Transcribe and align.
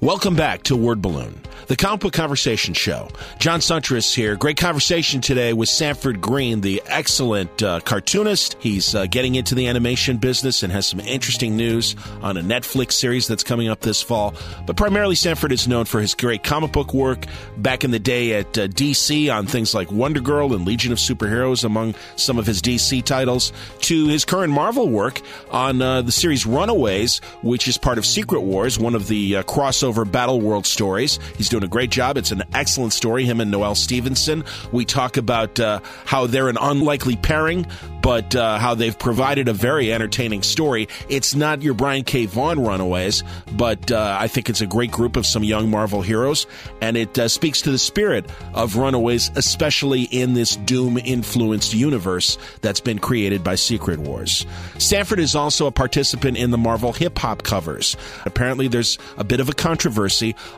Welcome 0.00 0.36
back 0.36 0.62
to 0.64 0.76
Word 0.76 1.02
Balloon, 1.02 1.40
the 1.66 1.74
comic 1.74 1.98
book 1.98 2.12
conversation 2.12 2.72
show. 2.72 3.08
John 3.40 3.58
Siuntres 3.58 4.14
here. 4.14 4.36
Great 4.36 4.56
conversation 4.56 5.20
today 5.20 5.52
with 5.52 5.68
Sanford 5.68 6.20
Greene, 6.20 6.60
the 6.60 6.80
excellent 6.86 7.64
uh, 7.64 7.80
cartoonist. 7.80 8.54
He's 8.60 8.94
uh, 8.94 9.06
getting 9.06 9.34
into 9.34 9.56
the 9.56 9.66
animation 9.66 10.18
business 10.18 10.62
and 10.62 10.72
has 10.72 10.86
some 10.86 11.00
interesting 11.00 11.56
news 11.56 11.96
on 12.22 12.36
a 12.36 12.42
Netflix 12.42 12.92
series 12.92 13.26
that's 13.26 13.42
coming 13.42 13.68
up 13.68 13.80
this 13.80 14.00
fall. 14.00 14.34
But 14.66 14.76
primarily, 14.76 15.16
Sanford 15.16 15.50
is 15.50 15.66
known 15.66 15.84
for 15.84 16.00
his 16.00 16.14
great 16.14 16.44
comic 16.44 16.70
book 16.70 16.94
work 16.94 17.26
back 17.56 17.82
in 17.82 17.90
the 17.90 17.98
day 17.98 18.34
at 18.34 18.56
uh, 18.56 18.68
DC 18.68 19.34
on 19.34 19.46
things 19.48 19.74
like 19.74 19.90
Wonder 19.90 20.20
Girl 20.20 20.54
and 20.54 20.64
Legion 20.64 20.92
of 20.92 20.98
Superheroes, 20.98 21.64
among 21.64 21.96
some 22.14 22.38
of 22.38 22.46
his 22.46 22.62
DC 22.62 23.02
titles, 23.02 23.52
to 23.80 24.06
his 24.06 24.24
current 24.24 24.52
Marvel 24.52 24.88
work 24.88 25.20
on 25.50 25.82
uh, 25.82 26.02
the 26.02 26.12
series 26.12 26.46
Runaways, 26.46 27.18
which 27.42 27.66
is 27.66 27.76
part 27.76 27.98
of 27.98 28.06
Secret 28.06 28.42
Wars, 28.42 28.78
one 28.78 28.94
of 28.94 29.08
the 29.08 29.38
uh, 29.38 29.42
over 29.88 30.04
Battle 30.04 30.40
World 30.40 30.66
stories. 30.66 31.18
He's 31.36 31.48
doing 31.48 31.64
a 31.64 31.68
great 31.68 31.90
job. 31.90 32.16
It's 32.16 32.30
an 32.30 32.44
excellent 32.54 32.92
story, 32.92 33.24
him 33.24 33.40
and 33.40 33.50
Noelle 33.50 33.74
Stevenson. 33.74 34.44
We 34.70 34.84
talk 34.84 35.16
about 35.16 35.58
uh, 35.58 35.80
how 36.04 36.26
they're 36.26 36.48
an 36.48 36.58
unlikely 36.60 37.16
pairing, 37.16 37.66
but 38.02 38.34
uh, 38.36 38.58
how 38.58 38.74
they've 38.74 38.98
provided 38.98 39.48
a 39.48 39.52
very 39.52 39.92
entertaining 39.92 40.42
story. 40.42 40.88
It's 41.08 41.34
not 41.34 41.62
your 41.62 41.74
Brian 41.74 42.04
K. 42.04 42.26
Vaughan 42.26 42.60
Runaways, 42.60 43.24
but 43.52 43.90
uh, 43.90 44.16
I 44.20 44.28
think 44.28 44.48
it's 44.48 44.60
a 44.60 44.66
great 44.66 44.90
group 44.90 45.16
of 45.16 45.26
some 45.26 45.42
young 45.42 45.70
Marvel 45.70 46.02
heroes, 46.02 46.46
and 46.80 46.96
it 46.96 47.18
uh, 47.18 47.28
speaks 47.28 47.62
to 47.62 47.70
the 47.70 47.78
spirit 47.78 48.30
of 48.54 48.76
Runaways, 48.76 49.30
especially 49.34 50.02
in 50.02 50.34
this 50.34 50.56
Doom 50.56 50.98
influenced 50.98 51.74
universe 51.74 52.38
that's 52.60 52.80
been 52.80 52.98
created 52.98 53.42
by 53.42 53.54
Secret 53.54 53.98
Wars. 53.98 54.46
Sanford 54.78 55.18
is 55.18 55.34
also 55.34 55.66
a 55.66 55.72
participant 55.72 56.36
in 56.36 56.50
the 56.50 56.58
Marvel 56.58 56.92
hip 56.92 57.18
hop 57.18 57.42
covers. 57.42 57.96
Apparently, 58.26 58.68
there's 58.68 58.98
a 59.16 59.24
bit 59.24 59.40
of 59.40 59.48
a 59.48 59.52
controversy 59.52 59.77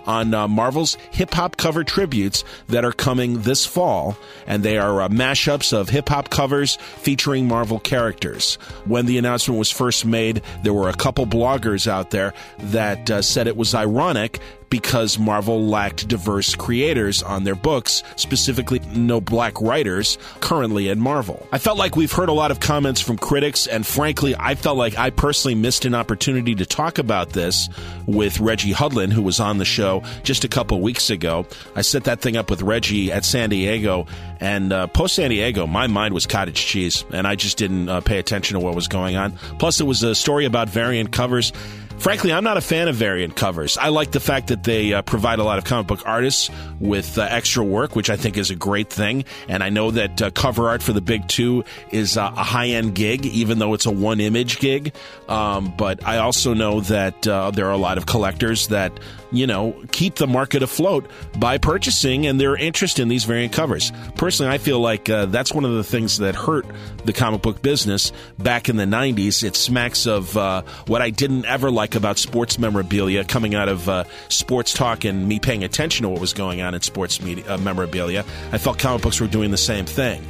on 0.06 0.34
uh, 0.34 0.48
Marvel's 0.48 0.97
hip 1.11 1.33
hop 1.33 1.56
cover 1.56 1.84
tributes 1.84 2.45
that 2.69 2.84
are 2.84 2.92
coming 2.92 3.42
this 3.42 3.64
fall, 3.64 4.17
and 4.47 4.62
they 4.62 4.78
are 4.78 5.03
uh, 5.03 5.08
mashups 5.08 5.72
of 5.72 5.89
hip 5.89 6.08
hop 6.08 6.31
covers 6.31 6.77
featuring 6.77 7.20
featuring 7.20 7.47
Marvel 7.47 7.78
characters. 7.78 8.55
When 8.86 9.06
the 9.06 9.19
announcement 9.19 9.58
was 9.58 9.70
first 9.70 10.06
made, 10.06 10.42
there 10.62 10.72
were 10.72 10.89
a 10.89 10.97
couple 10.97 11.27
bloggers 11.27 11.86
out 11.86 12.11
there 12.11 12.33
that 12.58 13.11
uh, 13.11 13.22
said 13.22 13.47
it 13.47 13.56
was 13.56 13.75
ironic 13.75 14.41
because 14.71 15.19
Marvel 15.19 15.67
lacked 15.67 16.09
diverse 16.09 16.55
creators 16.55 17.23
on 17.23 17.45
their 17.45 17.57
books, 17.57 18.03
specifically 18.17 18.81
no 18.95 19.21
black 19.21 19.61
writers 19.61 20.17
currently 20.41 20.89
at 20.89 20.97
Marvel. 20.97 21.47
I 21.53 21.59
felt 21.59 21.77
like 21.77 21.97
we've 21.97 22.13
heard 22.13 22.29
a 22.29 22.33
lot 22.33 22.51
of 22.51 22.61
comments 22.61 23.01
from 23.01 23.19
critics, 23.19 23.67
and 23.67 23.87
frankly, 23.87 24.35
I 24.39 24.55
felt 24.55 24.79
like 24.79 24.97
I 24.97 25.11
personally 25.11 25.57
missed 25.57 25.85
an 25.85 25.95
opportunity 25.95 26.55
to 26.55 26.65
talk 26.65 26.98
about 26.98 27.31
this 27.31 27.69
with 28.07 28.41
Reggie 28.41 28.73
Hudlin, 28.73 29.13
who 29.13 29.23
was 29.23 29.41
on 29.41 29.59
the 29.59 29.65
show 29.65 30.03
just 30.23 30.45
a 30.45 30.48
couple 30.48 30.81
weeks 30.81 31.11
ago. 31.11 31.47
I 31.75 31.83
set 31.83 32.05
that 32.05 32.21
thing 32.21 32.37
up 32.37 32.48
with 32.48 32.63
Reggie 32.63 33.11
at 33.11 33.25
San 33.25 33.51
Diego, 33.51 34.07
and 34.39 34.73
uh, 34.73 34.87
post 34.87 35.17
San 35.17 35.31
Diego, 35.31 35.67
my 35.67 35.89
mind 35.89 36.15
was 36.15 36.27
cottage 36.27 36.65
cheese, 36.65 37.05
and 37.13 37.27
I 37.27 37.35
just 37.35 37.59
didn't 37.59 37.89
uh, 37.89 38.01
pay 38.01 38.19
attention 38.19 38.55
to 38.55 38.61
what 38.61 38.75
was 38.75 38.87
going 38.87 39.17
on. 39.17 39.33
Plus, 39.59 39.81
it 39.81 39.85
was 39.85 40.03
a 40.05 40.15
story 40.15 40.45
about 40.45 40.69
variant 40.69 41.11
covers. 41.13 41.53
Frankly, 42.01 42.33
I'm 42.33 42.45
not 42.45 42.56
a 42.56 42.62
fan 42.62 42.89
of 42.89 42.97
variant 42.97 43.37
covers. 43.37 43.77
I 43.77 43.89
like 43.89 44.11
the 44.11 44.20
fact 44.20 44.48
that 44.48 44.65
they 44.65 44.95
uh, 44.95 45.03
provide 45.03 45.39
a 45.39 45.45
lot 45.45 45.59
of 45.59 45.65
comic 45.65 45.87
book 45.87 46.01
artists 46.07 46.51
with 46.81 47.19
uh, 47.19 47.27
extra 47.29 47.62
work, 47.62 47.95
which 47.95 48.09
I 48.09 48.17
think 48.17 48.39
is 48.39 48.51
a 48.51 48.55
great 48.55 48.89
thing. 48.89 49.27
And 49.48 49.62
I 49.62 49.69
know 49.69 49.91
that 49.91 50.23
uh, 50.23 50.31
cover 50.31 50.70
art 50.70 50.83
for 50.83 50.95
the 50.95 51.03
big 51.03 51.29
two 51.29 51.62
is 51.91 52.17
uh, 52.17 52.33
a 52.34 52.42
high 52.42 52.69
end 52.69 52.95
gig, 52.95 53.27
even 53.27 53.59
though 53.59 53.75
it's 53.75 53.84
a 53.84 53.91
one 53.91 54.19
image 54.19 54.61
gig. 54.61 54.95
Um, 55.29 55.75
but 55.77 56.03
I 56.07 56.19
also 56.19 56.55
know 56.55 56.81
that 56.81 57.29
uh, 57.29 57.51
there 57.51 57.67
are 57.67 57.73
a 57.73 57.77
lot 57.79 57.98
of 57.98 58.07
collectors 58.07 58.69
that 58.69 58.98
you 59.33 59.47
know, 59.47 59.75
keep 59.92 60.17
the 60.17 60.27
market 60.27 60.62
afloat 60.62 61.09
by 61.39 61.59
purchasing 61.59 62.27
and 62.27 62.41
their 62.41 62.56
interest 62.56 62.98
in 62.98 63.09
these 63.09 63.25
variant 63.25 63.53
covers. 63.53 63.92
Personally, 64.17 64.53
I 64.53 64.59
feel 64.59 64.80
like 64.80 65.08
uh, 65.08 65.27
that's 65.27 65.52
one 65.52 65.64
of 65.64 65.73
the 65.74 65.85
things 65.85 66.18
that 66.18 66.35
hurt 66.35 66.67
the 67.05 67.13
comic 67.13 67.42
book 67.42 67.63
business 67.63 68.13
back 68.39 68.68
in 68.68 68.77
the 68.77 68.85
90s. 68.85 69.42
It 69.42 69.57
smacks 69.57 70.07
of 70.07 70.36
uh, 70.36 70.63
what 70.86 71.02
I 71.02 71.11
didn't 71.11 71.45
ever 71.45 71.70
like 71.70 71.95
about 71.95 72.18
sports 72.18 72.58
memorabilia 72.58 73.24
coming 73.24 73.55
out 73.55 73.68
of 73.68 73.89
uh, 73.89 74.05
sports 74.29 74.73
talk 74.73 75.05
and 75.05 75.29
me 75.29 75.39
paying 75.39 75.64
attention 75.64 76.05
to 76.05 76.08
what 76.08 76.20
was 76.20 76.33
going 76.33 76.61
on 76.61 76.74
in 76.74 76.80
sports 76.83 77.20
media, 77.20 77.45
uh, 77.55 77.58
memorabilia. 77.58 78.24
I 78.52 78.58
felt 78.58 78.79
comic 78.79 79.02
books 79.02 79.20
were 79.20 79.27
doing 79.27 79.51
the 79.51 79.57
same 79.57 79.86
thing 79.86 80.24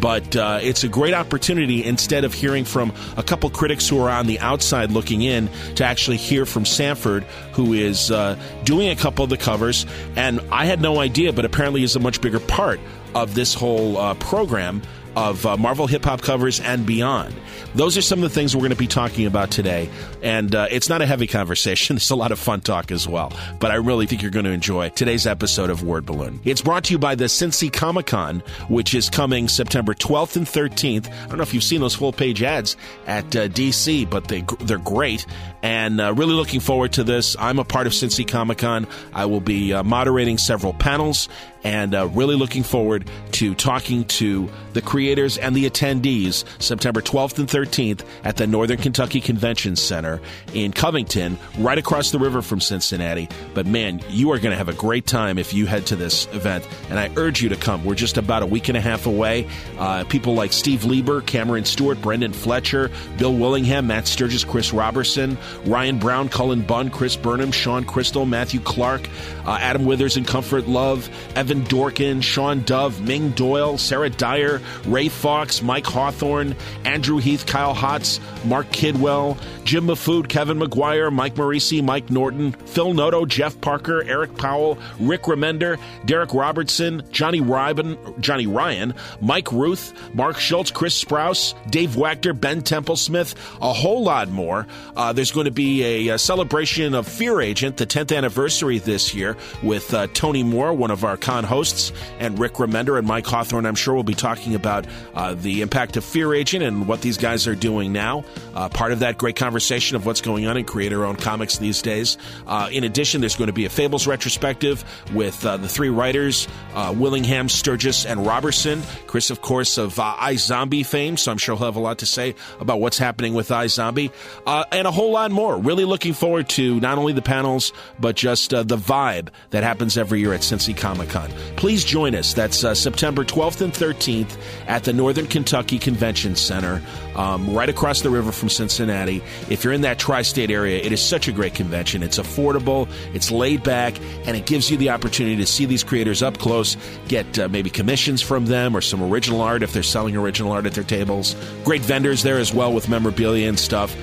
but 0.00 0.36
uh, 0.36 0.58
it's 0.62 0.84
a 0.84 0.88
great 0.88 1.14
opportunity 1.14 1.84
instead 1.84 2.24
of 2.24 2.34
hearing 2.34 2.64
from 2.64 2.92
a 3.16 3.22
couple 3.22 3.48
critics 3.50 3.88
who 3.88 3.98
are 4.00 4.10
on 4.10 4.26
the 4.26 4.38
outside 4.40 4.90
looking 4.90 5.22
in 5.22 5.48
to 5.76 5.84
actually 5.84 6.16
hear 6.16 6.46
from 6.46 6.64
Sanford, 6.64 7.24
who 7.52 7.72
is 7.72 8.10
uh, 8.10 8.38
doing 8.64 8.88
a 8.90 8.96
couple 8.96 9.24
of 9.24 9.30
the 9.30 9.36
covers. 9.36 9.86
And 10.16 10.40
I 10.52 10.66
had 10.66 10.80
no 10.80 11.00
idea, 11.00 11.32
but 11.32 11.44
apparently 11.44 11.82
is 11.82 11.96
a 11.96 12.00
much 12.00 12.20
bigger 12.20 12.40
part 12.40 12.80
of 13.14 13.34
this 13.34 13.54
whole 13.54 13.96
uh, 13.96 14.14
program 14.14 14.82
of 15.16 15.44
uh, 15.46 15.56
Marvel 15.56 15.86
hip 15.86 16.04
hop 16.04 16.20
covers 16.20 16.60
and 16.60 16.86
beyond. 16.86 17.34
Those 17.74 17.96
are 17.96 18.02
some 18.02 18.22
of 18.22 18.22
the 18.22 18.34
things 18.34 18.54
we're 18.54 18.60
going 18.60 18.70
to 18.70 18.76
be 18.76 18.86
talking 18.86 19.26
about 19.26 19.50
today. 19.50 19.88
And 20.22 20.54
uh, 20.54 20.68
it's 20.70 20.88
not 20.88 21.02
a 21.02 21.06
heavy 21.06 21.26
conversation. 21.26 21.96
It's 22.06 22.10
a 22.10 22.16
lot 22.16 22.30
of 22.30 22.38
fun 22.38 22.60
talk 22.60 22.90
as 22.92 23.08
well. 23.08 23.32
But 23.58 23.70
I 23.70 23.76
really 23.76 24.06
think 24.06 24.20
you're 24.20 24.30
going 24.30 24.44
to 24.44 24.50
enjoy 24.50 24.90
today's 24.90 25.26
episode 25.26 25.70
of 25.70 25.82
Word 25.82 26.04
Balloon. 26.04 26.40
It's 26.44 26.60
brought 26.60 26.84
to 26.84 26.92
you 26.92 26.98
by 26.98 27.14
the 27.14 27.24
Cincy 27.24 27.72
Comic 27.72 28.06
Con, 28.06 28.42
which 28.68 28.94
is 28.94 29.08
coming 29.08 29.48
September 29.48 29.94
12th 29.94 30.36
and 30.36 30.46
13th. 30.46 31.10
I 31.10 31.26
don't 31.28 31.38
know 31.38 31.42
if 31.42 31.54
you've 31.54 31.64
seen 31.64 31.80
those 31.80 31.94
full 31.94 32.12
page 32.12 32.42
ads 32.42 32.76
at 33.06 33.24
uh, 33.34 33.48
DC, 33.48 34.08
but 34.10 34.28
they, 34.28 34.44
they're 34.60 34.78
great. 34.78 35.26
And 35.66 36.00
uh, 36.00 36.14
really 36.14 36.34
looking 36.34 36.60
forward 36.60 36.92
to 36.92 37.02
this. 37.02 37.34
I'm 37.40 37.58
a 37.58 37.64
part 37.64 37.88
of 37.88 37.92
Cincy 37.92 38.26
Comic 38.26 38.58
Con. 38.58 38.86
I 39.12 39.26
will 39.26 39.40
be 39.40 39.72
uh, 39.72 39.82
moderating 39.82 40.38
several 40.38 40.72
panels 40.72 41.28
and 41.66 41.96
uh, 41.96 42.06
really 42.06 42.36
looking 42.36 42.62
forward 42.62 43.10
to 43.32 43.52
talking 43.56 44.04
to 44.04 44.48
the 44.72 44.80
creators 44.80 45.36
and 45.36 45.56
the 45.56 45.68
attendees 45.68 46.44
September 46.62 47.00
12th 47.00 47.40
and 47.40 47.48
13th 47.48 48.06
at 48.22 48.36
the 48.36 48.46
Northern 48.46 48.78
Kentucky 48.78 49.20
Convention 49.20 49.74
Center 49.74 50.20
in 50.54 50.70
Covington, 50.70 51.36
right 51.58 51.76
across 51.76 52.12
the 52.12 52.20
river 52.20 52.40
from 52.40 52.60
Cincinnati. 52.60 53.28
But 53.52 53.66
man, 53.66 54.00
you 54.08 54.30
are 54.30 54.38
going 54.38 54.52
to 54.52 54.56
have 54.56 54.68
a 54.68 54.74
great 54.74 55.06
time 55.06 55.38
if 55.38 55.52
you 55.52 55.66
head 55.66 55.86
to 55.86 55.96
this 55.96 56.26
event, 56.32 56.68
and 56.88 57.00
I 57.00 57.10
urge 57.16 57.42
you 57.42 57.48
to 57.48 57.56
come. 57.56 57.84
We're 57.84 57.96
just 57.96 58.16
about 58.16 58.44
a 58.44 58.46
week 58.46 58.68
and 58.68 58.76
a 58.76 58.80
half 58.80 59.06
away. 59.06 59.48
Uh, 59.76 60.04
people 60.04 60.34
like 60.34 60.52
Steve 60.52 60.84
Lieber, 60.84 61.20
Cameron 61.20 61.64
Stewart, 61.64 62.00
Brendan 62.00 62.32
Fletcher, 62.32 62.92
Bill 63.18 63.34
Willingham, 63.34 63.88
Matt 63.88 64.06
Sturges, 64.06 64.44
Chris 64.44 64.72
Roberson, 64.72 65.36
Ryan 65.64 65.98
Brown, 65.98 66.28
Cullen 66.28 66.62
Bunn, 66.62 66.90
Chris 66.90 67.16
Burnham, 67.16 67.52
Sean 67.52 67.84
Crystal, 67.84 68.26
Matthew 68.26 68.60
Clark, 68.60 69.08
uh, 69.46 69.58
Adam 69.60 69.84
Withers 69.84 70.16
and 70.16 70.26
Comfort 70.26 70.66
Love, 70.66 71.08
Evan 71.34 71.64
Dorkin, 71.64 72.22
Sean 72.22 72.62
Dove, 72.62 73.00
Ming 73.00 73.30
Doyle, 73.30 73.78
Sarah 73.78 74.10
Dyer, 74.10 74.60
Ray 74.84 75.08
Fox, 75.08 75.62
Mike 75.62 75.86
Hawthorne, 75.86 76.54
Andrew 76.84 77.18
Heath, 77.18 77.46
Kyle 77.46 77.74
Hotz, 77.74 78.20
Mark 78.44 78.70
Kidwell, 78.70 79.38
Jim 79.64 79.86
Mahfood, 79.86 80.28
Kevin 80.28 80.58
Maguire, 80.58 81.10
Mike 81.10 81.34
Morisi, 81.34 81.82
Mike 81.82 82.10
Norton, 82.10 82.52
Phil 82.52 82.94
Noto, 82.94 83.26
Jeff 83.26 83.60
Parker, 83.60 84.02
Eric 84.04 84.36
Powell, 84.36 84.78
Rick 85.00 85.22
Remender, 85.22 85.78
Darick 86.04 86.32
Robertson, 86.32 87.02
Johnny 87.10 87.40
Ryan, 87.40 87.98
Johnny 88.20 88.46
Ryan, 88.46 88.94
Mike 89.20 89.50
Ruth, 89.52 89.92
Mark 90.14 90.38
Schultz, 90.38 90.70
Chris 90.70 91.02
Sprouse, 91.02 91.54
Dave 91.70 91.90
Wachter, 91.90 92.38
Ben 92.38 92.62
Templesmith, 92.62 93.34
a 93.60 93.72
whole 93.72 94.02
lot 94.02 94.28
more. 94.28 94.66
Uh, 94.96 95.12
there's 95.12 95.32
going 95.36 95.44
to 95.44 95.50
be 95.50 96.08
a, 96.08 96.14
a, 96.14 96.18
celebration 96.18 96.94
of 96.94 97.06
Fear 97.06 97.42
Agent, 97.42 97.76
the 97.76 97.86
10th 97.86 98.16
anniversary 98.16 98.78
this 98.78 99.14
year 99.14 99.36
with 99.62 99.92
uh, 99.92 100.06
Tony 100.14 100.42
Moore, 100.42 100.72
one 100.72 100.90
of 100.90 101.04
our 101.04 101.18
con 101.18 101.44
hosts, 101.44 101.92
and 102.18 102.38
Rick 102.38 102.54
Remender 102.54 102.98
and 102.98 103.06
Mike 103.06 103.26
Hawthorne. 103.26 103.66
I'm 103.66 103.74
sure 103.74 103.92
we'll 103.92 104.02
be 104.02 104.14
talking 104.14 104.54
about 104.54 104.86
uh, 105.14 105.34
the 105.34 105.60
impact 105.60 105.98
of 105.98 106.04
Fear 106.04 106.32
Agent 106.32 106.64
and 106.64 106.88
what 106.88 107.02
these 107.02 107.18
guys 107.18 107.46
are 107.46 107.54
doing 107.54 107.92
now. 107.92 108.24
Uh, 108.54 108.70
part 108.70 108.92
of 108.92 109.00
that 109.00 109.18
great 109.18 109.36
conversation 109.36 109.94
of 109.94 110.06
what's 110.06 110.22
going 110.22 110.46
on 110.46 110.56
in 110.56 110.64
creator 110.64 111.04
owned 111.04 111.18
comics 111.18 111.58
these 111.58 111.82
days. 111.82 112.16
Uh, 112.46 112.70
in 112.72 112.82
addition, 112.82 113.20
there's 113.20 113.36
going 113.36 113.48
to 113.48 113.52
be 113.52 113.66
a 113.66 113.70
Fables 113.70 114.06
retrospective 114.06 114.82
with 115.12 115.44
uh, 115.44 115.58
the 115.58 115.68
three 115.68 115.90
writers 115.90 116.48
uh, 116.74 116.94
Willingham, 116.96 117.50
Sturges, 117.50 118.06
and 118.06 118.26
Roberson. 118.26 118.82
Chris, 119.06 119.28
of 119.28 119.42
course, 119.42 119.76
of 119.76 120.00
uh, 120.00 120.14
iZombie 120.18 120.86
fame, 120.86 121.18
so 121.18 121.30
I'm 121.30 121.38
sure 121.38 121.56
he'll 121.56 121.66
have 121.66 121.76
a 121.76 121.80
lot 121.80 121.98
to 121.98 122.06
say 122.06 122.34
about 122.58 122.80
what's 122.80 122.96
happening 122.96 123.34
with 123.34 123.50
iZombie 123.50 124.10
and 124.46 124.86
a 124.86 124.90
whole 124.90 125.12
lot 125.12 125.25
more. 125.30 125.58
Really 125.58 125.84
looking 125.84 126.12
forward 126.12 126.48
to 126.50 126.80
not 126.80 126.98
only 126.98 127.12
the 127.12 127.22
panels, 127.22 127.72
but 127.98 128.16
just 128.16 128.50
the 128.50 128.64
vibe 128.64 128.96
vibe 128.96 129.28
that 129.50 129.62
happens 129.62 129.96
every 129.96 130.20
year 130.20 130.32
at 130.32 130.40
Cincy 130.40 130.76
Comic 130.76 131.10
Con. 131.10 131.30
Please 131.56 131.84
join 131.84 132.14
us. 132.14 132.34
That's 132.34 132.64
uh, 132.64 132.74
September 132.74 133.24
12th 133.24 133.60
and 133.60 133.72
13th 133.72 134.36
at 134.66 134.84
the 134.84 134.92
Northern 134.92 135.26
Kentucky 135.26 135.78
Convention 135.78 136.36
Center, 136.36 136.82
um, 137.14 137.54
right 137.54 137.68
across 137.68 138.02
the 138.02 138.10
river 138.10 138.32
from 138.32 138.48
Cincinnati. 138.48 139.22
If 139.48 139.64
you're 139.64 139.72
in 139.72 139.82
that 139.82 139.98
tri 139.98 140.22
state 140.22 140.50
area, 140.50 140.82
it 140.82 140.92
is 140.92 141.02
such 141.02 141.28
a 141.28 141.32
great 141.32 141.54
convention. 141.54 142.02
It's 142.02 142.18
affordable, 142.18 142.88
it's 143.14 143.30
laid 143.30 143.62
back, 143.62 143.98
and 144.26 144.36
it 144.36 144.46
gives 144.46 144.70
you 144.70 144.76
the 144.76 144.90
opportunity 144.90 145.36
to 145.36 145.46
see 145.46 145.66
these 145.66 145.84
creators 145.84 146.22
up 146.22 146.38
close, 146.38 146.76
get 147.08 147.38
uh, 147.38 147.48
maybe 147.48 147.70
commissions 147.70 148.22
from 148.22 148.46
them 148.46 148.76
or 148.76 148.80
some 148.80 149.02
original 149.02 149.40
art 149.40 149.62
if 149.62 149.72
they're 149.72 149.82
selling 149.82 150.16
original 150.16 150.52
art 150.52 150.66
at 150.66 150.72
their 150.72 150.84
tables. 150.84 151.34
Great 151.64 151.82
vendors 151.82 152.22
there 152.22 152.38
as 152.38 152.52
well 152.52 152.72
with 152.72 152.88
memorabilia 152.88 153.48
and 153.48 153.58
stuff. 153.58 153.96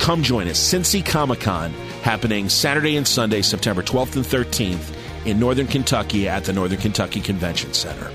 Come 0.00 0.22
join 0.22 0.48
us, 0.48 0.58
Cincy 0.58 1.04
Comic 1.04 1.40
Con 1.40 1.72
happening 2.02 2.48
Saturday 2.48 2.96
and 2.96 3.06
Sunday, 3.06 3.42
September 3.42 3.82
12th 3.82 4.16
and 4.16 4.24
13th 4.24 4.96
in 5.26 5.38
Northern 5.38 5.66
Kentucky 5.66 6.28
at 6.28 6.44
the 6.44 6.52
Northern 6.52 6.80
Kentucky 6.80 7.20
Convention 7.20 7.74
Center. 7.74 8.10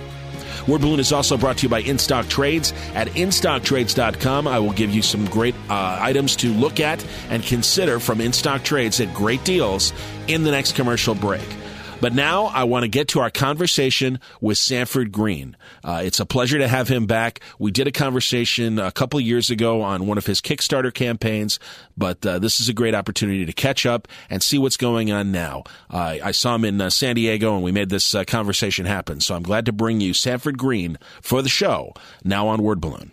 Word 0.68 0.82
Balloon 0.82 1.00
is 1.00 1.14
also 1.14 1.38
brought 1.38 1.58
to 1.60 1.64
you 1.64 1.70
by 1.70 1.84
InStock 1.84 2.28
Trades. 2.28 2.74
At 2.96 3.08
InStockTrades.com, 3.10 4.48
I 4.48 4.58
will 4.58 4.72
give 4.72 4.90
you 4.90 5.04
some 5.04 5.26
great 5.26 5.54
uh, 5.70 6.00
items 6.02 6.36
to 6.38 6.50
look 6.50 6.80
at 6.80 7.06
and 7.30 7.44
consider 7.44 8.00
from 8.00 8.18
InStock 8.18 8.64
Trades 8.64 9.00
at 9.00 9.14
great 9.14 9.44
deals 9.44 9.94
in 10.28 10.44
the 10.44 10.52
next 10.52 10.76
commercial 10.76 11.14
break. 11.14 11.46
But 12.02 12.14
now 12.14 12.46
I 12.46 12.66
want 12.66 12.84
to 12.84 12.88
get 12.88 13.08
to 13.10 13.20
our 13.22 13.32
conversation 13.32 14.20
with 14.42 14.58
Sanford 14.58 15.12
Greene. 15.12 15.56
Uh, 15.84 16.02
it's 16.04 16.20
a 16.20 16.26
pleasure 16.26 16.58
to 16.60 16.68
have 16.68 16.88
him 16.88 17.08
back. 17.08 17.40
We 17.58 17.72
did 17.72 17.88
a 17.88 17.92
conversation 17.92 18.78
a 18.78 18.92
couple 18.92 19.20
years 19.20 19.50
ago 19.50 19.82
on 19.82 20.06
one 20.06 20.18
of 20.18 20.26
his 20.26 20.42
Kickstarter 20.42 20.94
campaigns, 20.94 21.58
but 21.98 22.24
uh, 22.26 22.38
this 22.38 22.60
is 22.60 22.70
a 22.70 22.74
great 22.74 22.94
opportunity 22.94 23.46
to 23.46 23.54
catch 23.54 23.86
up 23.86 24.08
and 24.30 24.44
see 24.44 24.60
what's 24.60 24.78
going 24.78 25.12
on 25.12 25.32
now. 25.32 25.64
Uh, 25.90 26.18
I 26.24 26.32
saw 26.32 26.56
him 26.56 26.66
in 26.66 26.80
uh, 26.80 26.90
San 26.90 27.16
Diego 27.16 27.56
and 27.56 27.64
we 27.64 27.72
made 27.72 27.90
this 27.90 28.14
uh, 28.14 28.24
conversation 28.26 28.86
happen. 28.86 29.22
So 29.22 29.34
I'm 29.34 29.44
glad 29.44 29.66
to 29.66 29.72
bring 29.72 30.02
you 30.02 30.14
Sanford 30.14 30.58
Greene 30.58 30.98
for 31.22 31.42
the 31.42 31.50
show 31.50 31.94
now 32.24 32.48
on 32.48 32.62
Word 32.62 32.82
Balloon. 32.82 33.12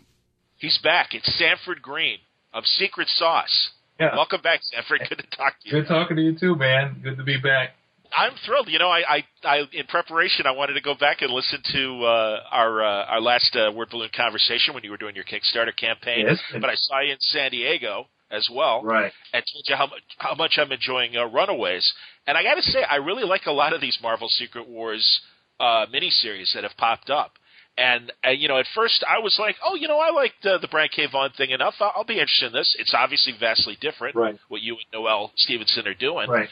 He's 0.58 0.78
back. 0.82 1.14
It's 1.14 1.32
Sanford 1.38 1.82
Greene 1.82 2.18
of 2.52 2.64
Secret 2.66 3.08
Sauce. 3.08 3.70
Yeah. 3.98 4.16
Welcome 4.16 4.42
back, 4.42 4.60
Sanford. 4.62 5.02
Good 5.08 5.18
to 5.18 5.36
talk 5.36 5.54
to 5.60 5.68
you. 5.68 5.72
Good 5.72 5.88
talking 5.88 6.16
to 6.16 6.22
you 6.22 6.38
too, 6.38 6.56
man. 6.56 7.00
Good 7.02 7.16
to 7.16 7.22
be 7.22 7.36
back. 7.36 7.76
I'm 8.16 8.32
thrilled. 8.44 8.68
You 8.68 8.78
know, 8.78 8.88
I, 8.88 9.02
I, 9.08 9.24
I, 9.44 9.56
in 9.72 9.86
preparation, 9.86 10.46
I 10.46 10.52
wanted 10.52 10.74
to 10.74 10.80
go 10.80 10.94
back 10.94 11.22
and 11.22 11.32
listen 11.32 11.60
to 11.72 12.04
uh, 12.04 12.40
our 12.50 12.82
uh, 12.82 13.04
our 13.06 13.20
last 13.20 13.56
uh, 13.56 13.72
word 13.72 13.88
balloon 13.90 14.10
conversation 14.14 14.74
when 14.74 14.84
you 14.84 14.90
were 14.90 14.96
doing 14.96 15.14
your 15.14 15.24
Kickstarter 15.24 15.74
campaign. 15.76 16.26
Yes. 16.28 16.38
But 16.52 16.70
I 16.70 16.74
saw 16.74 17.00
you 17.00 17.12
in 17.12 17.20
San 17.20 17.50
Diego 17.50 18.06
as 18.30 18.48
well, 18.52 18.82
right? 18.82 19.12
And 19.32 19.44
told 19.52 19.64
you 19.68 19.76
how 19.76 19.86
much 19.86 20.02
how 20.18 20.34
much 20.34 20.58
I'm 20.58 20.72
enjoying 20.72 21.16
uh, 21.16 21.26
Runaways. 21.26 21.92
And 22.26 22.36
I 22.36 22.42
got 22.42 22.54
to 22.54 22.62
say, 22.62 22.82
I 22.82 22.96
really 22.96 23.24
like 23.24 23.46
a 23.46 23.52
lot 23.52 23.72
of 23.72 23.80
these 23.80 23.98
Marvel 24.02 24.28
Secret 24.28 24.68
Wars 24.68 25.20
uh, 25.60 25.86
miniseries 25.92 26.54
that 26.54 26.62
have 26.62 26.76
popped 26.76 27.10
up. 27.10 27.32
And, 27.76 28.12
and 28.22 28.40
you 28.40 28.48
know, 28.48 28.58
at 28.58 28.66
first 28.74 29.02
I 29.08 29.18
was 29.20 29.36
like, 29.40 29.56
oh, 29.64 29.74
you 29.74 29.88
know, 29.88 29.98
I 29.98 30.10
like 30.10 30.32
the 30.42 30.58
the 30.60 30.68
Brian 30.68 30.90
K. 30.94 31.06
Vaughan 31.10 31.30
thing 31.36 31.50
enough. 31.50 31.74
I'll, 31.80 31.92
I'll 31.96 32.04
be 32.04 32.20
interested 32.20 32.46
in 32.46 32.52
this. 32.52 32.76
It's 32.78 32.94
obviously 32.94 33.32
vastly 33.38 33.78
different. 33.80 34.14
Right. 34.14 34.38
What 34.48 34.60
you 34.60 34.74
and 34.74 34.84
Noelle 34.92 35.32
Stevenson 35.36 35.88
are 35.88 35.94
doing. 35.94 36.28
Right 36.28 36.50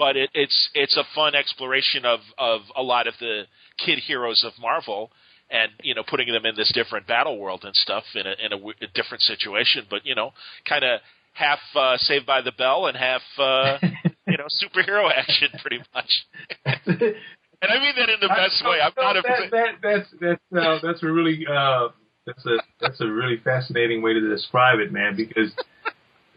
but 0.00 0.16
it, 0.16 0.30
it's 0.32 0.70
it's 0.72 0.96
a 0.96 1.04
fun 1.14 1.34
exploration 1.34 2.06
of 2.06 2.20
of 2.38 2.62
a 2.74 2.82
lot 2.82 3.06
of 3.06 3.12
the 3.20 3.42
kid 3.76 3.98
heroes 3.98 4.42
of 4.46 4.54
Marvel, 4.58 5.10
and 5.50 5.70
you 5.82 5.94
know 5.94 6.02
putting 6.02 6.32
them 6.32 6.46
in 6.46 6.56
this 6.56 6.72
different 6.72 7.06
battle 7.06 7.38
world 7.38 7.64
and 7.64 7.76
stuff 7.76 8.04
in 8.14 8.26
a 8.26 8.34
in 8.42 8.52
a, 8.54 8.56
a 8.56 8.88
different 8.94 9.22
situation, 9.22 9.84
but 9.90 10.00
you 10.06 10.14
know 10.14 10.32
kind 10.66 10.84
of 10.84 11.00
half 11.34 11.58
uh, 11.76 11.98
Saved 11.98 12.24
by 12.24 12.40
the 12.40 12.50
Bell 12.50 12.86
and 12.86 12.96
half 12.96 13.20
uh, 13.38 13.76
you 14.26 14.38
know 14.38 14.46
superhero 14.48 15.12
action, 15.14 15.48
pretty 15.60 15.80
much. 15.94 16.10
and 16.64 17.68
I 17.68 17.78
mean 17.78 17.94
that 17.98 18.08
in 18.08 18.20
the 18.22 18.28
best 18.28 18.64
way. 18.64 18.78
I'm 18.82 18.92
not 18.96 19.18
a 19.18 19.22
that, 19.22 19.50
that, 19.50 19.68
that's 19.82 20.08
that's 20.18 20.66
uh, 20.66 20.78
that's 20.82 21.02
a 21.02 21.06
really 21.06 21.44
uh, 21.46 21.88
that's 22.26 22.46
a 22.46 22.56
that's 22.80 23.00
a 23.02 23.06
really 23.06 23.36
fascinating 23.44 24.00
way 24.00 24.14
to 24.14 24.28
describe 24.30 24.78
it, 24.78 24.92
man. 24.92 25.14
Because 25.14 25.52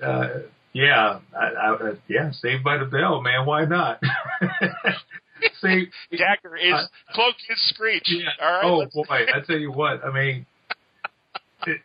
uh, 0.05 0.39
yeah, 0.73 1.19
I, 1.37 1.45
I, 1.45 1.91
yeah, 2.07 2.31
Saved 2.31 2.63
by 2.63 2.77
the 2.77 2.85
Bell, 2.85 3.21
man. 3.21 3.45
Why 3.45 3.65
not? 3.65 4.01
Save 5.61 5.87
Jagger 6.11 6.55
is 6.55 6.73
uh, 6.73 6.87
cloak 7.13 7.35
his 7.47 7.57
screech. 7.69 8.07
Yeah. 8.07 8.29
All 8.41 8.51
right. 8.51 8.89
Oh 8.93 9.03
boy, 9.03 9.25
I 9.33 9.39
tell 9.45 9.57
you 9.57 9.71
what. 9.71 10.03
I 10.03 10.11
mean, 10.11 10.45
it, 11.67 11.81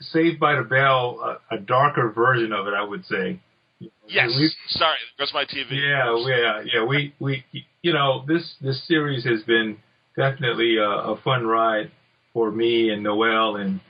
Saved 0.00 0.40
by 0.40 0.56
the 0.56 0.62
Bell, 0.62 1.38
a, 1.50 1.56
a 1.56 1.58
darker 1.58 2.10
version 2.10 2.52
of 2.52 2.66
it, 2.66 2.74
I 2.74 2.82
would 2.82 3.04
say. 3.06 3.40
Yes. 4.06 4.28
We, 4.36 4.52
Sorry, 4.68 4.98
that's 5.18 5.32
my 5.32 5.44
TV. 5.44 5.72
Yeah, 5.72 6.14
yeah, 6.26 6.62
yeah. 6.72 6.84
We 6.84 7.14
we 7.18 7.44
you 7.82 7.92
know 7.92 8.24
this 8.26 8.54
this 8.60 8.86
series 8.86 9.24
has 9.24 9.42
been 9.42 9.78
definitely 10.16 10.76
a, 10.76 10.88
a 10.88 11.20
fun 11.22 11.46
ride 11.46 11.90
for 12.32 12.50
me 12.50 12.90
and 12.90 13.02
Noelle 13.02 13.56
and 13.56 13.80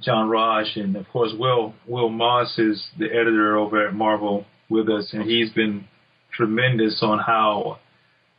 John 0.00 0.28
Rauch, 0.28 0.76
and 0.76 0.96
of 0.96 1.08
course 1.08 1.32
Will 1.38 1.74
Will 1.86 2.08
Moss 2.08 2.58
is 2.58 2.82
the 2.98 3.06
editor 3.06 3.56
over 3.56 3.86
at 3.86 3.94
Marvel 3.94 4.46
with 4.68 4.88
us, 4.88 5.10
and 5.12 5.22
he's 5.22 5.50
been 5.50 5.86
tremendous 6.32 7.00
on 7.02 7.18
how 7.18 7.78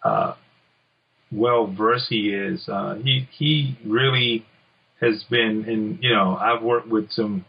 uh, 0.04 0.34
well 1.32 1.68
versed 1.68 2.08
he 2.10 2.30
is. 2.30 2.68
Uh, 2.68 2.96
he 2.96 3.28
he 3.38 3.78
really 3.86 4.46
has 5.02 5.24
been, 5.30 5.66
and 5.68 6.00
you 6.02 6.14
know, 6.14 6.36
I've 6.36 6.64
worked 6.64 6.88
with 6.88 7.12
some 7.12 7.46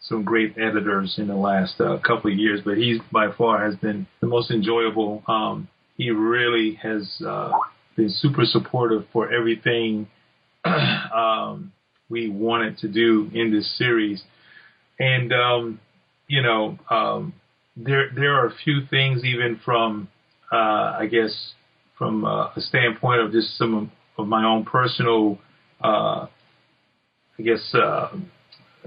some 0.00 0.22
great 0.22 0.56
editors 0.58 1.14
in 1.16 1.28
the 1.28 1.34
last 1.34 1.80
uh, 1.80 1.98
couple 1.98 2.30
of 2.30 2.38
years, 2.38 2.60
but 2.64 2.76
he's 2.76 2.98
by 3.10 3.32
far 3.32 3.64
has 3.64 3.76
been 3.76 4.06
the 4.20 4.26
most 4.26 4.50
enjoyable. 4.50 5.22
Um, 5.26 5.68
he 5.96 6.10
really 6.10 6.74
has 6.82 7.22
uh, 7.26 7.52
been 7.96 8.10
super 8.10 8.44
supportive 8.44 9.06
for 9.12 9.32
everything. 9.32 10.08
um, 10.64 11.72
we 12.08 12.28
wanted 12.28 12.78
to 12.78 12.88
do 12.88 13.30
in 13.32 13.52
this 13.52 13.76
series. 13.78 14.22
And, 14.98 15.32
um, 15.32 15.80
you 16.28 16.42
know, 16.42 16.78
um, 16.90 17.34
there, 17.76 18.10
there 18.14 18.34
are 18.34 18.46
a 18.46 18.54
few 18.64 18.86
things 18.88 19.24
even 19.24 19.60
from, 19.64 20.08
uh, 20.52 20.96
I 21.00 21.08
guess, 21.10 21.52
from 21.98 22.24
uh, 22.24 22.48
a 22.56 22.60
standpoint 22.60 23.20
of 23.20 23.32
just 23.32 23.56
some 23.56 23.90
of 24.18 24.28
my 24.28 24.44
own 24.44 24.64
personal, 24.64 25.38
uh, 25.82 26.26
I 27.38 27.42
guess, 27.42 27.74
uh, 27.74 28.08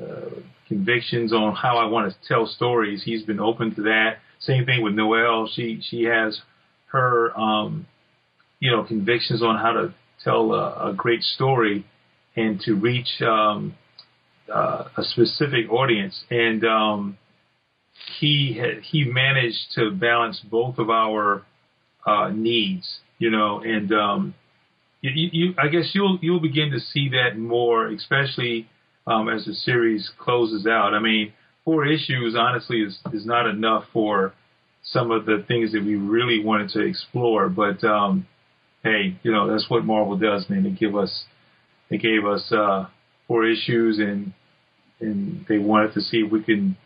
uh, 0.02 0.30
convictions 0.68 1.34
on 1.34 1.56
how 1.56 1.78
I 1.78 1.86
want 1.86 2.12
to 2.12 2.28
tell 2.28 2.46
stories. 2.46 3.04
He's 3.04 3.24
been 3.24 3.40
open 3.40 3.74
to 3.76 3.82
that. 3.84 4.18
Same 4.40 4.66
thing 4.66 4.84
with 4.84 4.94
Noelle. 4.94 5.50
She 5.54 5.82
she 5.82 6.04
has 6.04 6.40
her 6.88 7.38
um, 7.38 7.88
you 8.60 8.72
know 8.72 8.84
convictions 8.84 9.42
on 9.42 9.58
how 9.58 9.72
to 9.72 9.94
tell 10.24 10.54
a, 10.54 10.90
a 10.90 10.94
great 10.94 11.24
story 11.24 11.86
and 12.38 12.62
to 12.62 12.76
reach 12.76 13.22
um, 13.22 13.76
uh, 14.54 14.86
a 14.96 15.04
specific 15.04 15.70
audience. 15.70 16.24
And 16.30 16.64
um, 16.64 17.18
he 18.20 18.62
he 18.84 19.04
managed 19.04 19.74
to 19.76 19.92
balance 19.92 20.40
both 20.40 20.78
of 20.78 20.90
our 20.90 21.44
uh, 22.06 22.30
needs, 22.30 23.00
you 23.18 23.30
know, 23.30 23.60
and 23.60 23.92
um, 23.92 24.36
you, 25.02 25.30
you, 25.32 25.54
I 25.58 25.68
guess 25.68 25.92
you'll 25.94 26.20
you'll 26.22 26.40
begin 26.40 26.72
to 26.72 26.80
see 26.80 27.10
that 27.10 27.38
more, 27.38 27.88
especially 27.88 28.68
um, 29.06 29.30
as 29.30 29.46
the 29.46 29.54
series 29.54 30.10
closes 30.18 30.66
out. 30.68 30.94
I 30.94 31.00
mean, 31.00 31.34
four 31.66 31.86
issues 31.86 32.36
honestly 32.38 32.82
is 32.82 32.98
is 33.14 33.26
not 33.26 33.48
enough 33.48 33.86
for 33.92 34.34
some 34.84 35.12
of 35.12 35.26
the 35.26 35.44
things 35.48 35.74
that 35.74 35.84
we 35.84 35.96
really 35.96 36.44
wanted 36.44 36.70
to 36.70 36.82
explore, 36.82 37.50
but 37.50 37.84
um, 37.84 38.28
hey, 38.84 39.18
you 39.24 39.32
know 39.32 39.52
that's 39.52 39.70
what 39.70 39.86
Marvel 39.86 40.18
does, 40.18 40.50
man. 40.50 40.64
They 40.64 40.70
give 40.70 40.96
us 40.96 41.26
they 41.90 41.98
gave 41.98 42.26
us 42.26 42.52
uh, 42.52 42.88
four 43.28 43.46
issues, 43.46 44.00
and 44.00 44.34
and 45.00 45.46
they 45.48 45.58
wanted 45.58 45.94
to 45.94 46.02
see 46.02 46.18
if 46.18 46.32
we 46.32 46.44
can 46.44 46.78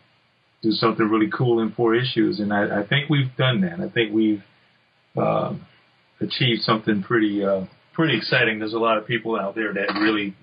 do 0.62 0.70
something 0.72 1.08
really 1.08 1.30
cool 1.30 1.60
in 1.60 1.72
four 1.72 1.94
issues, 1.94 2.38
and 2.38 2.52
I, 2.52 2.80
I 2.80 2.86
think 2.86 3.10
we've 3.10 3.34
done 3.36 3.62
that. 3.62 3.80
I 3.80 3.88
think 3.88 4.12
we've 4.12 4.42
uh, 5.16 5.54
achieved 6.20 6.62
something 6.62 7.02
pretty 7.02 7.44
uh, 7.44 7.64
pretty 7.92 8.16
exciting. 8.16 8.58
There's 8.58 8.74
a 8.74 8.78
lot 8.78 8.96
of 8.96 9.06
people 9.06 9.38
out 9.38 9.54
there 9.54 9.72
that 9.74 9.98
really 10.00 10.36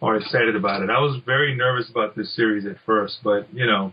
are 0.00 0.16
excited 0.16 0.54
about 0.54 0.82
it. 0.82 0.90
I 0.90 1.00
was 1.00 1.20
very 1.26 1.56
nervous 1.56 1.90
about 1.90 2.14
this 2.14 2.34
series 2.34 2.66
at 2.66 2.76
first, 2.86 3.18
but 3.24 3.52
you 3.52 3.66
know, 3.66 3.92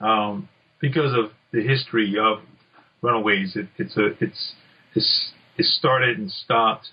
um, 0.00 0.48
because 0.80 1.12
of 1.14 1.32
the 1.52 1.62
history 1.62 2.16
of 2.18 2.40
Runaways, 3.00 3.56
it, 3.56 3.68
it's 3.78 3.96
a 3.96 4.08
it's 4.20 4.52
it's 4.94 5.30
it 5.56 5.66
started 5.66 6.18
and 6.18 6.30
stopped 6.30 6.88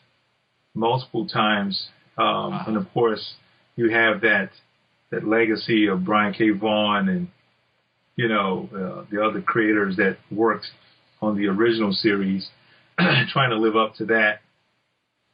multiple 0.74 1.28
times 1.28 1.90
um, 2.20 2.52
wow. 2.52 2.64
And 2.68 2.78
of 2.78 2.92
course, 2.94 3.36
you 3.76 3.90
have 3.90 4.22
that 4.22 4.50
that 5.12 5.26
legacy 5.26 5.88
of 5.88 6.06
Brian 6.06 6.34
K. 6.34 6.52
Vaughan 6.52 7.10
and 7.10 7.28
you 8.16 8.28
know 8.28 8.70
uh, 8.74 9.06
the 9.12 9.24
other 9.24 9.42
creators 9.42 9.96
that 9.96 10.18
worked 10.30 10.68
on 11.22 11.38
the 11.38 11.48
original 11.48 11.92
series, 11.92 12.48
trying 12.98 13.50
to 13.50 13.58
live 13.58 13.76
up 13.76 13.96
to 13.96 14.06
that. 14.06 14.40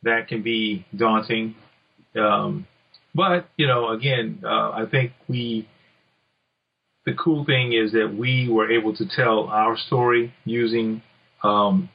That 0.03 0.27
can 0.27 0.43
be 0.43 0.85
daunting. 0.95 1.55
Um, 2.15 2.67
but 3.13 3.49
you 3.57 3.67
know, 3.67 3.89
again, 3.89 4.39
uh, 4.43 4.71
I 4.71 4.85
think 4.89 5.13
we. 5.27 5.67
The 7.05 7.13
cool 7.13 7.45
thing 7.45 7.73
is 7.73 7.91
that 7.91 8.15
we 8.17 8.49
were 8.49 8.71
able 8.71 8.95
to 8.95 9.05
tell 9.07 9.41
our 9.41 9.77
story 9.77 10.33
using 10.43 11.03
um, 11.43 11.87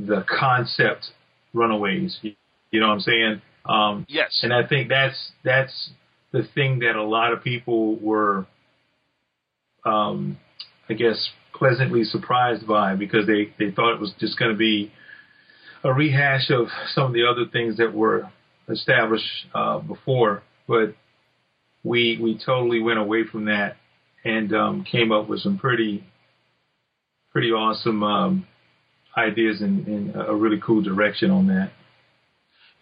the 0.00 0.24
concept 0.28 1.12
Runaways. 1.54 2.18
You 2.22 2.80
know 2.80 2.88
what 2.88 2.94
I'm 2.94 3.00
saying? 3.00 3.42
Um, 3.68 4.06
yes. 4.08 4.40
And 4.42 4.52
I 4.52 4.66
think 4.66 4.88
that's 4.88 5.32
that's 5.44 5.90
the 6.32 6.42
thing 6.54 6.80
that 6.80 6.96
a 6.96 7.02
lot 7.02 7.32
of 7.32 7.42
people 7.42 7.96
were, 7.96 8.46
um, 9.84 10.38
I 10.88 10.94
guess, 10.94 11.28
pleasantly 11.54 12.04
surprised 12.04 12.66
by 12.66 12.94
because 12.94 13.26
they 13.26 13.52
they 13.58 13.70
thought 13.70 13.94
it 13.94 14.00
was 14.00 14.12
just 14.18 14.38
going 14.38 14.52
to 14.52 14.56
be 14.56 14.92
a 15.84 15.92
rehash 15.92 16.50
of 16.50 16.68
some 16.94 17.04
of 17.04 17.12
the 17.12 17.24
other 17.24 17.44
things 17.50 17.76
that 17.76 17.92
were 17.92 18.30
established 18.68 19.46
uh, 19.54 19.78
before, 19.78 20.42
but 20.66 20.94
we 21.84 22.18
we 22.20 22.38
totally 22.44 22.80
went 22.80 22.98
away 22.98 23.24
from 23.30 23.46
that 23.46 23.76
and 24.24 24.52
um, 24.54 24.84
came 24.84 25.12
up 25.12 25.28
with 25.28 25.40
some 25.40 25.58
pretty 25.58 26.04
pretty 27.32 27.50
awesome 27.52 28.02
um, 28.02 28.46
ideas 29.16 29.60
and, 29.60 29.86
and 29.86 30.16
a 30.16 30.34
really 30.34 30.60
cool 30.64 30.82
direction 30.82 31.30
on 31.30 31.46
that. 31.48 31.70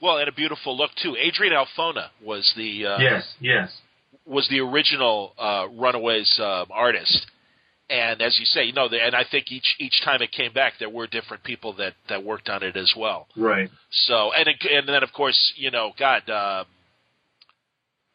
Well, 0.00 0.19
and 0.19 0.29
a 0.29 0.33
beautiful 0.33 0.76
look 0.76 0.91
too. 1.03 1.17
Adrian 1.17 1.55
Alphona 1.55 2.09
was 2.23 2.53
the 2.57 2.87
uh, 2.87 2.99
yes, 2.99 3.35
yes, 3.41 3.73
was 4.26 4.47
the 4.49 4.61
original 4.61 5.33
uh, 5.38 5.67
Runaways 5.73 6.38
uh, 6.38 6.67
artist, 6.71 7.26
and 7.88 8.21
as 8.21 8.38
you 8.38 8.45
say, 8.45 8.65
you 8.65 8.73
know, 8.73 8.88
and 8.88 9.15
I 9.15 9.25
think 9.31 9.50
each 9.50 9.76
each 9.79 10.03
time 10.05 10.21
it 10.21 10.33
came 10.33 10.53
back, 10.53 10.75
there 10.79 10.91
were 10.91 11.07
different 11.07 11.45
people 11.45 11.73
that 11.75 11.95
that 12.11 12.23
worked 12.23 12.50
on 12.50 12.62
it 12.62 12.76
as 12.76 12.93
well. 12.97 13.26
Right. 13.37 13.71
So, 13.91 14.33
and 14.33 14.49
it, 14.49 14.57
and 14.71 14.87
then 14.87 15.03
of 15.03 15.12
course, 15.15 15.55
you 15.57 15.71
know, 15.71 15.93
God, 15.99 16.29
um, 16.29 16.67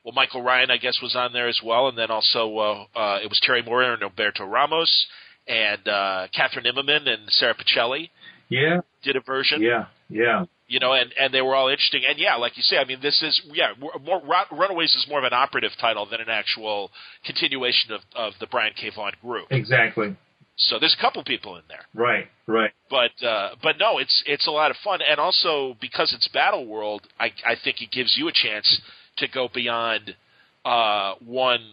well, 0.04 0.14
Michael 0.14 0.44
Ryan, 0.44 0.70
I 0.70 0.78
guess, 0.78 1.00
was 1.02 1.16
on 1.16 1.34
there 1.34 1.48
as 1.48 1.62
well, 1.64 1.88
and 1.88 1.98
then 1.98 2.12
also 2.12 2.58
uh, 2.58 2.86
uh, 2.96 3.20
it 3.24 3.30
was 3.30 3.40
Terry 3.42 3.64
Moore 3.64 3.82
and 3.82 4.02
Roberto 4.02 4.46
Ramos 4.46 5.08
and 5.48 5.88
uh, 5.88 6.28
Kathryn 6.38 6.68
Immonen 6.68 7.10
and 7.10 7.24
Sara 7.30 7.56
Pichelli. 7.56 8.12
Yeah. 8.50 8.82
Did 9.02 9.16
a 9.16 9.22
version. 9.22 9.64
Yeah. 9.64 9.86
Yeah 10.10 10.46
you 10.72 10.80
know, 10.80 10.94
and 10.94 11.14
and 11.20 11.34
they 11.34 11.42
were 11.42 11.54
all 11.54 11.68
interesting. 11.68 12.04
And 12.08 12.18
yeah, 12.18 12.36
like 12.36 12.56
you 12.56 12.64
say, 12.64 12.78
I 12.78 12.86
mean, 12.86 13.00
this 13.02 13.22
is 13.22 13.42
yeah, 13.54 13.74
more 14.02 14.22
Runaways 14.52 14.96
is 14.96 15.06
more 15.10 15.20
of 15.20 15.26
an 15.26 15.34
operative 15.34 15.72
title 15.82 16.08
than 16.10 16.22
an 16.22 16.30
actual 16.30 16.92
continuation 17.26 17.92
of 17.92 18.02
of 18.16 18.34
the 18.40 18.48
Brian 18.48 18.72
K. 18.80 18.90
Vaughan 18.96 19.12
group. 19.22 19.48
Exactly. 19.52 20.16
So 20.56 20.80
there's 20.80 20.96
a 20.98 21.02
couple 21.02 21.24
people 21.26 21.58
in 21.58 21.64
there. 21.68 21.86
Right, 21.94 22.28
right. 22.48 22.72
But 22.90 23.12
uh, 23.26 23.56
but 23.62 23.76
no, 23.80 23.98
it's 23.98 24.24
it's 24.26 24.48
a 24.48 24.52
lot 24.52 24.72
of 24.72 24.78
fun, 24.82 25.02
and 25.02 25.20
also 25.20 25.76
because 25.82 26.14
it's 26.16 26.30
Battle 26.30 26.66
World, 26.66 27.02
I 27.20 27.32
I 27.46 27.56
think 27.62 27.82
it 27.82 27.92
gives 27.92 28.16
you 28.18 28.30
a 28.30 28.32
chance 28.32 28.82
to 29.18 29.28
go 29.28 29.50
beyond 29.54 30.16
uh, 30.64 31.16
one 31.20 31.66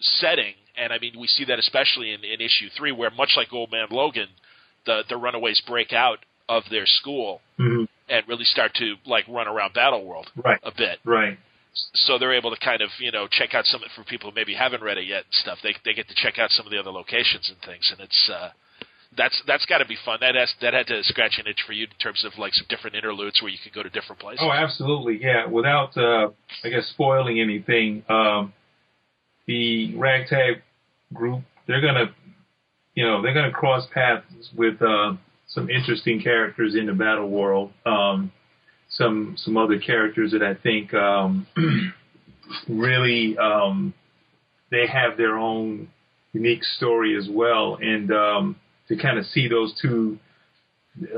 setting, 0.00 0.54
and 0.78 0.94
I 0.94 0.98
mean 0.98 1.20
we 1.20 1.26
see 1.26 1.44
that 1.44 1.58
especially 1.58 2.12
in, 2.12 2.24
in 2.24 2.40
issue 2.40 2.68
three, 2.74 2.92
where 2.92 3.10
much 3.10 3.34
like 3.36 3.52
Old 3.52 3.70
Man 3.70 3.88
Logan, 3.90 4.28
the 4.86 5.02
the 5.10 5.18
Runaways 5.18 5.60
break 5.66 5.92
out 5.92 6.20
of 6.48 6.64
their 6.70 6.86
school. 6.86 7.40
Mm-hmm 7.58 7.84
and 8.08 8.26
really 8.28 8.44
start 8.44 8.74
to 8.74 8.94
like 9.04 9.26
run 9.28 9.48
around 9.48 9.74
Battle 9.74 10.04
World 10.04 10.30
right. 10.44 10.60
a 10.62 10.70
bit. 10.76 10.98
Right. 11.04 11.38
So 11.94 12.18
they're 12.18 12.34
able 12.34 12.50
to 12.54 12.60
kind 12.64 12.80
of 12.80 12.88
you 12.98 13.12
know 13.12 13.26
check 13.30 13.54
out 13.54 13.66
some 13.66 13.82
for 13.94 14.04
people 14.04 14.30
who 14.30 14.34
maybe 14.34 14.54
haven't 14.54 14.82
read 14.82 14.98
it 14.98 15.06
yet 15.06 15.24
and 15.24 15.32
stuff. 15.32 15.58
They 15.62 15.74
they 15.84 15.92
get 15.92 16.08
to 16.08 16.14
check 16.14 16.38
out 16.38 16.50
some 16.50 16.66
of 16.66 16.72
the 16.72 16.78
other 16.78 16.90
locations 16.90 17.50
and 17.50 17.58
things, 17.66 17.88
and 17.90 18.00
it's 18.00 18.30
uh, 18.32 18.50
that's 19.16 19.42
that's 19.46 19.66
got 19.66 19.78
to 19.78 19.86
be 19.86 19.96
fun. 20.04 20.18
That 20.20 20.34
has 20.36 20.52
that 20.62 20.72
had 20.72 20.86
to 20.86 21.02
scratch 21.04 21.38
an 21.38 21.46
itch 21.46 21.62
for 21.66 21.72
you 21.72 21.84
in 21.84 21.98
terms 22.00 22.24
of 22.24 22.32
like 22.38 22.54
some 22.54 22.66
different 22.68 22.96
interludes 22.96 23.42
where 23.42 23.50
you 23.50 23.58
could 23.62 23.74
go 23.74 23.82
to 23.82 23.90
different 23.90 24.20
places. 24.20 24.40
Oh, 24.42 24.50
absolutely, 24.50 25.18
yeah. 25.20 25.46
Without 25.46 25.96
uh, 25.98 26.30
I 26.64 26.70
guess 26.70 26.86
spoiling 26.94 27.40
anything, 27.40 28.04
um, 28.08 28.54
the 29.46 29.94
ragtag 29.96 30.62
group 31.12 31.42
they're 31.66 31.82
gonna 31.82 32.06
you 32.94 33.04
know 33.04 33.20
they're 33.20 33.34
gonna 33.34 33.52
cross 33.52 33.86
paths 33.92 34.24
with 34.56 34.80
uh, 34.80 35.12
some 35.48 35.70
interesting 35.70 36.20
characters 36.20 36.74
in 36.74 36.86
the 36.86 36.92
battle 36.92 37.28
world. 37.28 37.72
Um, 37.84 38.32
some 38.88 39.34
some 39.36 39.56
other 39.56 39.78
characters 39.78 40.32
that 40.32 40.42
I 40.42 40.54
think 40.54 40.94
um, 40.94 41.46
really 42.68 43.36
um, 43.38 43.94
they 44.70 44.86
have 44.86 45.16
their 45.16 45.36
own 45.36 45.88
unique 46.32 46.62
story 46.62 47.16
as 47.16 47.28
well, 47.30 47.78
and 47.80 48.12
um, 48.12 48.56
to 48.88 48.96
kind 48.96 49.18
of 49.18 49.26
see 49.26 49.48
those 49.48 49.78
two, 49.80 50.18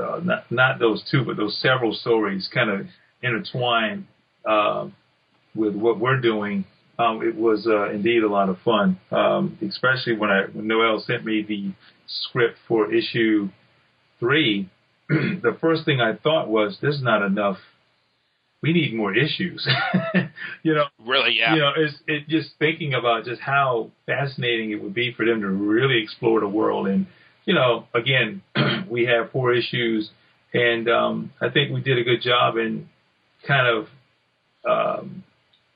uh, 0.01 0.19
not 0.23 0.51
not 0.51 0.79
those 0.79 1.03
two, 1.11 1.23
but 1.23 1.37
those 1.37 1.59
several 1.61 1.93
stories 1.93 2.49
kind 2.53 2.69
of 2.69 2.87
intertwine 3.21 4.07
uh, 4.45 4.87
with 5.55 5.75
what 5.75 5.99
we're 5.99 6.21
doing. 6.21 6.65
Um, 6.97 7.21
it 7.21 7.35
was 7.35 7.65
uh, 7.65 7.91
indeed 7.91 8.23
a 8.23 8.29
lot 8.29 8.49
of 8.49 8.57
fun, 8.65 8.99
um, 9.11 9.57
especially 9.65 10.17
when 10.17 10.29
I 10.29 10.43
when 10.51 10.67
Noelle 10.67 11.03
sent 11.05 11.23
me 11.23 11.43
the 11.47 11.71
script 12.07 12.57
for 12.67 12.91
issue 12.93 13.49
three, 14.19 14.69
the 15.09 15.57
first 15.59 15.85
thing 15.85 16.01
I 16.01 16.15
thought 16.15 16.47
was, 16.47 16.77
"There's 16.81 17.01
not 17.01 17.23
enough. 17.23 17.57
We 18.61 18.73
need 18.73 18.93
more 18.93 19.15
issues." 19.15 19.67
you 20.63 20.75
know, 20.75 20.85
really, 21.05 21.35
yeah. 21.37 21.55
You 21.55 21.61
know, 21.61 21.71
it's 21.75 21.95
it 22.07 22.27
just 22.27 22.51
thinking 22.59 22.93
about 22.93 23.25
just 23.25 23.41
how 23.41 23.91
fascinating 24.05 24.71
it 24.71 24.81
would 24.81 24.93
be 24.93 25.13
for 25.13 25.25
them 25.25 25.41
to 25.41 25.47
really 25.47 26.01
explore 26.01 26.39
the 26.39 26.47
world. 26.47 26.87
And 26.87 27.07
you 27.45 27.53
know, 27.53 27.85
again, 27.93 28.41
we 28.89 29.05
have 29.05 29.31
four 29.31 29.53
issues, 29.53 30.09
and 30.53 30.89
um, 30.89 31.33
I 31.41 31.49
think 31.49 31.73
we 31.73 31.81
did 31.81 31.97
a 31.97 32.03
good 32.03 32.21
job 32.21 32.57
in 32.57 32.89
kind 33.47 33.67
of 33.67 33.87
um, 34.69 35.23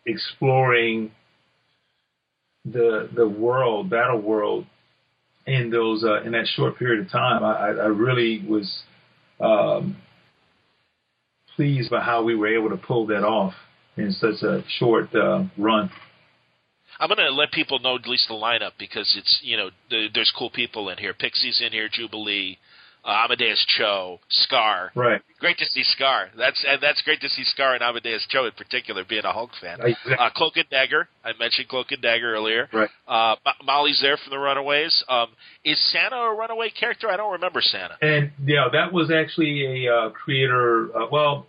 exploring 0.05 1.11
the 2.65 3.09
the 3.13 3.27
world, 3.27 3.89
battle 3.89 4.21
world, 4.21 4.65
in 5.45 5.69
those 5.69 6.03
uh, 6.03 6.21
in 6.23 6.31
that 6.31 6.47
short 6.47 6.77
period 6.77 7.05
of 7.05 7.11
time, 7.11 7.43
I, 7.43 7.69
I 7.69 7.87
really 7.87 8.43
was 8.47 8.83
um, 9.39 9.97
pleased 11.55 11.89
by 11.89 12.01
how 12.01 12.23
we 12.23 12.35
were 12.35 12.47
able 12.47 12.69
to 12.69 12.77
pull 12.77 13.07
that 13.07 13.23
off 13.23 13.53
in 13.97 14.11
such 14.11 14.41
a 14.41 14.63
short 14.79 15.13
uh, 15.15 15.43
run. 15.57 15.89
I'm 16.99 17.09
going 17.09 17.17
to 17.17 17.31
let 17.31 17.51
people 17.51 17.79
know 17.79 17.95
at 17.95 18.07
least 18.07 18.27
the 18.27 18.35
lineup 18.35 18.71
because 18.77 19.13
it's 19.17 19.39
you 19.43 19.57
know 19.57 19.69
there's 19.89 20.31
cool 20.37 20.49
people 20.49 20.89
in 20.89 20.97
here. 20.97 21.13
Pixie's 21.13 21.61
in 21.65 21.71
here, 21.71 21.89
Jubilee, 21.91 22.57
uh, 23.05 23.25
Amadeus 23.25 23.65
Cho, 23.77 24.19
Skaar. 24.31 24.89
Right. 24.95 25.21
Great 25.39 25.57
to 25.57 25.65
see 25.65 25.83
Skaar. 25.83 26.27
That's 26.37 26.63
and 26.67 26.81
that's 26.81 27.01
great 27.01 27.19
to 27.21 27.29
see 27.29 27.43
Skaar 27.43 27.73
and 27.73 27.83
Amadeus 27.83 28.25
Cho 28.29 28.45
in 28.45 28.51
particular, 28.51 29.03
being 29.07 29.25
a 29.25 29.31
Hulk 29.31 29.51
fan. 29.59 29.79
Exactly. 29.81 30.13
Uh, 30.17 30.29
Cloak 30.29 30.57
and 30.57 30.69
Dagger. 30.69 31.07
I 31.23 31.31
mentioned 31.37 31.67
Cloak 31.67 31.91
and 31.91 32.01
Dagger 32.01 32.33
earlier. 32.33 32.69
Right. 32.71 32.89
Uh, 33.07 33.35
Molly's 33.63 33.99
there 34.01 34.17
from 34.17 34.31
the 34.31 34.39
Runaways. 34.39 35.03
Um, 35.09 35.27
is 35.65 35.79
Santa 35.91 36.15
a 36.15 36.35
Runaway 36.35 36.69
character? 36.69 37.09
I 37.09 37.17
don't 37.17 37.33
remember 37.33 37.61
Santa. 37.61 37.97
And 38.01 38.31
yeah, 38.45 38.67
that 38.71 38.93
was 38.93 39.11
actually 39.11 39.85
a 39.85 39.93
uh, 39.93 40.09
creator. 40.11 40.89
Uh, 40.95 41.07
well, 41.11 41.45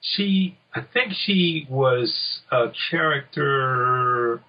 she, 0.00 0.58
I 0.74 0.80
think 0.92 1.12
she 1.24 1.66
was 1.68 2.40
a 2.50 2.66
character, 2.90 4.40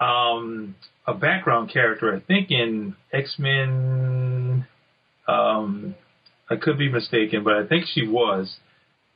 um, 0.00 0.76
a 1.06 1.14
background 1.14 1.70
character. 1.72 2.14
I 2.14 2.20
think 2.20 2.50
in 2.50 2.96
X 3.12 3.36
Men 3.38 4.66
um, 5.28 5.94
I 6.50 6.56
could 6.56 6.78
be 6.78 6.88
mistaken, 6.88 7.44
but 7.44 7.54
I 7.54 7.66
think 7.66 7.86
she 7.92 8.06
was. 8.06 8.56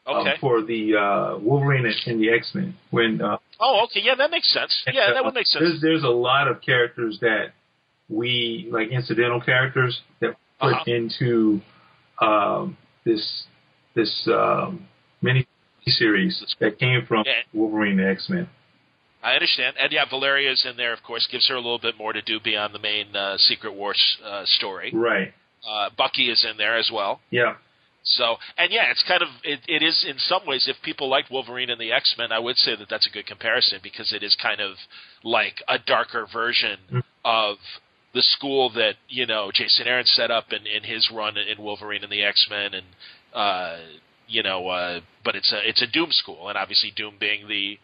Um, 0.06 0.16
okay. 0.16 0.30
Um, 0.30 0.36
for 0.40 0.62
the 0.62 0.96
uh, 0.96 1.38
Wolverine 1.38 1.84
and 2.06 2.20
the 2.20 2.30
X 2.30 2.52
Men. 2.54 2.74
When 2.90 3.20
uh, 3.20 3.36
oh, 3.60 3.84
okay, 3.84 4.00
yeah, 4.02 4.14
that 4.16 4.30
makes 4.30 4.52
sense. 4.52 4.82
Yeah, 4.90 5.12
that 5.12 5.24
would 5.24 5.34
make 5.34 5.46
sense. 5.46 5.62
There's, 5.62 5.80
there's 5.80 6.04
a 6.04 6.08
lot 6.08 6.48
of 6.48 6.62
characters 6.62 7.18
that 7.20 7.52
we 8.08 8.68
like 8.72 8.88
incidental 8.88 9.40
characters 9.40 10.00
that 10.20 10.36
put 10.58 10.72
uh-huh. 10.72 10.84
into 10.86 11.60
um, 12.20 12.76
this 13.04 13.44
this 13.94 14.28
um, 14.32 14.86
mini 15.22 15.46
series 15.86 16.42
that 16.60 16.78
came 16.78 17.04
from 17.06 17.24
yeah. 17.26 17.42
Wolverine 17.52 18.00
and 18.00 18.08
X 18.08 18.28
Men. 18.28 18.48
I 19.22 19.34
understand, 19.34 19.76
and 19.78 19.92
yeah, 19.92 20.06
Valeria's 20.08 20.64
in 20.68 20.78
there. 20.78 20.94
Of 20.94 21.02
course, 21.02 21.28
gives 21.30 21.46
her 21.48 21.54
a 21.54 21.60
little 21.60 21.78
bit 21.78 21.98
more 21.98 22.12
to 22.12 22.22
do 22.22 22.40
beyond 22.42 22.74
the 22.74 22.78
main 22.78 23.14
uh, 23.14 23.36
Secret 23.36 23.74
Wars 23.74 24.00
uh, 24.24 24.44
story. 24.46 24.92
Right. 24.94 25.34
Uh, 25.68 25.90
Bucky 25.96 26.30
is 26.30 26.46
in 26.48 26.56
there 26.56 26.78
as 26.78 26.90
well. 26.92 27.20
Yeah. 27.30 27.54
So 28.02 28.36
and 28.56 28.72
yeah, 28.72 28.90
it's 28.90 29.04
kind 29.06 29.22
of 29.22 29.28
it, 29.44 29.60
it 29.68 29.82
is 29.82 30.04
in 30.08 30.16
some 30.18 30.46
ways. 30.46 30.66
If 30.66 30.76
people 30.82 31.08
like 31.08 31.30
Wolverine 31.30 31.70
and 31.70 31.80
the 31.80 31.92
X 31.92 32.14
Men, 32.16 32.32
I 32.32 32.38
would 32.38 32.56
say 32.56 32.74
that 32.76 32.88
that's 32.88 33.06
a 33.06 33.10
good 33.10 33.26
comparison 33.26 33.80
because 33.82 34.12
it 34.12 34.22
is 34.22 34.36
kind 34.40 34.60
of 34.60 34.76
like 35.22 35.62
a 35.68 35.78
darker 35.78 36.26
version 36.32 36.78
mm. 36.90 37.02
of 37.24 37.56
the 38.14 38.22
school 38.22 38.70
that 38.70 38.94
you 39.08 39.26
know 39.26 39.50
Jason 39.52 39.86
Aaron 39.86 40.06
set 40.06 40.30
up 40.30 40.46
in, 40.50 40.66
in 40.66 40.82
his 40.82 41.10
run 41.14 41.36
in 41.36 41.62
Wolverine 41.62 42.02
and 42.02 42.10
the 42.10 42.24
X 42.24 42.46
Men, 42.48 42.72
and 42.72 42.86
uh, 43.34 43.76
you 44.26 44.42
know, 44.42 44.66
uh, 44.68 45.00
but 45.24 45.36
it's 45.36 45.52
a 45.52 45.68
it's 45.68 45.82
a 45.82 45.86
Doom 45.86 46.10
school, 46.10 46.48
and 46.48 46.56
obviously 46.56 46.92
Doom 46.96 47.14
being 47.20 47.48
the 47.48 47.78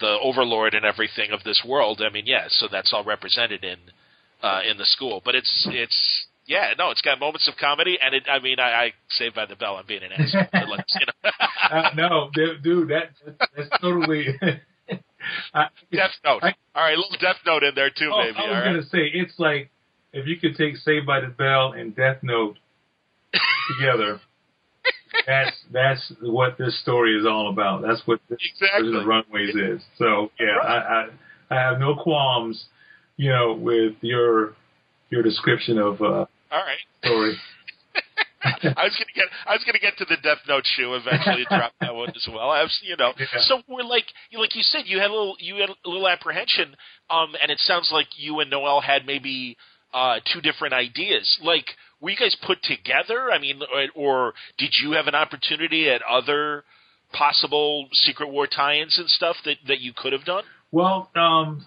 the 0.00 0.18
overlord 0.20 0.74
and 0.74 0.84
everything 0.84 1.30
of 1.30 1.42
this 1.44 1.62
world. 1.66 2.02
I 2.04 2.12
mean, 2.12 2.26
yeah, 2.26 2.46
so 2.48 2.66
that's 2.70 2.92
all 2.92 3.04
represented 3.04 3.64
in 3.64 3.78
uh, 4.42 4.62
in 4.68 4.76
the 4.76 4.84
school, 4.84 5.22
but 5.24 5.34
it's 5.34 5.68
it's 5.70 6.26
yeah, 6.46 6.72
no, 6.78 6.90
it's 6.90 7.02
got 7.02 7.18
moments 7.18 7.48
of 7.48 7.54
comedy, 7.58 7.98
and 8.00 8.14
it. 8.14 8.24
I 8.30 8.38
mean, 8.38 8.60
I, 8.60 8.70
I 8.70 8.92
Saved 9.10 9.34
by 9.34 9.46
the 9.46 9.56
Bell. 9.56 9.76
I'm 9.76 9.86
being 9.86 10.02
an 10.02 10.12
asshole. 10.12 10.70
like, 10.70 10.84
you 10.94 11.06
know. 11.06 11.30
uh, 11.70 11.90
no, 11.96 12.30
dude, 12.62 12.88
that 12.88 13.10
that's 13.56 13.80
totally. 13.80 14.38
I, 15.54 15.66
Death 15.92 16.12
Note. 16.24 16.44
I, 16.44 16.54
all 16.74 16.84
right, 16.84 16.96
a 16.96 17.00
little 17.00 17.18
Death 17.20 17.36
Note 17.44 17.64
in 17.64 17.74
there 17.74 17.90
too, 17.90 18.10
oh, 18.12 18.22
maybe. 18.22 18.38
I 18.38 18.50
was 18.50 18.64
gonna 18.64 18.82
say 18.84 19.10
it's 19.12 19.34
like 19.38 19.70
if 20.12 20.26
you 20.26 20.36
could 20.38 20.56
take 20.56 20.76
Saved 20.76 21.06
by 21.06 21.20
the 21.20 21.28
Bell 21.28 21.72
and 21.72 21.94
Death 21.96 22.18
Note 22.22 22.56
together. 23.78 24.20
that's 25.26 25.56
that's 25.72 26.12
what 26.22 26.56
this 26.58 26.80
story 26.80 27.18
is 27.18 27.26
all 27.26 27.50
about. 27.50 27.82
That's 27.82 28.02
what 28.06 28.20
this 28.30 28.38
exactly. 28.52 28.92
the 28.92 29.04
Runaways 29.04 29.54
is. 29.54 29.82
So 29.98 30.30
yeah, 30.38 30.46
right. 30.46 31.08
I, 31.50 31.54
I 31.54 31.56
I 31.56 31.60
have 31.60 31.80
no 31.80 31.96
qualms, 31.96 32.66
you 33.16 33.30
know, 33.30 33.54
with 33.54 33.94
your 34.00 34.54
your 35.10 35.22
description 35.22 35.78
of 35.78 36.00
uh, 36.00 36.26
all 36.50 36.62
right. 36.62 36.78
Sorry. 37.04 37.36
I 38.44 38.84
was 38.84 38.94
gonna 38.94 39.14
get 39.14 39.24
I 39.46 39.52
was 39.52 39.64
gonna 39.64 39.78
get 39.80 39.96
to 39.98 40.04
the 40.04 40.16
Death 40.22 40.38
Note 40.46 40.64
shoe 40.76 40.94
eventually 40.94 41.46
and 41.48 41.58
drop 41.58 41.72
that 41.80 41.94
one 41.94 42.10
as 42.10 42.26
well. 42.28 42.50
I 42.50 42.62
was, 42.62 42.78
you 42.82 42.96
know, 42.96 43.12
yeah. 43.18 43.26
so 43.40 43.62
we're 43.68 43.82
like 43.82 44.04
like 44.38 44.54
you 44.54 44.62
said, 44.62 44.82
you 44.86 44.98
had 44.98 45.10
a 45.10 45.14
little 45.14 45.36
you 45.40 45.56
had 45.56 45.70
a 45.70 45.88
little 45.88 46.06
apprehension, 46.06 46.76
um, 47.10 47.34
and 47.40 47.50
it 47.50 47.58
sounds 47.60 47.90
like 47.92 48.06
you 48.16 48.40
and 48.40 48.50
Noelle 48.50 48.80
had 48.80 49.06
maybe 49.06 49.56
uh, 49.92 50.20
two 50.32 50.40
different 50.40 50.74
ideas. 50.74 51.38
Like, 51.42 51.64
were 52.00 52.10
you 52.10 52.16
guys 52.16 52.36
put 52.46 52.62
together? 52.62 53.30
I 53.32 53.38
mean, 53.38 53.60
or, 53.62 53.88
or 53.94 54.34
did 54.58 54.74
you 54.80 54.92
have 54.92 55.06
an 55.06 55.14
opportunity 55.14 55.88
at 55.88 56.02
other 56.02 56.64
possible 57.12 57.88
Secret 57.92 58.28
War 58.28 58.46
tie-ins 58.46 58.98
and 58.98 59.08
stuff 59.08 59.36
that 59.44 59.56
that 59.66 59.80
you 59.80 59.92
could 59.96 60.12
have 60.12 60.24
done? 60.24 60.44
Well, 60.70 61.10
um, 61.16 61.64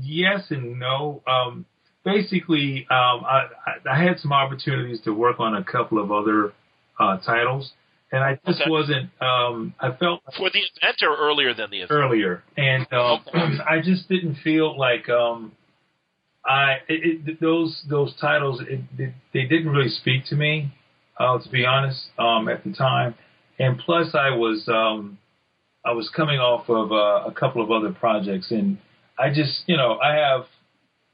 yes 0.00 0.50
and 0.50 0.78
no. 0.78 1.22
Um, 1.26 1.66
basically, 2.04 2.86
um, 2.90 3.24
I, 3.24 3.46
I 3.90 4.02
had 4.02 4.18
some 4.20 4.32
opportunities 4.32 5.00
to 5.02 5.12
work 5.12 5.40
on 5.40 5.54
a 5.56 5.64
couple 5.64 5.98
of 6.02 6.10
other 6.12 6.52
uh, 6.98 7.18
titles, 7.18 7.72
and 8.12 8.22
I 8.22 8.38
just 8.46 8.60
Okay. 8.60 8.70
wasn't. 8.70 9.10
Um, 9.20 9.74
I 9.80 9.92
felt 9.92 10.20
For 10.36 10.50
the 10.50 10.60
event 10.80 11.02
or 11.02 11.16
earlier 11.16 11.54
than 11.54 11.70
the 11.70 11.78
event? 11.78 11.90
earlier, 11.90 12.42
and 12.56 12.86
um, 12.92 13.24
I 13.68 13.80
just 13.82 14.08
didn't 14.08 14.36
feel 14.44 14.78
like 14.78 15.08
um, 15.08 15.52
I 16.44 16.78
it, 16.88 17.28
it, 17.28 17.40
those 17.40 17.82
those 17.88 18.14
titles 18.20 18.60
it, 18.68 18.80
it, 18.98 19.14
they 19.32 19.44
didn't 19.44 19.68
really 19.70 19.88
speak 19.88 20.24
to 20.26 20.36
me, 20.36 20.72
uh, 21.18 21.38
to 21.38 21.48
be 21.48 21.64
honest, 21.64 22.00
um, 22.18 22.48
at 22.48 22.64
the 22.64 22.72
time. 22.72 23.14
And 23.58 23.78
plus, 23.78 24.14
I 24.14 24.30
was 24.30 24.66
um, 24.68 25.18
I 25.84 25.92
was 25.92 26.08
coming 26.14 26.38
off 26.38 26.68
of 26.68 26.92
uh, 26.92 27.28
a 27.28 27.32
couple 27.32 27.62
of 27.62 27.70
other 27.70 27.92
projects, 27.92 28.50
and 28.50 28.78
I 29.18 29.28
just 29.32 29.62
you 29.66 29.76
know 29.76 29.98
I 29.98 30.14
have 30.14 30.44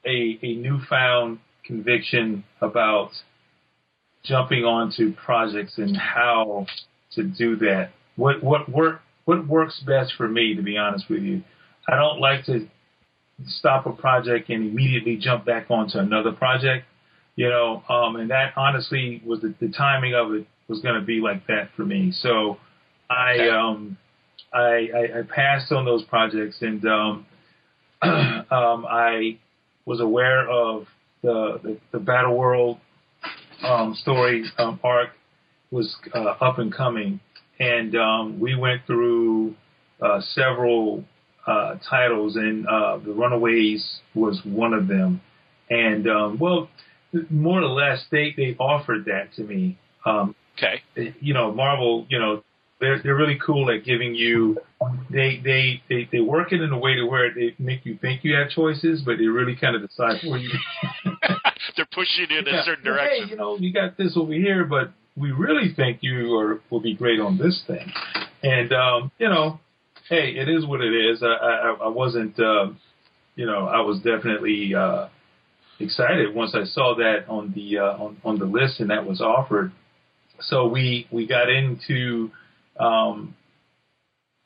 a 0.08 0.38
a 0.42 0.54
newfound 0.56 1.38
conviction 1.64 2.44
about 2.60 3.10
jumping 4.24 4.64
onto 4.64 5.12
projects 5.14 5.78
and 5.78 5.96
how 5.96 6.66
to 7.12 7.22
do 7.22 7.56
that. 7.56 7.90
What 8.16 8.42
what 8.42 8.68
work 8.68 9.00
what 9.24 9.46
works 9.46 9.80
best 9.86 10.14
for 10.16 10.26
me, 10.26 10.54
to 10.54 10.62
be 10.62 10.76
honest 10.76 11.08
with 11.08 11.22
you. 11.22 11.42
I 11.86 11.96
don't 11.96 12.20
like 12.20 12.44
to 12.46 12.66
stop 13.46 13.86
a 13.86 13.92
project 13.92 14.48
and 14.48 14.70
immediately 14.70 15.16
jump 15.16 15.44
back 15.44 15.70
onto 15.70 15.98
another 15.98 16.32
project. 16.32 16.86
You 17.36 17.48
know, 17.48 17.82
um, 17.88 18.16
and 18.16 18.30
that 18.30 18.54
honestly 18.56 19.22
was 19.24 19.40
the, 19.42 19.54
the 19.60 19.68
timing 19.68 20.14
of 20.14 20.32
it 20.32 20.46
was 20.66 20.80
going 20.80 20.96
to 20.98 21.06
be 21.06 21.20
like 21.20 21.46
that 21.46 21.70
for 21.76 21.84
me. 21.84 22.12
So 22.12 22.58
I 23.08 23.48
um, 23.48 23.96
I, 24.52 24.88
I, 24.94 25.18
I 25.18 25.22
passed 25.22 25.70
on 25.72 25.84
those 25.84 26.02
projects 26.04 26.56
and 26.62 26.84
um, 26.86 27.26
um, 28.02 28.86
I 28.88 29.38
was 29.88 30.00
aware 30.00 30.48
of 30.48 30.86
the 31.22 31.58
the, 31.62 31.78
the 31.92 31.98
Battle 31.98 32.36
World 32.36 32.78
um, 33.64 33.94
story 33.94 34.44
um, 34.58 34.78
arc 34.84 35.10
was 35.70 35.96
uh, 36.14 36.34
up 36.40 36.58
and 36.58 36.72
coming, 36.72 37.20
and 37.58 37.96
um, 37.96 38.38
we 38.38 38.54
went 38.54 38.82
through 38.86 39.54
uh, 40.02 40.20
several 40.34 41.04
uh, 41.46 41.76
titles, 41.88 42.36
and 42.36 42.66
uh, 42.68 42.98
the 42.98 43.12
Runaways 43.12 44.00
was 44.14 44.40
one 44.44 44.74
of 44.74 44.88
them. 44.88 45.20
And 45.70 46.06
um, 46.08 46.38
well, 46.38 46.68
more 47.30 47.62
or 47.62 47.68
less, 47.68 48.04
they 48.10 48.34
they 48.36 48.54
offered 48.58 49.06
that 49.06 49.32
to 49.36 49.42
me. 49.42 49.78
Um, 50.04 50.34
Okay. 50.58 50.82
you 51.20 51.34
know, 51.34 51.52
Marvel, 51.54 52.04
you 52.08 52.18
know, 52.18 52.42
they're 52.80 53.02
they're 53.02 53.16
really 53.16 53.38
cool 53.44 53.70
at 53.70 53.84
giving 53.84 54.14
you. 54.14 54.58
They 55.10 55.40
they 55.42 55.82
they 55.88 56.08
they 56.10 56.20
work 56.20 56.52
it 56.52 56.60
in 56.60 56.72
a 56.72 56.78
way 56.78 56.94
to 56.94 57.04
where 57.04 57.32
they 57.34 57.54
make 57.58 57.84
you 57.84 57.98
think 58.00 58.24
you 58.24 58.34
have 58.36 58.50
choices, 58.50 59.02
but 59.04 59.18
they 59.18 59.26
really 59.26 59.56
kind 59.56 59.74
of 59.74 59.82
decide 59.82 60.20
for 60.20 60.38
you. 60.38 60.50
They're 61.76 61.86
pushing 61.92 62.26
you 62.30 62.38
in 62.38 62.48
a 62.48 62.62
certain 62.62 62.84
direction. 62.84 63.24
Hey, 63.26 63.30
you 63.30 63.36
know, 63.36 63.56
you 63.58 63.72
got 63.72 63.96
this 63.96 64.16
over 64.16 64.32
here, 64.32 64.64
but 64.64 64.92
we 65.16 65.32
really 65.32 65.74
think 65.74 65.98
you 66.02 66.34
are 66.36 66.60
will 66.70 66.80
be 66.80 66.94
great 66.94 67.20
on 67.20 67.36
this 67.36 67.62
thing. 67.66 67.92
And 68.42 68.72
um, 68.72 69.10
you 69.18 69.28
know, 69.28 69.60
hey, 70.08 70.30
it 70.36 70.48
is 70.48 70.64
what 70.66 70.80
it 70.80 70.94
is. 70.94 71.22
I 71.22 71.26
I, 71.26 71.76
I 71.84 71.88
wasn't, 71.88 72.38
uh, 72.38 72.68
you 73.34 73.46
know, 73.46 73.66
I 73.66 73.80
was 73.80 73.98
definitely 73.98 74.74
uh, 74.74 75.08
excited 75.80 76.34
once 76.34 76.54
I 76.54 76.64
saw 76.64 76.94
that 76.96 77.28
on 77.28 77.52
the 77.54 77.78
uh, 77.78 78.04
on 78.04 78.16
on 78.24 78.38
the 78.38 78.46
list 78.46 78.80
and 78.80 78.90
that 78.90 79.04
was 79.04 79.20
offered. 79.20 79.72
So 80.40 80.68
we 80.68 81.08
we 81.10 81.26
got 81.26 81.48
into 81.48 82.30
um, 82.78 83.34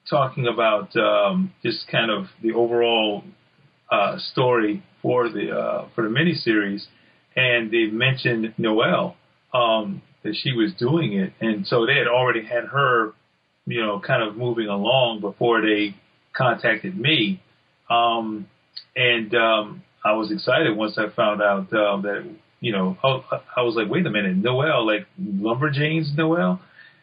talking 0.08 0.46
about 0.46 0.94
um, 0.96 1.52
just 1.62 1.86
kind 1.88 2.10
of 2.10 2.26
the 2.42 2.52
overall 2.52 3.22
uh, 3.90 4.18
story 4.32 4.82
for 5.00 5.28
the 5.28 5.50
uh, 5.50 5.88
for 5.94 6.02
the 6.02 6.08
miniseries, 6.08 6.82
and 7.36 7.70
they 7.70 7.86
mentioned 7.86 8.54
Noelle 8.58 9.16
um, 9.52 10.02
that 10.22 10.34
she 10.42 10.52
was 10.52 10.72
doing 10.78 11.12
it, 11.14 11.32
and 11.40 11.66
so 11.66 11.86
they 11.86 11.96
had 11.96 12.06
already 12.06 12.44
had 12.44 12.64
her, 12.64 13.12
you 13.66 13.80
know, 13.80 14.00
kind 14.00 14.22
of 14.22 14.36
moving 14.36 14.68
along 14.68 15.20
before 15.20 15.60
they 15.60 15.94
contacted 16.36 16.98
me, 16.98 17.42
um, 17.90 18.48
and 18.96 19.34
um, 19.34 19.82
I 20.04 20.12
was 20.12 20.32
excited 20.32 20.76
once 20.76 20.98
I 20.98 21.14
found 21.14 21.42
out 21.42 21.72
um, 21.72 22.02
that 22.02 22.24
you 22.60 22.72
know 22.72 22.96
I, 23.02 23.40
I 23.58 23.62
was 23.62 23.74
like, 23.76 23.90
wait 23.90 24.06
a 24.06 24.10
minute, 24.10 24.36
Noelle, 24.36 24.86
like 24.86 25.06
Lumberjanes 25.20 26.16
Noelle, 26.16 26.60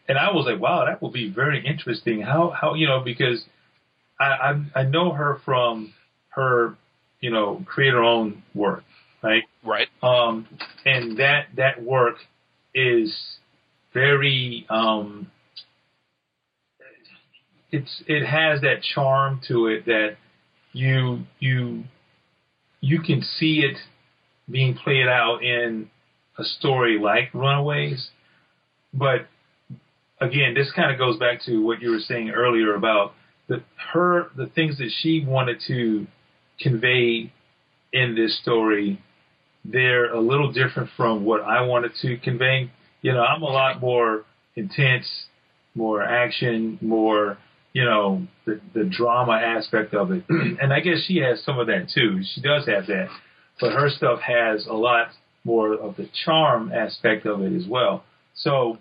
and 0.10 0.18
I 0.18 0.32
was 0.32 0.48
like, 0.48 0.60
wow, 0.60 0.86
that 0.86 1.02
will 1.02 1.12
be 1.12 1.30
very 1.32 1.66
interesting. 1.66 2.22
How 2.22 2.50
how 2.50 2.74
you 2.74 2.88
know 2.88 3.00
because 3.00 3.44
I 4.20 4.26
I, 4.76 4.82
I 4.82 4.84
know 4.84 5.12
her 5.12 5.40
from 5.46 5.94
her 6.30 6.76
you 7.22 7.30
know 7.30 7.64
create 7.66 7.94
her 7.94 8.04
own 8.04 8.44
work, 8.56 8.84
right? 9.22 9.44
Right. 9.64 9.88
um, 10.02 10.48
and 10.84 11.18
that 11.20 11.48
that 11.56 11.82
work 11.82 12.16
is 12.74 13.16
very 13.94 14.66
um, 14.70 15.30
it's 17.72 18.04
it 18.08 18.26
has 18.26 18.62
that 18.62 18.82
charm 18.82 19.42
to 19.48 19.68
it 19.68 19.86
that 19.86 20.18
you 20.74 21.20
you 21.40 21.84
you 22.82 23.02
can 23.02 23.22
see 23.22 23.60
it 23.60 23.78
being 24.50 24.74
played 24.74 25.08
out 25.08 25.44
in 25.44 25.88
a 26.40 26.44
story 26.44 26.98
like 26.98 27.32
Runaways, 27.34 28.10
but 28.92 29.28
again, 30.22 30.54
this 30.54 30.72
kind 30.76 30.92
of 30.92 30.98
goes 30.98 31.18
back 31.18 31.42
to 31.46 31.64
what 31.64 31.82
you 31.82 31.92
were 31.92 32.00
saying 32.00 32.32
earlier 32.32 32.76
about 32.76 33.14
the 33.48 33.64
her 33.94 34.28
the 34.36 34.48
things 34.48 34.78
that 34.78 34.92
she 35.02 35.24
wanted 35.26 35.58
to 35.68 36.06
convey 36.60 37.32
in 37.92 38.16
this 38.16 38.38
story 38.40 39.02
they're 39.66 40.14
a 40.14 40.20
little 40.20 40.52
different 40.52 40.90
from 40.96 41.26
what 41.26 41.42
I 41.42 41.62
wanted 41.62 41.92
to 42.02 42.18
convey. 42.18 42.72
You 43.02 43.14
know, 43.14 43.22
I'm 43.22 43.42
a 43.42 43.46
lot 43.46 43.82
more 43.82 44.26
intense, 44.56 45.06
more 45.76 46.02
action, 46.02 46.78
more, 46.82 47.38
you 47.74 47.86
know, 47.86 48.26
the, 48.46 48.60
the 48.74 48.84
drama 48.86 49.34
aspect 49.34 49.94
of 49.94 50.12
it. 50.12 50.24
and 50.30 50.74
I 50.74 50.80
guess 50.80 51.04
she 51.06 51.18
has 51.18 51.44
some 51.44 51.60
of 51.60 51.68
that 51.68 51.90
too. 51.94 52.22
She 52.34 52.42
does 52.42 52.66
have 52.68 52.88
that. 52.88 53.10
But 53.60 53.74
her 53.74 53.90
stuff 53.90 54.22
has 54.22 54.66
a 54.68 54.74
lot 54.74 55.10
more 55.44 55.74
of 55.74 55.98
the 55.98 56.10
charm 56.26 56.72
aspect 56.72 57.26
of 57.26 57.42
it 57.42 57.54
as 57.56 57.68
well. 57.68 58.04
So, 58.36 58.78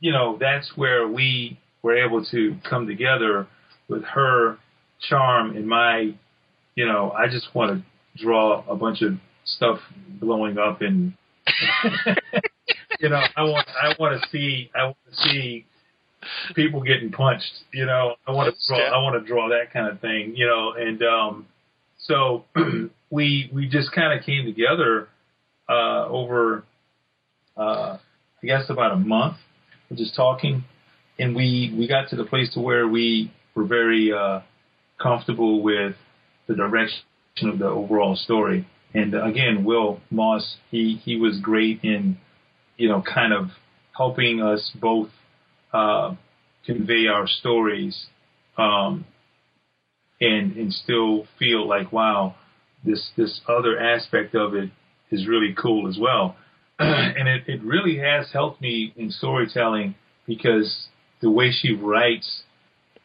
you 0.00 0.12
know, 0.12 0.36
that's 0.38 0.72
where 0.76 1.06
we 1.08 1.58
were 1.82 1.96
able 1.96 2.24
to 2.26 2.56
come 2.68 2.86
together 2.86 3.46
with 3.88 4.04
her 4.04 4.58
charm 5.08 5.56
and 5.56 5.66
my, 5.66 6.14
you 6.74 6.86
know, 6.86 7.12
I 7.12 7.28
just 7.28 7.54
want 7.54 7.78
to 7.78 8.22
draw 8.22 8.64
a 8.68 8.76
bunch 8.76 9.02
of 9.02 9.18
stuff 9.44 9.78
blowing 10.20 10.58
up 10.58 10.82
and 10.82 11.12
you 13.00 13.08
know 13.08 13.20
I 13.36 13.42
want 13.44 13.68
I 13.80 13.94
want 13.98 14.20
to 14.20 14.28
see 14.30 14.70
I 14.74 14.84
want 14.86 14.96
to 15.10 15.28
see 15.28 15.66
people 16.54 16.82
getting 16.82 17.12
punched 17.12 17.52
you 17.72 17.86
know 17.86 18.16
I 18.26 18.32
want 18.32 18.52
to 18.52 18.60
draw 18.68 18.78
I 18.78 19.02
want 19.02 19.22
to 19.22 19.26
draw 19.26 19.48
that 19.50 19.72
kind 19.72 19.88
of 19.88 20.00
thing 20.00 20.34
you 20.36 20.46
know 20.46 20.72
and 20.72 21.02
um 21.02 21.46
so 21.98 22.44
we 23.10 23.50
we 23.54 23.68
just 23.68 23.92
kind 23.92 24.18
of 24.18 24.24
came 24.24 24.44
together 24.44 25.08
uh 25.68 26.06
over 26.08 26.64
uh 27.56 27.98
I 28.42 28.46
guess 28.46 28.68
about 28.68 28.92
a 28.92 28.96
month 28.96 29.36
just 29.94 30.14
talking 30.14 30.64
and 31.18 31.34
we 31.34 31.74
we 31.78 31.86
got 31.88 32.08
to 32.10 32.16
the 32.16 32.24
place 32.24 32.52
to 32.54 32.60
where 32.60 32.86
we 32.88 33.32
were 33.54 33.64
very 33.64 34.12
uh 34.12 34.40
comfortable 35.00 35.62
with 35.62 35.94
the 36.48 36.54
direction 36.54 37.02
of 37.44 37.58
the 37.58 37.66
overall 37.66 38.16
story 38.16 38.66
and 38.96 39.14
again, 39.14 39.64
Will 39.64 40.00
Moss, 40.10 40.56
he, 40.70 41.00
he 41.04 41.16
was 41.16 41.38
great 41.40 41.80
in, 41.82 42.16
you 42.78 42.88
know, 42.88 43.02
kind 43.02 43.34
of 43.34 43.48
helping 43.94 44.40
us 44.40 44.70
both 44.80 45.10
uh, 45.72 46.14
convey 46.64 47.06
our 47.06 47.26
stories 47.26 48.06
um, 48.56 49.04
and 50.18 50.56
and 50.56 50.72
still 50.72 51.26
feel 51.38 51.68
like, 51.68 51.92
wow, 51.92 52.36
this 52.84 53.10
this 53.18 53.42
other 53.46 53.78
aspect 53.78 54.34
of 54.34 54.54
it 54.54 54.70
is 55.10 55.26
really 55.28 55.54
cool 55.54 55.88
as 55.88 55.98
well. 56.00 56.36
and 56.78 57.28
it, 57.28 57.44
it 57.46 57.62
really 57.62 57.98
has 57.98 58.30
helped 58.32 58.60
me 58.60 58.92
in 58.96 59.10
storytelling 59.10 59.94
because 60.26 60.88
the 61.22 61.30
way 61.30 61.50
she 61.50 61.72
writes, 61.72 62.42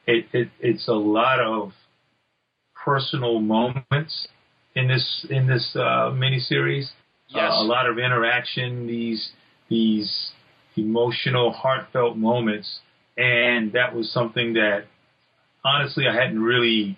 it, 0.05 0.25
it 0.33 0.49
it's 0.59 0.87
a 0.87 0.93
lot 0.93 1.39
of 1.39 1.71
personal 2.75 3.39
moments 3.39 4.27
in 4.75 4.87
this 4.87 5.25
in 5.29 5.47
this 5.47 5.71
uh, 5.75 6.11
miniseries. 6.11 6.89
Yes. 7.29 7.51
Uh, 7.53 7.61
a 7.61 7.63
lot 7.63 7.87
of 7.87 7.97
interaction, 7.97 8.87
these 8.87 9.31
these 9.69 10.31
emotional, 10.75 11.51
heartfelt 11.51 12.17
moments, 12.17 12.79
and 13.17 13.71
that 13.73 13.95
was 13.95 14.11
something 14.11 14.53
that 14.53 14.85
honestly 15.63 16.07
I 16.07 16.13
hadn't 16.13 16.41
really 16.41 16.97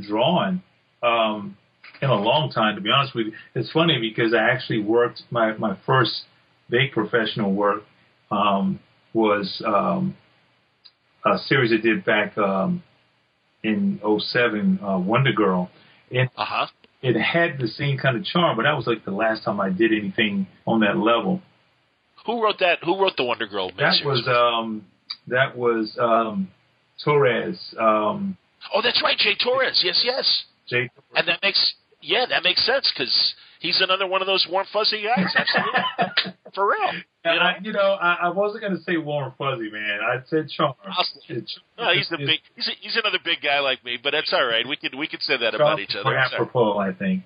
drawn. 0.00 0.62
Um, 1.02 1.58
in 2.02 2.10
a 2.10 2.14
long 2.14 2.50
time, 2.50 2.74
to 2.76 2.80
be 2.80 2.90
honest 2.90 3.14
with 3.14 3.26
you. 3.26 3.32
It's 3.54 3.70
funny 3.72 3.98
because 4.00 4.34
I 4.34 4.50
actually 4.50 4.80
worked 4.80 5.22
my 5.30 5.56
my 5.56 5.76
first 5.86 6.22
big 6.68 6.92
professional 6.92 7.52
work 7.52 7.82
um, 8.30 8.80
was 9.12 9.62
um, 9.66 10.16
a 11.24 11.38
series 11.38 11.72
I 11.72 11.76
did 11.80 12.04
back 12.04 12.36
um, 12.36 12.82
in 13.62 14.00
07, 14.02 14.80
uh, 14.82 14.98
Wonder 14.98 15.32
Girl. 15.32 15.70
And 16.10 16.28
Uh 16.36 16.44
huh. 16.44 16.66
it 17.02 17.16
had 17.18 17.58
the 17.58 17.68
same 17.68 17.96
kind 17.98 18.16
of 18.16 18.24
charm, 18.24 18.56
but 18.56 18.64
that 18.64 18.76
was 18.76 18.86
like 18.86 19.04
the 19.04 19.10
last 19.10 19.44
time 19.44 19.60
I 19.60 19.70
did 19.70 19.92
anything 19.92 20.46
on 20.66 20.80
that 20.80 20.96
level. 20.96 21.40
Who 22.26 22.42
wrote 22.42 22.58
that? 22.60 22.78
Who 22.84 23.00
wrote 23.00 23.16
the 23.16 23.24
Wonder 23.24 23.46
Girl? 23.46 23.70
That 23.78 24.04
was 24.04 24.26
um, 24.28 24.86
that 25.28 25.56
was 25.56 25.96
um, 26.00 26.48
Torres. 27.04 27.58
Um, 27.78 28.36
oh, 28.74 28.80
that's 28.82 29.02
right, 29.02 29.16
Jay 29.18 29.34
Torres. 29.42 29.80
Yes, 29.84 30.02
yes. 30.04 30.44
Jay 30.66 30.90
And 31.14 31.28
that 31.28 31.40
makes 31.42 31.74
yeah, 32.04 32.26
that 32.28 32.42
makes 32.42 32.64
sense 32.64 32.92
because 32.92 33.34
he's 33.60 33.80
another 33.80 34.06
one 34.06 34.20
of 34.20 34.26
those 34.26 34.46
warm 34.50 34.66
fuzzy 34.72 35.02
guys. 35.02 35.26
Absolutely, 35.34 36.34
for 36.54 36.68
real. 36.68 36.92
You 36.92 37.00
know? 37.24 37.40
I, 37.40 37.56
you 37.62 37.72
know, 37.72 37.94
I, 37.94 38.14
I 38.24 38.28
wasn't 38.28 38.62
going 38.62 38.76
to 38.76 38.82
say 38.82 38.96
warm 38.98 39.32
fuzzy, 39.38 39.70
man. 39.70 40.00
I 40.02 40.22
said 40.26 40.48
charm. 40.50 40.74
No, 41.78 41.92
he's 41.92 42.08
the 42.10 42.18
big. 42.18 42.40
He's 42.54 42.68
a, 42.68 42.72
he's 42.80 42.96
another 42.96 43.18
big 43.24 43.40
guy 43.42 43.60
like 43.60 43.84
me, 43.84 43.98
but 44.02 44.10
that's 44.10 44.32
all 44.32 44.46
right. 44.46 44.66
We 44.68 44.76
can 44.76 44.98
we 44.98 45.08
can 45.08 45.20
say 45.20 45.36
that 45.38 45.54
charm 45.54 45.62
about 45.62 45.80
each 45.80 45.96
other. 45.98 46.16
apropos, 46.16 46.78
I 46.78 46.92
think. 46.92 47.22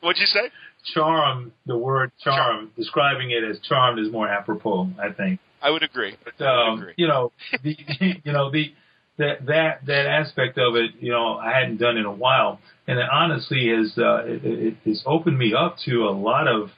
What'd 0.00 0.20
you 0.20 0.26
say? 0.26 0.50
Charm, 0.94 1.52
the 1.66 1.76
word 1.76 2.10
charm, 2.22 2.70
describing 2.76 3.30
it 3.30 3.44
as 3.44 3.60
charmed 3.68 3.98
is 3.98 4.10
more 4.10 4.28
apropos, 4.28 4.88
I 4.98 5.12
think. 5.12 5.40
I 5.62 5.70
would 5.70 5.82
agree. 5.82 6.16
But, 6.24 6.42
I 6.42 6.56
would 6.56 6.72
um, 6.72 6.78
agree. 6.80 6.94
you 6.96 7.06
know, 7.06 7.32
the, 7.62 7.76
you 8.24 8.32
know 8.32 8.50
the 8.50 8.72
that 9.20 9.46
that 9.46 9.86
that 9.86 10.06
aspect 10.06 10.58
of 10.58 10.74
it, 10.76 10.92
you 10.98 11.12
know, 11.12 11.36
I 11.36 11.52
hadn't 11.52 11.76
done 11.76 11.96
in 11.96 12.06
a 12.06 12.12
while, 12.12 12.58
and 12.86 12.98
it 12.98 13.06
honestly 13.12 13.68
has 13.68 13.96
uh, 13.96 14.24
it, 14.24 14.76
it, 14.84 14.98
opened 15.06 15.38
me 15.38 15.54
up 15.54 15.76
to 15.84 16.08
a 16.08 16.10
lot 16.10 16.48
of 16.48 16.70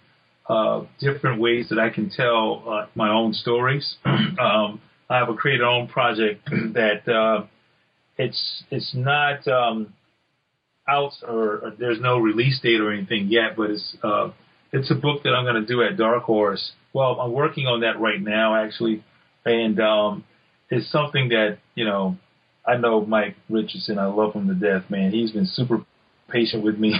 uh, 0.49 0.87
different 1.01 1.41
ways 1.41 1.69
that 1.71 1.79
I 1.79 1.91
can 1.91 2.11
tell 2.11 2.65
uh, 2.69 2.87
my 2.95 3.11
own 3.11 3.33
stories. 3.33 3.97
um, 4.05 4.81
I 5.09 5.19
have 5.19 5.29
a 5.29 5.35
creator 5.35 5.65
own 5.65 5.87
project 5.89 6.45
that 6.51 7.09
uh, 7.09 7.47
it's 8.19 8.65
it's 8.71 8.93
not 8.95 9.47
um, 9.47 9.95
out 10.89 11.13
or, 11.27 11.59
or 11.59 11.73
there's 11.79 12.01
no 12.01 12.19
release 12.19 12.61
date 12.61 12.81
or 12.81 12.93
anything 12.93 13.29
yet, 13.29 13.57
but 13.57 13.71
it's 13.71 13.97
uh, 14.03 14.31
it's 14.73 14.91
a 14.91 14.97
book 14.97 15.23
that 15.23 15.31
I'm 15.31 15.45
going 15.45 15.63
to 15.63 15.67
do 15.67 15.83
at 15.83 15.97
Dark 15.97 16.25
Horse. 16.25 16.73
Well, 16.93 17.21
I'm 17.21 17.33
working 17.33 17.67
on 17.67 17.81
that 17.81 18.01
right 18.01 18.21
now, 18.21 18.57
actually, 18.57 19.05
and 19.45 19.79
um, 19.81 20.25
it's 20.71 20.91
something 20.91 21.29
that 21.29 21.59
you 21.77 21.85
know 21.85 22.17
I 22.67 22.77
know 22.77 23.05
Mike 23.05 23.37
Richardson. 23.49 23.99
I 23.99 24.07
love 24.07 24.35
him 24.35 24.49
to 24.49 24.55
death, 24.55 24.89
man. 24.91 25.11
He's 25.11 25.33
been 25.33 25.47
super 25.47 25.85
patient 26.29 26.63
with 26.63 26.79
me, 26.79 26.95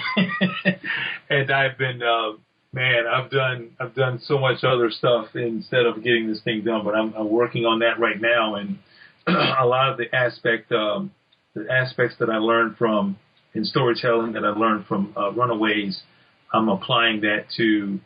and 1.31 1.51
I've 1.51 1.79
been 1.79 2.03
uh, 2.03 2.33
man. 2.73 3.05
I've 3.07 3.31
done 3.31 3.71
I've 3.79 3.95
done 3.95 4.21
so 4.25 4.39
much 4.39 4.65
other 4.65 4.91
stuff 4.91 5.35
instead 5.35 5.87
of 5.87 6.03
getting 6.03 6.29
this 6.29 6.43
thing 6.43 6.65
done, 6.65 6.85
but 6.85 6.95
I'm, 6.95 7.15
I'm 7.15 7.31
working 7.31 7.65
on 7.65 7.79
that 7.81 8.01
right 8.01 8.21
now, 8.21 8.57
and 8.57 8.79
a 9.27 9.65
lot 9.65 9.91
of 9.91 9.99
the 9.99 10.15
aspect 10.15 10.73
um, 10.73 11.13
the 11.55 11.67
aspects 11.71 12.17
that 12.19 12.29
I 12.29 12.39
learned 12.39 12.77
from 12.77 13.17
in 13.55 13.65
storytelling 13.65 14.33
that 14.33 14.45
I 14.45 14.49
learned 14.49 14.87
from 14.87 15.13
uh, 15.17 15.31
Runaways, 15.33 16.01
I'm 16.53 16.69
applying 16.69 17.21
that 17.21 17.45
to 17.57 18.01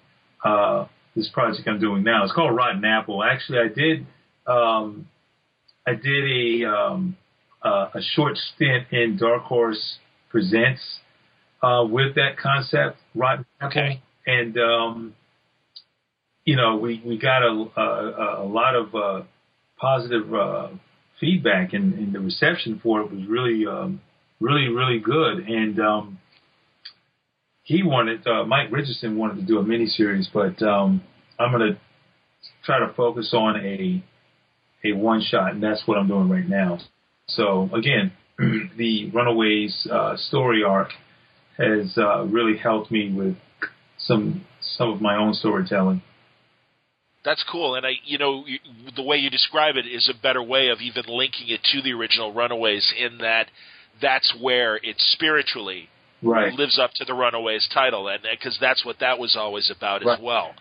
uh, 0.45 0.87
this 1.15 1.29
project 1.31 1.67
I'm 1.69 1.81
doing 1.81 2.03
now. 2.03 2.25
It's 2.25 2.33
called 2.33 2.55
Rotten 2.55 2.85
Apple. 2.85 3.23
Actually, 3.23 3.59
I 3.61 3.69
did 3.69 4.07
um, 4.47 5.09
I 5.87 5.95
did 5.95 6.65
a 6.65 6.69
um, 6.69 7.17
uh, 7.67 7.91
a 7.95 8.01
short 8.15 8.37
stint 8.37 8.87
in 8.93 9.17
Dark 9.19 9.43
Horse 9.43 9.99
Presents 10.31 10.81
uh, 11.63 11.85
with 11.89 12.15
that 12.15 12.37
concept, 12.39 12.99
Rotten 13.15 13.47
Apple, 13.61 13.69
Okay. 13.81 14.03
and 14.27 14.57
um, 14.59 15.15
you 16.45 16.57
know 16.57 16.77
we 16.77 17.03
we 17.05 17.19
got 17.19 17.43
a 17.43 17.53
a, 17.77 18.45
a 18.45 18.47
lot 18.47 18.75
of 18.75 18.95
uh, 18.95 19.23
positive 19.79 20.33
uh, 20.35 20.69
feedback, 21.21 21.73
and, 21.73 21.95
and 21.95 22.13
the 22.15 22.21
reception 22.21 22.81
for 22.83 23.01
it 23.03 23.11
was 23.11 23.25
really 23.27 23.67
um, 23.67 24.01
really 24.41 24.69
really 24.69 25.01
good. 25.01 25.39
And 25.49 25.81
um, 25.81 26.19
he 27.63 27.83
wanted 27.83 28.27
uh, 28.27 28.45
Mike 28.45 28.71
Richardson 28.71 29.17
wanted 29.17 29.37
to 29.37 29.47
do 29.47 29.59
a 29.59 29.65
miniseries, 29.65 30.27
but 30.33 30.63
um, 30.63 31.03
I'm 31.39 31.51
going 31.53 31.73
to 31.73 31.79
try 32.65 32.79
to 32.81 32.93
focus 32.95 33.33
on 33.33 33.57
a 33.57 34.05
a 34.85 34.93
one 34.93 35.23
shot, 35.23 35.53
and 35.53 35.63
that's 35.63 35.83
what 35.87 35.99
I'm 35.99 36.09
doing 36.09 36.29
right 36.29 36.49
now. 36.49 36.79
So 37.29 37.69
again, 37.75 38.13
the 38.39 39.11
Runaways 39.11 39.87
uh, 39.91 40.17
story 40.17 40.63
arc 40.63 40.91
has 41.59 41.97
uh, 41.99 42.25
really 42.25 42.57
helped 42.57 42.91
me 42.91 43.13
with 43.13 43.37
some 43.99 44.45
some 44.61 44.91
of 44.91 45.01
my 45.01 45.17
own 45.17 45.35
storytelling. 45.35 46.03
That's 47.25 47.45
cool, 47.51 47.75
and 47.75 47.85
I, 47.85 47.93
you 48.05 48.19
know, 48.19 48.45
you, 48.47 48.61
the 48.95 49.03
way 49.03 49.17
you 49.17 49.31
describe 49.31 49.75
it 49.75 49.87
is 49.87 50.09
a 50.09 50.23
better 50.23 50.43
way 50.43 50.69
of 50.69 50.81
even 50.81 51.05
linking 51.09 51.49
it 51.49 51.61
to 51.73 51.83
the 51.83 51.93
original 51.93 52.33
Runaways, 52.33 52.93
in 52.97 53.19
that 53.19 53.49
that's 54.01 54.33
where 54.41 54.77
it 54.77 54.97
spiritually 54.99 55.89
Right. 56.23 56.53
lives 56.55 56.79
up 56.79 56.93
to 56.95 57.05
the 57.05 57.13
Runaways 57.13 57.69
title, 57.75 58.09
and 58.09 58.21
because 58.23 58.57
that's 58.61 58.85
what 58.85 58.99
that 59.01 59.19
was 59.19 59.37
always 59.37 59.71
about 59.71 60.03
as 60.07 60.19
well. 60.21 60.55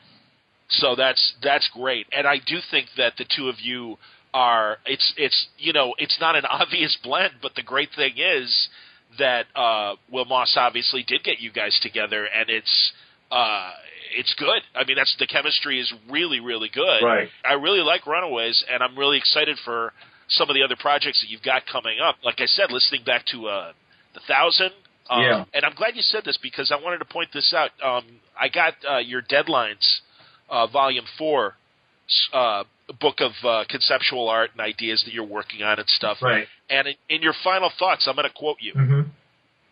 So 0.69 0.95
that's 0.95 1.35
that's 1.41 1.67
great, 1.73 2.07
and 2.11 2.27
I 2.27 2.37
do 2.37 2.57
think 2.71 2.87
that 2.97 3.13
the 3.17 3.25
two 3.35 3.47
of 3.47 3.55
you 3.61 3.97
are. 4.35 4.77
It's 4.85 5.13
it's 5.17 5.47
you 5.57 5.73
know 5.73 5.95
it's 5.97 6.17
not 6.19 6.35
an 6.35 6.45
obvious 6.49 6.95
blend, 7.01 7.35
but 7.41 7.55
the 7.55 7.63
great 7.63 7.89
thing 7.95 8.13
is 8.17 8.69
that 9.17 9.45
uh, 9.55 9.95
Will 10.11 10.25
Moss 10.25 10.55
obviously 10.59 11.03
did 11.07 11.23
get 11.23 11.39
you 11.39 11.51
guys 11.51 11.79
together, 11.81 12.25
and 12.25 12.49
it's 12.49 12.91
uh, 13.31 13.71
it's 14.15 14.35
good. 14.37 14.61
I 14.75 14.83
mean, 14.85 14.97
that's 14.97 15.15
the 15.17 15.25
chemistry 15.25 15.79
is 15.79 15.91
really 16.11 16.41
really 16.41 16.69
good. 16.71 17.01
Right. 17.03 17.29
I 17.43 17.53
really 17.53 17.79
like 17.79 18.05
Runaways, 18.05 18.63
and 18.71 18.83
I'm 18.83 18.97
really 18.99 19.17
excited 19.17 19.57
for 19.63 19.93
some 20.27 20.49
of 20.49 20.55
the 20.55 20.63
other 20.63 20.75
projects 20.79 21.21
that 21.21 21.29
you've 21.29 21.43
got 21.43 21.63
coming 21.71 21.97
up. 22.03 22.15
Like 22.23 22.41
I 22.41 22.45
said, 22.47 22.71
listening 22.71 23.03
back 23.05 23.25
to 23.27 23.47
uh, 23.47 23.71
the 24.13 24.21
Thousand. 24.27 24.71
Um, 25.09 25.21
Yeah. 25.21 25.45
And 25.53 25.63
I'm 25.63 25.75
glad 25.75 25.95
you 25.95 26.01
said 26.01 26.23
this 26.25 26.37
because 26.41 26.71
I 26.71 26.83
wanted 26.83 26.97
to 26.97 27.05
point 27.05 27.29
this 27.31 27.53
out. 27.55 27.69
Um, 27.83 28.03
I 28.39 28.49
got 28.49 28.73
uh, 28.89 28.97
your 28.97 29.21
deadlines, 29.21 29.85
uh, 30.49 30.65
volume 30.65 31.05
four, 31.19 31.53
uh, 32.33 32.63
book 32.93 33.15
of 33.19 33.31
uh, 33.43 33.63
conceptual 33.69 34.29
art 34.29 34.51
and 34.53 34.61
ideas 34.61 35.03
that 35.05 35.13
you're 35.13 35.25
working 35.25 35.63
on 35.63 35.79
and 35.79 35.87
stuff. 35.89 36.17
Right. 36.21 36.47
And 36.69 36.87
in, 36.87 36.95
in 37.09 37.21
your 37.21 37.33
final 37.43 37.71
thoughts, 37.77 38.07
I'm 38.07 38.15
going 38.15 38.27
to 38.27 38.33
quote 38.33 38.57
you. 38.59 38.73
hmm 38.73 39.01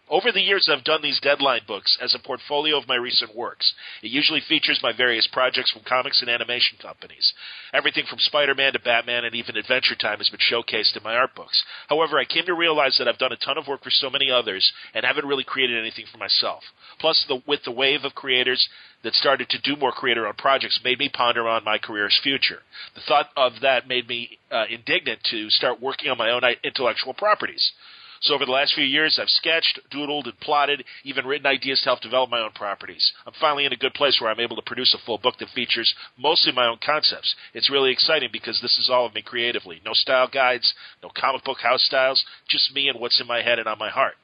Over 0.09 0.33
the 0.33 0.41
years, 0.41 0.69
I've 0.69 0.83
done 0.83 1.01
these 1.01 1.21
deadline 1.21 1.61
books 1.65 1.97
as 2.01 2.13
a 2.13 2.19
portfolio 2.19 2.77
of 2.77 2.89
my 2.89 2.95
recent 2.95 3.33
works. 3.33 3.73
It 4.01 4.11
usually 4.11 4.41
features 4.41 4.81
my 4.83 4.91
various 4.91 5.27
projects 5.31 5.71
from 5.71 5.83
comics 5.87 6.21
and 6.21 6.29
animation 6.29 6.77
companies. 6.81 7.33
Everything 7.73 8.03
from 8.09 8.19
Spider 8.19 8.53
Man 8.53 8.73
to 8.73 8.79
Batman 8.79 9.23
and 9.23 9.33
even 9.33 9.55
Adventure 9.55 9.95
Time 9.95 10.17
has 10.17 10.29
been 10.29 10.41
showcased 10.41 10.97
in 10.97 11.03
my 11.03 11.15
art 11.15 11.33
books. 11.35 11.63
However, 11.87 12.19
I 12.19 12.25
came 12.25 12.45
to 12.47 12.53
realize 12.53 12.97
that 12.97 13.07
I've 13.07 13.17
done 13.17 13.31
a 13.31 13.37
ton 13.37 13.57
of 13.57 13.67
work 13.67 13.81
for 13.81 13.89
so 13.89 14.09
many 14.09 14.29
others 14.29 14.73
and 14.93 15.05
haven't 15.05 15.25
really 15.25 15.45
created 15.45 15.79
anything 15.79 16.05
for 16.11 16.17
myself. 16.17 16.63
Plus, 16.99 17.23
the, 17.29 17.41
with 17.47 17.63
the 17.63 17.71
wave 17.71 18.03
of 18.03 18.13
creators 18.13 18.67
that 19.03 19.15
started 19.15 19.47
to 19.49 19.61
do 19.61 19.77
more 19.77 19.93
creator 19.93 20.27
owned 20.27 20.37
projects 20.37 20.81
made 20.83 20.99
me 20.99 21.09
ponder 21.09 21.47
on 21.47 21.63
my 21.63 21.77
career's 21.77 22.19
future. 22.21 22.59
The 22.95 23.01
thought 23.07 23.29
of 23.37 23.53
that 23.61 23.87
made 23.87 24.09
me 24.09 24.37
uh, 24.51 24.65
indignant 24.69 25.21
to 25.31 25.49
start 25.49 25.81
working 25.81 26.11
on 26.11 26.17
my 26.17 26.31
own 26.31 26.41
intellectual 26.63 27.13
properties. 27.13 27.71
So 28.23 28.33
over 28.33 28.45
the 28.45 28.51
last 28.51 28.73
few 28.73 28.85
years, 28.85 29.19
I've 29.21 29.29
sketched, 29.29 29.79
doodled, 29.91 30.25
and 30.25 30.39
plotted, 30.39 30.85
even 31.03 31.25
written 31.25 31.45
ideas 31.45 31.81
to 31.81 31.89
help 31.89 31.99
develop 31.99 32.29
my 32.29 32.39
own 32.39 32.51
properties. 32.51 33.11
I'm 33.27 33.33
finally 33.39 33.65
in 33.65 33.73
a 33.73 33.77
good 33.77 33.93
place 33.93 34.19
where 34.19 34.31
I'm 34.31 34.39
able 34.39 34.55
to 34.55 34.61
produce 34.61 34.93
a 34.93 35.05
full 35.05 35.17
book 35.17 35.35
that 35.39 35.49
features 35.49 35.93
mostly 36.17 36.53
my 36.53 36.67
own 36.67 36.77
concepts. 36.83 37.35
It's 37.53 37.69
really 37.69 37.91
exciting 37.91 38.29
because 38.31 38.61
this 38.61 38.77
is 38.79 38.89
all 38.89 39.05
of 39.05 39.13
me 39.13 39.21
creatively. 39.21 39.81
No 39.85 39.91
style 39.93 40.29
guides, 40.33 40.73
no 41.03 41.09
comic 41.13 41.43
book 41.43 41.59
house 41.61 41.83
styles, 41.83 42.23
just 42.47 42.73
me 42.73 42.87
and 42.87 42.97
what's 42.97 43.19
in 43.19 43.27
my 43.27 43.41
head 43.41 43.59
and 43.59 43.67
on 43.67 43.77
my 43.77 43.89
heart. 43.89 44.15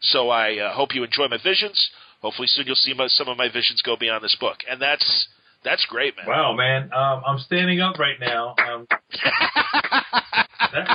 So 0.00 0.30
I 0.30 0.58
uh, 0.58 0.74
hope 0.74 0.94
you 0.94 1.04
enjoy 1.04 1.28
my 1.28 1.38
visions. 1.42 1.90
Hopefully 2.20 2.48
soon 2.48 2.66
you'll 2.66 2.74
see 2.74 2.94
my, 2.94 3.06
some 3.06 3.28
of 3.28 3.38
my 3.38 3.48
visions 3.48 3.82
go 3.82 3.96
beyond 3.96 4.24
this 4.24 4.36
book. 4.40 4.58
And 4.68 4.82
that's 4.82 5.28
that's 5.64 5.86
great, 5.86 6.16
man. 6.16 6.26
Wow, 6.26 6.52
man. 6.54 6.92
Um, 6.92 7.22
I'm 7.26 7.38
standing 7.38 7.80
up 7.80 7.98
right 7.98 8.18
now. 8.20 8.54
Um, 8.58 8.86
that 8.90 8.98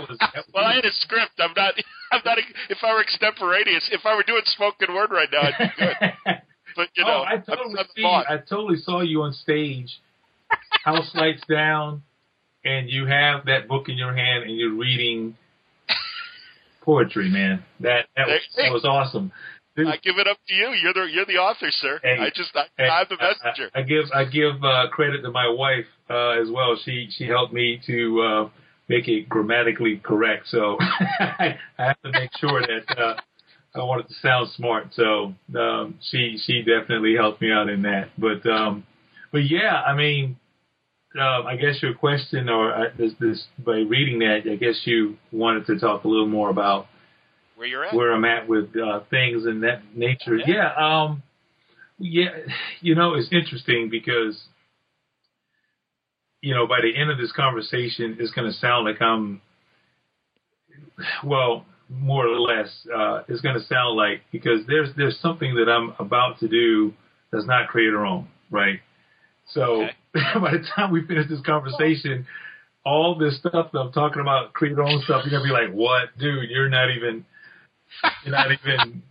was. 0.10 0.17
That 0.19 0.36
was 0.36 0.45
well, 0.54 0.65
I 0.65 0.76
had 0.76 0.86
a 0.86 0.91
script. 0.91 1.32
I'm 1.39 1.54
not. 1.56 1.73
I'm 2.12 2.21
not. 2.26 2.38
If 2.69 2.80
I 2.84 2.93
were 2.93 3.02
extemporaneous, 3.02 3.89
if 3.91 4.06
I 4.06 4.15
were 4.15 4.23
doing 4.23 4.43
spoken 4.45 4.93
word 4.93 5.12
right 5.12 5.30
now, 5.32 5.41
I'd 5.41 5.58
be 5.58 5.71
good. 5.78 5.95
But 6.76 6.89
you 6.95 7.04
know, 7.04 7.21
oh, 7.21 7.23
I 7.23 7.38
totally 7.38 7.76
I'm 7.78 7.86
see. 7.95 8.04
I 8.04 8.38
totally 8.38 8.78
saw 8.78 9.02
you 9.02 9.21
on 9.21 9.34
stage, 9.34 9.99
house 10.84 11.12
lights 11.13 11.43
down, 11.47 12.02
and 12.65 12.89
you 12.89 13.06
have 13.06 13.45
that 13.45 13.67
book 13.67 13.89
in 13.89 13.95
your 13.95 14.12
hand 14.12 14.43
and 14.43 14.58
you're 14.58 14.73
reading 14.73 15.38
poetry, 16.82 17.30
man. 17.30 17.63
That 17.80 18.08
that 18.15 18.28
was, 18.28 18.41
that 18.58 18.71
was 18.71 18.86
awesome. 18.86 19.32
I 19.77 19.97
give 19.97 20.17
it 20.17 20.27
up 20.27 20.38
to 20.47 20.53
you. 20.53 20.69
You're 20.81 20.93
the 20.93 21.12
you're 21.12 21.25
the 21.25 21.38
author, 21.38 21.67
sir. 21.71 21.99
Hey, 22.03 22.17
I 22.19 22.29
just 22.29 22.51
I, 22.55 22.65
hey, 22.77 22.88
I'm 22.88 23.05
the 23.09 23.17
messenger. 23.17 23.71
I, 23.73 23.79
I 23.79 23.83
give 23.83 24.05
I 24.13 24.25
give 24.25 24.63
uh, 24.63 24.89
credit 24.91 25.21
to 25.23 25.31
my 25.31 25.49
wife 25.49 25.86
uh, 26.09 26.41
as 26.41 26.49
well. 26.51 26.77
She 26.83 27.09
she 27.17 27.25
helped 27.25 27.53
me 27.53 27.81
to 27.88 28.21
uh, 28.21 28.49
make 28.88 29.07
it 29.07 29.27
grammatically 29.27 29.97
correct. 30.03 30.47
So 30.49 30.77
I 31.19 31.57
have 31.77 32.01
to 32.03 32.12
make 32.12 32.29
sure 32.39 32.62
that 32.62 32.97
uh, 32.97 33.15
I 33.75 33.83
wanted 33.83 34.07
to 34.09 34.13
sound 34.21 34.49
smart, 34.55 34.89
so 34.93 35.33
um, 35.57 35.95
she 36.12 36.38
she 36.45 36.62
definitely 36.62 37.15
helped 37.15 37.41
me 37.41 37.51
out 37.51 37.69
in 37.69 37.81
that. 37.83 38.09
But 38.17 38.47
um, 38.47 38.86
but 39.31 39.49
yeah, 39.49 39.81
I 39.81 39.95
mean, 39.95 40.38
uh, 41.19 41.43
I 41.43 41.55
guess 41.55 41.81
your 41.81 41.95
question, 41.95 42.49
or 42.49 42.73
uh, 42.73 42.89
this, 42.97 43.13
this 43.19 43.43
by 43.65 43.77
reading 43.77 44.19
that, 44.19 44.41
I 44.51 44.55
guess 44.55 44.81
you 44.86 45.17
wanted 45.31 45.65
to 45.67 45.79
talk 45.79 46.03
a 46.03 46.07
little 46.07 46.27
more 46.27 46.49
about 46.49 46.86
where 47.63 47.69
you're 47.69 47.86
at, 47.86 47.93
where 47.93 48.12
I'm 48.12 48.26
at 48.26 48.47
with 48.47 48.76
uh, 48.76 48.99
things 49.10 49.45
and 49.45 49.63
that 49.63 49.82
nature. 49.95 50.36
Yeah. 50.36 50.73
yeah, 50.78 51.04
um, 51.04 51.23
yeah, 51.97 52.30
you 52.82 52.95
know, 52.95 53.13
it's 53.13 53.30
interesting 53.32 53.89
because 53.89 54.41
you 56.41 56.54
know 56.54 56.67
by 56.67 56.82
the 56.82 56.99
end 56.99 57.10
of 57.10 57.17
this 57.17 57.32
conversation, 57.32 58.17
it's 58.19 58.32
going 58.32 58.52
to 58.52 58.58
sound 58.58 58.86
like 58.86 59.02
I'm 59.02 59.41
well, 61.23 61.65
more 61.89 62.28
or 62.28 62.39
less, 62.39 62.69
uh, 62.93 63.23
it's 63.28 63.41
going 63.41 63.56
to 63.56 63.65
sound 63.65 63.95
like 63.95 64.21
because 64.32 64.60
there's 64.67 64.89
there's 64.97 65.17
something 65.21 65.56
that 65.56 65.69
I'm 65.71 65.93
about 65.99 66.39
to 66.39 66.49
do 66.49 66.93
that's 67.32 67.45
not 67.45 67.69
creator 67.69 68.06
owned, 68.06 68.28
right? 68.52 68.80
So 69.52 69.84
okay. 69.84 69.91
by 70.13 70.52
the 70.52 70.65
time 70.76 70.91
we 70.91 71.06
finish 71.06 71.30
this 71.30 71.41
conversation, 71.45 72.28
all 72.86 73.17
this 73.17 73.38
stuff 73.38 73.71
that 73.71 73.80
I'm 73.80 73.93
talking 73.93 74.21
about, 74.21 74.52
creator 74.52 74.84
owned 74.84 75.04
stuff, 75.04 75.21
you're 75.23 75.32
gonna 75.32 75.45
be 75.45 75.54
like, 75.54 75.73
"What, 75.73 76.10
dude? 76.19 76.49
You're 76.49 76.67
not 76.67 76.89
even, 76.91 77.26
you're 78.23 78.36
not 78.36 78.47
even 78.51 79.03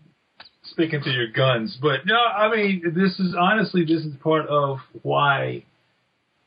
sticking 0.64 1.02
to 1.02 1.10
your 1.10 1.30
guns." 1.30 1.78
But 1.80 2.06
no, 2.06 2.16
I 2.16 2.54
mean, 2.54 2.82
this 2.94 3.18
is 3.18 3.34
honestly, 3.38 3.84
this 3.84 4.04
is 4.04 4.14
part 4.22 4.46
of 4.48 4.78
why 5.02 5.64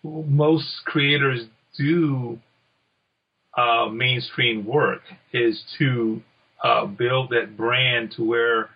most 0.04 0.67
creators 0.86 1.45
do 1.78 2.39
uh, 3.58 3.88
mainstream 3.88 4.65
work 4.65 5.02
is 5.34 5.63
to 5.80 6.21
uh, 6.63 6.86
build 6.86 7.30
that 7.30 7.56
brand 7.56 8.13
to 8.17 8.24
where 8.24 8.69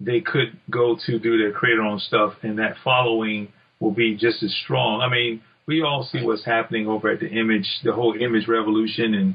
they 0.00 0.20
could 0.20 0.58
go 0.70 0.96
to 1.06 1.18
do 1.18 1.38
their 1.38 1.52
creator 1.52 1.82
own 1.82 1.98
stuff, 1.98 2.34
and 2.42 2.58
that 2.58 2.76
following 2.82 3.52
will 3.80 3.90
be 3.90 4.16
just 4.16 4.42
as 4.42 4.54
strong. 4.64 5.00
I 5.02 5.08
mean, 5.08 5.42
we 5.66 5.82
all 5.82 6.08
see 6.10 6.24
what's 6.24 6.44
happening 6.44 6.86
over 6.86 7.10
at 7.10 7.20
the 7.20 7.28
image, 7.28 7.66
the 7.84 7.92
whole 7.92 8.14
image 8.18 8.48
revolution, 8.48 9.14
and 9.14 9.34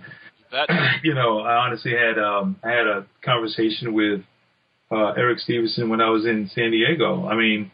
that, 0.51 0.69
you 1.03 1.13
know, 1.13 1.39
I 1.39 1.55
honestly 1.65 1.91
had 1.91 2.17
um, 2.19 2.57
I 2.63 2.69
had 2.69 2.87
a 2.87 3.05
conversation 3.23 3.93
with 3.93 4.21
uh, 4.91 5.11
Eric 5.17 5.39
Stephenson 5.39 5.89
when 5.89 6.01
I 6.01 6.09
was 6.09 6.25
in 6.25 6.49
San 6.53 6.71
Diego. 6.71 7.27
I 7.27 7.35
mean, 7.35 7.71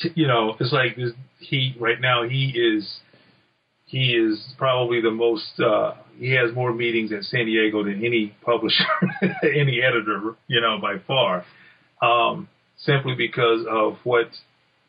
t- 0.00 0.12
you 0.14 0.26
know, 0.26 0.54
it's 0.58 0.72
like 0.72 0.96
this, 0.96 1.12
he 1.38 1.74
right 1.80 2.00
now 2.00 2.28
he 2.28 2.50
is 2.50 3.00
he 3.86 4.14
is 4.14 4.42
probably 4.58 5.00
the 5.00 5.10
most 5.10 5.60
uh, 5.60 5.92
he 6.18 6.32
has 6.32 6.54
more 6.54 6.72
meetings 6.72 7.12
at 7.12 7.24
San 7.24 7.46
Diego 7.46 7.84
than 7.84 8.04
any 8.04 8.34
publisher, 8.44 8.84
any 9.42 9.80
editor, 9.82 10.36
you 10.46 10.60
know, 10.60 10.78
by 10.80 10.96
far, 11.06 11.44
um, 12.02 12.48
simply 12.78 13.14
because 13.14 13.64
of 13.68 13.96
what 14.04 14.28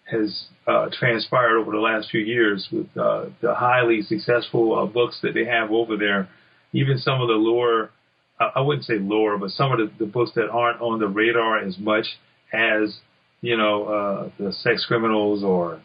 has 0.05 0.45
uh, 0.67 0.87
transpired 0.91 1.57
over 1.57 1.71
the 1.71 1.79
last 1.79 2.09
few 2.11 2.21
years 2.21 2.67
with 2.71 2.85
uh, 2.95 3.25
the 3.41 3.55
highly 3.55 4.03
successful 4.03 4.77
uh, 4.77 4.85
books 4.85 5.19
that 5.23 5.33
they 5.33 5.45
have 5.45 5.71
over 5.71 5.97
there. 5.97 6.29
Even 6.75 6.97
some 6.97 7.21
of 7.21 7.27
the 7.27 7.33
lower, 7.33 7.91
I 8.39 8.61
wouldn't 8.61 8.85
say 8.85 8.99
lower, 8.99 9.37
but 9.37 9.49
some 9.51 9.71
of 9.71 9.79
the, 9.79 9.91
the 9.97 10.05
books 10.05 10.31
that 10.35 10.49
aren't 10.49 10.81
on 10.81 10.99
the 10.99 11.07
radar 11.07 11.59
as 11.59 11.77
much 11.77 12.05
as, 12.53 12.97
you 13.41 13.57
know, 13.57 13.85
uh, 13.85 14.29
the 14.37 14.51
sex 14.51 14.85
criminals 14.85 15.43
or, 15.43 15.81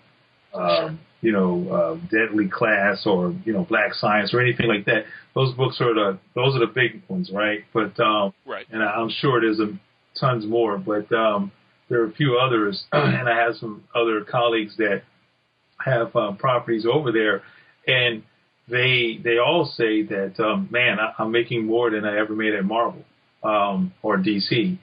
um, 0.52 0.98
you 1.20 1.32
know, 1.32 1.68
uh, 1.68 1.94
Deadly 2.10 2.48
Class 2.48 3.06
or 3.06 3.34
you 3.44 3.52
know 3.52 3.64
Black 3.64 3.94
Science 3.94 4.32
or 4.32 4.40
anything 4.40 4.66
like 4.66 4.86
that. 4.86 5.04
Those 5.34 5.54
books 5.54 5.80
are 5.80 5.94
the 5.94 6.18
those 6.34 6.56
are 6.56 6.60
the 6.60 6.72
big 6.74 7.02
ones, 7.08 7.30
right? 7.32 7.60
But 7.72 7.98
um, 8.00 8.32
right, 8.46 8.66
and 8.70 8.82
I'm 8.82 9.10
sure 9.10 9.40
there's 9.40 9.60
a, 9.60 9.78
tons 10.18 10.46
more, 10.46 10.78
but 10.78 11.12
um, 11.12 11.52
there 11.88 12.02
are 12.02 12.06
a 12.06 12.12
few 12.12 12.38
others, 12.38 12.84
and 12.92 13.28
I 13.28 13.36
have 13.36 13.56
some 13.56 13.84
other 13.94 14.24
colleagues 14.24 14.76
that 14.78 15.02
have 15.84 16.14
um, 16.16 16.36
properties 16.36 16.86
over 16.90 17.12
there, 17.12 17.42
and 17.86 18.22
they 18.70 19.18
they 19.22 19.38
all 19.38 19.64
say 19.76 20.02
that 20.02 20.38
um, 20.38 20.68
man, 20.70 20.98
I, 20.98 21.12
I'm 21.18 21.30
making 21.30 21.66
more 21.66 21.90
than 21.90 22.04
I 22.04 22.18
ever 22.18 22.34
made 22.34 22.54
at 22.54 22.64
Marvel 22.64 23.04
um, 23.42 23.92
or 24.02 24.18
DC 24.18 24.78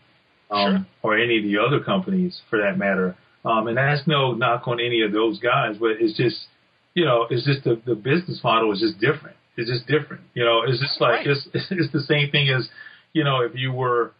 um, 0.49 0.85
sure. 1.03 1.11
or 1.11 1.17
any 1.17 1.37
of 1.37 1.43
the 1.43 1.57
other 1.57 1.83
companies 1.83 2.41
for 2.49 2.59
that 2.61 2.77
matter. 2.77 3.15
Um, 3.45 3.67
and 3.67 3.77
that's 3.77 4.07
no 4.07 4.33
knock 4.33 4.67
on 4.67 4.79
any 4.79 5.01
of 5.01 5.11
those 5.11 5.39
guys, 5.39 5.77
but 5.79 5.91
it's 5.99 6.17
just, 6.17 6.47
you 6.93 7.05
know, 7.05 7.27
it's 7.29 7.45
just 7.45 7.63
the, 7.63 7.81
the 7.85 7.95
business 7.95 8.41
model 8.43 8.73
is 8.73 8.79
just 8.79 8.99
different. 8.99 9.37
It's 9.55 9.69
just 9.69 9.87
different. 9.87 10.23
You 10.33 10.43
know, 10.43 10.63
it's 10.67 10.81
just 10.81 10.99
like, 10.99 11.25
right. 11.25 11.27
it's, 11.27 11.47
it's 11.71 11.93
the 11.93 12.01
same 12.01 12.29
thing 12.29 12.49
as, 12.49 12.67
you 13.13 13.23
know, 13.23 13.41
if 13.41 13.53
you 13.55 13.71
were 13.71 14.11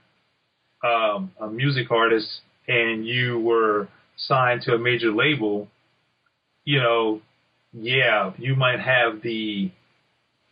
um, 0.84 1.32
a 1.40 1.48
music 1.48 1.92
artist 1.92 2.42
and 2.68 3.06
you 3.06 3.40
were 3.40 3.88
signed 4.16 4.62
to 4.64 4.74
a 4.74 4.78
major 4.78 5.12
label, 5.12 5.68
you 6.64 6.80
know, 6.80 7.22
yeah, 7.80 8.32
you 8.38 8.56
might 8.56 8.80
have 8.80 9.22
the 9.22 9.72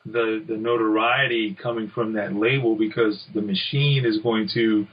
the 0.05 0.43
the 0.47 0.55
notoriety 0.55 1.57
coming 1.61 1.91
from 1.93 2.13
that 2.13 2.35
label 2.35 2.75
because 2.75 3.25
the 3.33 3.41
machine 3.41 4.05
is 4.05 4.19
going 4.19 4.49
to, 4.53 4.85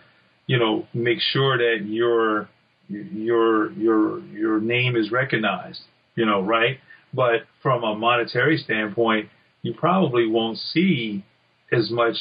you 0.47 0.59
know, 0.59 0.87
make 0.95 1.19
sure 1.21 1.59
that 1.59 1.85
you're 1.87 2.49
your 2.89 3.73
your 3.73 4.21
your 4.27 4.61
name 4.61 4.97
is 4.97 5.11
recognized, 5.11 5.81
you 6.17 6.25
know, 6.25 6.41
right? 6.41 6.79
But 7.13 7.43
from 7.63 7.85
a 7.85 7.95
monetary 7.95 8.57
standpoint, 8.57 9.29
you 9.61 9.75
probably 9.75 10.27
won't 10.27 10.59
see 10.59 11.25
as 11.71 11.91
much. 11.91 12.17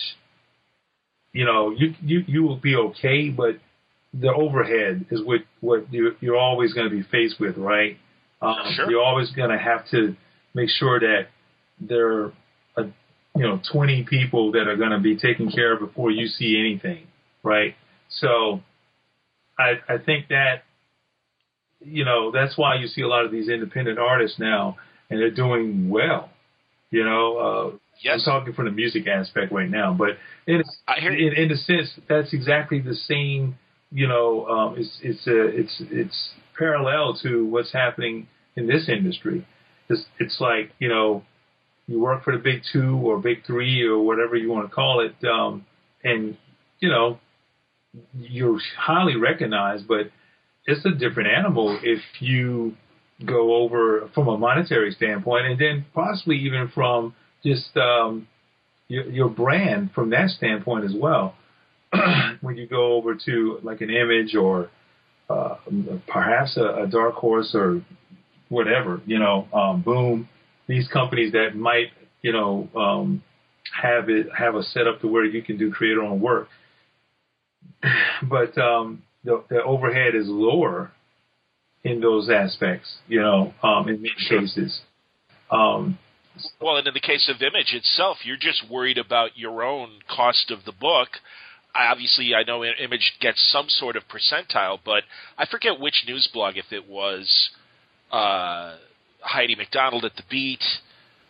You 1.32 1.46
know, 1.46 1.72
you 1.72 1.94
you 2.02 2.24
you 2.28 2.44
will 2.44 2.58
be 2.58 2.76
okay, 2.76 3.30
but 3.30 3.56
the 4.14 4.34
overhead 4.34 5.06
is 5.10 5.22
what 5.24 5.42
what 5.62 5.92
you, 5.94 6.16
you're 6.20 6.38
always 6.38 6.74
going 6.74 6.90
to 6.90 6.96
be 6.96 7.04
faced 7.04 7.40
with, 7.40 7.56
right? 7.56 7.98
Um, 8.42 8.56
sure. 8.76 8.90
You're 8.90 9.04
always 9.04 9.32
going 9.32 9.50
to 9.50 9.58
have 9.58 9.88
to 9.92 10.16
make 10.54 10.70
sure 10.70 11.00
that 11.00 11.28
there 11.80 12.08
are, 12.08 12.34
a, 12.78 12.84
you 13.36 13.44
know, 13.44 13.60
20 13.72 14.04
people 14.10 14.52
that 14.54 14.68
are 14.68 14.76
going 14.76 14.92
to 14.92 15.00
be 15.00 15.16
taken 15.16 15.52
care 15.52 15.74
of 15.74 15.80
before 15.80 16.12
you 16.12 16.28
see 16.28 16.58
anything, 16.60 17.08
right? 17.44 17.76
So 18.10 18.62
I, 19.58 19.80
I 19.88 19.98
think 19.98 20.30
that, 20.30 20.64
you 21.80 22.06
know, 22.06 22.32
that's 22.32 22.58
why 22.58 22.76
you 22.76 22.88
see 22.88 23.02
a 23.02 23.08
lot 23.08 23.26
of 23.26 23.32
these 23.32 23.50
independent 23.50 24.00
artists 24.00 24.40
now, 24.40 24.78
and 25.10 25.20
they're 25.20 25.32
doing 25.32 25.90
well. 25.90 26.30
You 26.92 27.06
know, 27.06 27.38
uh, 27.38 27.78
yes. 28.04 28.16
I'm 28.16 28.26
talking 28.26 28.54
from 28.54 28.66
the 28.66 28.72
music 28.72 29.08
aspect 29.08 29.52
right 29.52 29.70
now, 29.70 29.94
but 29.98 30.18
in 30.46 30.62
in, 30.98 31.34
in 31.38 31.52
a 31.52 31.56
sense, 31.56 31.90
that's 32.10 32.34
exactly 32.34 32.82
the 32.82 32.94
same. 32.94 33.58
You 33.92 34.08
know, 34.08 34.46
um, 34.48 34.76
it's 34.78 35.00
it's 35.02 35.28
a, 35.28 35.48
it's 35.48 35.82
it's 35.92 36.30
parallel 36.58 37.18
to 37.24 37.46
what's 37.46 37.74
happening 37.74 38.28
in 38.56 38.68
this 38.68 38.88
industry. 38.88 39.46
It's 39.90 40.06
it's 40.20 40.40
like 40.40 40.72
you 40.80 40.88
know, 40.88 41.24
you 41.88 42.00
work 42.00 42.24
for 42.24 42.34
the 42.34 42.42
big 42.42 42.62
two 42.72 42.96
or 43.04 43.20
big 43.20 43.46
three 43.46 43.84
or 43.84 44.00
whatever 44.00 44.36
you 44.36 44.50
want 44.50 44.70
to 44.70 44.74
call 44.74 45.02
it, 45.02 45.16
um, 45.28 45.66
and 46.04 46.38
you 46.80 46.90
know, 46.90 47.20
you're 48.18 48.60
highly 48.78 49.16
recognized, 49.16 49.88
but 49.88 50.12
it's 50.66 50.86
a 50.86 50.92
different 50.92 51.30
animal 51.30 51.80
if 51.84 52.02
you 52.20 52.76
go 53.26 53.56
over 53.56 54.10
from 54.14 54.28
a 54.28 54.38
monetary 54.38 54.92
standpoint, 54.92 55.46
and 55.46 55.60
then 55.60 55.86
possibly 55.94 56.38
even 56.38 56.72
from 56.74 57.14
just 57.46 57.76
um, 57.78 58.28
your, 58.88 59.10
your 59.10 59.30
brand 59.30 59.92
from 59.94 60.10
that 60.12 60.30
standpoint 60.30 60.86
as 60.86 60.94
well. 60.94 61.36
when 62.42 62.58
you 62.58 62.68
go 62.68 62.94
over 62.94 63.16
to 63.16 63.60
like 63.64 63.82
an 63.82 63.90
image 63.90 64.36
or 64.36 64.70
uh, 65.30 65.56
perhaps 66.08 66.58
a, 66.58 66.84
a 66.84 66.88
dark 66.88 67.16
horse 67.16 67.52
or 67.54 67.82
whatever, 68.50 69.02
you 69.06 69.20
know, 69.20 69.48
um, 69.54 69.82
boom, 69.82 70.28
these 70.68 70.88
companies 70.88 71.32
that 71.32 71.56
might, 71.56 71.88
you 72.22 72.34
know, 72.34 72.68
um, 72.76 73.24
have 73.82 74.10
it 74.10 74.28
have 74.38 74.56
a 74.56 74.64
setup 74.64 75.00
to 75.02 75.08
where 75.08 75.26
you 75.26 75.42
can 75.42 75.58
do 75.58 75.72
creator 75.72 76.02
own 76.02 76.20
work 76.20 76.50
but 78.30 78.58
um, 78.58 79.04
the, 79.24 79.44
the 79.50 79.62
overhead 79.64 80.16
is 80.16 80.26
lower 80.28 80.92
in 81.84 82.00
those 82.00 82.30
aspects, 82.30 82.98
you 83.08 83.20
know, 83.20 83.54
um, 83.64 83.90
in 83.90 84.02
many 84.02 84.14
cases. 84.30 84.82
Um, 85.50 85.98
well, 86.62 86.78
and 86.78 86.88
in 86.88 86.94
the 86.94 87.00
case 87.00 87.30
of 87.34 87.42
Image 87.42 87.74
itself, 87.74 88.18
you're 88.24 88.38
just 88.38 88.70
worried 88.70 88.98
about 88.98 89.32
your 89.36 89.64
own 89.64 90.00
cost 90.10 90.52
of 90.52 90.60
the 90.66 90.72
book. 90.72 91.10
Obviously, 91.74 92.36
I 92.36 92.44
know 92.44 92.64
Image 92.64 93.14
gets 93.22 93.40
some 93.52 93.68
sort 93.70 93.96
of 93.96 94.04
percentile, 94.08 94.80
but 94.84 95.04
I 95.38 95.46
forget 95.46 95.80
which 95.80 96.04
news 96.08 96.30
blog, 96.34 96.58
if 96.58 96.72
it 96.72 96.88
was 96.88 97.50
uh, 98.12 98.76
Heidi 99.22 99.56
MacDonald 99.56 100.04
at 100.04 100.16
the 100.16 100.24
Beat, 100.30 100.64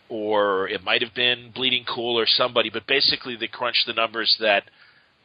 or 0.08 0.68
it 0.68 0.82
might 0.82 1.02
have 1.02 1.14
been 1.14 1.52
Bleeding 1.54 1.84
Cool 1.84 2.18
or 2.18 2.26
somebody, 2.26 2.70
but 2.70 2.86
basically 2.86 3.36
they 3.36 3.46
crunched 3.46 3.86
the 3.86 3.92
numbers 3.92 4.36
that– 4.40 4.64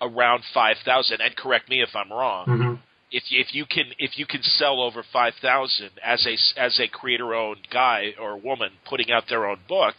around 0.02 0.44
five 0.54 0.78
thousand. 0.86 1.22
And 1.22 1.36
correct 1.36 1.70
me 1.70 1.82
if 1.82 1.90
I'm 1.96 2.12
wrong. 2.12 2.48
Mm-hmm. 2.48 2.74
If 3.12 3.24
if 3.32 3.54
you 3.54 3.66
can 3.66 3.86
if 3.98 4.18
you 4.18 4.26
can 4.26 4.42
sell 4.42 4.82
over 4.82 5.04
five 5.14 5.34
thousand 5.42 5.92
as 6.04 6.26
a 6.26 6.60
as 6.60 6.80
a 6.80 6.88
creator 6.88 7.34
owned 7.34 7.68
guy 7.72 8.14
or 8.20 8.38
woman 8.38 8.72
putting 8.88 9.12
out 9.12 9.24
their 9.30 9.46
own 9.46 9.60
book, 9.68 9.96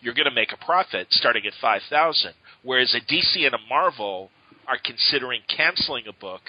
you're 0.00 0.14
going 0.14 0.28
to 0.28 0.34
make 0.34 0.52
a 0.52 0.64
profit 0.64 1.08
starting 1.10 1.46
at 1.46 1.52
five 1.60 1.82
thousand. 1.88 2.32
Whereas 2.62 2.94
a 2.94 3.12
DC 3.12 3.44
and 3.44 3.54
a 3.54 3.68
Marvel 3.68 4.30
are 4.68 4.78
considering 4.82 5.40
canceling 5.54 6.04
a 6.08 6.12
book 6.12 6.40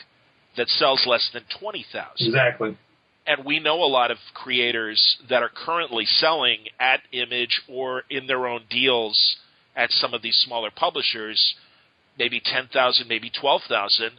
that 0.57 0.67
sells 0.69 1.03
less 1.07 1.29
than 1.33 1.43
20,000. 1.59 2.27
Exactly. 2.27 2.77
And 3.25 3.45
we 3.45 3.59
know 3.59 3.81
a 3.83 3.87
lot 3.87 4.11
of 4.11 4.17
creators 4.33 5.17
that 5.29 5.41
are 5.41 5.49
currently 5.65 6.05
selling 6.05 6.59
at 6.79 6.99
Image 7.11 7.61
or 7.69 8.03
in 8.09 8.27
their 8.27 8.47
own 8.47 8.61
deals 8.69 9.37
at 9.75 9.89
some 9.91 10.13
of 10.13 10.21
these 10.21 10.35
smaller 10.45 10.69
publishers, 10.75 11.55
maybe 12.19 12.41
10,000, 12.43 13.07
maybe 13.07 13.31
12,000, 13.41 14.11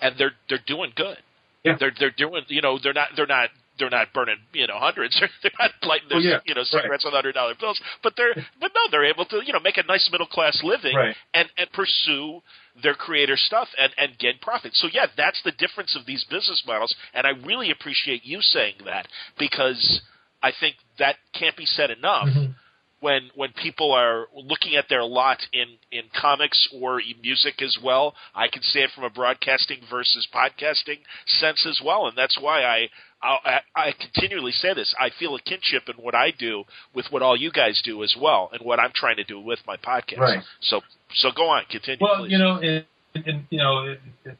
and 0.00 0.14
they're 0.18 0.32
they're 0.48 0.60
doing 0.66 0.92
good. 0.96 1.18
Yeah. 1.64 1.76
They're 1.78 1.92
they're 1.98 2.10
doing, 2.16 2.42
you 2.48 2.62
know, 2.62 2.78
they're 2.82 2.92
not 2.94 3.08
they're 3.16 3.26
not 3.26 3.50
they're 3.78 3.90
not 3.90 4.12
burning 4.12 4.36
you 4.52 4.66
know 4.66 4.78
hundreds 4.78 5.18
they're 5.42 5.50
not 5.58 5.70
lighting 5.82 6.08
their 6.08 6.18
Oh, 6.18 6.20
yeah. 6.20 6.38
you 6.44 6.54
know 6.54 6.62
cigarettes 6.62 7.04
on 7.06 7.12
hundred 7.12 7.32
dollar 7.32 7.54
bills 7.58 7.80
but 8.02 8.12
they're 8.18 8.34
but 8.60 8.70
no 8.74 8.80
they're 8.90 9.06
able 9.06 9.24
to 9.24 9.40
you 9.44 9.52
know 9.52 9.60
make 9.60 9.78
a 9.78 9.82
nice 9.88 10.08
middle 10.12 10.26
class 10.26 10.60
living 10.62 10.94
Right. 10.94 11.16
and 11.32 11.48
and 11.56 11.72
pursue 11.72 12.42
their 12.82 12.94
creator 12.94 13.36
stuff 13.36 13.68
and 13.78 13.92
and 13.98 14.18
get 14.18 14.40
profit 14.40 14.72
so 14.74 14.88
yeah 14.92 15.06
that's 15.16 15.42
the 15.44 15.52
difference 15.52 15.94
of 15.96 16.06
these 16.06 16.24
business 16.30 16.62
models 16.66 16.94
and 17.12 17.26
I 17.26 17.30
really 17.44 17.70
appreciate 17.70 18.24
you 18.24 18.40
saying 18.40 18.74
that 18.84 19.06
because 19.38 20.00
I 20.42 20.52
think 20.58 20.76
that 20.98 21.16
can't 21.34 21.56
be 21.56 21.66
said 21.66 21.90
enough 21.90 22.28
Mhm. 22.28 22.54
when 23.00 23.30
when 23.34 23.52
people 23.52 23.92
are 23.92 24.28
looking 24.34 24.76
at 24.76 24.88
their 24.88 25.04
lot 25.04 25.46
in 25.52 25.78
in 25.90 26.04
comics 26.14 26.68
or 26.72 27.00
in 27.00 27.20
music 27.20 27.60
as 27.60 27.76
well. 27.82 28.14
I 28.34 28.48
can 28.48 28.62
say 28.62 28.80
it 28.82 28.90
from 28.92 29.04
a 29.04 29.10
broadcasting 29.10 29.80
versus 29.90 30.26
podcasting 30.32 31.00
sense 31.26 31.66
as 31.66 31.80
well, 31.82 32.06
and 32.06 32.16
that's 32.16 32.38
why 32.38 32.64
I. 32.64 32.88
I, 33.22 33.60
I 33.76 33.92
continually 33.92 34.52
say 34.52 34.74
this. 34.74 34.94
I 34.98 35.10
feel 35.18 35.34
a 35.36 35.40
kinship 35.40 35.84
in 35.88 36.02
what 36.02 36.14
I 36.14 36.32
do 36.36 36.64
with 36.94 37.06
what 37.10 37.22
all 37.22 37.36
you 37.36 37.52
guys 37.52 37.80
do 37.84 38.02
as 38.02 38.16
well, 38.20 38.50
and 38.52 38.62
what 38.64 38.80
I'm 38.80 38.90
trying 38.94 39.16
to 39.16 39.24
do 39.24 39.40
with 39.40 39.60
my 39.66 39.76
podcast. 39.76 40.18
Right. 40.18 40.42
So, 40.60 40.80
so 41.14 41.30
go 41.34 41.48
on, 41.48 41.64
continue. 41.70 41.98
Well, 42.00 42.22
please. 42.22 42.32
you 42.32 42.38
know, 42.38 42.56
and, 42.56 42.84
and 43.26 43.46
you 43.50 43.58
know, 43.58 43.84
it, 43.86 44.00
it, 44.24 44.38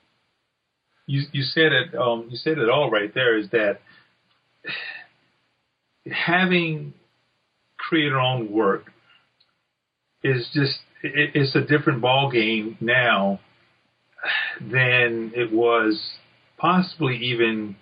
you 1.06 1.22
you 1.32 1.42
said 1.42 1.72
it. 1.72 1.94
Um, 1.94 2.28
you 2.30 2.36
said 2.36 2.58
it 2.58 2.68
all 2.68 2.90
right 2.90 3.12
there. 3.14 3.38
Is 3.38 3.50
that 3.50 3.80
having 6.10 6.94
creator 7.76 8.18
owned 8.18 8.50
work 8.50 8.92
is 10.24 10.48
just 10.54 10.78
it, 11.02 11.30
it's 11.34 11.54
a 11.54 11.60
different 11.60 12.00
ball 12.00 12.30
game 12.30 12.76
now 12.80 13.40
than 14.60 15.32
it 15.34 15.52
was 15.52 16.00
possibly 16.58 17.16
even 17.16 17.76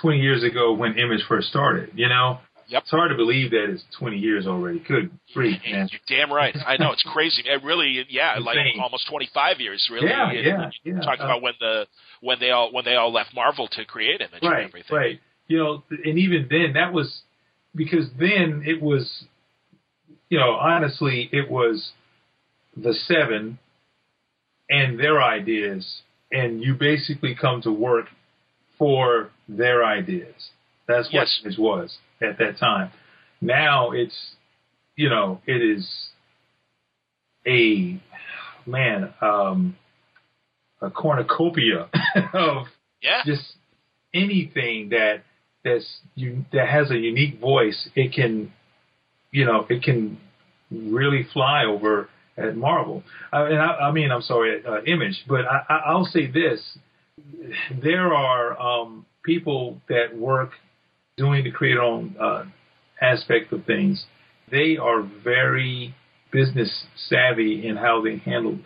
20 0.00 0.18
years 0.20 0.42
ago 0.44 0.72
when 0.72 0.98
Image 0.98 1.20
first 1.28 1.48
started. 1.48 1.90
You 1.94 2.08
know, 2.08 2.38
Yep. 2.68 2.82
it's 2.82 2.90
hard 2.90 3.10
to 3.10 3.16
believe 3.16 3.52
that 3.52 3.70
it's 3.70 3.84
20 4.00 4.16
years 4.18 4.46
already. 4.48 4.80
Good 4.80 5.10
grief, 5.32 5.60
man. 5.70 5.88
You're 5.92 6.00
damn 6.08 6.32
right. 6.32 6.54
I 6.66 6.76
know 6.76 6.90
it's 6.90 7.04
crazy. 7.04 7.42
It 7.46 7.62
really, 7.62 8.04
yeah, 8.08 8.38
like 8.40 8.58
almost 8.82 9.06
25 9.08 9.60
years, 9.60 9.88
really. 9.92 10.08
Yeah, 10.08 10.30
And 10.30 10.44
yeah, 10.44 10.70
yeah. 10.82 11.00
Talk 11.00 11.20
Uh, 11.20 11.24
about 11.24 11.42
when 11.42 11.54
the 11.60 11.86
when 12.22 12.40
they 12.40 12.50
all 12.50 12.72
when 12.72 12.84
they 12.84 12.96
all 12.96 13.12
left 13.12 13.32
Marvel 13.36 13.68
to 13.68 13.84
create 13.84 14.20
Image 14.20 14.42
and 14.42 14.50
right, 14.50 14.64
everything. 14.66 14.96
right. 14.96 15.20
You 15.46 15.58
know, 15.58 15.82
and 15.90 16.18
even 16.18 16.48
then, 16.50 16.72
that 16.74 16.92
was 16.92 17.20
because 17.76 18.06
then 18.18 18.64
it 18.66 18.82
was, 18.82 19.24
you 20.28 20.38
know, 20.40 20.54
honestly, 20.54 21.28
it 21.32 21.48
was 21.48 21.92
the 22.76 22.94
seven 23.06 23.60
and 24.68 24.98
their 24.98 25.22
ideas, 25.22 26.02
and 26.32 26.60
you 26.64 26.74
basically 26.74 27.36
come 27.40 27.62
to 27.62 27.70
work 27.70 28.06
for 28.76 29.30
their 29.48 29.84
ideas. 29.84 30.50
That's 30.88 31.06
what 31.12 31.28
Yes. 31.28 31.40
it 31.44 31.58
was 31.58 31.98
at 32.22 32.38
that 32.38 32.58
time. 32.58 32.90
Now 33.40 33.90
it's, 33.92 34.34
you 34.96 35.08
know, 35.08 35.40
it 35.46 35.62
is 35.62 36.10
a 37.46 38.00
man, 38.66 39.12
um, 39.20 39.76
a 40.80 40.90
cornucopia 40.90 41.88
of 42.32 42.66
Yeah. 43.02 43.22
just 43.24 43.54
anything 44.14 44.90
that 44.90 45.22
that's 45.64 46.00
you 46.14 46.44
that 46.52 46.68
has 46.68 46.90
a 46.90 46.96
unique 46.96 47.40
voice, 47.40 47.88
it 47.94 48.12
can, 48.12 48.52
you 49.32 49.44
know, 49.44 49.66
it 49.68 49.82
can 49.82 50.18
really 50.70 51.24
fly 51.32 51.64
over 51.64 52.08
at 52.36 52.56
Marvel. 52.56 53.02
Uh, 53.32 53.46
and 53.46 53.58
I, 53.58 53.88
I 53.88 53.92
mean, 53.92 54.10
I'm 54.12 54.22
sorry, 54.22 54.58
at 54.60 54.66
uh, 54.66 54.82
Image, 54.82 55.24
but 55.28 55.44
I, 55.46 55.62
I, 55.68 55.76
I'll 55.86 56.04
say 56.04 56.26
this: 56.30 56.78
there 57.82 58.14
are 58.14 58.58
um, 58.60 59.06
people 59.26 59.78
that 59.88 60.16
work 60.16 60.50
doing 61.18 61.44
the 61.44 61.50
creator 61.50 61.82
own 61.82 62.14
uh, 62.20 62.44
aspect 63.02 63.52
of 63.52 63.64
things. 63.66 64.04
They 64.50 64.76
are 64.76 65.02
very 65.24 65.94
business 66.32 66.70
savvy 67.08 67.66
in 67.66 67.76
how 67.76 68.02
they 68.02 68.16
handle 68.18 68.58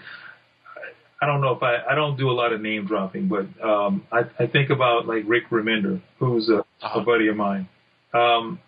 I 1.22 1.26
don't 1.26 1.42
know 1.42 1.52
if 1.54 1.62
I 1.62 1.76
I 1.90 1.94
don't 1.94 2.16
do 2.16 2.30
a 2.30 2.32
lot 2.32 2.52
of 2.52 2.60
name 2.62 2.86
dropping, 2.86 3.28
but 3.28 3.46
um, 3.62 4.06
I, 4.10 4.20
I 4.38 4.46
think 4.46 4.70
about 4.70 5.06
like 5.06 5.24
Rick 5.26 5.50
Remender, 5.50 6.00
who's 6.18 6.48
a, 6.48 6.60
Uh-huh. 6.82 7.00
a 7.00 7.04
buddy 7.04 7.28
of 7.28 7.36
mine. 7.36 7.68
Um, 8.14 8.58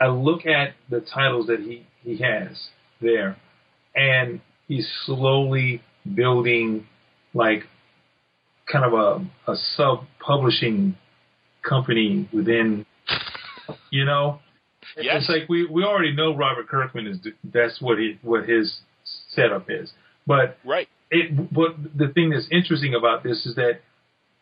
I 0.00 0.06
look 0.06 0.46
at 0.46 0.74
the 0.88 1.00
titles 1.00 1.46
that 1.48 1.60
he 1.60 1.86
he 2.02 2.16
has 2.22 2.68
there, 3.02 3.36
and 3.94 4.40
he's 4.66 4.88
slowly 5.04 5.82
building 6.14 6.86
like 7.34 7.64
kind 8.72 8.84
of 8.84 8.94
a 8.94 9.50
a 9.52 9.56
sub 9.76 10.06
publishing 10.18 10.96
company 11.68 12.28
within, 12.32 12.86
you 13.90 14.04
know. 14.04 14.40
Yes. 14.96 15.16
It's 15.20 15.28
like 15.28 15.48
we, 15.48 15.64
we 15.66 15.84
already 15.84 16.12
know 16.12 16.34
Robert 16.34 16.68
Kirkman 16.68 17.06
is 17.06 17.18
that's 17.44 17.80
what 17.80 17.98
he 17.98 18.18
what 18.22 18.48
his 18.48 18.80
setup 19.30 19.66
is, 19.70 19.92
but 20.26 20.58
Right. 20.64 20.88
it 21.10 21.52
but 21.52 21.76
the 21.96 22.08
thing 22.08 22.30
that's 22.30 22.48
interesting 22.50 22.94
about 22.94 23.22
this 23.22 23.46
is 23.46 23.54
that 23.56 23.80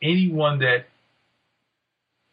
anyone 0.03 0.61
that 0.61 0.87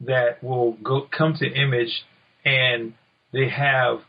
that 0.01 0.43
will 0.43 0.73
go 0.83 1.07
come 1.15 1.33
to 1.39 1.45
image 1.45 2.05
and 2.45 2.93
they 3.33 3.49
have 3.49 3.99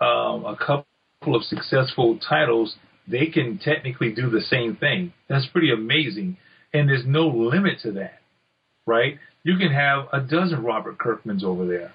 um, 0.00 0.44
a 0.46 0.56
couple 0.56 1.34
of 1.34 1.42
successful 1.42 2.18
titles 2.18 2.76
they 3.08 3.26
can 3.26 3.58
technically 3.58 4.12
do 4.12 4.30
the 4.30 4.40
same 4.40 4.76
thing 4.76 5.12
that's 5.28 5.46
pretty 5.46 5.72
amazing 5.72 6.36
and 6.72 6.88
there's 6.88 7.04
no 7.06 7.26
limit 7.28 7.78
to 7.82 7.92
that 7.92 8.20
right 8.86 9.18
you 9.44 9.56
can 9.56 9.70
have 9.72 10.06
a 10.12 10.20
dozen 10.20 10.62
robert 10.62 10.98
kirkmans 10.98 11.42
over 11.44 11.66
there 11.66 11.92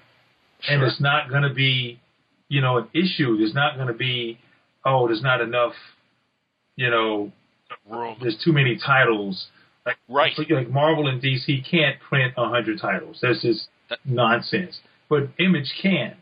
and 0.68 0.82
it's 0.82 1.00
not 1.00 1.28
going 1.28 1.42
to 1.42 1.52
be 1.54 2.00
you 2.48 2.60
know 2.60 2.78
an 2.78 2.88
issue 2.94 3.36
there's 3.38 3.54
not 3.54 3.76
going 3.76 3.88
to 3.88 3.94
be 3.94 4.38
oh 4.84 5.06
there's 5.06 5.22
not 5.22 5.40
enough 5.40 5.72
you 6.76 6.90
know 6.90 7.32
Room. 7.88 8.16
there's 8.20 8.36
too 8.44 8.52
many 8.52 8.78
titles. 8.84 9.46
Like, 9.86 9.96
Right. 10.08 10.32
like 10.50 10.70
Marvel 10.70 11.08
and 11.08 11.20
DC 11.20 11.68
can't 11.70 12.00
print 12.00 12.34
a 12.36 12.48
hundred 12.48 12.80
titles. 12.80 13.18
That's 13.20 13.42
just 13.42 13.68
nonsense. 14.04 14.80
But 15.08 15.28
Image 15.38 15.72
can. 15.80 16.16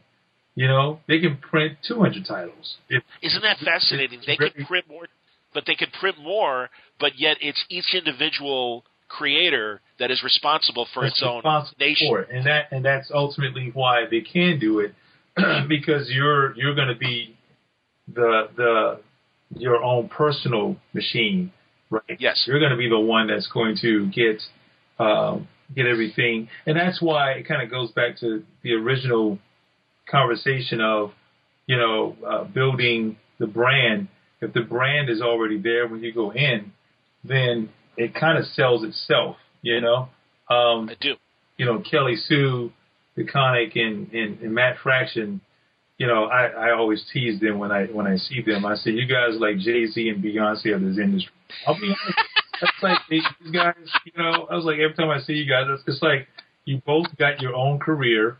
You 0.55 0.69
know, 0.69 1.01
they 1.09 1.19
can 1.21 1.39
print 1.39 1.79
two 1.87 2.01
hundred 2.01 2.27
titles. 2.27 2.77
If, 2.89 3.03
Isn't 3.23 3.43
that 3.43 3.59
fascinating? 3.65 4.21
They 4.27 4.37
can 4.37 4.67
print 4.67 4.87
more, 4.89 5.07
but 5.55 5.65
they 5.67 5.75
can 5.75 5.89
print 6.01 6.17
more, 6.19 6.71
but 6.99 7.13
yet 7.19 7.37
it's 7.41 7.65
each 7.69 7.95
individual 7.95 8.85
creator 9.09 9.81
that 9.99 10.11
is 10.11 10.23
responsible 10.23 10.87
for 10.95 11.03
that's 11.03 11.21
its 11.21 11.25
own 11.25 11.43
nation. 11.79 12.09
for 12.09 12.21
it. 12.21 12.31
and 12.31 12.47
that 12.47 12.69
and 12.73 12.85
that's 12.85 13.11
ultimately 13.13 13.71
why 13.75 14.05
they 14.11 14.21
can 14.23 14.59
do 14.59 14.81
it 14.81 14.95
because 15.69 16.11
you're 16.11 16.57
you're 16.57 16.75
going 16.75 16.89
to 16.89 16.97
be 16.97 17.37
the 18.13 18.49
the 18.57 19.01
your 19.57 19.83
own 19.83 20.09
personal 20.09 20.77
machine, 20.95 21.53
right? 21.91 22.03
Yes. 22.19 22.45
you're 22.47 22.59
going 22.59 22.71
to 22.71 22.77
be 22.77 22.89
the 22.89 22.99
one 22.99 23.27
that's 23.27 23.49
going 23.49 23.77
to 23.83 24.07
get 24.11 24.43
um, 24.99 25.49
get 25.75 25.87
everything, 25.87 26.49
and 26.67 26.77
that's 26.77 27.01
why 27.01 27.33
it 27.33 27.47
kind 27.49 27.63
of 27.63 27.71
goes 27.71 27.91
back 27.93 28.19
to 28.21 28.43
the 28.63 28.73
original 28.73 29.39
conversation 30.11 30.81
of 30.81 31.13
you 31.67 31.77
know 31.77 32.17
uh, 32.27 32.45
building 32.45 33.17
the 33.39 33.47
brand. 33.47 34.09
If 34.43 34.53
the 34.53 34.63
brand 34.63 35.09
is 35.09 35.23
already 35.23 35.59
there 35.59 35.87
when 35.87 36.03
you 36.03 36.13
go 36.13 36.33
in, 36.33 36.73
then 37.23 37.71
it 37.97 38.15
kind 38.15 38.37
of 38.37 38.45
sells 38.47 38.83
itself, 38.83 39.37
you 39.63 39.81
know. 39.81 40.09
Um, 40.51 40.91
I 40.91 40.97
do. 41.01 41.15
you 41.57 41.65
know, 41.65 41.81
Kelly 41.89 42.17
Sue, 42.17 42.73
DeConnick, 43.17 43.79
and, 43.79 44.13
and, 44.13 44.41
and 44.41 44.53
Matt 44.53 44.77
Fraction, 44.83 45.41
you 45.99 46.09
know, 46.09 46.25
I, 46.25 46.47
I 46.47 46.73
always 46.73 47.05
tease 47.13 47.41
them 47.41 47.59
when 47.59 47.71
I 47.71 47.85
when 47.87 48.09
I 48.09 48.17
see 48.17 48.43
them. 48.43 48.67
I 48.67 48.75
say, 48.75 48.91
you 48.91 49.07
guys 49.07 49.39
like 49.39 49.59
Jay 49.59 49.87
Z 49.87 50.09
and 50.09 50.23
Beyonce 50.23 50.75
of 50.75 50.83
this 50.83 50.99
industry. 50.99 51.33
I'll 51.65 51.79
be 51.79 51.95
honest. 52.03 52.19
That's 52.61 52.83
like 52.83 52.99
these 53.11 53.23
guys, 53.53 53.75
you 54.05 54.13
know. 54.21 54.49
I 54.51 54.57
was 54.57 54.65
like, 54.65 54.79
every 54.79 54.95
time 54.95 55.11
I 55.11 55.21
see 55.21 55.35
you 55.35 55.49
guys, 55.49 55.67
it's, 55.69 55.85
it's 55.87 56.03
like 56.03 56.27
you 56.65 56.83
both 56.85 57.07
got 57.19 57.41
your 57.41 57.55
own 57.55 57.79
career, 57.79 58.39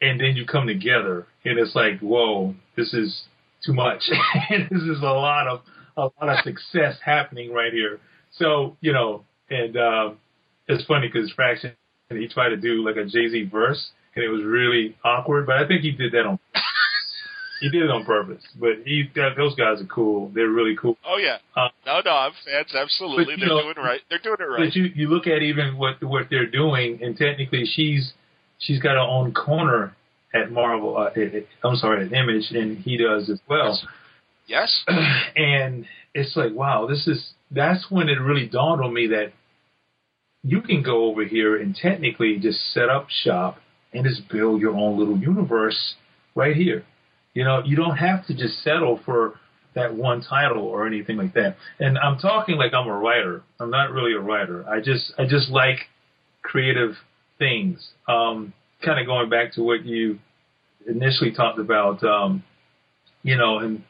and 0.00 0.20
then 0.20 0.36
you 0.36 0.46
come 0.46 0.68
together, 0.68 1.26
and 1.44 1.58
it's 1.58 1.74
like, 1.74 1.98
whoa, 1.98 2.54
this 2.76 2.94
is 2.94 3.24
too 3.64 3.72
much. 3.72 4.02
this 4.50 4.82
is 4.82 5.00
a 5.00 5.04
lot 5.04 5.46
of 5.46 5.60
a 5.96 6.02
lot 6.02 6.28
of 6.28 6.38
success 6.44 6.96
happening 7.04 7.52
right 7.52 7.72
here. 7.72 8.00
So 8.32 8.76
you 8.80 8.92
know, 8.92 9.24
and 9.50 9.76
um, 9.76 10.18
it's 10.68 10.84
funny 10.84 11.08
because 11.12 11.30
Fraction 11.32 11.72
and 12.10 12.20
he 12.20 12.28
tried 12.28 12.50
to 12.50 12.56
do 12.56 12.84
like 12.84 12.96
a 12.96 13.04
Jay 13.04 13.28
Z 13.28 13.48
verse, 13.50 13.90
and 14.14 14.24
it 14.24 14.28
was 14.28 14.42
really 14.44 14.96
awkward. 15.04 15.46
But 15.46 15.56
I 15.56 15.66
think 15.66 15.82
he 15.82 15.92
did 15.92 16.12
that 16.12 16.26
on. 16.26 16.38
he 17.60 17.70
did 17.70 17.82
it 17.82 17.90
on 17.90 18.04
purpose. 18.04 18.42
But 18.58 18.82
he 18.84 19.04
got 19.14 19.36
those 19.36 19.54
guys 19.54 19.80
are 19.80 19.86
cool. 19.86 20.30
They're 20.34 20.50
really 20.50 20.76
cool. 20.80 20.96
Oh 21.04 21.18
yeah. 21.18 21.38
Uh, 21.56 21.68
no, 21.86 22.00
no, 22.04 22.10
I'm 22.10 22.32
fans. 22.44 22.74
Absolutely, 22.74 23.24
but, 23.24 23.40
they're 23.40 23.48
know, 23.48 23.62
doing 23.62 23.74
right. 23.78 24.00
They're 24.08 24.18
doing 24.18 24.36
it 24.40 24.44
right. 24.44 24.66
But 24.66 24.76
you 24.76 24.84
you 24.94 25.08
look 25.08 25.26
at 25.26 25.42
even 25.42 25.76
what 25.76 26.02
what 26.02 26.26
they're 26.30 26.50
doing, 26.50 27.00
and 27.02 27.16
technically 27.16 27.64
she's 27.66 28.12
she's 28.58 28.80
got 28.80 28.92
her 28.92 29.00
own 29.00 29.32
corner 29.32 29.94
at 30.34 30.50
Marvel. 30.50 30.96
Uh, 30.96 31.10
I'm 31.64 31.76
sorry, 31.76 32.06
at 32.06 32.12
Image, 32.12 32.50
and 32.50 32.78
he 32.78 32.96
does 32.96 33.30
as 33.30 33.40
well. 33.48 33.78
Yes. 34.46 34.84
and 35.36 35.86
it's 36.14 36.36
like, 36.36 36.52
wow, 36.52 36.86
this 36.86 37.06
is 37.06 37.32
that's 37.50 37.86
when 37.90 38.08
it 38.08 38.20
really 38.20 38.46
dawned 38.46 38.82
on 38.82 38.92
me 38.92 39.08
that 39.08 39.32
you 40.42 40.60
can 40.60 40.82
go 40.82 41.04
over 41.06 41.24
here 41.24 41.60
and 41.60 41.74
technically 41.74 42.38
just 42.40 42.58
set 42.72 42.88
up 42.88 43.06
shop 43.08 43.58
and 43.92 44.04
just 44.04 44.28
build 44.28 44.60
your 44.60 44.74
own 44.74 44.98
little 44.98 45.18
universe 45.18 45.94
right 46.34 46.56
here. 46.56 46.84
You 47.34 47.44
know, 47.44 47.62
you 47.64 47.76
don't 47.76 47.96
have 47.96 48.26
to 48.26 48.34
just 48.34 48.62
settle 48.62 49.00
for 49.04 49.38
that 49.74 49.94
one 49.94 50.22
title 50.22 50.64
or 50.64 50.86
anything 50.86 51.16
like 51.16 51.34
that. 51.34 51.56
And 51.78 51.98
I'm 51.98 52.18
talking 52.18 52.56
like 52.56 52.74
I'm 52.74 52.88
a 52.88 52.98
writer. 52.98 53.42
I'm 53.60 53.70
not 53.70 53.90
really 53.90 54.14
a 54.14 54.20
writer. 54.20 54.68
I 54.68 54.80
just 54.80 55.12
I 55.18 55.24
just 55.24 55.50
like 55.50 55.78
creative 56.42 56.94
things. 57.38 57.92
Um, 58.08 58.52
kind 58.82 59.00
of 59.00 59.06
going 59.06 59.30
back 59.30 59.54
to 59.54 59.62
what 59.62 59.84
you 59.84 60.18
initially 60.86 61.32
talked 61.32 61.58
about, 61.58 62.02
um, 62.04 62.42
you 63.22 63.36
know, 63.36 63.58
and 63.58 63.82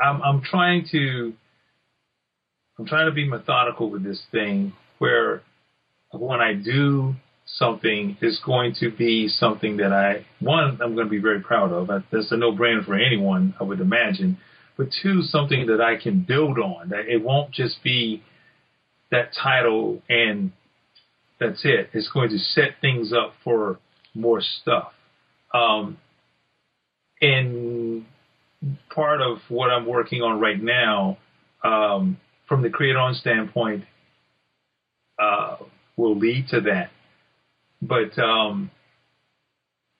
I'm 0.00 0.22
I'm 0.22 0.42
trying 0.42 0.86
to 0.92 1.34
I'm 2.78 2.86
trying 2.86 3.06
to 3.06 3.12
be 3.12 3.28
methodical 3.28 3.90
with 3.90 4.04
this 4.04 4.22
thing 4.32 4.72
where 4.98 5.42
when 6.12 6.40
I 6.40 6.54
do 6.54 7.14
something 7.46 8.16
is 8.20 8.40
going 8.44 8.74
to 8.80 8.90
be 8.90 9.28
something 9.28 9.76
that 9.78 9.92
I 9.92 10.24
one 10.40 10.78
I'm 10.82 10.94
going 10.94 11.06
to 11.06 11.10
be 11.10 11.20
very 11.20 11.40
proud 11.40 11.72
of. 11.72 11.88
That's 12.10 12.32
a 12.32 12.36
no-brainer 12.36 12.84
for 12.84 12.94
anyone, 12.94 13.54
I 13.60 13.64
would 13.64 13.80
imagine. 13.80 14.38
But 14.76 14.88
two, 15.02 15.22
something 15.22 15.66
that 15.66 15.80
I 15.80 15.96
can 16.02 16.24
build 16.26 16.58
on. 16.58 16.88
That 16.88 17.06
it 17.08 17.22
won't 17.22 17.52
just 17.52 17.82
be 17.84 18.22
that 19.10 19.30
title 19.40 20.02
and 20.08 20.52
that's 21.38 21.64
it. 21.64 21.90
It's 21.92 22.10
going 22.10 22.30
to 22.30 22.38
set 22.38 22.76
things 22.80 23.12
up 23.12 23.34
for 23.42 23.78
more 24.14 24.40
stuff. 24.40 24.92
Um, 25.52 25.98
and 27.20 28.04
part 28.94 29.20
of 29.20 29.38
what 29.48 29.70
I'm 29.70 29.86
working 29.86 30.22
on 30.22 30.40
right 30.40 30.60
now, 30.60 31.18
um, 31.62 32.18
from 32.48 32.62
the 32.62 32.70
create 32.70 32.96
on 32.96 33.14
standpoint, 33.14 33.84
uh, 35.18 35.56
will 35.96 36.16
lead 36.16 36.48
to 36.48 36.60
that 36.62 36.90
but 37.86 38.18
um, 38.18 38.70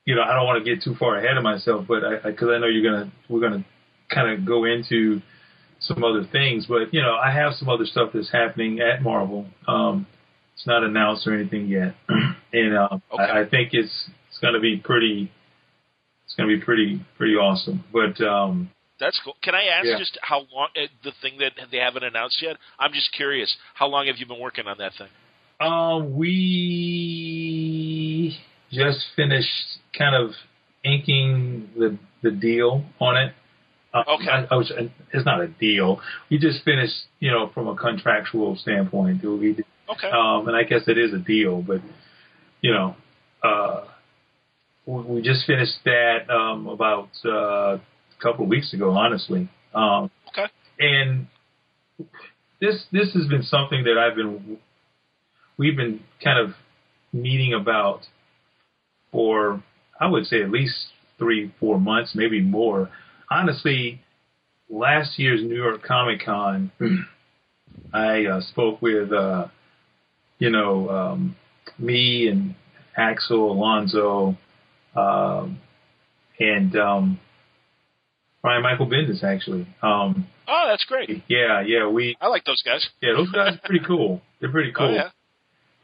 you 0.05 0.15
know, 0.15 0.23
I 0.23 0.35
don't 0.35 0.47
want 0.47 0.65
to 0.65 0.75
get 0.75 0.83
too 0.83 0.95
far 0.99 1.19
ahead 1.19 1.37
of 1.37 1.43
myself, 1.43 1.87
but 1.87 2.05
I 2.05 2.31
because 2.31 2.49
I, 2.49 2.55
I 2.55 2.59
know 2.59 2.67
you're 2.67 2.91
gonna 2.91 3.13
we're 3.29 3.41
gonna 3.41 3.65
kind 4.13 4.31
of 4.31 4.47
go 4.47 4.65
into 4.65 5.21
some 5.81 6.03
other 6.05 6.25
things, 6.31 6.67
but 6.67 6.93
you 6.93 7.03
know, 7.03 7.15
I 7.15 7.31
have 7.31 7.55
some 7.55 7.69
other 7.69 7.85
stuff 7.85 8.11
that's 8.15 8.31
happening 8.31 8.81
at 8.81 9.03
Marvel. 9.03 9.47
Um, 9.69 10.07
it's 10.55 10.67
not 10.67 10.83
announced 10.83 11.27
or 11.27 11.35
anything 11.35 11.67
yet, 11.67 11.95
and 12.53 12.77
uh, 12.77 12.89
okay. 13.13 13.23
I, 13.23 13.43
I 13.43 13.49
think 13.49 13.71
it's 13.73 14.11
it's 14.29 14.39
gonna 14.41 14.61
be 14.61 14.77
pretty. 14.77 15.31
It's 16.25 16.35
gonna 16.37 16.49
be 16.49 16.61
pretty 16.61 17.05
pretty 17.17 17.35
awesome, 17.35 17.85
but. 17.93 18.21
um 18.25 18.71
that's 19.01 19.21
cool. 19.25 19.35
Can 19.43 19.57
I 19.57 19.65
ask 19.65 19.87
yeah. 19.87 19.99
just 19.99 20.17
how 20.23 20.47
long 20.53 20.69
uh, 20.77 20.83
the 21.03 21.11
thing 21.21 21.39
that 21.41 21.55
they 21.73 21.79
haven't 21.79 22.05
announced 22.05 22.41
yet? 22.41 22.57
I'm 22.79 22.93
just 22.93 23.13
curious. 23.13 23.53
How 23.75 23.89
long 23.89 24.07
have 24.07 24.19
you 24.19 24.27
been 24.27 24.39
working 24.39 24.69
on 24.69 24.79
that 24.79 24.93
thing? 24.97 25.09
Um, 25.61 26.17
we 26.17 27.35
just 28.71 29.05
finished 29.17 29.81
kind 29.99 30.15
of 30.15 30.31
inking 30.85 31.71
the 31.77 31.99
the 32.23 32.31
deal 32.31 32.85
on 33.01 33.17
it. 33.17 33.35
Uh, 33.93 34.03
okay. 34.15 34.29
I, 34.29 34.47
I 34.51 34.57
was, 34.57 34.73
it's 35.13 35.25
not 35.25 35.41
a 35.41 35.47
deal. 35.47 36.01
We 36.31 36.39
just 36.39 36.65
finished, 36.65 36.95
you 37.21 37.31
know, 37.31 37.51
from 37.55 37.69
a 37.69 37.77
contractual 37.77 38.57
standpoint. 38.57 39.23
We 39.23 39.57
okay. 39.89 40.09
Um, 40.09 40.49
and 40.49 40.57
I 40.57 40.63
guess 40.63 40.83
it 40.87 40.99
is 40.99 41.13
a 41.13 41.19
deal, 41.19 41.63
but 41.63 41.81
you 42.61 42.73
know, 42.73 42.97
uh, 43.43 43.85
we, 44.87 45.03
we 45.03 45.23
just 45.23 45.47
finished 45.47 45.79
that 45.85 46.31
um, 46.31 46.67
about 46.69 47.09
uh, 47.25 47.77
a 47.77 47.81
couple 48.23 48.45
of 48.45 48.51
weeks 48.51 48.73
ago, 48.73 48.91
honestly. 48.91 49.49
Um, 49.75 50.11
okay. 50.29 50.47
And 50.79 51.27
this 52.61 52.85
this 52.93 53.13
has 53.15 53.27
been 53.29 53.43
something 53.43 53.85
that 53.85 53.99
I've 53.99 54.17
been 54.17 54.59
we've 55.57 55.77
been 55.77 56.01
kind 56.23 56.39
of 56.39 56.55
meeting 57.13 57.55
about 57.55 58.01
for, 59.13 59.63
I 60.01 60.09
would 60.09 60.27
say, 60.27 60.43
at 60.43 60.51
least 60.51 60.75
three, 61.19 61.55
four 61.61 61.81
months, 61.81 62.13
maybe 62.15 62.41
more. 62.43 62.91
Honestly, 63.31 64.01
last 64.69 65.19
year's 65.19 65.43
New 65.43 65.55
York 65.55 65.83
Comic 65.83 66.25
Con, 66.25 66.73
I 67.95 68.27
uh, 68.27 68.41
spoke 68.41 68.83
with, 68.83 69.13
uh, 69.13 69.47
you 70.39 70.51
know, 70.51 70.89
um, 70.89 71.37
me 71.79 72.29
and 72.29 72.55
Axel 72.97 73.53
Alonso, 73.53 74.37
um, 74.95 75.59
and 76.39 76.77
um, 76.77 77.21
Brian 78.43 78.63
Michael 78.63 78.87
Bendis, 78.87 79.23
actually. 79.25 79.67
Um, 79.83 80.27
oh, 80.49 80.67
that's 80.69 80.85
great. 80.85 81.23
Yeah, 81.29 81.63
yeah. 81.67 81.89
We. 81.89 82.17
I 82.21 82.29
like 82.29 82.45
those 82.45 82.63
guys. 82.63 82.87
Yeah, 83.01 83.13
those 83.17 83.31
guys 83.31 83.55
are 83.55 83.61
pretty 83.65 83.85
cool. 83.85 84.21
They're 84.41 84.51
pretty 84.51 84.73
cool. 84.77 84.89
Oh, 84.89 84.95
yeah 84.95 85.11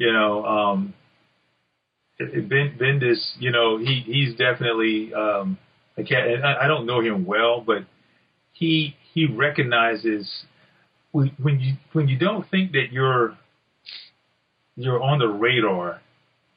you 0.01 0.11
know, 0.11 0.45
um, 0.45 0.95
Ben 2.19 2.77
Bendis, 2.81 3.19
you 3.39 3.53
know, 3.53 3.77
he 3.77 4.03
he's 4.05 4.35
definitely 4.35 5.13
um, 5.15 5.59
I 5.97 6.03
can't 6.03 6.43
I, 6.43 6.65
I 6.65 6.67
don't 6.67 6.87
know 6.87 7.01
him 7.01 7.27
well, 7.27 7.61
but 7.61 7.85
he 8.53 8.97
he 9.13 9.27
recognizes 9.27 10.29
when 11.13 11.61
you 11.61 11.75
when 11.93 12.09
you 12.09 12.19
don't 12.19 12.49
think 12.51 12.73
that 12.73 12.87
you're 12.91 13.37
you're 14.77 15.03
on 15.03 15.19
the 15.19 15.29
radar 15.29 16.01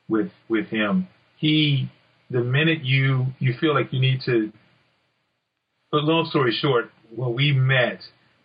with 0.07 0.31
with 0.49 0.67
him, 0.67 1.07
he 1.37 1.89
the 2.29 2.41
minute 2.41 2.83
you 2.83 3.27
you 3.39 3.53
feel 3.59 3.73
like 3.73 3.91
you 3.91 3.99
need 3.99 4.21
to. 4.25 4.51
But 5.91 6.03
long 6.03 6.25
story 6.29 6.57
short, 6.59 6.89
when 7.15 7.35
we 7.35 7.51
met, 7.51 7.99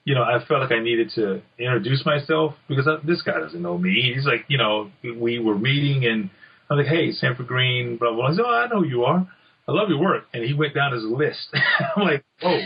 you 0.04 0.14
know, 0.14 0.22
I 0.22 0.44
felt 0.46 0.60
like 0.60 0.72
I 0.72 0.80
needed 0.80 1.10
to 1.14 1.40
introduce 1.58 2.04
myself 2.04 2.54
because 2.68 2.86
I, 2.86 2.96
this 3.06 3.22
guy 3.22 3.38
doesn't 3.40 3.60
know 3.60 3.78
me. 3.78 4.12
He's 4.14 4.26
like, 4.26 4.44
you 4.48 4.58
know, 4.58 4.90
we 5.02 5.38
were 5.38 5.58
meeting 5.58 6.04
and 6.04 6.30
I 6.70 6.74
was 6.74 6.84
like, 6.84 6.94
hey, 6.94 7.12
Sanford 7.12 7.46
Greene, 7.46 7.96
blah, 7.96 8.12
blah, 8.12 8.28
blah. 8.28 8.36
Said, 8.36 8.44
oh, 8.46 8.50
I 8.50 8.66
know 8.68 8.82
you 8.82 9.04
are. 9.04 9.26
I 9.66 9.72
love 9.72 9.88
your 9.88 10.00
work. 10.00 10.24
And 10.32 10.44
he 10.44 10.54
went 10.54 10.74
down 10.74 10.92
his 10.92 11.04
list. 11.04 11.48
I'm 11.96 12.02
like, 12.02 12.24
oh, 12.42 12.60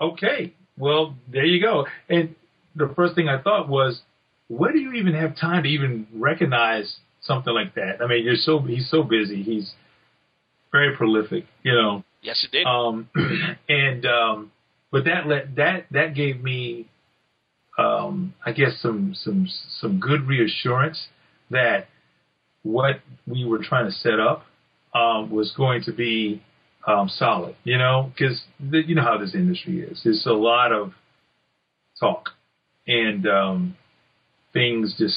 okay. 0.00 0.54
Well, 0.78 1.16
there 1.30 1.44
you 1.44 1.60
go. 1.60 1.86
And 2.08 2.34
the 2.74 2.92
first 2.94 3.14
thing 3.14 3.28
I 3.28 3.40
thought 3.40 3.68
was, 3.68 4.00
where 4.48 4.72
do 4.72 4.78
you 4.78 4.92
even 4.92 5.14
have 5.14 5.36
time 5.36 5.64
to 5.64 5.68
even 5.68 6.06
recognize 6.14 6.96
something 7.20 7.52
like 7.52 7.74
that? 7.74 8.02
I 8.02 8.06
mean, 8.06 8.24
you're 8.24 8.36
so, 8.36 8.60
he's 8.60 8.88
so 8.90 9.02
busy. 9.02 9.42
He's 9.42 9.72
very 10.72 10.96
prolific, 10.96 11.46
you 11.62 11.72
know. 11.72 12.04
Yes, 12.22 12.44
it 12.44 12.52
did. 12.52 12.66
Um, 12.66 13.08
and, 13.68 14.06
um, 14.06 14.52
but 14.90 15.04
that 15.04 15.26
let 15.26 15.56
that 15.56 15.86
that 15.90 16.14
gave 16.14 16.42
me, 16.42 16.88
um, 17.76 18.34
I 18.44 18.52
guess 18.52 18.80
some 18.80 19.14
some 19.14 19.48
some 19.80 20.00
good 20.00 20.26
reassurance 20.26 21.08
that 21.50 21.88
what 22.62 23.00
we 23.26 23.44
were 23.44 23.58
trying 23.62 23.86
to 23.86 23.92
set 23.92 24.18
up 24.20 24.44
um, 24.94 25.30
was 25.30 25.52
going 25.56 25.82
to 25.84 25.92
be 25.92 26.42
um, 26.86 27.08
solid. 27.08 27.56
You 27.64 27.78
know, 27.78 28.10
because 28.14 28.40
you 28.58 28.94
know 28.94 29.02
how 29.02 29.18
this 29.18 29.34
industry 29.34 29.80
is. 29.80 30.00
It's 30.04 30.24
a 30.24 30.32
lot 30.32 30.72
of 30.72 30.92
talk, 32.00 32.30
and 32.86 33.26
um, 33.26 33.76
things 34.56 34.94
just 34.96 35.16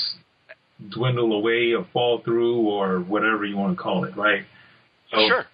dwindle 0.90 1.34
away 1.34 1.74
or 1.74 1.88
fall 1.94 2.22
through 2.24 2.60
or 2.68 3.00
whatever 3.00 3.46
you 3.46 3.56
want 3.56 3.76
to 3.78 3.82
call 3.82 4.04
it, 4.04 4.16
right? 4.18 4.44
So, 5.12 5.28
sure. 5.28 5.46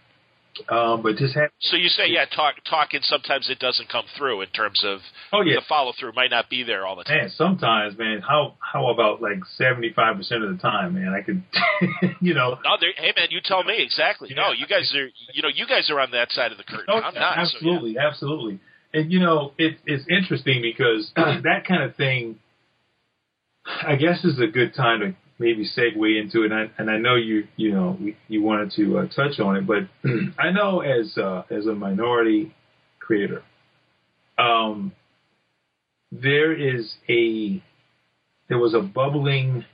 Um, 0.69 1.03
but 1.03 1.17
just 1.17 1.35
have. 1.35 1.49
So 1.59 1.75
you 1.75 1.89
say, 1.89 2.07
yeah, 2.07 2.23
talk, 2.33 2.55
talking. 2.69 3.01
Sometimes 3.03 3.49
it 3.49 3.59
doesn't 3.59 3.89
come 3.89 4.05
through 4.17 4.41
in 4.41 4.47
terms 4.49 4.81
of. 4.85 4.99
Oh 5.33 5.41
yeah. 5.41 5.55
The 5.55 5.61
follow 5.67 5.91
through 5.99 6.13
might 6.13 6.31
not 6.31 6.49
be 6.49 6.63
there 6.63 6.85
all 6.85 6.95
the 6.95 7.03
time. 7.03 7.17
Man, 7.17 7.29
sometimes, 7.35 7.97
man. 7.97 8.21
How 8.21 8.55
how 8.59 8.87
about 8.87 9.21
like 9.21 9.39
seventy 9.57 9.91
five 9.93 10.15
percent 10.15 10.43
of 10.43 10.55
the 10.55 10.61
time, 10.61 10.93
man? 10.93 11.13
I 11.13 11.21
could, 11.21 11.43
you 12.21 12.33
know. 12.33 12.57
No, 12.63 12.77
hey 12.79 13.11
man, 13.17 13.27
you 13.31 13.41
tell 13.43 13.65
me 13.65 13.83
exactly. 13.83 14.29
Yeah. 14.31 14.43
No, 14.43 14.51
you 14.53 14.65
guys 14.65 14.93
are, 14.95 15.09
you 15.33 15.41
know, 15.41 15.49
you 15.53 15.67
guys 15.67 15.89
are 15.89 15.99
on 15.99 16.11
that 16.11 16.31
side 16.31 16.53
of 16.53 16.57
the 16.57 16.63
curtain. 16.63 16.85
Oh, 16.87 17.01
I'm 17.01 17.13
not. 17.13 17.37
Absolutely, 17.37 17.93
so, 17.93 17.99
yeah. 17.99 18.07
absolutely. 18.07 18.59
And 18.93 19.11
you 19.11 19.19
know, 19.19 19.51
it's 19.57 19.79
it's 19.85 20.05
interesting 20.09 20.61
because 20.61 21.11
that 21.15 21.65
kind 21.67 21.83
of 21.83 21.95
thing. 21.97 22.39
I 23.65 23.95
guess 23.95 24.23
is 24.23 24.39
a 24.39 24.47
good 24.47 24.75
time 24.75 24.99
to 24.99 25.15
maybe 25.39 25.67
segue 25.77 26.21
into 26.21 26.43
it. 26.43 26.51
And 26.51 26.53
I, 26.53 26.71
and 26.77 26.89
I 26.89 26.97
know 26.97 27.15
you 27.15 27.47
you 27.55 27.73
know 27.73 27.97
you 28.27 28.41
wanted 28.41 28.71
to 28.73 28.99
uh, 28.99 29.07
touch 29.07 29.39
on 29.39 29.57
it, 29.57 29.67
but 29.67 29.83
I 30.39 30.51
know 30.51 30.81
as 30.81 31.17
uh, 31.17 31.43
as 31.49 31.65
a 31.65 31.73
minority 31.73 32.53
creator, 32.99 33.43
um, 34.37 34.93
there 36.11 36.53
is 36.53 36.93
a 37.09 37.61
there 38.49 38.59
was 38.59 38.73
a 38.73 38.81
bubbling 38.81 39.65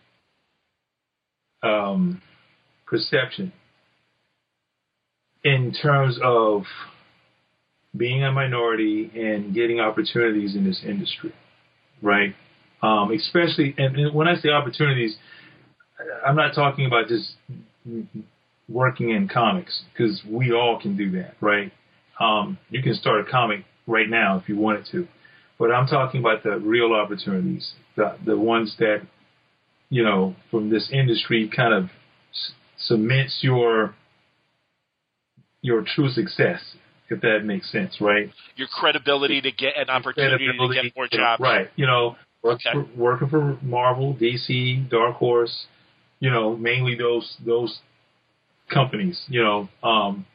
um, 1.64 2.22
perception 2.86 3.52
in 5.44 5.74
terms 5.74 6.20
of 6.24 6.64
being 7.96 8.24
a 8.24 8.32
minority 8.32 9.12
and 9.16 9.54
getting 9.54 9.80
opportunities 9.80 10.56
in 10.56 10.64
this 10.64 10.82
industry, 10.86 11.34
right? 12.02 12.36
Um, 12.84 13.12
especially, 13.12 13.76
and, 13.78 13.96
and 13.96 14.16
when 14.16 14.28
I 14.28 14.36
say 14.36 14.50
opportunities, 14.50 15.16
I'm 16.26 16.36
not 16.36 16.56
talking 16.56 16.86
about 16.86 17.08
just 17.08 17.34
working 18.68 19.10
in 19.10 19.28
comics 19.28 19.84
because 19.92 20.22
we 20.28 20.52
all 20.52 20.80
can 20.82 20.98
do 20.98 21.12
that, 21.12 21.36
right? 21.42 21.72
Um, 22.20 22.58
you 22.70 22.82
can 22.82 22.94
start 22.96 23.28
a 23.28 23.32
comic 23.32 23.66
right 23.88 24.10
now 24.10 24.38
if 24.38 24.50
you 24.50 24.58
wanted 24.58 24.86
to, 24.92 25.08
but 25.60 25.72
I'm 25.72 25.88
talking 25.88 26.20
about 26.20 26.44
the 26.44 26.58
real 26.58 26.94
opportunities, 26.94 27.74
the 27.96 28.18
the 28.26 28.38
ones 28.38 28.76
that 28.80 29.02
you 29.90 30.04
know 30.04 30.36
from 30.50 30.70
this 30.70 30.90
industry 30.92 31.52
kind 31.56 31.74
of 31.74 31.90
c- 32.32 32.54
cements 32.78 33.40
your 33.42 33.96
your 35.62 35.84
true 35.84 36.10
success, 36.10 36.60
if 37.10 37.22
that 37.22 37.40
makes 37.44 37.72
sense, 37.72 37.98
right? 38.02 38.30
Your 38.56 38.68
credibility 38.68 39.42
to 39.42 39.52
get 39.52 39.78
an 39.78 39.90
opportunity 39.90 40.48
to 40.48 40.74
get 40.74 40.96
more 40.96 41.08
jobs. 41.08 41.40
Right. 41.40 41.70
You 41.76 41.86
know, 41.86 42.16
Okay. 42.44 42.70
for, 42.74 42.88
working 42.96 43.30
for 43.30 43.58
Marvel, 43.62 44.16
DC, 44.16 44.90
Dark 44.90 45.16
Horse, 45.18 45.68
you 46.20 46.30
know, 46.30 46.56
mainly 46.56 46.96
those 46.96 47.38
those 47.46 47.80
companies, 48.70 49.22
you 49.28 49.44
know, 49.44 49.70
um, 49.84 50.26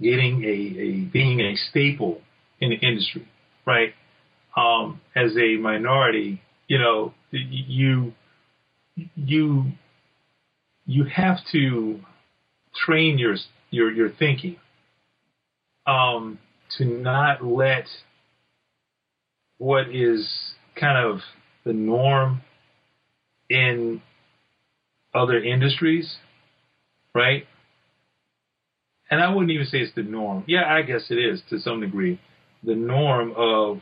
getting 0.00 0.44
a, 0.44 0.80
a 0.80 1.00
being 1.12 1.40
a 1.40 1.56
staple 1.70 2.20
in 2.60 2.70
the 2.70 2.76
industry, 2.76 3.26
right? 3.66 3.94
Um, 4.56 5.00
as 5.16 5.36
a 5.36 5.56
minority, 5.56 6.42
you 6.68 6.78
know, 6.78 7.14
you 7.30 8.12
you 9.16 9.64
you 10.86 11.04
have 11.04 11.38
to 11.52 12.00
train 12.74 13.18
your 13.18 13.36
your 13.70 13.90
your 13.90 14.10
thinking 14.10 14.56
um, 15.86 16.38
to 16.78 16.84
not 16.84 17.44
let 17.44 17.86
what 19.58 19.88
is 19.88 20.51
kind 20.76 20.98
of 20.98 21.20
the 21.64 21.72
norm 21.72 22.42
in 23.48 24.02
other 25.14 25.42
industries, 25.42 26.16
right? 27.14 27.46
And 29.10 29.20
I 29.20 29.28
wouldn't 29.28 29.50
even 29.50 29.66
say 29.66 29.78
it's 29.78 29.94
the 29.94 30.02
norm. 30.02 30.44
Yeah, 30.46 30.64
I 30.66 30.82
guess 30.82 31.02
it 31.10 31.18
is 31.18 31.42
to 31.50 31.60
some 31.60 31.80
degree. 31.80 32.20
The 32.64 32.74
norm 32.74 33.34
of 33.36 33.80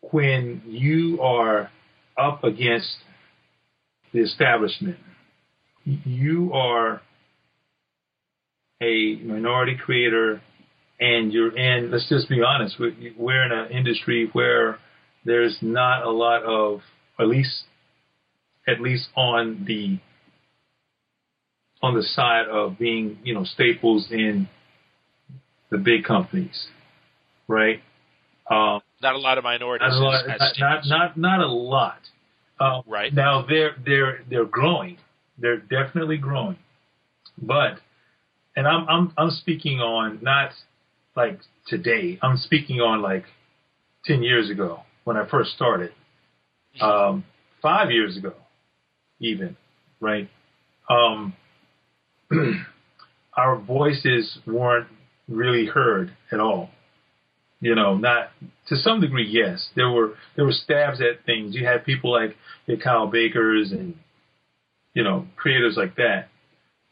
when 0.00 0.62
you 0.66 1.20
are 1.20 1.70
up 2.16 2.44
against 2.44 2.96
the 4.12 4.20
establishment, 4.20 4.96
you 5.84 6.52
are 6.54 7.02
a 8.80 9.16
minority 9.16 9.76
creator 9.76 10.40
and 10.98 11.32
you're 11.32 11.56
in, 11.56 11.90
let's 11.90 12.08
just 12.08 12.28
be 12.28 12.42
honest, 12.42 12.78
we- 12.78 13.14
we're 13.16 13.42
in 13.42 13.52
an 13.52 13.70
industry 13.70 14.26
where 14.32 14.78
there's 15.26 15.58
not 15.60 16.04
a 16.04 16.10
lot 16.10 16.42
of, 16.44 16.80
at 17.18 17.26
least, 17.26 17.64
at 18.66 18.80
least 18.80 19.08
on 19.16 19.64
the, 19.66 19.98
on 21.82 21.94
the 21.94 22.02
side 22.02 22.46
of 22.50 22.78
being, 22.78 23.18
you 23.24 23.34
know, 23.34 23.44
staples 23.44 24.08
in 24.10 24.48
the 25.70 25.78
big 25.78 26.04
companies, 26.04 26.68
right? 27.48 27.82
Um, 28.50 28.80
Not 29.02 29.14
a 29.14 29.18
lot 29.18 29.36
of 29.38 29.44
minorities. 29.44 29.86
not 29.90 30.00
a 30.00 30.04
lot, 30.04 30.30
as- 30.30 30.40
as 30.52 30.58
not, 30.58 30.86
not, 30.86 31.16
not 31.16 31.40
a 31.40 31.46
lot. 31.48 31.98
Um, 32.58 32.82
Right. 32.86 33.12
Now 33.12 33.44
they're 33.46 33.76
they're 33.84 34.20
they're 34.30 34.46
growing. 34.46 34.96
They're 35.38 35.58
definitely 35.58 36.16
growing. 36.16 36.56
But 37.36 37.80
and 38.56 38.66
I'm 38.66 38.88
I'm 38.88 39.12
I'm 39.18 39.30
speaking 39.30 39.80
on 39.80 40.20
not 40.22 40.52
like 41.14 41.38
today. 41.66 42.18
I'm 42.22 42.38
speaking 42.38 42.80
on 42.80 43.02
like 43.02 43.24
ten 44.06 44.22
years 44.22 44.48
ago 44.48 44.80
when 45.06 45.16
I 45.16 45.24
first 45.28 45.52
started. 45.52 45.92
Um, 46.80 47.24
five 47.62 47.90
years 47.90 48.18
ago, 48.18 48.34
even, 49.18 49.56
right? 50.00 50.28
Um, 50.90 51.32
our 53.36 53.56
voices 53.58 54.38
weren't 54.46 54.88
really 55.28 55.64
heard 55.66 56.12
at 56.32 56.40
all. 56.40 56.70
You 57.60 57.74
know, 57.74 57.96
not 57.96 58.28
to 58.68 58.76
some 58.76 59.00
degree, 59.00 59.26
yes. 59.26 59.70
There 59.74 59.88
were 59.90 60.14
there 60.34 60.44
were 60.44 60.52
stabs 60.52 61.00
at 61.00 61.24
things. 61.24 61.54
You 61.54 61.64
had 61.66 61.86
people 61.86 62.12
like 62.12 62.36
the 62.66 62.76
Kyle 62.76 63.06
Bakers 63.06 63.72
and 63.72 63.94
you 64.92 65.02
know 65.02 65.26
creators 65.36 65.74
like 65.78 65.96
that. 65.96 66.28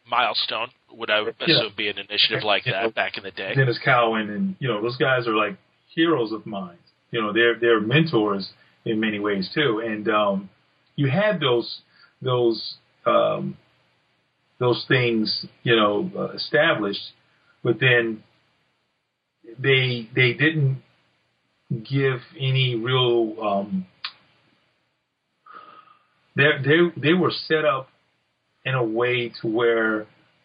Milestone 0.08 0.68
would 0.92 1.10
I 1.10 1.20
Yeah. 1.20 1.30
assume 1.40 1.72
be 1.76 1.88
an 1.88 1.98
initiative 1.98 2.42
like 2.44 2.64
Yeah. 2.64 2.84
that 2.84 2.94
back 2.94 3.18
in 3.18 3.24
the 3.24 3.30
day. 3.32 3.52
Denys 3.54 3.78
Cowan 3.84 4.30
and 4.30 4.56
you 4.60 4.68
know 4.68 4.80
those 4.80 4.96
guys 4.96 5.26
are 5.28 5.34
like 5.36 5.56
heroes 5.94 6.32
of 6.32 6.46
mine. 6.46 6.78
You 7.14 7.22
know, 7.22 7.32
they're 7.32 7.56
they're 7.60 7.80
mentors 7.80 8.48
in 8.84 8.98
many 8.98 9.20
ways 9.20 9.48
too. 9.54 9.80
And 9.86 10.08
um, 10.08 10.50
you 10.96 11.08
had 11.08 11.38
those 11.38 11.82
those 12.20 12.74
um, 13.06 13.56
those 14.58 14.84
things 14.88 15.46
you 15.62 15.76
know 15.76 16.10
uh, 16.18 16.32
established, 16.32 17.12
but 17.62 17.78
then 17.78 18.24
they 19.60 20.08
they 20.12 20.32
didn't 20.32 20.82
give 21.70 22.18
any 22.36 22.74
real. 22.74 23.36
Um, 23.40 23.86
they 26.34 26.50
they 26.64 27.00
they 27.00 27.14
were 27.14 27.30
set 27.46 27.64
up 27.64 27.90
in 28.64 28.74
a 28.74 28.82
way 28.82 29.32
to 29.40 29.46
where 29.46 30.00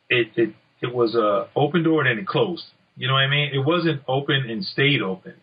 it 0.08 0.28
it 0.36 0.54
it 0.82 0.94
was 0.94 1.16
a 1.16 1.48
open 1.56 1.82
door 1.82 2.06
and 2.06 2.12
then 2.12 2.24
it 2.24 2.28
closed. 2.28 2.66
You 2.96 3.08
know 3.08 3.14
what 3.14 3.24
I 3.24 3.28
mean? 3.28 3.50
It 3.56 3.66
wasn't 3.66 4.04
open 4.08 4.48
and 4.48 4.64
stayed 4.64 5.02
open. 5.02 5.34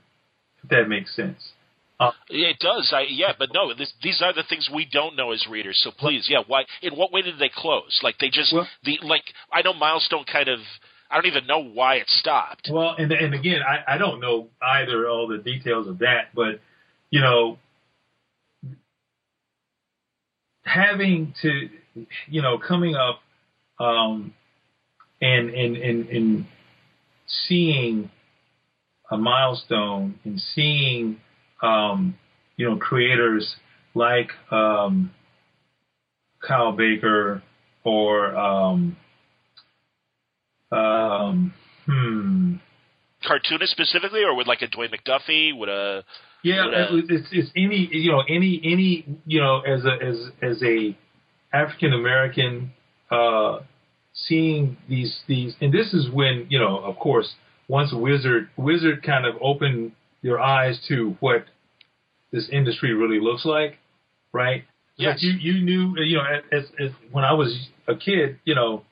That 0.70 0.88
makes 0.88 1.14
sense. 1.14 1.52
It 2.28 2.58
does. 2.58 2.92
I 2.94 3.06
yeah, 3.08 3.32
but 3.38 3.50
no. 3.54 3.72
This, 3.72 3.92
these 4.02 4.20
are 4.20 4.34
the 4.34 4.42
things 4.48 4.68
we 4.72 4.86
don't 4.90 5.16
know 5.16 5.32
as 5.32 5.46
readers. 5.50 5.80
So 5.82 5.90
please, 5.90 6.26
yeah. 6.28 6.40
Why? 6.46 6.64
In 6.82 6.94
what 6.94 7.10
way 7.10 7.22
did 7.22 7.38
they 7.38 7.50
close? 7.54 8.00
Like 8.02 8.18
they 8.18 8.28
just 8.28 8.52
Well- 8.52 8.68
the 8.84 8.98
like. 9.02 9.24
I 9.50 9.62
know 9.62 9.72
Milestone 9.72 10.24
kind 10.30 10.48
of. 10.48 10.60
I 11.10 11.14
don't 11.14 11.26
even 11.26 11.46
know 11.46 11.62
why 11.62 11.96
it 11.96 12.08
stopped. 12.08 12.68
Well, 12.70 12.94
and 12.98 13.10
and 13.12 13.32
again, 13.32 13.60
I 13.62 13.94
I 13.94 13.98
don't 13.98 14.20
know 14.20 14.48
either 14.60 15.08
all 15.08 15.26
the 15.26 15.38
details 15.38 15.88
of 15.88 16.00
that, 16.00 16.34
but 16.34 16.60
you 17.10 17.20
know, 17.20 17.58
having 20.64 21.32
to, 21.42 21.68
you 22.28 22.42
know, 22.42 22.58
coming 22.58 22.94
up, 22.94 23.20
um, 23.78 24.34
and 25.22 25.48
and 25.50 25.76
and 25.76 26.08
and 26.08 26.46
seeing 27.26 28.10
a 29.10 29.16
milestone 29.16 30.18
in 30.24 30.38
seeing, 30.54 31.18
um, 31.62 32.16
you 32.56 32.68
know, 32.68 32.76
creators 32.76 33.56
like 33.94 34.30
um, 34.50 35.10
Kyle 36.46 36.72
Baker 36.72 37.42
or 37.84 38.36
um, 38.36 38.96
um, 40.72 41.54
hmm. 41.86 42.54
Cartoonist 43.26 43.72
specifically, 43.72 44.22
or 44.24 44.34
would 44.36 44.46
like 44.46 44.62
a 44.62 44.66
Dwayne 44.68 44.92
McDuffie? 44.94 45.56
Would 45.56 45.68
a 45.68 46.04
Yeah, 46.42 46.66
Yeah. 46.70 46.94
it- 46.94 47.10
it's 47.10 47.28
it's 47.32 47.50
any 47.56 47.88
you 47.92 48.12
know 48.12 48.20
any 48.28 48.60
any 48.62 49.04
you 49.26 49.40
know 49.40 49.60
as 49.60 49.84
a 49.84 49.94
as 50.02 50.30
as 50.42 50.62
a 50.62 50.96
African 51.52 51.92
American 51.92 52.72
uh, 53.10 53.60
seeing 54.12 54.76
these 54.88 55.22
these 55.26 55.56
and 55.60 55.72
this 55.72 55.92
is 55.94 56.08
when 56.10 56.46
you 56.50 56.58
know 56.58 56.78
of 56.78 56.96
course 56.98 57.34
once 57.68 57.92
Wizard 57.92 58.48
Wizard 58.56 59.02
kind 59.02 59.26
of 59.26 59.36
opened 59.40 59.92
your 60.22 60.40
eyes 60.40 60.78
to 60.88 61.16
what 61.20 61.44
this 62.32 62.48
industry 62.50 62.92
really 62.92 63.20
looks 63.20 63.44
like, 63.44 63.78
right? 64.32 64.64
Yes. 64.96 65.18
You 65.20 65.32
you 65.32 65.64
knew 65.64 65.94
you 66.02 66.16
know 66.16 66.24
as, 66.52 66.64
as 66.80 66.90
when 67.12 67.24
I 67.24 67.32
was 67.32 67.68
a 67.86 67.94
kid, 67.94 68.38
you 68.44 68.54
know. 68.54 68.82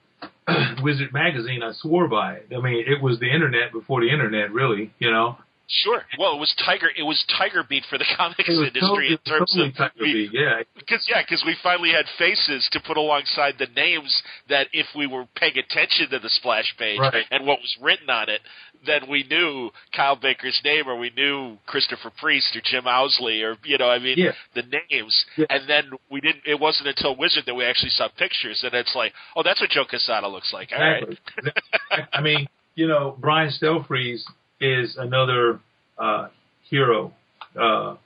Wizard 0.82 1.10
magazine, 1.12 1.62
I 1.62 1.72
swore 1.72 2.06
by 2.06 2.34
it. 2.34 2.48
I 2.54 2.60
mean, 2.60 2.84
it 2.86 3.02
was 3.02 3.18
the 3.18 3.32
internet 3.32 3.72
before 3.72 4.02
the 4.02 4.10
internet, 4.10 4.52
really. 4.52 4.92
You 4.98 5.10
know, 5.10 5.38
sure? 5.68 6.02
Well, 6.18 6.34
it 6.34 6.40
was 6.40 6.54
Tiger. 6.64 6.88
It 6.96 7.02
was 7.02 7.22
Tiger 7.38 7.62
Beat 7.68 7.84
for 7.88 7.98
the 7.98 8.04
comics 8.16 8.48
industry 8.48 8.80
totally, 8.80 9.08
in 9.12 9.18
terms 9.18 9.50
totally 9.52 9.68
of 9.68 9.76
Tiger 9.76 9.92
we- 10.00 10.12
Beat, 10.12 10.30
yeah. 10.32 10.62
Because 10.76 11.06
yeah, 11.08 11.22
because 11.22 11.42
we 11.46 11.56
finally 11.62 11.90
had 11.90 12.06
faces 12.18 12.68
to 12.72 12.80
put 12.80 12.96
alongside 12.96 13.54
the 13.58 13.66
names 13.74 14.22
that 14.48 14.68
if 14.72 14.86
we 14.96 15.06
were 15.06 15.24
paying 15.36 15.56
attention 15.58 16.10
to 16.10 16.18
the 16.18 16.28
splash 16.30 16.74
page 16.78 16.98
Right. 17.00 17.24
and 17.30 17.46
what 17.46 17.60
was 17.60 17.74
written 17.80 18.10
on 18.10 18.28
it, 18.28 18.40
then 18.86 19.08
we 19.08 19.24
knew 19.24 19.70
Kyle 19.96 20.16
Baker's 20.16 20.60
name 20.64 20.86
or 20.86 20.98
we 20.98 21.10
knew 21.16 21.56
Christopher 21.66 22.10
Priest 22.20 22.54
or 22.54 22.60
Jim 22.62 22.86
Owsley 22.86 23.42
or 23.42 23.56
you 23.64 23.78
know 23.78 23.88
I 23.88 23.98
mean 23.98 24.18
Yeah. 24.18 24.32
the 24.54 24.62
names. 24.90 25.24
Yeah. 25.36 25.46
And 25.50 25.68
then 25.68 25.90
we 26.10 26.20
didn't. 26.20 26.42
It 26.46 26.60
wasn't 26.60 26.88
until 26.88 27.16
Wizard 27.16 27.44
that 27.46 27.54
we 27.54 27.64
actually 27.64 27.90
saw 27.90 28.08
pictures, 28.08 28.60
and 28.62 28.74
it's 28.74 28.94
like, 28.94 29.12
oh, 29.36 29.42
that's 29.42 29.60
what 29.60 29.70
Joe 29.70 29.84
Quesada 29.88 30.28
looks 30.28 30.52
like. 30.52 30.70
All 30.76 30.80
right. 30.82 31.02
Exactly. 31.02 32.04
I 32.12 32.20
mean, 32.20 32.46
you 32.74 32.86
know, 32.88 33.16
Brian 33.18 33.50
Stelfreeze 33.50 34.22
is 34.64 34.96
another 34.96 35.60
uh, 35.98 36.28
hero, 36.68 37.12
uh, 37.60 37.96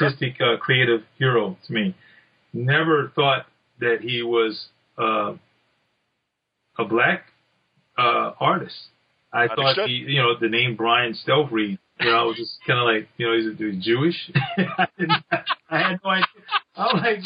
artistic, 0.00 0.34
uh, 0.40 0.56
creative 0.58 1.02
hero 1.18 1.56
to 1.66 1.72
me. 1.72 1.94
Never 2.52 3.12
thought 3.14 3.46
that 3.80 3.98
he 4.00 4.22
was 4.22 4.66
uh, 4.98 5.34
a 6.78 6.84
black 6.84 7.24
uh, 7.98 8.32
artist. 8.40 8.76
I 9.32 9.48
thought 9.48 9.76
he, 9.86 9.92
you 9.92 10.20
know 10.20 10.38
the 10.38 10.48
name 10.48 10.76
Brian 10.76 11.14
Stelfreeze. 11.14 11.78
You 12.00 12.10
know, 12.10 12.16
I 12.16 12.22
was 12.24 12.36
just 12.36 12.58
kind 12.66 12.80
of 12.80 12.86
like, 12.86 13.08
you 13.16 13.26
know, 13.26 13.36
he's, 13.36 13.58
he's 13.58 13.84
Jewish. 13.84 14.30
I, 14.56 14.86
I 15.70 15.78
had 15.78 16.00
no 16.04 16.10
idea. 16.10 16.26
I'm 16.76 16.96
like, 17.00 17.18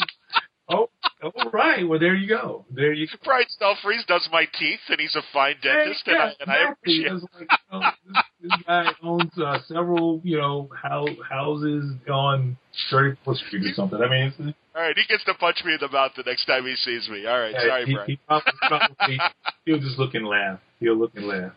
oh, 0.69 0.89
all 1.23 1.49
right. 1.51 1.87
Well, 1.87 1.99
there 1.99 2.15
you 2.15 2.27
go. 2.27 2.65
There 2.73 2.93
you 2.93 3.07
go. 3.07 3.13
Brian 3.23 3.45
Stelfreeze 3.59 4.05
does 4.07 4.27
my 4.31 4.45
teeth, 4.59 4.79
and 4.89 4.99
he's 4.99 5.15
a 5.15 5.21
fine 5.33 5.55
dentist, 5.63 6.03
yeah, 6.05 6.13
and, 6.13 6.21
I, 6.21 6.33
and 6.39 6.51
I 6.51 6.71
appreciate. 6.71 7.11
Like, 7.11 7.21
you 7.39 7.47
know, 7.71 7.79
this, 8.05 8.17
this, 8.41 8.51
guy 8.67 8.91
owns 9.03 9.37
uh, 9.37 9.57
several, 9.67 10.21
you 10.23 10.37
know, 10.37 10.69
house, 10.79 11.09
houses 11.27 11.95
on 12.09 12.57
34th 12.91 13.37
Street 13.47 13.71
or 13.71 13.73
something. 13.73 13.99
I 13.99 14.09
mean, 14.09 14.33
it's, 14.37 14.57
all 14.75 14.83
right, 14.83 14.95
he 14.95 15.03
gets 15.09 15.23
to 15.25 15.33
punch 15.33 15.63
me 15.65 15.73
in 15.73 15.79
the 15.81 15.89
mouth 15.89 16.11
the 16.15 16.23
next 16.23 16.45
time 16.45 16.65
he 16.65 16.75
sees 16.75 17.09
me. 17.09 17.25
All 17.25 17.39
right, 17.39 17.53
yeah, 17.53 17.67
sorry, 17.67 17.85
he, 17.85 17.93
Brian. 17.93 18.09
He 18.09 18.19
probably, 18.27 18.53
probably, 18.67 19.19
he'll 19.65 19.79
just 19.79 19.97
look 19.97 20.13
and 20.13 20.27
laugh. 20.27 20.59
He'll 20.79 20.97
look 20.97 21.13
and 21.15 21.27
laugh, 21.27 21.53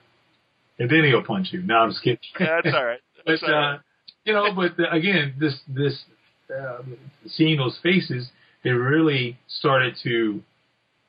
and 0.79 0.89
then 0.89 1.05
he'll 1.05 1.23
punch 1.23 1.49
you. 1.53 1.61
No, 1.63 1.77
I'm 1.77 1.91
just 1.91 2.03
kidding. 2.03 2.19
Yeah, 2.39 2.61
that's 2.65 2.75
all 2.75 2.85
right. 2.85 3.01
That's 3.27 3.43
but 3.43 3.51
all 3.51 3.57
right. 3.57 3.75
uh, 3.75 3.79
you 4.25 4.33
know, 4.33 4.55
but 4.55 4.83
uh, 4.83 4.91
again, 4.91 5.35
this 5.39 5.61
this 5.69 6.03
uh, 6.51 6.79
seeing 7.27 7.59
those 7.59 7.79
faces, 7.83 8.31
it 8.65 8.71
really 8.71 9.39
started 9.47 9.97
to 10.03 10.43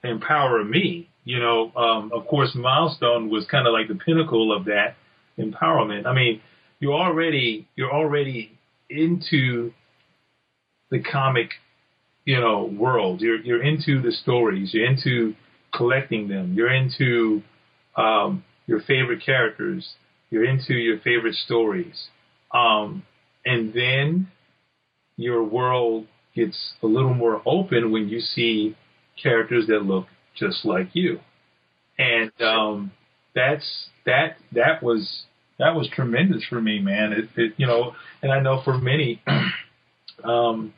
empower 0.03 0.63
me. 0.63 1.09
You 1.23 1.39
know, 1.39 1.71
um, 1.75 2.11
of 2.13 2.27
course, 2.27 2.55
Milestone 2.55 3.29
was 3.29 3.45
kind 3.45 3.67
of 3.67 3.73
like 3.73 3.87
the 3.87 3.95
pinnacle 3.95 4.55
of 4.55 4.65
that 4.65 4.95
empowerment. 5.37 6.05
I 6.05 6.13
mean, 6.13 6.41
you're 6.79 6.93
already 6.93 7.67
you're 7.75 7.93
already 7.93 8.57
into 8.89 9.71
the 10.89 10.99
comic, 10.99 11.51
you 12.25 12.39
know, 12.39 12.65
world. 12.65 13.21
You're 13.21 13.39
you're 13.41 13.63
into 13.63 14.01
the 14.01 14.11
stories. 14.11 14.73
You're 14.73 14.87
into 14.87 15.35
collecting 15.73 16.27
them. 16.27 16.53
You're 16.55 16.73
into 16.73 17.43
um, 17.95 18.43
your 18.65 18.81
favorite 18.81 19.23
characters. 19.23 19.87
You're 20.29 20.45
into 20.45 20.73
your 20.73 20.99
favorite 20.99 21.35
stories. 21.35 22.07
Um, 22.53 23.03
and 23.45 23.73
then 23.73 24.27
your 25.17 25.43
world 25.43 26.07
gets 26.35 26.73
a 26.81 26.85
little 26.85 27.13
more 27.13 27.41
open 27.45 27.91
when 27.91 28.09
you 28.09 28.19
see 28.19 28.75
characters 29.21 29.67
that 29.67 29.83
look 29.83 30.07
just 30.35 30.65
like 30.65 30.89
you. 30.93 31.19
And 31.97 32.31
um, 32.41 32.91
that's 33.35 33.87
that 34.05 34.37
that 34.53 34.81
was 34.81 35.23
that 35.59 35.75
was 35.75 35.87
tremendous 35.93 36.43
for 36.49 36.59
me, 36.59 36.79
man. 36.79 37.13
It, 37.13 37.29
it 37.35 37.53
you 37.57 37.67
know, 37.67 37.93
and 38.21 38.31
I 38.31 38.39
know 38.39 38.61
for 38.63 38.77
many 38.77 39.21
um, 40.23 40.73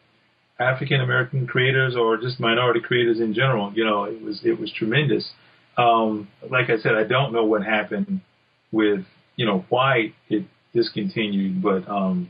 African 0.59 1.01
American 1.01 1.47
creators 1.47 1.95
or 1.95 2.17
just 2.17 2.39
minority 2.39 2.81
creators 2.81 3.19
in 3.19 3.33
general, 3.33 3.71
you 3.73 3.85
know, 3.85 4.03
it 4.05 4.21
was 4.21 4.41
it 4.43 4.59
was 4.59 4.71
tremendous. 4.71 5.29
Um, 5.77 6.27
like 6.49 6.69
I 6.69 6.77
said, 6.77 6.93
I 6.95 7.03
don't 7.03 7.33
know 7.33 7.45
what 7.45 7.63
happened 7.63 8.21
with 8.71 9.05
you 9.35 9.45
know 9.45 9.65
why 9.69 10.13
it 10.29 10.45
discontinued, 10.73 11.61
but 11.61 11.87
um, 11.87 12.29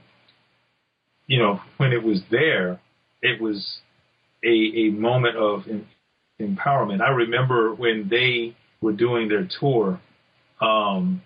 you 1.27 1.39
know 1.39 1.59
when 1.77 1.91
it 1.91 2.03
was 2.03 2.21
there, 2.29 2.79
it 3.23 3.41
was 3.41 3.79
a 4.43 4.47
a 4.85 4.89
moment 4.91 5.37
of 5.37 5.63
em- 5.67 5.87
empowerment. 6.39 7.01
I 7.01 7.09
remember 7.09 7.73
when 7.73 8.07
they 8.09 8.55
were 8.81 8.93
doing 8.93 9.29
their 9.29 9.47
tour, 9.59 9.99
um, 10.61 11.21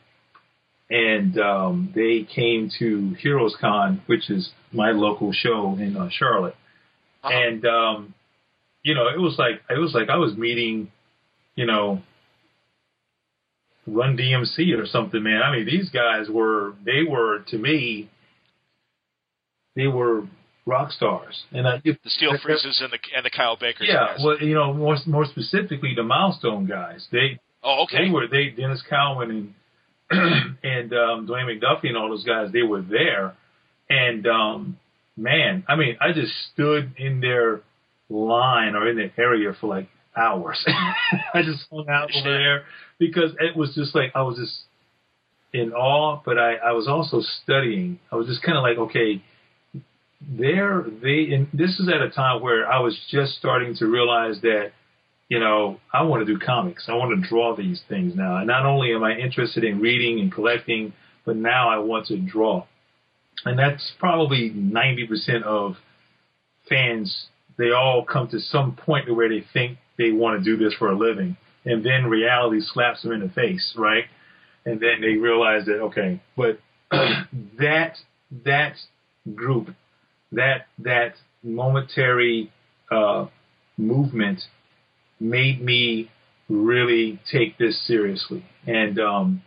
and 0.89 1.37
um, 1.39 1.91
they 1.95 2.23
came 2.33 2.69
to 2.79 3.15
Heroes 3.19 3.55
Con, 3.59 4.01
which 4.05 4.29
is 4.29 4.51
my 4.71 4.91
local 4.91 5.31
show 5.33 5.75
in 5.79 5.97
uh, 5.97 6.07
Charlotte, 6.11 6.55
Uh-huh. 7.23 7.33
and 7.33 7.65
um, 7.65 8.13
you 8.83 8.93
know 8.95 9.07
it 9.07 9.19
was 9.19 9.35
like 9.37 9.61
it 9.69 9.79
was 9.79 9.93
like 9.93 10.09
I 10.09 10.17
was 10.17 10.37
meeting, 10.37 10.91
you 11.55 11.65
know, 11.65 12.01
Run 13.87 14.17
DMC 14.17 14.77
or 14.77 14.85
something, 14.85 15.23
man. 15.23 15.41
I 15.41 15.49
mean, 15.55 15.65
these 15.65 15.89
guys 15.89 16.27
were 16.29 16.73
they 16.85 17.03
were 17.09 17.39
to 17.47 17.57
me, 17.57 18.09
they 19.75 19.87
were 19.87 20.23
rock 20.67 20.91
stars, 20.91 21.45
and 21.51 21.67
I 21.67 21.79
the 21.83 21.95
Stelfreezes 22.05 22.83
and 22.83 22.91
the 22.91 22.99
and 23.15 23.25
the 23.25 23.31
Kyle 23.35 23.57
Bakers. 23.57 23.87
yeah, 23.89 24.07
guys. 24.07 24.19
well, 24.23 24.39
you 24.39 24.53
know, 24.53 24.73
more 24.73 24.97
more 25.07 25.25
specifically 25.25 25.93
the 25.95 26.03
Milestone 26.03 26.67
guys. 26.67 27.07
They 27.11 27.39
oh, 27.63 27.85
okay. 27.85 28.05
they 28.05 28.11
were 28.11 28.27
they 28.27 28.51
Denys 28.51 28.81
Cowan 28.87 29.31
and 29.31 29.53
and 30.63 30.93
um, 30.93 31.27
Dwayne 31.27 31.47
McDuffie 31.47 31.87
and 31.87 31.97
all 31.97 32.09
those 32.09 32.23
guys. 32.23 32.51
They 32.51 32.61
were 32.61 32.81
there, 32.81 33.35
and 33.89 34.27
um, 34.27 34.77
man, 35.15 35.63
I 35.67 35.75
mean, 35.75 35.97
I 35.99 36.11
just 36.13 36.33
stood 36.53 36.93
in 36.97 37.21
their 37.21 37.61
line 38.09 38.75
or 38.75 38.87
in 38.87 38.97
their 38.97 39.11
area 39.17 39.53
for 39.59 39.67
like 39.67 39.89
hours. 40.15 40.63
I 41.33 41.41
just 41.41 41.65
hung 41.71 41.87
out 41.89 42.09
over 42.15 42.37
there 42.37 42.63
because 42.99 43.31
it 43.39 43.55
was 43.55 43.73
just 43.73 43.95
like 43.95 44.11
I 44.15 44.21
was 44.21 44.37
just 44.37 44.53
in 45.53 45.71
awe, 45.73 46.21
but 46.25 46.37
I, 46.37 46.55
I 46.55 46.71
was 46.73 46.87
also 46.87 47.21
studying. 47.43 47.99
I 48.11 48.15
was 48.15 48.27
just 48.27 48.43
kind 48.43 48.57
of 48.57 48.63
like, 48.63 48.77
okay, 48.77 49.21
there 50.21 50.83
they 51.01 51.31
and 51.31 51.47
this 51.53 51.79
is 51.79 51.87
at 51.89 52.01
a 52.01 52.09
time 52.09 52.41
where 52.41 52.67
I 52.69 52.79
was 52.79 52.97
just 53.09 53.33
starting 53.33 53.75
to 53.75 53.85
realize 53.85 54.41
that 54.41 54.71
you 55.29 55.39
know 55.39 55.79
I 55.93 56.03
want 56.03 56.25
to 56.25 56.33
do 56.33 56.39
comics. 56.43 56.85
I 56.87 56.93
want 56.93 57.21
to 57.21 57.29
draw 57.29 57.55
these 57.55 57.81
things 57.87 58.15
now. 58.15 58.37
And 58.37 58.47
not 58.47 58.65
only 58.65 58.93
am 58.93 59.03
I 59.03 59.15
interested 59.15 59.63
in 59.63 59.79
reading 59.79 60.19
and 60.19 60.31
collecting, 60.31 60.93
but 61.25 61.35
now 61.35 61.69
I 61.69 61.77
want 61.77 62.07
to 62.07 62.17
draw. 62.17 62.65
And 63.45 63.59
that's 63.59 63.91
probably 63.99 64.49
90% 64.49 65.43
of 65.43 65.75
fans. 66.67 67.27
They 67.57 67.71
all 67.71 68.03
come 68.03 68.27
to 68.29 68.39
some 68.39 68.75
point 68.75 69.13
where 69.13 69.29
they 69.29 69.45
think 69.53 69.77
they 69.97 70.11
want 70.11 70.43
to 70.43 70.43
do 70.43 70.61
this 70.61 70.73
for 70.73 70.89
a 70.89 70.97
living, 70.97 71.37
and 71.65 71.85
then 71.85 72.05
reality 72.05 72.61
slaps 72.61 73.03
them 73.03 73.11
in 73.11 73.19
the 73.19 73.29
face, 73.29 73.73
right? 73.77 74.05
And 74.65 74.79
then 74.79 75.01
they 75.01 75.15
realize 75.15 75.65
that 75.65 75.79
okay, 75.79 76.21
but 76.35 76.59
that 76.91 77.97
that 78.45 78.73
group 79.35 79.69
that 80.31 80.67
that 80.79 81.13
momentary 81.43 82.51
uh, 82.91 83.27
movement 83.77 84.41
made 85.19 85.61
me 85.61 86.09
really 86.49 87.19
take 87.31 87.57
this 87.57 87.85
seriously. 87.87 88.45
And 88.65 88.99
um, 88.99 89.41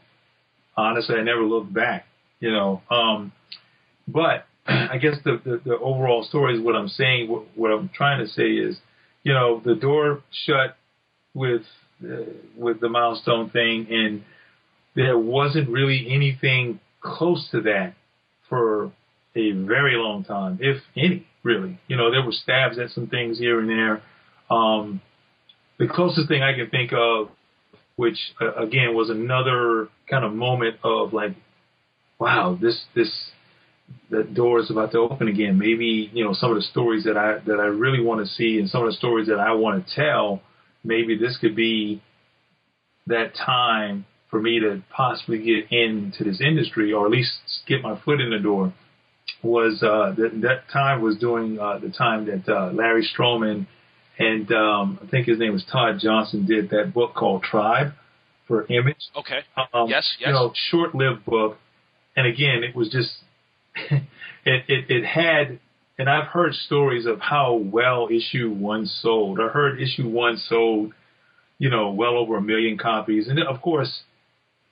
honestly, 0.76 1.16
I 1.16 1.22
never 1.22 1.42
looked 1.42 1.72
back. 1.72 2.06
You 2.40 2.50
know, 2.52 2.82
um, 2.90 3.32
but 4.08 4.46
I 4.66 4.98
guess 4.98 5.16
the, 5.24 5.40
the 5.44 5.60
the 5.64 5.78
overall 5.78 6.24
story 6.24 6.56
is 6.56 6.62
what 6.62 6.74
I'm 6.74 6.88
saying. 6.88 7.28
What, 7.28 7.44
what 7.54 7.70
I'm 7.70 7.90
trying 7.94 8.24
to 8.24 8.28
say 8.28 8.50
is, 8.50 8.76
you 9.22 9.32
know, 9.32 9.60
the 9.64 9.74
door 9.74 10.22
shut 10.46 10.76
with 11.34 11.62
uh, 12.02 12.24
with 12.56 12.80
the 12.80 12.88
milestone 12.88 13.50
thing, 13.50 13.86
and 13.90 14.22
there 14.94 15.18
wasn't 15.18 15.68
really 15.68 16.06
anything 16.10 16.80
close 17.00 17.48
to 17.50 17.60
that 17.62 17.94
for 18.48 18.92
a 19.36 19.52
very 19.52 19.96
long 19.96 20.24
time, 20.24 20.58
if 20.60 20.82
any, 20.96 21.26
really. 21.42 21.78
You 21.88 21.96
know, 21.96 22.10
there 22.10 22.22
were 22.22 22.32
stabs 22.32 22.78
at 22.78 22.90
some 22.90 23.06
things 23.06 23.38
here 23.38 23.60
and 23.60 23.68
there. 23.68 24.02
Um, 24.50 25.00
the 25.78 25.86
closest 25.86 26.28
thing 26.28 26.42
I 26.42 26.54
can 26.54 26.68
think 26.70 26.92
of, 26.92 27.28
which 27.96 28.18
uh, 28.40 28.54
again 28.54 28.94
was 28.94 29.10
another 29.10 29.88
kind 30.08 30.24
of 30.24 30.32
moment 30.32 30.76
of 30.82 31.12
like, 31.12 31.36
wow, 32.18 32.58
this 32.60 32.80
this 32.94 33.10
that 34.10 34.34
door 34.34 34.60
is 34.60 34.70
about 34.70 34.92
to 34.92 34.98
open 34.98 35.28
again. 35.28 35.58
Maybe 35.58 36.10
you 36.12 36.24
know 36.24 36.34
some 36.34 36.50
of 36.50 36.56
the 36.56 36.62
stories 36.62 37.04
that 37.04 37.16
I 37.16 37.38
that 37.46 37.60
I 37.60 37.66
really 37.66 38.02
want 38.02 38.26
to 38.26 38.32
see 38.32 38.58
and 38.58 38.68
some 38.68 38.82
of 38.82 38.88
the 38.88 38.96
stories 38.96 39.28
that 39.28 39.38
I 39.38 39.52
want 39.52 39.86
to 39.86 39.94
tell. 39.94 40.42
Maybe 40.82 41.16
this 41.16 41.36
could 41.38 41.54
be 41.54 42.02
that 43.06 43.34
time 43.34 44.06
for 44.30 44.40
me 44.40 44.60
to 44.60 44.82
possibly 44.94 45.38
get 45.38 45.70
into 45.70 46.24
this 46.24 46.40
industry 46.40 46.92
or 46.92 47.04
at 47.04 47.10
least 47.10 47.32
get 47.66 47.82
my 47.82 48.00
foot 48.04 48.20
in 48.20 48.30
the 48.30 48.38
door 48.38 48.72
was 49.42 49.82
uh, 49.82 50.14
that 50.16 50.40
that 50.42 50.70
time 50.72 51.02
was 51.02 51.16
during 51.16 51.58
uh, 51.58 51.78
the 51.78 51.90
time 51.90 52.26
that 52.26 52.48
uh, 52.48 52.70
Larry 52.72 53.08
Stroman 53.16 53.66
and 54.20 54.52
um, 54.52 54.98
I 55.02 55.06
think 55.06 55.26
his 55.26 55.38
name 55.38 55.54
was 55.54 55.64
Todd 55.72 55.98
Johnson 55.98 56.44
did 56.44 56.70
that 56.70 56.92
book 56.92 57.14
called 57.14 57.42
Tribe 57.42 57.94
for 58.46 58.66
Image. 58.70 58.98
Okay. 59.16 59.40
Um, 59.72 59.88
Yes, 59.88 60.14
yes. 60.20 60.28
You 60.28 60.32
know, 60.34 60.52
short-lived 60.70 61.24
book, 61.24 61.56
and 62.14 62.26
again, 62.26 62.62
it 62.62 62.76
was 62.76 62.90
just 62.90 63.10
it, 63.90 64.02
it 64.68 64.90
it 64.90 65.04
had. 65.04 65.58
And 65.98 66.08
I've 66.08 66.28
heard 66.28 66.54
stories 66.54 67.04
of 67.04 67.20
how 67.20 67.54
well 67.54 68.08
issue 68.10 68.50
one 68.50 68.86
sold. 68.86 69.38
I 69.38 69.48
heard 69.48 69.82
issue 69.82 70.08
one 70.08 70.38
sold, 70.38 70.94
you 71.58 71.68
know, 71.68 71.90
well 71.90 72.16
over 72.16 72.38
a 72.38 72.40
million 72.40 72.78
copies. 72.78 73.28
And 73.28 73.38
of 73.38 73.60
course, 73.60 74.00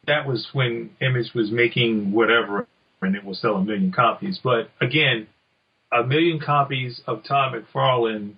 that 0.06 0.26
was 0.26 0.48
when 0.54 0.88
Image 1.02 1.34
was 1.34 1.50
making 1.50 2.12
whatever 2.12 2.66
and 3.00 3.14
it 3.16 3.24
will 3.24 3.34
sell 3.34 3.56
a 3.56 3.64
million 3.64 3.92
copies. 3.92 4.40
But 4.42 4.70
again, 4.80 5.28
a 5.92 6.04
million 6.04 6.40
copies 6.40 7.00
of 7.06 7.22
Todd 7.24 7.54
McFarlane 7.54 8.34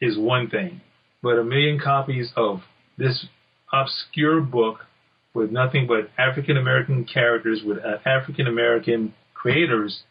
is 0.00 0.18
one 0.18 0.48
thing, 0.50 0.80
but 1.22 1.38
a 1.38 1.44
million 1.44 1.78
copies 1.78 2.32
of 2.36 2.60
this 2.98 3.26
obscure 3.72 4.40
book 4.40 4.80
with 5.34 5.50
nothing 5.50 5.86
but 5.86 6.10
African 6.16 6.56
American 6.56 7.04
characters 7.04 7.62
with 7.64 7.78
uh, 7.78 7.98
African 8.08 8.46
American 8.46 9.14
creators, 9.34 10.02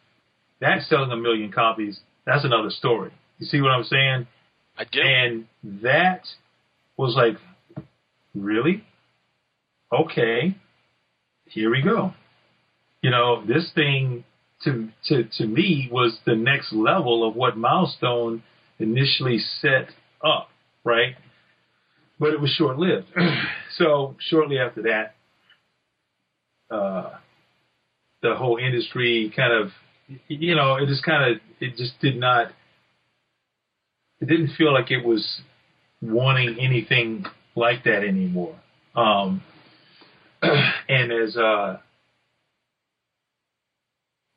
that's 0.60 0.88
selling 0.89 1.12
a 1.12 1.18
million 1.18 1.52
copies. 1.52 2.00
That's 2.26 2.46
another 2.46 2.70
story. 2.70 3.12
You 3.39 3.46
see 3.46 3.62
what 3.62 3.72
I'm 3.72 3.84
saying? 3.84 4.28
I 4.78 4.84
do. 4.84 5.02
And 5.02 5.48
that 5.82 6.22
was 6.98 7.16
like, 7.16 7.38
really? 8.36 8.84
Okay. 9.91 10.56
here 11.48 11.70
we 11.70 11.82
go. 11.82 12.14
You 13.04 13.12
know, 13.12 13.45
this 13.45 13.70
thing 13.76 14.24
to 14.64 14.89
to 15.10 15.26
to 15.38 15.45
me 15.45 15.89
was 15.91 16.18
the 16.26 16.36
next 16.36 16.72
level 16.74 17.28
of 17.28 17.36
what 17.36 17.58
Milestone 17.58 18.41
initially 18.80 19.39
set 19.62 19.89
up, 20.26 20.49
right? 20.86 21.16
But 22.18 22.34
it 22.34 22.39
was 22.39 22.49
short 22.51 22.80
lived. 22.80 23.08
so 23.78 24.16
shortly 24.30 24.58
after 24.58 24.84
that, 24.84 25.16
uh, 26.74 27.18
the 28.22 28.36
whole 28.36 28.58
industry 28.58 29.34
kind 29.36 29.51
of, 29.51 29.72
you 30.30 30.56
know, 30.56 30.78
it 30.78 30.88
just 30.88 31.04
kind 31.04 31.30
of, 31.32 31.41
it 31.60 31.76
just 31.76 31.99
did 31.99 32.18
not, 32.18 32.47
it 34.22 34.28
didn't 34.28 34.51
feel 34.58 34.74
like 34.74 34.91
it 34.91 35.04
was 35.04 35.41
wanting 36.01 36.58
anything 36.60 37.26
like 37.56 37.84
that 37.84 38.04
anymore. 38.08 38.56
Um, 38.95 39.43
and 40.41 41.12
as 41.12 41.36
uh, 41.36 41.78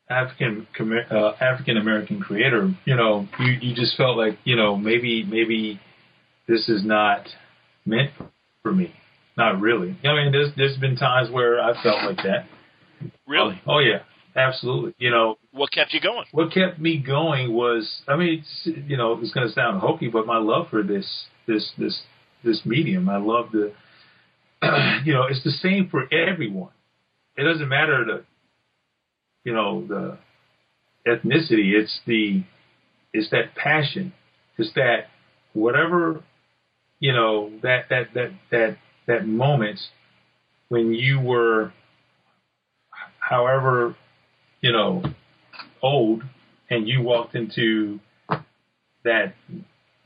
African 0.09 0.67
uh, 1.11 1.31
African 1.41 1.77
American 1.77 2.19
creator, 2.19 2.73
you 2.85 2.95
know, 2.95 3.27
you 3.39 3.51
you 3.61 3.75
just 3.75 3.97
felt 3.97 4.17
like 4.17 4.37
you 4.43 4.55
know 4.55 4.75
maybe 4.75 5.23
maybe 5.23 5.79
this 6.47 6.69
is 6.69 6.83
not 6.83 7.27
meant 7.85 8.11
for 8.63 8.71
me. 8.71 8.93
Not 9.37 9.59
really. 9.61 9.97
I 10.03 10.13
mean, 10.13 10.31
there's 10.31 10.49
there's 10.55 10.77
been 10.77 10.95
times 10.95 11.29
where 11.29 11.61
I 11.61 11.81
felt 11.83 12.03
like 12.03 12.17
that. 12.17 12.45
Really? 13.27 13.61
Oh, 13.67 13.75
oh 13.75 13.79
yeah, 13.79 13.99
absolutely. 14.35 14.95
You 14.97 15.11
know, 15.11 15.37
what 15.51 15.71
kept 15.71 15.93
you 15.93 16.01
going? 16.01 16.25
What 16.31 16.51
kept 16.51 16.79
me 16.79 16.97
going 16.97 17.53
was, 17.53 18.01
I 18.07 18.15
mean, 18.15 18.43
you 18.63 18.97
know, 18.97 19.19
it's 19.21 19.31
going 19.31 19.47
to 19.47 19.53
sound 19.53 19.81
hokey, 19.81 20.07
but 20.07 20.25
my 20.25 20.37
love 20.37 20.69
for 20.69 20.83
this 20.83 21.25
this 21.47 21.71
this 21.77 22.01
this 22.43 22.61
medium. 22.65 23.09
I 23.09 23.17
love 23.17 23.51
the, 23.51 23.73
you 25.05 25.13
know, 25.13 25.23
it's 25.29 25.43
the 25.43 25.51
same 25.51 25.89
for 25.89 26.11
everyone. 26.13 26.71
It 27.35 27.43
doesn't 27.43 27.69
matter 27.69 28.03
the, 28.05 28.23
you 29.43 29.53
know, 29.53 29.85
the 29.87 30.17
ethnicity. 31.07 31.73
It's 31.73 31.99
the, 32.05 32.43
it's 33.13 33.29
that 33.31 33.55
passion. 33.55 34.13
It's 34.57 34.73
that 34.75 35.07
whatever, 35.53 36.23
you 36.99 37.13
know, 37.13 37.51
that 37.61 37.89
that 37.89 38.13
that 38.13 38.31
that 38.51 38.77
that 39.07 39.27
moment 39.27 39.79
when 40.69 40.93
you 40.93 41.19
were, 41.19 41.71
however, 43.19 43.95
you 44.61 44.71
know, 44.71 45.03
old, 45.81 46.23
and 46.69 46.87
you 46.87 47.01
walked 47.01 47.35
into 47.35 47.99
that 49.03 49.33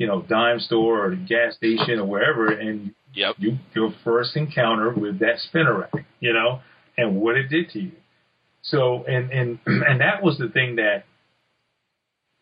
you 0.01 0.07
know, 0.07 0.23
dime 0.23 0.59
store 0.59 1.05
or 1.05 1.15
gas 1.15 1.53
station 1.53 1.99
or 1.99 2.05
wherever, 2.05 2.51
and 2.51 2.95
yep. 3.13 3.35
you 3.37 3.59
your 3.75 3.93
first 4.03 4.35
encounter 4.35 4.91
with 4.91 5.19
that 5.19 5.37
spinner 5.37 5.81
rack, 5.81 6.07
you 6.19 6.33
know, 6.33 6.59
and 6.97 7.17
what 7.17 7.37
it 7.37 7.49
did 7.49 7.69
to 7.69 7.79
you. 7.79 7.91
So, 8.63 9.03
and 9.03 9.31
and 9.31 9.59
and 9.65 10.01
that 10.01 10.23
was 10.23 10.37
the 10.37 10.49
thing 10.49 10.75
that 10.77 11.03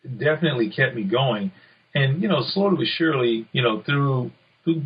definitely 0.04 0.70
kept 0.70 0.94
me 0.94 1.04
going. 1.04 1.52
And 1.94 2.22
you 2.22 2.28
know, 2.28 2.42
slowly 2.42 2.76
but 2.76 2.86
surely, 2.86 3.48
you 3.52 3.62
know, 3.62 3.82
through 3.82 4.30
through 4.64 4.82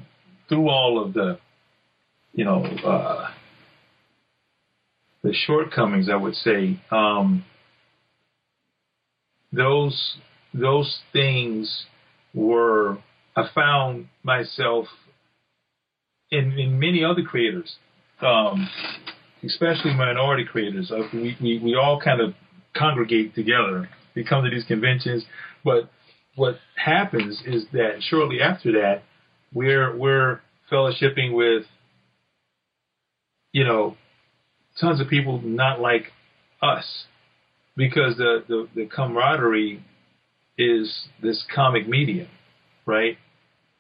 through 0.49 0.69
all 0.69 1.03
of 1.03 1.13
the, 1.15 1.39
you 2.33 2.45
know, 2.45 2.65
uh, 2.65 3.31
the 5.23 5.33
shortcomings, 5.33 6.09
I 6.11 6.17
would 6.17 6.35
say, 6.35 6.81
um, 6.91 7.45
those 9.53 10.17
those 10.53 10.99
things 11.13 11.87
were 12.33 12.99
I 13.37 13.49
found 13.55 14.09
myself 14.23 14.87
in 16.31 16.59
in 16.59 16.79
many 16.79 17.05
other 17.05 17.23
creators, 17.23 17.77
um, 18.21 18.69
especially 19.45 19.95
minority 19.95 20.45
creators. 20.45 20.91
Uh, 20.91 21.03
we, 21.13 21.37
we 21.41 21.59
we 21.63 21.75
all 21.75 22.01
kind 22.01 22.21
of 22.21 22.35
congregate 22.77 23.35
together. 23.35 23.89
We 24.15 24.25
come 24.25 24.45
to 24.45 24.51
these 24.51 24.65
conventions, 24.65 25.25
but 25.65 25.91
what 26.37 26.57
happens 26.77 27.43
is 27.47 27.67
that 27.73 28.01
shortly 28.01 28.41
after 28.41 28.73
that, 28.73 29.03
we're 29.53 29.97
we're 29.97 30.41
fellowshipping 30.71 31.33
with 31.35 31.65
you 33.53 33.65
know 33.65 33.97
tons 34.81 35.01
of 35.01 35.09
people 35.09 35.41
not 35.43 35.81
like 35.81 36.13
us 36.63 37.05
because 37.77 38.17
the 38.17 38.45
the, 38.49 38.69
the 38.75 38.87
camaraderie 38.87 39.85
is 40.57 41.09
this 41.23 41.45
comic 41.55 41.89
medium, 41.89 42.29
right? 42.87 43.19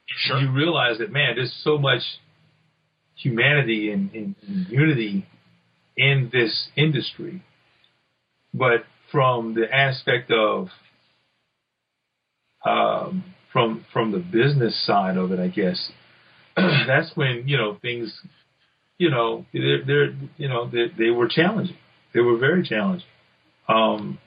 Sure. 0.07 0.39
You 0.39 0.51
realize 0.53 0.99
that 0.99 1.11
man, 1.11 1.37
there's 1.37 1.55
so 1.65 1.79
much 1.79 2.03
humanity 3.17 3.91
and, 3.91 4.13
and, 4.13 4.35
and 4.47 4.67
unity 4.69 5.27
in 5.97 6.31
this 6.33 6.69
industry, 6.77 7.43
but 8.53 8.85
from 9.11 9.55
the 9.55 9.73
aspect 9.73 10.31
of 10.31 10.69
um, 12.65 13.25
from 13.53 13.85
from 13.93 14.13
the 14.13 14.19
business 14.19 14.85
side 14.87 15.17
of 15.17 15.33
it, 15.33 15.39
I 15.39 15.49
guess 15.49 15.91
that's 16.57 17.13
when 17.15 17.45
you 17.47 17.57
know 17.57 17.79
things, 17.81 18.13
you 18.99 19.11
know, 19.11 19.45
they're, 19.53 19.85
they're 19.85 20.15
you 20.37 20.49
know 20.49 20.69
they, 20.69 20.87
they 20.99 21.11
were 21.11 21.29
challenging. 21.29 21.77
They 22.13 22.21
were 22.21 22.39
very 22.39 22.67
challenging. 22.67 23.07
Um, 23.69 24.19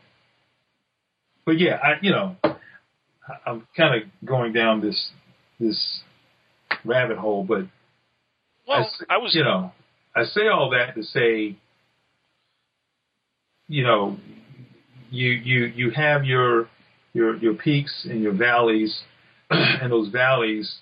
but 1.45 1.59
yeah, 1.59 1.77
I 1.83 1.93
you 2.01 2.11
know, 2.11 2.35
I'm 3.45 3.67
kind 3.75 4.01
of 4.01 4.27
going 4.27 4.53
down 4.53 4.81
this 4.81 5.09
this 5.59 6.01
rabbit 6.85 7.17
hole, 7.17 7.43
but 7.43 7.65
well, 8.67 8.89
I, 9.09 9.15
I 9.15 9.17
was 9.17 9.33
you 9.33 9.43
know, 9.43 9.71
I 10.17 10.23
say 10.23 10.47
all 10.47 10.71
that 10.71 10.95
to 10.95 11.03
say, 11.03 11.55
you 13.67 13.83
know, 13.83 14.17
you 15.11 15.29
you 15.29 15.65
you 15.65 15.91
have 15.91 16.25
your 16.25 16.69
your 17.13 17.37
your 17.37 17.53
peaks 17.53 18.07
and 18.09 18.23
your 18.23 18.33
valleys, 18.33 18.99
and 19.51 19.91
those 19.91 20.09
valleys 20.09 20.79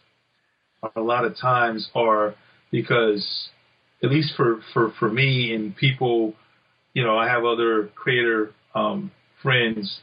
a 0.95 1.01
lot 1.01 1.25
of 1.25 1.35
times 1.37 1.89
are 1.93 2.35
because 2.71 3.49
at 4.01 4.09
least 4.09 4.33
for 4.37 4.61
for 4.73 4.93
for 4.99 5.09
me 5.09 5.53
and 5.53 5.75
people, 5.75 6.33
you 6.93 7.03
know, 7.03 7.17
I 7.17 7.27
have 7.27 7.43
other 7.43 7.89
creator 7.93 8.53
um, 8.73 9.11
friends 9.43 9.99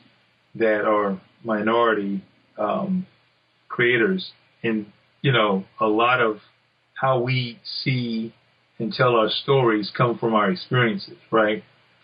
that 0.56 0.84
are 0.84 1.18
minority 1.42 2.22
um, 2.58 3.06
creators, 3.70 4.30
and 4.62 4.92
you 5.22 5.32
know, 5.32 5.64
a 5.80 5.86
lot 5.86 6.20
of 6.20 6.36
how 6.92 7.20
we 7.20 7.58
see 7.82 8.34
and 8.78 8.92
tell 8.92 9.14
our 9.16 9.30
stories 9.30 9.90
come 9.96 10.18
from 10.18 10.34
our 10.34 10.50
experiences, 10.50 11.16
right? 11.30 11.62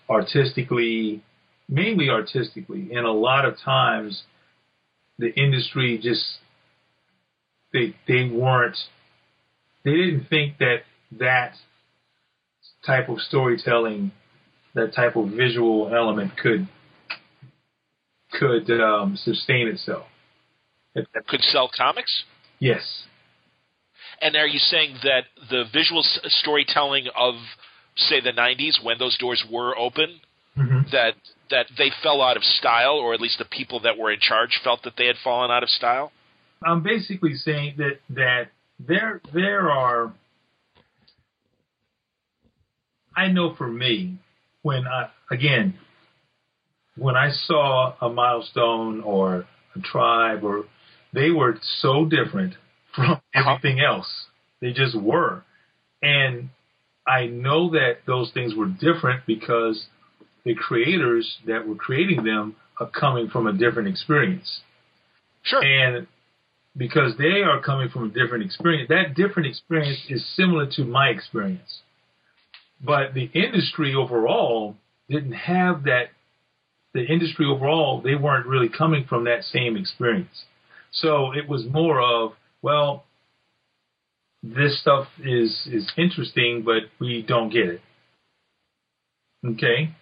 Artistically, 0.08 1.22
mainly 1.68 2.08
artistically, 2.08 2.90
and 2.92 3.06
a 3.06 3.12
lot 3.12 3.44
of 3.44 3.56
times 3.64 4.22
the 5.18 5.32
industry 5.34 5.98
just 6.02 6.24
they 7.72 7.94
they 8.06 8.28
weren't 8.28 8.76
they 9.84 9.92
didn't 9.92 10.26
think 10.28 10.58
that 10.58 10.82
that 11.18 11.52
type 12.86 13.08
of 13.08 13.20
storytelling, 13.20 14.12
that 14.74 14.94
type 14.94 15.16
of 15.16 15.30
visual 15.30 15.92
element 15.94 16.32
could 16.36 16.68
could 18.32 18.70
um, 18.70 19.16
sustain 19.16 19.68
itself. 19.68 20.06
Could 20.94 21.42
sell 21.42 21.70
comics? 21.74 22.24
Yes. 22.58 23.04
And 24.20 24.36
are 24.36 24.46
you 24.46 24.58
saying 24.58 24.96
that 25.04 25.24
the 25.50 25.64
visual 25.72 26.02
storytelling 26.02 27.06
of, 27.16 27.34
say, 27.96 28.20
the 28.20 28.32
'90s, 28.32 28.82
when 28.82 28.98
those 28.98 29.16
doors 29.18 29.44
were 29.50 29.76
open, 29.78 30.20
mm-hmm. 30.56 30.90
that 30.92 31.14
that 31.50 31.66
they 31.78 31.90
fell 32.02 32.20
out 32.20 32.36
of 32.36 32.42
style, 32.42 32.94
or 32.94 33.14
at 33.14 33.20
least 33.20 33.38
the 33.38 33.44
people 33.44 33.80
that 33.80 33.96
were 33.96 34.10
in 34.10 34.20
charge 34.20 34.60
felt 34.62 34.82
that 34.82 34.94
they 34.96 35.06
had 35.06 35.16
fallen 35.22 35.50
out 35.50 35.62
of 35.62 35.68
style? 35.70 36.12
I'm 36.64 36.82
basically 36.82 37.34
saying 37.34 37.76
that 37.78 38.00
that 38.10 38.48
there 38.78 39.20
there 39.32 39.70
are. 39.70 40.12
I 43.16 43.28
know 43.28 43.54
for 43.54 43.66
me, 43.66 44.18
when 44.62 44.86
I 44.86 45.10
again 45.30 45.74
when 46.96 47.16
I 47.16 47.30
saw 47.30 47.94
a 48.00 48.08
milestone 48.08 49.00
or 49.02 49.46
a 49.76 49.80
tribe 49.80 50.42
or 50.42 50.64
they 51.12 51.30
were 51.30 51.58
so 51.80 52.04
different 52.04 52.54
from 52.98 53.12
uh-huh. 53.34 53.54
everything 53.54 53.80
else. 53.80 54.08
They 54.60 54.72
just 54.72 54.98
were. 55.00 55.44
And 56.02 56.50
I 57.06 57.26
know 57.26 57.70
that 57.70 57.98
those 58.06 58.30
things 58.32 58.54
were 58.54 58.66
different 58.66 59.24
because 59.26 59.86
the 60.44 60.54
creators 60.54 61.38
that 61.46 61.66
were 61.66 61.76
creating 61.76 62.24
them 62.24 62.56
are 62.80 62.90
coming 62.90 63.28
from 63.28 63.46
a 63.46 63.52
different 63.52 63.88
experience. 63.88 64.60
Sure. 65.42 65.62
And 65.62 66.06
because 66.76 67.12
they 67.18 67.42
are 67.42 67.60
coming 67.60 67.88
from 67.88 68.04
a 68.04 68.08
different 68.08 68.44
experience, 68.44 68.88
that 68.88 69.14
different 69.14 69.48
experience 69.48 69.98
is 70.08 70.24
similar 70.36 70.66
to 70.72 70.84
my 70.84 71.08
experience. 71.08 71.80
But 72.84 73.14
the 73.14 73.24
industry 73.34 73.94
overall 73.94 74.76
didn't 75.08 75.32
have 75.32 75.84
that 75.84 76.10
the 76.94 77.04
industry 77.04 77.46
overall, 77.46 78.00
they 78.00 78.14
weren't 78.14 78.46
really 78.46 78.68
coming 78.68 79.04
from 79.08 79.24
that 79.24 79.44
same 79.44 79.76
experience. 79.76 80.44
So 80.90 81.32
it 81.32 81.48
was 81.48 81.64
more 81.70 82.00
of, 82.00 82.32
well, 82.62 83.04
this 84.42 84.80
stuff 84.80 85.08
is 85.24 85.68
is 85.70 85.90
interesting, 85.96 86.62
but 86.64 86.82
we 87.00 87.22
don't 87.26 87.50
get 87.50 87.66
it. 87.66 87.80
Okay. 89.44 89.94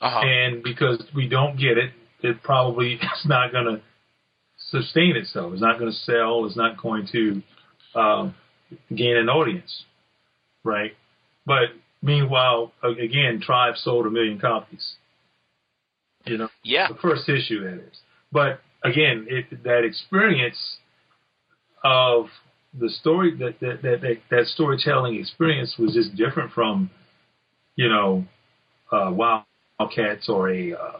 Uh-huh. 0.00 0.20
And 0.20 0.62
because 0.62 1.02
we 1.14 1.28
don't 1.28 1.58
get 1.58 1.76
it, 1.76 1.92
it 2.22 2.42
probably 2.42 2.94
is 2.94 3.26
not 3.26 3.52
going 3.52 3.66
to 3.66 3.82
sustain 4.70 5.16
itself. 5.16 5.52
It's 5.52 5.62
not 5.62 5.78
going 5.78 5.90
to 5.90 5.96
sell. 5.98 6.44
It's 6.46 6.56
not 6.56 6.80
going 6.80 7.08
to 7.12 7.42
um, 7.98 8.34
gain 8.94 9.16
an 9.16 9.28
audience, 9.28 9.84
right? 10.64 10.92
But 11.46 11.70
meanwhile, 12.02 12.72
again, 12.82 13.40
Tribe 13.42 13.74
sold 13.76 14.06
a 14.06 14.10
million 14.10 14.38
copies. 14.38 14.94
You 16.26 16.36
know, 16.36 16.48
yeah, 16.62 16.88
the 16.88 16.98
first 17.00 17.28
issue 17.28 17.62
that 17.64 17.82
is. 17.82 17.96
But 18.30 18.60
again, 18.84 19.26
it, 19.30 19.62
that 19.64 19.84
experience 19.84 20.58
of 21.84 22.26
the 22.78 22.88
story 22.88 23.36
that 23.38 23.60
that, 23.60 23.82
that 23.82 24.00
that 24.02 24.16
that 24.30 24.46
storytelling 24.46 25.16
experience 25.16 25.76
was 25.78 25.94
just 25.94 26.14
different 26.16 26.52
from, 26.52 26.90
you 27.76 27.88
know, 27.88 28.24
uh, 28.92 29.12
Wildcats 29.12 30.28
or 30.28 30.50
a 30.50 30.72
uh, 30.72 30.98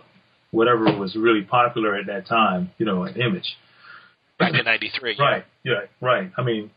whatever 0.50 0.84
was 0.98 1.14
really 1.16 1.42
popular 1.42 1.96
at 1.96 2.06
that 2.06 2.26
time. 2.26 2.70
You 2.78 2.86
know, 2.86 3.04
an 3.04 3.20
image. 3.20 3.56
Back 4.38 4.54
in 4.54 4.64
'93. 4.64 5.16
Right. 5.18 5.44
Yeah. 5.64 5.72
Right. 6.00 6.30
I 6.36 6.42
mean, 6.42 6.70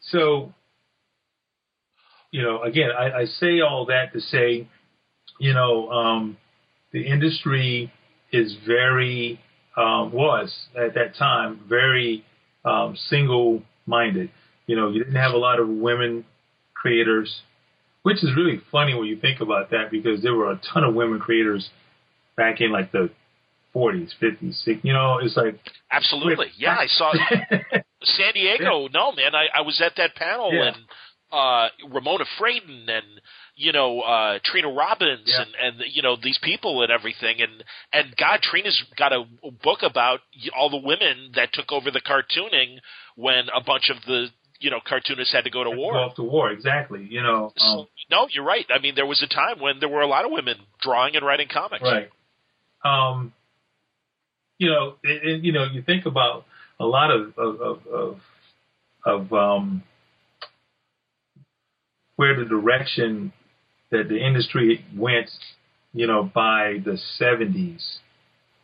so 0.00 0.52
you 2.30 2.42
know, 2.42 2.62
again, 2.62 2.90
I, 2.96 3.20
I 3.20 3.24
say 3.24 3.60
all 3.60 3.86
that 3.86 4.12
to 4.12 4.20
say, 4.20 4.68
you 5.40 5.54
know, 5.54 5.90
um, 5.90 6.36
the 6.92 7.06
industry 7.06 7.92
is 8.32 8.54
very 8.66 9.40
um, 9.76 10.12
was 10.12 10.54
at 10.76 10.94
that 10.94 11.14
time 11.16 11.60
very 11.68 12.24
um, 12.68 12.96
single 13.08 13.62
minded. 13.86 14.30
You 14.66 14.76
know, 14.76 14.90
you 14.90 15.02
didn't 15.02 15.16
have 15.16 15.32
a 15.32 15.38
lot 15.38 15.60
of 15.60 15.68
women 15.68 16.24
creators, 16.74 17.40
which 18.02 18.22
is 18.22 18.30
really 18.36 18.60
funny 18.70 18.94
when 18.94 19.06
you 19.06 19.18
think 19.18 19.40
about 19.40 19.70
that 19.70 19.90
because 19.90 20.22
there 20.22 20.34
were 20.34 20.50
a 20.50 20.60
ton 20.72 20.84
of 20.84 20.94
women 20.94 21.18
creators 21.18 21.70
back 22.36 22.60
in 22.60 22.70
like 22.70 22.92
the 22.92 23.10
40s, 23.74 24.10
50s, 24.20 24.66
60s. 24.66 24.84
You 24.84 24.92
know, 24.92 25.18
it's 25.22 25.36
like 25.36 25.58
absolutely, 25.90 26.48
yeah. 26.56 26.76
I 26.78 26.86
saw 26.86 27.12
San 28.02 28.32
Diego. 28.34 28.82
Yeah. 28.82 28.88
No, 28.92 29.12
man, 29.12 29.34
I, 29.34 29.46
I 29.58 29.60
was 29.62 29.80
at 29.84 29.92
that 29.96 30.14
panel 30.14 30.52
yeah. 30.52 30.68
and 30.68 30.76
uh, 31.32 31.68
Ramona 31.88 32.24
Fradon 32.38 32.88
and 32.88 33.20
you 33.58 33.72
know 33.72 34.00
uh, 34.00 34.38
Trina 34.44 34.70
Robbins 34.70 35.26
yeah. 35.26 35.42
and 35.42 35.80
and 35.80 35.84
you 35.92 36.00
know 36.00 36.16
these 36.22 36.38
people 36.42 36.82
and 36.82 36.90
everything 36.90 37.40
and 37.40 37.64
and 37.92 38.16
God 38.16 38.40
Trina's 38.40 38.80
got 38.96 39.12
a 39.12 39.24
book 39.62 39.80
about 39.82 40.20
all 40.56 40.70
the 40.70 40.80
women 40.82 41.32
that 41.34 41.52
took 41.52 41.72
over 41.72 41.90
the 41.90 42.00
cartooning 42.00 42.78
when 43.16 43.48
a 43.54 43.62
bunch 43.62 43.90
of 43.90 43.96
the 44.06 44.28
you 44.60 44.70
know 44.70 44.78
cartoonists 44.86 45.32
had 45.32 45.44
to 45.44 45.50
go 45.50 45.64
to 45.64 45.70
war. 45.70 45.92
Go 45.92 45.98
off 45.98 46.14
to 46.16 46.22
war, 46.22 46.50
exactly. 46.50 47.06
You 47.10 47.22
know. 47.22 47.52
Um, 47.60 47.86
no, 48.10 48.28
you're 48.30 48.44
right. 48.44 48.64
I 48.74 48.80
mean, 48.80 48.94
there 48.94 49.06
was 49.06 49.22
a 49.22 49.32
time 49.32 49.60
when 49.60 49.80
there 49.80 49.88
were 49.88 50.02
a 50.02 50.06
lot 50.06 50.24
of 50.24 50.30
women 50.30 50.56
drawing 50.80 51.16
and 51.16 51.26
writing 51.26 51.48
comics. 51.52 51.82
Right. 51.82 52.10
Um. 52.84 53.32
You 54.60 54.70
know, 54.70 54.94
and, 55.04 55.44
you 55.44 55.52
know, 55.52 55.64
you 55.64 55.82
think 55.82 56.06
about 56.06 56.44
a 56.80 56.84
lot 56.84 57.10
of 57.10 57.38
of 57.38 57.60
of, 57.60 57.86
of, 57.86 58.20
of 59.04 59.32
um 59.32 59.82
where 62.16 62.36
the 62.36 62.44
direction 62.44 63.32
that 63.90 64.08
the 64.08 64.18
industry 64.18 64.84
went, 64.96 65.30
you 65.92 66.06
know, 66.06 66.22
by 66.22 66.78
the 66.84 66.98
70s. 67.20 67.98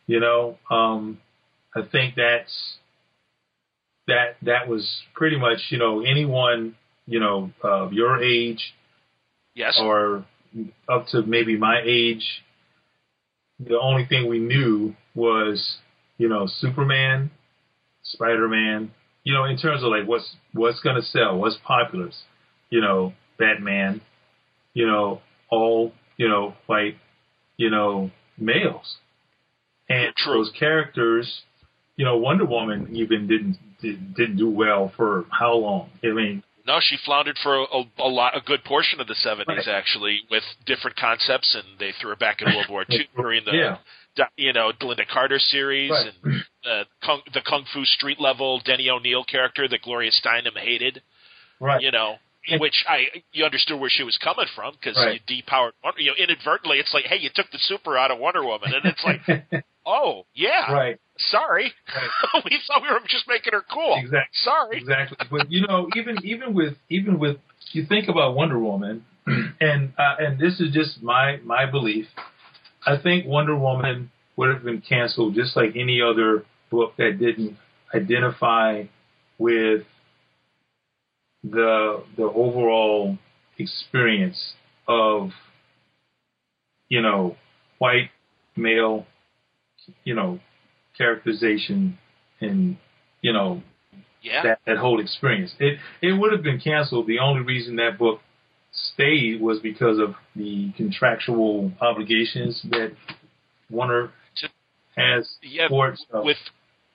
You 0.07 0.19
know, 0.19 0.57
um, 0.69 1.19
I 1.75 1.81
think 1.91 2.15
that's 2.15 2.77
that 4.07 4.35
that 4.43 4.67
was 4.67 5.01
pretty 5.15 5.37
much, 5.37 5.57
you 5.69 5.79
know, 5.79 6.01
anyone, 6.01 6.75
you 7.07 7.19
know, 7.19 7.51
of 7.63 7.91
your 7.91 8.21
age, 8.23 8.75
yes, 9.55 9.79
or 9.81 10.25
up 10.87 11.07
to 11.07 11.23
maybe 11.23 11.57
my 11.57 11.81
age. 11.83 12.43
The 13.59 13.79
only 13.79 14.05
thing 14.05 14.29
we 14.29 14.39
knew 14.39 14.95
was, 15.15 15.77
you 16.17 16.29
know, 16.29 16.45
Superman, 16.47 17.31
Spider 18.03 18.47
Man. 18.47 18.91
You 19.23 19.33
know, 19.33 19.45
in 19.45 19.57
terms 19.57 19.81
of 19.81 19.89
like 19.89 20.07
what's 20.07 20.35
what's 20.53 20.79
gonna 20.81 21.01
sell, 21.01 21.37
what's 21.37 21.57
popular. 21.65 22.11
You 22.69 22.81
know, 22.81 23.13
Batman, 23.39 24.01
you 24.75 24.85
know, 24.85 25.21
all, 25.49 25.91
you 26.17 26.29
know, 26.29 26.53
white, 26.67 26.97
you 27.57 27.71
know, 27.71 28.11
males. 28.37 28.97
And 29.89 30.13
True. 30.15 30.35
those 30.35 30.51
characters, 30.57 31.41
you 31.95 32.05
know, 32.05 32.17
Wonder 32.17 32.45
Woman 32.45 32.95
even 32.95 33.27
didn't 33.27 33.57
did, 33.81 34.15
didn't 34.15 34.37
do 34.37 34.49
well 34.49 34.91
for 34.95 35.25
how 35.31 35.55
long? 35.55 35.89
I 36.03 36.07
mean, 36.07 36.43
no, 36.67 36.79
she 36.81 36.97
floundered 37.05 37.37
for 37.41 37.55
a, 37.55 37.83
a 37.99 38.07
lot, 38.07 38.35
a 38.35 38.41
good 38.41 38.63
portion 38.63 38.99
of 38.99 39.07
the 39.07 39.15
'70s 39.25 39.47
right. 39.47 39.67
actually, 39.67 40.21
with 40.31 40.43
different 40.65 40.97
concepts, 40.97 41.55
and 41.55 41.79
they 41.79 41.91
threw 41.99 42.09
her 42.09 42.15
back 42.15 42.41
in 42.41 42.53
World 42.53 42.67
War 42.69 42.85
II 42.89 43.07
during 43.15 43.45
the, 43.45 43.51
yeah. 43.51 44.25
you 44.35 44.53
know, 44.53 44.71
Lynda 44.81 45.07
Carter 45.07 45.39
series 45.39 45.91
right. 45.91 46.11
and 46.23 46.43
uh, 46.65 46.83
Kung, 47.03 47.21
the 47.33 47.41
Kung 47.47 47.65
Fu 47.71 47.85
Street 47.85 48.19
level 48.19 48.59
Denny 48.65 48.89
O'Neil 48.89 49.23
character 49.23 49.67
that 49.67 49.83
Gloria 49.83 50.11
Steinem 50.11 50.57
hated. 50.57 51.01
Right. 51.59 51.81
You 51.81 51.91
know, 51.91 52.15
which 52.59 52.85
I 52.87 53.05
you 53.31 53.45
understood 53.45 53.79
where 53.79 53.89
she 53.89 54.03
was 54.03 54.17
coming 54.17 54.45
from 54.55 54.73
because 54.73 54.97
right. 54.97 55.21
you 55.27 55.43
depowered 55.43 55.71
Wonder, 55.83 56.01
you 56.01 56.11
know 56.11 56.15
inadvertently 56.17 56.77
it's 56.77 56.93
like 56.93 57.05
hey 57.05 57.17
you 57.17 57.29
took 57.33 57.49
the 57.51 57.59
super 57.59 57.97
out 57.97 58.11
of 58.11 58.19
Wonder 58.19 58.43
Woman. 58.43 58.71
And 58.73 58.85
it's 58.85 59.03
like 59.03 59.63
oh 59.85 60.25
yeah. 60.33 60.71
Right. 60.71 60.99
Sorry. 61.17 61.73
Right. 61.87 62.43
we 62.45 62.59
thought 62.67 62.81
we 62.81 62.89
were 62.89 62.99
just 63.07 63.27
making 63.27 63.53
her 63.53 63.63
cool. 63.71 63.95
Exactly 63.97 64.29
sorry. 64.43 64.77
exactly. 64.77 65.17
But 65.29 65.51
you 65.51 65.65
know 65.67 65.89
even 65.95 66.17
even 66.23 66.53
with 66.53 66.75
even 66.89 67.19
with 67.19 67.37
you 67.71 67.85
think 67.85 68.09
about 68.09 68.35
Wonder 68.35 68.59
Woman 68.59 69.05
and 69.59 69.93
uh, 69.97 70.15
and 70.19 70.39
this 70.39 70.59
is 70.59 70.73
just 70.73 71.01
my 71.01 71.37
my 71.43 71.69
belief. 71.69 72.07
I 72.85 72.97
think 73.01 73.25
Wonder 73.25 73.55
Woman 73.55 74.11
would 74.35 74.53
have 74.53 74.63
been 74.63 74.81
canceled 74.81 75.33
just 75.33 75.55
like 75.55 75.75
any 75.75 76.01
other 76.01 76.45
book 76.69 76.93
that 76.97 77.17
didn't 77.19 77.57
identify 77.93 78.83
with 79.37 79.83
the 81.51 82.03
the 82.17 82.23
overall 82.23 83.17
experience 83.57 84.53
of 84.87 85.29
you 86.89 87.01
know 87.01 87.35
white 87.77 88.09
male 88.55 89.05
you 90.03 90.15
know 90.15 90.39
characterization 90.97 91.97
and 92.41 92.77
you 93.21 93.31
know 93.31 93.61
yeah. 94.21 94.41
that 94.43 94.59
that 94.65 94.77
whole 94.77 94.99
experience. 94.99 95.53
It 95.59 95.79
it 96.01 96.13
would 96.13 96.31
have 96.31 96.43
been 96.43 96.59
canceled. 96.59 97.07
The 97.07 97.19
only 97.19 97.41
reason 97.41 97.75
that 97.75 97.97
book 97.99 98.21
stayed 98.71 99.39
was 99.39 99.59
because 99.59 99.99
of 99.99 100.15
the 100.35 100.71
contractual 100.75 101.71
obligations 101.79 102.61
that 102.71 102.93
Warner 103.69 104.11
has 104.97 105.29
yeah, 105.43 105.67
uh, 105.67 106.21
with 106.23 106.37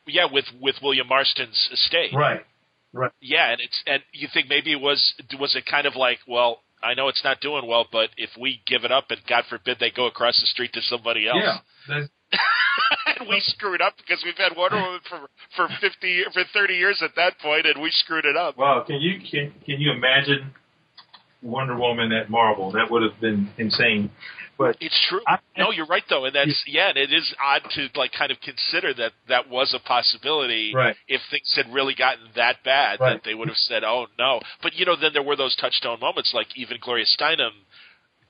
yeah 0.07 0.27
with 0.31 0.47
with 0.61 0.77
William 0.83 1.07
Marston's 1.07 1.69
estate. 1.73 2.13
Right 2.13 2.45
Right. 2.93 3.13
Yeah, 3.21 3.53
and 3.53 3.61
it's 3.61 3.83
and 3.87 4.03
you 4.13 4.29
think 4.33 4.49
maybe 4.49 4.73
it 4.73 4.81
was 4.81 5.15
was 5.39 5.55
it 5.55 5.65
kind 5.67 5.87
of 5.87 5.95
like 5.97 6.19
well 6.27 6.61
I 6.83 6.95
know 6.95 7.09
it's 7.09 7.23
not 7.23 7.41
doing 7.41 7.67
well, 7.67 7.87
but 7.91 8.11
if 8.17 8.31
we 8.41 8.63
give 8.67 8.85
it 8.85 8.93
up 8.93 9.11
and 9.11 9.21
God 9.29 9.45
forbid 9.49 9.79
they 9.79 9.91
go 9.91 10.07
across 10.07 10.41
the 10.41 10.47
street 10.47 10.73
to 10.73 10.81
somebody 10.83 11.29
else, 11.29 11.39
yeah, 11.89 12.05
and 13.19 13.29
we 13.29 13.41
screwed 13.41 13.83
up 13.83 13.95
because 13.97 14.23
we've 14.25 14.37
had 14.37 14.57
Wonder 14.57 14.77
Woman 14.77 15.01
for 15.09 15.29
for 15.57 15.69
fifty 15.81 16.23
for 16.33 16.43
thirty 16.53 16.75
years 16.75 17.01
at 17.05 17.15
that 17.17 17.39
point, 17.41 17.67
and 17.67 17.83
we 17.83 17.91
screwed 17.91 18.25
it 18.25 18.37
up. 18.37 18.57
Wow, 18.57 18.85
can 18.87 19.01
you 19.01 19.21
can 19.21 19.53
can 19.65 19.81
you 19.81 19.93
imagine 19.93 20.53
Wonder 21.43 21.77
Woman 21.77 22.13
at 22.13 22.31
Marvel? 22.31 22.73
That 22.73 22.91
would 22.91 23.03
have 23.03 23.21
been 23.21 23.51
insane. 23.59 24.11
But 24.61 24.77
it's 24.79 25.07
true. 25.09 25.23
I, 25.27 25.39
no, 25.57 25.71
you're 25.71 25.87
right 25.87 26.03
though, 26.11 26.27
and 26.27 26.35
that's 26.35 26.65
yeah, 26.67 26.91
and 26.91 26.99
it 26.99 27.11
is 27.11 27.35
odd 27.43 27.63
to 27.71 27.89
like 27.95 28.13
kind 28.13 28.31
of 28.31 28.37
consider 28.43 28.93
that 28.93 29.13
that 29.27 29.49
was 29.49 29.73
a 29.75 29.81
possibility. 29.89 30.75
Right. 30.75 30.95
If 31.09 31.23
things 31.31 31.51
had 31.57 31.73
really 31.73 31.95
gotten 31.95 32.29
that 32.37 32.57
bad, 32.63 33.01
right. 33.01 33.15
that 33.15 33.23
they 33.25 33.33
would 33.33 33.49
have 33.49 33.57
said, 33.57 33.85
"Oh 33.85 34.09
no." 34.19 34.41
But 34.63 34.75
you 34.75 34.85
know, 34.85 34.97
then 35.01 35.15
there 35.15 35.23
were 35.23 35.35
those 35.35 35.57
touchstone 35.57 35.99
moments, 35.99 36.33
like 36.35 36.49
even 36.59 36.77
Gloria 36.79 37.07
Steinem 37.07 37.53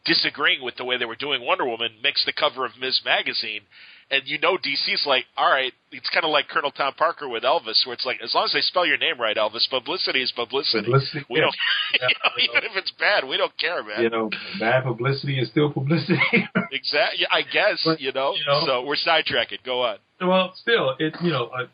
disagreeing 0.05 0.63
with 0.63 0.77
the 0.77 0.85
way 0.85 0.97
they 0.97 1.05
were 1.05 1.17
doing 1.17 1.45
Wonder 1.45 1.67
Woman 1.67 1.91
makes 2.01 2.25
the 2.25 2.33
cover 2.33 2.65
of 2.65 2.79
Ms. 2.81 3.01
Magazine, 3.05 3.63
and 4.11 4.23
you 4.27 4.39
know 4.39 4.57
DC's 4.57 5.05
like, 5.07 5.25
all 5.37 5.51
right, 5.51 5.73
it's 5.93 6.09
kind 6.11 6.25
of 6.25 6.31
like 6.31 6.49
Colonel 6.49 6.71
Tom 6.71 6.93
Parker 6.95 7.29
with 7.29 7.45
Elvis, 7.45 7.87
where 7.87 7.95
it's 7.95 8.05
like, 8.05 8.19
as 8.23 8.35
long 8.35 8.45
as 8.45 8.53
they 8.53 8.61
spell 8.61 8.85
your 8.85 8.99
name 8.99 9.21
right, 9.21 9.37
Elvis, 9.37 9.69
publicity 9.71 10.23
is 10.23 10.33
publicity. 10.33 10.85
publicity 10.85 11.25
we 11.31 11.39
yeah. 11.39 11.43
don't, 11.43 11.57
yeah, 12.01 12.09
you 12.37 12.49
know, 12.49 12.59
even 12.59 12.71
if 12.71 12.77
it's 12.77 12.93
bad, 12.99 13.27
we 13.29 13.37
don't 13.37 13.57
care, 13.57 13.83
man. 13.85 14.03
You 14.03 14.11
know, 14.11 14.31
bad 14.59 14.85
publicity 14.85 15.39
is 15.39 15.49
still 15.51 15.73
publicity. 15.73 16.19
exactly. 16.73 17.27
I 17.31 17.43
guess 17.43 17.83
but, 17.85 18.01
you, 18.01 18.13
know, 18.13 18.35
you 18.35 18.45
know. 18.47 18.63
So 18.67 18.85
we're 18.85 18.97
sidetracking. 18.97 19.63
Go 19.65 19.83
on. 19.83 19.99
Well, 20.21 20.53
still, 20.57 20.97
it 20.99 21.15
you 21.23 21.31
know, 21.31 21.47
uh, 21.47 21.67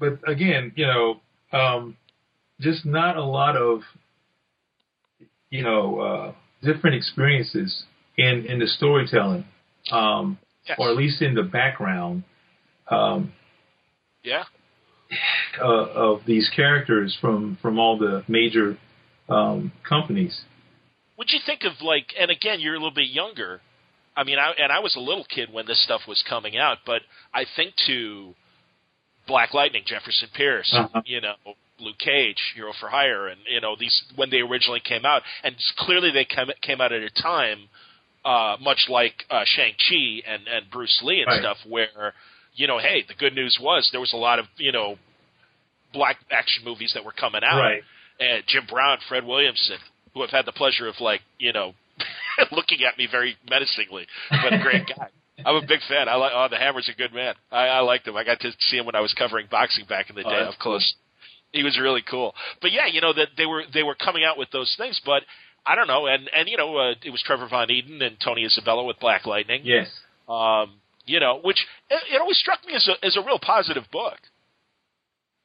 but 0.00 0.18
again, 0.28 0.72
you 0.76 0.86
know, 0.86 1.20
um, 1.52 1.96
just 2.60 2.84
not 2.86 3.16
a 3.16 3.24
lot 3.24 3.56
of, 3.56 3.82
you 5.50 5.62
know, 5.62 6.00
uh, 6.00 6.32
different 6.62 6.96
experiences 6.96 7.84
in 8.16 8.46
in 8.46 8.58
the 8.58 8.66
storytelling. 8.66 9.44
Um, 9.92 10.38
Yes. 10.68 10.78
or 10.80 10.90
at 10.90 10.96
least 10.96 11.22
in 11.22 11.34
the 11.34 11.42
background, 11.42 12.24
um, 12.90 13.32
yeah, 14.24 14.44
uh, 15.60 15.66
of 15.66 16.20
these 16.26 16.50
characters 16.54 17.16
from 17.20 17.58
from 17.62 17.78
all 17.78 17.98
the 17.98 18.24
major 18.28 18.76
um, 19.28 19.72
companies. 19.88 20.40
What'd 21.16 21.32
you 21.32 21.40
think 21.46 21.62
of 21.64 21.82
like? 21.82 22.06
And 22.18 22.30
again, 22.30 22.60
you're 22.60 22.74
a 22.74 22.78
little 22.78 22.94
bit 22.94 23.08
younger. 23.08 23.60
I 24.16 24.24
mean, 24.24 24.38
I, 24.38 24.52
and 24.58 24.72
I 24.72 24.80
was 24.80 24.96
a 24.96 25.00
little 25.00 25.24
kid 25.24 25.52
when 25.52 25.66
this 25.66 25.82
stuff 25.84 26.02
was 26.08 26.22
coming 26.28 26.56
out, 26.56 26.78
but 26.86 27.02
I 27.34 27.44
think 27.54 27.74
to 27.86 28.34
Black 29.26 29.52
Lightning, 29.52 29.82
Jefferson 29.86 30.28
Pierce, 30.34 30.72
uh-huh. 30.74 31.02
you 31.04 31.20
know, 31.20 31.34
Luke 31.78 31.98
Cage, 31.98 32.38
Hero 32.54 32.72
for 32.80 32.88
Hire, 32.88 33.28
and 33.28 33.40
you 33.48 33.60
know 33.60 33.76
these 33.78 34.04
when 34.14 34.30
they 34.30 34.38
originally 34.38 34.80
came 34.80 35.04
out, 35.04 35.22
and 35.42 35.54
clearly 35.78 36.10
they 36.10 36.24
came 36.24 36.48
came 36.62 36.80
out 36.80 36.92
at 36.92 37.02
a 37.02 37.10
time, 37.10 37.68
uh, 38.26 38.56
much 38.60 38.86
like 38.88 39.14
uh, 39.30 39.44
Shang 39.44 39.72
Chi 39.88 40.22
and 40.26 40.48
and 40.48 40.70
Bruce 40.70 41.00
Lee 41.04 41.20
and 41.20 41.28
right. 41.28 41.40
stuff, 41.40 41.58
where 41.66 42.12
you 42.54 42.66
know, 42.66 42.78
hey, 42.78 43.04
the 43.06 43.14
good 43.14 43.34
news 43.34 43.56
was 43.60 43.88
there 43.92 44.00
was 44.00 44.12
a 44.12 44.16
lot 44.16 44.40
of 44.40 44.46
you 44.56 44.72
know 44.72 44.96
black 45.92 46.16
action 46.30 46.64
movies 46.64 46.90
that 46.94 47.04
were 47.04 47.12
coming 47.12 47.42
out, 47.44 47.60
right. 47.60 47.82
and 48.18 48.42
Jim 48.48 48.64
Brown, 48.68 48.98
Fred 49.08 49.24
Williamson, 49.24 49.78
who 50.12 50.22
have 50.22 50.30
had 50.30 50.44
the 50.44 50.52
pleasure 50.52 50.88
of 50.88 50.96
like 51.00 51.20
you 51.38 51.52
know 51.52 51.72
looking 52.52 52.82
at 52.82 52.98
me 52.98 53.06
very 53.10 53.36
menacingly, 53.48 54.06
but 54.30 54.52
a 54.52 54.58
great 54.58 54.86
guy. 54.86 55.08
I'm 55.44 55.54
a 55.56 55.66
big 55.66 55.80
fan. 55.88 56.08
I 56.08 56.16
like. 56.16 56.32
Oh, 56.34 56.48
the 56.50 56.56
Hammer's 56.56 56.90
a 56.92 56.96
good 56.96 57.12
man. 57.12 57.34
I, 57.52 57.66
I 57.66 57.80
liked 57.80 58.08
him. 58.08 58.16
I 58.16 58.24
got 58.24 58.40
to 58.40 58.50
see 58.70 58.78
him 58.78 58.86
when 58.86 58.96
I 58.96 59.00
was 59.00 59.12
covering 59.12 59.46
boxing 59.50 59.84
back 59.86 60.08
in 60.10 60.16
the 60.16 60.24
Oh, 60.24 60.30
day 60.30 60.40
that's 60.40 60.54
up 60.54 60.60
close. 60.60 60.94
He 61.52 61.62
was 61.62 61.78
really 61.78 62.02
cool. 62.02 62.34
But 62.60 62.72
yeah, 62.72 62.86
you 62.90 63.00
know 63.00 63.12
that 63.12 63.28
they 63.36 63.46
were 63.46 63.62
they 63.72 63.82
were 63.82 63.94
coming 63.94 64.24
out 64.24 64.38
with 64.38 64.50
those 64.50 64.74
things. 64.78 65.00
But 65.04 65.22
I 65.66 65.74
don't 65.74 65.86
know. 65.88 66.06
And 66.06 66.28
and 66.36 66.48
you 66.48 66.56
know 66.56 66.76
uh, 66.76 66.94
it 67.02 67.10
was 67.10 67.22
Trevor 67.22 67.48
Von 67.48 67.68
Eeden 67.68 68.02
and 68.02 68.16
Tony 68.22 68.44
Isabella 68.44 68.84
with 68.84 68.98
Black 69.00 69.26
Lightning. 69.26 69.62
Yes. 69.64 69.88
Um, 70.28 70.80
you 71.04 71.20
know, 71.20 71.40
which 71.42 71.58
it, 71.90 72.02
it 72.14 72.20
always 72.20 72.38
struck 72.38 72.64
me 72.66 72.74
as 72.74 72.88
a 72.88 73.04
as 73.04 73.16
a 73.16 73.20
real 73.20 73.38
positive 73.38 73.84
book. 73.92 74.18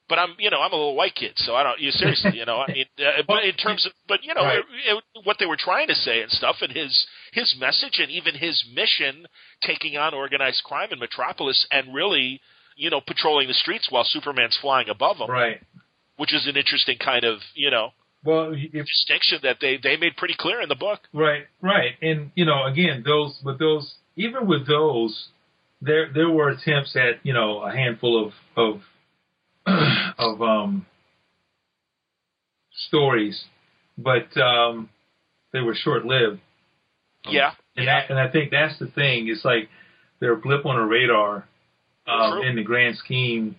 But 0.10 0.20
I'm, 0.20 0.36
you 0.40 0.50
know, 0.50 0.60
I'm 0.60 0.74
a 0.74 0.76
little 0.76 0.96
white 0.96 1.16
kid, 1.16 1.32
so 1.38 1.56
I 1.56 1.64
don't. 1.64 1.80
You 1.80 1.90
seriously, 1.92 2.32
you 2.38 2.46
know, 2.46 2.58
I 2.58 2.72
mean, 2.74 2.86
uh, 3.00 3.22
but 3.28 3.46
in 3.46 3.54
terms 3.56 3.86
of, 3.86 3.94
but 4.10 4.24
you 4.26 4.34
know, 4.34 4.42
Right. 4.44 4.58
it, 4.60 4.98
it, 5.16 5.26
what 5.26 5.38
they 5.40 5.46
were 5.46 5.56
trying 5.58 5.88
to 5.88 5.96
say 5.96 6.22
and 6.22 6.30
stuff, 6.30 6.58
and 6.62 6.72
his 6.72 7.08
his 7.32 7.56
message, 7.58 7.98
and 8.00 8.12
even 8.12 8.36
his 8.36 8.62
mission, 8.76 9.26
taking 9.62 9.96
on 9.98 10.14
organized 10.14 10.64
crime 10.66 10.90
in 10.92 11.00
Metropolis, 11.00 11.66
and 11.72 11.94
really, 11.96 12.42
you 12.76 12.90
know, 12.90 13.00
patrolling 13.00 13.48
the 13.48 13.54
streets 13.54 13.88
while 13.90 14.04
Superman's 14.04 14.58
flying 14.62 14.90
above 14.90 15.16
him, 15.18 15.30
Right. 15.32 15.62
which 16.18 16.34
is 16.34 16.46
an 16.46 16.58
interesting 16.58 16.98
kind 16.98 17.24
of, 17.24 17.40
you 17.54 17.72
know, 17.72 17.92
Well, 18.24 18.54
if 18.54 18.86
distinction 18.86 19.40
that 19.44 19.58
they 19.60 19.78
they 19.82 19.98
made 19.98 20.16
pretty 20.16 20.36
clear 20.38 20.62
in 20.62 20.70
the 20.70 20.76
book. 20.76 21.00
Right, 21.14 21.46
right, 21.62 21.94
and 22.02 22.32
you 22.36 22.46
know, 22.46 22.66
again, 22.66 23.04
those, 23.06 23.40
but 23.44 23.58
those, 23.58 23.96
even 24.16 24.48
with 24.48 24.68
those, 24.68 25.30
there 25.82 26.12
there 26.14 26.30
were 26.30 26.50
attempts 26.50 26.96
at 26.96 27.26
you 27.26 27.34
know 27.34 27.62
a 27.62 27.72
handful 27.72 28.28
of 28.28 28.34
of 28.56 28.82
of 30.18 30.42
um 30.42 30.86
stories, 32.88 33.44
but 33.98 34.36
um 34.38 34.90
they 35.54 35.62
were 35.62 35.76
short 35.76 36.06
lived. 36.06 36.40
Yeah, 37.28 37.52
And 37.76 37.88
that, 37.88 38.10
and 38.10 38.20
I 38.20 38.32
think 38.32 38.50
that's 38.52 38.80
the 38.80 38.88
thing. 38.88 39.28
It's 39.28 39.46
like 39.46 39.70
they're 40.20 40.34
a 40.34 40.38
blip 40.38 40.66
on 40.66 40.76
a 40.76 40.86
radar 40.86 41.46
um, 42.08 42.42
in 42.42 42.56
the 42.56 42.64
grand 42.64 42.98
scheme 42.98 43.56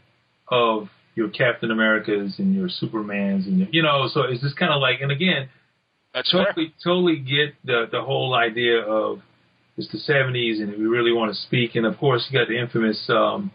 of 0.49 0.89
your 1.15 1.29
Captain 1.29 1.71
Americas 1.71 2.39
and 2.39 2.55
your 2.55 2.69
Supermans 2.69 3.47
and 3.47 3.59
your, 3.59 3.69
you 3.71 3.83
know. 3.83 4.09
So 4.13 4.23
it's 4.23 4.43
just 4.43 4.57
kind 4.57 4.73
of 4.73 4.81
like, 4.81 5.01
and 5.01 5.13
again, 5.13 5.49
that's 6.15 6.31
fair. 6.31 6.47
totally 6.47 6.75
totally 6.83 7.19
get 7.19 7.55
the 7.65 7.87
the 7.91 8.03
whole 8.03 8.35
idea 8.35 8.81
of 8.81 9.21
it's 9.77 9.91
the 9.91 9.99
seventies 9.99 10.61
and 10.61 10.71
we 10.73 10.85
really 10.85 11.13
want 11.13 11.35
to 11.35 11.41
speak 11.43 11.75
and 11.75 11.87
of 11.87 11.97
course 11.99 12.27
you 12.29 12.39
got 12.39 12.49
the 12.49 12.59
infamous 12.59 13.03
um 13.09 13.51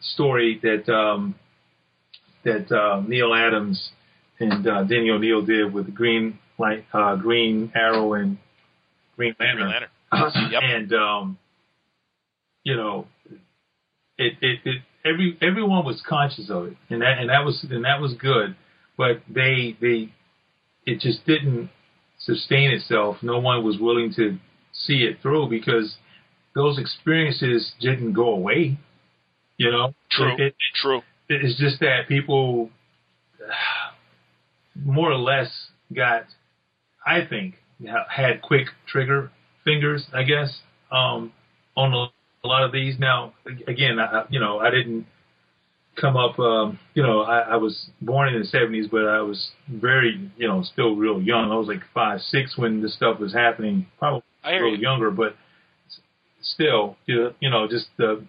story 0.00 0.58
that 0.62 0.92
um 0.92 1.34
that 2.42 2.72
uh, 2.72 3.02
Neal 3.06 3.34
Adams 3.34 3.90
and 4.38 4.66
uh, 4.66 4.82
Denny 4.84 5.10
O'Neil 5.10 5.44
did 5.44 5.72
with 5.72 5.86
the 5.86 5.92
Green 5.92 6.38
Light 6.58 6.84
uh 6.92 7.16
Green 7.16 7.70
Arrow 7.74 8.14
and 8.14 8.38
Green 9.16 9.34
Green 9.38 9.60
Lantern. 9.60 9.88
Lantern. 10.12 10.50
Yep. 10.50 10.62
And 10.62 10.92
um 10.92 11.38
you 12.64 12.76
know 12.76 13.06
it, 14.18 14.34
it 14.40 14.58
it 14.64 14.82
every 15.04 15.36
everyone 15.40 15.84
was 15.84 16.02
conscious 16.06 16.50
of 16.50 16.66
it 16.66 16.76
and 16.88 17.02
that 17.02 17.18
and 17.18 17.30
that 17.30 17.44
was 17.44 17.64
and 17.70 17.84
that 17.84 18.00
was 18.00 18.14
good 18.14 18.54
but 18.96 19.22
they 19.28 19.76
they 19.80 20.12
it 20.86 21.00
just 21.00 21.24
didn't 21.26 21.70
sustain 22.18 22.70
itself. 22.70 23.16
No 23.22 23.38
one 23.38 23.64
was 23.64 23.78
willing 23.78 24.12
to 24.16 24.38
see 24.72 24.98
it 25.04 25.18
through 25.22 25.48
because 25.48 25.96
those 26.54 26.78
experiences 26.78 27.72
didn't 27.80 28.12
go 28.12 28.34
away. 28.34 28.78
You 29.56 29.70
know, 29.70 29.94
True. 30.10 30.34
It, 30.34 30.40
it, 30.40 30.54
True. 30.74 31.02
it's 31.28 31.58
just 31.58 31.80
that 31.80 32.08
people 32.08 32.70
more 34.74 35.10
or 35.10 35.18
less 35.18 35.50
got, 35.94 36.24
I 37.06 37.26
think, 37.28 37.56
had 38.08 38.40
quick 38.42 38.68
trigger 38.86 39.30
fingers. 39.64 40.06
I 40.14 40.22
guess 40.22 40.60
um, 40.90 41.32
on 41.76 41.92
a, 41.92 42.06
a 42.42 42.48
lot 42.48 42.64
of 42.64 42.72
these. 42.72 42.98
Now, 42.98 43.34
again, 43.66 43.98
I, 43.98 44.24
you 44.30 44.40
know, 44.40 44.58
I 44.58 44.70
didn't 44.70 45.06
come 46.00 46.16
up. 46.16 46.38
Um, 46.38 46.78
you 46.94 47.02
know, 47.02 47.22
I, 47.22 47.40
I 47.40 47.56
was 47.56 47.90
born 48.00 48.32
in 48.32 48.40
the 48.40 48.46
'70s, 48.46 48.90
but 48.90 49.06
I 49.06 49.20
was 49.20 49.50
very, 49.68 50.30
you 50.36 50.48
know, 50.48 50.62
still 50.62 50.96
real 50.96 51.20
young. 51.20 51.50
I 51.50 51.56
was 51.56 51.68
like 51.68 51.82
five, 51.94 52.20
six 52.20 52.56
when 52.56 52.82
this 52.82 52.94
stuff 52.94 53.18
was 53.20 53.32
happening. 53.32 53.86
Probably 53.98 54.22
I 54.42 54.52
a 54.52 54.54
little 54.54 54.76
you. 54.76 54.82
younger, 54.82 55.10
but 55.10 55.36
still, 56.42 56.96
you 57.06 57.16
know, 57.16 57.32
you 57.40 57.50
know, 57.50 57.68
just 57.68 57.86
the 57.96 58.24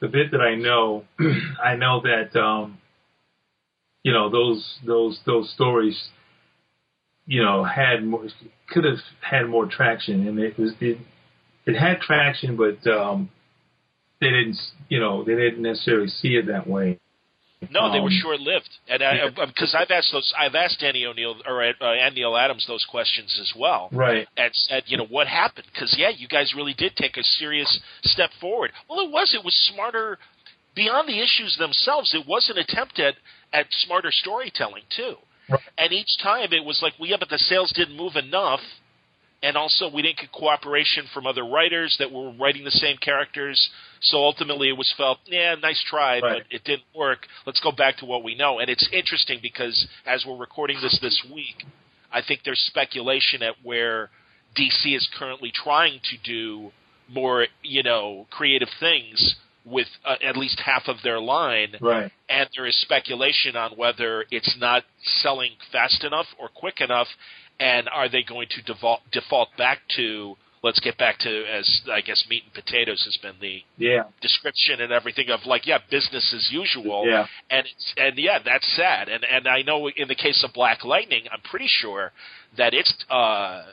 the 0.00 0.08
bit 0.08 0.30
that 0.30 0.40
I 0.40 0.54
know, 0.54 1.04
I 1.64 1.74
know 1.74 2.00
that 2.02 2.38
um, 2.38 2.78
you 4.02 4.12
know 4.12 4.30
those 4.30 4.78
those 4.86 5.20
those 5.26 5.50
stories, 5.54 6.10
you 7.26 7.42
know, 7.42 7.64
had 7.64 8.04
more 8.04 8.28
could 8.68 8.84
have 8.84 8.98
had 9.20 9.48
more 9.48 9.66
traction, 9.66 10.28
and 10.28 10.38
it 10.38 10.56
was 10.58 10.72
it 10.80 10.98
it 11.68 11.76
had 11.76 12.00
traction, 12.00 12.56
but 12.56 12.84
um, 12.90 13.28
they 14.20 14.28
didn't, 14.30 14.58
you 14.88 15.00
know, 15.00 15.24
they 15.24 15.34
didn't 15.34 15.62
necessarily 15.62 16.08
see 16.08 16.34
it 16.36 16.46
that 16.46 16.66
way. 16.66 16.98
No, 17.70 17.90
they 17.92 17.98
were 17.98 18.06
Um, 18.06 18.18
short 18.22 18.38
lived, 18.40 18.70
and 18.88 19.02
I 19.02 19.14
yeah. 19.16 19.46
because 19.46 19.74
I've 19.74 19.90
asked 19.90 20.12
those, 20.12 20.32
I've 20.38 20.54
asked 20.54 20.78
Danny 20.78 21.04
O'Neil 21.04 21.34
or 21.44 21.60
uh, 21.64 21.72
and 21.82 22.14
Neal 22.14 22.36
Adams 22.36 22.64
those 22.68 22.84
questions 22.88 23.36
as 23.40 23.52
well, 23.58 23.88
Right. 23.90 24.28
and 24.36 24.50
said, 24.54 24.84
you 24.86 24.96
know, 24.96 25.06
what 25.06 25.26
happened? 25.26 25.66
Because 25.72 25.92
yeah, 25.98 26.10
you 26.10 26.28
guys 26.28 26.54
really 26.54 26.74
did 26.74 26.94
take 26.94 27.16
a 27.16 27.22
serious 27.24 27.80
step 28.04 28.30
forward. 28.40 28.70
Well, 28.88 29.00
it 29.00 29.10
was. 29.10 29.34
It 29.34 29.44
was 29.44 29.54
smarter 29.74 30.18
beyond 30.76 31.08
the 31.08 31.18
issues 31.20 31.56
themselves. 31.58 32.14
It 32.14 32.28
was 32.28 32.48
an 32.48 32.58
attempt 32.58 33.00
at 33.00 33.14
at 33.52 33.66
smarter 33.70 34.12
storytelling 34.12 34.84
too. 34.96 35.16
Right. 35.50 35.60
And 35.78 35.92
each 35.92 36.16
time 36.22 36.52
it 36.52 36.64
was 36.64 36.78
like, 36.80 36.92
well, 37.00 37.08
yeah, 37.10 37.16
but 37.18 37.28
the 37.28 37.38
sales 37.38 37.72
didn't 37.74 37.96
move 37.96 38.14
enough. 38.14 38.60
And 39.42 39.56
also, 39.56 39.88
we 39.88 40.02
didn't 40.02 40.18
get 40.18 40.32
cooperation 40.32 41.04
from 41.14 41.26
other 41.26 41.44
writers 41.44 41.94
that 42.00 42.10
were 42.10 42.32
writing 42.32 42.64
the 42.64 42.72
same 42.72 42.96
characters. 42.96 43.70
So 44.00 44.18
ultimately, 44.18 44.68
it 44.68 44.76
was 44.76 44.92
felt, 44.96 45.18
yeah, 45.26 45.54
nice 45.54 45.80
try, 45.88 46.18
Right. 46.18 46.42
but 46.42 46.54
it 46.54 46.64
didn't 46.64 46.82
work. 46.94 47.26
Let's 47.46 47.60
go 47.60 47.70
back 47.70 47.98
to 47.98 48.04
what 48.04 48.24
we 48.24 48.34
know. 48.34 48.58
And 48.58 48.68
it's 48.68 48.88
interesting 48.92 49.38
because 49.40 49.86
as 50.06 50.24
we're 50.26 50.36
recording 50.36 50.78
this 50.82 50.98
this 51.00 51.22
week, 51.32 51.64
I 52.12 52.20
think 52.22 52.40
there's 52.44 52.58
speculation 52.66 53.42
at 53.44 53.54
where 53.62 54.10
DC 54.56 54.96
is 54.96 55.06
currently 55.16 55.52
trying 55.52 56.00
to 56.10 56.16
do 56.24 56.72
more, 57.08 57.46
you 57.62 57.82
know, 57.84 58.26
creative 58.30 58.68
things 58.80 59.36
with 59.64 59.86
uh, 60.04 60.16
at 60.24 60.36
least 60.36 60.58
half 60.64 60.88
of 60.88 60.96
their 61.04 61.20
line 61.20 61.76
Right. 61.80 62.10
and 62.30 62.48
there 62.56 62.64
is 62.66 62.74
speculation 62.80 63.54
on 63.54 63.72
whether 63.72 64.24
it's 64.30 64.56
not 64.58 64.82
selling 65.22 65.52
fast 65.70 66.04
enough 66.04 66.26
or 66.38 66.48
quick 66.48 66.80
enough, 66.80 67.06
and 67.60 67.88
are 67.88 68.08
they 68.08 68.22
going 68.22 68.48
to 68.50 68.62
default 68.62 69.00
default 69.12 69.48
back 69.56 69.78
to 69.96 70.36
let's 70.62 70.80
get 70.80 70.98
back 70.98 71.18
to 71.20 71.44
as 71.46 71.82
I 71.90 72.00
guess 72.00 72.24
meat 72.28 72.42
and 72.44 72.52
potatoes 72.52 73.02
has 73.04 73.16
been 73.18 73.36
the 73.40 73.62
Yeah. 73.76 74.04
description 74.20 74.80
and 74.80 74.92
everything 74.92 75.30
of 75.30 75.40
like 75.46 75.66
yeah 75.66 75.78
business 75.90 76.32
as 76.34 76.50
usual 76.50 77.04
Yeah. 77.06 77.26
and 77.50 77.66
it's, 77.66 77.94
and 77.96 78.18
yeah 78.18 78.38
that's 78.44 78.66
sad 78.76 79.08
and 79.08 79.24
and 79.24 79.46
I 79.46 79.62
know 79.62 79.88
in 79.88 80.08
the 80.08 80.14
case 80.14 80.42
of 80.44 80.52
Black 80.52 80.84
Lightning 80.84 81.24
I'm 81.32 81.40
pretty 81.42 81.68
sure 81.68 82.12
that 82.56 82.74
it's 82.74 82.92
uh 83.10 83.64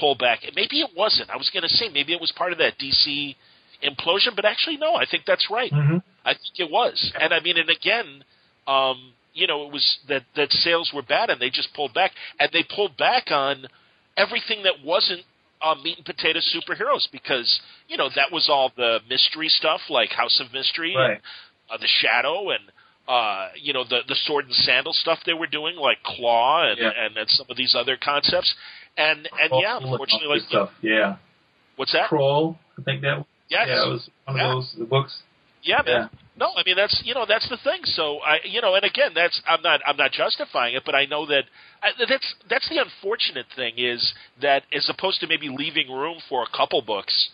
pullback 0.00 0.38
maybe 0.54 0.80
it 0.80 0.90
wasn't 0.96 1.30
I 1.30 1.36
was 1.36 1.48
going 1.50 1.62
to 1.62 1.68
say 1.70 1.88
maybe 1.88 2.12
it 2.12 2.20
was 2.20 2.32
part 2.32 2.52
of 2.52 2.58
that 2.58 2.74
DC 2.78 3.34
implosion 3.82 4.34
but 4.36 4.44
actually 4.44 4.76
no 4.76 4.94
I 4.94 5.06
think 5.10 5.24
that's 5.26 5.48
right 5.50 5.72
hmm 5.72 5.98
I 6.26 6.32
think 6.32 6.58
it 6.58 6.70
was. 6.72 7.12
And 7.20 7.32
I 7.32 7.38
mean, 7.38 7.56
and 7.56 7.70
again, 7.70 8.24
um, 8.66 9.12
you 9.36 9.46
know, 9.46 9.66
it 9.66 9.72
was 9.72 9.86
that 10.08 10.22
that 10.34 10.50
sales 10.50 10.90
were 10.94 11.02
bad, 11.02 11.30
and 11.30 11.40
they 11.40 11.50
just 11.50 11.72
pulled 11.74 11.94
back, 11.94 12.10
and 12.40 12.50
they 12.52 12.64
pulled 12.74 12.96
back 12.96 13.30
on 13.30 13.66
everything 14.16 14.62
that 14.64 14.82
wasn't 14.84 15.20
uh, 15.62 15.74
meat 15.84 15.96
and 15.98 16.06
potato 16.06 16.40
superheroes 16.40 17.06
because 17.12 17.60
you 17.88 17.96
know 17.96 18.08
that 18.16 18.32
was 18.32 18.48
all 18.48 18.72
the 18.76 18.98
mystery 19.08 19.48
stuff 19.48 19.80
like 19.90 20.10
House 20.10 20.40
of 20.44 20.52
Mystery 20.52 20.94
Right. 20.96 21.12
and 21.12 21.20
uh, 21.70 21.76
the 21.78 21.88
Shadow 22.00 22.50
and. 22.50 22.64
Uh, 23.08 23.50
you 23.62 23.72
know 23.72 23.84
the 23.84 24.00
the 24.08 24.16
sword 24.26 24.46
and 24.46 24.54
sandal 24.66 24.92
stuff 24.92 25.20
they 25.26 25.32
were 25.32 25.46
doing, 25.46 25.76
like 25.76 26.02
Claw 26.02 26.68
and 26.68 26.76
Yeah. 26.80 26.90
and, 26.90 27.16
and 27.16 27.30
some 27.30 27.46
of 27.48 27.56
these 27.56 27.72
other 27.78 27.96
concepts, 27.96 28.52
and 28.96 29.28
and 29.40 29.50
yeah, 29.62 29.74
All- 29.74 29.84
all 29.86 29.92
unfortunately, 29.92 30.38
like 30.40 30.48
stuff. 30.48 30.70
Yeah. 30.82 31.14
what's 31.76 31.92
that? 31.92 32.08
Crawl. 32.08 32.58
I 32.76 32.82
think 32.82 33.02
that. 33.02 33.24
Yes. 33.48 33.66
Yeah, 33.68 33.84
it 33.86 33.88
was 33.92 34.10
one 34.24 34.36
Yeah. 34.36 34.46
of 34.48 34.50
those 34.56 34.74
the 34.76 34.84
books. 34.86 35.20
Yeah, 35.62 35.82
man. 35.86 36.10
No, 36.38 36.52
I 36.54 36.62
mean 36.66 36.76
that's 36.76 37.00
you 37.04 37.14
know 37.14 37.24
that's 37.26 37.48
the 37.48 37.56
thing. 37.64 37.80
So 37.84 38.18
I 38.18 38.38
you 38.44 38.60
know, 38.60 38.74
and 38.74 38.84
again, 38.84 39.12
that's 39.14 39.40
I'm 39.48 39.62
not 39.62 39.80
I'm 39.86 39.96
not 39.96 40.12
justifying 40.12 40.74
it, 40.74 40.82
but 40.84 40.94
I 40.94 41.06
know 41.06 41.24
that 41.26 41.44
I, 41.82 41.90
that's 42.08 42.34
that's 42.48 42.68
the 42.68 42.78
unfortunate 42.78 43.46
thing 43.56 43.74
is 43.78 44.12
that 44.42 44.64
as 44.72 44.88
opposed 44.90 45.20
to 45.20 45.26
maybe 45.26 45.48
leaving 45.48 45.90
room 45.90 46.18
for 46.28 46.42
a 46.42 46.56
couple 46.56 46.82
books 46.82 47.30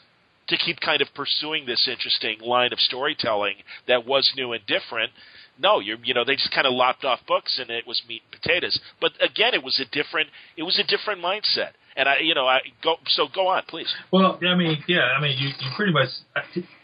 to 0.49 0.57
keep 0.57 0.81
kind 0.81 1.03
of 1.03 1.09
pursuing 1.15 1.67
this 1.67 1.89
interesting 1.91 2.39
line 2.41 2.73
of 2.73 2.79
storytelling 2.79 3.57
that 3.89 4.07
was 4.07 4.31
new 4.37 4.53
and 4.53 4.65
different. 4.67 5.11
No, 5.59 5.81
you 5.81 5.97
you 6.05 6.15
know 6.15 6.25
they 6.25 6.37
just 6.37 6.53
kind 6.53 6.67
of 6.67 6.73
lopped 6.73 7.05
off 7.05 7.21
books 7.27 7.59
and 7.61 7.71
it 7.71 7.87
was 7.87 8.01
meat 8.09 8.23
and 8.31 8.41
potatoes. 8.41 8.79
But 9.01 9.13
again, 9.21 9.53
it 9.53 9.65
was 9.65 9.81
a 9.81 9.85
different 9.91 10.29
it 10.57 10.63
was 10.63 10.79
a 10.79 10.85
different 10.85 11.21
mindset. 11.21 11.73
And 11.97 12.09
I, 12.09 12.19
you 12.19 12.35
know, 12.35 12.47
I 12.47 12.61
go. 12.83 12.97
So 13.07 13.29
go 13.35 13.49
on, 13.49 13.63
please. 13.69 13.93
Well, 14.11 14.39
I 14.43 14.55
mean, 14.55 14.83
yeah, 14.89 15.01
I 15.17 15.21
mean, 15.21 15.37
you, 15.39 15.49
you 15.49 15.71
pretty 15.77 15.93
much. 15.93 16.09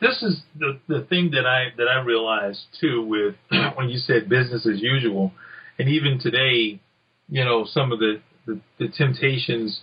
This 0.00 0.22
is 0.22 0.42
the 0.58 0.78
the 0.86 1.06
thing 1.08 1.30
that 1.30 1.46
I 1.46 1.68
that 1.76 1.88
I 1.88 2.02
realized 2.02 2.60
too 2.80 3.02
with 3.02 3.34
when 3.76 3.88
you 3.88 3.98
said 3.98 4.28
business 4.28 4.66
as 4.66 4.82
usual, 4.82 5.32
and 5.78 5.88
even 5.88 6.18
today, 6.20 6.80
you 7.28 7.44
know, 7.44 7.64
some 7.64 7.92
of 7.92 7.98
the 7.98 8.20
the, 8.46 8.60
the 8.78 8.88
temptations 8.88 9.80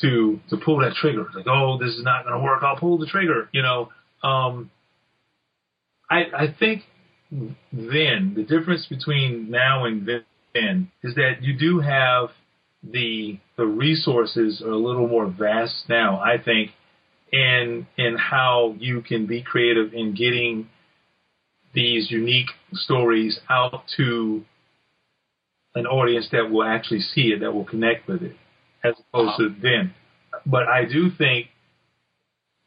to 0.00 0.40
to 0.50 0.56
pull 0.56 0.78
that 0.80 0.94
trigger, 0.94 1.26
like, 1.34 1.46
oh, 1.48 1.78
this 1.78 1.90
is 1.94 2.02
not 2.02 2.24
going 2.24 2.36
to 2.36 2.44
work. 2.44 2.62
I'll 2.62 2.76
pull 2.76 2.98
the 2.98 3.06
trigger. 3.06 3.48
You 3.52 3.62
know, 3.62 3.88
um, 4.22 4.70
I 6.10 6.24
I 6.36 6.54
think 6.58 6.82
then 7.72 8.34
the 8.36 8.42
difference 8.42 8.86
between 8.86 9.50
now 9.50 9.84
and 9.84 10.08
then 10.54 10.90
is 11.02 11.14
that 11.14 11.42
you 11.42 11.56
do 11.56 11.80
have 11.80 12.30
the 12.92 13.38
the 13.56 13.66
resources 13.66 14.62
are 14.62 14.70
a 14.70 14.76
little 14.76 15.08
more 15.08 15.26
vast 15.26 15.88
now, 15.88 16.20
I 16.20 16.36
think, 16.42 16.70
in 17.32 17.86
in 17.96 18.16
how 18.16 18.74
you 18.78 19.00
can 19.02 19.26
be 19.26 19.42
creative 19.42 19.94
in 19.94 20.14
getting 20.14 20.68
these 21.74 22.10
unique 22.10 22.50
stories 22.72 23.38
out 23.50 23.82
to 23.96 24.44
an 25.74 25.86
audience 25.86 26.28
that 26.30 26.50
will 26.50 26.62
actually 26.62 27.00
see 27.00 27.32
it, 27.32 27.40
that 27.40 27.52
will 27.52 27.64
connect 27.64 28.06
with 28.06 28.22
it, 28.22 28.36
as 28.84 28.94
opposed 29.12 29.38
to 29.38 29.54
then. 29.60 29.92
But 30.46 30.68
I 30.68 30.84
do 30.84 31.10
think 31.10 31.48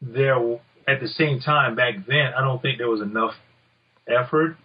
there, 0.02 0.36
at 0.86 1.00
the 1.00 1.08
same 1.08 1.40
time, 1.40 1.74
back 1.74 2.06
then, 2.06 2.32
I 2.36 2.42
don't 2.42 2.60
think 2.60 2.78
there 2.78 2.88
was 2.88 3.00
enough 3.00 3.32
effort 4.06 4.56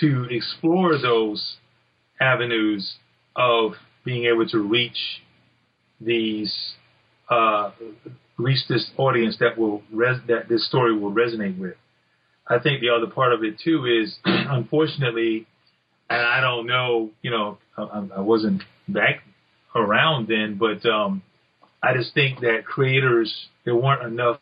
to 0.00 0.26
explore 0.30 0.98
those 0.98 1.56
avenues 2.20 2.96
of 3.36 3.74
being 4.04 4.26
able 4.26 4.46
to 4.48 4.58
reach 4.58 5.22
these 6.00 6.74
uh, 7.30 7.70
reach 8.36 8.66
this 8.68 8.90
audience 8.96 9.36
that 9.40 9.56
will 9.56 9.82
res- 9.92 10.20
that 10.28 10.48
this 10.48 10.66
story 10.68 10.96
will 10.96 11.12
resonate 11.12 11.58
with. 11.58 11.74
I 12.46 12.58
think 12.58 12.80
the 12.80 12.90
other 12.90 13.06
part 13.06 13.32
of 13.32 13.42
it 13.42 13.58
too 13.62 13.86
is, 13.86 14.16
unfortunately, 14.24 15.46
and 16.10 16.20
I 16.20 16.40
don't 16.40 16.66
know, 16.66 17.10
you 17.22 17.30
know, 17.30 17.58
I, 17.76 18.06
I 18.16 18.20
wasn't 18.20 18.62
back 18.88 19.22
around 19.74 20.28
then, 20.28 20.58
but 20.58 20.86
um, 20.88 21.22
I 21.82 21.94
just 21.94 22.14
think 22.14 22.40
that 22.40 22.64
creators 22.64 23.48
there 23.64 23.74
weren't 23.74 24.02
enough 24.02 24.40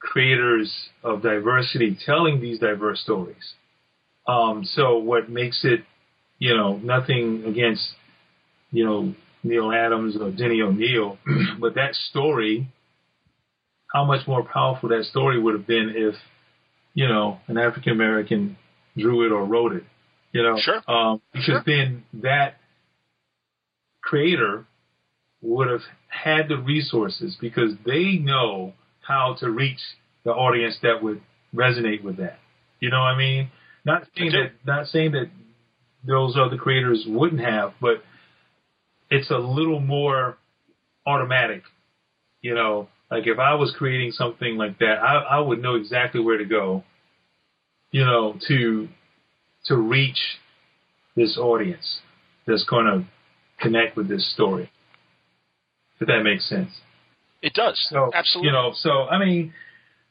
creators 0.00 0.72
of 1.02 1.22
diversity 1.22 1.96
telling 2.04 2.40
these 2.40 2.58
diverse 2.58 3.00
stories. 3.00 3.54
Um, 4.26 4.64
so 4.64 4.98
what 4.98 5.28
makes 5.28 5.60
it, 5.64 5.80
you 6.38 6.56
know, 6.56 6.76
nothing 6.78 7.44
against 7.46 7.94
you 8.70 8.84
know, 8.84 9.14
Neal 9.42 9.72
Adams 9.72 10.16
or 10.20 10.30
Denny 10.30 10.60
O'Neil, 10.60 11.18
but 11.60 11.74
that 11.74 11.94
story, 11.94 12.68
how 13.92 14.04
much 14.04 14.26
more 14.26 14.44
powerful 14.44 14.88
that 14.90 15.04
story 15.04 15.40
would 15.40 15.54
have 15.54 15.66
been 15.66 15.92
if, 15.94 16.14
you 16.94 17.08
know, 17.08 17.38
an 17.46 17.58
African 17.58 17.92
American 17.92 18.56
drew 18.96 19.26
it 19.26 19.32
or 19.32 19.44
wrote 19.44 19.72
it, 19.72 19.84
you 20.32 20.42
know, 20.42 20.56
sure. 20.58 20.82
um, 20.90 21.20
because 21.32 21.46
sure. 21.46 21.62
then 21.66 22.04
that 22.14 22.56
creator 24.02 24.64
would 25.42 25.68
have 25.68 25.82
had 26.08 26.48
the 26.48 26.56
resources 26.56 27.36
because 27.40 27.72
they 27.84 28.14
know 28.14 28.72
how 29.00 29.36
to 29.38 29.50
reach 29.50 29.80
the 30.24 30.30
audience 30.30 30.76
that 30.82 31.02
would 31.02 31.20
resonate 31.54 32.02
with 32.02 32.16
that. 32.16 32.38
You 32.80 32.90
know 32.90 32.98
what 32.98 33.14
I 33.14 33.18
mean? 33.18 33.50
Not 33.84 34.02
saying 34.16 34.32
that, 34.32 34.52
not 34.66 34.86
saying 34.88 35.12
that 35.12 35.30
those 36.06 36.36
other 36.36 36.56
creators 36.56 37.04
wouldn't 37.06 37.40
have, 37.40 37.72
but 37.80 38.02
it's 39.10 39.30
a 39.30 39.38
little 39.38 39.80
more 39.80 40.38
automatic. 41.06 41.62
You 42.42 42.54
know, 42.54 42.88
like 43.10 43.26
if 43.26 43.38
I 43.38 43.54
was 43.54 43.74
creating 43.76 44.12
something 44.12 44.56
like 44.56 44.78
that, 44.78 44.98
I, 45.02 45.38
I 45.38 45.40
would 45.40 45.62
know 45.62 45.74
exactly 45.74 46.20
where 46.20 46.38
to 46.38 46.44
go. 46.44 46.84
You 47.90 48.04
know, 48.04 48.38
to 48.48 48.88
to 49.66 49.76
reach 49.76 50.18
this 51.16 51.38
audience 51.38 52.00
that's 52.46 52.64
going 52.64 52.86
to 52.86 53.04
connect 53.62 53.96
with 53.96 54.08
this 54.08 54.32
story. 54.32 54.70
If 56.00 56.08
that 56.08 56.22
makes 56.22 56.48
sense. 56.48 56.70
It 57.42 57.54
does. 57.54 57.84
So, 57.90 58.10
Absolutely. 58.12 58.48
You 58.48 58.52
know, 58.52 58.72
so 58.74 59.04
I 59.04 59.18
mean, 59.18 59.52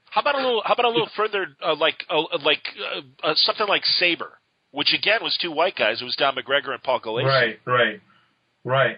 how 0.10 0.22
about 0.22 0.36
a 0.36 0.38
little? 0.38 0.62
How 0.66 0.74
about 0.74 0.86
a 0.86 0.90
little 0.90 1.10
further, 1.16 1.48
uh, 1.64 1.76
like 1.76 2.06
uh, 2.10 2.22
like 2.44 2.64
uh, 2.80 3.28
uh, 3.28 3.34
something 3.36 3.68
like 3.68 3.84
Sabre, 3.86 4.40
which 4.72 4.94
again 4.94 5.20
was 5.22 5.38
two 5.42 5.52
white 5.52 5.76
guys. 5.76 6.02
It 6.02 6.06
was 6.06 6.16
Don 6.16 6.36
McGregor 6.36 6.72
and 6.72 6.82
Paul 6.82 7.02
Gulacy. 7.02 7.26
Right, 7.26 7.60
right. 7.66 8.02
Right. 8.66 8.98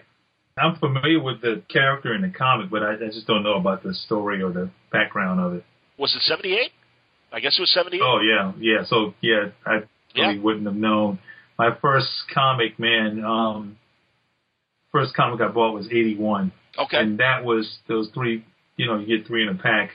I'm 0.58 0.74
familiar 0.76 1.22
with 1.22 1.40
the 1.40 1.62
character 1.72 2.12
in 2.14 2.22
the 2.22 2.30
comic, 2.36 2.68
but 2.70 2.82
I, 2.82 2.94
I 2.94 3.06
just 3.12 3.26
don't 3.28 3.44
know 3.44 3.54
about 3.54 3.84
the 3.84 3.94
story 3.94 4.42
or 4.42 4.50
the 4.50 4.70
background 4.90 5.38
of 5.40 5.54
it. 5.54 5.64
Was 5.98 6.12
it 6.16 6.22
78? 6.22 6.72
I 7.32 7.38
guess 7.40 7.56
it 7.58 7.62
was 7.62 7.70
78. 7.72 8.00
Oh 8.02 8.18
yeah, 8.20 8.52
yeah. 8.58 8.84
So 8.86 9.14
yeah, 9.20 9.50
I 9.64 9.82
really 10.16 10.36
Yeah. 10.36 10.40
wouldn't 10.40 10.66
have 10.66 10.74
known. 10.74 11.20
My 11.58 11.76
first 11.80 12.08
comic, 12.34 12.78
man, 12.78 13.22
um, 13.24 13.76
first 14.90 15.14
comic 15.14 15.40
I 15.40 15.48
bought 15.48 15.74
was 15.74 15.86
'81, 15.92 16.50
Okay. 16.78 16.96
and 16.98 17.18
that 17.18 17.44
was 17.44 17.78
those 17.88 18.08
three. 18.14 18.44
You 18.76 18.86
know, 18.86 18.98
you 18.98 19.18
get 19.18 19.26
three 19.26 19.42
in 19.42 19.48
a 19.50 19.54
pack. 19.54 19.90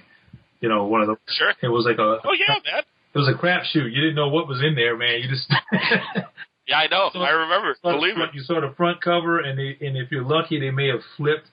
You 0.60 0.70
know, 0.70 0.86
one 0.86 1.02
of 1.02 1.08
the. 1.08 1.16
sure. 1.28 1.54
It 1.62 1.70
was 1.70 1.86
like 1.86 1.98
a. 1.98 2.20
Oh 2.24 2.34
yeah, 2.38 2.56
man. 2.72 2.84
It 3.16 3.18
was 3.18 3.28
a 3.30 3.34
crapshoot. 3.34 3.92
You 3.94 4.02
didn't 4.02 4.16
know 4.16 4.28
what 4.30 4.48
was 4.48 4.62
in 4.62 4.76
there, 4.76 4.96
man. 4.96 5.20
You 5.22 5.30
just. 5.30 5.50
Yeah, 6.68 6.78
I 6.80 6.88
know. 6.88 7.10
So- 7.14 7.20
I 7.20 7.30
remember. 7.32 7.76
Believe 7.84 8.14
it. 8.14 8.16
front- 8.18 8.34
You 8.36 8.42
saw 8.42 8.62
the 8.62 8.74
front 8.76 9.02
cover, 9.02 9.40
and 9.40 9.58
they, 9.60 9.78
and 9.86 9.98
if 9.98 10.12
you're 10.12 10.24
lucky, 10.24 10.60
they 10.60 10.72
may 10.72 10.88
have 10.88 11.02
flipped 11.18 11.48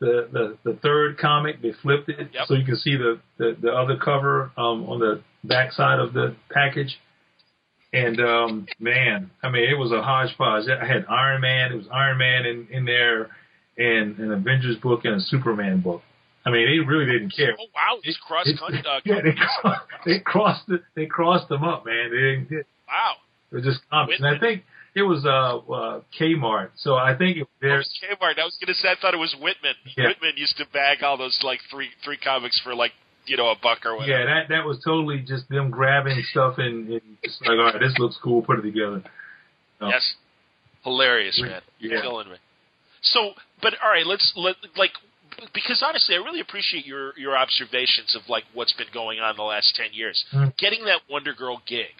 the 0.00 0.28
the, 0.32 0.56
the 0.64 0.76
third 0.78 1.18
comic. 1.18 1.60
They 1.62 1.72
flipped 1.82 2.08
it 2.08 2.30
Yep. 2.32 2.46
so 2.46 2.54
you 2.54 2.64
can 2.64 2.76
see 2.76 2.96
the, 2.96 3.18
the, 3.38 3.56
the 3.60 3.72
other 3.72 3.96
cover 3.96 4.52
um, 4.56 4.88
on 4.88 5.00
the 5.00 5.22
back 5.44 5.72
side 5.72 5.98
of 5.98 6.12
the 6.12 6.36
package. 6.50 6.98
And 7.92 8.20
um, 8.20 8.66
man, 8.78 9.30
I 9.42 9.48
mean, 9.50 9.64
it 9.64 9.78
was 9.78 9.92
a 9.92 10.02
hodgepodge. 10.02 10.68
I 10.68 10.84
had 10.86 11.06
Iron 11.08 11.40
Man. 11.40 11.72
It 11.72 11.76
was 11.76 11.86
Iron 11.92 12.18
Man 12.18 12.44
in, 12.46 12.68
in 12.70 12.84
there, 12.84 13.30
and 13.78 14.18
an 14.18 14.30
Avengers 14.30 14.76
book 14.76 15.00
and 15.04 15.14
a 15.16 15.20
Superman 15.20 15.80
book. 15.80 16.02
I 16.44 16.50
mean, 16.50 16.66
they 16.66 16.78
really 16.86 17.06
didn't 17.10 17.30
care. 17.34 17.56
Oh 17.58 17.64
wow, 17.74 17.98
it's 18.04 18.18
cross 18.18 18.46
It- 18.46 18.58
country. 18.58 18.82
Uh, 18.86 19.00
yeah, 19.04 19.20
they, 19.22 19.32
cro- 19.60 19.72
they 20.06 20.18
crossed 20.20 20.68
it. 20.68 20.82
They 20.94 21.06
crossed 21.06 21.48
them 21.48 21.64
up, 21.64 21.84
man. 21.86 22.10
They 22.10 22.16
didn't. 22.54 22.66
Wow. 22.86 23.14
It 23.52 23.54
was 23.56 23.64
just 23.64 23.80
comics, 23.90 24.18
and 24.20 24.26
I 24.28 24.38
think 24.38 24.64
it 24.94 25.02
was 25.02 25.24
uh, 25.24 25.58
uh 25.58 26.00
Kmart. 26.18 26.70
So 26.76 26.94
I 26.96 27.14
think 27.16 27.36
it, 27.38 27.40
It 27.42 27.48
there's 27.60 27.86
was 27.86 28.18
Kmart. 28.18 28.38
I 28.40 28.44
was 28.44 28.56
gonna 28.60 28.74
say 28.74 28.88
I 28.88 28.94
thought 29.00 29.14
it 29.14 29.18
was 29.18 29.34
Whitman. 29.40 29.74
Yeah. 29.96 30.08
Whitman 30.08 30.32
used 30.36 30.56
to 30.58 30.66
bag 30.72 31.02
all 31.02 31.16
those 31.16 31.38
like 31.42 31.60
three 31.70 31.88
three 32.04 32.16
comics 32.18 32.60
for 32.62 32.74
like 32.74 32.92
you 33.26 33.36
know 33.36 33.48
a 33.50 33.56
buck 33.62 33.84
or 33.84 33.96
whatever. 33.96 34.10
yeah 34.18 34.24
that 34.26 34.48
that 34.48 34.64
was 34.64 34.80
totally 34.84 35.18
just 35.20 35.48
them 35.50 35.70
grabbing 35.70 36.22
stuff 36.30 36.54
and, 36.58 36.88
and 36.88 37.02
just 37.24 37.40
like 37.42 37.50
all 37.58 37.64
right, 37.72 37.80
this 37.80 37.94
looks 37.98 38.16
cool, 38.22 38.42
put 38.42 38.58
it 38.58 38.62
together. 38.62 39.02
No. 39.80 39.88
Yes. 39.88 40.14
Hilarious, 40.84 41.38
man. 41.42 41.60
You're 41.78 41.94
Yeah. 41.96 42.02
killing 42.02 42.28
me. 42.30 42.36
So, 43.02 43.32
but 43.62 43.74
all 43.82 43.90
right, 43.90 44.06
let's 44.06 44.32
let 44.36 44.56
like 44.76 44.90
because 45.54 45.84
honestly, 45.86 46.14
I 46.16 46.18
really 46.18 46.40
appreciate 46.40 46.84
your 46.86 47.12
your 47.18 47.36
observations 47.36 48.16
of 48.16 48.22
like 48.28 48.44
what's 48.54 48.72
been 48.72 48.88
going 48.92 49.20
on 49.20 49.36
the 49.36 49.42
last 49.42 49.74
ten 49.76 49.92
years. 49.92 50.24
Mhm. 50.32 50.56
Getting 50.56 50.84
that 50.86 51.02
Wonder 51.08 51.32
Girl 51.34 51.62
gig, 51.66 51.94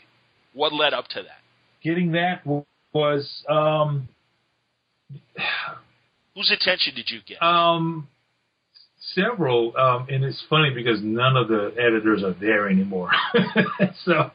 what 0.59 0.72
led 0.72 0.93
up 0.93 1.06
to 1.09 1.22
that? 1.22 1.40
Getting 1.85 2.12
that 2.12 2.44
was 2.93 3.44
um 3.48 4.09
Whose 6.35 6.51
attention 6.51 6.94
did 6.97 7.09
you 7.09 7.20
get? 7.26 7.40
um 7.43 8.09
several 9.14 9.72
um 9.76 10.06
and 10.10 10.24
it's 10.24 10.43
funny 10.51 10.70
because 10.74 10.98
none 11.01 11.36
of 11.36 11.48
the 11.48 11.72
editors 11.78 12.24
are 12.24 12.35
there 12.35 12.68
anymore. 12.68 13.10
so 14.05 14.32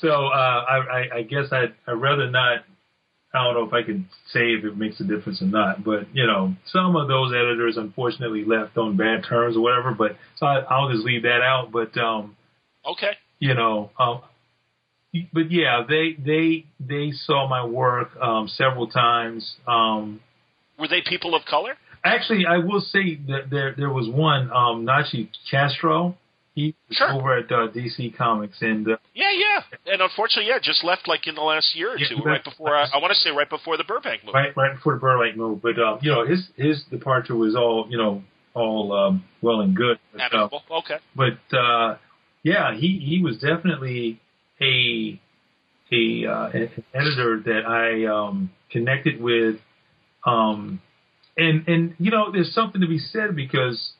so 0.00 0.08
uh 0.08 0.64
I, 0.68 0.76
I, 0.76 1.16
I 1.18 1.22
guess 1.22 1.52
I'd 1.52 1.74
I'd 1.86 1.92
rather 1.92 2.30
not 2.30 2.64
I 3.34 3.44
don't 3.44 3.54
know 3.54 3.66
if 3.66 3.74
I 3.74 3.82
can 3.82 4.08
say 4.32 4.54
if 4.54 4.64
it 4.64 4.78
makes 4.78 4.98
a 5.00 5.04
difference 5.04 5.42
or 5.42 5.46
not, 5.46 5.84
but 5.84 6.08
you 6.14 6.26
know, 6.26 6.54
some 6.72 6.96
of 6.96 7.08
those 7.08 7.30
editors 7.34 7.76
unfortunately 7.76 8.42
left 8.46 8.78
on 8.78 8.96
bad 8.96 9.24
terms 9.28 9.54
or 9.54 9.60
whatever. 9.60 9.92
But 9.92 10.16
so 10.36 10.46
I, 10.46 10.60
I'll 10.60 10.90
just 10.90 11.04
leave 11.04 11.24
that 11.24 11.42
out. 11.42 11.70
But 11.70 11.94
um, 11.98 12.38
okay. 12.86 13.12
you 13.38 13.52
know, 13.52 13.90
um, 13.98 14.22
but 15.32 15.50
yeah, 15.50 15.82
they 15.88 16.16
they 16.24 16.66
they 16.80 17.10
saw 17.12 17.48
my 17.48 17.64
work 17.64 18.10
um, 18.20 18.48
several 18.48 18.86
times. 18.88 19.56
Um, 19.66 20.20
Were 20.78 20.88
they 20.88 21.02
people 21.06 21.34
of 21.34 21.44
color? 21.44 21.74
actually, 22.04 22.46
I 22.46 22.58
will 22.58 22.80
say 22.80 23.16
that 23.28 23.50
there 23.50 23.74
there 23.76 23.90
was 23.90 24.08
one 24.08 24.50
um, 24.52 24.84
Nachie 24.86 25.28
Castro. 25.50 26.16
He 26.54 26.74
sure. 26.90 27.12
over 27.12 27.38
at 27.38 27.52
uh, 27.52 27.68
DC 27.68 28.16
Comics, 28.16 28.56
and 28.62 28.86
uh, 28.88 28.96
yeah, 29.14 29.30
yeah, 29.32 29.92
and 29.92 30.02
unfortunately, 30.02 30.48
yeah, 30.50 30.58
just 30.60 30.82
left 30.82 31.06
like 31.06 31.28
in 31.28 31.36
the 31.36 31.40
last 31.40 31.76
year 31.76 31.92
or 31.94 31.98
Yeah, 31.98 32.08
two, 32.08 32.16
left- 32.16 32.26
right 32.26 32.44
before 32.44 32.74
I, 32.76 32.86
I 32.92 32.98
want 32.98 33.12
to 33.12 33.18
say 33.20 33.30
right 33.30 33.48
before 33.48 33.76
the 33.76 33.84
Burbank 33.84 34.24
movie. 34.24 34.34
right 34.34 34.56
right 34.56 34.74
before 34.74 34.94
the 34.94 34.98
Burbank 35.00 35.36
move. 35.36 35.62
But 35.62 35.78
um, 35.78 35.98
you 36.02 36.10
know, 36.10 36.26
his 36.26 36.48
his 36.56 36.82
departure 36.90 37.36
was 37.36 37.54
all 37.54 37.86
you 37.88 37.96
know 37.96 38.24
all 38.54 38.92
um, 38.92 39.24
well 39.40 39.60
and 39.60 39.76
good. 39.76 39.98
But, 40.12 40.34
uh, 40.34 40.48
Okay. 40.78 40.96
but 41.14 41.56
uh, 41.56 41.98
yeah, 42.42 42.74
he 42.74 42.98
he 43.06 43.22
was 43.22 43.36
definitely 43.38 44.20
a 44.60 45.20
a 45.90 46.26
uh, 46.26 46.48
an 46.50 46.84
editor 46.94 47.40
that 47.44 47.62
I 47.66 48.06
um, 48.06 48.50
connected 48.70 49.20
with, 49.20 49.56
um, 50.24 50.80
and 51.36 51.66
and 51.68 51.94
you 51.98 52.10
know, 52.10 52.30
there's 52.32 52.52
something 52.52 52.80
to 52.80 52.88
be 52.88 52.98
said 52.98 53.34
because 53.34 53.92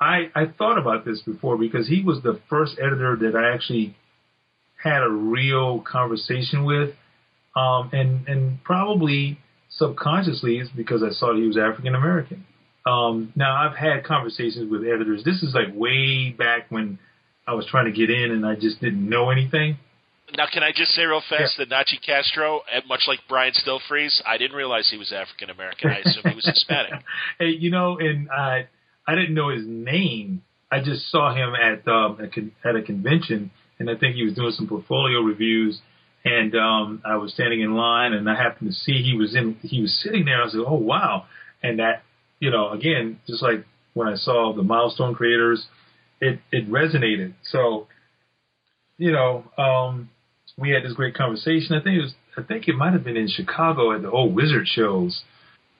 I 0.00 0.30
I 0.34 0.46
thought 0.46 0.78
about 0.78 1.04
this 1.04 1.22
before 1.22 1.56
because 1.56 1.88
he 1.88 2.02
was 2.02 2.22
the 2.22 2.40
first 2.48 2.78
editor 2.78 3.16
that 3.22 3.36
I 3.36 3.54
actually 3.54 3.96
had 4.82 5.02
a 5.02 5.10
real 5.10 5.80
conversation 5.80 6.64
with, 6.64 6.94
um, 7.56 7.90
and 7.92 8.28
and 8.28 8.64
probably 8.64 9.38
subconsciously 9.70 10.58
is 10.58 10.68
because 10.76 11.02
I 11.02 11.10
saw 11.10 11.34
he 11.34 11.46
was 11.46 11.56
African 11.56 11.94
American. 11.94 12.44
Um, 12.86 13.32
now 13.36 13.54
I've 13.54 13.76
had 13.76 14.04
conversations 14.04 14.70
with 14.70 14.82
editors. 14.82 15.22
This 15.24 15.42
is 15.42 15.54
like 15.54 15.68
way 15.74 16.30
back 16.30 16.66
when 16.70 16.98
I 17.48 17.54
was 17.54 17.66
trying 17.66 17.86
to 17.86 17.92
get 17.92 18.10
in 18.10 18.30
and 18.30 18.44
I 18.44 18.54
just 18.54 18.80
didn't 18.80 19.08
know 19.08 19.30
anything. 19.30 19.78
Now, 20.36 20.44
can 20.52 20.62
I 20.62 20.72
just 20.74 20.92
say 20.92 21.04
real 21.04 21.22
fast 21.26 21.56
that 21.56 21.70
Nachie 21.70 22.04
Castro, 22.04 22.60
much 22.86 23.04
like 23.08 23.20
Brian 23.30 23.54
Stelfreeze, 23.54 24.20
I 24.26 24.36
didn't 24.36 24.56
realize 24.56 24.86
he 24.90 24.98
was 24.98 25.10
African 25.10 25.48
American. 25.48 25.90
I 25.90 26.00
assumed 26.00 26.26
he 26.26 26.34
was 26.34 26.44
Hispanic. 26.54 26.92
hey, 27.38 27.48
you 27.48 27.70
know, 27.70 27.98
and 27.98 28.28
I 28.30 28.68
I 29.06 29.14
didn't 29.14 29.34
know 29.34 29.48
his 29.48 29.64
name. 29.66 30.42
I 30.70 30.80
just 30.80 31.10
saw 31.10 31.34
him 31.34 31.54
at 31.54 31.88
um, 31.88 32.20
a 32.20 32.28
con- 32.28 32.52
at 32.62 32.76
a 32.76 32.82
convention, 32.82 33.50
and 33.78 33.88
I 33.88 33.94
think 33.96 34.16
he 34.16 34.24
was 34.24 34.34
doing 34.34 34.52
some 34.52 34.68
portfolio 34.68 35.20
reviews. 35.20 35.80
And 36.26 36.54
um, 36.54 37.00
I 37.06 37.16
was 37.16 37.32
standing 37.32 37.62
in 37.62 37.74
line, 37.74 38.12
and 38.12 38.28
I 38.28 38.34
happened 38.34 38.68
to 38.68 38.74
see 38.74 39.02
he 39.02 39.16
was 39.16 39.34
in. 39.34 39.56
He 39.62 39.80
was 39.80 39.98
sitting 40.02 40.26
there. 40.26 40.42
I 40.42 40.48
said, 40.50 40.60
"Oh 40.66 40.74
wow!" 40.74 41.24
And 41.62 41.78
that, 41.78 42.02
you 42.38 42.50
know, 42.50 42.70
again, 42.70 43.18
just 43.26 43.42
like 43.42 43.64
when 43.94 44.08
I 44.08 44.16
saw 44.16 44.52
the 44.54 44.62
milestone 44.62 45.14
creators, 45.14 45.66
it 46.20 46.40
it 46.52 46.70
resonated. 46.70 47.34
So, 47.50 47.86
you 48.96 49.12
know, 49.12 49.44
um, 49.56 50.10
we 50.56 50.70
had 50.70 50.82
this 50.84 50.92
great 50.92 51.14
conversation. 51.14 51.74
I 51.74 51.82
think 51.82 51.96
it 51.98 52.02
was. 52.02 52.14
I 52.36 52.42
think 52.42 52.68
it 52.68 52.74
might 52.74 52.92
have 52.92 53.04
been 53.04 53.16
in 53.16 53.28
Chicago 53.28 53.92
at 53.92 54.02
the 54.02 54.10
old 54.10 54.34
Wizard 54.34 54.66
shows. 54.68 55.22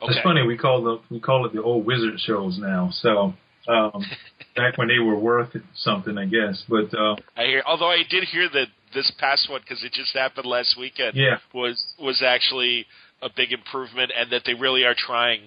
Okay. 0.00 0.12
It's 0.12 0.22
funny 0.22 0.46
we 0.46 0.56
call 0.56 0.82
the 0.82 1.00
we 1.10 1.20
call 1.20 1.44
it 1.46 1.52
the 1.52 1.62
old 1.62 1.84
wizard 1.84 2.20
shows 2.20 2.56
now. 2.58 2.90
So 2.92 3.34
um, 3.68 4.04
back 4.56 4.78
when 4.78 4.88
they 4.88 5.00
were 5.00 5.18
worth 5.18 5.56
something, 5.74 6.16
I 6.16 6.26
guess. 6.26 6.62
But 6.68 6.96
uh, 6.96 7.16
I 7.36 7.44
hear. 7.46 7.62
Although 7.66 7.90
I 7.90 8.02
did 8.08 8.24
hear 8.24 8.48
that 8.48 8.66
this 8.94 9.10
past 9.18 9.50
one, 9.50 9.60
because 9.60 9.82
it 9.82 9.92
just 9.92 10.14
happened 10.14 10.46
last 10.46 10.76
weekend, 10.78 11.16
Yeah. 11.16 11.38
was 11.52 11.82
was 11.98 12.22
actually 12.24 12.86
a 13.20 13.28
big 13.36 13.52
improvement, 13.52 14.12
and 14.16 14.30
that 14.30 14.42
they 14.46 14.54
really 14.54 14.84
are 14.84 14.94
trying 14.96 15.40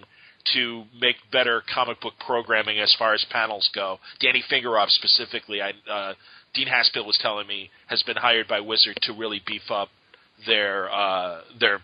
to 0.53 0.83
make 0.99 1.15
better 1.31 1.63
comic 1.73 2.01
book 2.01 2.13
programming 2.25 2.79
as 2.79 2.93
far 2.97 3.13
as 3.13 3.25
panels 3.29 3.69
go. 3.73 3.99
Danny 4.19 4.43
Fingeroth 4.51 4.89
specifically, 4.89 5.61
I, 5.61 5.71
uh, 5.89 6.13
Dean 6.53 6.67
Haspiel 6.67 7.05
was 7.05 7.17
telling 7.21 7.47
me, 7.47 7.69
has 7.87 8.03
been 8.03 8.17
hired 8.17 8.47
by 8.47 8.59
Wizard 8.59 8.97
to 9.03 9.13
really 9.13 9.41
beef 9.45 9.69
up 9.69 9.89
their 10.45 10.91
uh, 10.91 11.41
their 11.59 11.81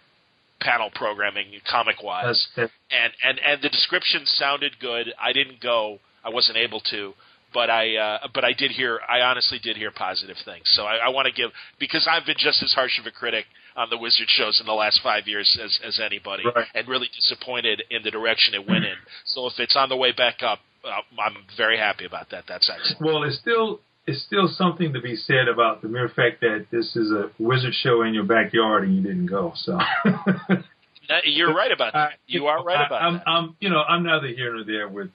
panel 0.59 0.89
programming 0.93 1.47
comic 1.69 2.01
wise 2.01 2.47
and 2.57 3.13
and 3.23 3.39
and 3.45 3.61
the 3.61 3.69
description 3.69 4.25
sounded 4.25 4.79
good. 4.79 5.13
I 5.21 5.33
didn't 5.33 5.61
go. 5.61 5.99
I 6.23 6.29
wasn't 6.29 6.57
able 6.57 6.81
to, 6.91 7.13
but 7.53 7.69
I 7.69 7.95
uh, 7.95 8.27
but 8.33 8.43
I 8.43 8.53
did 8.53 8.71
hear. 8.71 8.99
I 9.07 9.21
honestly 9.21 9.59
did 9.59 9.77
hear 9.77 9.91
positive 9.91 10.37
things. 10.45 10.63
So 10.75 10.83
I, 10.83 10.97
I 10.97 11.09
want 11.09 11.27
to 11.27 11.33
give 11.33 11.51
because 11.79 12.07
I've 12.09 12.25
been 12.25 12.37
just 12.37 12.61
as 12.63 12.73
harsh 12.73 12.99
of 12.99 13.05
a 13.05 13.11
critic 13.11 13.45
on 13.77 13.89
the 13.89 13.97
Wizard 13.97 14.27
shows 14.27 14.59
in 14.59 14.65
the 14.65 14.73
last 14.73 14.99
five 15.03 15.27
years 15.27 15.57
as 15.63 15.79
as 15.85 15.99
anybody, 16.03 16.43
Right. 16.45 16.65
and 16.75 16.87
really 16.87 17.09
disappointed 17.15 17.83
in 17.89 18.01
the 18.03 18.11
direction 18.11 18.53
it 18.55 18.67
went 18.67 18.83
in. 18.85 18.95
So 19.25 19.45
if 19.47 19.53
it's 19.59 19.75
on 19.75 19.87
the 19.89 19.95
way 19.95 20.11
back 20.11 20.41
up, 20.43 20.59
uh, 20.83 20.89
I'm 21.21 21.37
very 21.55 21.77
happy 21.77 22.05
about 22.05 22.29
that. 22.31 22.45
That's 22.47 22.69
excellent. 22.69 23.01
well, 23.01 23.23
it's 23.23 23.37
still 23.37 23.79
it's 24.07 24.23
still 24.23 24.47
something 24.47 24.93
to 24.93 25.01
be 25.01 25.15
said 25.15 25.47
about 25.47 25.81
the 25.81 25.89
mere 25.89 26.09
fact 26.09 26.39
that 26.41 26.67
this 26.71 26.95
is 26.95 27.11
a 27.11 27.29
wizard 27.39 27.73
show 27.75 28.01
in 28.03 28.13
your 28.13 28.23
backyard 28.23 28.83
and 28.85 28.95
you 28.95 29.01
didn't 29.03 29.27
go. 29.27 29.51
So 29.55 29.77
You're 31.23 31.53
right 31.53 31.71
about 31.71 31.93
that. 31.93 32.13
You 32.25 32.47
are 32.47 32.63
right 32.63 32.79
I- 32.81 32.85
about 32.87 33.01
I'm, 33.01 33.13
that. 33.15 33.27
I'm 33.27 33.55
you 33.59 33.69
know 33.69 33.81
I'm 33.81 34.03
neither 34.03 34.27
here 34.27 34.53
nor 34.55 34.63
there 34.65 34.87
with 34.89 35.09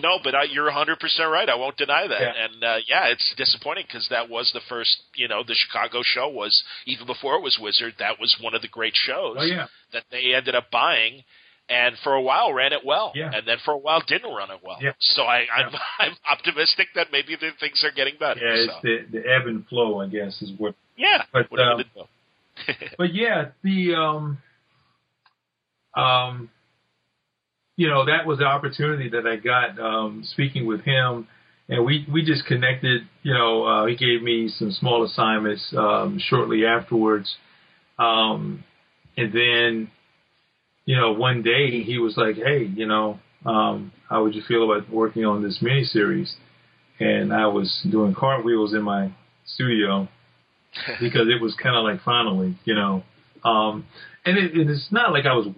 No, 0.00 0.18
but 0.22 0.34
I, 0.34 0.44
you're 0.44 0.70
100% 0.70 0.96
right. 1.30 1.48
I 1.48 1.54
won't 1.54 1.76
deny 1.76 2.06
that. 2.06 2.20
Yeah. 2.20 2.32
And 2.44 2.64
uh, 2.64 2.76
yeah, 2.88 3.06
it's 3.08 3.34
disappointing 3.36 3.84
because 3.86 4.06
that 4.10 4.28
was 4.28 4.50
the 4.54 4.60
first, 4.68 4.96
you 5.14 5.28
know, 5.28 5.42
the 5.46 5.54
Chicago 5.54 6.00
show 6.02 6.28
was, 6.28 6.62
even 6.86 7.06
before 7.06 7.36
it 7.36 7.42
was 7.42 7.58
Wizard, 7.60 7.94
that 7.98 8.18
was 8.20 8.36
one 8.40 8.54
of 8.54 8.62
the 8.62 8.68
great 8.68 8.94
shows 8.94 9.36
oh 9.38 9.44
yeah 9.44 9.66
that 9.92 10.04
they 10.10 10.34
ended 10.34 10.54
up 10.54 10.70
buying. 10.70 11.22
And 11.66 11.96
for 12.04 12.12
a 12.12 12.20
while 12.20 12.52
ran 12.52 12.74
it 12.74 12.84
well, 12.84 13.12
Yeah. 13.14 13.30
and 13.32 13.48
then 13.48 13.56
for 13.64 13.72
a 13.72 13.78
while 13.78 14.02
didn't 14.06 14.30
run 14.30 14.50
it 14.50 14.60
well. 14.62 14.76
Yeah. 14.82 14.92
So 15.00 15.22
I, 15.22 15.46
I'm, 15.56 15.72
I'm 15.98 16.12
optimistic 16.30 16.88
that 16.94 17.06
maybe 17.10 17.36
the 17.36 17.50
things 17.58 17.82
are 17.84 17.90
getting 17.90 18.14
better. 18.20 18.40
yeah 18.40 18.54
it's 18.62 18.72
so. 18.72 18.78
the 18.82 19.06
the 19.10 19.18
ebb 19.26 19.46
and 19.46 19.66
flow 19.66 20.00
I 20.02 20.08
guess 20.08 20.42
is 20.42 20.52
what 20.58 20.74
yeah. 20.96 21.22
but, 21.32 21.50
what 21.50 21.60
are 21.60 21.78
you 21.78 21.84
um, 22.02 22.08
but 22.98 23.14
yeah, 23.14 23.46
the 23.62 23.94
um, 23.94 24.38
um, 25.96 26.50
you 27.76 27.88
know, 27.88 28.04
that 28.06 28.26
was 28.26 28.38
the 28.38 28.44
opportunity 28.44 29.08
that 29.10 29.26
I 29.26 29.36
got 29.36 29.78
um, 29.78 30.22
speaking 30.24 30.66
with 30.66 30.82
him, 30.82 31.26
and 31.68 31.84
we 31.84 32.06
we 32.12 32.24
just 32.24 32.46
connected. 32.46 33.02
You 33.22 33.34
know, 33.34 33.64
uh, 33.64 33.86
he 33.86 33.96
gave 33.96 34.22
me 34.22 34.48
some 34.48 34.70
small 34.70 35.04
assignments 35.04 35.74
um, 35.76 36.18
shortly 36.20 36.64
afterwards, 36.64 37.34
um, 37.98 38.62
and 39.16 39.32
then, 39.32 39.90
you 40.84 40.96
know, 40.96 41.12
one 41.12 41.42
day 41.42 41.82
he 41.82 41.98
was 41.98 42.16
like, 42.16 42.36
"Hey, 42.36 42.64
you 42.64 42.86
know, 42.86 43.18
um, 43.44 43.92
how 44.08 44.22
would 44.22 44.34
you 44.34 44.42
feel 44.46 44.70
about 44.70 44.88
working 44.90 45.24
on 45.24 45.42
this 45.42 45.58
miniseries?" 45.60 46.32
And 47.00 47.32
I 47.32 47.48
was 47.48 47.84
doing 47.90 48.14
cartwheels 48.14 48.72
in 48.72 48.82
my 48.82 49.10
studio 49.46 50.08
because 51.00 51.26
it 51.28 51.42
was 51.42 51.54
kind 51.60 51.76
of 51.76 51.82
like 51.82 52.02
finally, 52.04 52.56
you 52.64 52.74
know. 52.74 53.02
Um, 53.42 53.84
and, 54.24 54.38
it, 54.38 54.54
and 54.54 54.70
it's 54.70 54.88
not 54.90 55.12
like 55.12 55.26
I 55.26 55.34
was 55.34 55.48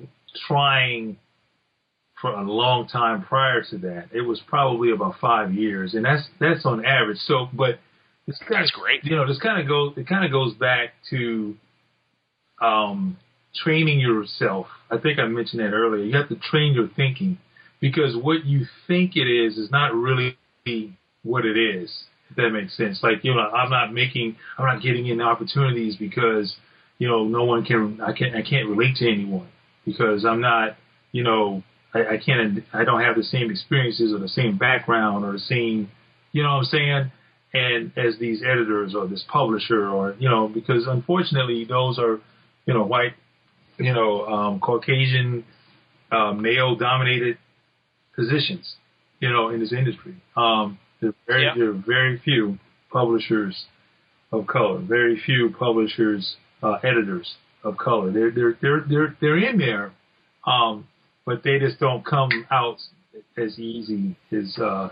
trying 0.49 1.19
for 2.21 2.33
a 2.33 2.51
long 2.51 2.89
time 2.89 3.23
prior 3.23 3.63
to 3.71 3.79
that. 3.79 4.09
It 4.13 4.23
was 4.23 4.41
probably 4.47 4.91
about 4.91 5.17
five 5.21 5.53
years, 5.53 5.95
and 5.95 6.05
that's 6.05 6.27
that's 6.41 6.65
on 6.65 6.85
average. 6.85 7.19
So, 7.19 7.49
but 7.53 7.79
it's 8.27 8.39
kind 8.39 8.63
That's 8.63 8.73
of, 8.75 8.81
great. 8.81 9.05
You 9.05 9.17
know, 9.17 9.27
this 9.27 9.39
kind 9.39 9.61
of 9.61 9.69
goes. 9.69 9.93
It 9.97 10.09
kind 10.09 10.25
of 10.25 10.33
goes 10.33 10.55
back 10.55 10.95
to 11.11 11.57
um, 12.61 13.17
training 13.55 14.01
yourself. 14.01 14.67
I 14.91 14.99
think 14.99 15.19
I 15.19 15.27
mentioned 15.27 15.61
that 15.61 15.73
earlier. 15.73 16.05
You 16.05 16.17
have 16.17 16.29
to 16.29 16.37
train 16.37 16.73
your 16.75 16.89
thinking 16.97 17.39
because 17.81 18.17
what 18.17 18.45
you 18.45 18.67
think 18.87 19.13
it 19.15 19.29
is 19.29 19.57
is 19.59 19.71
not 19.71 19.95
really 19.95 20.37
what 21.23 21.45
it 21.45 21.57
is. 21.57 21.93
If 22.31 22.37
that 22.37 22.51
makes 22.51 22.77
sense. 22.77 23.01
Like 23.03 23.23
you 23.23 23.35
know, 23.35 23.41
I'm 23.41 23.71
not 23.71 23.93
making, 23.93 24.37
I'm 24.59 24.67
not 24.67 24.83
getting 24.83 25.07
in 25.07 25.21
opportunities 25.21 25.95
because 25.97 26.57
you 26.99 27.07
know 27.07 27.25
no 27.25 27.45
one 27.45 27.65
can, 27.65 28.01
I 28.01 28.13
can't, 28.13 28.35
I 28.35 28.43
can't 28.43 28.69
relate 28.69 28.97
to 28.97 29.09
anyone 29.09 29.49
because 29.85 30.25
I'm 30.25 30.41
not, 30.41 30.77
you 31.13 31.23
know, 31.23 31.63
I, 31.97 32.15
I 32.15 32.17
can't, 32.27 32.63
I 32.73 32.83
don't 32.85 33.03
have 33.07 33.17
the 33.17 33.23
same 33.35 33.51
experiences 33.51 34.09
or 34.15 34.19
the 34.19 34.29
same 34.41 34.55
background 34.59 35.25
or 35.25 35.33
the 35.33 35.39
same, 35.55 35.91
you 36.33 36.43
know 36.43 36.51
what 36.57 36.65
I'm 36.65 36.65
saying? 36.77 37.13
And 37.55 37.83
as 37.97 38.13
these 38.19 38.41
editors 38.43 38.95
or 38.95 39.07
this 39.07 39.25
publisher 39.29 39.89
or 39.89 40.15
you 40.19 40.29
know, 40.29 40.49
because 40.59 40.83
unfortunately 40.87 41.65
those 41.65 41.99
are, 41.99 42.21
you 42.67 42.75
know, 42.75 42.85
white, 42.85 43.15
you 43.79 43.95
know, 43.95 44.27
um, 44.27 44.61
Caucasian, 44.61 45.45
uh, 46.11 46.33
male-dominated 46.33 47.39
positions, 48.15 48.67
you 49.21 49.31
know, 49.31 49.51
in 49.51 49.61
this 49.61 49.73
industry. 49.73 50.15
Um, 50.37 50.79
there 51.01 51.11
are 51.11 51.15
very, 51.27 51.45
Yeah. 51.45 51.55
there 51.57 51.71
are 51.71 51.83
very 51.97 52.19
few 52.19 52.59
publishers 52.91 53.55
of 54.33 54.47
color, 54.47 54.79
very 54.81 55.17
few 55.29 55.51
publishers, 55.59 56.37
uh, 56.63 56.79
editors 56.83 57.29
of 57.63 57.77
color. 57.77 58.11
They're 58.11 58.31
they're 58.31 58.57
they're 58.63 58.85
they're 58.89 59.17
they're 59.21 59.39
in 59.51 59.59
there, 59.59 59.93
um, 60.47 60.87
but 61.27 61.43
they 61.43 61.59
just 61.59 61.79
don't 61.81 62.05
come 62.05 62.31
out 62.51 62.77
as 63.37 63.59
easy 63.59 64.17
as 64.33 64.57
uh, 64.59 64.89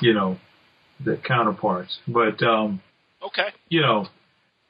you 0.00 0.14
know 0.14 0.38
the 1.04 1.16
counterparts. 1.26 1.98
But 2.08 2.42
um, 2.42 2.80
Okay. 3.22 3.48
you 3.68 3.80
know, 3.82 4.06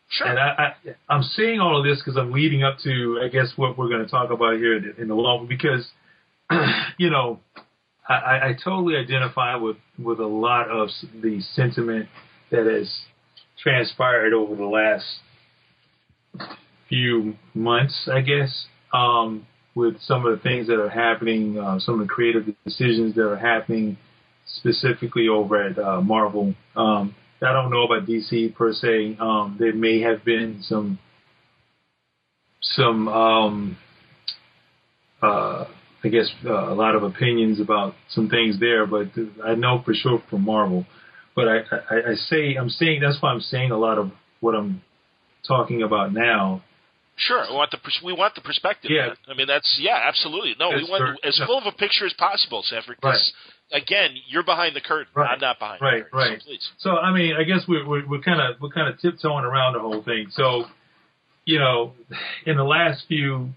Sure. 0.08 0.26
and 0.28 0.38
I, 0.38 0.74
I 0.86 0.94
I'm 1.08 1.22
saying 1.22 1.60
all 1.60 1.78
of 1.78 1.84
this 1.84 1.98
because 1.98 2.16
I'm 2.16 2.32
leading 2.32 2.62
up 2.64 2.78
to 2.84 3.20
I 3.22 3.28
guess 3.28 3.52
what 3.56 3.76
we're 3.78 3.88
going 3.88 4.04
to 4.04 4.10
talk 4.10 4.30
about 4.30 4.54
here 4.56 4.76
in, 4.76 4.94
in 4.98 5.08
the 5.08 5.14
long 5.14 5.46
because 5.46 5.86
you 6.98 7.10
know 7.10 7.40
I, 8.08 8.14
I- 8.14 8.48
I 8.48 8.52
totally 8.62 8.96
identify 8.96 9.56
with 9.56 9.76
with 9.98 10.20
a 10.20 10.26
lot 10.26 10.68
of 10.68 10.88
the 11.22 11.40
sentiment 11.54 12.08
that 12.50 12.66
has 12.66 12.90
transpired 13.62 14.32
over 14.34 14.54
the 14.54 14.66
last 14.66 15.04
few 16.88 17.34
months, 17.54 18.08
I 18.12 18.20
guess, 18.20 18.66
um, 18.92 19.46
with 19.74 20.00
some 20.02 20.24
of 20.24 20.36
the 20.36 20.42
things 20.42 20.68
that 20.68 20.80
are 20.80 20.88
happening, 20.88 21.58
uh, 21.58 21.78
some 21.80 22.00
of 22.00 22.06
the 22.06 22.12
creative 22.12 22.44
decisions 22.64 23.14
that 23.14 23.26
are 23.26 23.36
happening 23.36 23.96
specifically 24.46 25.28
over 25.28 25.62
at 25.62 25.78
uh, 25.78 26.00
Marvel. 26.00 26.54
Um, 26.76 27.14
I 27.42 27.52
don't 27.52 27.70
know 27.70 27.84
about 27.84 28.06
DC 28.06 28.54
per 28.54 28.72
se. 28.72 29.16
Um, 29.20 29.56
there 29.58 29.74
may 29.74 30.00
have 30.00 30.24
been 30.24 30.60
some 30.62 30.98
some 32.62 33.08
um, 33.08 33.76
uh, 35.22 35.66
I 36.02 36.08
guess 36.08 36.30
uh, 36.44 36.72
a 36.72 36.74
lot 36.74 36.94
of 36.94 37.02
opinions 37.02 37.60
about 37.60 37.94
some 38.10 38.28
things 38.28 38.60
there, 38.60 38.86
but 38.86 39.08
I 39.44 39.54
know 39.54 39.82
for 39.84 39.94
sure 39.94 40.22
from 40.30 40.44
Marvel. 40.44 40.86
But 41.34 41.48
I, 41.48 41.56
I, 41.90 42.10
I 42.10 42.14
say 42.14 42.56
I'm 42.56 42.68
saying 42.68 43.00
that's 43.00 43.20
why 43.20 43.30
I'm 43.30 43.40
saying 43.40 43.70
a 43.70 43.78
lot 43.78 43.98
of 43.98 44.10
what 44.40 44.54
I'm 44.54 44.82
talking 45.46 45.82
about 45.82 46.12
now. 46.12 46.62
Sure, 47.16 47.46
we 47.48 47.54
want 47.54 47.70
the 47.70 47.78
we 48.04 48.12
want 48.12 48.34
the 48.34 48.40
perspective. 48.40 48.90
Yeah. 48.90 49.06
man. 49.08 49.16
I 49.28 49.34
mean 49.34 49.46
that's 49.46 49.78
yeah, 49.80 50.00
absolutely. 50.04 50.56
No, 50.58 50.70
we 50.70 50.84
want 50.88 51.18
as 51.24 51.40
full 51.46 51.58
of 51.58 51.66
a 51.66 51.72
picture 51.72 52.06
as 52.06 52.12
possible, 52.14 52.62
Sanford. 52.64 53.00
'cause, 53.00 53.32
again, 53.72 54.16
you're 54.26 54.42
behind 54.42 54.74
the 54.74 54.80
curtain. 54.80 55.12
Right. 55.14 55.30
I'm 55.30 55.38
not 55.40 55.58
behind. 55.60 55.80
Right, 55.80 56.04
the 56.04 56.10
curtain, 56.10 56.18
right. 56.32 56.40
So 56.42 56.46
please. 56.46 56.70
So 56.78 56.90
I 56.96 57.12
mean, 57.12 57.36
I 57.36 57.44
guess 57.44 57.60
we're 57.68 57.86
we're, 57.86 58.06
we're 58.06 58.20
kind 58.20 58.40
of 58.40 58.60
we're 58.60 58.70
kind 58.70 58.88
of 58.88 59.00
tiptoeing 59.00 59.44
around 59.44 59.74
the 59.74 59.80
whole 59.80 60.02
thing. 60.02 60.26
So, 60.30 60.64
you 61.44 61.58
know, 61.60 61.92
in 62.46 62.56
the 62.56 62.64
last 62.64 63.04
few 63.06 63.50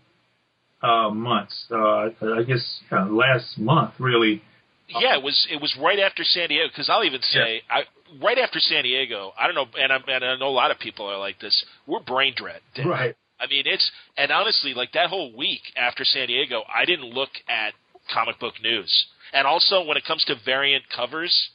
uh, 0.83 1.09
months, 1.09 1.65
uh, 1.71 2.09
I 2.21 2.43
guess 2.45 2.79
uh, 2.91 3.05
last 3.05 3.57
month 3.57 3.93
really, 3.99 4.43
Yeah, 4.87 5.17
it 5.17 5.23
was 5.23 5.47
it 5.51 5.59
was 5.59 5.75
right 5.81 5.99
after 5.99 6.23
San 6.23 6.49
Diego 6.49 6.67
because 6.67 6.89
I'll 6.89 7.03
even 7.03 7.21
say 7.23 7.63
I 7.69 7.81
right 8.23 8.37
after 8.37 8.59
San 8.59 8.83
Diego. 8.83 9.33
I 9.37 9.47
don't 9.47 9.55
know, 9.55 9.65
and, 9.81 9.91
I'm, 9.91 10.03
and 10.07 10.23
I 10.23 10.35
know 10.37 10.47
a 10.47 10.49
lot 10.49 10.69
of 10.71 10.79
people 10.79 11.07
are 11.07 11.17
like 11.17 11.39
this. 11.39 11.65
We're 11.87 11.99
brain 12.01 12.35
dead. 12.37 12.85
right, 12.85 13.15
I 13.39 13.47
mean, 13.47 13.63
it's 13.65 13.91
and 14.17 14.31
honestly, 14.31 14.73
like 14.73 14.91
that 14.93 15.09
whole 15.09 15.35
week 15.35 15.61
after 15.75 16.03
San 16.03 16.27
Diego, 16.27 16.63
I 16.73 16.85
didn't 16.85 17.05
look 17.09 17.29
at 17.49 17.73
comic 18.13 18.39
book 18.39 18.55
news. 18.63 19.07
And 19.33 19.45
also, 19.45 19.83
when 19.83 19.97
it 19.97 20.05
comes 20.05 20.23
to 20.25 20.35
variant 20.45 20.83
covers, 20.95 21.49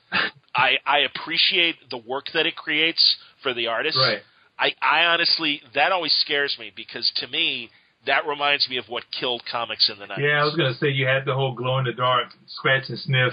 I 0.55 0.77
I 0.87 0.99
appreciate 1.01 1.77
the 1.91 1.99
work 1.99 2.27
that 2.35 2.47
it 2.47 2.55
creates 2.57 3.17
for 3.43 3.55
the 3.55 3.67
artist. 3.69 3.97
right, 3.99 4.21
I 4.59 4.73
I 4.83 5.05
honestly 5.07 5.63
that 5.75 5.91
always 5.93 6.13
scares 6.21 6.57
me 6.61 6.71
because 6.77 7.11
to 7.17 7.27
me 7.29 7.71
that 8.07 8.27
reminds 8.27 8.69
me 8.69 8.77
of 8.79 8.85
what 8.89 9.05
killed 9.19 9.43
comics 9.51 9.89
in 9.89 9.99
the 9.99 10.07
nineties. 10.07 10.27
yeah. 10.29 10.41
I 10.43 10.45
was 10.45 10.55
gonna 10.57 10.75
say 10.75 10.89
you 10.89 11.07
had 11.07 11.25
the 11.25 11.35
whole 11.35 11.55
glow 11.55 11.79
in 11.79 11.85
the 11.85 11.93
dark, 11.93 12.29
scratch 12.47 12.89
and 12.89 12.99
sniff, 12.99 13.33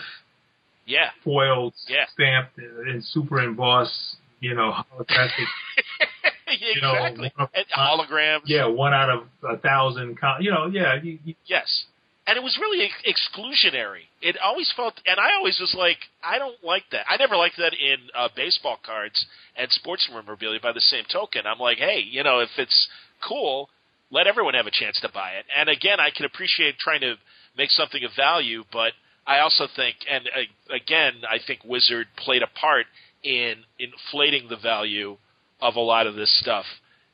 yeah. 0.86 1.10
foiled, 1.24 1.74
Yeah. 1.88 2.06
stamped, 2.14 2.58
and 2.58 3.04
super 3.04 3.42
embossed. 3.42 4.16
You 4.42 4.56
know, 4.56 4.72
holographic. 4.72 5.48
know, 6.82 6.94
exactly. 6.94 7.32
one 7.36 7.48
of- 7.48 7.54
and 7.54 7.66
holograms. 7.76 8.42
yeah, 8.46 8.66
one 8.66 8.94
out 8.94 9.10
of 9.10 9.24
a 9.48 9.58
thousand. 9.58 10.18
You 10.40 10.52
know, 10.52 10.68
yeah, 10.68 11.02
you, 11.02 11.20
you, 11.24 11.36
Yes. 11.46 11.86
And 12.28 12.38
it 12.38 12.44
was 12.44 12.60
really 12.62 12.86
ex- 12.86 13.18
exclusionary. 13.34 14.06
It 14.22 14.38
always 14.38 14.72
felt, 14.76 14.94
and 15.08 15.20
I 15.20 15.34
always 15.36 15.58
was 15.60 15.74
like, 15.76 15.98
I 16.24 16.38
don't 16.38 16.64
like 16.64 16.84
that. 16.92 17.06
I 17.10 17.18
never 17.18 17.36
liked 17.36 17.58
that 17.58 17.74
in 17.74 17.98
uh, 18.16 18.30
baseball 18.36 18.78
cards 18.86 19.26
and 19.58 19.72
sports 19.72 20.08
memorabilia. 20.14 20.60
By 20.62 20.74
the 20.74 20.82
same 20.82 21.06
token, 21.12 21.48
I'm 21.48 21.58
like, 21.58 21.80
hey, 21.80 22.04
you 22.08 22.24
know, 22.24 22.40
if 22.40 22.50
it's 22.60 22.88
cool, 23.28 23.70
let 24.12 24.28
everyone 24.28 24.54
have 24.54 24.68
a 24.68 24.72
chance 24.72 25.00
to 25.02 25.10
buy 25.12 25.32
it. 25.32 25.46
And 25.58 25.70
again, 25.70 26.00
I 26.00 26.12
can 26.16 26.26
appreciate 26.26 26.78
trying 26.78 27.02
to 27.02 27.16
make 27.58 27.72
something 27.72 28.04
of 28.04 28.12
value, 28.16 28.64
but 28.72 28.94
I 29.26 29.40
also 29.40 29.66
think, 29.76 29.96
and 30.10 30.28
uh, 30.28 30.76
again, 30.76 31.14
I 31.28 31.38
think 31.46 31.62
Wizard 31.66 32.08
played 32.16 32.44
a 32.44 32.48
part 32.48 32.86
in 33.24 33.56
inflating 33.80 34.50
the 34.50 34.58
value 34.58 35.18
of 35.62 35.76
a 35.76 35.80
lot 35.82 36.08
of 36.08 36.16
this 36.16 36.38
stuff. 36.40 36.66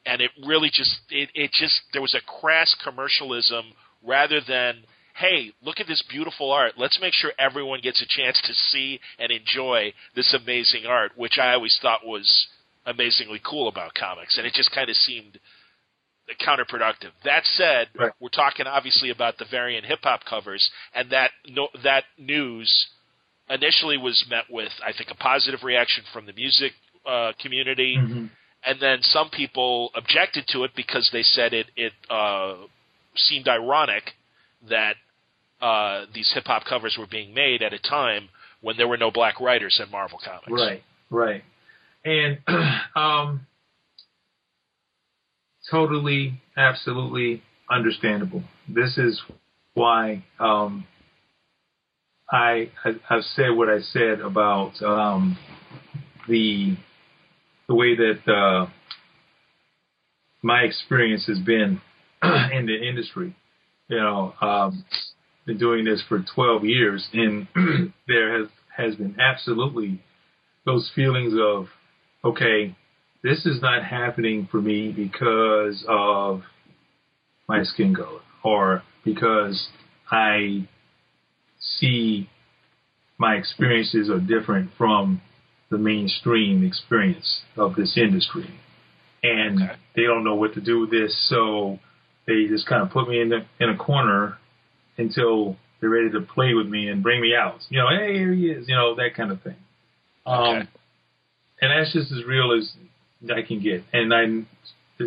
And 0.06 0.22
it 0.22 0.32
really 0.46 0.70
just, 0.72 1.00
it, 1.10 1.30
it 1.34 1.52
just, 1.52 1.82
there 1.94 2.02
was 2.02 2.14
a 2.14 2.40
crass 2.40 2.76
commercialism 2.84 3.66
rather 4.04 4.40
than, 4.48 4.84
hey, 5.16 5.52
look 5.64 5.80
at 5.80 5.88
this 5.88 6.04
beautiful 6.10 6.52
art. 6.52 6.74
Let's 6.78 7.00
make 7.02 7.14
sure 7.14 7.32
everyone 7.40 7.80
gets 7.82 8.02
a 8.02 8.06
chance 8.08 8.40
to 8.46 8.54
see 8.54 9.00
and 9.18 9.32
enjoy 9.32 9.94
this 10.16 10.34
amazing 10.34 10.86
art, 10.86 11.14
which 11.16 11.40
I 11.42 11.54
always 11.54 11.78
thought 11.82 12.06
was 12.06 12.48
amazingly 12.86 13.42
cool 13.44 13.68
about 13.68 13.94
comics. 13.96 14.38
And 14.38 14.46
it 14.46 14.54
just 14.54 14.72
kind 14.72 14.90
of 14.90 14.96
seemed 14.96 15.40
counterproductive. 16.46 17.12
That 17.24 17.44
said, 17.46 17.88
Right. 17.96 18.12
we're 18.20 18.30
talking 18.30 18.68
obviously 18.68 19.10
about 19.10 19.38
the 19.38 19.46
variant 19.50 19.86
hip 19.86 20.00
hop 20.04 20.26
covers, 20.26 20.70
and 20.94 21.10
that 21.12 21.32
no, 21.48 21.70
that 21.84 22.04
news 22.18 22.88
initially 23.50 23.98
was 23.98 24.26
met 24.30 24.46
with, 24.50 24.72
I 24.84 24.92
think, 24.92 25.12
a 25.12 25.16
positive 25.16 25.64
reaction 25.64 26.04
from 26.12 26.26
the 26.26 26.34
music 26.34 26.74
uh, 27.06 27.34
community, 27.42 27.98
Mhm. 27.98 28.30
and 28.64 28.80
then 28.80 29.02
some 29.02 29.30
people 29.30 29.92
objected 29.96 30.48
to 30.50 30.64
it 30.64 30.72
because 30.76 31.10
they 31.12 31.24
said 31.24 31.54
it 31.54 31.68
it 31.76 31.94
uh, 32.10 32.56
seemed 33.16 33.48
ironic 33.48 34.14
that 34.70 34.96
uh, 35.62 36.06
these 36.14 36.32
hip 36.34 36.46
hop 36.46 36.66
covers 36.66 36.98
were 36.98 37.08
being 37.08 37.34
made 37.34 37.62
at 37.62 37.74
a 37.74 37.80
time 37.80 38.30
when 38.62 38.76
there 38.78 38.88
were 38.88 38.98
no 38.98 39.12
black 39.12 39.40
writers 39.40 39.80
in 39.84 39.90
Marvel 39.92 40.20
Comics. 40.24 40.52
Right, 40.52 40.84
right. 41.10 41.44
And 42.04 42.40
um, 42.96 43.48
totally, 45.70 46.42
absolutely 46.58 47.42
understandable. 47.70 48.44
This 48.68 48.98
is 48.98 49.22
why 49.74 50.24
um, 50.40 50.86
I, 52.32 52.70
I 52.84 52.96
I've 53.10 53.24
said 53.24 53.50
what 53.52 53.70
I 53.70 53.80
said 53.82 54.20
about 54.20 54.82
um, 54.82 55.38
the 56.28 56.76
the 57.68 57.76
way 57.76 57.96
that 57.96 58.32
uh, 58.32 58.68
my 60.42 60.62
experience 60.62 61.26
has 61.28 61.40
been 61.40 61.82
in 62.24 62.66
the 62.66 62.88
industry. 62.88 63.36
You 63.88 63.98
know, 63.98 64.34
um, 64.42 64.86
been 65.46 65.58
doing 65.58 65.86
this 65.86 66.04
for 66.10 66.24
12 66.34 66.66
years, 66.66 67.08
and 67.14 67.48
there 68.08 68.40
has 68.40 68.50
has 68.76 68.96
been 68.96 69.16
absolutely 69.20 70.02
those 70.66 70.92
feelings 70.96 71.34
of, 71.40 71.68
okay, 72.24 72.76
this 73.24 73.46
is 73.46 73.62
not 73.62 73.84
happening 73.84 74.48
for 74.52 74.62
me 74.62 74.92
because 74.92 75.86
of 75.88 76.42
my 77.48 77.64
skin 77.64 77.96
color 77.96 78.20
or 78.44 78.84
because 79.04 79.70
I 80.12 80.68
see 81.60 82.30
my 83.18 83.36
experiences 83.36 84.10
are 84.10 84.20
different 84.20 84.72
from 84.78 85.22
the 85.70 85.78
mainstream 85.78 86.64
experience 86.66 87.42
of 87.58 87.76
this 87.76 87.98
industry. 87.98 88.50
And 89.24 89.62
Okay. 89.64 89.76
they 89.96 90.04
don't 90.04 90.24
know 90.24 90.36
what 90.36 90.54
to 90.54 90.62
do 90.62 90.80
with 90.82 90.92
this, 90.92 91.16
so 91.30 91.80
they 92.28 92.46
just 92.48 92.68
kind 92.68 92.82
of 92.84 92.92
put 92.92 93.08
me 93.10 93.20
in 93.22 93.30
the, 93.30 93.46
in 93.60 93.70
a 93.70 93.78
corner 93.78 94.38
until 94.98 95.58
they're 95.80 95.90
ready 95.90 96.12
to 96.12 96.22
play 96.22 96.54
with 96.54 96.68
me 96.68 96.88
and 96.90 97.02
bring 97.04 97.22
me 97.22 97.36
out. 97.36 97.60
You 97.70 97.80
know, 97.80 97.90
hey, 97.90 98.14
here 98.14 98.34
he 98.34 98.50
is, 98.50 98.68
you 98.68 98.76
know, 98.76 98.96
that 98.96 99.16
kind 99.16 99.32
of 99.32 99.42
thing. 99.42 99.56
Um, 100.26 100.68
and 101.62 101.72
that's 101.72 101.94
just 101.94 102.12
as 102.12 102.24
real 102.26 102.52
as 102.54 102.72
I 103.30 103.42
can 103.42 103.62
get. 103.62 103.84
And 103.94 104.14
I, 104.14 105.06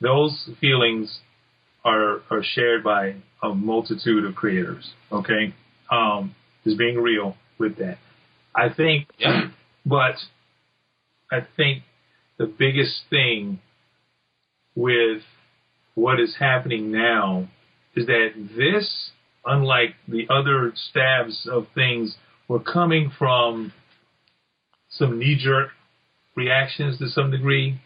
those 0.00 0.48
feelings 0.60 1.18
are 1.84 2.22
are 2.30 2.42
shared 2.42 2.82
by 2.82 3.16
a 3.42 3.54
multitude 3.54 4.24
of 4.24 4.34
creators. 4.34 4.90
Okay, 5.12 5.54
um, 5.90 6.34
just 6.64 6.78
being 6.78 6.96
real 6.98 7.36
with 7.58 7.76
that. 7.78 7.98
I 8.54 8.68
think, 8.70 9.08
Yeah. 9.18 9.48
But 9.84 10.16
I 11.30 11.46
think 11.56 11.82
the 12.38 12.46
biggest 12.46 13.02
thing 13.10 13.60
with 14.74 15.22
what 15.94 16.20
is 16.20 16.36
happening 16.38 16.90
now 16.90 17.48
is 17.94 18.06
that 18.06 18.30
this, 18.56 19.10
unlike 19.44 19.94
the 20.08 20.26
other 20.28 20.72
stabs 20.90 21.48
of 21.50 21.66
things, 21.74 22.16
were 22.48 22.60
coming 22.60 23.10
from 23.16 23.72
some 24.90 25.18
knee 25.18 25.38
jerk 25.40 25.70
reactions 26.36 26.98
to 26.98 27.08
some 27.08 27.30
degree. 27.30 27.80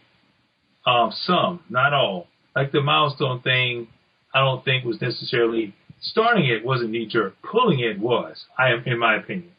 Um, 0.85 1.11
some, 1.11 1.61
not 1.69 1.93
all. 1.93 2.27
Like 2.55 2.71
the 2.71 2.81
milestone 2.81 3.41
thing, 3.41 3.87
I 4.33 4.39
don't 4.39 4.63
think 4.65 4.85
was 4.85 5.01
necessarily 5.01 5.73
starting 6.01 6.45
it 6.45 6.65
wasn't 6.65 6.91
knee 6.91 7.05
jerk. 7.05 7.35
Pulling 7.43 7.79
it 7.79 7.99
was, 7.99 8.43
I 8.57 8.69
am 8.69 8.83
in 8.85 8.97
my 8.97 9.17
opinion. 9.17 9.51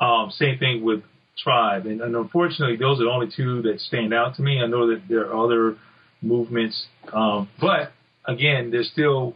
Um, 0.00 0.30
same 0.30 0.58
thing 0.58 0.82
with 0.82 1.02
Tribe, 1.38 1.86
and, 1.86 2.00
and 2.02 2.14
unfortunately, 2.14 2.76
those 2.76 3.00
are 3.00 3.04
the 3.04 3.10
only 3.10 3.28
two 3.34 3.62
that 3.62 3.80
stand 3.80 4.12
out 4.12 4.36
to 4.36 4.42
me. 4.42 4.60
I 4.62 4.66
know 4.66 4.88
that 4.88 5.02
there 5.08 5.32
are 5.32 5.44
other 5.44 5.76
movements, 6.20 6.86
um, 7.12 7.48
but 7.60 7.92
again, 8.26 8.70
there's 8.70 8.90
still 8.90 9.34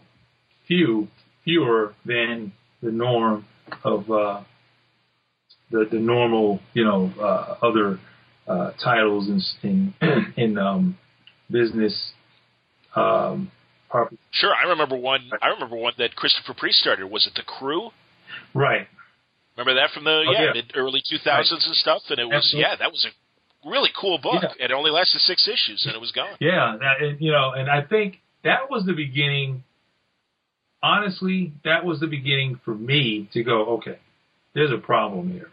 few, 0.69 1.09
fewer 1.45 1.95
than 2.05 2.53
the 2.83 2.91
norm 2.91 3.47
of 3.83 4.11
uh, 4.11 4.43
the 5.71 5.87
the 5.91 5.99
normal, 5.99 6.61
you 6.75 6.85
know, 6.85 7.13
uh, 7.19 7.57
other 7.67 7.99
uh, 8.47 8.73
titles 8.83 9.29
in 9.29 9.95
in, 10.03 10.35
in 10.37 10.59
um, 10.59 10.99
business. 11.51 12.13
Um, 12.95 13.51
property. 13.91 14.19
Sure, 14.33 14.53
I 14.55 14.69
remember 14.69 14.97
one. 14.97 15.31
I 15.43 15.49
remember 15.49 15.77
one 15.77 15.95
that 15.99 16.15
Christopher 16.15 16.55
Priest 16.55 16.79
started. 16.79 17.07
Was 17.07 17.27
it 17.27 17.35
the 17.35 17.43
Crew? 17.43 17.91
Right. 18.55 18.87
Remember 19.57 19.81
that 19.81 19.91
from 19.91 20.05
the 20.05 20.25
Oh, 20.29 20.33
yeah, 20.33 20.45
yeah. 20.45 20.53
mid 20.55 20.73
early 20.75 21.03
two 21.09 21.19
thousands 21.19 21.67
and 21.67 21.75
stuff, 21.77 22.03
and 22.11 22.19
it 22.19 22.25
was 22.25 22.35
Absolutely. 22.35 22.61
yeah, 22.61 22.77
that 22.77 22.93
was 22.93 23.07
a 23.07 23.69
really 23.69 23.91
cool 23.99 24.19
book. 24.19 24.43
Yeah. 24.43 24.67
It 24.67 24.73
only 24.73 24.91
lasted 24.91 25.21
six 25.23 25.49
issues, 25.49 25.85
and 25.87 25.95
it 25.95 26.01
was 26.01 26.13
gone. 26.13 26.37
Yeah, 26.41 26.77
that, 26.79 27.03
and, 27.03 27.21
you 27.21 27.33
know, 27.33 27.53
and 27.53 27.71
I 27.71 27.83
think 27.83 28.21
that 28.45 28.71
was 28.71 28.85
the 28.85 28.93
beginning. 28.93 29.65
Honestly, 30.83 31.53
that 31.65 31.85
was 31.85 32.01
the 32.01 32.07
beginning 32.07 32.61
for 32.65 32.75
me 32.75 33.29
to 33.33 33.43
go, 33.43 33.65
okay, 33.79 33.99
there's 34.55 34.71
a 34.71 34.79
problem 34.79 35.33
here. 35.33 35.49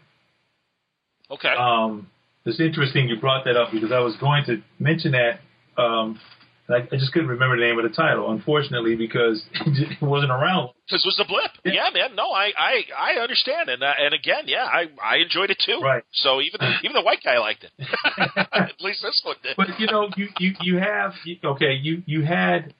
Okay. 1.30 1.48
Um, 1.48 2.08
it's 2.44 2.60
interesting 2.60 3.08
you 3.08 3.18
brought 3.18 3.44
that 3.46 3.56
up 3.56 3.72
because 3.72 3.90
I 3.90 4.00
was 4.00 4.16
going 4.16 4.44
to 4.46 4.62
mention 4.78 5.12
that. 5.12 5.40
Um, 5.82 6.20
I, 6.68 6.76
I 6.76 6.96
just 6.96 7.12
couldn't 7.12 7.28
remember 7.28 7.56
the 7.56 7.62
name 7.62 7.78
of 7.78 7.84
the 7.84 7.94
title, 7.94 8.30
unfortunately, 8.30 8.96
because 8.96 9.44
it 9.66 10.00
wasn't 10.00 10.32
around. 10.32 10.70
This 10.90 11.04
was 11.04 11.20
a 11.20 11.28
blip. 11.28 11.50
Yeah, 11.64 11.90
man. 11.92 12.16
No, 12.16 12.30
I, 12.30 12.52
I, 12.56 12.82
I 12.96 13.20
understand, 13.20 13.68
and 13.68 13.82
uh, 13.82 13.92
and 13.98 14.14
again, 14.14 14.44
yeah, 14.46 14.64
I, 14.64 14.86
I 15.02 15.16
enjoyed 15.16 15.50
it 15.50 15.62
too. 15.64 15.80
Right. 15.82 16.02
So 16.12 16.40
even 16.40 16.60
even 16.82 16.94
the 16.94 17.02
white 17.02 17.20
guy 17.22 17.38
liked 17.38 17.64
it. 17.64 17.70
At 18.52 18.80
least 18.80 19.02
this 19.02 19.20
one 19.24 19.36
did. 19.42 19.56
But 19.56 19.78
you 19.78 19.86
know, 19.86 20.08
you 20.16 20.28
you 20.38 20.52
you 20.62 20.78
have 20.78 21.12
okay, 21.44 21.74
you 21.74 22.02
you 22.06 22.24
had 22.24 22.72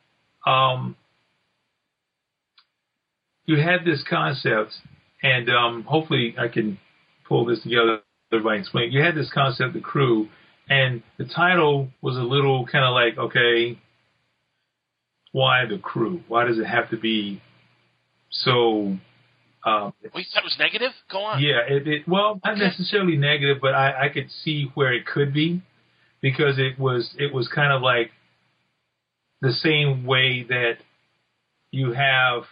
um 0.47 0.97
you 3.45 3.61
had 3.61 3.85
this 3.85 4.03
concept, 4.09 4.73
and 5.23 5.51
um 5.51 5.85
hopefully 5.85 6.35
I 6.39 6.49
can 6.49 6.79
pull 7.29 7.45
this 7.45 7.63
together 7.63 8.01
by 8.31 8.57
explaining. 8.57 8.93
You 8.93 9.03
had 9.03 9.15
this 9.15 9.31
concept, 9.33 9.75
the 9.75 9.81
crew, 9.81 10.29
and 10.69 11.03
the 11.19 11.25
title 11.25 11.89
was 12.01 12.17
a 12.17 12.21
little 12.23 12.67
kind 12.67 12.85
of 12.85 12.93
like, 12.95 13.19
okay, 13.19 13.79
why 15.33 15.67
the 15.67 15.79
crew? 15.79 16.23
Why 16.29 16.45
does 16.45 16.59
it 16.59 16.67
have 16.67 16.91
to 16.91 16.97
be 16.97 17.43
so? 18.31 18.97
Um, 19.67 19.95
well, 20.03 20.11
you 20.17 20.25
said 20.31 20.41
it 20.41 20.45
was 20.45 20.57
negative. 20.59 20.93
Go 21.11 21.19
on. 21.23 21.43
Yeah, 21.43 21.61
it, 21.69 21.89
it 21.89 22.09
well, 22.09 22.41
not 22.45 22.55
Okay. 22.55 22.65
necessarily 22.67 23.17
negative, 23.17 23.59
but 23.63 23.75
I, 23.75 24.07
I 24.07 24.09
could 24.11 24.31
see 24.31 24.71
where 24.75 24.93
it 24.93 25.07
could 25.07 25.33
be 25.33 25.63
because 26.21 26.59
it 26.59 26.79
was 26.79 27.15
it 27.19 27.33
was 27.33 27.49
kind 27.49 27.73
of 27.73 27.83
like 27.83 28.11
the 29.41 29.53
same 29.53 30.05
way 30.05 30.45
that 30.49 30.75
you 31.71 31.93
have 31.93 32.45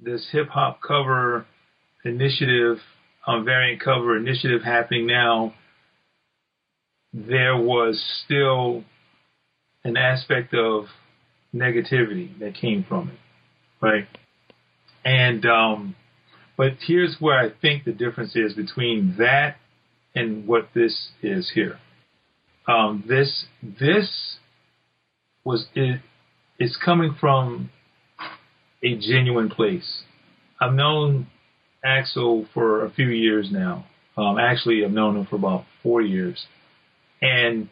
this 0.00 0.28
hip 0.32 0.48
hop 0.48 0.80
cover 0.86 1.46
initiative, 2.04 2.78
um, 3.26 3.44
variant 3.44 3.80
cover 3.80 4.16
initiative 4.16 4.62
happening 4.62 5.06
now. 5.06 5.54
There 7.12 7.56
was 7.56 8.02
still 8.24 8.84
an 9.84 9.96
aspect 9.96 10.54
of 10.54 10.86
negativity 11.54 12.38
that 12.40 12.54
came 12.54 12.84
from 12.88 13.10
it, 13.10 13.18
right? 13.80 14.06
And 15.04 15.46
um, 15.46 15.96
but 16.56 16.72
here's 16.86 17.16
where 17.20 17.38
I 17.38 17.50
think 17.62 17.84
the 17.84 17.92
difference 17.92 18.34
is 18.34 18.54
between 18.54 19.16
that 19.18 19.56
and 20.14 20.46
what 20.46 20.68
this 20.74 21.10
is 21.22 21.50
here. 21.54 21.78
Um, 22.66 23.04
this 23.06 23.44
this 23.62 24.38
was 25.44 25.66
it, 25.74 26.00
it's 26.58 26.76
coming 26.84 27.14
from 27.20 27.70
a 28.82 28.96
genuine 28.96 29.48
place. 29.48 30.02
I've 30.60 30.74
known 30.74 31.28
Axel 31.84 32.46
for 32.52 32.84
a 32.84 32.90
few 32.90 33.08
years 33.08 33.48
now. 33.52 33.86
Um, 34.16 34.38
actually, 34.38 34.84
I've 34.84 34.90
known 34.90 35.16
him 35.16 35.26
for 35.26 35.36
about 35.36 35.64
four 35.82 36.00
years, 36.00 36.46
and 37.20 37.68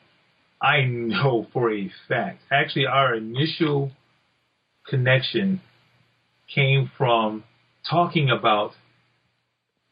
I 0.60 0.82
know 0.82 1.46
for 1.52 1.72
a 1.72 1.90
fact. 2.08 2.40
Actually, 2.50 2.86
our 2.86 3.14
initial 3.14 3.90
connection 4.86 5.60
came 6.52 6.90
from 6.96 7.44
talking 7.88 8.30
about 8.30 8.72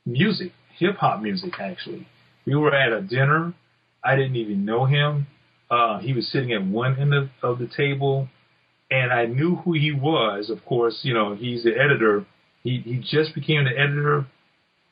music, 0.07 0.53
hip 0.79 0.97
hop 0.97 1.21
music. 1.21 1.55
Actually, 1.61 2.07
we 2.47 2.55
were 2.55 2.75
at 2.75 2.93
a 2.93 3.03
dinner. 3.03 3.55
I 4.05 4.17
didn't 4.17 4.37
even 4.37 4.65
know 4.65 4.87
him. 4.87 5.27
Uh, 5.71 5.99
he 5.99 6.13
was 6.13 6.31
sitting 6.31 6.53
at 6.53 6.65
one 6.65 6.99
end 6.99 7.15
of, 7.15 7.29
of 7.43 7.59
the 7.59 7.69
table, 7.75 8.29
and 8.91 9.13
I 9.13 9.27
knew 9.27 9.57
who 9.57 9.73
he 9.73 9.93
was. 9.93 10.51
Of 10.51 10.65
course, 10.65 11.01
you 11.03 11.15
know 11.15 11.35
he's 11.35 11.65
the 11.65 11.73
editor. 11.79 12.27
He 12.63 12.81
he 12.85 12.99
just 12.99 13.35
became 13.35 13.65
the 13.65 13.71
editor 13.71 14.27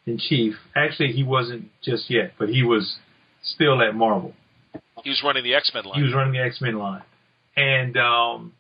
in 0.07 0.19
chief. 0.19 0.55
Actually, 0.75 1.13
he 1.13 1.23
wasn't 1.23 1.69
just 1.83 2.11
yet, 2.11 2.33
but 2.39 2.49
he 2.49 2.63
was 2.63 2.97
still 3.43 3.81
at 3.83 3.95
Marvel. 3.95 4.35
He 5.05 5.11
was 5.11 5.23
running 5.25 5.45
the 5.45 5.55
X 5.55 5.71
Men 5.75 5.85
line. 5.85 5.99
He 5.99 6.03
was 6.03 6.15
running 6.15 6.33
the 6.33 6.41
X 6.41 6.61
Men 6.61 6.79
line, 6.79 7.03
and 7.57 7.97
um, 7.97 8.53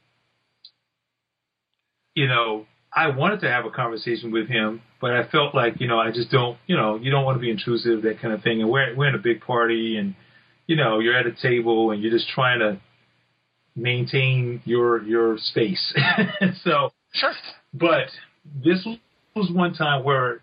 you 2.14 2.28
know, 2.28 2.66
I 2.92 3.08
wanted 3.08 3.40
to 3.40 3.50
have 3.50 3.64
a 3.64 3.70
conversation 3.70 4.32
with 4.32 4.48
him, 4.48 4.82
but 5.00 5.12
I 5.12 5.26
felt 5.28 5.54
like 5.54 5.80
you 5.80 5.88
know, 5.88 5.98
I 5.98 6.10
just 6.10 6.30
don't, 6.30 6.58
you 6.66 6.76
know, 6.76 6.96
you 6.96 7.10
don't 7.10 7.24
want 7.24 7.36
to 7.36 7.40
be 7.40 7.50
intrusive, 7.50 8.02
that 8.02 8.20
kind 8.20 8.34
of 8.34 8.42
thing. 8.42 8.60
And 8.60 8.70
we're 8.70 8.94
we're 8.96 9.08
in 9.08 9.14
a 9.14 9.18
big 9.18 9.40
party, 9.40 9.96
and 9.96 10.14
you 10.66 10.76
know, 10.76 10.98
you're 10.98 11.16
at 11.16 11.26
a 11.26 11.32
table, 11.32 11.90
and 11.90 12.02
you're 12.02 12.12
just 12.12 12.28
trying 12.28 12.58
to 12.60 12.80
maintain 13.76 14.60
your 14.64 15.02
your 15.02 15.38
space. 15.38 15.94
so, 16.64 16.92
sure. 17.14 17.32
but 17.72 18.08
this 18.64 18.86
was 19.34 19.50
one 19.50 19.74
time 19.74 20.04
where 20.04 20.40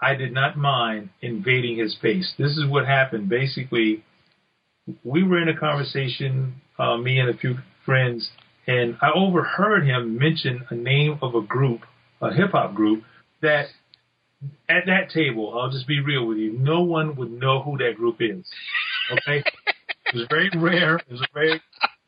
I 0.00 0.14
did 0.14 0.32
not 0.32 0.56
mind 0.56 1.10
invading 1.20 1.78
his 1.78 1.92
space. 1.92 2.32
This 2.38 2.52
is 2.52 2.66
what 2.66 2.86
happened. 2.86 3.28
Basically, 3.28 4.04
we 5.04 5.22
were 5.22 5.40
in 5.40 5.48
a 5.48 5.58
conversation, 5.58 6.60
uh, 6.78 6.96
me 6.96 7.18
and 7.18 7.28
a 7.28 7.36
few 7.36 7.58
friends, 7.84 8.30
and 8.66 8.96
I 9.00 9.10
overheard 9.14 9.86
him 9.86 10.18
mention 10.18 10.64
a 10.70 10.74
name 10.74 11.18
of 11.22 11.34
a 11.34 11.42
group, 11.42 11.80
a 12.20 12.32
hip 12.32 12.52
hop 12.52 12.74
group, 12.74 13.02
that 13.42 13.66
at 14.68 14.86
that 14.86 15.10
table, 15.12 15.58
I'll 15.58 15.70
just 15.70 15.86
be 15.86 16.00
real 16.00 16.26
with 16.26 16.38
you, 16.38 16.52
no 16.52 16.82
one 16.82 17.16
would 17.16 17.30
know 17.30 17.62
who 17.62 17.76
that 17.78 17.96
group 17.96 18.16
is. 18.20 18.44
Okay? 19.12 19.42
it 20.06 20.14
was 20.14 20.26
very 20.30 20.50
rare. 20.56 20.96
It 20.96 21.10
was 21.10 21.20
a 21.20 21.34
very 21.34 21.60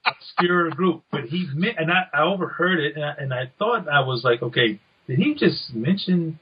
obscure 0.06 0.70
group, 0.70 1.02
but 1.10 1.24
he 1.24 1.46
meant, 1.54 1.76
and 1.78 1.90
I, 1.90 2.04
I 2.14 2.22
overheard 2.22 2.80
it, 2.80 2.96
and 2.96 3.04
I, 3.04 3.14
and 3.18 3.34
I 3.34 3.52
thought 3.58 3.88
I 3.88 4.00
was 4.00 4.22
like, 4.24 4.42
okay, 4.42 4.80
did 5.06 5.18
he 5.18 5.34
just 5.34 5.74
mention 5.74 6.38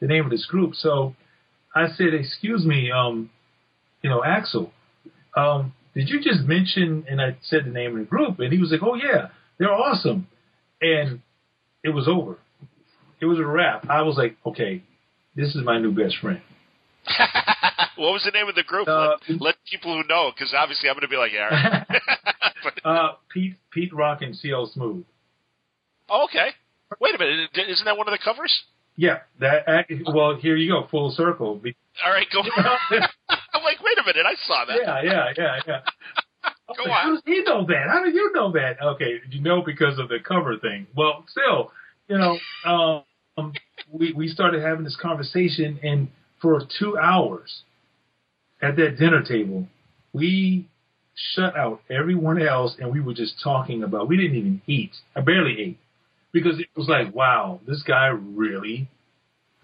the 0.00 0.06
name 0.06 0.24
of 0.24 0.30
this 0.30 0.46
group? 0.46 0.74
So 0.74 1.14
I 1.74 1.88
said, 1.88 2.12
excuse 2.12 2.64
me, 2.64 2.90
um, 2.90 3.30
you 4.02 4.10
know, 4.10 4.22
Axel, 4.24 4.72
um, 5.36 5.72
did 5.94 6.08
you 6.08 6.20
just 6.22 6.42
mention? 6.42 7.04
And 7.08 7.20
I 7.20 7.36
said 7.42 7.64
the 7.64 7.70
name 7.70 7.92
of 7.92 7.98
the 7.98 8.04
group, 8.04 8.38
and 8.38 8.52
he 8.52 8.58
was 8.58 8.70
like, 8.70 8.82
oh 8.82 8.94
yeah, 8.94 9.28
they're 9.58 9.72
awesome, 9.72 10.28
and 10.80 11.20
it 11.82 11.90
was 11.90 12.08
over. 12.08 12.38
It 13.20 13.26
was 13.26 13.38
a 13.38 13.44
wrap. 13.44 13.88
I 13.88 14.02
was 14.02 14.16
like, 14.16 14.36
okay, 14.46 14.82
this 15.36 15.54
is 15.54 15.62
my 15.64 15.78
new 15.78 15.92
best 15.92 16.16
friend. 16.20 16.40
what 17.96 18.12
was 18.12 18.22
the 18.24 18.30
name 18.30 18.48
of 18.48 18.54
the 18.54 18.62
group? 18.62 18.88
Uh, 18.88 19.16
let, 19.28 19.40
let 19.40 19.54
people 19.70 19.94
who 19.94 20.06
know, 20.08 20.30
because 20.34 20.54
obviously 20.56 20.88
I'm 20.88 20.94
going 20.94 21.02
to 21.02 21.08
be 21.08 21.16
like, 21.16 21.32
yeah. 21.32 21.84
but, 22.64 22.88
uh, 22.88 23.12
Pete 23.32 23.56
Pete 23.70 23.92
Rock 23.94 24.22
and 24.22 24.34
CL 24.36 24.70
Smooth. 24.72 25.04
oh, 26.08 26.24
okay. 26.24 26.50
Wait 27.00 27.14
a 27.14 27.18
minute. 27.18 27.50
Isn't 27.68 27.84
that 27.84 27.96
one 27.96 28.08
of 28.08 28.12
the 28.12 28.18
covers? 28.22 28.52
Yeah, 28.96 29.18
that. 29.38 29.86
Well, 30.12 30.36
here 30.36 30.56
you 30.56 30.72
go, 30.72 30.86
full 30.90 31.10
circle. 31.10 31.60
All 32.04 32.10
right, 32.10 32.26
go. 32.32 32.42
I'm 34.00 34.06
like, 34.06 34.14
wait 34.14 34.20
a 34.20 34.24
minute. 34.24 34.26
I 34.26 34.46
saw 34.46 34.64
that. 34.66 34.78
yeah, 34.82 35.02
yeah, 35.02 35.32
yeah, 35.36 35.60
yeah. 35.66 35.80
Go 36.84 36.90
How 36.90 37.08
on. 37.08 37.14
does 37.14 37.22
he 37.26 37.42
know 37.42 37.66
that? 37.66 37.88
How 37.88 38.04
did 38.04 38.14
you 38.14 38.32
know 38.32 38.52
that? 38.52 38.76
Okay, 38.82 39.20
you 39.30 39.40
know 39.42 39.62
because 39.62 39.98
of 39.98 40.08
the 40.08 40.18
cover 40.26 40.56
thing. 40.58 40.86
Well, 40.96 41.24
still, 41.28 41.72
you 42.08 42.16
know, 42.18 42.38
um, 43.36 43.52
we 43.90 44.12
we 44.12 44.28
started 44.28 44.62
having 44.62 44.84
this 44.84 44.96
conversation, 45.00 45.78
and 45.82 46.08
for 46.40 46.62
two 46.78 46.96
hours 46.96 47.62
at 48.62 48.76
that 48.76 48.96
dinner 48.98 49.22
table, 49.22 49.66
we 50.12 50.68
shut 51.34 51.56
out 51.56 51.82
everyone 51.90 52.40
else, 52.40 52.76
and 52.78 52.92
we 52.92 53.00
were 53.00 53.14
just 53.14 53.34
talking 53.42 53.82
about. 53.82 54.08
We 54.08 54.16
didn't 54.16 54.36
even 54.36 54.62
eat. 54.66 54.92
I 55.16 55.20
barely 55.22 55.60
ate 55.60 55.78
because 56.32 56.58
it 56.60 56.68
was 56.76 56.88
like, 56.88 57.14
wow, 57.14 57.60
this 57.66 57.82
guy 57.82 58.06
really, 58.06 58.88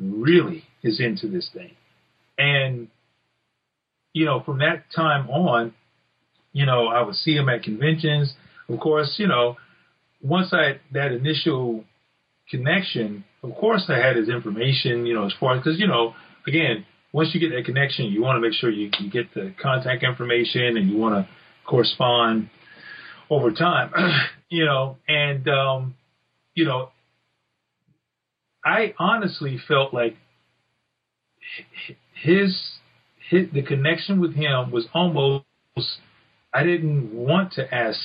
really 0.01 0.65
is 0.83 1.01
into 1.01 1.29
this 1.29 1.49
thing, 1.55 1.71
and 2.37 2.89
you 4.17 4.25
know, 4.25 4.41
from 4.41 4.61
that 4.61 4.85
time 4.95 5.29
on, 5.29 5.75
you 6.55 6.65
know, 6.65 6.87
I 6.87 7.03
would 7.03 7.17
see 7.17 7.35
him 7.37 7.51
at 7.51 7.63
conventions. 7.63 8.33
Of 8.67 8.81
course, 8.81 9.17
you 9.19 9.27
know, 9.27 9.59
once 10.23 10.55
I 10.55 10.81
that 10.95 11.13
initial 11.13 11.85
connection, 12.51 13.27
of 13.43 13.55
course, 13.57 13.85
I 13.91 13.99
had 13.99 14.17
his 14.17 14.31
information. 14.31 15.05
You 15.05 15.13
know, 15.13 15.27
as 15.27 15.35
far 15.39 15.57
as 15.57 15.63
because 15.63 15.79
you 15.79 15.87
know, 15.87 16.15
again, 16.47 16.87
once 17.13 17.35
you 17.35 17.41
get 17.41 17.55
that 17.55 17.67
connection, 17.67 18.07
you 18.07 18.23
want 18.23 18.39
to 18.39 18.41
make 18.41 18.55
sure 18.55 18.71
you, 18.71 18.91
you 19.01 19.11
get 19.11 19.35
the 19.35 19.55
contact 19.63 20.03
information 20.03 20.79
and 20.79 20.89
you 20.89 20.97
want 20.97 21.15
to 21.15 21.29
correspond 21.67 22.49
over 23.29 23.51
time. 23.51 23.93
you 24.49 24.65
know, 24.65 24.97
and 25.07 25.47
um, 25.47 25.95
you 26.55 26.65
know, 26.65 26.89
I 28.65 28.95
honestly 28.99 29.59
felt 29.69 29.93
like 29.93 30.17
his, 32.23 32.59
his 33.29 33.49
the 33.53 33.63
connection 33.63 34.21
with 34.21 34.35
him 34.35 34.71
was 34.71 34.87
almost 34.95 35.45
I 36.53 36.63
didn't 36.63 37.13
want 37.13 37.53
to 37.55 37.75
ask 37.75 37.99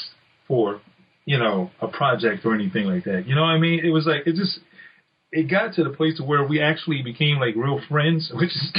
for, 0.48 0.82
you 1.26 1.38
know, 1.38 1.72
a 1.80 1.88
project 1.88 2.46
or 2.46 2.54
anything 2.54 2.86
like 2.86 3.06
that. 3.06 3.28
You 3.28 3.36
know 3.36 3.42
what 3.42 3.52
I 3.52 3.60
mean? 3.60 3.80
It 3.84 3.90
was 3.90 4.06
like 4.06 4.26
it 4.26 4.36
just 4.36 4.60
it 5.32 5.50
got 5.50 5.76
to 5.76 5.84
the 5.84 5.92
place 5.92 6.18
to 6.18 6.24
where 6.24 6.46
we 6.46 6.62
actually 6.62 7.02
became 7.02 7.40
like 7.40 7.56
real 7.56 7.80
friends, 7.88 8.32
which 8.36 8.50
is 8.50 8.74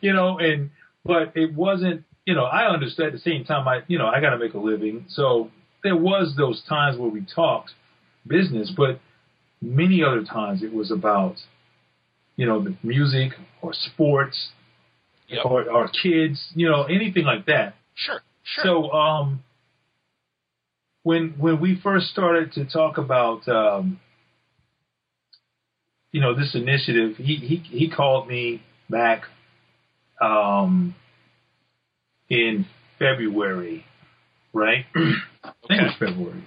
you 0.00 0.12
know, 0.12 0.38
and 0.38 0.70
but 1.04 1.32
it 1.36 1.54
wasn't 1.54 2.04
you 2.26 2.34
know, 2.34 2.44
I 2.44 2.72
understood 2.72 3.06
at 3.06 3.12
the 3.12 3.18
same 3.18 3.44
time 3.44 3.66
I 3.68 3.80
you 3.86 3.98
know, 3.98 4.06
I 4.06 4.20
gotta 4.20 4.38
make 4.38 4.54
a 4.54 4.58
living. 4.58 5.06
So 5.08 5.50
there 5.82 5.96
was 5.96 6.34
those 6.36 6.62
times 6.68 6.98
where 6.98 7.10
we 7.10 7.26
talked 7.34 7.72
business, 8.26 8.72
but 8.76 9.00
many 9.60 10.02
other 10.02 10.24
times 10.24 10.62
it 10.62 10.72
was 10.72 10.90
about, 10.90 11.36
you 12.36 12.46
know, 12.46 12.62
the 12.62 12.76
music 12.82 13.32
or 13.60 13.72
sports 13.72 14.50
Yep. 15.28 15.46
or, 15.46 15.70
or 15.70 15.88
kids, 15.88 16.44
you 16.54 16.68
know, 16.68 16.84
anything 16.84 17.24
like 17.24 17.46
that. 17.46 17.74
Sure. 17.94 18.20
Sure. 18.42 18.64
So 18.64 18.90
um, 18.90 19.44
when 21.02 21.34
when 21.38 21.60
we 21.60 21.80
first 21.82 22.08
started 22.08 22.52
to 22.52 22.64
talk 22.64 22.98
about 22.98 23.46
um, 23.48 24.00
you 26.10 26.20
know 26.20 26.34
this 26.34 26.54
initiative, 26.54 27.16
he 27.16 27.36
he 27.36 27.56
he 27.56 27.90
called 27.90 28.28
me 28.28 28.62
back 28.90 29.22
um, 30.20 30.94
in 32.28 32.66
February, 32.98 33.84
right? 34.52 34.86
I 34.94 35.52
think 35.68 35.80
it 35.80 35.84
was 35.84 35.94
February, 35.98 36.44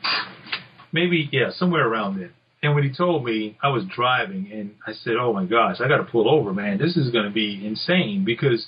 maybe 0.91 1.30
yeah, 1.31 1.52
somewhere 1.52 1.88
around 1.88 2.19
then. 2.19 2.31
And 2.66 2.74
when 2.74 2.84
he 2.84 2.90
told 2.92 3.24
me, 3.24 3.56
I 3.62 3.68
was 3.68 3.84
driving, 3.96 4.50
and 4.52 4.74
I 4.88 4.94
said, 4.94 5.18
"Oh 5.20 5.32
my 5.32 5.46
gosh, 5.46 5.80
I 5.80 5.88
got 5.88 5.98
to 5.98 6.04
pull 6.04 6.28
over, 6.28 6.52
man! 6.52 6.80
This 6.80 6.98
is 6.98 7.12
going 7.12 7.26
to 7.26 7.32
be 7.32 7.64
insane 7.64 8.24
because 8.26 8.66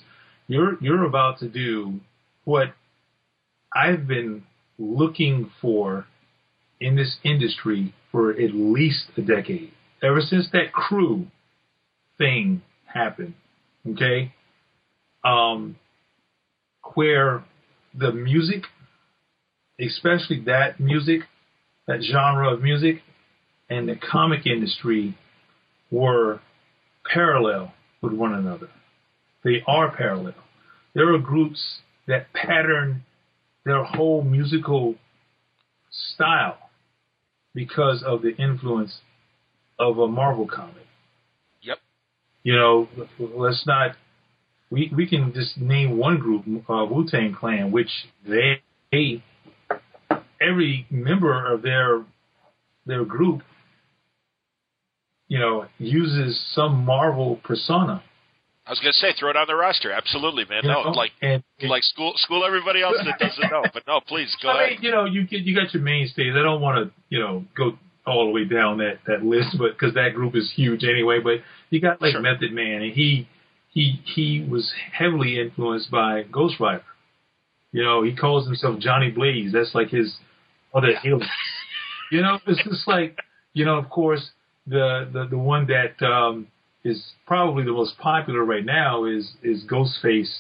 you're 0.48 0.78
you're 0.84 1.04
about 1.04 1.40
to 1.40 1.50
do 1.50 2.00
what 2.44 2.76
I've 3.74 4.08
been 4.08 4.44
looking 4.78 5.50
for 5.60 6.06
in 6.80 6.96
this 6.96 7.18
industry 7.24 7.96
for 8.12 8.30
at 8.34 8.54
least 8.54 9.06
a 9.18 9.22
decade. 9.24 9.72
Ever 10.04 10.22
since 10.22 10.48
that 10.54 10.74
crew 10.74 11.26
thing 12.20 12.62
happened, 12.86 13.34
okay? 13.94 14.32
Um, 15.24 15.76
where 16.94 17.44
the 17.96 18.12
music, 18.12 18.66
especially 19.80 20.42
that 20.46 20.80
music, 20.80 21.22
that 21.88 22.04
genre 22.04 22.54
of 22.54 22.62
music, 22.62 23.02
and 23.70 23.88
the 23.88 23.96
comic 23.96 24.46
industry 24.46 25.18
were 25.92 26.40
parallel 27.12 27.74
with 28.02 28.14
one 28.14 28.34
another. 28.34 28.70
They 29.44 29.64
are 29.68 29.96
parallel. 29.96 30.36
There 30.94 31.14
are 31.14 31.20
groups 31.20 31.80
that 32.08 32.34
pattern 32.34 33.04
their 33.66 33.84
whole 33.84 34.24
musical 34.24 34.96
style 35.92 36.58
because 37.54 38.04
of 38.06 38.22
the 38.22 38.36
influence 38.38 39.00
of 39.80 39.98
a 39.98 40.08
Marvel 40.08 40.48
comic. 40.48 40.88
Yep. 41.62 41.78
You 42.44 42.56
know, 42.56 42.88
let's 43.20 43.66
not. 43.66 43.92
We 44.70 44.92
we 44.96 45.08
can 45.08 45.34
just 45.34 45.58
name 45.58 45.98
one 45.98 46.18
group, 46.18 46.44
uh, 46.70 46.86
Wu 46.86 47.08
Tang 47.10 47.36
Clan, 47.38 47.72
which 47.72 47.90
they, 48.28 48.62
they 48.92 49.24
every 50.42 50.86
member 50.90 51.54
of 51.54 51.62
their 51.62 52.04
their 52.86 53.06
group, 53.06 53.42
you 55.28 55.40
know, 55.40 55.66
uses 55.78 56.40
some 56.54 56.86
Marvel 56.86 57.40
persona. 57.44 58.04
I 58.66 58.70
was 58.72 58.80
gonna 58.80 58.94
say, 58.94 59.14
throw 59.18 59.30
it 59.30 59.38
on 59.38 59.48
the 59.48 59.56
roster. 59.56 59.92
Absolutely, 59.94 60.44
man. 60.50 60.64
You 60.64 60.70
no, 60.72 60.84
know? 60.84 60.90
like 60.92 61.12
and, 61.22 61.42
like 61.62 61.84
school 61.84 62.14
school 62.18 62.44
everybody 62.46 62.82
else 62.82 62.98
that 63.06 63.18
doesn't 63.18 63.50
know. 63.52 63.64
But 63.74 63.84
no, 63.88 64.02
please 64.02 64.36
go 64.42 64.50
I 64.52 64.64
ahead. 64.64 64.70
mean, 64.72 64.80
you 64.84 64.92
know, 64.92 65.06
you 65.06 65.26
get 65.26 65.42
you 65.42 65.56
got 65.56 65.74
your 65.74 65.84
mainstays. 65.84 66.34
I 66.36 66.44
don't 66.44 66.62
want 66.62 66.88
to, 66.88 66.94
you 67.10 67.20
know, 67.20 67.46
go 67.56 67.78
all 68.06 68.26
the 68.26 68.32
way 68.32 68.44
down 68.46 68.78
that 68.80 69.00
that 69.08 69.24
list, 69.24 69.58
but 69.58 69.72
because 69.72 69.94
that 69.96 70.14
group 70.16 70.36
is 70.36 70.52
huge 70.54 70.84
anyway. 70.84 71.20
But 71.24 71.40
you 71.70 71.80
got 71.80 72.02
like 72.02 72.12
Sure. 72.12 72.22
Method 72.22 72.52
Man, 72.52 72.82
and 72.82 72.92
he 72.94 73.28
he 73.70 74.02
he 74.04 74.46
was 74.50 74.70
heavily 74.92 75.40
influenced 75.40 75.90
by 75.90 76.24
Ghost 76.24 76.60
Rider. 76.60 76.84
You 77.72 77.84
know, 77.84 78.04
he 78.04 78.16
calls 78.16 78.46
himself 78.48 78.80
Johnny 78.80 79.12
Blaze. 79.12 79.54
That's 79.54 79.74
like 79.76 79.90
his 79.90 80.16
other 80.74 80.90
alien. 81.06 81.22
You 82.12 82.22
know, 82.22 82.40
it's 82.48 82.62
just 82.64 82.88
like 82.88 83.18
you 83.54 83.64
know, 83.66 83.78
of 83.78 83.90
course, 83.90 84.32
the 84.68 85.10
the 85.12 85.28
the 85.32 85.38
one 85.38 85.68
that 85.68 86.06
um, 86.06 86.48
is 86.84 87.02
probably 87.26 87.64
the 87.64 87.72
most 87.72 87.98
popular 87.98 88.44
right 88.44 88.66
now 88.66 89.06
is 89.06 89.32
is 89.44 89.64
Ghostface, 89.66 90.40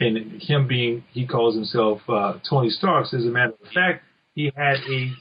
and 0.00 0.40
him 0.42 0.66
being 0.66 1.04
he 1.12 1.26
calls 1.26 1.54
himself 1.54 2.00
uh, 2.08 2.34
Tony 2.48 2.70
Stark. 2.70 3.06
As 3.12 3.24
a 3.24 3.28
matter 3.28 3.52
of 3.52 3.72
fact, 3.72 4.04
he 4.34 4.50
had 4.56 4.76
a 4.88 5.12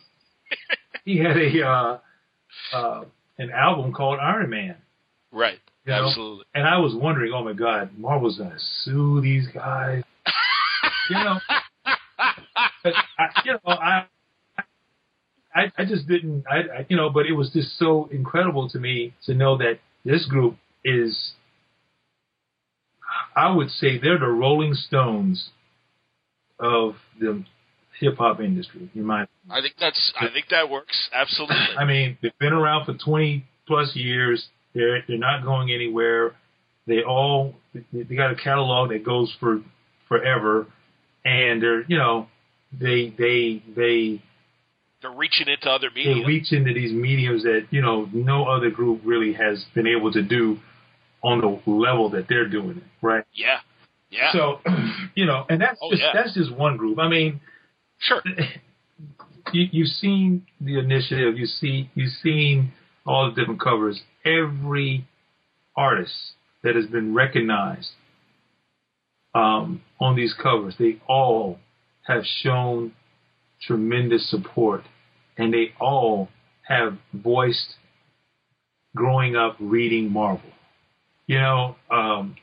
he 1.05 1.17
had 1.17 1.37
a 1.37 1.65
uh, 1.65 1.97
uh, 2.73 3.05
an 3.37 3.51
album 3.51 3.93
called 3.93 4.19
Iron 4.19 4.49
Man. 4.49 4.75
right. 5.31 5.59
You 5.85 5.91
know? 5.91 6.07
Absolutely. 6.07 6.45
And 6.55 6.67
I 6.67 6.79
was 6.79 6.95
wondering, 6.95 7.31
oh 7.31 7.43
my 7.43 7.53
God, 7.53 7.91
Marvel's 7.95 8.39
gonna 8.39 8.57
sue 8.83 9.21
these 9.21 9.47
guys. 9.53 10.03
you 11.11 11.15
know, 11.15 11.37
I, 11.85 13.41
you 13.45 13.51
know, 13.53 13.59
I, 13.67 14.05
I, 15.55 15.71
I 15.77 15.85
just 15.85 16.07
didn't, 16.07 16.43
I, 16.51 16.57
I, 16.57 16.85
you 16.89 16.97
know, 16.97 17.09
but 17.09 17.25
it 17.25 17.31
was 17.31 17.49
just 17.51 17.79
so 17.79 18.09
incredible 18.11 18.69
to 18.69 18.79
me 18.79 19.13
to 19.25 19.33
know 19.33 19.57
that 19.57 19.79
this 20.03 20.25
group 20.25 20.57
is, 20.83 21.31
I 23.35 23.51
would 23.51 23.69
say, 23.69 23.97
they're 23.97 24.19
the 24.19 24.27
Rolling 24.27 24.73
Stones 24.73 25.49
of 26.59 26.95
the 27.19 27.43
hip 27.99 28.17
hop 28.17 28.41
industry. 28.41 28.89
In 28.93 29.05
my, 29.05 29.25
I 29.49 29.61
think 29.61 29.75
that's. 29.79 30.13
I 30.19 30.27
think 30.33 30.47
that 30.51 30.69
works. 30.69 31.09
Absolutely. 31.13 31.55
I 31.77 31.85
mean, 31.85 32.17
they've 32.21 32.37
been 32.39 32.53
around 32.53 32.85
for 32.85 32.93
20 32.93 33.45
plus 33.67 33.95
years. 33.95 34.45
They're 34.73 35.03
they're 35.07 35.17
not 35.17 35.43
going 35.43 35.71
anywhere. 35.71 36.35
They 36.87 37.03
all 37.03 37.55
they 37.73 38.15
got 38.15 38.31
a 38.31 38.35
catalog 38.35 38.89
that 38.89 39.05
goes 39.05 39.33
for 39.39 39.61
forever, 40.07 40.67
and 41.23 41.61
they're 41.61 41.83
you 41.87 41.97
know 41.97 42.27
they 42.77 43.13
they 43.17 43.63
they 43.75 44.21
They're 45.07 45.15
reaching 45.17 45.47
into 45.47 45.69
other 45.69 45.89
they 45.93 46.03
media. 46.05 46.25
reach 46.25 46.51
into 46.51 46.73
these 46.73 46.91
mediums 46.91 47.43
that 47.43 47.67
you 47.69 47.81
know 47.81 48.09
no 48.11 48.45
other 48.45 48.69
group 48.71 49.01
really 49.03 49.33
has 49.33 49.63
been 49.75 49.85
able 49.87 50.11
to 50.13 50.23
do 50.23 50.57
on 51.23 51.41
the 51.41 51.71
level 51.71 52.09
that 52.11 52.27
they're 52.27 52.47
doing 52.49 52.77
it, 52.77 52.83
right? 53.05 53.23
yeah. 53.33 53.59
Yeah. 54.09 54.31
So 54.31 54.61
you 55.15 55.25
know, 55.25 55.45
and 55.49 55.61
that's 55.61 55.77
Oh, 55.81 55.89
just 55.91 56.01
yeah. 56.01 56.11
that's 56.13 56.33
just 56.33 56.51
one 56.55 56.77
group. 56.77 56.97
I 56.99 57.07
mean, 57.09 57.41
sure. 57.99 58.21
you, 59.53 59.67
you've 59.71 59.89
seen 59.89 60.45
the 60.61 60.79
initiative. 60.79 61.37
You 61.37 61.45
see, 61.45 61.89
you've 61.95 62.13
seen 62.23 62.71
all 63.05 63.29
the 63.29 63.39
different 63.39 63.61
covers. 63.61 64.01
Every 64.25 65.05
artist 65.75 66.13
that 66.63 66.75
has 66.75 66.85
been 66.87 67.13
recognized 67.13 67.89
um, 69.33 69.81
on 69.99 70.15
these 70.15 70.33
covers, 70.41 70.75
they 70.79 71.01
all 71.07 71.59
have 72.07 72.23
shown 72.41 72.93
tremendous 73.61 74.29
support, 74.29 74.83
and 75.37 75.53
they 75.53 75.73
all 75.79 76.29
have 76.67 76.97
voiced 77.13 77.75
growing 78.95 79.35
up 79.35 79.55
reading 79.59 80.11
Marvel. 80.11 80.49
You 81.27 81.39
know, 81.39 81.75
um, 81.91 82.35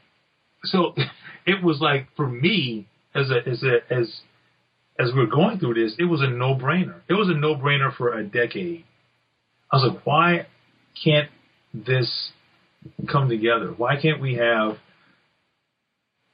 so 0.65 0.95
it 1.47 1.63
was 1.63 1.81
like 1.81 2.09
for 2.17 2.29
me 2.29 2.87
as 3.15 3.31
a 3.31 3.49
as 3.49 3.63
a 3.63 3.93
as 3.93 4.21
as 4.99 5.11
we 5.15 5.21
we're 5.21 5.27
going 5.27 5.59
through 5.59 5.75
this, 5.75 5.95
it 5.99 6.05
was 6.05 6.21
a 6.21 6.29
no 6.29 6.55
brainer. 6.55 7.01
It 7.09 7.15
was 7.15 7.29
a 7.29 7.35
no 7.35 7.55
brainer 7.55 7.95
for 7.97 8.13
a 8.19 8.23
decade. 8.25 8.85
I 9.71 9.77
was 9.77 9.93
like, 9.95 10.07
why 10.07 10.47
can't 11.03 11.31
this 11.73 12.31
come 13.11 13.29
together? 13.29 13.69
Why 13.77 14.01
can't 14.01 14.21
we 14.21 14.35
have? 14.35 14.77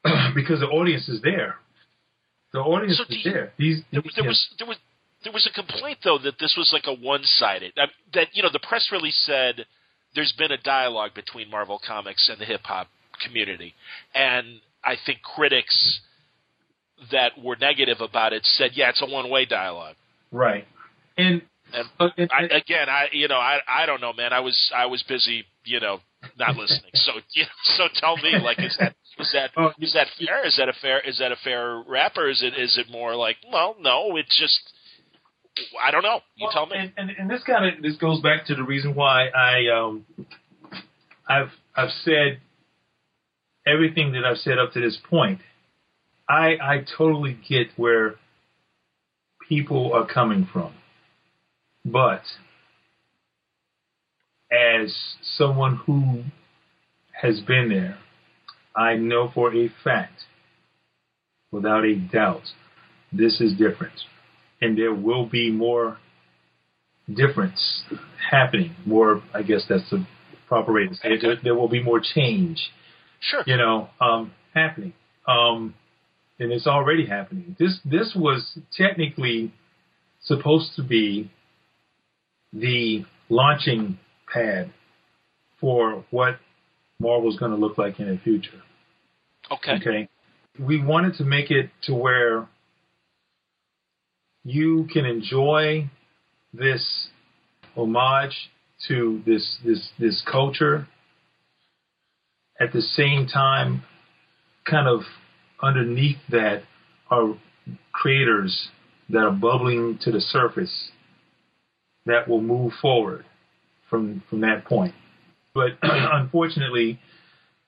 because 0.35 0.59
the 0.59 0.67
audience 0.67 1.07
is 1.09 1.21
there. 1.21 1.55
The 2.53 2.59
audience 2.59 2.97
So 2.97 3.03
is 3.13 3.25
you- 3.25 3.31
there. 3.31 3.53
These, 3.57 3.81
there, 3.91 4.01
these- 4.01 4.13
there 4.15 4.25
was 4.25 4.49
there 4.57 4.67
was 4.67 4.77
there 5.23 5.33
was 5.33 5.47
a 5.49 5.53
complaint 5.53 5.99
though 6.03 6.17
that 6.19 6.39
this 6.39 6.55
was 6.57 6.69
like 6.73 6.85
a 6.87 6.93
one-sided 6.93 7.73
uh, 7.77 7.87
that 8.13 8.27
you 8.33 8.43
know 8.43 8.49
the 8.51 8.59
press 8.59 8.89
release 8.91 9.17
said 9.25 9.65
there's 10.15 10.33
been 10.37 10.51
a 10.51 10.57
dialogue 10.57 11.11
between 11.13 11.49
Marvel 11.49 11.79
Comics 11.85 12.29
and 12.29 12.39
the 12.39 12.45
hip 12.45 12.61
hop 12.63 12.87
community, 13.23 13.73
and 14.15 14.59
I 14.83 14.95
think 15.05 15.21
critics 15.21 15.99
that 17.11 17.31
were 17.41 17.55
negative 17.59 17.97
about 18.01 18.33
it 18.33 18.45
said, 18.45 18.71
yeah, 18.73 18.89
it's 18.89 19.01
a 19.01 19.05
one-way 19.05 19.45
dialogue. 19.45 19.95
right. 20.31 20.67
And, 21.17 21.41
And 21.73 21.87
uh, 21.99 22.09
and- 22.17 22.29
I, 22.31 22.43
again, 22.55 22.89
I 22.89 23.07
you 23.11 23.27
know 23.27 23.37
I 23.37 23.59
I 23.67 23.85
don't 23.85 23.99
know, 24.01 24.13
man. 24.13 24.31
I 24.33 24.39
was 24.39 24.57
I 24.75 24.85
was 24.87 25.03
busy, 25.03 25.43
you 25.65 25.79
know, 25.81 25.99
not 26.37 26.55
listening. 26.55 26.91
So 26.93 27.11
you 27.33 27.43
know, 27.43 27.49
so 27.77 27.83
tell 27.95 28.15
me, 28.17 28.37
like, 28.41 28.57
is 28.59 28.75
that 28.79 28.95
is 29.19 29.29
that 29.33 29.51
Oh, 29.57 29.71
is 29.79 29.93
that 29.93 30.07
fair? 30.17 30.45
Is 30.47 30.55
that 30.57 30.69
a 30.69 30.73
fair 30.81 30.99
is 31.01 31.19
that 31.19 31.31
a 31.31 31.35
fair 31.43 31.83
rap, 31.87 32.13
or 32.17 32.29
is 32.29 32.41
it 32.41 32.57
is 32.57 32.77
it 32.77 32.89
more 32.89 33.15
like, 33.15 33.35
well, 33.51 33.75
no, 33.79 34.15
it's 34.15 34.37
just 34.39 34.59
I 35.83 35.91
don't 35.91 36.03
know. 36.03 36.21
You 36.35 36.45
Well, 36.45 36.51
tell 36.51 36.65
me. 36.65 36.75
And, 36.77 36.91
and, 36.97 37.09
and 37.17 37.29
this 37.29 37.43
kind 37.43 37.65
of 37.65 37.81
this 37.81 37.97
goes 37.97 38.21
back 38.21 38.45
to 38.47 38.55
the 38.55 38.63
reason 38.63 38.95
why 38.95 39.27
I 39.27 39.67
um 39.67 40.05
I've 41.27 41.51
I've 41.75 41.91
said 42.03 42.39
everything 43.67 44.13
that 44.13 44.25
I've 44.25 44.37
said 44.37 44.57
up 44.57 44.73
to 44.73 44.81
this 44.81 44.97
point. 45.09 45.39
I 46.27 46.57
I 46.61 46.85
totally 46.97 47.37
get 47.47 47.67
where 47.75 48.15
people 49.47 49.93
are 49.93 50.05
coming 50.05 50.47
from, 50.51 50.73
but 51.85 52.21
as 54.51 54.95
someone 55.21 55.75
who 55.75 56.23
has 57.21 57.39
been 57.41 57.69
there, 57.69 57.97
I 58.75 58.95
know 58.95 59.29
for 59.33 59.53
a 59.53 59.69
fact, 59.83 60.23
without 61.51 61.83
a 61.85 61.95
doubt, 61.95 62.43
this 63.11 63.41
is 63.41 63.53
different 63.53 63.99
and 64.61 64.77
there 64.77 64.93
will 64.93 65.25
be 65.25 65.51
more 65.51 65.97
difference 67.13 67.83
happening. 68.31 68.75
More, 68.85 69.21
I 69.33 69.41
guess 69.41 69.65
that's 69.67 69.89
the 69.89 70.05
proper 70.47 70.73
way 70.73 70.87
to 70.87 70.95
say 70.95 71.09
it. 71.13 71.21
There, 71.21 71.35
there 71.43 71.55
will 71.55 71.69
be 71.69 71.81
more 71.81 71.99
change, 71.99 72.71
Sure. 73.19 73.43
you 73.45 73.57
know, 73.57 73.89
um, 73.99 74.31
happening. 74.53 74.93
Um, 75.27 75.75
and 76.39 76.51
it's 76.51 76.67
already 76.67 77.05
happening. 77.05 77.55
This 77.59 77.79
this 77.83 78.13
was 78.15 78.57
technically 78.75 79.51
supposed 80.23 80.71
to 80.77 80.83
be 80.83 81.29
the 82.53 83.05
launching 83.29 83.99
pad 84.31 84.71
for 85.59 86.05
what 86.11 86.39
Marvel's 86.99 87.37
going 87.37 87.51
to 87.51 87.57
look 87.57 87.77
like 87.77 87.99
in 87.99 88.09
the 88.09 88.17
future. 88.17 88.61
Okay. 89.51 89.73
Okay. 89.73 90.09
We 90.59 90.83
wanted 90.83 91.15
to 91.15 91.23
make 91.23 91.51
it 91.51 91.69
to 91.83 91.93
where 91.93 92.47
you 94.43 94.87
can 94.91 95.05
enjoy 95.05 95.89
this 96.53 97.09
homage 97.75 98.49
to 98.87 99.21
this 99.25 99.57
this 99.63 99.89
this 99.99 100.23
culture 100.29 100.87
at 102.59 102.73
the 102.73 102.81
same 102.81 103.27
time 103.27 103.83
kind 104.69 104.87
of 104.87 105.01
underneath 105.61 106.17
that 106.29 106.63
are 107.09 107.35
creators 107.91 108.69
that 109.09 109.19
are 109.19 109.31
bubbling 109.31 109.99
to 110.01 110.11
the 110.11 110.21
surface 110.21 110.91
that 112.05 112.27
will 112.27 112.41
move 112.41 112.71
forward 112.81 113.25
from 113.89 114.23
from 114.29 114.41
that 114.41 114.65
point. 114.65 114.93
But 115.53 115.71
unfortunately, 115.81 116.99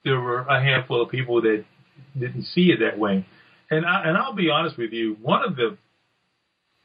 there 0.03 0.19
were 0.19 0.41
a 0.41 0.61
handful 0.61 1.01
of 1.01 1.09
people 1.09 1.41
that 1.41 1.65
didn't 2.17 2.43
see 2.43 2.71
it 2.71 2.79
that 2.79 2.97
way. 2.97 3.25
And 3.69 3.85
I, 3.85 4.03
and 4.05 4.17
I'll 4.17 4.35
be 4.35 4.49
honest 4.49 4.77
with 4.77 4.91
you, 4.91 5.17
one 5.21 5.43
of 5.43 5.55
the 5.55 5.77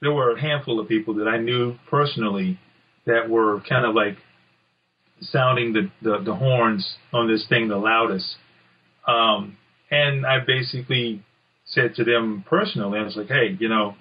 there 0.01 0.13
were 0.13 0.33
a 0.33 0.41
handful 0.41 0.81
of 0.81 0.89
people 0.89 1.15
that 1.15 1.29
I 1.29 1.39
knew 1.39 1.77
personally 1.89 2.59
that 3.07 3.29
were 3.29 3.61
kind 3.69 3.87
of 3.87 3.95
like 3.95 4.17
sounding 5.21 5.73
the, 5.73 5.91
the, 6.03 6.23
the 6.25 6.35
horns 6.35 6.97
on 7.13 7.29
this 7.29 7.47
thing 7.49 7.69
the 7.69 7.77
loudest. 7.77 8.37
Um, 9.07 9.57
and 9.91 10.27
I 10.27 10.41
basically 10.45 11.23
said 11.65 11.95
to 11.97 12.05
them 12.05 12.45
personally, 12.49 12.99
I 12.99 13.03
was 13.03 13.17
like, 13.17 13.29
hey, 13.29 13.57
you 13.59 13.69
know, 13.69 13.95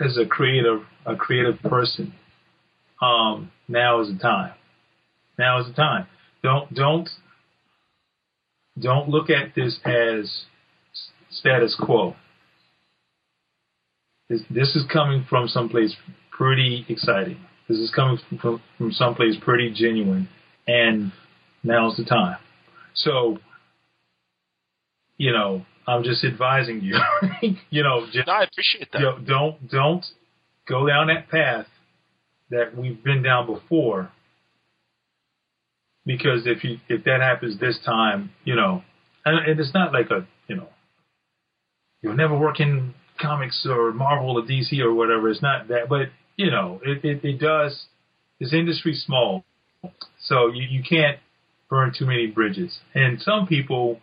as 0.00 0.18
a 0.18 0.26
creative, 0.26 0.82
a 1.06 1.16
creative 1.16 1.60
person, 1.60 2.14
um, 3.00 3.50
now 3.68 4.00
is 4.00 4.08
the 4.08 4.18
time. 4.18 4.52
Now 5.38 5.60
is 5.60 5.68
the 5.68 5.74
time. 5.74 6.06
Don't, 6.42 6.72
don't, 6.74 7.08
don't 8.78 9.08
look 9.08 9.30
at 9.30 9.54
this 9.54 9.78
as 9.84 10.44
status 11.30 11.76
quo. 11.80 12.16
This, 14.28 14.42
this 14.50 14.74
is 14.74 14.84
coming 14.92 15.24
from 15.28 15.48
someplace 15.48 15.94
pretty 16.30 16.86
exciting. 16.88 17.38
This 17.68 17.78
is 17.78 17.90
coming 17.94 18.18
from, 18.40 18.62
from 18.78 18.92
someplace 18.92 19.36
pretty 19.40 19.72
genuine, 19.74 20.28
and 20.66 21.12
now's 21.62 21.96
the 21.96 22.04
time. 22.04 22.38
So, 22.94 23.38
you 25.16 25.32
know, 25.32 25.64
I'm 25.86 26.02
just 26.02 26.24
advising 26.24 26.80
you. 26.80 26.98
you 27.70 27.82
know, 27.82 28.06
just, 28.12 28.26
no, 28.26 28.32
I 28.32 28.44
appreciate 28.44 28.92
that. 28.92 29.00
You 29.00 29.04
know, 29.04 29.18
don't 29.18 29.68
don't 29.70 30.04
go 30.66 30.86
down 30.86 31.08
that 31.08 31.28
path 31.28 31.66
that 32.50 32.76
we've 32.76 33.02
been 33.02 33.22
down 33.22 33.46
before. 33.46 34.10
Because 36.06 36.46
if 36.46 36.64
you 36.64 36.78
if 36.88 37.04
that 37.04 37.20
happens 37.20 37.58
this 37.58 37.78
time, 37.84 38.30
you 38.44 38.56
know, 38.56 38.82
and 39.24 39.58
it's 39.58 39.74
not 39.74 39.92
like 39.92 40.10
a 40.10 40.26
you 40.48 40.56
know, 40.56 40.68
you'll 42.02 42.16
never 42.16 42.38
work 42.38 42.60
in 42.60 42.94
comics 43.20 43.66
or 43.68 43.92
Marvel 43.92 44.38
or 44.38 44.42
DC 44.42 44.78
or 44.80 44.92
whatever. 44.92 45.28
It's 45.30 45.42
not 45.42 45.68
that, 45.68 45.88
but 45.88 46.08
you 46.36 46.50
know, 46.50 46.80
it, 46.84 47.04
it, 47.04 47.24
it 47.24 47.38
does. 47.38 47.86
This 48.40 48.52
industry's 48.52 49.02
small, 49.04 49.44
so 50.20 50.48
you, 50.48 50.66
you 50.68 50.82
can't 50.82 51.18
burn 51.70 51.92
too 51.96 52.06
many 52.06 52.26
bridges. 52.26 52.78
And 52.94 53.20
some 53.20 53.46
people, 53.46 54.00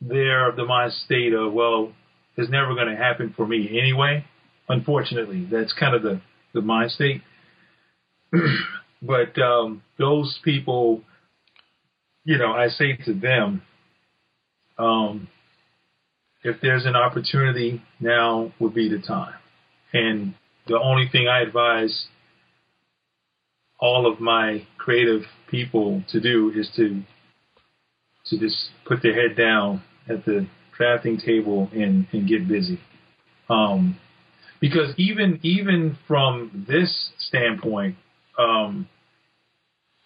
they're 0.00 0.48
of 0.48 0.56
the 0.56 0.64
mind 0.64 0.92
state 0.92 1.32
of, 1.32 1.52
well, 1.52 1.92
it's 2.36 2.50
never 2.50 2.74
going 2.74 2.88
to 2.88 2.96
happen 2.96 3.34
for 3.36 3.46
me 3.46 3.78
anyway. 3.78 4.24
Unfortunately, 4.68 5.46
that's 5.50 5.72
kind 5.72 5.94
of 5.94 6.02
the 6.02 6.20
the 6.54 6.62
mind 6.62 6.92
state. 6.92 7.22
but 9.02 9.38
um, 9.38 9.82
those 9.98 10.38
people, 10.42 11.02
you 12.24 12.38
know, 12.38 12.52
I 12.52 12.68
say 12.68 12.96
to 13.04 13.12
them, 13.12 13.62
um, 14.78 15.28
if 16.44 16.60
there's 16.60 16.84
an 16.84 16.94
opportunity, 16.94 17.82
now 17.98 18.52
would 18.60 18.74
be 18.74 18.88
the 18.88 18.98
time. 18.98 19.34
And 19.92 20.34
the 20.66 20.78
only 20.78 21.08
thing 21.10 21.26
I 21.26 21.40
advise 21.40 22.06
all 23.80 24.10
of 24.10 24.20
my 24.20 24.66
creative 24.78 25.22
people 25.50 26.04
to 26.10 26.20
do 26.20 26.52
is 26.54 26.70
to 26.76 27.02
to 28.26 28.38
just 28.38 28.70
put 28.86 29.02
their 29.02 29.12
head 29.12 29.36
down 29.36 29.82
at 30.08 30.24
the 30.24 30.46
drafting 30.76 31.18
table 31.18 31.68
and, 31.74 32.06
and 32.12 32.26
get 32.26 32.48
busy. 32.48 32.80
Um, 33.50 33.98
because 34.60 34.94
even 34.96 35.40
even 35.42 35.98
from 36.08 36.64
this 36.68 37.10
standpoint, 37.18 37.96
um, 38.38 38.88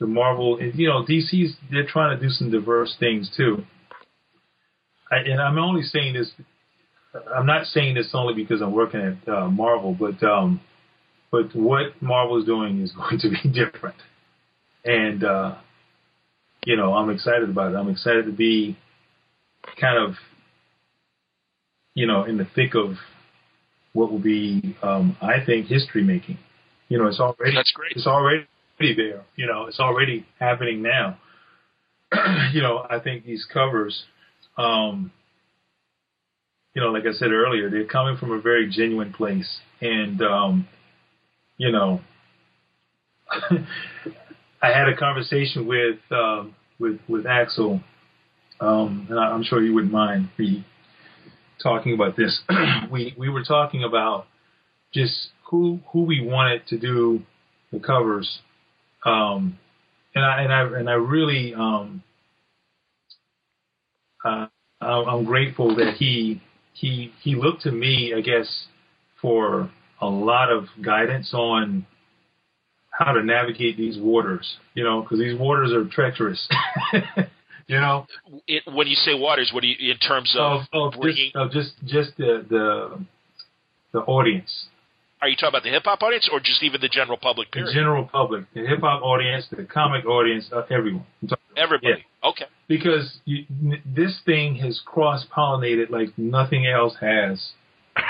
the 0.00 0.06
Marvel, 0.06 0.60
you 0.60 0.88
know, 0.88 1.04
DC's 1.04 1.56
they're 1.70 1.86
trying 1.86 2.18
to 2.18 2.22
do 2.22 2.30
some 2.30 2.50
diverse 2.50 2.96
things 2.98 3.30
too. 3.36 3.64
I, 5.10 5.16
and 5.18 5.40
I'm 5.40 5.58
only 5.58 5.82
saying 5.82 6.14
this 6.14 6.30
I'm 7.34 7.46
not 7.46 7.66
saying 7.66 7.94
this 7.94 8.10
only 8.12 8.34
because 8.34 8.60
I'm 8.60 8.72
working 8.72 9.00
at 9.00 9.32
uh, 9.32 9.48
Marvel, 9.48 9.96
but 9.98 10.22
um, 10.22 10.60
but 11.30 11.54
what 11.54 12.00
Marvel 12.00 12.38
is 12.38 12.44
doing 12.44 12.80
is 12.80 12.92
going 12.96 13.18
to 13.20 13.30
be 13.30 13.48
different, 13.48 13.96
and 14.84 15.24
uh, 15.24 15.56
you 16.64 16.76
know 16.76 16.94
I'm 16.94 17.10
excited 17.10 17.48
about 17.48 17.72
it. 17.72 17.76
I'm 17.76 17.88
excited 17.88 18.26
to 18.26 18.32
be 18.32 18.76
kind 19.80 19.98
of 19.98 20.16
you 21.94 22.06
know 22.06 22.24
in 22.24 22.36
the 22.36 22.46
thick 22.54 22.74
of 22.74 22.96
what 23.94 24.12
will 24.12 24.20
be, 24.20 24.76
um, 24.82 25.16
I 25.20 25.44
think, 25.44 25.66
history 25.66 26.04
making. 26.04 26.38
You 26.88 26.98
know, 26.98 27.06
it's 27.06 27.20
already 27.20 27.54
that's 27.54 27.72
great. 27.72 27.92
It's 27.96 28.06
already 28.06 28.46
there. 28.78 29.24
You 29.36 29.46
know, 29.46 29.66
it's 29.66 29.80
already 29.80 30.26
happening 30.38 30.82
now. 30.82 31.18
you 32.52 32.62
know, 32.62 32.86
I 32.88 32.98
think 33.00 33.24
these 33.24 33.46
covers. 33.52 34.04
Um, 34.58 35.12
you 36.74 36.82
know, 36.82 36.90
like 36.90 37.06
I 37.06 37.12
said 37.12 37.32
earlier, 37.32 37.70
they're 37.70 37.86
coming 37.86 38.16
from 38.16 38.32
a 38.32 38.40
very 38.40 38.70
genuine 38.70 39.12
place. 39.12 39.58
And, 39.80 40.20
um, 40.22 40.68
you 41.56 41.72
know, 41.72 42.00
I 44.62 44.68
had 44.68 44.88
a 44.88 44.96
conversation 44.96 45.66
with, 45.66 45.98
um, 46.10 46.54
with, 46.78 47.00
with 47.08 47.26
Axel, 47.26 47.80
um, 48.60 49.06
and 49.08 49.18
I'm 49.18 49.44
sure 49.44 49.62
you 49.62 49.74
wouldn't 49.74 49.92
mind 49.92 50.30
me 50.38 50.64
talking 51.62 51.94
about 51.94 52.16
this. 52.16 52.40
we, 52.90 53.14
we 53.16 53.28
were 53.28 53.44
talking 53.44 53.84
about 53.84 54.26
just 54.92 55.30
who, 55.50 55.80
who 55.92 56.02
we 56.02 56.20
wanted 56.20 56.66
to 56.68 56.78
do 56.78 57.22
the 57.72 57.78
covers. 57.78 58.40
Um, 59.04 59.58
and 60.14 60.24
I, 60.24 60.42
and 60.42 60.52
I, 60.52 60.60
and 60.78 60.90
I 60.90 60.94
really, 60.94 61.54
um, 61.54 62.02
uh, 64.24 64.46
I'm 64.80 65.24
grateful 65.24 65.76
that 65.76 65.94
he 65.98 66.40
he 66.72 67.12
he 67.22 67.34
looked 67.34 67.62
to 67.62 67.72
me, 67.72 68.14
I 68.16 68.20
guess, 68.20 68.66
for 69.20 69.70
a 70.00 70.06
lot 70.06 70.50
of 70.50 70.66
guidance 70.84 71.32
on 71.34 71.86
how 72.90 73.12
to 73.12 73.22
navigate 73.22 73.76
these 73.76 73.98
waters. 73.98 74.58
You 74.74 74.84
know, 74.84 75.02
because 75.02 75.18
these 75.18 75.38
waters 75.38 75.72
are 75.72 75.84
treacherous. 75.88 76.48
you 77.66 77.80
know, 77.80 78.06
it, 78.46 78.62
when 78.72 78.86
you 78.86 78.96
say 78.96 79.14
waters, 79.14 79.50
what 79.52 79.62
do 79.62 79.68
you 79.68 79.92
in 79.92 79.98
terms 79.98 80.34
of, 80.38 80.62
of, 80.72 80.94
of 80.94 81.00
bringing? 81.00 81.32
Just, 81.32 81.36
of 81.36 81.50
just 81.50 81.72
just 81.86 82.16
the 82.16 82.44
the 82.48 83.04
the 83.92 84.00
audience. 84.00 84.66
Are 85.20 85.28
you 85.28 85.36
talking 85.36 85.48
about 85.48 85.62
the 85.64 85.70
hip 85.70 85.82
hop 85.84 86.02
audience, 86.02 86.28
or 86.32 86.38
just 86.38 86.62
even 86.62 86.80
the 86.80 86.88
general 86.88 87.18
public? 87.18 87.50
Period. 87.50 87.68
The 87.68 87.74
general 87.74 88.04
public, 88.04 88.44
the 88.54 88.66
hip 88.66 88.80
hop 88.80 89.02
audience, 89.02 89.46
the 89.50 89.64
comic 89.64 90.06
audience, 90.06 90.48
uh, 90.52 90.62
everyone. 90.70 91.06
Everybody. 91.56 92.04
Yeah. 92.22 92.30
Okay. 92.30 92.44
Because 92.68 93.18
you, 93.24 93.44
this 93.84 94.20
thing 94.24 94.56
has 94.56 94.80
cross 94.84 95.26
pollinated 95.36 95.90
like 95.90 96.16
nothing 96.16 96.66
else 96.66 96.94
has. 97.00 97.50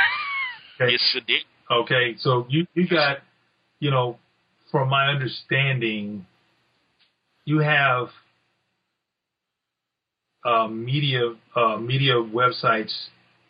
Okay? 0.80 0.92
yes, 0.92 1.12
it 1.16 1.26
did. 1.26 1.42
Okay, 1.68 2.14
so 2.20 2.46
you 2.48 2.64
you 2.74 2.86
got, 2.86 3.18
you 3.80 3.90
know, 3.90 4.16
from 4.70 4.88
my 4.88 5.08
understanding, 5.08 6.24
you 7.44 7.58
have 7.58 8.10
uh, 10.44 10.68
media 10.68 11.34
uh, 11.56 11.78
media 11.78 12.14
websites 12.14 12.94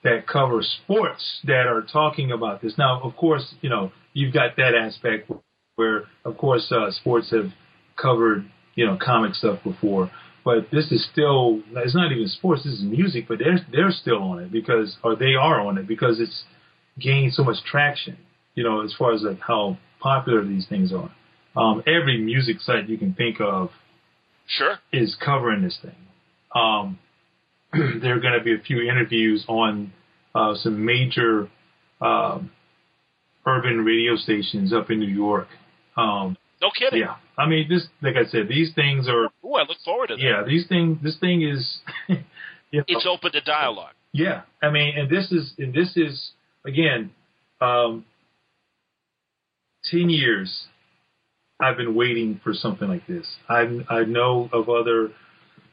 that 0.09 0.27
cover 0.27 0.63
sports 0.63 1.41
that 1.45 1.67
are 1.67 1.83
talking 1.83 2.33
about 2.33 2.63
this. 2.63 2.75
Now, 2.79 3.01
of 3.03 3.17
course, 3.17 3.55
you 3.61 3.69
know 3.69 3.93
you've 4.13 4.35
got 4.35 4.57
that 4.57 4.75
aspect 4.75 5.31
where, 5.77 6.05
of 6.25 6.37
course, 6.37 6.73
uh, 6.73 6.91
sports 6.91 7.31
have 7.31 7.51
covered 7.97 8.51
you 8.75 8.87
know 8.87 8.99
comic 9.01 9.35
stuff 9.35 9.59
before, 9.65 10.11
but 10.45 10.69
this 10.73 10.91
is 10.91 11.07
still 11.13 11.61
it's 11.77 11.95
not 11.95 12.13
even 12.13 12.29
sports. 12.29 12.65
This 12.65 12.75
is 12.75 12.83
music, 12.83 13.27
but 13.29 13.39
they're 13.39 13.61
they're 13.71 13.91
still 13.91 14.23
on 14.23 14.41
it 14.41 14.53
because 14.53 14.97
or 15.03 15.17
they 15.17 15.35
are 15.35 15.61
on 15.61 15.79
it 15.79 15.87
because 15.87 16.21
it's 16.21 16.45
gained 16.99 17.35
so 17.35 17.45
much 17.45 17.63
traction. 17.65 18.17
You 18.55 18.65
know, 18.65 18.83
as 18.83 18.95
far 18.99 19.13
as 19.13 19.23
like 19.23 19.41
how 19.41 19.79
popular 20.01 20.45
these 20.45 20.67
things 20.69 20.93
are. 20.93 21.11
Um, 21.57 21.83
every 21.87 22.19
music 22.19 22.61
site 22.61 22.89
you 22.89 22.99
can 22.99 23.15
think 23.15 23.41
of, 23.41 23.71
sure, 24.47 24.79
is 24.93 25.17
covering 25.25 25.63
this 25.63 25.79
thing. 25.83 25.97
Um, 26.55 26.99
there 27.73 28.17
are 28.17 28.21
going 28.21 28.39
to 28.39 28.45
be 28.45 28.55
a 28.55 28.59
few 28.59 28.83
interviews 28.83 29.45
on 29.49 29.93
uh, 30.39 30.55
some 30.55 30.85
major 30.85 31.49
um, 32.01 32.51
urban 33.47 33.85
radio 33.85 34.17
stations 34.17 34.73
up 34.73 34.91
in 34.91 35.01
New 35.01 35.13
York. 35.13 35.49
Um, 35.97 36.37
no 36.61 36.71
kidding. 36.77 37.01
Yeah, 37.01 37.17
I 37.37 37.49
mean, 37.49 37.69
this, 37.69 37.87
like 38.03 38.15
I 38.17 38.29
said, 38.29 38.49
these 38.49 38.73
things 38.75 39.09
are. 39.09 39.31
Oh, 39.45 39.55
I 39.55 39.63
look 39.63 39.79
forward 39.85 40.09
to 40.09 40.17
that. 40.17 40.23
Yeah, 40.23 40.43
these 40.47 40.67
things. 40.69 40.99
This 41.03 41.19
thing 41.19 41.43
is. 41.43 41.79
you 42.09 42.17
know, 42.73 42.85
it's 42.87 43.07
open 43.07 43.33
to 43.33 43.41
dialogue. 43.41 43.95
Yeah, 44.13 44.43
I 44.63 44.71
mean, 44.71 44.95
and 44.97 45.11
this 45.11 45.31
is, 45.31 45.53
and 45.59 45.75
this 45.75 45.97
is 45.97 46.31
again, 46.65 47.11
um, 47.61 48.05
ten 49.91 50.09
years. 50.11 50.67
I've 51.61 51.77
been 51.77 51.97
waiting 51.97 52.41
for 52.45 52.53
something 52.55 52.87
like 52.89 53.07
this. 53.09 53.27
I 53.49 53.81
I 53.89 54.05
know 54.05 54.49
of 54.53 54.69
other 54.69 55.11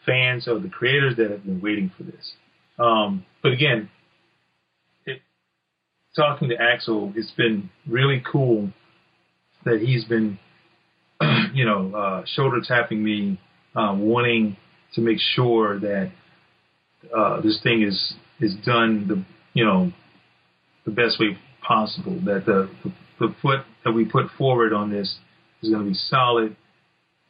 fans 0.06 0.48
of 0.48 0.64
the 0.64 0.70
creators 0.70 1.18
that 1.18 1.30
have 1.30 1.46
been 1.46 1.62
waiting 1.62 1.92
for 1.96 2.04
this. 2.04 2.34
Um, 2.80 3.26
but 3.42 3.52
again, 3.52 3.90
talking 6.16 6.50
to 6.50 6.56
Axel, 6.60 7.14
it's 7.16 7.32
been 7.32 7.70
really 7.88 8.24
cool 8.32 8.70
that 9.66 9.82
he's 9.82 10.06
been, 10.06 10.40
you 11.54 11.66
know, 11.66 11.94
uh, 11.96 12.24
shoulder 12.26 12.62
tapping 12.66 13.04
me, 13.04 13.40
uh, 13.76 13.94
wanting 13.98 14.58
to 14.94 15.02
make 15.02 15.18
sure 15.20 15.80
that 15.80 16.12
uh, 17.16 17.42
this 17.42 17.60
thing 17.62 17.84
is 17.84 18.14
is 18.40 18.56
done 18.66 19.08
the 19.08 19.24
you 19.54 19.64
know 19.64 19.92
the 20.86 20.92
best 20.92 21.20
way 21.20 21.38
possible. 21.62 22.20
That 22.26 22.46
the, 22.46 22.70
the 22.84 22.94
the 23.20 23.36
foot 23.42 23.62
that 23.84 23.92
we 23.92 24.06
put 24.06 24.28
forward 24.38 24.74
on 24.74 24.92
this 24.92 25.18
is 25.62 25.70
going 25.70 25.84
to 25.84 25.90
be 25.90 25.96
solid, 25.96 26.56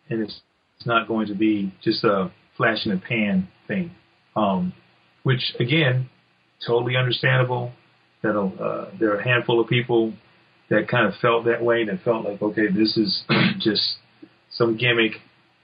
and 0.10 0.22
it's 0.22 0.41
it's 0.78 0.86
not 0.86 1.07
going 1.07 1.28
to 1.28 1.36
be 1.36 1.74
just 1.84 2.03
a 2.03 2.32
flash 2.57 2.86
in 2.86 2.91
the 2.91 3.02
pan 3.02 3.48
thing. 3.68 3.91
Um, 4.36 4.74
which 5.24 5.56
again, 5.60 6.10
totally 6.66 6.95
understandable. 6.95 7.72
That 8.26 8.40
uh, 8.40 8.90
there 9.00 9.12
are 9.12 9.20
a 9.20 9.24
handful 9.24 9.60
of 9.60 9.68
people 9.68 10.14
that 10.70 10.88
kind 10.88 11.06
of 11.08 11.14
felt 11.22 11.46
that 11.46 11.64
way. 11.64 11.82
And 11.82 11.90
that 11.90 12.04
felt 12.04 12.26
like, 12.26 12.42
okay, 12.42 12.68
this 12.68 12.98
is 12.98 13.24
just 13.60 13.98
some 14.52 14.78
gimmick. 14.78 15.14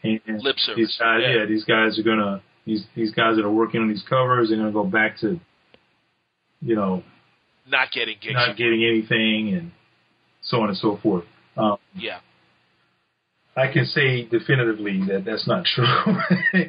And 0.04 0.20
Lip 0.28 0.58
service. 0.58 0.78
These 0.78 0.98
guys, 1.00 1.20
yeah. 1.24 1.36
yeah, 1.38 1.46
these 1.46 1.64
guys 1.66 2.00
are 2.00 2.04
gonna 2.04 2.42
these 2.66 2.84
these 2.96 3.12
guys 3.12 3.36
that 3.36 3.46
are 3.46 3.52
working 3.52 3.82
on 3.82 3.88
these 3.88 4.04
covers 4.08 4.50
they're 4.50 4.58
gonna 4.58 4.72
go 4.72 4.84
back 4.84 5.20
to, 5.20 5.40
you 6.60 6.76
know, 6.76 7.04
not 7.68 7.92
getting 7.92 8.18
gigs, 8.20 8.34
not 8.34 8.58
getting 8.58 8.84
anything, 8.84 9.54
and 9.54 9.72
so 10.42 10.62
on 10.62 10.70
and 10.70 10.78
so 10.78 10.98
forth. 11.02 11.26
Um, 11.56 11.78
yeah. 11.96 12.20
I 13.56 13.72
can 13.72 13.86
say 13.86 14.24
definitively 14.26 15.02
that 15.08 15.24
that's 15.26 15.48
not 15.48 15.66
true. 15.76 15.86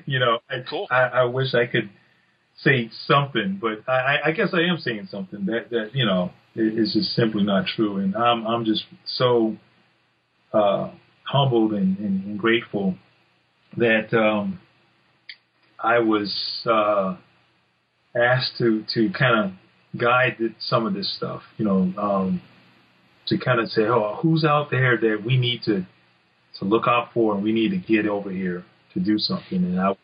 you 0.05 0.19
know, 0.19 0.40
I, 0.51 0.56
cool. 0.69 0.86
I, 0.90 1.02
I 1.02 1.24
wish 1.24 1.55
I 1.55 1.66
could 1.66 1.89
say 2.62 2.90
something, 3.06 3.59
but 3.60 3.89
I, 3.89 4.18
I 4.26 4.32
guess 4.32 4.48
I 4.52 4.60
am 4.60 4.78
saying 4.78 5.09
something 5.10 5.47
that 5.47 5.70
that 5.70 5.90
you 5.94 6.05
know 6.05 6.30
is 6.55 6.93
just 6.93 7.14
simply 7.14 7.43
not 7.43 7.66
true, 7.66 7.98
and 7.98 8.14
I'm 8.16 8.47
I'm 8.47 8.64
just 8.64 8.84
so 9.06 9.56
uh, 10.52 10.90
humbled 11.24 11.72
and, 11.72 11.98
and, 11.98 12.24
and 12.24 12.39
grateful 12.39 12.97
that 13.76 14.12
um, 14.14 14.60
I 15.78 15.98
was 16.01 16.32
uh, 16.66 17.16
asked 18.14 18.59
to 18.59 18.84
to 18.94 19.10
kind 19.18 19.44
of 19.44 20.01
guide 20.01 20.36
some 20.59 20.86
of 20.86 20.94
this 20.94 21.12
stuff, 21.16 21.43
you 21.59 21.64
know, 21.64 21.93
um, 21.98 22.43
to 23.26 23.39
kind 23.39 23.60
of 23.60 23.68
say, 23.68 23.82
oh, 23.82 24.18
who's 24.22 24.44
out 24.44 24.70
there 24.70 24.97
that 24.97 25.22
we 25.24 25.36
need 25.36 25.62
to 25.64 25.86
to 26.59 26.64
look 26.64 26.84
out 26.86 27.09
for, 27.14 27.34
and 27.34 27.43
we 27.43 27.52
need 27.52 27.70
to 27.70 27.78
get 27.78 28.06
over 28.06 28.30
here 28.30 28.64
to 28.94 29.01
do 29.01 29.18
something. 29.18 29.64
And 29.64 29.80
I 29.80 29.94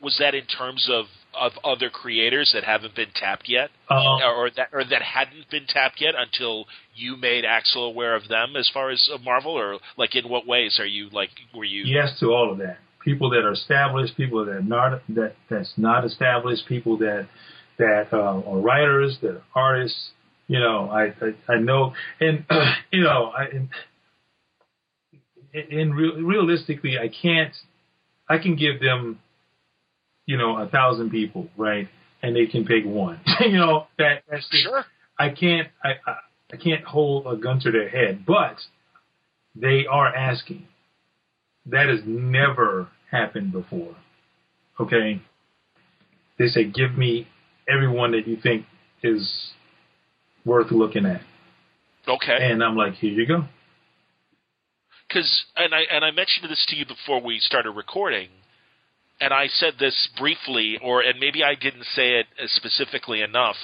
was 0.00 0.16
that 0.20 0.34
in 0.34 0.46
terms 0.46 0.88
of 0.90 1.06
of 1.38 1.52
other 1.64 1.90
creators 1.90 2.50
that 2.54 2.64
haven't 2.64 2.94
been 2.94 3.10
tapped 3.14 3.48
yet, 3.48 3.70
um, 3.90 4.20
or 4.22 4.50
that 4.56 4.68
or 4.72 4.84
that 4.84 5.02
hadn't 5.02 5.50
been 5.50 5.66
tapped 5.66 6.00
yet 6.00 6.14
until 6.16 6.66
you 6.94 7.16
made 7.16 7.44
Axel 7.44 7.84
aware 7.84 8.14
of 8.14 8.28
them 8.28 8.56
as 8.56 8.70
far 8.72 8.90
as 8.90 9.08
Marvel, 9.24 9.52
or 9.52 9.78
like 9.96 10.14
in 10.14 10.28
what 10.28 10.46
ways 10.46 10.78
are 10.80 10.86
you 10.86 11.08
like 11.10 11.30
were 11.54 11.64
you? 11.64 11.84
Yes 11.84 12.18
to 12.20 12.26
all 12.32 12.50
of 12.52 12.58
that. 12.58 12.78
People 13.04 13.30
that 13.30 13.44
are 13.44 13.52
established, 13.52 14.16
people 14.16 14.44
that 14.44 14.52
are 14.52 14.62
not 14.62 15.02
that 15.10 15.34
that's 15.48 15.72
not 15.76 16.04
established, 16.04 16.66
people 16.68 16.98
that 16.98 17.28
that 17.78 18.08
uh, 18.12 18.16
are 18.16 18.58
writers, 18.58 19.18
that 19.22 19.36
are 19.36 19.42
artists. 19.54 20.10
You 20.48 20.60
know, 20.60 20.88
I 20.90 21.14
I, 21.24 21.54
I 21.54 21.58
know, 21.58 21.94
and 22.20 22.44
you 22.92 23.02
know, 23.02 23.32
I. 23.36 23.44
And, 23.44 23.68
and 25.54 25.94
real, 25.94 26.16
realistically, 26.16 26.98
I 26.98 27.08
can't. 27.08 27.54
I 28.28 28.38
can 28.38 28.56
give 28.56 28.80
them, 28.80 29.20
you 30.26 30.36
know, 30.36 30.58
a 30.58 30.68
thousand 30.68 31.10
people, 31.10 31.48
right, 31.56 31.88
and 32.22 32.34
they 32.36 32.46
can 32.46 32.64
pick 32.64 32.84
one. 32.84 33.20
you 33.40 33.56
know 33.56 33.86
that 33.98 34.22
that's 34.30 34.48
just, 34.50 34.64
sure. 34.64 34.84
I 35.18 35.30
can't. 35.30 35.68
I, 35.82 35.90
I 36.06 36.16
I 36.52 36.56
can't 36.56 36.84
hold 36.84 37.26
a 37.26 37.36
gun 37.36 37.60
to 37.60 37.70
their 37.72 37.88
head, 37.88 38.24
but 38.26 38.56
they 39.54 39.86
are 39.90 40.14
asking. 40.14 40.66
That 41.68 41.88
has 41.88 42.00
never 42.06 42.88
happened 43.10 43.50
before. 43.50 43.96
Okay. 44.78 45.20
They 46.38 46.46
say, 46.46 46.64
give 46.64 46.96
me 46.96 47.26
everyone 47.68 48.12
that 48.12 48.28
you 48.28 48.36
think 48.40 48.66
is 49.02 49.50
worth 50.44 50.70
looking 50.70 51.06
at. 51.06 51.22
Okay. 52.06 52.36
And 52.38 52.62
I'm 52.62 52.76
like, 52.76 52.94
here 52.94 53.10
you 53.10 53.26
go 53.26 53.46
because 55.08 55.44
and 55.56 55.74
I 55.74 55.82
and 55.90 56.04
I 56.04 56.10
mentioned 56.10 56.50
this 56.50 56.64
to 56.68 56.76
you 56.76 56.84
before 56.86 57.20
we 57.20 57.38
started 57.38 57.70
recording, 57.72 58.28
and 59.20 59.32
I 59.32 59.46
said 59.48 59.74
this 59.78 60.08
briefly, 60.18 60.78
or 60.82 61.00
and 61.00 61.18
maybe 61.18 61.42
I 61.42 61.54
didn't 61.54 61.84
say 61.94 62.20
it 62.20 62.26
uh, 62.38 62.46
specifically 62.48 63.22
enough 63.22 63.56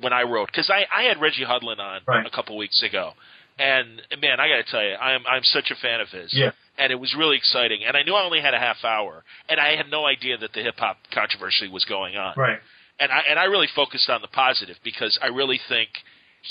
when 0.00 0.12
I 0.12 0.22
wrote 0.22 0.46
because 0.46 0.70
I 0.70 0.84
I 0.92 1.04
had 1.04 1.20
Reggie 1.20 1.44
Hudlin 1.44 1.78
on 1.78 2.00
right. 2.06 2.26
a 2.26 2.30
couple 2.30 2.56
weeks 2.56 2.82
ago, 2.82 3.12
and 3.58 4.02
man, 4.20 4.40
I 4.40 4.48
got 4.48 4.64
to 4.64 4.70
tell 4.70 4.82
you, 4.82 4.94
I'm 4.94 5.22
I'm 5.26 5.42
such 5.44 5.70
a 5.70 5.76
fan 5.76 6.00
of 6.00 6.08
his. 6.08 6.32
Yeah. 6.32 6.52
And 6.78 6.90
it 6.90 6.96
was 6.96 7.14
really 7.16 7.36
exciting, 7.36 7.84
and 7.86 7.94
I 7.94 8.02
knew 8.02 8.14
I 8.14 8.24
only 8.24 8.40
had 8.40 8.54
a 8.54 8.58
half 8.58 8.84
hour, 8.84 9.22
and 9.50 9.60
I 9.60 9.76
had 9.76 9.90
no 9.90 10.06
idea 10.06 10.38
that 10.38 10.54
the 10.54 10.62
hip 10.62 10.76
hop 10.78 10.96
controversy 11.12 11.68
was 11.68 11.84
going 11.84 12.16
on. 12.16 12.34
Right. 12.36 12.58
And 12.98 13.12
I 13.12 13.20
and 13.28 13.38
I 13.38 13.44
really 13.44 13.68
focused 13.74 14.08
on 14.08 14.22
the 14.22 14.28
positive 14.28 14.76
because 14.82 15.18
I 15.22 15.26
really 15.26 15.60
think 15.68 15.90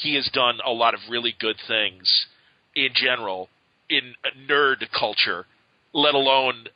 he 0.03 0.15
has 0.15 0.29
done 0.33 0.59
a 0.63 0.71
lot 0.71 0.93
of 0.93 0.99
really 1.09 1.33
good 1.39 1.55
things 1.67 2.27
in 2.75 2.89
general 2.93 3.49
in 3.89 4.13
nerd 4.47 4.85
culture, 4.97 5.45
let 5.93 6.13
alone 6.13 6.67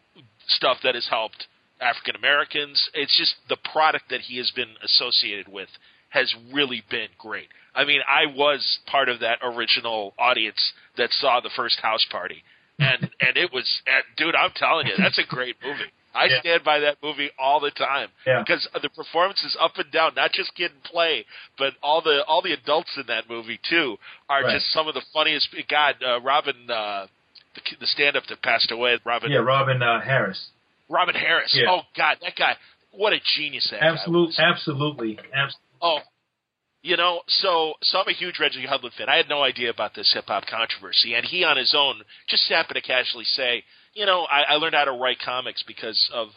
stuff 0.48 0.78
that 0.84 0.96
has 0.96 1.08
helped 1.10 1.48
African 1.82 2.16
Americans. 2.16 2.90
It's 2.94 3.18
just 3.18 3.36
the 3.50 3.58
product 3.72 4.06
that 4.10 4.22
he 4.22 4.38
has 4.38 4.52
been 4.52 4.76
associated 4.84 5.48
with 5.48 5.70
has 6.10 6.34
really 6.54 6.84
been 6.90 7.10
great. 7.18 7.48
I 7.76 7.86
mean, 7.86 8.02
I 8.08 8.28
was 8.28 8.80
part 8.86 9.10
of 9.10 9.20
that 9.22 9.40
original 9.42 10.14
audience 10.20 10.74
that 10.98 11.10
saw 11.12 11.40
the 11.40 11.50
first 11.56 11.80
house 11.82 12.06
party. 12.12 12.44
And 12.80 13.04
and 13.22 13.38
it 13.38 13.52
was 13.52 13.66
and 13.88 14.04
dude, 14.18 14.36
I'm 14.36 14.52
telling 14.56 14.88
you, 14.88 14.94
that's 14.98 15.18
a 15.18 15.24
great 15.28 15.56
movie. 15.64 15.92
I 16.16 16.26
Yeah. 16.26 16.40
stand 16.42 16.64
by 16.64 16.80
that 16.82 16.98
movie 17.02 17.32
all 17.40 17.60
the 17.60 17.72
time 17.72 18.10
Yeah. 18.28 18.40
because 18.46 18.68
the 18.80 18.90
performances 18.90 19.58
up 19.60 19.78
and 19.80 19.92
down, 19.92 20.14
not 20.16 20.32
just 20.34 20.54
Kid 20.54 20.72
'n 20.72 20.82
Play, 20.84 21.26
but 21.58 21.74
all 21.82 22.02
the 22.02 22.24
all 22.26 22.44
the 22.44 22.54
adults 22.54 22.96
in 22.98 23.08
that 23.08 23.28
movie 23.28 23.60
too 23.68 23.98
are 24.30 24.44
Right. 24.44 24.54
just 24.54 24.72
some 24.72 24.88
of 24.88 24.94
the 24.94 25.02
funniest. 25.14 25.50
God, 25.68 25.96
uh, 26.04 26.22
Robin, 26.22 26.70
uh, 26.70 27.08
the, 27.56 27.62
the 27.80 27.88
stand-up 27.88 28.26
that 28.28 28.42
passed 28.44 28.70
away, 28.72 29.00
Robin, 29.04 29.32
Yeah, 29.32 29.40
Robin 29.40 29.82
uh, 29.82 30.02
Harris. 30.02 30.50
Robin 30.94 31.16
Harris. 31.16 31.52
Yeah. 31.54 31.70
Oh 31.72 31.82
God, 31.98 32.18
that 32.22 32.36
guy, 32.38 32.54
what 32.92 33.14
a 33.14 33.20
genius 33.36 33.68
that 33.72 33.82
guy 33.82 33.88
Absolute, 33.94 34.28
was. 34.28 34.40
absolutely, 34.40 35.18
absolutely. 35.34 35.60
Oh, 35.82 36.00
you 36.82 36.98
know, 36.98 37.22
so 37.28 37.74
so 37.82 38.00
I'm 38.00 38.08
a 38.08 38.14
huge 38.14 38.40
Reggie 38.40 38.66
Hudlin 38.66 38.92
fan. 38.98 39.10
I 39.10 39.18
had 39.18 39.30
no 39.30 39.42
idea 39.42 39.70
about 39.70 39.96
this 39.96 40.12
hip 40.14 40.26
hop 40.28 40.44
controversy, 40.46 41.14
and 41.16 41.26
he 41.26 41.44
on 41.44 41.58
his 41.58 41.74
own 41.78 42.02
just 42.30 42.48
happened 42.50 42.76
to 42.76 42.82
casually 42.82 43.24
say, 43.26 43.64
you 43.94 44.06
know, 44.06 44.24
I, 44.30 44.54
I 44.54 44.56
learned 44.56 44.76
how 44.76 44.86
to 44.86 44.92
write 44.92 45.18
comics 45.24 45.64
because 45.66 46.10
of 46.14 46.28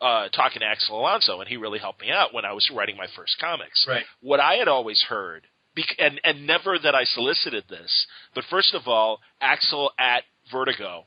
uh, 0.00 0.28
talking 0.28 0.60
to 0.60 0.66
Axel 0.66 1.00
Alonso, 1.00 1.40
and 1.40 1.48
he 1.48 1.56
really 1.56 1.78
helped 1.78 2.00
me 2.00 2.10
out 2.10 2.32
when 2.34 2.44
I 2.44 2.52
was 2.52 2.70
writing 2.74 2.96
my 2.96 3.06
first 3.16 3.36
comics. 3.40 3.84
Right. 3.88 4.04
What 4.20 4.38
I 4.40 4.54
had 4.54 4.68
always 4.68 5.02
heard, 5.08 5.42
bec- 5.74 5.96
and 5.98 6.20
and 6.22 6.46
never 6.46 6.78
that 6.78 6.94
I 6.94 7.04
solicited 7.04 7.64
this, 7.68 8.06
but 8.34 8.44
first 8.48 8.74
of 8.74 8.86
all, 8.86 9.20
Axel 9.40 9.90
at 9.98 10.22
Vertigo 10.52 11.04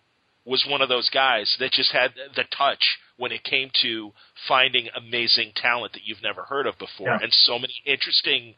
was 0.50 0.66
one 0.68 0.82
of 0.82 0.90
those 0.90 1.10
guys 1.10 1.56
that 1.60 1.72
just 1.72 1.92
had 1.92 2.12
the 2.36 2.44
touch 2.58 2.98
when 3.18 3.32
it 3.32 3.44
came 3.44 3.70
to 3.82 4.12
finding 4.48 4.88
amazing 4.96 5.52
talent 5.56 5.94
that 5.94 6.02
you've 6.06 6.24
never 6.24 6.44
heard 6.44 6.66
of 6.68 6.78
before, 6.80 7.08
Yeah. 7.10 7.20
and 7.22 7.32
so 7.34 7.60
many 7.60 7.74
interesting 7.86 8.56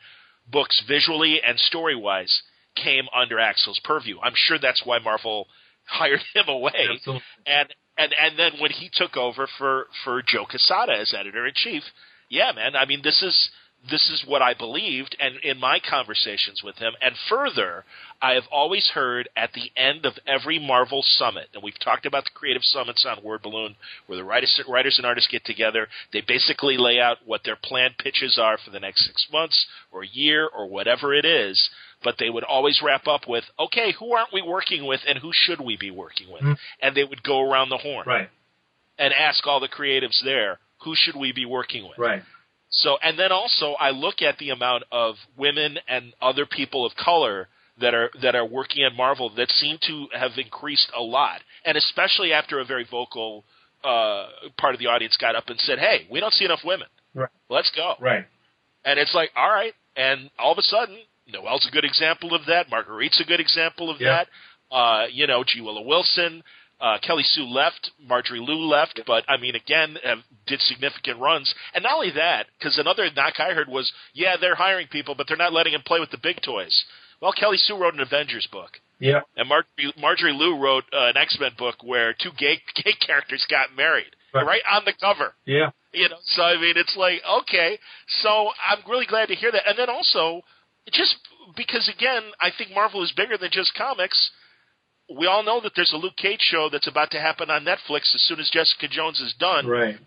books 0.49 0.81
visually 0.87 1.41
and 1.45 1.59
story 1.59 1.95
wise 1.95 2.41
came 2.75 3.05
under 3.13 3.39
Axel's 3.39 3.79
purview. 3.83 4.19
I'm 4.21 4.33
sure 4.35 4.57
that's 4.59 4.85
why 4.85 4.99
Marvel 4.99 5.47
hired 5.85 6.21
him 6.33 6.47
away. 6.47 6.87
Absolutely. 6.93 7.23
And 7.45 7.67
and 7.97 8.13
and 8.19 8.39
then 8.39 8.53
when 8.59 8.71
he 8.71 8.89
took 8.93 9.17
over 9.17 9.47
for 9.57 9.87
for 10.03 10.21
Joe 10.21 10.45
Quesada 10.49 10.93
as 10.93 11.13
editor 11.13 11.45
in 11.45 11.53
chief, 11.55 11.83
yeah, 12.29 12.51
man. 12.53 12.75
I 12.75 12.85
mean, 12.85 13.01
this 13.03 13.21
is 13.21 13.51
this 13.89 14.09
is 14.11 14.23
what 14.25 14.41
I 14.41 14.53
believed, 14.53 15.15
and 15.19 15.37
in 15.37 15.59
my 15.59 15.79
conversations 15.79 16.61
with 16.63 16.77
him. 16.77 16.93
And 17.01 17.15
further, 17.27 17.83
I 18.21 18.33
have 18.33 18.47
always 18.51 18.89
heard 18.89 19.27
at 19.35 19.53
the 19.53 19.71
end 19.75 20.05
of 20.05 20.19
every 20.27 20.59
Marvel 20.59 21.01
summit, 21.01 21.49
and 21.53 21.63
we've 21.63 21.79
talked 21.79 22.05
about 22.05 22.25
the 22.25 22.31
creative 22.35 22.63
summits 22.63 23.05
on 23.05 23.23
Word 23.23 23.41
Balloon, 23.41 23.75
where 24.05 24.17
the 24.17 24.23
writers, 24.23 24.61
writers 24.67 24.97
and 24.97 25.05
artists 25.05 25.31
get 25.31 25.45
together. 25.45 25.87
They 26.13 26.21
basically 26.21 26.77
lay 26.77 26.99
out 26.99 27.17
what 27.25 27.43
their 27.43 27.55
planned 27.55 27.97
pitches 27.97 28.37
are 28.37 28.57
for 28.57 28.69
the 28.69 28.79
next 28.79 29.05
six 29.05 29.27
months 29.31 29.65
or 29.91 30.03
a 30.03 30.07
year 30.07 30.47
or 30.47 30.67
whatever 30.67 31.13
it 31.13 31.25
is. 31.25 31.69
But 32.03 32.15
they 32.19 32.29
would 32.29 32.43
always 32.43 32.81
wrap 32.81 33.07
up 33.07 33.27
with, 33.27 33.45
"Okay, 33.59 33.91
who 33.93 34.13
aren't 34.13 34.33
we 34.33 34.41
working 34.41 34.85
with, 34.85 35.01
and 35.07 35.17
who 35.19 35.31
should 35.33 35.59
we 35.59 35.75
be 35.75 35.91
working 35.91 36.29
with?" 36.29 36.43
Mhm. 36.43 36.59
And 36.81 36.95
they 36.95 37.03
would 37.03 37.23
go 37.23 37.41
around 37.41 37.69
the 37.69 37.77
horn 37.77 38.07
Right. 38.07 38.29
and 38.97 39.13
ask 39.13 39.45
all 39.47 39.59
the 39.59 39.67
creatives 39.67 40.19
there, 40.23 40.59
"Who 40.79 40.95
should 40.95 41.15
we 41.15 41.31
be 41.31 41.45
working 41.45 41.87
with?" 41.87 41.97
Right. 41.97 42.23
So, 42.71 42.97
and 43.03 43.19
then 43.19 43.31
also, 43.31 43.73
I 43.79 43.91
look 43.91 44.21
at 44.21 44.37
the 44.37 44.49
amount 44.49 44.83
of 44.91 45.15
women 45.37 45.77
and 45.87 46.13
other 46.21 46.45
people 46.45 46.85
of 46.85 46.93
color 46.95 47.47
that 47.79 47.93
are 47.93 48.09
that 48.21 48.35
are 48.35 48.45
working 48.45 48.83
at 48.83 48.93
Marvel 48.95 49.29
that 49.35 49.49
seem 49.49 49.77
to 49.87 50.07
have 50.17 50.31
increased 50.37 50.89
a 50.97 51.01
lot, 51.01 51.41
and 51.65 51.77
especially 51.77 52.31
after 52.31 52.59
a 52.59 52.65
very 52.65 52.85
vocal 52.89 53.43
uh, 53.83 54.27
part 54.57 54.73
of 54.73 54.79
the 54.79 54.87
audience 54.87 55.17
got 55.17 55.35
up 55.35 55.45
and 55.49 55.59
said, 55.59 55.79
"Hey, 55.79 56.07
we 56.09 56.19
don't 56.19 56.33
see 56.33 56.45
enough 56.45 56.61
women. 56.63 56.87
Right. 57.13 57.29
Let's 57.49 57.71
go." 57.75 57.95
Right. 57.99 58.25
And 58.85 58.99
it's 58.99 59.13
like, 59.13 59.31
all 59.35 59.49
right, 59.49 59.73
and 59.95 60.29
all 60.39 60.51
of 60.53 60.57
a 60.57 60.63
sudden, 60.63 60.97
Noelle's 61.27 61.67
a 61.67 61.71
good 61.71 61.85
example 61.85 62.33
of 62.33 62.45
that. 62.47 62.69
Marguerite's 62.71 63.19
a 63.21 63.25
good 63.25 63.39
example 63.39 63.89
of 63.89 63.99
Yeah. 63.99 64.23
that. 64.23 64.27
Uh, 64.75 65.07
you 65.11 65.27
know, 65.27 65.43
G. 65.43 65.59
Willow 65.61 65.81
Wilson. 65.81 66.41
Uh, 66.81 66.97
Kelly 67.05 67.23
Sue 67.23 67.43
left, 67.45 67.91
Marjorie 68.03 68.39
Liu 68.39 68.57
left, 68.65 68.99
but 69.05 69.23
I 69.29 69.37
mean, 69.37 69.53
again, 69.55 69.97
have, 70.03 70.17
did 70.47 70.59
significant 70.61 71.19
runs. 71.19 71.53
And 71.75 71.83
not 71.83 71.93
only 71.93 72.11
that, 72.15 72.47
because 72.57 72.77
another 72.79 73.07
knock 73.15 73.35
I 73.39 73.53
heard 73.53 73.67
was, 73.69 73.91
yeah, 74.13 74.35
they're 74.41 74.55
hiring 74.55 74.87
people, 74.87 75.13
but 75.15 75.27
they're 75.27 75.37
not 75.37 75.53
letting 75.53 75.73
them 75.73 75.83
play 75.85 75.99
with 75.99 76.09
the 76.09 76.17
big 76.17 76.41
toys. 76.41 76.83
Well, 77.21 77.33
Kelly 77.33 77.57
Sue 77.57 77.77
wrote 77.77 77.93
an 77.93 77.99
Avengers 77.99 78.47
book, 78.51 78.71
Yeah. 78.99 79.21
and 79.37 79.47
Marjorie, 79.47 79.93
Marjorie 79.99 80.33
Liu 80.33 80.57
wrote 80.57 80.85
uh, 80.91 81.05
an 81.13 81.17
X 81.17 81.37
Men 81.39 81.51
book 81.55 81.75
where 81.83 82.13
two 82.13 82.31
gay 82.37 82.57
gay 82.83 82.93
characters 83.05 83.45
got 83.47 83.75
married, 83.77 84.09
Right. 84.33 84.45
right 84.47 84.61
on 84.71 84.81
the 84.85 84.93
cover. 84.99 85.35
Yeah. 85.45 85.69
You 85.93 86.09
know, 86.09 86.15
so 86.23 86.41
I 86.41 86.55
mean, 86.59 86.73
it's 86.77 86.95
like 86.97 87.21
okay. 87.41 87.77
So 88.23 88.49
I'm 88.67 88.79
really 88.89 89.05
glad 89.05 89.27
to 89.27 89.35
hear 89.35 89.51
that. 89.51 89.67
And 89.67 89.77
then 89.77 89.89
also, 89.89 90.41
just 90.91 91.15
because 91.55 91.87
again, 91.95 92.23
I 92.39 92.49
think 92.57 92.71
Marvel 92.73 93.03
is 93.03 93.11
bigger 93.11 93.37
than 93.37 93.51
just 93.51 93.75
comics. 93.75 94.31
We 95.17 95.27
all 95.27 95.43
know 95.43 95.59
that 95.61 95.73
there's 95.75 95.93
a 95.93 95.97
Luke 95.97 96.15
Cage 96.17 96.39
show 96.41 96.69
that's 96.71 96.87
about 96.87 97.11
to 97.11 97.19
happen 97.19 97.49
on 97.49 97.63
Netflix 97.65 98.13
as 98.15 98.21
soon 98.27 98.39
as 98.39 98.49
Jessica 98.49 98.87
Jones 98.89 99.19
is 99.19 99.33
done. 99.39 99.67
Right. 99.67 99.97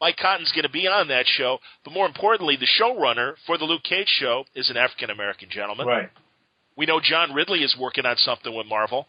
Mike 0.00 0.16
Colter's 0.20 0.52
going 0.52 0.64
to 0.64 0.68
be 0.70 0.86
on 0.86 1.08
that 1.08 1.26
show, 1.26 1.58
but 1.84 1.92
more 1.94 2.06
importantly, 2.06 2.56
the 2.56 2.66
showrunner 2.66 3.34
for 3.46 3.56
the 3.56 3.64
Luke 3.64 3.82
Cage 3.84 4.08
show 4.08 4.44
is 4.54 4.68
an 4.70 4.76
African 4.76 5.10
American 5.10 5.48
gentleman. 5.50 5.86
Right. 5.86 6.10
We 6.76 6.86
know 6.86 7.00
John 7.02 7.32
Ridley 7.32 7.60
is 7.62 7.76
working 7.78 8.04
on 8.04 8.16
something 8.16 8.54
with 8.54 8.66
Marvel. 8.66 9.06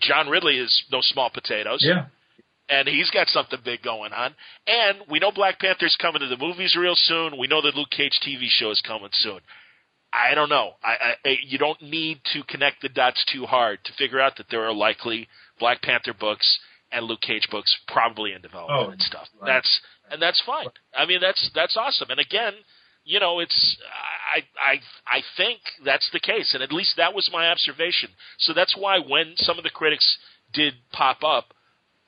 John 0.00 0.28
Ridley 0.28 0.58
is 0.58 0.84
no 0.92 0.98
small 1.00 1.30
potatoes 1.30 1.82
Yeah. 1.82 2.06
and 2.68 2.86
he's 2.86 3.10
got 3.10 3.28
something 3.28 3.58
big 3.64 3.82
going 3.82 4.12
on. 4.12 4.34
And 4.66 4.98
we 5.08 5.18
know 5.18 5.32
Black 5.32 5.58
Panther's 5.58 5.96
coming 6.00 6.20
to 6.20 6.28
the 6.28 6.36
movies 6.36 6.76
real 6.76 6.94
soon. 6.96 7.38
We 7.38 7.46
know 7.46 7.62
the 7.62 7.72
Luke 7.74 7.90
Cage 7.90 8.20
TV 8.22 8.46
show 8.48 8.70
is 8.70 8.80
coming 8.86 9.08
soon. 9.12 9.40
I 10.12 10.34
don't 10.34 10.48
know. 10.48 10.72
I, 10.82 11.14
I 11.24 11.36
you 11.44 11.58
don't 11.58 11.80
need 11.82 12.20
to 12.32 12.42
connect 12.44 12.82
the 12.82 12.88
dots 12.88 13.24
too 13.32 13.44
hard 13.46 13.78
to 13.84 13.92
figure 13.94 14.20
out 14.20 14.36
that 14.38 14.46
there 14.50 14.64
are 14.64 14.72
likely 14.72 15.28
Black 15.58 15.82
Panther 15.82 16.14
books 16.14 16.58
and 16.92 17.04
Luke 17.06 17.20
Cage 17.20 17.48
books 17.50 17.76
probably 17.88 18.32
in 18.32 18.40
development 18.40 18.86
Oh, 18.88 18.90
and 18.92 19.02
stuff. 19.02 19.28
right. 19.40 19.46
That's 19.54 19.80
and 20.10 20.22
that's 20.22 20.40
fine. 20.46 20.66
I 20.96 21.04
mean 21.06 21.20
that's 21.20 21.50
that's 21.54 21.76
awesome. 21.76 22.10
And 22.10 22.20
again, 22.20 22.52
you 23.04 23.20
know, 23.20 23.40
it's 23.40 23.76
I 24.34 24.38
I 24.60 24.74
I 25.06 25.20
think 25.36 25.60
that's 25.84 26.08
the 26.12 26.20
case, 26.20 26.54
and 26.54 26.62
at 26.62 26.72
least 26.72 26.94
that 26.96 27.14
was 27.14 27.28
my 27.32 27.48
observation. 27.48 28.10
So 28.38 28.52
that's 28.54 28.76
why 28.76 28.98
when 29.00 29.34
some 29.36 29.58
of 29.58 29.64
the 29.64 29.70
critics 29.70 30.18
did 30.52 30.74
pop 30.92 31.22
up, 31.24 31.52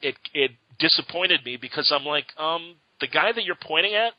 it 0.01 0.15
it 0.33 0.53
disappointed 0.79 1.45
me 1.45 1.57
because 1.57 1.93
I'm 1.95 2.05
like, 2.07 2.27
um, 2.39 2.77
the 3.01 3.09
guy 3.09 3.33
that 3.33 3.45
you're 3.45 3.57
pointing 3.61 3.95
at 3.95 4.13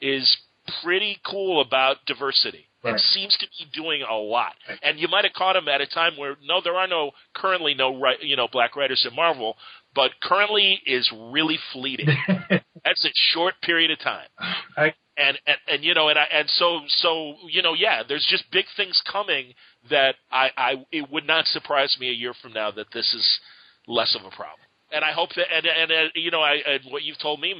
is 0.00 0.36
pretty 0.82 1.18
cool 1.24 1.60
about 1.60 1.96
diversity 2.06 2.65
and 2.86 2.94
Right. 2.94 3.00
seems 3.12 3.36
to 3.38 3.46
be 3.58 3.66
doing 3.72 4.02
a 4.02 4.14
lot. 4.14 4.54
Right. 4.68 4.78
And 4.82 4.98
you 4.98 5.08
might 5.08 5.24
have 5.24 5.32
caught 5.32 5.56
him 5.56 5.68
at 5.68 5.80
a 5.80 5.86
time 5.86 6.16
where 6.16 6.36
no, 6.42 6.60
there 6.62 6.76
are 6.76 6.86
no 6.86 7.12
currently 7.34 7.74
no 7.74 7.90
you 8.20 8.36
know 8.36 8.48
black 8.50 8.76
writers 8.76 9.04
in 9.08 9.14
Marvel, 9.14 9.56
but 9.94 10.12
currently 10.22 10.80
is 10.86 11.10
really 11.30 11.58
fleeting. 11.72 12.08
That's 12.84 13.04
a 13.04 13.10
short 13.32 13.54
period 13.62 13.90
of 13.90 13.98
time 13.98 14.28
I, 14.76 14.94
and, 15.16 15.38
and 15.46 15.56
and 15.66 15.84
you 15.84 15.94
know 15.94 16.08
and 16.08 16.18
I 16.18 16.24
and 16.32 16.48
so 16.50 16.80
so 16.86 17.34
you 17.48 17.62
know 17.62 17.74
yeah 17.74 18.02
there's 18.06 18.26
just 18.30 18.44
big 18.52 18.66
things 18.76 19.00
coming 19.10 19.54
that 19.90 20.14
I 20.30 20.50
I 20.56 20.86
it 20.92 21.10
would 21.10 21.26
not 21.26 21.46
surprise 21.46 21.96
me 21.98 22.10
a 22.10 22.12
year 22.12 22.32
from 22.40 22.52
now 22.52 22.70
that 22.70 22.86
this 22.92 23.12
is 23.14 23.40
less 23.88 24.14
of 24.14 24.24
a 24.24 24.34
problem 24.34 24.60
and 24.92 25.04
I 25.04 25.12
hope 25.12 25.30
that 25.36 25.46
and 25.52 25.66
and 25.66 25.90
uh, 25.90 26.10
you 26.14 26.30
know 26.30 26.42
I 26.42 26.54
and 26.66 26.80
what 26.90 27.02
you've 27.02 27.18
told 27.18 27.40
me 27.40 27.54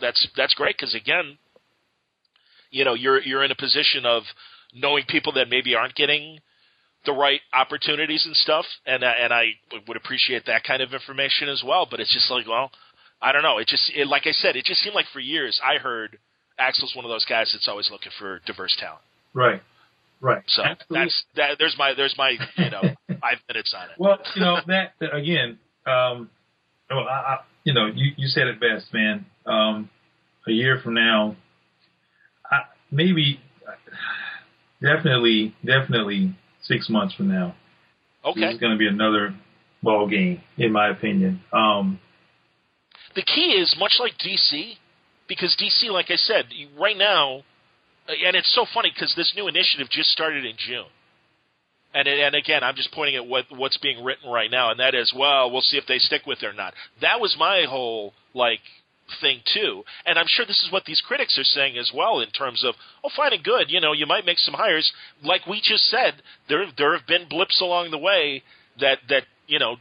that's 0.00 0.26
that's 0.36 0.54
great 0.54 0.76
because 0.78 0.94
again 0.94 1.36
you 2.70 2.84
know 2.84 2.94
you're 2.94 3.20
you're 3.20 3.44
in 3.44 3.50
a 3.50 3.56
position 3.56 4.06
of 4.06 4.22
knowing 4.74 5.04
people 5.08 5.32
that 5.32 5.48
maybe 5.48 5.74
aren't 5.74 5.94
getting 5.94 6.38
the 7.06 7.12
right 7.12 7.40
opportunities 7.54 8.26
and 8.26 8.36
stuff 8.36 8.66
and 8.86 9.02
uh, 9.02 9.12
and 9.20 9.32
I 9.32 9.52
would 9.88 9.96
appreciate 9.96 10.46
that 10.46 10.64
kind 10.64 10.82
of 10.82 10.92
information 10.92 11.48
as 11.48 11.62
well 11.66 11.86
but 11.90 12.00
it's 12.00 12.12
just 12.12 12.30
like 12.30 12.46
well 12.46 12.70
I 13.22 13.32
don't 13.32 13.42
know 13.42 13.58
it 13.58 13.66
just 13.68 13.90
it, 13.94 14.06
like 14.06 14.26
I 14.26 14.32
said 14.32 14.56
it 14.56 14.64
just 14.64 14.80
seemed 14.82 14.94
like 14.94 15.06
for 15.12 15.20
years 15.20 15.60
I 15.64 15.78
heard 15.78 16.18
Axel's 16.58 16.94
one 16.94 17.04
of 17.04 17.08
those 17.10 17.24
guys 17.24 17.50
that's 17.54 17.68
always 17.68 17.90
looking 17.90 18.12
for 18.18 18.40
diverse 18.46 18.76
talent. 18.78 19.02
right. 19.32 19.62
Right. 20.22 20.42
So 20.48 20.62
Absolutely. 20.62 21.06
that's 21.06 21.24
that. 21.36 21.56
There's 21.58 21.74
my 21.78 21.94
there's 21.96 22.14
my 22.18 22.36
you 22.58 22.70
know 22.70 22.82
five 23.08 23.38
minutes 23.48 23.74
on 23.74 23.84
it. 23.84 23.96
Well, 23.98 24.18
you 24.34 24.42
know 24.42 24.58
that, 24.66 24.92
that 25.00 25.14
again. 25.14 25.58
Um, 25.86 26.28
well, 26.90 27.06
I, 27.08 27.12
I, 27.12 27.38
you 27.64 27.72
know, 27.72 27.86
you 27.86 28.12
you 28.16 28.28
said 28.28 28.46
it 28.46 28.60
best, 28.60 28.92
man. 28.92 29.24
Um, 29.46 29.88
a 30.46 30.52
year 30.52 30.78
from 30.84 30.94
now, 30.94 31.36
I, 32.44 32.58
maybe, 32.90 33.40
definitely, 34.82 35.54
definitely 35.64 36.34
six 36.62 36.88
months 36.88 37.14
from 37.14 37.28
now, 37.28 37.54
this 38.24 38.34
Okay. 38.36 38.52
is 38.54 38.60
going 38.60 38.72
to 38.72 38.78
be 38.78 38.86
another 38.86 39.34
ball 39.82 40.06
game, 40.08 40.40
in 40.58 40.72
my 40.72 40.88
opinion. 40.88 41.40
Um, 41.52 42.00
The 43.14 43.22
key 43.22 43.52
is 43.52 43.74
much 43.78 43.94
like 43.98 44.12
DC, 44.18 44.76
because 45.26 45.56
DC, 45.56 45.90
like 45.90 46.10
I 46.10 46.16
said, 46.16 46.46
right 46.78 46.96
now, 46.96 47.42
and 48.08 48.36
it's 48.36 48.52
so 48.54 48.66
funny 48.74 48.90
because 48.94 49.14
this 49.16 49.32
new 49.36 49.48
initiative 49.48 49.88
just 49.90 50.10
started 50.10 50.44
in 50.44 50.56
June. 50.56 50.86
And 51.92 52.06
it, 52.06 52.20
and 52.20 52.34
again, 52.36 52.62
I'm 52.62 52.76
just 52.76 52.92
pointing 52.92 53.16
at 53.16 53.26
what 53.26 53.46
what's 53.50 53.76
being 53.78 54.04
written 54.04 54.30
right 54.30 54.50
now, 54.50 54.70
and 54.70 54.78
that 54.78 54.94
is, 54.94 55.12
well, 55.16 55.50
we'll 55.50 55.60
see 55.62 55.76
if 55.76 55.86
they 55.86 55.98
stick 55.98 56.22
with 56.24 56.42
it 56.42 56.46
or 56.46 56.52
not. 56.52 56.74
That 57.00 57.20
was 57.20 57.34
my 57.38 57.64
whole 57.68 58.12
like 58.32 58.60
thing 59.20 59.40
too, 59.52 59.82
and 60.06 60.18
I'm 60.18 60.26
sure 60.28 60.46
this 60.46 60.62
is 60.62 60.72
what 60.72 60.84
these 60.84 61.02
critics 61.06 61.38
are 61.38 61.44
saying 61.44 61.78
as 61.78 61.90
well 61.94 62.20
in 62.20 62.30
terms 62.30 62.64
of, 62.64 62.74
oh, 63.04 63.10
fine 63.16 63.32
and 63.32 63.44
good, 63.44 63.70
you 63.70 63.80
know, 63.80 63.92
you 63.92 64.06
might 64.06 64.26
make 64.26 64.38
some 64.38 64.54
hires, 64.54 64.90
like 65.22 65.46
we 65.46 65.60
just 65.62 65.84
said. 65.86 66.22
There 66.48 66.64
there 66.76 66.96
have 66.96 67.06
been 67.06 67.28
blips 67.28 67.60
along 67.60 67.90
the 67.90 67.98
way 67.98 68.42
that 68.80 68.98
that 69.08 69.24
you 69.46 69.58
know 69.58 69.76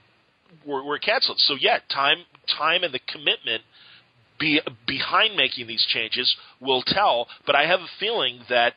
were, 0.65 0.83
were 0.83 0.99
canceled. 0.99 1.39
So 1.39 1.55
yeah, 1.59 1.79
time 1.89 2.19
time 2.57 2.83
and 2.83 2.93
the 2.93 2.99
commitment 3.07 3.63
be, 4.39 4.61
behind 4.87 5.35
making 5.35 5.67
these 5.67 5.85
changes 5.85 6.35
will 6.59 6.81
tell. 6.81 7.27
But 7.45 7.55
I 7.55 7.65
have 7.65 7.81
a 7.81 7.87
feeling 7.99 8.41
that 8.49 8.73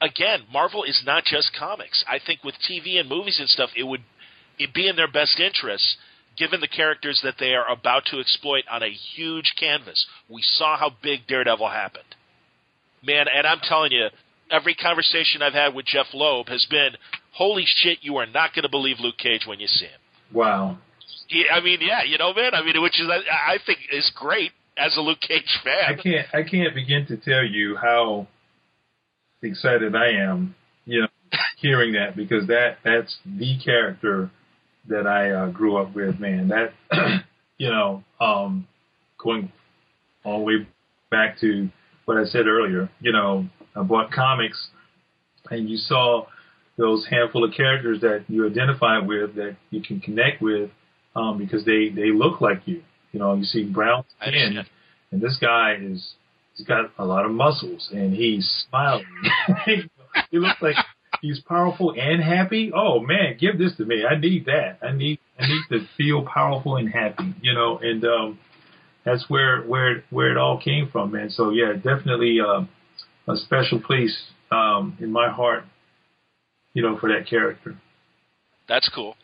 again, 0.00 0.42
Marvel 0.52 0.84
is 0.84 1.02
not 1.06 1.24
just 1.24 1.52
comics. 1.58 2.04
I 2.08 2.18
think 2.24 2.42
with 2.42 2.54
TV 2.68 2.98
and 2.98 3.08
movies 3.08 3.38
and 3.38 3.48
stuff, 3.48 3.70
it 3.76 3.84
would 3.84 4.02
it 4.58 4.74
be 4.74 4.88
in 4.88 4.96
their 4.96 5.10
best 5.10 5.40
interest. 5.40 5.96
Given 6.38 6.60
the 6.60 6.68
characters 6.68 7.20
that 7.24 7.34
they 7.38 7.54
are 7.54 7.70
about 7.70 8.04
to 8.06 8.20
exploit 8.20 8.64
on 8.70 8.82
a 8.82 8.90
huge 8.90 9.54
canvas, 9.58 10.06
we 10.28 10.42
saw 10.42 10.78
how 10.78 10.90
big 11.02 11.26
Daredevil 11.26 11.68
happened. 11.68 12.04
Man, 13.04 13.26
and 13.28 13.46
I'm 13.46 13.60
telling 13.62 13.92
you, 13.92 14.08
every 14.50 14.74
conversation 14.74 15.42
I've 15.42 15.52
had 15.52 15.74
with 15.74 15.86
Jeph 15.86 16.14
Loeb 16.14 16.48
has 16.48 16.64
been, 16.70 16.96
"Holy 17.32 17.64
shit, 17.66 17.98
you 18.02 18.16
are 18.16 18.26
not 18.26 18.54
going 18.54 18.62
to 18.62 18.68
believe 18.68 19.00
Luke 19.00 19.18
Cage 19.18 19.46
when 19.46 19.60
you 19.60 19.66
see 19.66 19.86
him." 19.86 20.00
wow. 20.32 20.78
Yeah, 21.28 21.54
I 21.54 21.60
mean, 21.60 21.78
yeah, 21.80 22.02
you 22.02 22.18
know, 22.18 22.34
man. 22.34 22.54
I 22.54 22.62
mean, 22.62 22.80
which 22.82 23.00
is 23.00 23.08
I, 23.08 23.54
I 23.54 23.58
think 23.64 23.78
is 23.90 24.10
great 24.14 24.52
as 24.76 24.96
a 24.96 25.00
Luke 25.00 25.20
Cage 25.20 25.60
fan. 25.64 25.84
I 25.86 25.94
can't 25.94 26.26
I 26.34 26.42
can't 26.42 26.74
begin 26.74 27.06
to 27.06 27.16
tell 27.16 27.44
you 27.44 27.76
how 27.76 28.26
excited 29.42 29.96
I 29.96 30.10
am, 30.10 30.54
you 30.84 31.02
know, 31.02 31.08
hearing 31.56 31.94
that 31.94 32.16
because 32.16 32.46
that 32.48 32.78
that's 32.84 33.16
the 33.24 33.58
character 33.64 34.30
that 34.88 35.06
I 35.06 35.30
uh, 35.30 35.48
grew 35.48 35.76
up 35.76 35.94
with, 35.94 36.18
man. 36.18 36.48
That 36.48 36.72
you 37.58 37.70
know, 37.70 38.02
um, 38.20 38.66
going 39.18 39.50
all 40.24 40.38
the 40.38 40.44
way 40.44 40.66
back 41.10 41.38
to 41.40 41.68
what 42.04 42.16
I 42.16 42.24
said 42.24 42.46
earlier, 42.46 42.90
you 43.00 43.12
know, 43.12 43.46
I 43.76 43.82
bought 43.82 44.12
comics 44.12 44.68
and 45.50 45.68
you 45.68 45.76
saw 45.76 46.26
those 46.78 47.06
handful 47.08 47.44
of 47.44 47.52
characters 47.54 48.00
that 48.00 48.24
you 48.28 48.46
identify 48.46 48.98
with 48.98 49.34
that 49.36 49.56
you 49.70 49.82
can 49.82 50.00
connect 50.00 50.40
with 50.40 50.70
um, 51.14 51.38
because 51.38 51.64
they 51.64 51.88
they 51.88 52.10
look 52.10 52.40
like 52.40 52.62
you. 52.66 52.82
You 53.12 53.20
know, 53.20 53.34
you 53.34 53.44
see 53.44 53.64
brown 53.64 54.04
skin 54.20 54.64
and 55.10 55.20
this 55.20 55.36
guy 55.40 55.76
is 55.80 56.14
he's 56.56 56.66
got 56.66 56.90
a 56.98 57.04
lot 57.04 57.24
of 57.24 57.30
muscles 57.30 57.90
and 57.92 58.14
he's 58.14 58.64
smiling. 58.68 59.04
he 60.30 60.38
looks 60.38 60.60
like 60.60 60.76
he's 61.22 61.40
powerful 61.40 61.94
and 61.96 62.22
happy. 62.22 62.70
Oh 62.74 63.00
man, 63.00 63.38
give 63.40 63.56
this 63.56 63.74
to 63.78 63.86
me. 63.86 64.04
I 64.04 64.18
need 64.18 64.44
that. 64.44 64.78
I 64.82 64.92
need 64.92 65.18
I 65.38 65.46
need 65.46 65.62
to 65.70 65.86
feel 65.96 66.26
powerful 66.26 66.76
and 66.76 66.92
happy. 66.92 67.34
You 67.40 67.54
know, 67.54 67.78
and 67.78 68.04
um, 68.04 68.38
that's 69.06 69.24
where 69.30 69.62
where 69.62 70.04
where 70.10 70.30
it 70.30 70.36
all 70.36 70.60
came 70.60 70.90
from, 70.90 71.12
man. 71.12 71.30
So 71.30 71.50
yeah, 71.50 71.72
definitely 71.72 72.38
uh, 72.40 72.64
a 73.32 73.36
special 73.36 73.80
place 73.80 74.14
um, 74.50 74.98
in 75.00 75.10
my 75.10 75.30
heart. 75.30 75.64
You 76.74 76.82
know, 76.82 76.98
for 76.98 77.10
that 77.10 77.28
character. 77.28 77.76
That's 78.66 78.88
cool. 78.94 79.14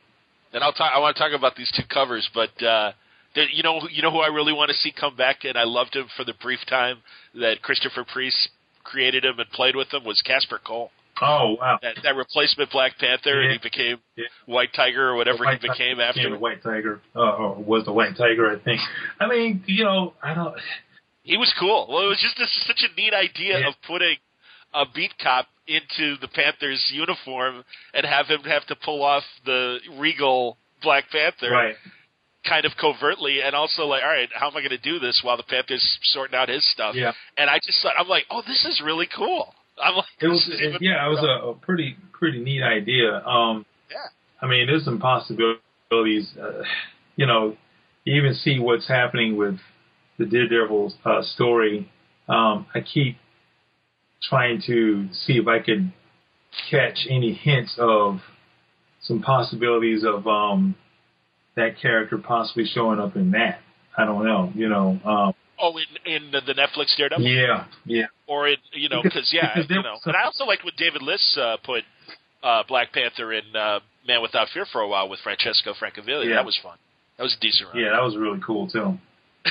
And 0.53 0.63
I'll 0.63 0.73
talk. 0.73 0.93
I 0.95 0.99
want 0.99 1.17
to 1.17 1.23
talk 1.23 1.33
about 1.37 1.57
these 1.57 1.71
two 1.75 1.83
covers, 1.89 2.29
but 2.35 2.63
uh, 2.63 2.93
you 3.35 3.63
know, 3.63 3.81
you 3.91 4.03
know 4.03 4.11
who 4.11 4.19
I 4.19 4.29
really 4.29 4.53
want 4.53 4.71
to 4.71 4.77
see 4.77 4.93
come 4.93 5.17
back, 5.17 5.45
and 5.45 5.57
I 5.57 5.65
loved 5.65 5.97
him 5.97 6.07
for 6.17 6.25
the 6.25 6.35
brief 6.43 6.61
time 6.69 6.99
that 7.35 7.63
Christopher 7.63 8.05
Priest 8.11 8.51
created 8.85 9.25
him 9.25 9.39
and 9.39 9.49
played 9.51 9.77
with 9.77 9.93
him 9.93 10.05
was 10.05 10.23
Kasper 10.23 10.61
Cole. 10.65 10.91
Oh 11.21 11.57
wow! 11.61 11.79
That, 11.83 11.97
that 12.03 12.17
replacement 12.17 12.71
Black 12.71 12.99
Panther, 12.99 13.43
yeah. 13.43 13.51
and 13.51 13.53
he 13.53 13.59
became 13.59 13.99
yeah. 14.17 14.25
White 14.47 14.71
Tiger 14.75 15.09
or 15.09 15.17
whatever 15.17 15.45
he 15.51 15.57
became 15.57 15.97
Tiger, 15.97 16.03
after. 16.03 16.21
Became 16.23 16.41
White 16.41 16.63
Tiger, 16.63 17.01
uh, 17.17 17.21
or 17.21 17.55
was 17.57 17.85
the 17.85 17.93
White 17.93 18.17
Tiger, 18.17 18.51
I 18.51 18.59
think. 18.63 18.81
I 19.21 19.27
mean, 19.29 19.63
you 19.67 19.85
know, 19.85 20.15
I 20.23 20.35
don't. 20.35 20.55
He 21.23 21.37
was 21.37 21.53
cool. 21.59 21.87
Well, 21.91 22.05
it 22.05 22.09
was 22.09 22.21
just 22.21 22.39
this, 22.39 22.49
such 22.67 22.83
a 22.89 22.95
neat 23.01 23.13
idea 23.13 23.61
Yeah. 23.61 23.69
of 23.69 23.75
putting 23.87 24.17
a 24.73 24.85
beat 24.95 25.13
cop 25.23 25.47
into 25.67 26.17
the 26.21 26.29
Panthers 26.29 26.91
uniform 26.93 27.65
and 27.93 28.07
have 28.07 28.27
him 28.27 28.41
have 28.45 28.65
to 28.67 28.77
pull 28.77 29.03
off 29.03 29.25
the 29.45 29.79
regal 29.99 30.57
Black 30.83 31.05
Panther 31.11 31.51
Right. 31.51 31.75
kind 32.49 32.65
of 32.65 32.73
covertly, 32.81 33.43
and 33.43 33.55
also 33.55 33.85
like, 33.85 34.03
all 34.03 34.09
right, 34.09 34.29
how 34.33 34.47
am 34.49 34.57
I 34.57 34.61
going 34.61 34.71
to 34.71 34.79
do 34.79 34.99
this 34.99 35.21
while 35.23 35.37
the 35.37 35.43
Panthers 35.43 35.99
sorting 36.03 36.35
out 36.39 36.49
his 36.49 36.65
stuff? 36.73 36.95
Yeah. 36.95 37.13
And 37.37 37.51
I 37.51 37.59
just 37.63 37.83
thought, 37.83 37.95
I'm 37.99 38.09
like, 38.09 38.25
oh, 38.31 38.43
this 38.47 38.65
is 38.65 38.81
really 38.83 39.09
cool. 39.15 39.55
I'm 39.83 39.97
like, 39.97 40.05
It 40.21 40.29
was, 40.29 40.49
it, 40.51 40.81
yeah, 40.81 41.07
it 41.07 41.11
was 41.11 41.23
a, 41.23 41.49
a 41.49 41.55
pretty 41.55 41.97
pretty 42.13 42.41
neat 42.41 42.63
idea. 42.63 43.25
Um, 43.25 43.65
Yeah. 43.91 43.97
I 44.41 44.47
mean, 44.47 44.67
there's 44.67 44.85
some 44.85 44.99
possibilities. 44.99 46.33
Uh, 46.41 46.63
you 47.17 47.27
know, 47.27 47.57
you 48.05 48.15
even 48.17 48.35
see 48.35 48.59
what's 48.59 48.89
happening 48.89 49.37
with 49.37 49.59
the 50.19 50.27
Daredevil 50.27 50.95
uh, 51.05 51.23
story. 51.23 51.91
Um, 52.29 52.67
I 52.75 52.81
keep 52.81 53.17
trying 54.23 54.63
to 54.67 55.09
see 55.13 55.35
if 55.35 55.47
I 55.47 55.61
could 55.61 55.93
catch 56.71 57.07
any 57.09 57.33
hints 57.33 57.77
of 57.79 58.21
some 59.03 59.23
possibilities 59.23 60.05
of 60.05 60.27
um, 60.27 60.75
that 61.57 61.81
character 61.81 62.19
possibly 62.19 62.65
showing 62.65 62.99
up 62.99 63.17
in 63.17 63.31
that. 63.33 63.61
I 63.97 64.05
don't 64.05 64.25
know. 64.25 64.53
You 64.55 64.69
know. 64.69 65.01
Um, 65.05 65.35
Oh, 65.61 65.77
in 65.77 66.13
in 66.13 66.31
the, 66.31 66.41
the 66.41 66.55
Netflix 66.55 66.97
Daredevil, 66.97 67.27
yeah. 67.27 67.65
Yeah. 67.85 68.05
or 68.27 68.49
in 68.49 68.57
you 68.73 68.89
know, 68.89 69.03
Because- 69.03 69.31
yeah, 69.33 69.53
because 69.55 69.69
you 69.71 69.83
know. 69.83 69.99
And 70.05 70.15
I 70.17 70.25
also 70.25 70.45
like 70.45 70.63
when 70.65 70.75
David 70.77 71.03
Liss 71.03 71.37
uh, 71.41 71.57
put 71.65 71.83
uh, 72.43 72.63
Black 72.69 72.93
Panther 72.93 73.33
in 73.33 73.45
uh, 73.57 73.81
Man 74.07 74.23
Without 74.23 74.49
Fear 74.55 74.67
for 74.73 74.81
a 74.81 74.89
while 74.89 75.09
with 75.09 75.19
Francesco 75.21 75.75
Francavilla. 75.75 76.25
Yeah. 76.29 76.37
That 76.37 76.45
was 76.47 76.59
fun. 76.63 76.79
That 77.17 77.25
was 77.25 77.35
a 77.37 77.41
decent 77.41 77.69
run. 77.75 77.83
Yeah, 77.83 77.91
that 77.93 78.03
was 78.03 78.17
really 78.17 78.41
cool 78.47 78.69
too. 78.69 78.97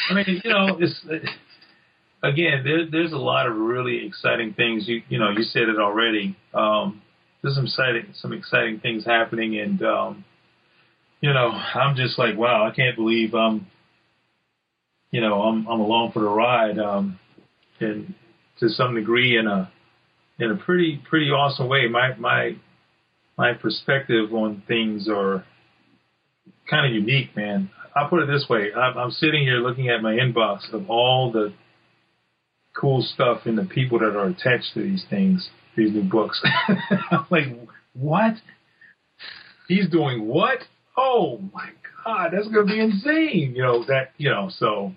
I 0.09 0.13
mean, 0.13 0.41
you 0.43 0.49
know, 0.49 0.77
it's 0.79 0.95
again, 2.23 2.61
there, 2.63 2.85
there's 2.89 3.11
a 3.11 3.17
lot 3.17 3.47
of 3.47 3.55
really 3.55 4.05
exciting 4.05 4.53
things. 4.53 4.87
You 4.87 5.01
you 5.09 5.19
know, 5.19 5.29
you 5.31 5.43
said 5.43 5.63
it 5.63 5.77
already. 5.79 6.35
Um, 6.53 7.01
there's 7.41 7.55
some 7.55 7.65
exciting 7.65 8.13
some 8.13 8.33
exciting 8.33 8.79
things 8.79 9.05
happening, 9.05 9.59
and 9.59 9.81
um, 9.83 10.25
you 11.21 11.33
know, 11.33 11.49
I'm 11.49 11.95
just 11.95 12.17
like, 12.17 12.37
wow, 12.37 12.65
I 12.67 12.73
can't 12.75 12.95
believe 12.95 13.33
um, 13.33 13.67
you 15.11 15.21
know, 15.21 15.41
I'm 15.41 15.67
I'm 15.67 15.79
along 15.79 16.11
for 16.11 16.19
the 16.19 16.29
ride, 16.29 16.79
um, 16.79 17.19
and 17.79 18.13
to 18.59 18.69
some 18.69 18.95
degree 18.95 19.37
in 19.37 19.47
a 19.47 19.71
in 20.39 20.51
a 20.51 20.55
pretty 20.55 21.01
pretty 21.09 21.27
awesome 21.27 21.67
way. 21.69 21.87
My 21.87 22.15
my 22.17 22.55
my 23.37 23.53
perspective 23.53 24.33
on 24.33 24.63
things 24.67 25.07
are 25.09 25.45
kind 26.69 26.85
of 26.85 26.93
unique, 26.93 27.35
man. 27.35 27.69
I'll 27.95 28.09
put 28.09 28.21
it 28.23 28.27
this 28.27 28.45
way: 28.49 28.73
I'm, 28.73 28.97
I'm 28.97 29.11
sitting 29.11 29.43
here 29.43 29.57
looking 29.57 29.89
at 29.89 30.01
my 30.01 30.13
inbox 30.13 30.73
of 30.73 30.89
all 30.89 31.31
the 31.31 31.53
cool 32.79 33.01
stuff 33.01 33.41
and 33.45 33.57
the 33.57 33.65
people 33.65 33.99
that 33.99 34.15
are 34.15 34.27
attached 34.27 34.73
to 34.73 34.83
these 34.83 35.03
things, 35.09 35.49
these 35.75 35.91
new 35.91 36.03
books. 36.03 36.41
I'm 37.11 37.25
like, 37.31 37.47
what? 37.93 38.35
He's 39.67 39.89
doing 39.89 40.27
what? 40.27 40.59
Oh 40.95 41.39
my 41.53 41.69
god, 42.07 42.29
that's 42.33 42.47
gonna 42.47 42.65
be 42.65 42.79
insane! 42.79 43.53
You 43.55 43.61
know 43.63 43.83
that, 43.85 44.11
you 44.17 44.29
know. 44.29 44.49
So 44.49 44.93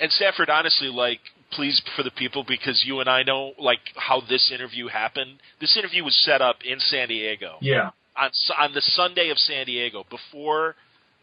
And 0.00 0.10
Sanford, 0.10 0.50
honestly, 0.50 0.88
like, 0.88 1.20
please 1.52 1.80
for 1.96 2.02
the 2.02 2.10
people 2.10 2.44
because 2.46 2.82
you 2.86 3.00
and 3.00 3.08
I 3.08 3.22
know 3.22 3.52
like 3.58 3.80
how 3.96 4.20
this 4.28 4.50
interview 4.52 4.88
happened. 4.88 5.38
This 5.60 5.76
interview 5.76 6.04
was 6.04 6.16
set 6.24 6.42
up 6.42 6.56
in 6.64 6.78
San 6.80 7.08
Diego 7.08 7.56
yeah, 7.60 7.90
on 8.16 8.30
on 8.58 8.74
the 8.74 8.82
Sunday 8.82 9.30
of 9.30 9.38
San 9.38 9.66
Diego 9.66 10.04
before 10.10 10.74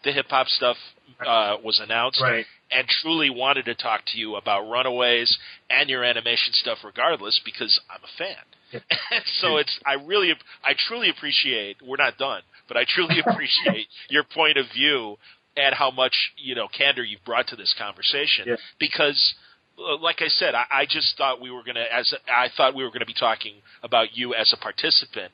the 0.03 0.11
hip 0.11 0.27
hop 0.30 0.47
stuff 0.47 0.77
uh, 1.26 1.57
was 1.64 1.80
announced. 1.84 2.22
right. 2.22 2.45
and 2.72 2.88
truly 2.88 3.30
wanted 3.30 3.65
to 3.65 3.76
talk 3.76 4.02
to 4.07 4.18
you 4.18 4.35
about 4.35 4.69
Runaways 4.69 5.38
and 5.69 5.89
your 5.89 6.03
animation 6.03 6.53
stuff, 6.53 6.80
regardless, 6.84 7.41
because 7.43 7.80
I'm 7.89 8.02
a 8.03 8.18
fan. 8.18 8.38
Yeah. 8.72 8.80
So 9.41 9.57
it's 9.57 9.80
I 9.85 9.93
really 9.93 10.34
I 10.64 10.73
truly 10.88 11.10
appreciate 11.10 11.77
we're 11.85 11.97
not 11.97 12.18
done, 12.18 12.41
but 12.68 12.78
I 12.78 12.84
truly 12.88 13.20
appreciate 13.26 13.88
your 14.10 14.24
point 14.24 14.58
of 14.58 14.66
view 14.74 15.18
and 15.58 15.74
how 15.76 15.92
much 15.92 16.16
you 16.38 16.56
know 16.56 16.68
candor 16.68 17.04
you've 17.04 17.24
brought 17.26 17.48
to 17.48 17.56
this 17.56 17.74
conversation 17.78 18.46
Yeah. 18.48 18.56
because. 18.80 19.36
uh, 19.78 19.98
Like 19.98 20.22
I 20.22 20.30
said, 20.30 20.56
I, 20.56 20.66
I 20.72 20.86
just 20.86 21.18
thought 21.18 21.42
we 21.42 21.52
were 21.52 21.64
gonna, 21.64 21.84
as 21.92 22.14
I 22.30 22.48
thought 22.56 22.76
we 22.76 22.84
were 22.86 22.92
gonna 22.92 23.06
be 23.06 23.14
talking 23.28 23.56
about 23.84 24.16
you 24.16 24.34
as 24.34 24.54
a 24.54 24.58
participant 24.58 25.32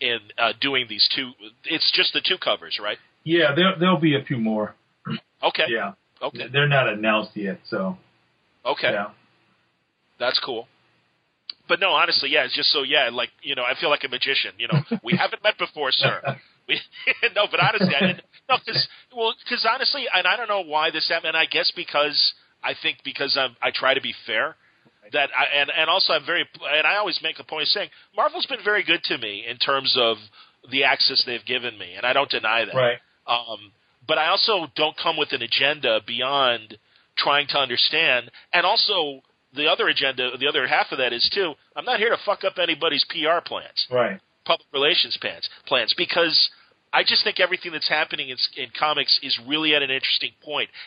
in 0.00 0.18
uh, 0.36 0.52
doing 0.60 0.86
these 0.88 1.08
two. 1.14 1.30
It's 1.64 1.88
just 1.94 2.12
the 2.12 2.20
two 2.20 2.36
covers, 2.38 2.80
right? 2.82 2.98
Yeah, 3.22 3.54
there 3.54 3.70
there'll 3.78 4.00
be 4.10 4.16
a 4.16 4.24
few 4.24 4.38
more. 4.38 4.74
Okay, 5.42 5.66
Yeah, 5.68 5.92
okay, 6.20 6.46
they're 6.52 6.66
not 6.78 6.88
announced 6.88 7.36
yet, 7.36 7.60
so 7.72 7.96
okay. 8.66 8.90
yeah. 8.92 9.10
That's 10.18 10.40
cool. 10.40 10.66
But 11.68 11.78
no, 11.80 11.90
honestly, 11.90 12.30
yeah, 12.30 12.44
it's 12.44 12.54
just 12.56 12.70
so 12.70 12.82
yeah, 12.82 13.10
like 13.12 13.30
you 13.42 13.54
know, 13.54 13.62
I 13.62 13.74
feel 13.80 13.90
like 13.90 14.04
a 14.04 14.08
magician. 14.08 14.52
You 14.58 14.68
know, 14.68 14.80
we 15.04 15.16
haven't 15.16 15.42
met 15.42 15.56
before, 15.58 15.90
sir. 15.92 16.20
No, 17.34 17.46
but 17.50 17.60
honestly, 17.60 17.94
I 17.94 18.00
didn't. 18.00 18.22
No, 18.48 18.56
because 18.64 18.88
well, 19.16 19.34
because 19.44 19.66
honestly, 19.68 20.04
and 20.12 20.26
I 20.26 20.36
don't 20.36 20.48
know 20.48 20.62
why 20.62 20.90
this 20.90 21.08
happened. 21.08 21.28
And 21.28 21.36
I 21.36 21.46
guess 21.46 21.72
because 21.74 22.34
I 22.62 22.74
think 22.80 22.98
because 23.04 23.36
I'm, 23.40 23.56
I 23.62 23.70
try 23.74 23.94
to 23.94 24.00
be 24.00 24.14
fair. 24.26 24.56
That 25.12 25.30
I, 25.36 25.60
and 25.60 25.70
and 25.70 25.90
also 25.90 26.12
I'm 26.14 26.24
very 26.24 26.46
and 26.62 26.86
I 26.86 26.96
always 26.96 27.20
make 27.22 27.38
a 27.38 27.44
point 27.44 27.62
of 27.62 27.68
saying 27.68 27.90
Marvel's 28.16 28.46
been 28.46 28.64
very 28.64 28.82
good 28.82 29.02
to 29.04 29.18
me 29.18 29.44
in 29.48 29.58
terms 29.58 29.96
of 29.98 30.16
the 30.70 30.84
access 30.84 31.22
they've 31.26 31.44
given 31.44 31.78
me, 31.78 31.94
and 31.96 32.06
I 32.06 32.12
don't 32.12 32.30
deny 32.30 32.64
that. 32.64 32.74
Right. 32.74 32.98
Um, 33.26 33.72
but 34.06 34.18
I 34.18 34.28
also 34.28 34.66
don't 34.76 34.96
come 34.96 35.16
with 35.16 35.32
an 35.32 35.42
agenda 35.42 36.00
beyond 36.06 36.78
trying 37.16 37.46
to 37.48 37.58
understand. 37.58 38.30
And 38.52 38.66
also, 38.66 39.22
the 39.54 39.66
other 39.66 39.88
agenda, 39.88 40.36
the 40.38 40.48
other 40.48 40.66
half 40.66 40.86
of 40.90 40.98
that 40.98 41.12
is 41.12 41.28
too, 41.32 41.54
I'm 41.76 41.84
not 41.84 41.98
here 41.98 42.10
to 42.10 42.18
fuck 42.24 42.44
up 42.44 42.54
anybody's 42.58 43.04
PR 43.08 43.40
plans, 43.44 43.86
Right. 43.90 44.20
Public 44.44 44.66
relations 44.72 45.16
plans, 45.20 45.48
plans 45.66 45.94
because 45.96 46.50
I 46.92 47.02
just 47.02 47.24
think 47.24 47.40
everything 47.40 47.72
that's 47.72 47.88
happening 47.88 48.28
in, 48.28 48.36
in 48.56 48.68
comics 48.78 49.18
is 49.22 49.38
really 49.46 49.74
at 49.74 49.82
an 49.82 49.90
interesting. 49.90 50.30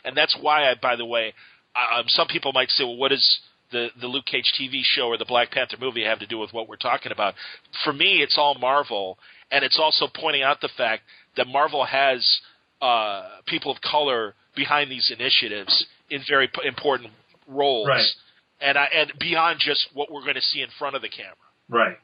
And 0.06 0.16
that's 0.16 0.38
why 0.40 0.70
I, 0.72 0.76
by 0.82 0.96
the 0.96 1.06
way, 1.06 1.34
um, 1.76 2.06
some 2.08 2.28
people 2.28 2.54
might 2.54 2.70
say, 2.70 2.84
well, 2.86 2.96
what 2.96 3.10
does 3.10 3.40
the, 3.72 3.90
the 4.00 4.08
Luke 4.08 4.26
Cage 4.26 4.54
TV 4.60 4.82
show 4.84 5.08
or 5.08 5.18
the 5.18 5.26
Black 5.26 5.52
Panther 5.52 5.76
movie 5.80 6.06
have 6.06 6.20
to 6.20 6.26
do 6.28 6.38
with 6.38 6.54
what 6.54 6.70
we're 6.70 6.78
talking 6.78 7.12
about? 7.12 7.34
For 7.84 7.92
me, 7.92 8.22
it's 8.22 8.38
all 8.38 8.56
Marvel, 8.56 9.20
and 9.52 9.66
it's 9.66 9.78
also 9.78 10.08
pointing 10.14 10.44
out 10.44 10.62
the 10.62 10.70
fact 10.78 11.04
that 11.36 11.48
Marvel 11.48 11.84
has 11.86 12.40
uh, 12.82 13.28
people 13.46 13.72
of 13.72 13.82
color 13.82 14.34
behind 14.56 14.90
these 14.90 15.12
initiatives 15.18 15.86
in 16.10 16.22
very 16.28 16.48
p- 16.48 16.66
important 16.66 17.12
roles, 17.48 17.88
Right. 17.88 18.06
and 18.62 18.78
I, 18.78 18.86
and 18.96 19.12
beyond 19.20 19.60
just 19.60 19.88
what 19.94 20.10
we're 20.12 20.22
going 20.22 20.36
to 20.36 20.42
see 20.42 20.62
in 20.62 20.70
front 20.80 20.96
of 20.96 21.02
the 21.02 21.10
camera. 21.10 21.36
Right. 21.70 21.98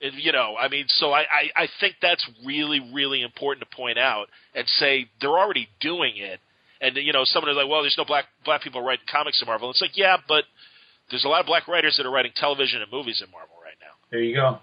You 0.00 0.32
know, 0.32 0.56
I 0.58 0.68
mean, 0.68 0.86
so 0.88 1.12
I, 1.12 1.20
I, 1.20 1.62
I 1.64 1.68
think 1.78 1.96
that's 2.00 2.26
really, 2.44 2.80
really 2.92 3.20
important 3.22 3.68
to 3.68 3.76
point 3.76 3.98
out 3.98 4.28
and 4.54 4.66
say 4.78 5.10
they're 5.20 5.38
already 5.38 5.68
doing 5.80 6.14
it. 6.16 6.40
And 6.80 6.96
you 6.96 7.12
know, 7.12 7.24
someone 7.24 7.50
is 7.50 7.56
like, 7.56 7.68
"Well, 7.68 7.82
there's 7.82 7.96
no 7.98 8.06
black 8.06 8.24
black 8.44 8.62
people 8.62 8.80
writing 8.82 9.04
comics 9.10 9.40
in 9.42 9.46
Marvel." 9.46 9.68
It's 9.70 9.82
like, 9.82 9.98
yeah, 9.98 10.16
but 10.26 10.44
there's 11.10 11.24
a 11.24 11.28
lot 11.28 11.40
of 11.40 11.46
black 11.46 11.68
writers 11.68 11.96
that 11.98 12.06
are 12.06 12.10
writing 12.10 12.32
television 12.34 12.80
and 12.80 12.90
movies 12.90 13.22
in 13.24 13.30
Marvel 13.30 13.56
right 13.62 13.74
now, 13.80 13.92
There 14.10 14.22
you 14.22 14.34
go. 14.34 14.58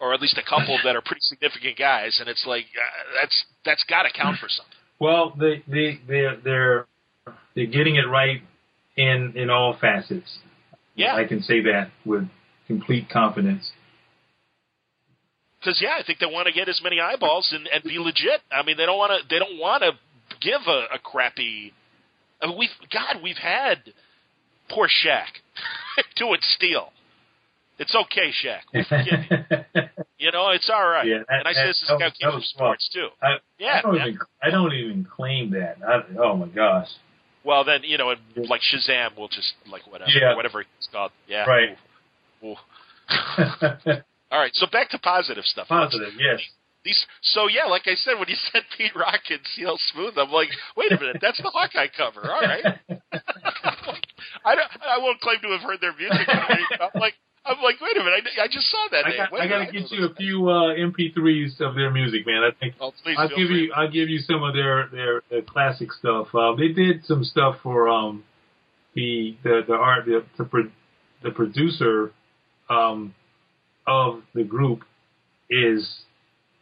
or 0.00 0.12
at 0.14 0.20
least 0.20 0.36
a 0.38 0.42
couple 0.48 0.76
that 0.82 0.96
are 0.96 1.02
pretty 1.02 1.20
significant 1.22 1.76
guys. 1.78 2.16
And 2.18 2.28
it's 2.28 2.44
like 2.46 2.64
uh, 2.64 3.20
that's 3.22 3.44
that's 3.64 3.84
got 3.84 4.02
to 4.04 4.08
count 4.12 4.38
for 4.40 4.48
something. 4.48 4.72
Well, 4.98 5.34
they 5.38 5.62
they 5.68 6.00
they're 6.08 6.36
they're 6.42 6.86
they're 7.54 7.66
getting 7.66 7.94
it 7.96 8.08
right 8.08 8.42
in 8.96 9.34
in 9.36 9.50
all 9.50 9.76
facets. 9.80 10.38
Yeah, 10.96 11.14
I 11.14 11.24
can 11.24 11.42
say 11.42 11.60
that 11.62 11.90
with 12.04 12.28
complete 12.66 13.08
confidence. 13.08 13.70
Because 15.64 15.80
yeah, 15.80 15.96
I 15.98 16.02
think 16.04 16.18
they 16.18 16.26
want 16.26 16.46
to 16.46 16.52
get 16.52 16.68
as 16.68 16.80
many 16.84 17.00
eyeballs 17.00 17.50
and, 17.56 17.66
and 17.68 17.82
be 17.82 17.98
legit. 17.98 18.40
I 18.52 18.62
mean, 18.64 18.76
they 18.76 18.84
don't 18.86 18.98
want 18.98 19.12
to 19.12 19.28
they 19.28 19.38
don't 19.38 19.58
want 19.58 19.82
to 19.82 19.92
give 20.40 20.60
a, 20.66 20.86
a 20.94 20.98
crappy. 21.02 21.72
I 22.42 22.46
mean, 22.48 22.58
we've 22.58 22.68
God, 22.92 23.22
we've 23.22 23.38
had 23.38 23.78
poor 24.68 24.88
Shaq. 24.88 25.26
doing 26.16 26.38
steel. 26.42 26.90
It's 27.78 27.94
okay, 27.94 28.30
Shaq. 28.30 28.60
We 28.72 28.84
forgive 28.84 29.20
you. 29.30 29.80
You 30.16 30.30
know, 30.32 30.50
it's 30.50 30.70
all 30.72 30.86
right. 30.88 31.06
Yeah, 31.06 31.18
that- 31.28 31.40
and 31.40 31.48
I 31.48 31.52
that- 31.52 31.54
say 31.54 31.66
this 31.66 31.82
is 31.82 31.88
that 31.88 31.94
a 31.96 31.98
guy 31.98 32.06
was- 32.06 32.14
who 32.20 32.26
that 32.26 32.32
from 32.32 32.42
sports 32.42 32.88
too. 32.94 33.08
I, 33.20 33.36
Yeah, 33.58 33.78
I 33.78 33.82
don't 33.82 33.96
even 33.96 34.18
I 34.42 34.50
don't 34.50 34.72
even 34.72 35.04
claim 35.04 35.50
that. 35.50 35.76
I, 35.86 36.00
oh 36.18 36.36
my 36.36 36.46
gosh. 36.46 36.88
Well, 37.44 37.64
then 37.64 37.80
you 37.82 37.98
know, 37.98 38.14
like 38.36 38.62
Shazam, 38.62 39.16
will 39.18 39.28
just 39.28 39.52
like 39.70 39.82
whatever, 39.90 40.10
Yeah. 40.10 40.34
whatever 40.36 40.60
it's 40.62 40.88
called. 40.90 41.10
Yeah, 41.28 41.44
Right. 41.44 41.76
Ooh. 42.42 42.52
Ooh. 42.52 42.56
All 44.34 44.40
right, 44.40 44.50
so 44.54 44.66
back 44.66 44.90
to 44.90 44.98
positive 44.98 45.44
stuff. 45.44 45.68
Positive, 45.68 46.12
yes. 46.18 46.40
These, 46.84 47.06
so 47.22 47.46
yeah, 47.46 47.66
like 47.66 47.82
I 47.86 47.94
said, 47.94 48.18
when 48.18 48.28
you 48.28 48.34
said 48.52 48.62
Pete 48.76 48.94
Rock 48.96 49.20
and 49.30 49.38
CL 49.54 49.78
Smooth, 49.92 50.14
I'm 50.18 50.30
like, 50.32 50.48
wait 50.76 50.90
a 50.90 50.98
minute, 50.98 51.18
that's 51.22 51.38
the 51.38 51.50
Hawkeye 51.54 51.86
cover. 51.96 52.28
All 52.30 52.40
right. 52.40 52.64
I 54.44 54.54
don't, 54.56 54.70
I 54.82 54.98
won't 54.98 55.20
claim 55.20 55.38
to 55.42 55.50
have 55.52 55.60
heard 55.60 55.80
their 55.80 55.94
music. 55.96 56.26
I'm 56.28 57.00
like, 57.00 57.14
I'm 57.46 57.62
like, 57.62 57.80
wait 57.80 57.96
a 57.96 58.00
minute, 58.02 58.24
I, 58.38 58.44
I 58.44 58.46
just 58.48 58.66
saw 58.70 58.88
that 58.90 59.06
I 59.06 59.16
got, 59.16 59.40
I 59.40 59.46
got 59.46 59.66
to 59.66 59.72
get 59.72 59.90
you 59.92 60.06
a 60.06 60.14
few 60.14 60.48
uh, 60.48 60.74
MP3s 60.74 61.60
of 61.60 61.76
their 61.76 61.90
music, 61.90 62.26
man. 62.26 62.42
I 62.42 62.50
think 62.58 62.74
Oh, 62.80 62.92
I'll 63.16 63.28
give 63.28 63.48
free. 63.48 63.66
you 63.66 63.72
I'll 63.74 63.90
give 63.90 64.08
you 64.08 64.18
some 64.18 64.42
of 64.42 64.54
their 64.54 64.88
their, 64.88 65.22
their 65.30 65.42
classic 65.42 65.92
stuff. 65.92 66.34
Uh, 66.34 66.54
they 66.56 66.68
did 66.68 67.04
some 67.06 67.22
stuff 67.22 67.56
for 67.62 67.88
um 67.88 68.24
the 68.94 69.36
the 69.44 69.62
the 69.68 69.74
art 69.74 70.06
the 70.06 70.24
the, 70.38 70.44
pro, 70.44 70.62
the 71.22 71.30
producer 71.30 72.12
um 72.68 73.14
of 73.86 74.22
the 74.34 74.44
group 74.44 74.80
is 75.50 75.86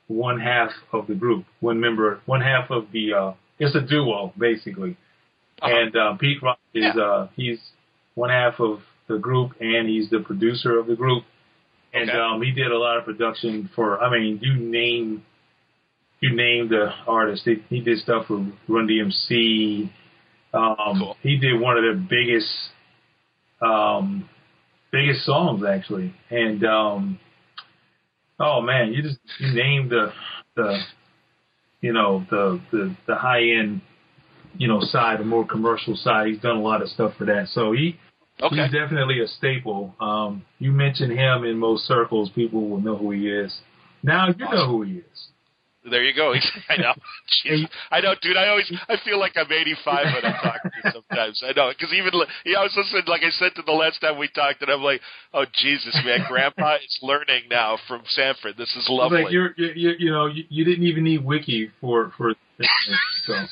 one 0.09 0.41
half 0.41 0.71
of 0.93 1.07
the 1.07 1.15
group, 1.15 1.45
one 1.61 1.81
member, 1.81 2.21
one 2.27 2.41
half 2.41 2.71
of 2.71 2.87
the 2.93 3.13
uh 3.15 3.33
it's 3.59 3.75
a 3.77 3.81
duo 3.81 4.33
basically. 4.39 4.97
Uh-huh. 5.63 5.71
And 5.75 5.97
uh, 5.97 6.15
Pete 6.19 6.43
Rock 6.43 6.59
is 6.75 6.85
Yeah. 6.97 7.03
uh 7.03 7.29
he's 7.37 7.59
one 8.15 8.31
half 8.31 8.59
of 8.61 8.81
the 9.09 9.19
group 9.19 9.53
and 9.61 9.89
he's 9.89 10.11
the 10.11 10.21
producer 10.21 10.79
of 10.79 10.87
the 10.87 10.97
group. 10.97 11.25
And 11.95 12.11
Okay. 12.11 12.19
um 12.19 12.43
he 12.43 12.51
did 12.51 12.71
a 12.73 12.79
lot 12.79 12.99
of 12.99 13.05
production 13.05 13.71
for 13.75 14.03
I 14.03 14.11
mean, 14.11 14.41
you 14.43 14.55
name 14.57 15.23
you 16.21 16.35
name 16.37 16.69
the 16.69 16.91
artist. 17.07 17.43
He, 17.45 17.57
he 17.69 17.81
did 17.81 17.99
stuff 17.99 18.27
for 18.27 18.37
Run 18.69 18.87
DMC. 18.89 19.91
Um 20.53 20.99
Cool. 20.99 21.17
he 21.23 21.37
did 21.39 21.59
one 21.61 21.77
of 21.79 21.85
the 21.85 21.95
biggest 22.17 22.49
um 23.61 24.29
biggest 24.93 25.25
songs 25.25 25.65
actually. 25.65 26.15
And 26.31 26.65
um 26.65 27.19
oh 28.39 28.61
man, 28.61 28.93
you 28.93 29.03
just 29.03 29.19
you 29.41 29.53
named 29.53 29.91
the 29.91 30.13
the 30.55 30.79
you 31.81 31.93
know, 31.93 32.25
the 32.31 32.61
the, 32.71 32.97
the 33.09 33.15
high 33.17 33.43
end 33.43 33.81
you 34.59 34.69
know, 34.69 34.81
side, 34.83 35.19
the 35.19 35.25
more 35.25 35.47
commercial 35.47 35.97
side. 35.97 36.27
He's 36.27 36.39
done 36.39 36.57
a 36.57 36.61
lot 36.61 36.83
of 36.83 36.89
stuff 36.89 37.15
for 37.19 37.25
that. 37.25 37.49
So 37.49 37.73
he 37.73 37.99
Okay. 38.43 38.57
he's 38.57 38.73
definitely 38.73 39.21
a 39.21 39.27
staple. 39.27 39.95
Um 40.01 40.45
you 40.59 40.73
mention 40.73 41.11
him 41.11 41.45
in 41.45 41.59
most 41.59 41.85
circles, 41.87 42.31
people 42.35 42.69
will 42.69 42.81
know 42.81 42.97
who 42.97 43.11
he 43.11 43.29
is. 43.29 43.53
Now 44.03 44.29
you 44.29 44.35
know 44.45 44.69
who 44.69 44.83
he 44.83 44.99
is. 44.99 45.29
There 45.89 46.05
you 46.05 46.15
go. 46.15 46.35
I 46.69 46.77
know. 46.77 46.95
Jeez. 47.45 47.69
I 47.91 48.01
know, 48.01 48.15
dude. 48.21 48.37
I 48.37 48.49
always 48.49 48.73
I 48.89 48.97
feel 49.05 49.19
like 49.19 49.33
I'm 49.37 49.51
85 49.51 50.05
when 50.05 50.33
I'm 50.33 50.41
talking 50.41 50.71
to 50.71 50.77
you 50.85 50.93
sometimes. 50.93 51.43
I 51.45 51.53
know 51.53 51.73
because 51.77 51.93
even 51.93 52.13
yeah, 52.47 52.59
I 52.59 52.63
was 52.63 52.75
listening. 52.77 53.03
Like 53.07 53.23
I 53.23 53.31
said 53.31 53.55
to 53.57 53.63
the 53.63 53.73
last 53.73 54.01
time 54.01 54.19
we 54.19 54.29
talked, 54.29 54.63
and 54.63 54.71
I'm 54.71 54.83
like, 54.83 55.01
oh 55.35 55.45
Jesus, 55.55 55.99
man, 56.05 56.21
Grandpa 56.29 56.77
is 56.77 56.99
learning 57.03 57.45
now 57.51 57.79
from 57.89 58.03
Sanford. 58.07 58.57
This 58.57 58.75
is 58.77 58.87
lovely. 58.89 59.25
Like 59.25 59.33
you're, 59.33 59.55
you 59.57 59.73
you 59.75 59.93
you 59.99 60.11
know 60.11 60.27
you, 60.27 60.45
you 60.49 60.65
didn't 60.65 60.85
even 60.85 61.05
need 61.05 61.25
wiki 61.25 61.71
for 61.81 62.13
for 62.17 62.35
this, 62.59 62.69
so 63.27 63.35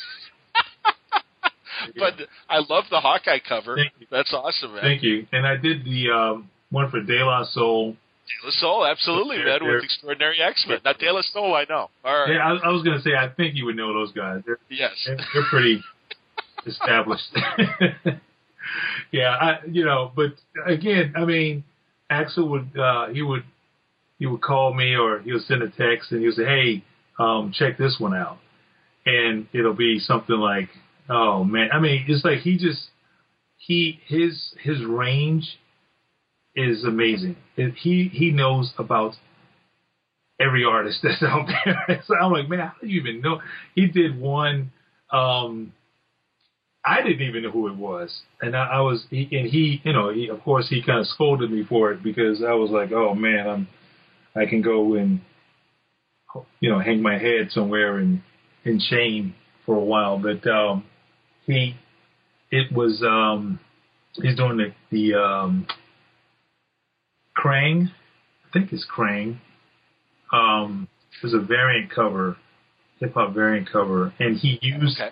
but 1.99 2.15
I 2.49 2.59
love 2.69 2.85
the 2.91 3.01
Hawkeye 3.01 3.41
cover. 3.47 3.77
That's 4.11 4.33
awesome, 4.33 4.75
man. 4.75 4.83
thank 4.83 5.03
you. 5.03 5.27
And 5.33 5.47
I 5.47 5.57
did 5.57 5.85
the 5.85 6.11
um, 6.11 6.51
one 6.71 6.91
for 6.91 7.01
De 7.01 7.25
La 7.25 7.45
Soul. 7.45 7.97
De 8.41 8.47
La 8.47 8.51
Soul, 8.53 8.87
absolutely, 8.87 9.37
They're- 9.39 9.47
man. 9.47 9.59
they're- 9.63 9.75
With 9.77 9.85
Extraordinary 9.85 10.41
X 10.41 10.65
Men. 10.69 10.79
Now, 10.85 10.93
De 10.93 11.11
La 11.13 11.21
Soul, 11.23 11.55
I 11.55 11.65
know. 11.69 11.91
All 12.05 12.19
right. 12.21 12.35
Yeah, 12.35 12.47
I, 12.47 12.69
I 12.69 12.69
was 12.69 12.83
gonna 12.83 13.01
say 13.03 13.15
I 13.17 13.29
think 13.29 13.55
you 13.57 13.65
would 13.67 13.77
know 13.77 13.93
those 13.93 14.13
guys. 14.13 14.43
They're 14.47 14.59
Yes. 14.69 14.93
they're, 15.07 15.17
they're 15.35 15.45
pretty 15.51 15.83
established. 16.67 17.25
yeah, 19.13 19.31
I 19.41 19.59
you 19.71 19.85
know, 19.85 20.13
but 20.15 20.33
again, 20.67 21.15
I 21.17 21.25
mean, 21.25 21.65
Axel 22.09 22.49
would 22.49 22.79
uh, 22.79 23.09
he 23.09 23.23
would 23.23 23.45
he 24.19 24.27
would 24.27 24.41
call 24.43 24.75
me 24.75 24.95
or 24.97 25.21
he 25.21 25.33
would 25.33 25.43
send 25.43 25.63
a 25.63 25.69
text 25.71 26.13
and 26.13 26.21
he 26.21 26.27
would 26.27 26.37
say, 26.37 26.45
hey, 26.45 26.85
um, 27.19 27.53
check 27.55 27.79
this 27.79 27.97
one 27.99 28.15
out, 28.15 28.39
and 29.07 29.47
it'll 29.53 29.75
be 29.75 29.99
something 29.99 30.37
like, 30.37 30.69
oh 31.09 31.43
man, 31.45 31.71
I 31.73 31.81
mean, 31.81 32.05
it's 32.09 32.25
like 32.25 32.41
he 32.41 32.57
just 32.59 32.89
he 33.59 33.99
his 34.07 34.55
his 34.63 34.85
range 34.85 35.59
is 36.61 36.85
amazing. 36.85 37.37
It, 37.57 37.75
he 37.75 38.11
he 38.13 38.31
knows 38.31 38.73
about 38.79 39.15
every 40.41 40.65
artist 40.65 41.01
that's 41.03 41.23
out 41.23 41.47
there. 41.65 42.03
so 42.07 42.15
I'm 42.17 42.33
like, 42.33 42.49
man, 42.49 42.61
how 42.61 42.73
do 42.81 42.87
you 42.87 43.01
even 43.01 43.21
know? 43.21 43.41
He 43.75 43.87
did 43.87 44.19
one. 44.19 44.73
Um, 45.13 45.73
I 46.85 47.03
didn't 47.03 47.21
even 47.21 47.43
know 47.43 47.51
who 47.51 47.69
it 47.69 47.77
was, 47.77 48.23
and 48.41 48.57
I, 48.57 48.65
I 48.65 48.81
was, 48.81 49.05
he, 49.11 49.29
and 49.33 49.47
he, 49.47 49.83
you 49.85 49.93
know, 49.93 50.11
he, 50.11 50.29
of 50.29 50.43
course, 50.43 50.67
he 50.71 50.83
kind 50.83 51.01
of 51.01 51.07
scolded 51.09 51.51
me 51.51 51.65
for 51.69 51.93
it 51.93 52.03
because 52.03 52.43
I 52.43 52.55
was 52.55 52.71
like, 52.71 52.91
oh 52.91 53.15
man, 53.15 53.47
I'm, 53.47 53.69
I 54.35 54.47
can 54.47 54.63
go 54.63 54.95
and, 54.95 55.21
you 56.61 56.71
know, 56.71 56.79
hang 56.79 57.03
my 57.03 57.19
head 57.19 57.51
somewhere 57.51 57.99
and 57.99 58.23
in 58.65 58.81
shame 58.81 59.35
for 59.67 59.75
a 59.75 59.85
while. 59.85 60.19
But 60.19 60.49
um, 60.51 60.85
he, 61.45 61.75
it 62.51 62.73
was, 62.73 63.03
um, 63.03 63.61
he's 64.15 64.37
doing 64.37 64.57
the 64.57 64.73
the 64.91 65.15
um, 65.15 65.67
Karnak, 67.43 67.89
I 67.89 68.53
think 68.53 68.73
it's 68.73 68.87
Karnak. 68.95 69.37
Um, 70.33 70.89
there's 71.23 71.35
a 71.35 71.41
variant 71.41 71.91
cover, 71.91 72.37
hip 72.99 73.15
hop 73.15 73.35
variant 73.35 73.69
cover, 73.71 74.13
and 74.19 74.37
he 74.37 74.59
used 74.63 75.01
Okay. 75.01 75.11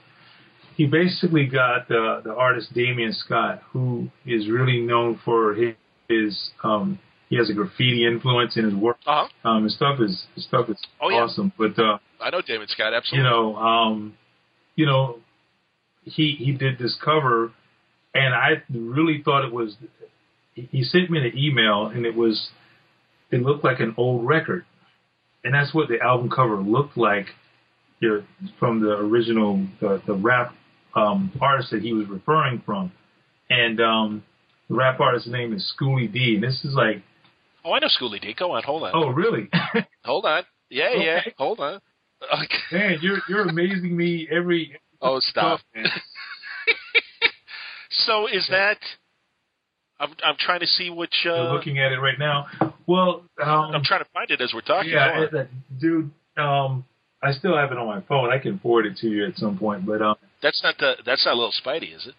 he 0.77 0.87
basically 0.87 1.47
got 1.47 1.89
the 1.89 2.21
the 2.25 2.33
artist 2.35 2.73
Damion 2.75 3.13
Scott, 3.15 3.63
who 3.73 4.09
is 4.27 4.49
really 4.49 4.81
known 4.81 5.21
for 5.25 5.55
his, 5.55 5.75
his 6.09 6.51
um 6.63 6.99
he 7.29 7.37
has 7.37 7.51
a 7.51 7.53
graffiti 7.53 8.07
influence 8.07 8.57
in 8.57 8.65
his 8.65 8.75
work. 8.75 8.97
Uh 9.07 9.27
huh. 9.45 9.49
Um, 9.51 9.65
his 9.65 9.75
stuff 9.75 10.01
is 10.01 10.25
his 10.35 10.45
stuff 10.45 10.69
is 10.71 10.77
Oh, 11.01 11.11
yeah. 11.11 11.17
awesome, 11.19 11.53
but 11.59 11.79
uh, 11.79 11.99
I 12.23 12.31
know 12.31 12.41
Damon 12.43 12.69
Scott. 12.69 12.95
Absolutely. 12.95 13.19
You 13.19 13.31
know, 13.31 13.57
um, 13.57 14.15
you 14.77 14.87
know, 14.87 15.19
he 16.05 16.37
he 16.39 16.53
did 16.53 16.79
this 16.79 16.97
cover, 17.05 17.53
and 18.15 18.35
I 18.35 18.63
really 18.71 19.21
thought 19.25 19.45
it 19.45 19.53
was. 19.53 19.77
He 20.71 20.83
sent 20.83 21.11
me 21.11 21.19
an 21.19 21.37
email, 21.37 21.87
and 21.87 22.07
it 22.07 22.15
was, 22.15 22.49
it 23.31 23.43
looked 23.43 23.65
like 23.65 23.81
an 23.81 23.95
old 23.97 24.27
record, 24.27 24.65
and 25.45 25.55
that's 25.55 25.75
what 25.75 25.89
the 25.89 26.01
album 26.01 26.31
cover 26.31 26.57
looked 26.57 26.97
like, 26.97 27.27
you 28.01 28.09
know, 28.09 28.49
from 28.59 28.81
the 28.81 28.93
original 28.93 29.67
the 29.81 30.03
the 30.07 30.15
rap 30.15 30.55
um, 30.95 31.33
artist 31.41 31.71
that 31.71 31.83
he 31.83 31.93
was 31.93 32.07
referring 32.09 32.63
from, 32.65 32.93
and 33.51 33.81
um, 33.81 34.25
the 34.69 34.75
rap 34.75 35.01
artist's 35.01 35.29
name 35.29 35.53
is 35.53 35.69
Schoolly 35.75 36.07
D, 36.07 36.35
and 36.35 36.43
this 36.43 36.65
is 36.65 36.75
like, 36.75 37.03
oh, 37.65 37.73
I 37.73 37.79
know 37.81 37.89
Schoolly 37.89 38.19
D. 38.19 38.35
Go 38.39 38.53
on. 38.53 38.63
Hold 38.63 38.85
on. 38.85 38.93
oh 38.95 39.09
really? 39.09 39.49
Hold 40.05 40.25
on. 40.25 40.45
Yeah, 40.71 40.95
yeah. 40.95 41.21
Hold 41.39 41.61
on. 41.61 41.81
Okay. 42.23 42.57
Man, 42.73 42.99
you're 43.01 43.19
you're 43.29 43.49
amazing 43.49 43.97
me 43.97 44.29
every. 44.31 44.79
Oh, 45.01 45.21
stop. 45.21 45.61
man. 45.75 45.87
So 47.91 48.27
is 48.27 48.47
that? 48.51 48.79
I'm 50.01 50.11
I'm 50.25 50.37
trying 50.39 50.61
to 50.61 50.67
see 50.67 50.91
which. 50.91 51.15
You're 51.25 51.35
Uh, 51.35 51.53
looking 51.53 51.79
at 51.79 51.93
it 51.93 51.99
right 52.01 52.19
now. 52.19 52.47
Well, 52.87 53.23
um, 53.43 53.75
I'm 53.75 53.83
trying 53.85 54.01
to 54.05 54.11
find 54.15 54.31
it 54.31 54.41
as 54.41 54.53
we're 54.55 54.61
talking. 54.63 54.91
yeah, 54.91 55.21
it- 55.23 55.33
that- 55.33 55.49
dude. 55.81 56.11
Um, 56.37 56.85
I 57.23 57.33
still 57.33 57.57
have 57.57 57.73
it 57.73 57.79
on 57.79 57.87
my 57.89 58.01
phone. 58.03 58.31
I 58.33 58.39
can 58.39 58.61
forward 58.61 58.87
it 58.87 58.97
to 58.99 59.09
you 59.09 59.27
at 59.27 59.37
some 59.37 59.59
point. 59.59 59.85
But 59.85 60.01
um, 60.03 60.15
That's 60.41 60.63
not 60.63 60.79
the. 60.79 60.95
That's 61.05 61.25
not 61.27 61.35
Little 61.37 61.53
Spidey, 61.53 61.95
is 61.97 62.07
it? 62.07 62.15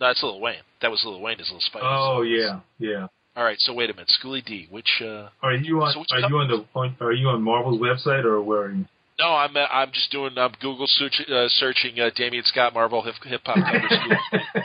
No, 0.00 0.08
that's 0.08 0.22
Lil 0.22 0.40
Wayne. 0.40 0.62
That 0.82 0.90
was 0.90 1.02
Lil 1.04 1.20
Wayne. 1.20 1.38
Is 1.38 1.50
Little 1.52 1.60
Spidey. 1.60 1.82
oh 1.84 2.22
yeah, 2.22 2.60
yeah. 2.78 3.06
All 3.36 3.44
right. 3.44 3.58
So 3.60 3.72
wait 3.74 3.90
a 3.90 3.92
minute. 3.92 4.10
Schoolly 4.10 4.42
D. 4.42 4.66
Which? 4.70 5.00
uh 5.02 5.28
Are 5.42 5.54
you 5.54 5.80
on? 5.82 5.92
So 5.92 6.04
are 6.10 6.18
you 6.28 6.36
on 6.38 6.48
the? 6.48 6.64
On, 6.74 6.96
are 7.00 7.12
you 7.12 7.28
on 7.28 7.42
Marvel's 7.42 7.80
website 7.80 8.24
or 8.24 8.42
where? 8.42 8.62
Are 8.62 8.72
you? 8.72 8.86
No, 9.20 9.26
I'm 9.36 9.56
uh, 9.56 9.66
I'm 9.70 9.92
just 9.92 10.10
doing 10.10 10.36
um, 10.38 10.52
Google 10.60 10.86
search, 10.88 11.20
uh, 11.30 11.46
searching 11.48 12.00
uh, 12.00 12.10
Damion 12.16 12.42
Scott 12.44 12.72
Marvel 12.74 13.02
hip 13.02 13.14
hip 13.22 13.42
hop. 13.44 13.58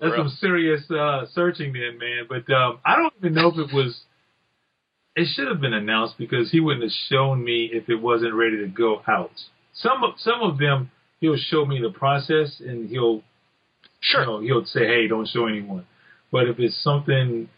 That's 0.00 0.14
some 0.16 0.28
serious 0.40 0.88
uh, 0.90 1.26
searching, 1.32 1.72
then, 1.72 1.98
man. 1.98 2.26
But 2.28 2.52
um, 2.52 2.78
I 2.84 2.96
don't 2.96 3.12
even 3.18 3.34
know 3.34 3.48
if 3.48 3.58
it 3.58 3.74
was. 3.74 4.00
It 5.16 5.26
should 5.34 5.48
have 5.48 5.60
been 5.60 5.72
announced 5.72 6.16
because 6.18 6.50
he 6.52 6.60
wouldn't 6.60 6.84
have 6.84 6.92
shown 7.08 7.42
me 7.42 7.70
if 7.72 7.88
it 7.88 7.96
wasn't 7.96 8.34
ready 8.34 8.58
to 8.58 8.68
go 8.68 9.02
out. 9.08 9.32
Some 9.74 10.04
of 10.04 10.14
some 10.18 10.42
of 10.42 10.58
them 10.58 10.90
he'll 11.20 11.36
show 11.36 11.64
me 11.64 11.80
the 11.80 11.90
process 11.90 12.60
and 12.60 12.88
he'll 12.88 13.22
sure. 14.00 14.20
you 14.20 14.26
know, 14.26 14.40
he'll 14.40 14.66
say, 14.66 14.86
"Hey, 14.86 15.08
don't 15.08 15.28
show 15.28 15.46
anyone." 15.46 15.86
But 16.30 16.48
if 16.48 16.58
it's 16.58 16.80
something, 16.82 17.48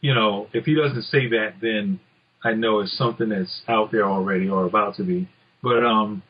you 0.00 0.14
know, 0.14 0.48
if 0.52 0.64
he 0.64 0.74
doesn't 0.74 1.02
say 1.02 1.28
that, 1.28 1.54
then 1.60 2.00
I 2.42 2.52
know 2.52 2.80
it's 2.80 2.96
something 2.96 3.28
that's 3.28 3.62
out 3.68 3.92
there 3.92 4.04
already 4.04 4.48
or 4.48 4.64
about 4.64 4.96
to 4.96 5.04
be. 5.04 5.28
But 5.62 5.84
um, 5.84 6.22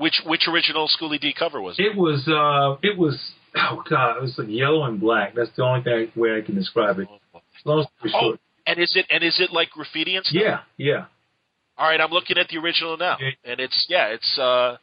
Which 0.00 0.16
which 0.24 0.48
original 0.48 0.88
Schoolly 0.88 1.18
D 1.18 1.34
cover 1.38 1.60
was 1.60 1.78
it? 1.78 1.82
it 1.82 1.96
was 1.96 2.26
uh, 2.26 2.78
it 2.82 2.96
was 2.96 3.16
oh 3.56 3.82
god, 3.88 4.16
it 4.16 4.22
was 4.22 4.34
like 4.38 4.48
yellow 4.48 4.84
and 4.84 4.98
black. 4.98 5.34
That's 5.34 5.50
the 5.56 5.62
only 5.62 5.82
thing, 5.82 6.10
way 6.16 6.38
I 6.38 6.40
can 6.40 6.54
describe 6.54 6.98
it. 6.98 7.06
Long 7.66 7.84
story 7.98 8.12
Oh, 8.14 8.20
short. 8.20 8.40
and 8.66 8.78
is 8.78 8.92
it 8.96 9.04
and 9.10 9.22
is 9.22 9.38
it 9.40 9.52
like 9.52 9.70
graffiti 9.70 10.16
and 10.16 10.24
stuff? 10.24 10.42
Yeah, 10.42 10.60
yeah. 10.78 11.04
All 11.76 11.86
right, 11.88 12.00
I'm 12.00 12.10
looking 12.10 12.38
at 12.38 12.48
the 12.48 12.58
original 12.58 12.96
now, 12.96 13.16
and 13.44 13.60
it's 13.60 13.86
yeah, 13.90 14.06
it's 14.08 14.38
uh, 14.38 14.76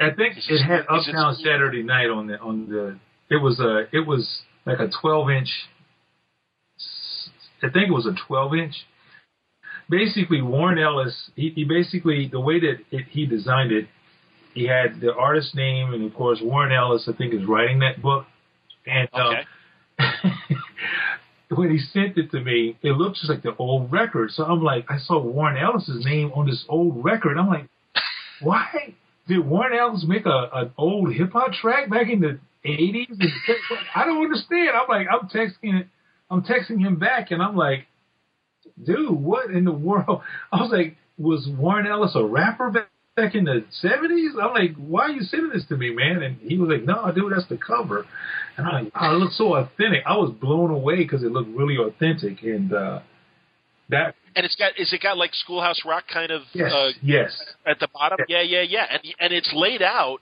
I 0.00 0.10
think 0.16 0.36
it 0.38 0.62
had 0.62 0.80
is 0.80 0.86
it- 1.08 1.14
Uptown 1.14 1.34
Saturday 1.36 1.82
Night 1.82 2.08
on 2.08 2.26
the 2.26 2.38
on 2.40 2.68
the. 2.68 2.98
It 3.28 3.36
was 3.42 3.60
a 3.60 3.84
it 3.94 4.06
was 4.06 4.42
like 4.64 4.78
a 4.78 4.88
12 5.02 5.30
inch. 5.30 5.48
I 7.62 7.68
think 7.70 7.88
it 7.88 7.92
was 7.92 8.06
a 8.06 8.14
12 8.26 8.54
inch. 8.54 8.74
Basically, 9.88 10.42
Warren 10.42 10.78
Ellis. 10.78 11.30
He, 11.36 11.50
he 11.54 11.64
basically 11.64 12.28
the 12.30 12.40
way 12.40 12.60
that 12.60 12.76
it, 12.90 13.04
he 13.10 13.26
designed 13.26 13.72
it, 13.72 13.86
he 14.56 14.66
had 14.66 15.00
the 15.00 15.14
artist 15.14 15.54
name 15.54 15.92
and 15.92 16.02
of 16.04 16.14
course 16.14 16.40
Warren 16.42 16.72
Ellis. 16.72 17.06
I 17.06 17.12
think 17.12 17.34
is 17.34 17.46
writing 17.46 17.80
that 17.80 18.00
book, 18.00 18.24
and 18.86 19.08
um, 19.12 19.34
okay. 20.00 20.56
when 21.54 21.70
he 21.70 21.78
sent 21.78 22.16
it 22.16 22.30
to 22.30 22.40
me, 22.40 22.78
it 22.82 22.92
looked 22.92 23.16
just 23.16 23.28
like 23.28 23.42
the 23.42 23.54
old 23.56 23.92
record. 23.92 24.30
So 24.30 24.44
I'm 24.44 24.62
like, 24.62 24.86
I 24.88 24.98
saw 24.98 25.20
Warren 25.20 25.58
Ellis's 25.58 26.04
name 26.06 26.32
on 26.34 26.46
this 26.46 26.64
old 26.70 27.04
record. 27.04 27.36
I'm 27.36 27.48
like, 27.48 27.68
why 28.40 28.94
did 29.28 29.46
Warren 29.46 29.78
Ellis 29.78 30.06
make 30.08 30.24
a 30.24 30.48
an 30.52 30.70
old 30.78 31.12
hip 31.12 31.32
hop 31.32 31.52
track 31.52 31.90
back 31.90 32.08
in 32.10 32.20
the 32.20 32.38
80s? 32.64 33.10
And 33.10 33.30
I 33.94 34.06
don't 34.06 34.24
understand. 34.24 34.70
I'm 34.70 34.88
like, 34.88 35.06
I'm 35.12 35.28
texting, 35.28 35.86
I'm 36.30 36.42
texting 36.42 36.80
him 36.80 36.98
back, 36.98 37.30
and 37.30 37.42
I'm 37.42 37.56
like, 37.56 37.86
dude, 38.82 39.10
what 39.10 39.50
in 39.50 39.64
the 39.64 39.72
world? 39.72 40.22
I 40.52 40.62
was 40.62 40.70
like, 40.72 40.96
was 41.18 41.46
Warren 41.46 41.86
Ellis 41.86 42.12
a 42.14 42.24
rapper 42.24 42.70
back? 42.70 42.88
Back 43.16 43.34
in 43.34 43.44
the 43.44 43.64
seventies, 43.80 44.32
I'm 44.40 44.52
like, 44.52 44.74
why 44.76 45.04
are 45.04 45.10
you 45.10 45.22
sending 45.22 45.50
this 45.50 45.64
to 45.68 45.76
me, 45.76 45.94
man? 45.94 46.22
And 46.22 46.36
he 46.38 46.58
was 46.58 46.68
like, 46.68 46.84
no, 46.84 47.10
dude, 47.12 47.32
that's 47.32 47.48
the 47.48 47.56
cover. 47.56 48.04
And 48.56 48.66
I'm 48.66 48.84
like, 48.84 48.92
oh, 48.94 49.14
it 49.14 49.18
looks 49.18 49.38
so 49.38 49.54
authentic. 49.54 50.02
I 50.06 50.16
was 50.16 50.32
blown 50.38 50.70
away 50.70 50.96
because 50.96 51.22
it 51.22 51.32
looked 51.32 51.48
really 51.56 51.78
authentic, 51.78 52.42
and 52.42 52.72
uh, 52.72 53.00
that 53.88 54.14
And 54.34 54.44
it's 54.44 54.56
got 54.56 54.78
is 54.78 54.92
it 54.92 55.02
got 55.02 55.16
like 55.16 55.34
Schoolhouse 55.34 55.80
Rock 55.84 56.04
kind 56.12 56.30
of 56.30 56.42
yes, 56.52 56.72
uh, 56.72 56.90
yes, 57.02 57.42
at 57.66 57.78
the 57.80 57.88
bottom? 57.92 58.18
Yeah, 58.28 58.42
yeah, 58.42 58.62
yeah. 58.62 58.86
And 58.90 59.02
and 59.20 59.32
it's 59.32 59.50
laid 59.54 59.82
out 59.82 60.18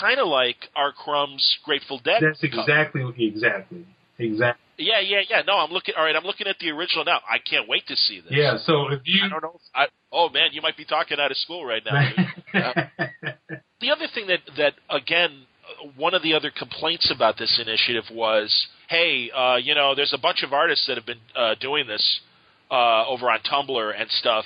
kind 0.00 0.20
of 0.20 0.28
like 0.28 0.56
R. 0.76 0.92
Crumb's 0.92 1.58
Grateful 1.64 2.00
Dead. 2.04 2.22
that's 2.22 2.40
cover. 2.40 2.62
exactly, 2.62 3.02
exactly, 3.18 3.86
exactly. 4.18 4.64
Yeah, 4.78 5.00
yeah, 5.00 5.20
yeah. 5.28 5.42
No, 5.46 5.54
I'm 5.54 5.70
looking. 5.70 5.94
All 5.96 6.04
right, 6.04 6.14
I'm 6.14 6.24
looking 6.24 6.46
at 6.46 6.58
the 6.60 6.70
original 6.70 7.04
now. 7.04 7.20
I 7.28 7.38
can't 7.38 7.68
wait 7.68 7.86
to 7.88 7.96
see 7.96 8.20
this. 8.20 8.30
Yeah. 8.30 8.58
So 8.64 8.92
if 8.92 9.00
you, 9.04 9.24
I 9.24 9.28
don't 9.28 9.42
know. 9.42 9.58
I, 9.74 9.86
oh 10.12 10.28
man, 10.28 10.50
you 10.52 10.62
might 10.62 10.76
be 10.76 10.84
talking 10.84 11.18
out 11.20 11.30
of 11.30 11.36
school 11.36 11.64
right 11.64 11.82
now. 11.84 12.10
dude. 12.16 12.28
the 13.80 13.90
other 13.90 14.06
thing 14.12 14.26
that 14.26 14.40
that 14.56 14.74
again 14.90 15.46
uh, 15.64 15.88
one 15.96 16.14
of 16.14 16.22
the 16.22 16.34
other 16.34 16.50
complaints 16.56 17.12
about 17.14 17.38
this 17.38 17.60
initiative 17.64 18.04
was 18.12 18.68
hey 18.88 19.30
uh, 19.30 19.56
you 19.56 19.74
know 19.74 19.94
there's 19.94 20.12
a 20.12 20.18
bunch 20.18 20.42
of 20.42 20.52
artists 20.52 20.86
that 20.86 20.96
have 20.96 21.06
been 21.06 21.20
uh, 21.36 21.54
doing 21.60 21.86
this 21.86 22.20
uh, 22.70 23.06
over 23.06 23.30
on 23.30 23.40
tumblr 23.40 24.00
and 24.00 24.10
stuff 24.10 24.44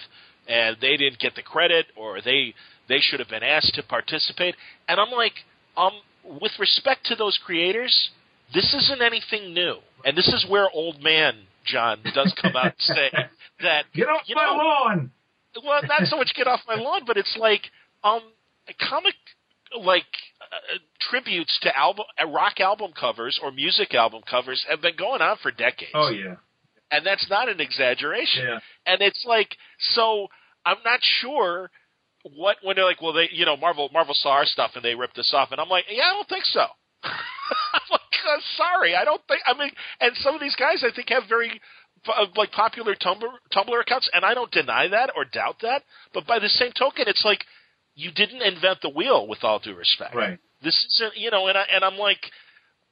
and 0.48 0.76
they 0.80 0.96
didn't 0.96 1.18
get 1.18 1.34
the 1.34 1.42
credit 1.42 1.86
or 1.96 2.20
they 2.20 2.54
they 2.88 2.98
should 2.98 3.20
have 3.20 3.28
been 3.28 3.42
asked 3.42 3.74
to 3.74 3.82
participate 3.82 4.54
and 4.88 4.98
i'm 4.98 5.10
like 5.10 5.34
um 5.76 5.92
with 6.40 6.52
respect 6.58 7.06
to 7.06 7.14
those 7.14 7.38
creators 7.44 8.10
this 8.54 8.74
isn't 8.74 9.02
anything 9.02 9.54
new 9.54 9.76
and 10.04 10.16
this 10.16 10.28
is 10.28 10.44
where 10.48 10.68
old 10.72 11.00
man 11.02 11.34
john 11.64 11.98
does 12.14 12.34
come 12.40 12.56
out 12.56 12.66
and 12.66 12.74
say 12.78 13.10
that 13.62 13.84
get 13.94 14.08
off 14.08 14.22
you 14.26 14.34
my 14.34 14.46
know, 14.46 14.56
lawn. 14.56 15.10
Well, 15.64 15.82
not 15.88 16.06
so 16.06 16.16
much 16.16 16.32
get 16.34 16.46
off 16.46 16.60
my 16.66 16.74
lawn, 16.74 17.02
but 17.06 17.16
it's 17.16 17.36
like 17.38 17.62
um 18.04 18.20
comic 18.88 19.14
like 19.80 20.04
uh, 20.40 20.78
tributes 21.00 21.58
to 21.62 21.76
album 21.76 22.04
uh, 22.22 22.26
rock 22.28 22.60
album 22.60 22.92
covers 22.98 23.38
or 23.42 23.50
music 23.50 23.94
album 23.94 24.22
covers 24.28 24.64
have 24.68 24.80
been 24.82 24.96
going 24.96 25.22
on 25.22 25.36
for 25.42 25.50
decades. 25.50 25.92
Oh 25.94 26.10
yeah, 26.10 26.36
And 26.90 27.04
that's 27.06 27.28
not 27.30 27.48
an 27.48 27.60
exaggeration. 27.60 28.44
yeah. 28.46 28.58
And 28.86 29.00
it's 29.02 29.24
like 29.26 29.56
so 29.94 30.28
I'm 30.64 30.76
not 30.84 31.00
sure 31.20 31.70
what 32.36 32.58
when 32.62 32.76
they're 32.76 32.84
like, 32.84 33.02
well, 33.02 33.12
they 33.12 33.28
you 33.32 33.44
know 33.46 33.56
Marvel 33.56 33.88
Marvel 33.92 34.14
saw 34.14 34.30
our 34.30 34.46
stuff 34.46 34.72
and 34.74 34.84
they 34.84 34.94
ripped 34.94 35.18
us 35.18 35.32
off, 35.34 35.50
and 35.52 35.60
I'm 35.60 35.68
like, 35.68 35.84
yeah, 35.90 36.04
I 36.04 36.12
don't 36.12 36.28
think 36.28 36.44
so. 36.44 36.66
I'm 37.04 37.80
like, 37.90 38.00
uh, 38.28 38.40
sorry, 38.56 38.94
I 38.94 39.04
don't 39.04 39.20
think. 39.26 39.40
I 39.44 39.58
mean, 39.58 39.70
and 40.00 40.12
some 40.18 40.34
of 40.34 40.40
these 40.40 40.54
guys 40.54 40.84
I 40.86 40.94
think 40.94 41.08
have 41.08 41.24
very 41.28 41.50
uh, 41.50 41.52
like 42.36 42.52
popular 42.52 42.94
Tumblr 42.94 43.28
Tumblr 43.52 43.80
accounts, 43.80 44.08
and 44.12 44.24
I 44.24 44.34
don't 44.34 44.50
deny 44.50 44.88
that 44.88 45.10
or 45.16 45.24
doubt 45.24 45.56
that. 45.62 45.82
But 46.12 46.26
by 46.26 46.38
the 46.38 46.48
same 46.48 46.72
token, 46.72 47.04
it's 47.06 47.24
like 47.24 47.44
you 47.94 48.10
didn't 48.10 48.42
invent 48.42 48.78
the 48.82 48.88
wheel. 48.88 49.26
With 49.28 49.44
all 49.44 49.58
due 49.58 49.74
respect, 49.74 50.14
Right. 50.14 50.38
this 50.62 50.74
isn't 50.96 51.16
you 51.16 51.30
know, 51.30 51.46
and 51.48 51.56
I 51.58 51.64
and 51.74 51.84
I'm 51.84 51.96
like, 51.98 52.20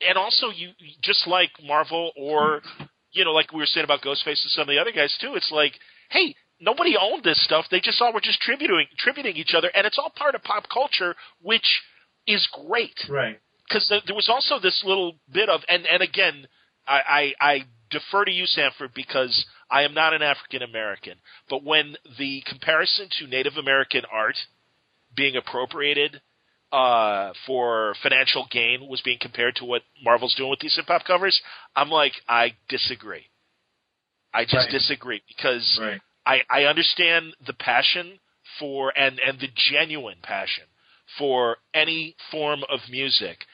and 0.07 0.17
also 0.17 0.51
you 0.51 0.71
just 1.03 1.27
like 1.27 1.51
Marvel 1.65 2.13
or 2.17 2.63
you 3.13 3.25
know, 3.25 3.33
like 3.33 3.53
we 3.53 3.59
were 3.59 3.67
saying 3.67 3.85
about 3.85 4.03
Ghostface 4.03 4.43
and 4.43 4.51
some 4.51 4.63
of 4.63 4.69
the 4.69 4.79
other 4.79 4.93
guys 4.93 5.17
too. 5.21 5.35
It's 5.35 5.51
like, 5.51 5.73
hey, 6.11 6.35
nobody 6.61 6.95
owned 7.01 7.25
this 7.25 7.43
stuff. 7.45 7.67
They 7.71 7.81
just 7.81 8.01
all 8.01 8.13
were 8.13 8.21
just 8.21 8.41
tributing 8.41 8.87
tributing 8.99 9.37
each 9.37 9.55
other, 9.57 9.71
and 9.75 9.87
it's 9.87 9.99
all 9.99 10.13
part 10.15 10.35
of 10.35 10.43
pop 10.45 10.69
culture, 10.73 11.17
which 11.43 11.83
is 12.27 12.47
great 12.69 12.95
Right. 13.09 13.41
because 13.67 13.89
there, 13.89 14.01
there 14.07 14.15
was 14.15 14.29
also 14.29 14.61
this 14.61 14.83
little 14.85 15.15
bit 15.33 15.49
of 15.49 15.63
and 15.69 15.87
and 15.87 16.03
again 16.03 16.47
I, 16.87 17.33
I 17.41 17.51
I 17.53 17.65
defer 17.91 18.25
to 18.25 18.31
you 18.31 18.47
Sanford 18.47 18.93
because 18.95 19.45
I 19.71 19.83
am 19.83 19.95
not 19.95 20.15
an 20.15 20.23
African 20.23 20.63
American 20.63 21.15
but 21.49 21.65
when 21.65 21.97
the 22.19 22.43
comparison 22.47 23.09
to 23.19 23.27
Native 23.27 23.55
American 23.57 24.03
art 24.13 24.37
being 25.17 25.37
appropriated 25.37 26.21
uh, 26.73 27.33
for 27.47 27.95
financial 28.03 28.47
gain 28.51 28.87
was 28.89 29.01
being 29.01 29.19
compared 29.21 29.57
to 29.57 29.65
what 29.65 29.83
Marvel's 30.05 30.35
doing 30.37 30.51
with 30.51 30.61
these 30.61 30.77
hip 30.77 30.87
hop 30.87 31.05
covers 31.05 31.41
I'm 31.75 31.91
like 31.91 32.13
I 32.29 32.55
disagree 32.69 33.27
I 34.33 34.45
just 34.45 34.55
Right. 34.55 34.71
disagree 34.71 35.23
because 35.29 35.79
Right. 35.81 36.01
I, 36.25 36.43
I 36.49 36.65
understand 36.65 37.35
the 37.47 37.55
passion 37.55 38.21
for 38.59 38.93
and 38.97 39.19
and 39.19 39.39
the 39.41 39.49
genuine 39.73 40.19
passion 40.23 40.65
for 41.19 41.57
any 41.75 42.15
form 42.31 42.63
of 42.69 42.81
music. 42.89 43.45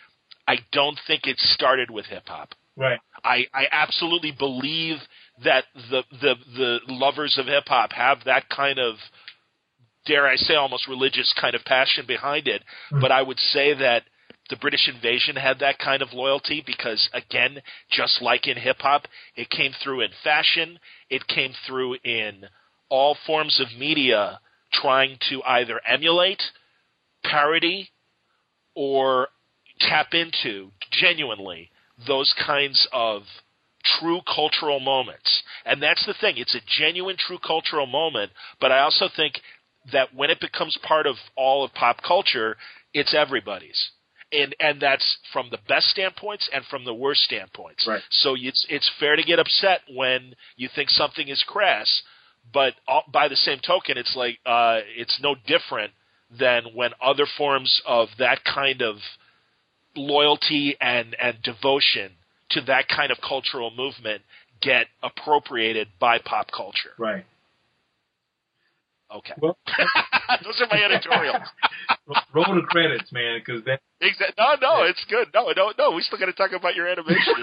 I 0.49 0.59
don't 0.73 0.99
think 1.07 1.27
it 1.27 1.39
started 1.39 1.91
with 1.91 2.07
hip 2.07 2.29
hop. 2.29 2.55
Right. 2.77 3.01
I, 3.25 3.47
I 3.55 3.65
absolutely 3.73 4.33
believe 4.33 4.99
that 5.45 5.65
the 5.91 6.03
the 6.11 6.35
the 6.57 6.79
lovers 6.89 7.37
of 7.39 7.47
hip 7.47 7.65
hop 7.67 7.93
have 7.93 8.19
that 8.27 8.49
kind 8.49 8.79
of 8.79 8.97
dare 10.07 10.27
I 10.27 10.37
say 10.37 10.55
almost 10.55 10.87
religious 10.87 11.35
kind 11.41 11.55
of 11.55 11.65
passion 11.65 12.05
behind 12.07 12.49
it. 12.49 12.63
Hmm. 12.91 13.01
But 13.01 13.13
I 13.13 13.23
would 13.23 13.39
say 13.39 13.75
that 13.75 14.03
the 14.51 14.57
British 14.57 14.89
invasion 14.89 15.37
had 15.37 15.59
that 15.61 15.79
kind 15.79 16.03
of 16.03 16.13
loyalty 16.13 16.63
because 16.65 17.09
again, 17.13 17.61
just 17.91 18.23
like 18.23 18.47
in 18.47 18.57
hip 18.57 18.77
hop, 18.81 19.07
it 19.35 19.51
came 19.51 19.73
through 19.83 20.03
in 20.03 20.11
fashion, 20.23 20.79
it 21.11 21.27
came 21.27 21.53
through 21.67 21.97
in 22.05 22.45
all 22.89 23.17
forms 23.27 23.61
of 23.61 23.79
media 23.79 24.39
trying 24.73 25.19
to 25.31 25.43
either 25.45 25.81
emulate, 25.89 26.43
parody, 27.25 27.89
or 28.75 29.29
tap 29.81 30.09
into 30.13 30.71
genuinely 30.93 31.71
those 32.07 32.35
kinds 32.45 32.87
of 32.93 33.23
true 33.99 34.21
cultural 34.35 34.81
moments. 34.81 35.43
And 35.65 35.83
that's 35.83 36.05
the 36.07 36.15
thing. 36.21 36.37
It's 36.37 36.55
a 36.55 36.61
genuine 36.79 37.17
true 37.19 37.39
cultural 37.39 37.87
moment, 37.87 38.33
but 38.61 38.73
I 38.73 38.81
also 38.81 39.09
think 39.15 39.35
that 39.93 40.15
when 40.15 40.31
it 40.31 40.41
becomes 40.41 40.77
part 40.83 41.07
of 41.07 41.17
all 41.37 41.65
of 41.65 41.73
pop 41.75 42.03
culture, 42.03 42.57
it's 42.93 43.15
everybody's. 43.15 43.91
And 44.33 44.57
and 44.59 44.81
that's 44.81 45.19
from 45.33 45.51
the 45.51 45.59
best 45.69 45.87
standpoints 45.87 46.51
and 46.53 46.65
from 46.65 46.85
the 46.85 46.93
worst 46.93 47.23
standpoints. 47.23 47.87
Right. 47.87 48.03
So 48.11 48.35
it's 48.37 48.67
it's 48.69 48.91
fair 48.99 49.15
to 49.15 49.23
get 49.23 49.39
upset 49.39 49.83
when 49.89 50.35
you 50.57 50.69
think 50.75 50.91
something 50.91 51.29
is 51.29 51.45
crass, 51.47 52.03
but 52.53 52.75
all, 52.89 53.05
by 53.13 53.29
the 53.29 53.37
same 53.37 53.61
token, 53.65 53.97
it's 53.97 54.17
like 54.17 54.39
uh, 54.45 54.81
it's 54.97 55.21
no 55.23 55.37
different 55.47 55.93
than 56.37 56.65
when 56.75 56.91
other 57.01 57.27
forms 57.39 57.81
of 57.87 58.09
that 58.19 58.41
kind 58.45 58.83
of 58.83 58.97
loyalty 59.97 60.77
and 60.81 61.17
and 61.21 61.37
devotion 61.43 62.13
to 62.51 62.61
that 62.63 62.89
kind 62.89 63.11
of 63.11 63.19
cultural 63.27 63.71
movement 63.77 64.23
get 64.61 64.87
appropriated 65.03 65.89
by 66.01 66.19
pop 66.19 66.51
culture. 66.51 66.93
Right. 66.99 67.25
Okay, 69.15 69.35
Well, 69.41 69.57
those 70.43 70.61
are 70.61 70.67
my 70.69 70.83
editorials. 70.83 71.47
roll 72.35 72.57
the 72.57 72.67
credits, 72.69 73.13
man, 73.13 73.39
because 73.39 73.63
that. 73.65 73.81
Exactly. 74.01 74.35
No, 74.37 74.55
no, 74.61 74.83
it's 74.83 75.05
good. 75.09 75.29
No, 75.33 75.53
no, 75.57 75.73
no. 75.79 75.93
We 75.93 76.03
still 76.03 76.19
got 76.19 76.27
to 76.27 76.33
talk 76.33 76.51
about 76.53 76.75
your 76.75 76.89
animation. 76.89 77.35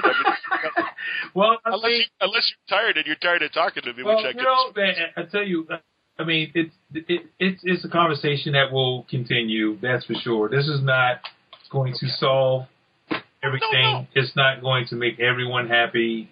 well, 1.33 1.57
I 1.63 1.69
unless 1.71 1.83
mean, 1.83 1.99
you, 1.99 2.05
unless 2.19 2.51
you're 2.51 2.77
tired 2.77 2.97
and 2.97 3.05
you're 3.05 3.15
tired 3.15 3.43
of 3.43 3.53
talking 3.53 3.81
to 3.83 3.93
me, 3.93 4.03
well, 4.03 4.17
which 4.17 4.35
I 4.35 4.37
you 4.37 4.43
know, 4.43 4.73
man, 4.75 4.93
I 5.15 5.23
tell 5.23 5.43
you, 5.43 5.65
uh, 5.71 5.77
I 6.19 6.25
mean, 6.25 6.51
it's 6.53 6.75
it, 6.93 7.25
it's 7.39 7.61
it's 7.63 7.85
a 7.85 7.89
conversation 7.89 8.53
that 8.53 8.71
will 8.73 9.07
continue. 9.09 9.79
That's 9.79 10.05
for 10.05 10.15
sure. 10.15 10.49
This 10.49 10.67
is 10.67 10.83
not 10.83 11.21
going 11.73 11.93
to 11.99 12.07
solve 12.19 12.63
everything. 13.43 13.69
No, 13.73 13.99
no. 14.01 14.07
It's 14.15 14.33
not 14.37 14.61
going 14.61 14.85
to 14.87 14.95
make 14.95 15.19
everyone 15.19 15.67
happy, 15.67 16.29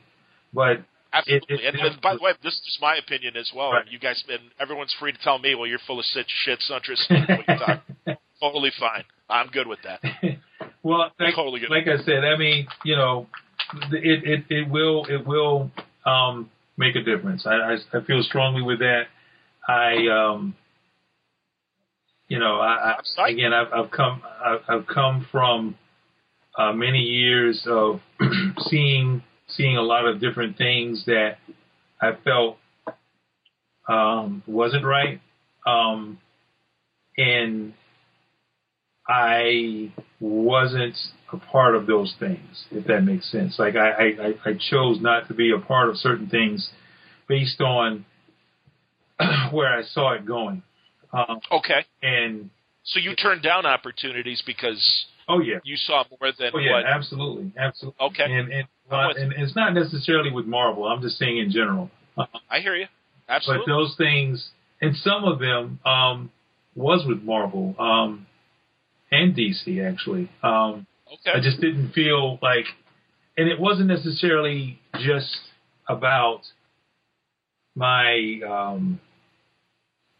but 0.54 0.82
Absolutely. 1.12 1.56
it- 1.56 1.66
and, 1.66 1.76
it- 1.76 1.92
and 1.94 2.02
by 2.02 2.14
the 2.16 2.22
way, 2.22 2.32
this 2.42 2.54
is 2.54 2.78
my 2.82 2.96
opinion 2.96 3.36
as 3.36 3.52
well. 3.54 3.74
Right. 3.74 3.86
You 3.90 4.00
guys, 4.00 4.24
and 4.30 4.40
everyone's 4.60 4.96
free 5.00 5.12
to 5.12 5.18
tell 5.22 5.38
me, 5.40 5.56
well, 5.56 5.68
you're 5.68 5.80
full 5.86 6.00
of 6.00 6.06
shit, 6.06 6.26
shit, 6.46 6.60
Siuntres, 6.70 7.02
what 8.06 8.16
totally 8.40 8.72
fine. 8.80 9.04
I'm 9.30 9.48
good 9.48 9.68
with 9.68 9.80
that. 9.84 10.00
well, 10.84 11.12
like, 11.20 11.36
totally 11.36 11.62
like 11.70 11.88
I 11.88 12.02
said, 12.04 12.24
I 12.24 12.38
mean, 12.38 12.68
you 12.86 12.96
know, 12.96 13.28
it 13.92 14.24
it, 14.26 14.44
it 14.50 14.70
will 14.70 15.06
it 15.10 15.26
will 15.26 15.72
um, 16.06 16.50
make 16.78 16.96
a 16.96 17.02
difference. 17.04 17.46
I, 17.46 17.54
I 17.56 17.78
I 17.98 18.04
feel 18.06 18.22
strongly 18.24 18.62
with 18.62 18.80
that. 18.80 19.04
I 19.68 20.08
um, 20.08 20.56
you 22.32 22.40
know, 22.40 22.62
I, 22.62 22.96
I 23.18 23.28
again, 23.28 23.52
I've, 23.52 23.74
I've 23.74 23.92
come 23.92 24.22
I've, 24.24 24.62
I've 24.70 24.88
come 24.88 25.28
from 25.34 25.76
uh, 26.58 26.72
many 26.72 27.00
years 27.00 27.68
of 27.70 28.00
seeing 28.70 29.22
seeing 29.50 29.76
a 29.76 29.82
lot 29.82 30.08
of 30.08 30.22
different 30.22 30.58
things 30.58 31.04
that 31.08 31.40
I 32.02 32.12
felt 32.24 32.58
um, 33.90 34.44
wasn't 34.48 34.86
right, 34.86 35.20
um, 35.68 36.20
and 37.18 37.74
I 39.06 39.92
wasn't 40.22 40.96
a 41.34 41.38
part 41.38 41.76
of 41.76 41.86
those 41.86 42.16
things, 42.18 42.64
if 42.72 42.88
that 42.88 43.02
makes 43.02 43.30
sense. 43.30 43.60
Like 43.60 43.76
I, 43.76 43.90
I, 43.90 44.34
I 44.46 44.54
chose 44.54 45.02
not 45.02 45.28
to 45.28 45.34
be 45.34 45.52
a 45.52 45.60
part 45.60 45.90
of 45.90 45.98
certain 45.98 46.30
things 46.30 46.70
based 47.28 47.60
on 47.60 48.06
where 49.52 49.78
I 49.78 49.84
saw 49.84 50.14
it 50.14 50.26
going. 50.26 50.64
Um, 51.14 51.40
okay. 51.52 51.86
And 52.02 52.50
so 52.84 53.00
you 53.00 53.16
turned 53.16 53.44
down 53.44 53.66
opportunities 53.66 54.42
because 54.46 55.06
oh 55.28 55.40
yeah 55.40 55.60
you 55.64 55.78
saw 55.78 56.04
more 56.10 56.32
than 56.38 56.52
oh 56.54 56.58
yeah 56.58 56.72
what? 56.72 56.86
absolutely 56.86 57.54
absolutely 57.58 58.08
okay 58.08 58.24
and 58.24 58.52
and, 58.52 58.68
uh, 58.90 59.10
and 59.16 59.34
it's 59.38 59.56
not 59.56 59.74
necessarily 59.74 60.32
with 60.32 60.46
Marvel. 60.46 60.86
I'm 60.86 61.02
just 61.02 61.18
saying 61.18 61.38
in 61.38 61.52
general. 61.52 61.92
I 62.50 62.60
hear 62.60 62.76
you 62.76 62.88
absolutely. 63.30 63.66
But 63.68 63.72
those 63.72 63.96
things 63.98 64.50
and 64.82 64.96
some 64.96 65.26
of 65.26 65.40
them 65.40 65.80
um, 65.86 66.32
was 66.76 67.06
with 67.08 67.22
Marvel. 67.22 67.76
Um, 67.78 68.26
and 69.12 69.36
DC 69.36 69.86
actually. 69.86 70.30
Um, 70.42 70.88
okay. 71.08 71.38
I 71.38 71.42
just 71.42 71.60
didn't 71.60 71.92
feel 71.92 72.40
like, 72.42 72.66
and 73.38 73.50
it 73.50 73.60
wasn't 73.60 73.88
necessarily 73.88 74.80
just 75.00 75.38
about 75.88 76.42
my 77.76 78.40
um, 78.48 79.00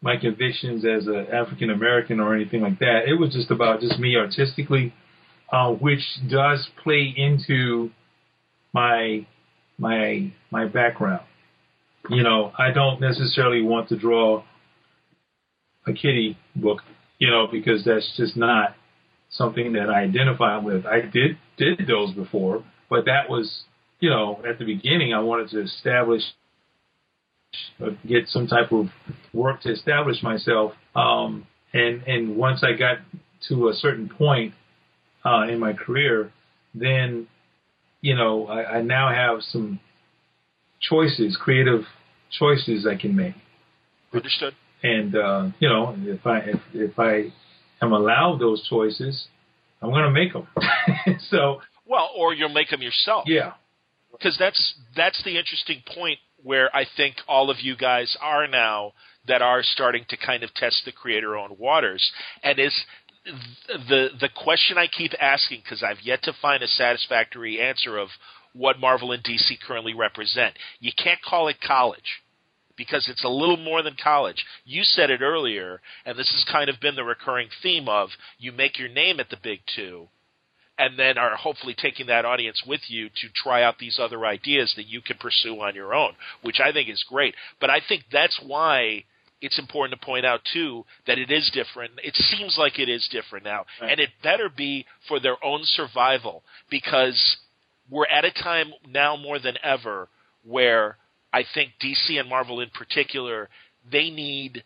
my 0.02 0.16
convictions 0.16 0.84
as 0.84 1.06
an 1.06 1.28
African 1.32 1.70
American 1.70 2.20
or 2.20 2.34
anything 2.34 2.60
like 2.60 2.80
that. 2.80 3.02
It 3.06 3.14
was 3.14 3.32
just 3.32 3.50
about 3.50 3.80
just 3.80 3.98
me 3.98 4.16
artistically, 4.16 4.92
uh, 5.50 5.70
which 5.70 6.02
does 6.28 6.68
play 6.82 7.14
into 7.16 7.90
my 8.74 9.26
my 9.78 10.32
my 10.50 10.66
background. 10.66 11.24
You 12.10 12.24
know, 12.24 12.52
I 12.58 12.72
don't 12.72 13.00
necessarily 13.00 13.62
want 13.62 13.88
to 13.90 13.96
draw 13.96 14.42
a 15.86 15.92
kitty 15.92 16.36
book, 16.56 16.80
you 17.18 17.30
know, 17.30 17.46
because 17.50 17.84
that's 17.84 18.12
just 18.16 18.36
not 18.36 18.74
something 19.30 19.72
that 19.74 19.88
I 19.88 20.02
identify 20.02 20.58
with. 20.58 20.84
I 20.84 21.00
did 21.00 21.38
did 21.56 21.86
those 21.86 22.12
before, 22.12 22.64
but 22.90 23.04
that 23.04 23.30
was 23.30 23.62
you 24.00 24.10
know 24.10 24.42
at 24.48 24.58
the 24.58 24.64
beginning 24.64 25.14
I 25.14 25.20
wanted 25.20 25.50
to 25.50 25.62
establish 25.62 26.22
get 28.06 28.28
some 28.28 28.46
type 28.46 28.72
of 28.72 28.86
work 29.32 29.62
to 29.62 29.72
establish 29.72 30.22
myself. 30.22 30.72
Um, 30.94 31.46
and 31.72 32.02
and 32.06 32.36
once 32.36 32.62
I 32.62 32.72
got 32.72 32.98
to 33.48 33.68
a 33.68 33.74
certain 33.74 34.08
point 34.08 34.54
uh, 35.24 35.46
in 35.48 35.58
my 35.58 35.72
career, 35.72 36.32
then 36.74 37.28
you 38.00 38.14
know 38.14 38.46
I, 38.46 38.78
I 38.78 38.82
now 38.82 39.12
have 39.12 39.42
some 39.42 39.80
choices, 40.80 41.36
creative 41.40 41.82
choices 42.38 42.86
I 42.86 43.00
can 43.00 43.14
make. 43.16 43.34
Understood. 44.12 44.54
And 44.82 45.14
uh, 45.14 45.48
you 45.58 45.68
know, 45.68 45.94
if 45.98 46.26
I 46.26 46.38
if, 46.38 46.60
if 46.74 46.98
I 46.98 47.32
am 47.80 47.92
allowed 47.92 48.40
those 48.40 48.66
choices, 48.68 49.26
I'm 49.80 49.90
going 49.90 50.04
to 50.04 50.10
make 50.10 50.32
them. 50.32 50.46
so 51.30 51.60
well, 51.86 52.10
or 52.16 52.34
you'll 52.34 52.48
make 52.48 52.70
them 52.70 52.82
yourself. 52.82 53.24
Yeah, 53.26 53.52
because 54.10 54.36
that's 54.38 54.74
that's 54.96 55.22
the 55.24 55.38
interesting 55.38 55.82
point 55.94 56.18
where 56.42 56.74
I 56.74 56.86
think 56.96 57.16
all 57.28 57.50
of 57.50 57.60
you 57.60 57.76
guys 57.76 58.16
are 58.20 58.46
now 58.46 58.92
that 59.26 59.42
are 59.42 59.62
starting 59.62 60.04
to 60.08 60.16
kind 60.16 60.42
of 60.42 60.52
test 60.54 60.82
the 60.84 60.92
creator 60.92 61.36
own 61.36 61.56
waters, 61.58 62.10
and 62.42 62.58
is 62.58 62.74
the 63.68 64.08
the 64.20 64.28
question 64.34 64.78
I 64.78 64.88
keep 64.88 65.12
asking 65.20 65.60
because 65.62 65.82
I've 65.82 66.00
yet 66.02 66.22
to 66.24 66.32
find 66.42 66.62
a 66.62 66.68
satisfactory 66.68 67.60
answer 67.60 67.96
of 67.96 68.08
what 68.52 68.80
Marvel 68.80 69.12
and 69.12 69.22
DC 69.22 69.60
currently 69.66 69.94
represent. 69.94 70.54
You 70.80 70.92
can't 70.96 71.20
call 71.22 71.48
it 71.48 71.56
college 71.60 72.20
because 72.76 73.08
it's 73.08 73.24
a 73.24 73.28
little 73.28 73.56
more 73.56 73.82
than 73.82 73.96
college. 74.02 74.44
You 74.64 74.82
said 74.82 75.10
it 75.10 75.20
earlier, 75.20 75.80
and 76.04 76.18
this 76.18 76.30
has 76.32 76.44
kind 76.50 76.68
of 76.68 76.80
been 76.80 76.96
the 76.96 77.04
recurring 77.04 77.48
theme 77.62 77.88
of 77.88 78.10
you 78.38 78.52
make 78.52 78.78
your 78.78 78.88
name 78.88 79.20
at 79.20 79.30
the 79.30 79.36
big 79.42 79.60
two, 79.74 80.08
and 80.78 80.98
then 80.98 81.18
are 81.18 81.36
hopefully 81.36 81.74
taking 81.76 82.06
that 82.06 82.24
audience 82.24 82.62
with 82.66 82.80
you 82.88 83.08
to 83.08 83.28
try 83.34 83.62
out 83.62 83.78
these 83.78 83.98
other 84.00 84.24
ideas 84.24 84.72
that 84.76 84.86
you 84.86 85.00
can 85.00 85.16
pursue 85.18 85.60
on 85.60 85.74
your 85.74 85.94
own, 85.94 86.12
which 86.42 86.60
I 86.60 86.72
think 86.72 86.88
is 86.88 87.04
great. 87.08 87.34
But 87.60 87.70
I 87.70 87.80
think 87.86 88.04
that's 88.10 88.38
why 88.44 89.04
it's 89.40 89.58
important 89.58 90.00
to 90.00 90.06
point 90.06 90.24
out 90.24 90.40
too 90.52 90.84
that 91.06 91.18
it 91.18 91.30
is 91.30 91.50
different. 91.52 91.92
It 92.02 92.14
seems 92.14 92.56
like 92.58 92.78
it 92.78 92.88
is 92.88 93.06
different 93.10 93.44
now, 93.44 93.66
right. 93.80 93.90
and 93.90 94.00
it 94.00 94.10
better 94.22 94.48
be 94.48 94.86
for 95.08 95.20
their 95.20 95.36
own 95.44 95.60
survival 95.64 96.42
because 96.70 97.20
we're 97.90 98.06
at 98.06 98.24
a 98.24 98.30
time 98.30 98.72
now 98.88 99.16
more 99.16 99.38
than 99.38 99.56
ever 99.62 100.08
where 100.44 100.96
I 101.32 101.44
think 101.54 101.72
DC 101.82 102.18
and 102.18 102.28
Marvel 102.28 102.60
in 102.60 102.70
particular, 102.70 103.48
they 103.90 104.10
need 104.10 104.62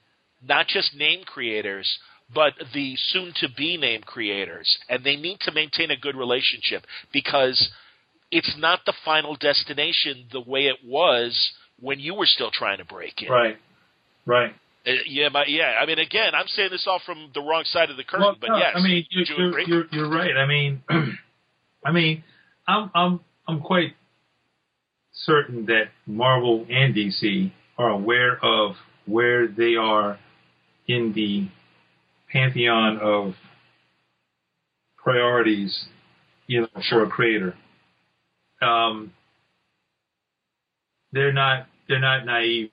not 0.46 0.66
just 0.68 0.94
name 0.94 1.24
creators, 1.24 1.98
but 2.32 2.52
the 2.74 2.96
soon 2.96 3.32
to 3.40 3.48
be 3.56 3.76
name 3.76 4.02
creators. 4.02 4.78
And 4.88 5.04
they 5.04 5.16
need 5.16 5.38
to 5.40 5.52
maintain 5.52 5.90
a 5.90 5.96
good 5.96 6.16
relationship 6.16 6.84
because 7.12 7.70
it's 8.30 8.54
not 8.58 8.80
the 8.84 8.94
final 9.04 9.36
destination 9.36 10.26
the 10.32 10.40
way 10.40 10.66
it 10.66 10.78
was 10.84 11.52
when 11.80 12.00
you 12.00 12.14
were 12.14 12.26
still 12.26 12.50
trying 12.50 12.78
to 12.78 12.84
break 12.84 13.22
in. 13.22 13.28
Right. 13.28 13.56
Right. 14.24 14.54
Uh, 14.86 14.92
yeah, 15.06 15.28
but 15.32 15.48
yeah. 15.48 15.74
I 15.80 15.86
mean, 15.86 15.98
again, 15.98 16.34
I'm 16.34 16.46
saying 16.48 16.68
this 16.70 16.86
all 16.86 17.00
from 17.04 17.30
the 17.34 17.40
wrong 17.40 17.64
side 17.64 17.90
of 17.90 17.96
the 17.96 18.04
curtain, 18.04 18.26
well, 18.26 18.36
but 18.40 18.48
no, 18.48 18.56
yes. 18.56 18.72
I 18.74 18.82
mean, 18.82 19.04
you're, 19.10 19.60
you 19.60 19.66
you're, 19.66 19.84
you're 19.90 20.10
right. 20.10 20.36
I 20.36 20.46
mean, 20.46 20.82
I 21.84 21.92
mean, 21.92 22.22
I'm 22.68 22.90
I'm 22.94 23.20
I'm 23.48 23.60
quite 23.60 23.94
certain 25.12 25.66
that 25.66 25.88
Marvel 26.06 26.66
and 26.70 26.94
DC 26.94 27.50
are 27.78 27.90
aware 27.90 28.38
of 28.44 28.76
where 29.06 29.48
they 29.48 29.74
are 29.74 30.18
in 30.86 31.12
the 31.14 31.48
pantheon 32.32 32.98
of 32.98 33.34
priorities, 34.96 35.86
you 36.46 36.62
know, 36.62 36.68
for 36.90 37.04
a 37.04 37.08
creator. 37.08 37.54
Um, 38.60 39.12
they're 41.12 41.32
not 41.32 41.66
they're 41.88 42.00
not 42.00 42.24
naive 42.24 42.70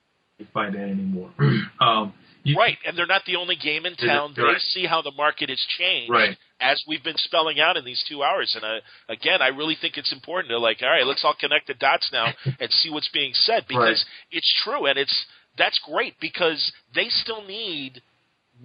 by 0.52 0.70
that 0.70 0.76
anymore. 0.76 1.30
um, 1.80 2.12
you, 2.42 2.56
right, 2.56 2.76
and 2.86 2.96
they're 2.96 3.06
not 3.06 3.22
the 3.26 3.36
only 3.36 3.56
game 3.56 3.86
in 3.86 3.96
town. 3.96 4.34
Right. 4.36 4.54
They 4.54 4.58
see 4.58 4.86
how 4.86 5.00
the 5.00 5.12
market 5.12 5.48
has 5.48 5.64
changed, 5.78 6.10
right. 6.10 6.36
as 6.60 6.82
we've 6.86 7.02
been 7.02 7.16
spelling 7.16 7.58
out 7.58 7.78
in 7.78 7.86
these 7.86 8.04
two 8.06 8.22
hours. 8.22 8.54
And 8.54 8.64
uh, 8.64 8.80
again, 9.08 9.40
I 9.40 9.48
really 9.48 9.76
think 9.80 9.96
it's 9.96 10.12
important 10.12 10.50
to 10.50 10.58
like, 10.58 10.78
all 10.82 10.90
right, 10.90 11.06
let's 11.06 11.24
all 11.24 11.34
connect 11.38 11.68
the 11.68 11.74
dots 11.74 12.10
now 12.12 12.26
and 12.60 12.70
see 12.70 12.90
what's 12.90 13.08
being 13.08 13.32
said 13.32 13.64
because 13.66 14.04
right. 14.04 14.36
it's 14.38 14.62
true, 14.62 14.86
and 14.86 14.98
it's 14.98 15.24
that's 15.56 15.80
great 15.90 16.14
because 16.20 16.72
they 16.94 17.08
still 17.08 17.46
need 17.46 18.02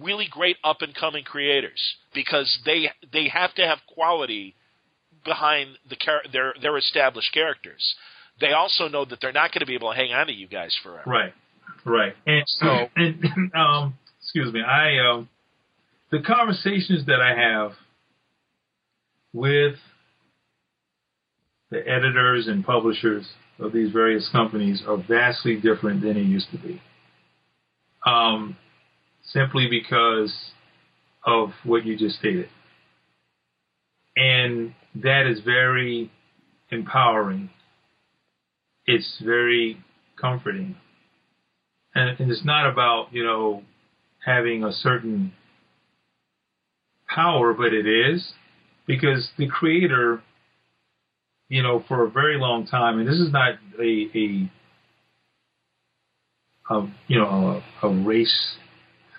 really 0.00 0.28
great 0.30 0.56
up 0.64 0.82
and 0.82 0.94
coming 0.94 1.24
creators 1.24 1.96
because 2.14 2.58
they 2.64 2.90
they 3.12 3.28
have 3.28 3.54
to 3.54 3.62
have 3.62 3.78
quality 3.92 4.54
behind 5.24 5.70
the 5.88 5.96
their 6.32 6.54
their 6.60 6.76
established 6.76 7.32
characters. 7.32 7.94
They 8.40 8.52
also 8.52 8.88
know 8.88 9.04
that 9.04 9.18
they're 9.20 9.32
not 9.32 9.52
going 9.52 9.60
to 9.60 9.66
be 9.66 9.74
able 9.74 9.90
to 9.90 9.96
hang 9.96 10.12
on 10.12 10.28
to 10.28 10.32
you 10.32 10.48
guys 10.48 10.76
forever. 10.82 11.02
Right. 11.06 11.34
Right. 11.84 12.14
And 12.26 12.44
so, 12.46 12.88
and, 12.96 13.52
um, 13.54 13.98
excuse 14.20 14.52
me, 14.52 14.60
I, 14.62 14.98
um, 15.10 15.28
the 16.10 16.20
conversations 16.20 17.06
that 17.06 17.20
I 17.20 17.34
have 17.38 17.72
with 19.32 19.76
the 21.70 21.78
editors 21.78 22.48
and 22.48 22.64
publishers 22.64 23.26
of 23.58 23.72
these 23.72 23.92
various 23.92 24.28
companies 24.32 24.82
are 24.86 24.96
vastly 24.96 25.60
different 25.60 26.02
than 26.02 26.16
it 26.16 26.24
used 26.24 26.50
to 26.50 26.58
be. 26.58 26.80
Um, 28.04 28.56
simply 29.32 29.68
because 29.68 30.32
of 31.24 31.50
what 31.64 31.84
you 31.84 31.96
just 31.96 32.18
stated. 32.18 32.48
And 34.16 34.74
that 34.94 35.26
is 35.26 35.40
very 35.44 36.10
empowering. 36.70 37.50
It's 38.86 39.20
very 39.24 39.82
comforting 40.20 40.76
and, 41.94 42.20
and 42.20 42.30
it's 42.30 42.44
not 42.44 42.70
about 42.70 43.08
you 43.12 43.24
know 43.24 43.62
having 44.24 44.64
a 44.64 44.72
certain 44.72 45.32
power, 47.08 47.54
but 47.54 47.72
it 47.72 47.86
is 47.86 48.32
because 48.86 49.30
the 49.38 49.48
creator, 49.48 50.22
you 51.48 51.62
know, 51.62 51.82
for 51.88 52.04
a 52.04 52.10
very 52.10 52.38
long 52.38 52.66
time, 52.66 52.98
and 52.98 53.08
this 53.08 53.16
is 53.16 53.32
not 53.32 53.54
a, 53.78 54.08
a, 54.14 54.50
a 56.74 56.88
you 57.08 57.18
know 57.18 57.62
a, 57.82 57.86
a 57.86 58.04
race 58.04 58.56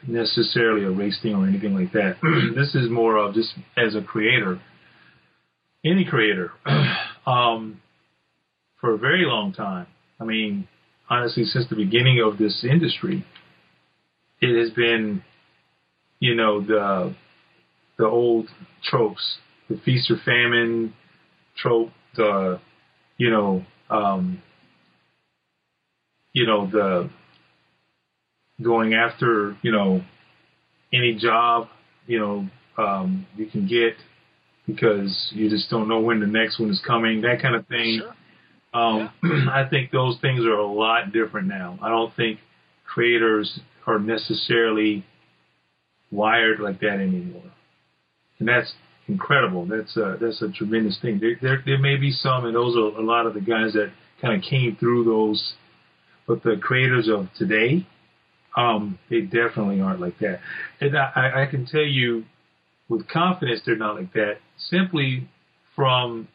necessarily 0.08 0.86
a 0.86 0.92
race 0.92 1.20
thing 1.22 1.36
or 1.36 1.48
anything 1.48 1.74
like 1.74 1.92
that. 1.94 2.18
this 2.56 2.76
is 2.76 2.90
more 2.90 3.18
of 3.18 3.34
just 3.34 3.54
as 3.78 3.96
a 3.96 4.02
creator. 4.02 4.60
any 5.86 6.06
creator 6.06 6.52
um, 7.26 7.82
for 8.80 8.94
a 8.94 8.98
very 8.98 9.26
long 9.26 9.54
time. 9.54 9.88
I 10.20 10.24
mean, 10.24 10.68
honestly, 11.10 11.46
since 11.46 11.68
the 11.70 11.76
beginning 11.76 12.22
of 12.22 12.38
this 12.38 12.66
industry, 12.70 13.26
it 14.40 14.60
has 14.60 14.72
been, 14.72 15.24
you 16.20 16.36
know, 16.36 16.62
the 16.62 17.16
the 17.98 18.08
old 18.08 18.48
tropes, 18.84 19.38
the 19.70 19.78
feast 19.86 20.10
or 20.10 20.18
famine 20.26 20.94
trope, 21.56 21.92
the, 22.16 22.60
you 23.18 23.30
know, 23.30 23.64
um, 23.90 24.42
you 26.34 26.48
know, 26.48 26.66
the 26.66 27.10
going 28.62 28.94
after, 28.94 29.58
you 29.62 29.72
know, 29.72 30.02
any 30.94 31.16
job, 31.16 31.68
you 32.08 32.20
know, 32.20 32.48
um, 32.78 33.26
you 33.36 33.46
can 33.46 33.68
get 33.68 33.96
because 34.68 35.32
you 35.34 35.50
just 35.50 35.70
don't 35.70 35.88
know 35.88 36.00
when 36.00 36.20
the 36.20 36.28
next 36.28 36.60
one 36.60 36.70
is 36.70 36.82
coming, 36.86 37.22
that 37.22 37.42
kind 37.42 37.56
of 37.56 37.68
thing. 37.68 38.02
Sure. 38.02 38.14
Um, 38.74 39.10
I 39.52 39.68
think 39.70 39.92
those 39.92 40.18
things 40.22 40.46
are 40.46 40.54
a 40.54 40.66
lot 40.66 41.12
different 41.12 41.48
now. 41.48 41.78
I 41.82 41.90
don't 41.90 42.16
think 42.16 42.40
creators 42.86 43.60
are 43.86 44.00
necessarily 44.00 45.06
wired 46.12 46.60
like 46.60 46.80
that 46.82 47.00
anymore, 47.00 47.52
and 48.40 48.48
that's 48.48 48.74
incredible. 49.08 49.66
That's 49.66 49.96
a, 49.98 50.18
that's 50.22 50.42
a 50.42 50.50
tremendous 50.50 50.98
thing. 51.02 51.20
There, 51.20 51.36
there, 51.42 51.64
there 51.66 51.80
may 51.80 51.98
be 51.98 52.12
some, 52.12 52.46
and 52.46 52.56
those 52.56 52.76
are 52.76 53.00
a 53.00 53.04
lot 53.04 53.26
of 53.26 53.34
the 53.34 53.42
guys 53.42 53.74
that 53.74 53.92
kind 54.22 54.36
of 54.36 54.48
came 54.48 54.78
through 54.80 55.04
those, 55.06 55.54
but 56.28 56.44
the 56.44 56.58
creators 56.62 57.10
of 57.10 57.28
today, 57.38 57.86
um, 58.56 59.00
they 59.10 59.22
definitely 59.22 59.82
aren't 59.82 60.02
like 60.02 60.20
that. 60.20 60.40
And 60.80 60.98
I, 60.98 61.44
I 61.44 61.46
can 61.50 61.66
tell 61.66 61.82
you 61.82 62.26
with 62.90 63.08
confidence 63.08 63.62
they're 63.66 63.76
not 63.78 63.96
like 63.96 64.14
that 64.14 64.38
simply 64.58 65.30
from 65.76 66.28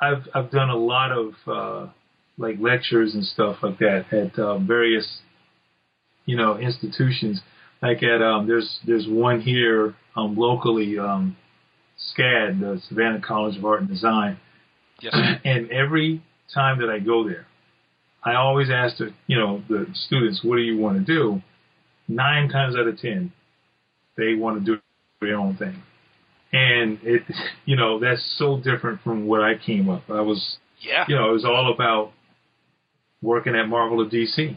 I've 0.00 0.22
I've 0.34 0.50
done 0.50 0.70
a 0.70 0.76
lot 0.76 1.10
of 1.12 1.34
uh, 1.46 1.90
like 2.38 2.56
lectures 2.58 3.14
and 3.14 3.24
stuff 3.24 3.56
like 3.62 3.78
that 3.78 4.06
at 4.12 4.38
uh, 4.38 4.58
various 4.58 5.20
you 6.24 6.36
know 6.36 6.56
institutions. 6.56 7.40
Like 7.82 8.02
at 8.02 8.22
um, 8.22 8.46
there's 8.46 8.78
there's 8.86 9.06
one 9.08 9.40
here 9.40 9.94
um, 10.16 10.36
locally, 10.36 10.98
um, 10.98 11.36
SCAD, 11.98 12.60
the 12.60 12.80
Savannah 12.88 13.20
College 13.20 13.56
of 13.56 13.64
Art 13.64 13.80
and 13.80 13.88
Design. 13.88 14.38
Yes. 15.00 15.14
And 15.44 15.70
every 15.70 16.22
time 16.54 16.80
that 16.80 16.90
I 16.90 16.98
go 16.98 17.26
there, 17.26 17.46
I 18.24 18.34
always 18.34 18.68
ask 18.70 18.98
the 18.98 19.12
you 19.26 19.38
know 19.38 19.62
the 19.68 19.86
students, 19.94 20.40
what 20.44 20.56
do 20.56 20.62
you 20.62 20.78
want 20.78 20.98
to 20.98 21.04
do? 21.04 21.42
Nine 22.08 22.48
times 22.48 22.74
out 22.76 22.86
of 22.88 22.98
ten, 22.98 23.32
they 24.16 24.34
want 24.34 24.58
to 24.58 24.64
do 24.76 24.80
their 25.20 25.36
own 25.36 25.56
thing 25.56 25.82
and 26.52 26.98
it 27.02 27.22
you 27.64 27.76
know 27.76 27.98
that's 28.00 28.34
so 28.38 28.58
different 28.58 29.00
from 29.02 29.26
what 29.26 29.40
I 29.42 29.54
came 29.56 29.88
up. 29.88 30.02
I 30.08 30.20
was 30.20 30.56
Yeah. 30.80 31.04
you 31.08 31.14
know 31.16 31.30
it 31.30 31.32
was 31.32 31.44
all 31.44 31.72
about 31.72 32.12
working 33.22 33.54
at 33.54 33.68
Marvel 33.68 34.00
or 34.00 34.06
DC. 34.08 34.56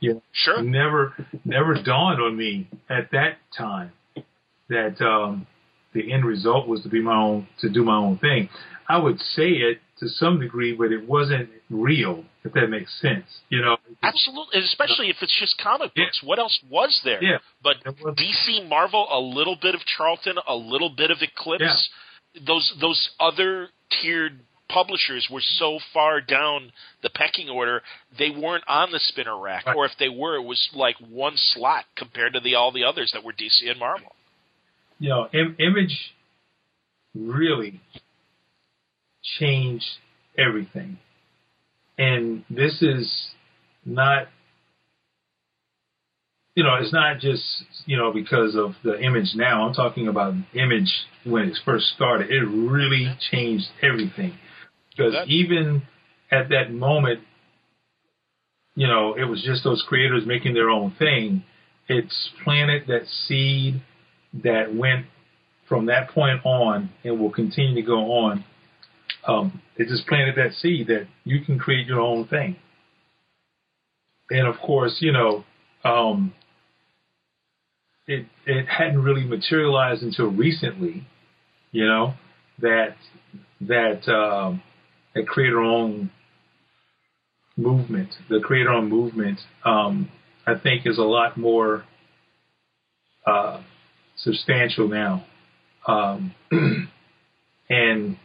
You 0.00 0.14
know, 0.14 0.22
Sure. 0.32 0.62
never 0.62 1.14
never 1.44 1.74
dawned 1.74 2.20
on 2.20 2.36
me 2.36 2.68
at 2.90 3.10
that 3.12 3.38
time 3.56 3.92
that 4.68 5.00
um, 5.00 5.46
the 5.94 6.12
end 6.12 6.24
result 6.24 6.66
was 6.66 6.82
to 6.82 6.88
be 6.88 7.00
my 7.00 7.14
own 7.14 7.46
to 7.60 7.68
do 7.68 7.84
my 7.84 7.96
own 7.96 8.18
thing. 8.18 8.48
I 8.88 8.98
would 8.98 9.18
say 9.20 9.48
it 9.50 9.78
to 10.02 10.08
some 10.08 10.40
degree, 10.40 10.72
but 10.74 10.90
it 10.92 11.08
wasn't 11.08 11.48
real. 11.70 12.24
If 12.44 12.52
that 12.54 12.66
makes 12.68 12.92
sense, 13.00 13.24
you 13.50 13.62
know. 13.62 13.76
Absolutely, 14.02 14.60
especially 14.60 15.08
if 15.10 15.16
it's 15.22 15.38
just 15.38 15.56
comic 15.58 15.92
Yeah. 15.94 16.06
books. 16.06 16.22
What 16.24 16.40
else 16.40 16.58
was 16.68 17.00
there? 17.04 17.22
Yeah. 17.22 17.38
But 17.62 17.76
DC, 18.16 18.60
Marvel, 18.68 19.06
a 19.10 19.20
little 19.20 19.54
bit 19.54 19.76
of 19.76 19.80
Charlton, 19.96 20.38
a 20.48 20.54
little 20.56 20.90
bit 20.90 21.10
of 21.12 21.22
Eclipse. 21.22 21.88
Those 22.40 22.72
those 22.80 23.10
other 23.20 23.68
tiered 23.90 24.40
publishers 24.68 25.28
were 25.30 25.40
so 25.42 25.78
far 25.92 26.20
down 26.20 26.72
the 27.02 27.10
pecking 27.10 27.48
order, 27.50 27.82
they 28.18 28.30
weren't 28.30 28.64
on 28.66 28.90
the 28.90 28.98
spinner 28.98 29.36
rack, 29.38 29.66
Right. 29.66 29.76
or 29.76 29.84
if 29.84 29.96
they 29.98 30.08
were, 30.08 30.34
it 30.36 30.42
was 30.44 30.68
like 30.72 30.96
one 30.98 31.36
slot 31.36 31.84
compared 31.94 32.32
to 32.32 32.40
the 32.40 32.54
all 32.56 32.72
the 32.72 32.82
others 32.84 33.12
that 33.12 33.22
were 33.22 33.32
DC 33.34 33.68
and 33.70 33.78
Marvel. 33.78 34.16
you 34.98 35.08
know, 35.10 35.28
Im- 35.32 35.56
image 35.58 36.14
really 37.14 37.80
changed 39.22 39.84
everything. 40.36 40.98
And 41.98 42.44
this 42.50 42.82
is 42.82 43.30
not, 43.84 44.28
you 46.54 46.64
know, 46.64 46.74
it's 46.80 46.92
not 46.92 47.20
just, 47.20 47.44
you 47.86 47.96
know, 47.96 48.12
because 48.12 48.56
of 48.56 48.74
the 48.82 49.00
image 49.00 49.34
now. 49.34 49.66
I'm 49.66 49.74
talking 49.74 50.08
about 50.08 50.34
image 50.54 50.90
when 51.24 51.48
it 51.48 51.58
first 51.64 51.86
started. 51.94 52.30
It 52.30 52.44
really 52.44 53.14
changed 53.30 53.66
everything. 53.82 54.34
Because 54.90 55.12
That- 55.12 55.28
even 55.28 55.82
at 56.30 56.48
that 56.48 56.72
moment, 56.72 57.20
you 58.74 58.86
know, 58.86 59.14
it 59.14 59.24
was 59.24 59.42
just 59.42 59.64
those 59.64 59.82
creators 59.82 60.24
making 60.26 60.54
their 60.54 60.70
own 60.70 60.92
thing. 60.92 61.44
It's 61.88 62.30
planted 62.42 62.86
that 62.86 63.06
seed 63.06 63.80
that 64.34 64.74
went 64.74 65.06
from 65.68 65.86
that 65.86 66.08
point 66.08 66.40
on 66.44 66.90
and 67.04 67.20
will 67.20 67.30
continue 67.30 67.74
to 67.74 67.82
go 67.82 68.12
on. 68.12 68.44
Um, 69.26 69.62
it 69.76 69.88
just 69.88 70.06
planted 70.06 70.36
that 70.36 70.54
seed 70.54 70.88
that 70.88 71.06
you 71.24 71.44
can 71.44 71.58
create 71.58 71.86
your 71.86 72.00
own 72.00 72.26
thing. 72.26 72.56
And 74.30 74.46
of 74.46 74.56
course, 74.60 74.98
you 75.00 75.12
know, 75.12 75.44
um, 75.84 76.34
it 78.06 78.26
it 78.46 78.66
hadn't 78.66 79.02
really 79.02 79.24
materialized 79.24 80.02
until 80.02 80.26
recently, 80.26 81.06
you 81.70 81.86
know, 81.86 82.14
that 82.60 82.96
that 83.60 84.08
um, 84.08 84.62
that 85.14 85.26
creator 85.26 85.60
own 85.60 86.10
movement, 87.56 88.10
the 88.28 88.40
creator 88.40 88.70
own 88.70 88.88
movement, 88.88 89.38
um, 89.64 90.10
I 90.46 90.54
think 90.58 90.86
is 90.86 90.98
a 90.98 91.02
lot 91.02 91.36
more 91.36 91.84
uh, 93.26 93.62
substantial 94.16 94.88
now. 94.88 95.24
Um, 95.86 96.34
and 97.68 98.16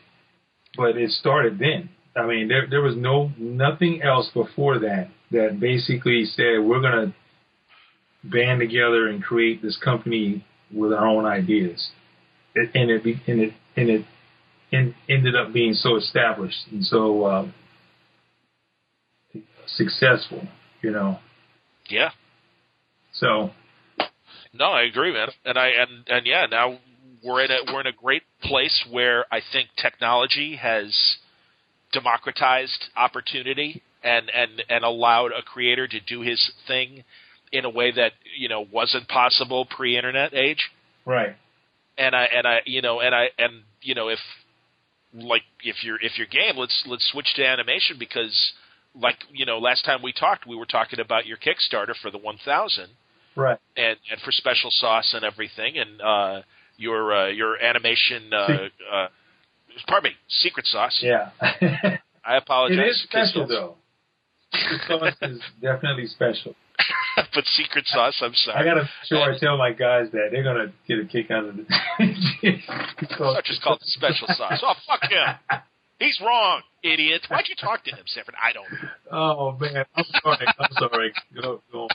but 0.77 0.97
it 0.97 1.11
started 1.11 1.59
then. 1.59 1.89
I 2.15 2.25
mean, 2.25 2.47
there 2.47 2.67
there 2.69 2.81
was 2.81 2.95
no 2.95 3.31
nothing 3.37 4.01
else 4.01 4.29
before 4.33 4.79
that 4.79 5.09
that 5.31 5.59
basically 5.59 6.25
said 6.25 6.59
we're 6.63 6.81
gonna 6.81 7.13
band 8.23 8.59
together 8.59 9.07
and 9.07 9.23
create 9.23 9.61
this 9.61 9.77
company 9.77 10.45
with 10.73 10.93
our 10.93 11.07
own 11.07 11.25
ideas, 11.25 11.89
it, 12.55 12.69
and 12.73 12.89
it 12.89 13.03
be, 13.03 13.21
and 13.27 13.41
it 13.41 13.53
and 13.75 13.89
it 13.89 14.05
and 14.71 14.93
ended 15.09 15.35
up 15.35 15.53
being 15.53 15.73
so 15.73 15.95
established 15.95 16.67
and 16.71 16.83
so 16.83 17.23
uh, 17.23 17.47
successful, 19.65 20.47
you 20.81 20.91
know. 20.91 21.19
Yeah. 21.89 22.11
So 23.13 23.51
No, 24.53 24.65
I 24.65 24.83
agree, 24.83 25.13
man. 25.13 25.29
And 25.45 25.57
I 25.57 25.67
and 25.67 26.07
and 26.07 26.25
yeah, 26.25 26.45
now 26.49 26.79
we're 27.23 27.43
in 27.43 27.51
a 27.51 27.71
we're 27.71 27.81
in 27.81 27.87
a 27.87 27.91
great 27.91 28.23
place 28.43 28.85
where 28.91 29.25
I 29.31 29.41
think 29.51 29.69
technology 29.81 30.55
has 30.55 30.93
democratized 31.93 32.85
opportunity 32.95 33.81
and 34.03 34.29
and 34.33 34.63
and 34.69 34.83
allowed 34.83 35.31
a 35.31 35.41
creator 35.41 35.87
to 35.87 35.99
do 35.99 36.21
his 36.21 36.51
thing 36.67 37.03
in 37.51 37.65
a 37.65 37.69
way 37.69 37.91
that 37.91 38.11
you 38.37 38.49
know 38.49 38.65
wasn't 38.71 39.07
possible 39.07 39.65
pre-internet 39.65 40.33
age. 40.33 40.69
right, 41.05 41.35
And 41.97 42.15
I 42.15 42.25
and 42.25 42.47
I 42.47 42.59
you 42.65 42.81
know 42.81 42.99
and 42.99 43.13
I 43.15 43.29
and 43.37 43.63
you 43.81 43.95
know 43.95 44.09
if 44.09 44.19
like 45.13 45.43
if 45.63 45.83
you're 45.83 45.99
if 46.01 46.17
you're 46.17 46.27
game, 46.27 46.57
let's 46.57 46.83
let's 46.87 47.09
switch 47.11 47.33
to 47.35 47.45
animation 47.45 47.97
because 47.99 48.53
like 48.95 49.15
you 49.31 49.45
know 49.45 49.59
last 49.59 49.85
time 49.85 50.01
we 50.01 50.13
talked, 50.13 50.45
we 50.47 50.55
were 50.55 50.65
talking 50.65 50.99
about 50.99 51.25
your 51.25 51.37
Kickstarter 51.37 51.95
for 52.01 52.11
the 52.11 52.17
1000 52.17 52.87
right, 53.35 53.59
and 53.75 53.97
and 54.11 54.21
for 54.21 54.31
special 54.31 54.69
sauce 54.71 55.13
and 55.13 55.23
everything, 55.23 55.77
and 55.77 56.01
uh, 56.01 56.41
your 56.77 57.13
uh, 57.15 57.27
your 57.27 57.61
animation. 57.61 58.31
Uh, 58.33 58.47
uh, 58.91 59.07
pardon 59.87 60.11
me, 60.11 60.17
secret 60.29 60.65
sauce. 60.65 60.99
yeah. 61.01 61.29
I 62.25 62.37
apologize. 62.37 62.77
it 62.79 62.89
is 62.89 63.03
special 63.03 63.47
though. 63.47 63.75
The 64.51 64.79
sauce 64.87 65.15
is 65.21 65.41
definitely 65.61 66.07
special. 66.07 66.55
but 67.33 67.43
secret 67.45 67.85
sauce. 67.87 68.19
I'm 68.21 68.33
sorry. 68.35 68.59
I 68.59 68.63
gotta 68.63 68.89
sure 69.05 69.33
I 69.33 69.37
tell 69.39 69.57
my 69.57 69.71
guys 69.71 70.07
that 70.11 70.29
they're 70.31 70.43
gonna 70.43 70.71
get 70.87 70.99
a 70.99 71.05
kick 71.05 71.31
out 71.31 71.45
of 71.45 71.55
it. 71.59 71.65
I 72.69 73.41
just 73.43 73.61
called 73.61 73.79
special 73.81 74.27
sauce. 74.35 74.61
Oh 74.63 74.73
fuck 74.85 75.09
him. 75.09 75.59
He's 75.99 76.19
wrong, 76.23 76.61
idiot. 76.83 77.21
Why'd 77.27 77.45
you 77.49 77.55
talk 77.55 77.83
to 77.85 77.91
him, 77.91 78.03
Sanford? 78.05 78.35
I 78.41 78.53
don't 78.53 78.71
know. 78.71 78.89
Oh 79.11 79.57
man, 79.59 79.83
I'm 79.95 80.05
sorry. 80.21 80.45
I'm 80.59 80.71
sorry. 80.73 81.13
Go, 81.41 81.61
go 81.71 81.83
on. 81.83 81.89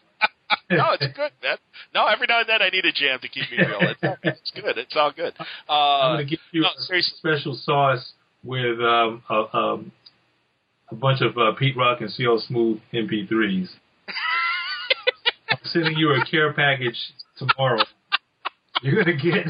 No, 0.70 0.92
it's 0.98 1.16
good, 1.16 1.32
man. 1.42 1.56
No, 1.94 2.06
every 2.06 2.26
now 2.28 2.40
and 2.40 2.48
then 2.48 2.62
I 2.62 2.70
need 2.70 2.84
a 2.84 2.92
jam 2.92 3.18
to 3.20 3.28
keep 3.28 3.50
me 3.50 3.58
real. 3.58 3.78
It's, 3.80 4.00
it's 4.22 4.52
good. 4.54 4.78
It's 4.78 4.96
all 4.96 5.12
good. 5.14 5.34
Uh, 5.68 5.72
I'm 5.72 6.14
gonna 6.14 6.24
give 6.24 6.38
you 6.50 6.62
no, 6.62 6.68
a 6.68 6.82
seriously. 6.82 7.14
special 7.18 7.54
sauce 7.54 8.12
with 8.42 8.80
um, 8.80 9.22
a, 9.28 9.56
um, 9.56 9.92
a 10.90 10.94
bunch 10.94 11.20
of 11.20 11.36
uh, 11.36 11.52
Pete 11.58 11.76
Rock 11.76 12.00
and 12.00 12.10
CL 12.10 12.42
Smooth 12.48 12.80
MP3s. 12.92 13.68
I'm 15.50 15.58
sending 15.64 15.96
you 15.96 16.12
a 16.12 16.24
care 16.24 16.52
package 16.52 16.98
tomorrow. 17.38 17.82
You're 18.82 19.04
gonna 19.04 19.16
get, 19.16 19.46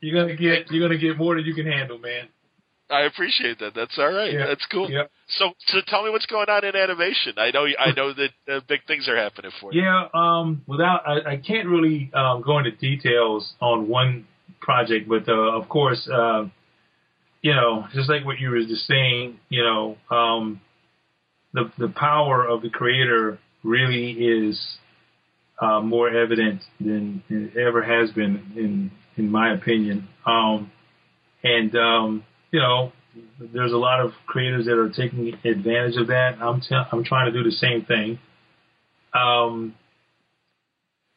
you're 0.00 0.22
gonna 0.22 0.36
get, 0.36 0.70
you're 0.70 0.88
gonna 0.88 1.00
get 1.00 1.18
more 1.18 1.34
than 1.34 1.44
you 1.44 1.54
can 1.54 1.66
handle, 1.66 1.98
man. 1.98 2.28
I 2.92 3.02
appreciate 3.02 3.58
that. 3.60 3.74
That's 3.74 3.98
all 3.98 4.12
right. 4.12 4.32
That's 4.46 4.66
cool. 4.70 4.88
So, 5.38 5.50
so 5.66 5.78
tell 5.86 6.04
me 6.04 6.10
what's 6.10 6.26
going 6.26 6.48
on 6.48 6.64
in 6.64 6.76
animation. 6.76 7.34
I 7.38 7.50
know, 7.50 7.66
I 7.78 7.92
know 7.92 8.12
that 8.12 8.30
uh, 8.52 8.60
big 8.68 8.80
things 8.86 9.08
are 9.08 9.16
happening 9.16 9.50
for 9.60 9.72
you. 9.72 9.82
Yeah, 9.82 10.08
um, 10.12 10.62
without 10.66 11.02
I, 11.06 11.32
I 11.32 11.36
can't 11.36 11.68
really 11.68 12.10
um, 12.12 12.42
go 12.42 12.58
into 12.58 12.72
details 12.72 13.54
on 13.60 13.88
one 13.88 14.26
project, 14.60 15.08
but 15.08 15.28
uh, 15.28 15.58
of 15.58 15.68
course, 15.68 16.06
uh, 16.12 16.44
you 17.40 17.54
know, 17.54 17.86
just 17.94 18.08
like 18.08 18.24
what 18.24 18.38
you 18.38 18.50
were 18.50 18.60
just 18.60 18.86
saying, 18.86 19.38
you 19.48 19.62
know, 19.62 19.96
um, 20.14 20.60
the 21.52 21.70
the 21.78 21.88
power 21.88 22.46
of 22.46 22.62
the 22.62 22.70
creator 22.70 23.38
really 23.64 24.12
is 24.12 24.60
uh, 25.60 25.80
more 25.80 26.08
evident 26.08 26.60
than 26.80 27.22
it 27.28 27.56
ever 27.56 27.82
has 27.82 28.10
been, 28.10 28.52
in 28.56 28.90
in 29.16 29.30
my 29.30 29.52
opinion. 29.52 30.08
Um, 30.26 30.70
and 31.44 31.74
um, 31.74 32.24
you 32.52 32.60
know, 32.60 32.92
there's 33.40 33.72
a 33.72 33.76
lot 33.76 34.00
of 34.00 34.12
creators 34.26 34.66
that 34.66 34.78
are 34.78 34.88
taking 34.88 35.34
advantage 35.44 35.96
of 35.96 36.06
that. 36.08 36.36
I'm 36.40 36.60
t- 36.60 36.74
I'm 36.92 37.04
trying 37.04 37.32
to 37.32 37.32
do 37.32 37.42
the 37.42 37.50
same 37.56 37.84
thing. 37.84 38.18
Um, 39.14 39.74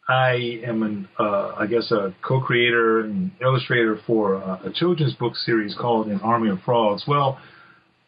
I 0.08 0.62
am 0.66 0.84
an, 0.84 1.08
uh, 1.20 1.54
I 1.58 1.66
guess, 1.68 1.92
a 1.92 2.14
co-creator 2.22 3.00
and 3.02 3.32
illustrator 3.42 4.00
for 4.06 4.36
uh, 4.36 4.60
a 4.66 4.72
children's 4.72 5.14
book 5.16 5.36
series 5.36 5.76
called 5.80 6.08
An 6.08 6.20
Army 6.22 6.50
of 6.50 6.60
Frogs. 6.64 7.06
Well, 7.08 7.40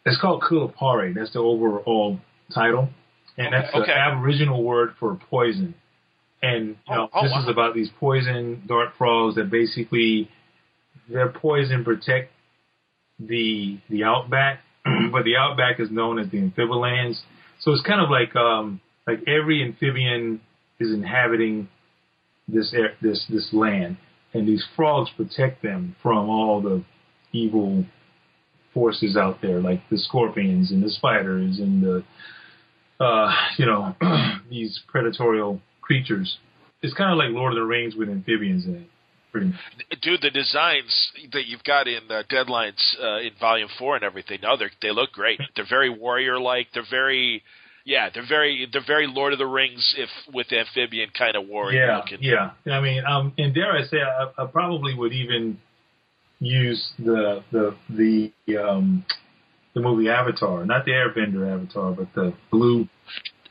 it's 0.05 0.19
called 0.21 0.43
Kulipari. 0.43 1.15
That's 1.15 1.33
the 1.33 1.39
overall 1.39 2.19
title, 2.53 2.89
and 3.37 3.53
that's 3.53 3.73
Okay. 3.73 3.85
the 3.87 3.97
Aboriginal 3.97 4.63
word 4.63 4.93
for 4.99 5.15
poison. 5.29 5.73
And 6.41 6.77
you 6.87 6.95
know, 6.95 7.09
Oh, 7.13 7.19
oh, 7.19 7.23
this 7.23 7.31
wow. 7.31 7.41
is 7.43 7.49
about 7.49 7.73
these 7.73 7.89
poison 7.99 8.61
dart 8.67 8.89
frogs 8.97 9.35
that 9.35 9.49
basically 9.49 10.29
their 11.09 11.29
poison 11.29 11.83
protect 11.83 12.31
the 13.19 13.79
the 13.89 14.03
outback, 14.03 14.61
but 15.11 15.23
the 15.23 15.35
outback 15.37 15.79
is 15.79 15.89
known 15.91 16.19
as 16.19 16.29
the 16.29 16.39
amphibians. 16.39 17.21
So 17.59 17.71
it's 17.71 17.81
kind 17.81 18.01
of 18.01 18.09
like 18.09 18.35
um, 18.35 18.81
like 19.05 19.19
every 19.27 19.63
amphibian 19.63 20.41
is 20.79 20.91
inhabiting 20.91 21.69
this 22.47 22.73
this 23.01 23.25
this 23.29 23.49
land, 23.53 23.97
and 24.33 24.47
these 24.47 24.65
frogs 24.75 25.09
protect 25.15 25.63
them 25.63 25.95
from 26.01 26.29
all 26.29 26.61
the 26.61 26.83
evil 27.31 27.85
forces 28.73 29.17
out 29.17 29.41
there, 29.41 29.59
like 29.59 29.81
the 29.89 29.97
scorpions 29.97 30.71
and 30.71 30.83
the 30.83 30.89
spiders 30.89 31.59
and 31.59 31.81
the 31.81 32.03
uh, 32.99 33.31
you 33.57 33.65
know 33.65 33.95
these 34.49 34.79
predatorial 34.93 35.59
creatures. 35.81 36.37
It's 36.83 36.93
kind 36.93 37.11
of 37.11 37.17
like 37.17 37.29
Lord 37.31 37.53
of 37.53 37.57
the 37.57 37.65
Rings 37.65 37.95
with 37.95 38.07
amphibians 38.07 38.65
in 38.65 38.75
it, 38.75 38.89
pretty. 39.37 39.53
Dude, 40.01 40.21
the 40.21 40.29
designs 40.29 41.11
that 41.33 41.45
you've 41.47 41.63
got 41.63 41.87
in 41.87 42.09
uh, 42.09 42.23
Deadlines 42.29 42.79
uh, 43.01 43.19
in 43.19 43.31
Volume 43.39 43.69
Four 43.77 43.95
and 43.95 44.03
everything, 44.03 44.39
no, 44.41 44.57
they 44.57 44.65
they 44.81 44.91
look 44.91 45.11
great. 45.11 45.39
They're 45.55 45.65
very 45.69 45.89
warrior-like. 45.89 46.67
They're 46.73 46.83
very, 46.89 47.43
yeah, 47.85 48.09
they're 48.13 48.27
very 48.27 48.67
they're 48.71 48.81
very 48.85 49.07
Lord 49.07 49.33
of 49.33 49.39
the 49.39 49.45
Rings 49.45 49.95
if 49.97 50.09
with 50.33 50.47
amphibian 50.51 51.09
kind 51.17 51.35
of 51.35 51.47
warrior 51.47 51.85
yeah, 51.85 51.97
looking. 51.97 52.17
Yeah, 52.21 52.51
I 52.71 52.81
mean, 52.81 53.03
um, 53.05 53.33
and 53.37 53.53
dare 53.53 53.71
I 53.71 53.83
say, 53.83 53.97
I, 53.97 54.43
I 54.43 54.45
probably 54.47 54.93
would 54.95 55.13
even 55.13 55.59
use 56.39 56.91
the 56.99 57.43
the 57.51 57.75
the 57.89 58.57
um, 58.57 59.05
the 59.73 59.81
movie 59.81 60.09
Avatar, 60.09 60.65
not 60.65 60.85
the 60.85 60.91
Airbender 60.91 61.53
Avatar, 61.53 61.91
but 61.93 62.07
the 62.13 62.33
blue. 62.51 62.87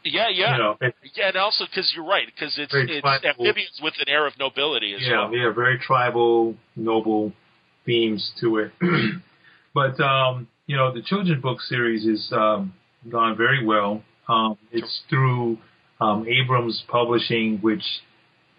Yeah, 0.06 0.28
yeah. 0.28 0.52
You 0.56 0.62
know, 0.62 0.76
Yeah, 1.14 1.28
and 1.28 1.36
also 1.36 1.64
because 1.66 1.92
you're 1.94 2.04
right, 2.06 2.26
because 2.26 2.54
it's 2.58 2.72
it's 2.74 3.00
tribal. 3.00 3.28
amphibians 3.28 3.80
with 3.82 3.94
an 4.00 4.08
air 4.08 4.26
of 4.26 4.38
nobility 4.38 4.94
as 4.94 5.00
yeah, 5.02 5.22
well. 5.28 5.34
yeah, 5.34 5.52
very 5.52 5.78
tribal, 5.78 6.54
noble 6.76 7.32
themes 7.84 8.32
to 8.40 8.58
it. 8.58 8.72
but 9.74 9.98
um, 10.00 10.48
you 10.66 10.76
know, 10.76 10.92
the 10.92 11.02
children's 11.02 11.42
book 11.42 11.60
series 11.62 12.04
is 12.06 12.28
um, 12.32 12.72
gone 13.10 13.36
very 13.36 13.64
well. 13.64 14.02
Um, 14.28 14.58
it's 14.72 15.02
through 15.08 15.58
um, 16.00 16.26
Abrams 16.28 16.82
Publishing, 16.88 17.58
which 17.60 17.84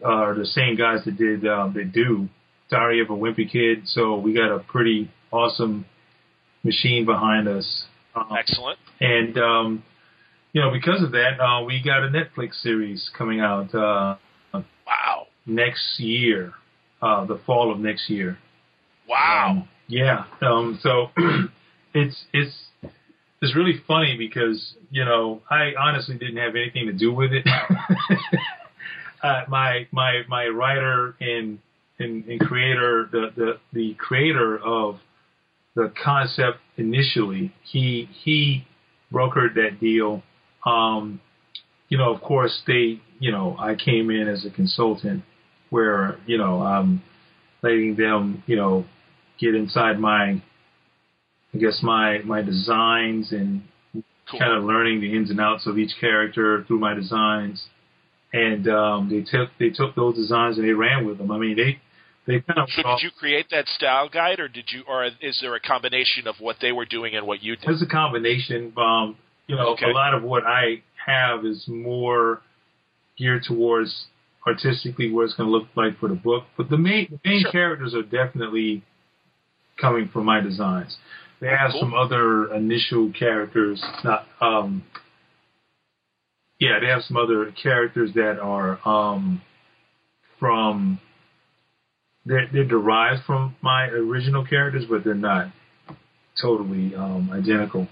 are 0.03 0.33
the 0.35 0.45
same 0.45 0.75
guys 0.77 0.99
that 1.05 1.17
did 1.17 1.45
um, 1.47 1.73
that 1.73 1.91
do 1.91 2.29
Diary 2.69 3.01
of 3.01 3.09
a 3.09 3.13
Wimpy 3.13 3.51
Kid. 3.51 3.83
So 3.85 4.15
we 4.17 4.33
got 4.33 4.51
a 4.53 4.59
pretty 4.59 5.09
awesome 5.31 5.85
machine 6.63 7.05
behind 7.05 7.47
us. 7.47 7.85
Um, 8.15 8.29
Excellent. 8.37 8.79
and 8.99 9.37
um, 9.37 9.83
you 10.53 10.61
know, 10.61 10.71
because 10.71 11.03
of 11.03 11.11
that, 11.11 11.39
uh, 11.39 11.63
we 11.63 11.81
got 11.83 12.03
a 12.03 12.07
Netflix 12.09 12.61
series 12.61 13.09
coming 13.17 13.39
out 13.39 13.73
uh, 13.75 14.15
Wow. 14.53 15.27
next 15.45 15.99
year, 15.99 16.53
uh, 17.01 17.25
the 17.25 17.39
fall 17.45 17.71
of 17.71 17.79
next 17.79 18.09
year. 18.09 18.37
Wow. 19.07 19.47
Um, 19.49 19.69
yeah. 19.87 20.25
Um, 20.41 20.79
so 20.81 21.07
it's 21.93 22.25
it's 22.33 22.53
it's 23.41 23.55
really 23.55 23.81
funny 23.87 24.15
because 24.17 24.73
you 24.89 25.05
know 25.05 25.41
I 25.49 25.73
honestly 25.79 26.17
didn't 26.17 26.37
have 26.37 26.55
anything 26.55 26.87
to 26.87 26.93
do 26.93 27.13
with 27.13 27.31
it. 27.31 27.45
uh, 29.23 29.41
my 29.47 29.87
my 29.91 30.21
my 30.27 30.47
writer 30.47 31.15
and 31.19 31.59
and, 31.99 32.25
and 32.25 32.39
creator 32.39 33.09
the, 33.11 33.31
the 33.35 33.59
the 33.73 33.93
creator 33.95 34.57
of 34.57 34.99
the 35.75 35.91
concept 36.03 36.59
initially 36.77 37.53
he 37.63 38.09
he 38.23 38.65
brokered 39.11 39.55
that 39.55 39.79
deal. 39.79 40.23
Um, 40.67 41.21
you 41.89 41.97
know, 41.97 42.13
of 42.13 42.21
course 42.21 42.61
they 42.67 42.99
you 43.19 43.31
know 43.31 43.55
I 43.59 43.75
came 43.75 44.09
in 44.09 44.27
as 44.27 44.45
a 44.45 44.49
consultant 44.49 45.23
where 45.69 46.17
you 46.25 46.37
know 46.37 46.61
I'm 46.61 47.01
letting 47.63 47.95
them 47.95 48.43
you 48.47 48.55
know 48.55 48.85
get 49.39 49.55
inside 49.55 49.99
my 49.99 50.41
I 51.53 51.57
guess 51.57 51.79
my 51.81 52.19
my 52.19 52.41
designs 52.41 53.31
and 53.31 53.63
Cool. 54.29 54.41
kind 54.41 54.57
of 54.57 54.63
learning 54.65 54.99
the 54.99 55.15
ins 55.15 55.29
and 55.29 55.39
outs 55.39 55.65
of 55.67 55.77
each 55.77 55.91
character 56.01 56.65
through 56.67 56.79
my 56.79 56.93
designs. 56.93 57.65
And 58.33 58.67
um, 58.67 59.09
they 59.09 59.21
took 59.21 59.51
they 59.57 59.69
took 59.69 59.95
those 59.95 60.15
designs 60.15 60.57
and 60.57 60.67
they 60.67 60.73
ran 60.73 61.07
with 61.07 61.17
them. 61.17 61.31
I 61.31 61.37
mean 61.37 61.55
they 61.55 61.79
they 62.25 62.41
kind 62.41 62.59
of 62.59 62.69
So 62.75 62.83
did 62.83 63.03
you 63.03 63.11
create 63.17 63.45
that 63.51 63.67
style 63.69 64.09
guide, 64.09 64.41
or 64.41 64.49
did 64.49 64.65
you, 64.69 64.83
or 64.85 65.05
is 65.05 65.39
there 65.41 65.55
a 65.55 65.61
combination 65.61 66.27
of 66.27 66.35
what 66.39 66.57
they 66.61 66.73
were 66.73 66.85
doing 66.85 67.15
and 67.15 67.25
what 67.25 67.41
you 67.41 67.55
did? 67.55 67.69
It's 67.69 67.81
a 67.81 67.85
combination. 67.85 68.73
Um, 68.75 69.15
you 69.47 69.55
know, 69.55 69.69
Okay. 69.69 69.89
a 69.89 69.93
lot 69.93 70.13
of 70.13 70.23
what 70.23 70.43
I 70.45 70.81
have 71.05 71.45
is 71.45 71.67
more 71.67 72.41
geared 73.17 73.43
towards 73.43 74.05
artistically 74.45 75.11
what 75.11 75.23
it's 75.25 75.33
going 75.35 75.49
to 75.49 75.51
look 75.55 75.67
like 75.75 75.97
for 75.99 76.07
the 76.09 76.15
book. 76.15 76.43
But 76.57 76.69
the 76.69 76.77
main 76.77 77.07
the 77.09 77.19
main 77.29 77.41
Sure. 77.41 77.51
characters 77.51 77.93
are 77.93 78.03
definitely 78.03 78.83
coming 79.77 80.07
from 80.09 80.25
my 80.25 80.39
designs. 80.39 80.97
They 81.39 81.47
have 81.49 81.71
Cool. 81.71 81.81
some 81.81 81.93
other 81.93 82.53
initial 82.53 83.11
characters. 83.11 83.83
Not 84.03 84.25
um, 84.41 84.83
yeah, 86.59 86.79
they 86.79 86.87
have 86.87 87.03
some 87.03 87.17
other 87.17 87.51
characters 87.51 88.13
that 88.13 88.39
are 88.39 88.79
um, 88.87 89.41
from 90.39 90.99
they're, 92.25 92.47
they're 92.51 92.65
derived 92.65 93.23
from 93.25 93.55
my 93.61 93.85
original 93.87 94.43
characters, 94.45 94.85
but 94.89 95.03
they're 95.03 95.13
not 95.13 95.47
totally 96.41 96.93
um, 96.95 97.29
identical 97.31 97.87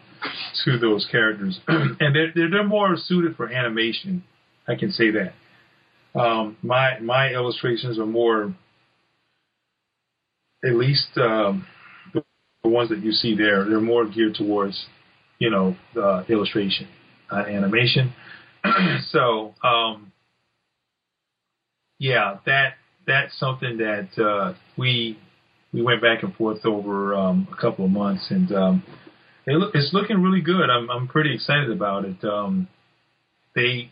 to 0.65 0.77
those 0.80 1.07
characters, 1.11 1.60
and 1.68 2.15
they're, 2.15 2.49
they're 2.49 2.64
more 2.64 2.95
suited 2.97 3.35
for 3.35 3.49
animation. 3.49 4.23
I 4.68 4.76
can 4.76 4.91
say 4.91 5.11
that. 5.11 5.34
Um, 6.19 6.57
my 6.64 6.99
my 6.99 7.30
illustrations 7.34 7.99
are 7.99 8.06
more, 8.06 8.53
at 10.64 10.76
least 10.76 11.07
um, 11.18 11.65
the, 12.14 12.23
the 12.64 12.69
ones 12.69 12.89
that 12.89 12.99
you 12.99 13.11
see 13.11 13.35
there. 13.35 13.65
They're 13.65 13.81
more 13.81 14.06
geared 14.06 14.35
towards, 14.35 14.85
you 15.39 15.49
know, 15.49 15.76
uh, 16.02 16.23
illustration, 16.30 16.88
uh, 17.30 17.43
animation. 17.47 18.14
so, 19.10 19.53
um, 19.61 20.14
yeah, 21.99 22.38
that 22.45 22.76
that's 23.06 23.38
something 23.38 23.77
that 23.77 24.10
uh, 24.18 24.53
we 24.77 25.18
we 25.73 25.81
went 25.81 26.02
back 26.02 26.23
and 26.23 26.34
forth 26.35 26.65
over 26.65 27.14
um, 27.14 27.47
a 27.52 27.61
couple 27.61 27.85
of 27.85 27.91
months, 27.91 28.26
and 28.30 28.52
um, 28.53 28.84
it 29.48 29.54
look, 29.54 29.76
it's 29.76 29.94
looking 29.94 30.22
really 30.22 30.42
good. 30.42 30.70
I'm 30.70 30.90
I'm 30.90 31.08
pretty 31.08 31.34
excited 31.34 31.72
about 31.72 32.06
it. 32.06 32.24
Um, 32.24 32.68
they, 33.56 33.92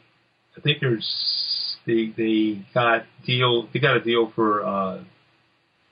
I 0.57 0.61
think 0.61 0.79
there's 0.81 1.77
they 1.85 2.13
they 2.15 2.65
got 2.73 3.03
deal 3.25 3.69
they 3.73 3.79
got 3.79 3.97
a 3.97 4.01
deal 4.01 4.31
for 4.35 4.65
uh, 4.65 5.03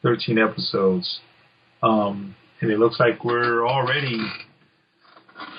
13 0.04 0.38
episodes, 0.38 1.20
um, 1.84 2.36
and 2.60 2.72
it 2.72 2.80
looks 2.80 3.00
like 3.00 3.24
we're 3.24 3.68
already 3.68 4.20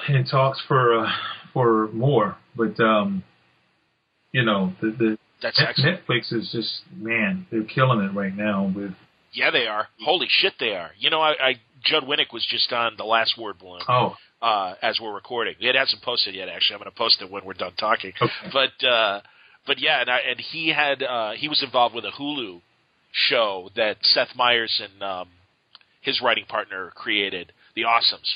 in 0.09 0.25
talks 0.25 0.61
for 0.67 0.99
uh, 0.99 1.11
for 1.53 1.89
more. 1.93 2.37
But 2.57 2.79
um, 2.81 3.23
you 4.33 4.45
know 4.45 4.75
the 4.81 4.91
the 4.91 5.19
That's 5.41 5.61
excellent. 5.61 6.07
Netflix 6.07 6.33
is 6.33 6.51
just 6.53 6.83
man, 6.95 7.47
they're 7.51 7.65
killing 7.65 8.01
it 8.01 8.15
right 8.15 8.35
now 8.35 8.73
with 8.75 8.95
Yeah, 9.33 9.51
they 9.51 9.67
are. 9.67 9.89
Holy 10.05 10.27
shit, 10.29 10.55
they 10.59 10.75
are. 10.75 10.91
You 10.99 11.11
know, 11.11 11.21
I, 11.21 11.31
I 11.31 11.55
Judd 11.85 12.05
Winick 12.05 12.33
was 12.33 12.47
just 12.49 12.73
on 12.73 12.95
the 12.97 13.05
last 13.05 13.39
word 13.39 13.59
balloon 13.59 13.83
oh 13.89 14.17
uh, 14.43 14.75
as 14.83 14.99
we're 15.01 15.15
recording. 15.15 15.55
It 15.61 15.75
hasn't 15.77 16.03
posted 16.03 16.35
yet. 16.35 16.49
Actually, 16.49 16.75
I'm 16.75 16.81
going 16.81 16.91
to 16.91 16.97
post 16.97 17.23
it 17.23 17.31
when 17.31 17.45
we're 17.45 17.55
done 17.55 17.73
talking. 17.79 18.13
okay. 18.21 18.33
But 18.53 18.87
uh, 18.87 19.21
but 19.67 19.81
yeah, 19.81 20.01
and, 20.01 20.11
I, 20.11 20.19
and 20.29 20.41
he 20.41 20.69
had 20.71 21.03
uh, 21.03 21.33
he 21.33 21.49
was 21.49 21.63
involved 21.63 21.95
with 21.95 22.05
a 22.05 22.11
Hulu 22.11 22.61
show 23.13 23.71
that 23.77 23.99
Seth 24.03 24.35
Meyers 24.35 24.83
and 24.83 25.03
um, 25.03 25.29
his 26.01 26.21
writing 26.21 26.45
partner 26.47 26.93
created. 26.95 27.53
the 27.77 27.83
Awesomes. 27.83 28.29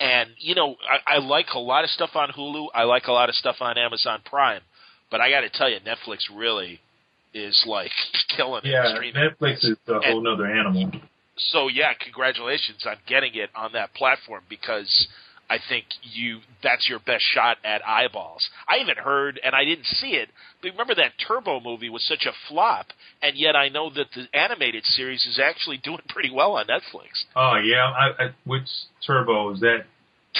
And 0.00 0.30
you 0.38 0.54
know, 0.54 0.76
I, 0.90 1.16
I 1.16 1.18
like 1.18 1.48
a 1.54 1.58
lot 1.58 1.84
of 1.84 1.90
stuff 1.90 2.10
on 2.14 2.30
Hulu. 2.30 2.68
I 2.74 2.84
like 2.84 3.06
a 3.06 3.12
lot 3.12 3.28
of 3.28 3.34
stuff 3.34 3.56
on 3.60 3.76
Amazon 3.76 4.20
Prime. 4.24 4.62
But 5.10 5.20
I 5.20 5.30
got 5.30 5.40
to 5.40 5.50
tell 5.50 5.68
you, 5.68 5.78
Netflix 5.80 6.20
really 6.34 6.80
is 7.34 7.62
like 7.66 7.90
killing 8.36 8.62
it. 8.64 8.70
Yeah. 8.70 8.96
Netflix 9.14 9.58
is 9.64 9.76
a 9.88 10.00
whole 10.00 10.22
nother 10.22 10.46
animal. 10.46 10.90
So 11.52 11.68
yeah, 11.68 11.92
congratulations 11.94 12.84
on 12.86 12.96
getting 13.06 13.34
it 13.34 13.50
on 13.54 13.72
that 13.72 13.94
platform 13.94 14.42
because 14.48 15.08
I 15.50 15.58
think 15.68 15.86
you 16.02 16.38
that's 16.62 16.88
your 16.88 17.00
best 17.00 17.24
shot 17.34 17.58
at 17.64 17.86
eyeballs. 17.86 18.48
I 18.68 18.78
even 18.80 18.96
heard 18.96 19.40
and 19.42 19.54
I 19.54 19.64
didn't 19.64 19.86
see 19.86 20.10
it, 20.12 20.28
but 20.62 20.70
remember 20.70 20.94
that 20.94 21.12
Turbo 21.26 21.60
movie 21.60 21.90
was 21.90 22.04
such 22.06 22.24
a 22.24 22.32
flop, 22.48 22.86
and 23.20 23.36
yet 23.36 23.56
I 23.56 23.68
know 23.68 23.90
that 23.90 24.06
the 24.14 24.26
animated 24.36 24.84
series 24.84 25.26
is 25.26 25.40
actually 25.42 25.78
doing 25.84 26.02
pretty 26.08 26.30
well 26.30 26.52
on 26.52 26.66
Netflix. 26.66 27.24
Oh 27.34 27.56
yeah, 27.56 27.84
I, 27.84 28.24
I, 28.24 28.34
which 28.44 28.68
Turbo 29.04 29.52
is 29.54 29.60
that? 29.60 29.86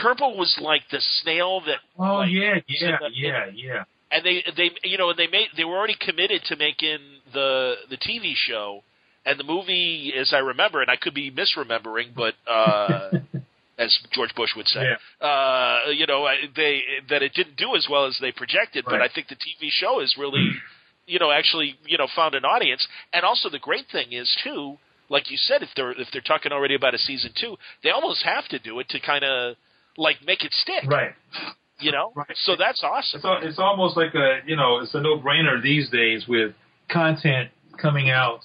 Turbo 0.00 0.36
was 0.36 0.56
like 0.62 0.82
the 0.92 1.00
snail 1.22 1.60
that. 1.66 1.78
Oh 1.98 2.18
like, 2.18 2.30
yeah, 2.30 2.54
yeah, 2.68 2.98
the- 3.00 3.10
yeah, 3.12 3.46
yeah. 3.52 3.84
and 4.12 4.24
they 4.24 4.44
they 4.56 4.70
you 4.84 4.96
know 4.96 5.12
they 5.12 5.26
made 5.26 5.48
they 5.56 5.64
were 5.64 5.76
already 5.76 5.96
committed 5.98 6.42
to 6.44 6.56
making 6.56 6.98
the 7.32 7.74
the 7.90 7.96
TV 7.96 8.34
show 8.36 8.84
and 9.30 9.38
the 9.38 9.44
movie 9.44 10.12
as 10.18 10.32
I 10.34 10.38
remember 10.38 10.82
and 10.82 10.90
I 10.90 10.96
could 10.96 11.14
be 11.14 11.30
misremembering 11.30 12.14
but 12.14 12.34
uh 12.50 13.10
as 13.78 13.96
George 14.12 14.34
Bush 14.34 14.50
would 14.56 14.66
say 14.66 14.82
uh 15.20 15.78
you 15.94 16.06
know 16.06 16.26
they 16.56 16.82
that 17.08 17.22
it 17.22 17.32
didn't 17.34 17.56
do 17.56 17.76
as 17.76 17.86
well 17.90 18.06
as 18.06 18.18
they 18.20 18.32
projected 18.32 18.84
but 18.84 19.00
I 19.00 19.08
think 19.14 19.28
the 19.28 19.36
TV 19.36 19.70
show 19.70 20.00
is 20.00 20.16
really 20.18 20.50
you 21.06 21.18
know 21.18 21.30
actually 21.30 21.76
you 21.86 21.98
know 21.98 22.08
found 22.14 22.34
an 22.34 22.44
audience. 22.44 22.86
And 23.12 23.24
also 23.24 23.48
the 23.48 23.58
great 23.58 23.86
thing 23.92 24.12
is 24.12 24.28
too 24.42 24.76
like 25.08 25.30
you 25.30 25.36
said 25.36 25.62
if 25.62 25.70
they're 25.76 25.92
if 25.92 26.08
they're 26.12 26.22
talking 26.22 26.52
already 26.52 26.74
about 26.74 26.94
a 26.94 26.98
season 26.98 27.32
2 27.40 27.56
they 27.82 27.90
almost 27.90 28.22
have 28.24 28.46
to 28.48 28.58
do 28.58 28.78
it 28.80 28.88
to 28.90 29.00
kind 29.00 29.24
of 29.24 29.56
like 29.96 30.16
make 30.26 30.44
it 30.44 30.52
stick. 30.52 30.88
Right. 30.88 31.12
you 31.80 31.92
know? 31.92 32.12
Right. 32.14 32.28
so 32.34 32.56
that's 32.56 32.82
awesome. 32.82 33.20
It's, 33.24 33.50
it's 33.50 33.58
almost 33.58 33.96
like 33.96 34.14
a 34.14 34.40
you 34.46 34.56
know 34.56 34.80
it's 34.80 34.94
a 34.94 35.00
no 35.00 35.18
brainer 35.18 35.62
these 35.62 35.88
days 35.90 36.26
with 36.28 36.52
content 36.88 37.50
coming 37.80 38.10
out 38.10 38.40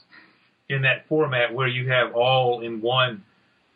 in 0.70 0.82
that 0.84 1.08
format 1.08 1.54
where 1.54 1.68
you 1.68 1.90
have 1.90 2.14
all 2.14 2.62
in 2.62 2.82
one. 2.82 3.24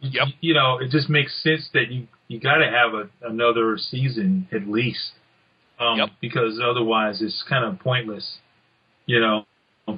You- 0.02 0.12
Yep. 0.12 0.28
You 0.42 0.54
know, 0.54 0.78
it 0.80 0.92
just 0.92 1.10
makes 1.10 1.34
sense 1.44 1.70
that 1.74 1.92
you 1.92 2.08
you 2.30 2.40
got 2.40 2.58
to 2.58 2.70
have 2.70 2.94
a, 2.94 3.10
another 3.28 3.76
season 3.78 4.48
at 4.52 4.68
least, 4.68 5.14
um, 5.80 5.98
Yep. 5.98 6.10
because 6.22 6.60
otherwise 6.64 7.22
it's 7.24 7.44
kind 7.50 7.66
of 7.66 7.80
pointless. 7.80 8.38
You 9.08 9.20
know, 9.20 9.46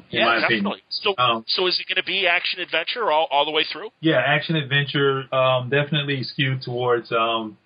Yeah, 0.09 0.39
definitely. 0.39 0.57
opinion. 0.59 0.81
So, 0.89 1.13
Um, 1.17 1.43
so 1.47 1.67
is 1.67 1.77
it 1.79 1.87
going 1.87 1.97
to 1.97 2.03
be 2.03 2.25
action 2.25 2.61
adventure 2.61 3.11
all, 3.11 3.27
all 3.29 3.43
the 3.43 3.51
way 3.51 3.65
through? 3.65 3.89
Yeah, 3.99 4.21
action 4.25 4.55
adventure, 4.55 5.27
um, 5.35 5.67
definitely 5.69 6.23
skewed 6.23 6.61
towards 6.61 7.11
um, 7.11 7.57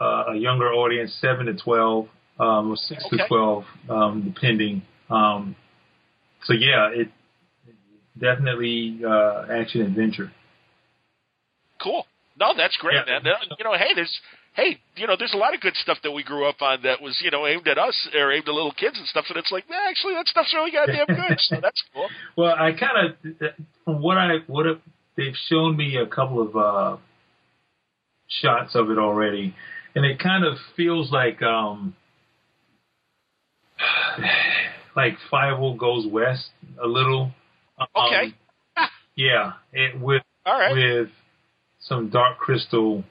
uh, 0.00 0.26
a 0.28 0.34
younger 0.36 0.72
audience, 0.72 1.12
seven 1.20 1.46
to 1.46 1.54
twelve, 1.54 2.08
um, 2.38 2.70
or 2.70 2.76
six 2.76 3.04
Okay. 3.06 3.16
to 3.18 3.26
twelve, 3.26 3.64
um, 3.90 4.22
depending. 4.22 4.82
Um, 5.10 5.56
so 6.44 6.52
yeah, 6.52 6.90
it 6.90 7.08
definitely 8.18 9.00
uh, 9.06 9.46
action 9.50 9.82
adventure. 9.82 10.32
Cool. 11.82 12.06
No, 12.38 12.52
that's 12.56 12.76
great, 12.78 12.96
Yeah. 13.06 13.18
man. 13.22 13.32
You 13.58 13.64
know, 13.64 13.74
hey, 13.74 13.94
there's 13.94 14.20
hey, 14.54 14.78
you 14.96 15.06
know, 15.06 15.16
there's 15.18 15.34
a 15.34 15.36
lot 15.36 15.54
of 15.54 15.60
good 15.60 15.74
stuff 15.76 15.98
that 16.02 16.10
we 16.12 16.22
grew 16.22 16.46
up 16.48 16.60
on 16.62 16.82
that 16.82 17.00
was 17.02 17.18
you 17.22 17.30
know 17.30 17.46
aimed 17.46 17.66
at 17.68 17.78
us 17.78 18.08
or 18.14 18.32
aimed 18.32 18.48
at 18.48 18.54
little 18.54 18.72
kids 18.72 18.98
and 18.98 19.06
stuff, 19.06 19.26
and 19.28 19.36
it's 19.38 19.50
like, 19.52 19.64
actually, 19.70 20.14
that 20.14 20.26
stuff's 20.26 20.52
really 20.54 20.70
goddamn 20.70 21.06
good. 21.08 21.38
so 21.38 21.60
that's 21.60 21.82
cool. 21.94 22.08
Well, 22.36 22.54
I 22.58 22.72
kind 22.72 23.14
of, 23.38 23.50
from 23.84 24.02
what 24.02 24.16
I 24.18 24.36
what 24.46 24.66
have, 24.66 24.80
they've 25.16 25.36
shown 25.48 25.76
me 25.76 25.96
a 25.96 26.06
couple 26.06 26.40
of 26.42 26.56
uh, 26.56 26.96
shots 28.28 28.74
of 28.74 28.90
it 28.90 28.98
already, 28.98 29.54
and 29.94 30.04
it 30.04 30.18
kind 30.18 30.44
of 30.44 30.56
feels 30.76 31.10
like 31.10 31.42
um, 31.42 31.94
like 34.96 35.16
Fievel 35.32 35.76
Goes 35.78 36.06
West 36.06 36.50
a 36.82 36.86
little. 36.86 37.32
Um, 37.78 37.86
Okay. 37.96 38.34
yeah, 39.16 39.52
it 39.72 40.00
with 40.00 40.22
All 40.44 40.58
right. 40.58 40.72
with 40.72 41.08
some 41.80 42.08
Dark 42.10 42.38
Crystal 42.38 43.04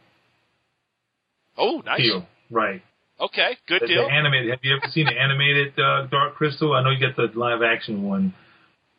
Oh, 1.57 1.81
nice. 1.85 1.99
feel, 1.99 2.27
right? 2.51 2.81
Okay, 3.19 3.55
good 3.67 3.81
The, 3.81 3.87
the 3.87 4.01
animated. 4.11 4.49
Have 4.49 4.59
you 4.63 4.75
ever 4.75 4.91
seen 4.91 5.05
the 5.05 5.13
animated 5.19 5.79
uh, 5.79 6.07
Dark 6.07 6.35
Crystal? 6.35 6.73
I 6.73 6.83
know 6.83 6.89
you 6.89 6.99
got 6.99 7.15
the 7.15 7.37
live 7.39 7.61
action 7.61 8.03
one. 8.03 8.33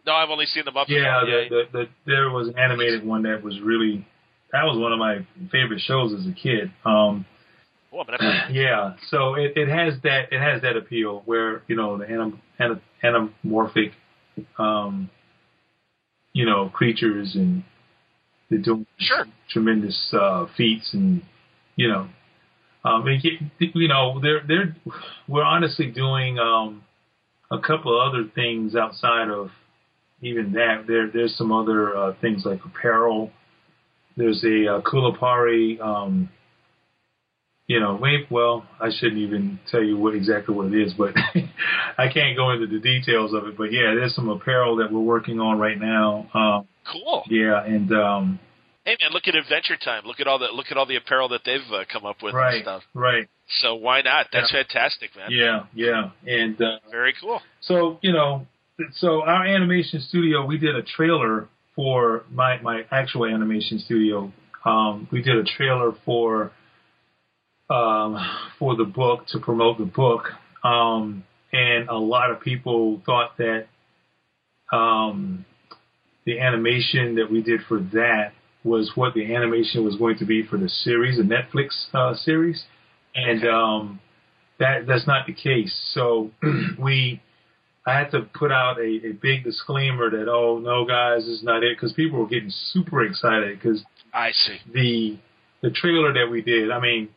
No, 0.07 0.15
I've 0.15 0.31
only 0.31 0.47
seen 0.47 0.65
them 0.65 0.77
up. 0.77 0.89
Yeah, 0.89 0.99
yeah. 0.99 1.25
the, 1.25 1.49
the, 1.51 1.79
the, 1.79 1.89
there 2.07 2.31
was 2.31 2.49
an 2.49 2.59
animated 2.59 3.05
one 3.05 3.25
that 3.25 3.43
was 3.43 3.61
really 3.61 4.07
that 4.53 4.63
was 4.65 4.79
one 4.79 4.93
of 4.93 4.99
my 4.99 5.27
favorite 5.51 5.81
shows 5.81 6.15
as 6.15 6.27
a 6.27 6.33
kid. 6.33 6.71
Um, 6.85 7.27
Oh, 7.93 8.05
yeah, 8.51 8.95
so 9.11 9.35
it, 9.35 9.53
it 9.57 9.69
has 9.69 9.95
that 10.03 10.33
it 10.33 10.41
has 10.41 10.61
that 10.63 10.77
appeal 10.77 11.23
where 11.25 11.63
you 11.67 11.77
know 11.77 11.97
the 11.97 12.05
anim, 12.05 12.41
anim, 12.59 12.81
anamorphic, 13.03 13.93
um, 14.59 15.09
you 16.37 16.45
know, 16.45 16.69
creatures 16.69 17.35
and 17.35 17.65
they're 18.51 18.59
doing 18.59 18.87
Sure. 18.99 19.25
tremendous 19.49 19.99
uh, 20.13 20.45
feats 20.55 20.93
and 20.93 21.23
you 21.77 21.89
know, 21.89 22.09
um, 22.85 23.07
and 23.07 23.25
you, 23.25 23.89
know 23.89 24.21
they're 24.21 24.43
they're 24.47 24.77
we're 25.27 25.43
honestly 25.43 25.87
doing 25.87 26.39
um, 26.39 26.85
a 27.51 27.59
couple 27.59 27.99
of 27.99 28.09
other 28.09 28.31
things 28.35 28.77
outside 28.77 29.31
of 29.31 29.49
even 30.21 30.53
that. 30.53 30.85
There 30.87 31.11
there's 31.11 31.35
some 31.39 31.53
other 31.53 31.97
uh, 31.97 32.13
things 32.21 32.43
like 32.45 32.61
apparel. 32.67 33.31
There's 34.19 34.45
a 34.45 34.75
uh, 34.75 34.81
Kulipari. 34.83 35.81
Um, 35.81 36.29
you 37.69 37.81
know, 37.81 37.99
wait, 38.01 38.27
well, 38.31 38.65
I 38.81 38.91
shouldn't 38.97 39.19
even 39.21 39.59
tell 39.71 39.83
you 39.83 39.97
what 39.97 40.15
exactly 40.15 40.55
what 40.55 40.67
it 40.73 40.81
is, 40.81 40.95
but 40.95 41.15
I 41.99 42.09
can't 42.13 42.37
go 42.37 42.51
into 42.53 42.67
the 42.67 42.79
details 42.79 43.35
of 43.35 43.47
it. 43.47 43.57
But 43.57 43.73
yeah, 43.73 43.95
there's 43.95 44.15
some 44.15 44.29
apparel 44.29 44.77
that 44.77 44.93
we're 44.93 45.01
working 45.01 45.41
on 45.41 45.59
right 45.59 45.79
now. 45.79 46.29
Um, 46.33 46.69
cool. 46.93 47.25
yeah, 47.29 47.65
and 47.65 47.93
um, 47.93 48.39
Hey 48.85 48.97
man, 49.01 49.11
look 49.13 49.27
at 49.27 49.35
Adventure 49.35 49.77
Time. 49.77 50.05
Look 50.07 50.21
at 50.21 50.29
all 50.29 50.39
the 50.39 50.47
look 50.53 50.67
at 50.71 50.77
all 50.77 50.87
the 50.87 50.95
apparel 50.95 51.29
that 51.31 51.41
they've 51.45 51.59
uh, 51.73 51.85
come 51.93 52.07
up 52.07 52.23
with 52.23 52.31
and 52.35 52.39
right, 52.39 52.63
stuff. 52.63 52.83
right, 52.95 53.27
So 53.61 53.75
why 53.75 54.01
not? 54.03 54.27
That's 54.33 54.53
fantastic, 54.53 55.11
man. 55.17 55.31
yeah, 55.33 55.65
yeah, 55.75 56.11
and 56.25 56.61
uh, 56.63 56.79
Very 56.91 57.15
cool. 57.21 57.41
so 57.61 57.99
you 58.03 58.13
know, 58.13 58.47
so 58.93 59.23
our 59.23 59.45
animation 59.45 60.01
studio, 60.03 60.45
we 60.47 60.57
did 60.59 60.77
a 60.77 60.83
trailer 60.83 61.49
for 61.75 62.23
my 62.31 62.61
my 62.63 62.83
actual 62.93 63.25
animation 63.27 63.81
studio. 63.81 64.33
Um, 64.65 65.09
we 65.11 65.21
did 65.21 65.35
a 65.37 65.43
trailer 65.45 65.91
for 66.05 66.53
um, 67.71 68.17
for 68.59 68.77
the 68.77 68.85
book 68.85 69.27
to 69.29 69.39
promote 69.39 69.79
the 69.79 69.85
book, 69.85 70.25
um, 70.65 71.25
and 71.53 71.89
a 71.89 71.97
lot 71.97 72.31
of 72.31 72.41
people 72.41 73.01
thought 73.05 73.37
that 73.39 73.67
um, 74.73 75.45
the 76.25 76.41
animation 76.41 77.17
that 77.17 77.31
we 77.31 77.43
did 77.43 77.61
for 77.69 77.81
that 77.93 78.33
was 78.65 78.93
what 78.95 79.15
the 79.15 79.35
animation 79.35 79.85
was 79.85 79.97
going 79.97 80.19
to 80.19 80.25
be 80.25 80.45
for 80.45 80.57
the 80.57 80.69
series, 80.69 81.19
the 81.19 81.23
Netflix 81.23 81.71
uh, 81.95 82.15
series, 82.15 82.65
and 83.15 83.47
um, 83.47 84.01
that 84.59 84.87
that's 84.87 85.07
not 85.07 85.27
the 85.27 85.33
case. 85.33 85.75
So 85.95 86.31
we 86.79 87.21
I 87.87 87.99
had 87.99 88.11
to 88.11 88.23
put 88.23 88.51
out 88.51 88.79
a, 88.79 89.09
a 89.09 89.13
big 89.13 89.45
disclaimer 89.45 90.11
that 90.11 90.29
oh 90.29 90.59
no 90.59 90.85
guys, 90.85 91.23
this 91.23 91.39
is 91.39 91.43
not 91.43 91.63
it 91.63 91.77
because 91.77 91.93
people 91.93 92.19
were 92.19 92.27
getting 92.27 92.51
super 92.73 93.05
excited 93.05 93.59
because 93.59 93.83
I 94.13 94.33
see. 94.33 94.59
the 94.73 95.19
the 95.63 95.71
trailer 95.71 96.13
that 96.13 96.31
we 96.31 96.43
did. 96.43 96.71
I 96.71 96.81
mean, 96.81 97.09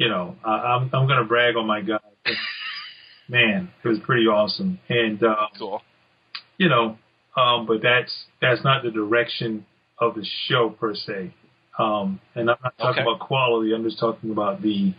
you 0.00 0.08
know, 0.08 0.34
I, 0.42 0.50
I'm 0.50 0.90
I'm 0.94 1.06
gonna 1.06 1.24
brag 1.26 1.56
on 1.56 1.66
my 1.66 1.82
guy. 1.82 1.98
Man, 3.28 3.70
it 3.84 3.88
was 3.88 3.98
pretty 4.00 4.26
awesome, 4.26 4.80
and 4.88 5.22
uh, 5.22 5.36
Cool. 5.58 5.82
you 6.56 6.70
know, 6.70 6.96
um, 7.36 7.66
but 7.66 7.82
that's 7.82 8.10
that's 8.40 8.64
not 8.64 8.82
the 8.82 8.90
direction 8.90 9.66
of 9.98 10.14
the 10.14 10.24
show 10.48 10.70
per 10.70 10.94
se. 10.94 11.34
Um, 11.78 12.18
and 12.34 12.50
I'm 12.50 12.56
not 12.64 12.76
talking 12.78 13.02
Okay. 13.02 13.02
about 13.02 13.20
quality. 13.20 13.74
I'm 13.74 13.84
just 13.84 14.00
talking 14.00 14.30
about 14.30 14.62
the 14.62 14.94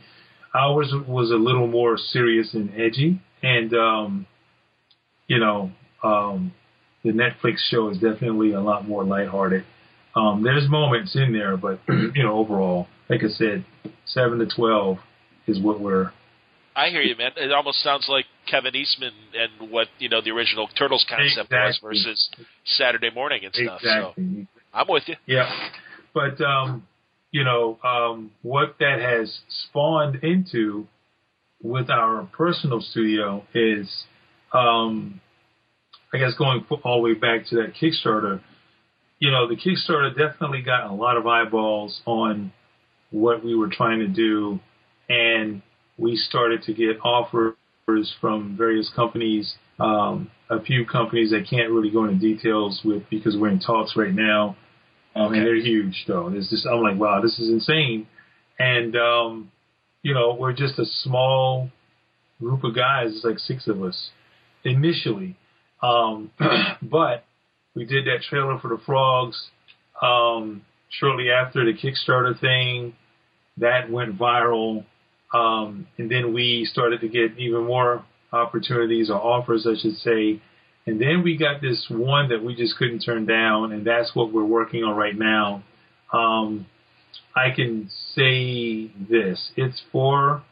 ours 0.53 0.93
was 1.07 1.31
a 1.31 1.35
little 1.35 1.67
more 1.67 1.97
serious 1.97 2.53
and 2.53 2.69
edgy, 2.79 3.19
and 3.41 3.73
um, 3.73 4.27
you 5.27 5.39
know, 5.39 5.71
um, 6.03 6.53
the 7.03 7.11
Netflix 7.11 7.57
show 7.71 7.89
is 7.89 7.97
definitely 7.97 8.53
a 8.53 8.61
lot 8.61 8.87
more 8.87 9.03
lighthearted. 9.03 9.63
Um, 10.15 10.43
there's 10.43 10.69
moments 10.69 11.15
in 11.15 11.33
there, 11.33 11.57
but 11.57 11.79
you 11.89 12.23
know, 12.23 12.33
overall, 12.33 12.87
like 13.11 13.23
I 13.23 13.27
said, 13.27 13.65
seven 14.05 14.39
to 14.39 14.47
twelve 14.47 14.97
is 15.45 15.59
what 15.59 15.81
we're 15.81 16.11
I 16.73 16.87
hear 16.87 17.01
you, 17.01 17.17
man. 17.17 17.31
It 17.35 17.51
almost 17.51 17.83
sounds 17.83 18.07
like 18.07 18.25
Kevin 18.49 18.73
Eastman 18.75 19.11
and 19.35 19.69
what 19.69 19.87
you 19.99 20.07
know 20.07 20.21
the 20.21 20.31
original 20.31 20.69
Turtles 20.79 21.05
concept 21.09 21.51
was 21.51 21.79
versus 21.83 22.29
Saturday 22.65 23.09
Morning 23.13 23.41
and 23.43 23.53
stuff. 23.53 23.81
So. 23.83 24.13
I'm 24.73 24.87
with 24.87 25.03
you. 25.07 25.15
Yeah. 25.25 25.51
But 26.13 26.39
um, 26.41 26.87
you 27.31 27.43
know, 27.43 27.77
um, 27.83 28.31
what 28.41 28.75
that 28.79 28.99
has 29.01 29.39
spawned 29.49 30.23
into 30.23 30.87
with 31.61 31.89
our 31.89 32.27
personal 32.31 32.79
studio 32.79 33.43
is 33.53 34.05
um 34.53 35.19
I 36.13 36.17
guess 36.17 36.33
going 36.37 36.65
all 36.83 36.97
the 36.97 37.01
way 37.01 37.13
back 37.13 37.47
to 37.47 37.55
that 37.57 37.73
Kickstarter, 37.73 38.41
you 39.19 39.31
know, 39.31 39.49
the 39.49 39.55
Kickstarter 39.55 40.09
definitely 40.11 40.61
got 40.61 40.89
a 40.89 40.93
lot 40.93 41.17
of 41.17 41.27
eyeballs 41.27 42.01
on 42.05 42.53
what 43.11 43.43
we 43.43 43.55
were 43.55 43.69
trying 43.69 43.99
to 43.99 44.07
do, 44.07 44.59
and 45.09 45.61
we 45.97 46.15
started 46.15 46.63
to 46.63 46.73
get 46.73 46.97
offers 47.03 47.55
from 48.19 48.55
various 48.57 48.91
companies. 48.95 49.55
Um, 49.79 50.29
a 50.49 50.61
few 50.61 50.85
companies 50.85 51.31
that 51.31 51.47
can't 51.49 51.71
really 51.71 51.89
go 51.89 52.05
into 52.05 52.19
details 52.19 52.81
with 52.83 53.03
because 53.09 53.37
we're 53.37 53.49
in 53.49 53.59
talks 53.59 53.95
right 53.95 54.13
now, 54.13 54.55
um, 55.15 55.27
okay. 55.27 55.37
and 55.37 55.47
they're 55.47 55.55
huge 55.55 56.05
though. 56.07 56.27
It's 56.33 56.49
just 56.49 56.65
I'm 56.65 56.81
like, 56.81 56.97
wow, 56.97 57.21
this 57.21 57.39
is 57.39 57.49
insane, 57.49 58.07
and 58.59 58.95
um, 58.95 59.51
you 60.03 60.13
know, 60.13 60.35
we're 60.39 60.53
just 60.53 60.77
a 60.79 60.85
small 60.85 61.69
group 62.39 62.63
of 62.63 62.75
guys. 62.75 63.15
It's 63.15 63.25
like 63.25 63.39
six 63.39 63.67
of 63.67 63.81
us 63.81 64.09
initially, 64.63 65.37
um, 65.81 66.31
but 66.81 67.25
we 67.75 67.85
did 67.85 68.05
that 68.05 68.21
trailer 68.29 68.59
for 68.59 68.69
the 68.69 68.81
frogs 68.85 69.49
um, 70.01 70.63
shortly 70.89 71.29
after 71.31 71.65
the 71.65 71.73
Kickstarter 71.73 72.39
thing. 72.39 72.93
That 73.57 73.91
went 73.91 74.17
viral, 74.17 74.85
um, 75.33 75.87
and 75.97 76.09
then 76.09 76.33
we 76.33 76.65
started 76.65 77.01
to 77.01 77.07
get 77.07 77.37
even 77.37 77.65
more 77.65 78.05
opportunities 78.33 79.09
or 79.09 79.15
offers, 79.15 79.67
I 79.67 79.79
should 79.79 79.97
say. 79.97 80.41
And 80.87 80.99
then 80.99 81.21
we 81.23 81.37
got 81.37 81.61
this 81.61 81.85
one 81.89 82.29
that 82.29 82.43
we 82.43 82.55
just 82.55 82.77
couldn't 82.77 82.99
turn 82.99 83.25
down, 83.25 83.71
and 83.71 83.85
that's 83.85 84.15
what 84.15 84.33
we're 84.33 84.45
working 84.45 84.83
on 84.83 84.95
right 84.95 85.17
now. 85.17 85.63
Um, 86.11 86.65
I 87.35 87.51
can 87.55 87.89
say 88.15 88.91
this: 89.09 89.51
it's 89.55 89.81
for 89.91 90.43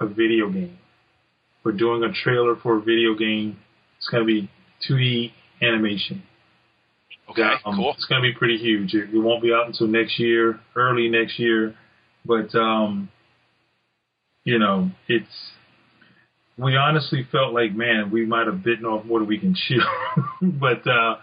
a 0.00 0.06
video 0.06 0.50
game. 0.50 0.78
We're 1.64 1.72
doing 1.72 2.02
a 2.02 2.12
trailer 2.12 2.56
for 2.56 2.78
a 2.78 2.80
video 2.80 3.14
game. 3.14 3.58
It's 3.98 4.08
going 4.08 4.26
to 4.26 4.26
be 4.26 4.50
2D 4.88 5.32
animation. 5.62 6.22
Okay, 7.30 7.42
um, 7.64 7.76
cool. 7.76 7.92
It's 7.94 8.04
going 8.06 8.20
to 8.20 8.28
be 8.28 8.34
pretty 8.34 8.58
huge. 8.58 8.94
It, 8.94 9.14
it, 9.14 9.18
won't 9.18 9.42
be 9.42 9.52
out 9.52 9.66
until 9.66 9.86
next 9.86 10.18
year, 10.18 10.60
early 10.74 11.08
next 11.08 11.38
year. 11.38 11.74
But 12.24 12.54
um, 12.54 13.10
you 14.44 14.58
know, 14.58 14.90
it's 15.08 15.52
we 16.58 16.76
honestly 16.76 17.26
felt 17.32 17.54
like, 17.54 17.74
man, 17.74 18.10
we 18.10 18.26
might 18.26 18.46
have 18.46 18.62
bitten 18.62 18.84
off 18.84 19.04
more 19.04 19.18
than 19.20 19.28
we 19.28 19.38
can 19.38 19.54
chew. 19.54 19.80
but 20.42 20.86
uh, 20.86 21.16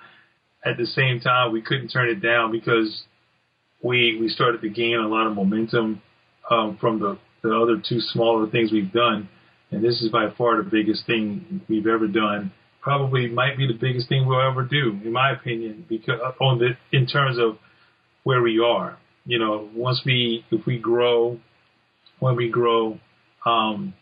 at 0.65 0.77
the 0.77 0.85
same 0.85 1.19
time, 1.19 1.51
we 1.51 1.61
couldn't 1.61 1.89
turn 1.89 2.09
it 2.09 2.21
down 2.21 2.51
because 2.51 3.03
we 3.81 4.17
we 4.19 4.27
started 4.27 4.61
to 4.61 4.69
gain 4.69 4.95
a 4.95 5.07
lot 5.07 5.27
of 5.27 5.33
momentum 5.33 6.01
um, 6.49 6.77
from 6.79 6.99
the 6.99 7.17
the 7.41 7.55
other 7.55 7.81
two 7.87 8.01
smaller 8.01 8.49
things 8.49 8.71
we've 8.71 8.91
done, 8.91 9.29
and 9.71 9.83
this 9.83 10.01
is 10.01 10.09
by 10.09 10.29
far 10.37 10.61
the 10.61 10.69
biggest 10.69 11.05
thing 11.05 11.61
we've 11.69 11.87
ever 11.87 12.07
done. 12.07 12.51
Probably 12.81 13.27
might 13.27 13.57
be 13.57 13.67
the 13.67 13.77
biggest 13.79 14.09
thing 14.09 14.25
we'll 14.25 14.41
ever 14.41 14.63
do, 14.63 14.99
in 15.03 15.11
my 15.11 15.31
opinion, 15.31 15.85
because 15.87 16.19
on 16.41 16.59
the 16.59 16.71
in 16.97 17.05
terms 17.05 17.37
of 17.37 17.57
where 18.23 18.41
we 18.41 18.59
are. 18.59 18.97
You 19.29 19.39
know, 19.39 19.69
once 19.75 20.01
we 20.05 20.45
if 20.51 20.65
we 20.65 20.79
grow, 20.79 21.39
when 22.19 22.35
we 22.35 22.49
grow 22.49 22.99
um, 23.45 23.93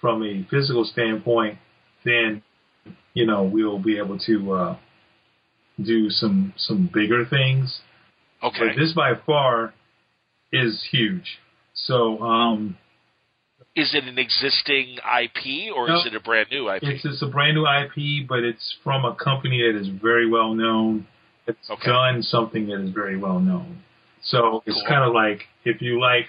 from 0.00 0.22
a 0.22 0.46
physical 0.50 0.84
standpoint, 0.84 1.58
then 2.04 2.42
you 3.14 3.26
know 3.26 3.44
we'll 3.44 3.78
be 3.78 3.98
able 3.98 4.18
to 4.20 4.52
uh, 4.52 4.76
do 5.82 6.10
some 6.10 6.52
some 6.56 6.90
bigger 6.92 7.24
things 7.24 7.80
Okay. 8.42 8.68
But 8.68 8.76
this 8.76 8.92
by 8.92 9.12
far 9.24 9.72
is 10.52 10.86
huge. 10.90 11.38
So, 11.74 12.20
um, 12.20 12.76
is 13.74 13.94
it 13.94 14.04
an 14.04 14.18
existing 14.18 14.96
IP 14.98 15.74
or 15.74 15.88
no, 15.88 16.00
is 16.00 16.06
it 16.06 16.14
a 16.14 16.20
brand 16.20 16.48
new 16.50 16.68
IP? 16.68 16.82
It's, 16.82 17.04
it's 17.04 17.22
a 17.22 17.26
brand 17.26 17.54
new 17.54 17.66
IP, 17.66 18.28
but 18.28 18.40
it's 18.40 18.76
from 18.84 19.04
a 19.04 19.14
company 19.14 19.62
that 19.62 19.78
is 19.78 19.88
very 19.88 20.28
well 20.28 20.54
known. 20.54 21.06
It's 21.46 21.70
okay. 21.70 21.86
done 21.86 22.22
something 22.22 22.66
that 22.66 22.80
is 22.80 22.90
very 22.90 23.16
well 23.16 23.40
known. 23.40 23.82
So 24.24 24.62
it's 24.66 24.76
cool. 24.76 24.88
kind 24.88 25.04
of 25.04 25.14
like 25.14 25.42
if 25.64 25.80
you 25.82 26.00
like 26.00 26.26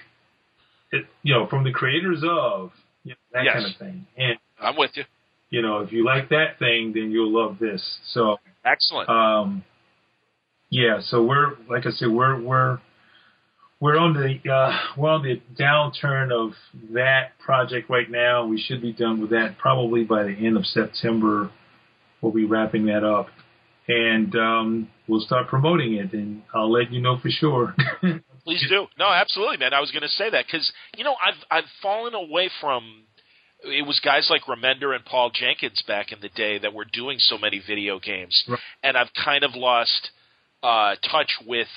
it, 0.92 1.06
you 1.22 1.34
know, 1.34 1.46
from 1.46 1.64
the 1.64 1.72
creators 1.72 2.22
of 2.28 2.72
you 3.04 3.12
know, 3.12 3.16
that 3.32 3.44
yes. 3.44 3.54
kind 3.54 3.66
of 3.66 3.76
thing. 3.78 4.06
And 4.16 4.38
I'm 4.60 4.76
with 4.76 4.90
you. 4.94 5.04
You 5.50 5.62
know, 5.62 5.80
if 5.80 5.92
you 5.92 6.04
like 6.04 6.30
that 6.30 6.58
thing, 6.58 6.92
then 6.94 7.10
you'll 7.10 7.32
love 7.32 7.58
this. 7.58 7.98
So 8.12 8.38
excellent. 8.64 9.08
Um, 9.08 9.64
yeah, 10.70 11.00
so 11.00 11.22
we're 11.22 11.52
like 11.70 11.86
I 11.86 11.90
said, 11.90 12.08
we're 12.08 12.40
we're 12.40 12.80
we're 13.80 13.98
on 13.98 14.14
the 14.14 14.50
uh, 14.50 14.76
we're 14.96 15.10
on 15.10 15.22
the 15.22 15.40
downturn 15.60 16.32
of 16.32 16.54
that 16.94 17.38
project 17.38 17.90
right 17.90 18.10
now. 18.10 18.46
We 18.46 18.60
should 18.60 18.82
be 18.82 18.92
done 18.92 19.20
with 19.20 19.30
that 19.30 19.58
probably 19.58 20.04
by 20.04 20.24
the 20.24 20.30
end 20.32 20.56
of 20.56 20.66
September. 20.66 21.50
We'll 22.20 22.32
be 22.32 22.46
wrapping 22.46 22.86
that 22.86 23.04
up, 23.04 23.28
and 23.88 24.34
um, 24.34 24.88
we'll 25.06 25.20
start 25.20 25.48
promoting 25.48 25.94
it, 25.94 26.12
and 26.12 26.42
I'll 26.54 26.70
let 26.70 26.92
you 26.92 27.00
know 27.00 27.18
for 27.18 27.30
sure. 27.30 27.74
Please 28.44 28.64
do. 28.68 28.86
No, 28.98 29.08
absolutely, 29.08 29.58
man. 29.58 29.72
I 29.72 29.80
was 29.80 29.90
going 29.90 30.02
to 30.02 30.08
say 30.08 30.30
that 30.30 30.46
because 30.46 30.70
you 30.96 31.04
know 31.04 31.14
I've 31.14 31.42
I've 31.50 31.70
fallen 31.82 32.14
away 32.14 32.50
from. 32.60 33.02
It 33.62 33.86
was 33.86 33.98
guys 34.00 34.28
like 34.28 34.42
Remender 34.42 34.94
and 34.94 35.02
Paul 35.06 35.30
Jenkins 35.30 35.82
back 35.88 36.12
in 36.12 36.20
the 36.20 36.28
day 36.28 36.58
that 36.58 36.74
were 36.74 36.84
doing 36.84 37.18
so 37.18 37.38
many 37.38 37.62
video 37.66 37.98
games, 37.98 38.44
right. 38.46 38.58
and 38.82 38.96
I've 38.96 39.08
kind 39.24 39.42
of 39.42 39.52
lost 39.54 40.10
uh, 40.62 40.96
touch 41.10 41.30
with 41.46 41.68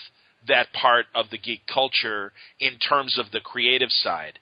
that 0.50 0.74
part 0.74 1.06
of 1.16 1.30
the 1.30 1.38
geek 1.38 1.62
culture 1.74 2.34
in 2.60 2.78
terms 2.78 3.18
of 3.18 3.32
the 3.32 3.40
creative 3.40 3.90
side. 3.90 4.40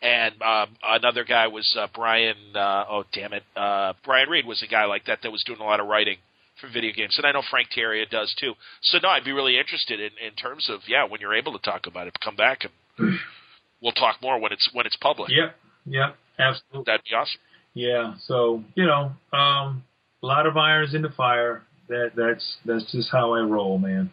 And 0.00 0.34
uh, 0.40 0.66
another 0.84 1.24
guy 1.24 1.48
was 1.48 1.76
uh, 1.78 1.88
Brian. 1.92 2.36
Uh, 2.54 2.84
oh, 2.88 3.04
damn 3.12 3.32
it! 3.32 3.42
Uh, 3.56 3.94
Brian 4.04 4.28
Reed 4.28 4.46
was 4.46 4.62
a 4.62 4.70
guy 4.70 4.84
like 4.84 5.06
that 5.06 5.20
that 5.22 5.32
was 5.32 5.42
doing 5.42 5.60
a 5.60 5.64
lot 5.64 5.80
of 5.80 5.86
writing 5.86 6.18
for 6.60 6.68
video 6.72 6.92
games, 6.92 7.14
and 7.16 7.26
I 7.26 7.32
know 7.32 7.42
Frank 7.50 7.68
Tieri 7.76 8.08
does 8.08 8.34
too. 8.38 8.54
So 8.82 8.98
no, 9.02 9.08
I'd 9.08 9.24
be 9.24 9.32
really 9.32 9.58
interested 9.58 10.00
in, 10.00 10.10
in 10.24 10.34
terms 10.34 10.68
of 10.70 10.80
yeah, 10.86 11.04
when 11.04 11.20
you're 11.20 11.34
able 11.34 11.52
to 11.52 11.58
talk 11.58 11.86
about 11.86 12.06
it, 12.06 12.16
come 12.22 12.36
back 12.36 12.64
and 12.98 13.18
we'll 13.82 13.92
talk 13.92 14.16
more 14.22 14.40
when 14.40 14.52
it's 14.52 14.68
when 14.72 14.86
it's 14.86 14.96
public. 14.96 15.30
Yep, 15.30 15.56
yep, 15.86 16.16
absolutely. 16.38 16.84
That'd 16.86 17.04
be 17.08 17.14
awesome. 17.14 17.40
Yeah. 17.74 18.14
So 18.26 18.62
you 18.74 18.86
know, 18.86 19.12
um, 19.36 19.84
a 20.22 20.26
lot 20.26 20.46
of 20.46 20.56
irons 20.56 20.94
in 20.94 21.02
the 21.02 21.10
fire 21.10 21.62
that 21.88 22.12
that's 22.16 22.56
that's 22.64 22.90
just 22.92 23.10
how 23.10 23.34
I 23.34 23.40
roll, 23.40 23.78
man. 23.78 24.10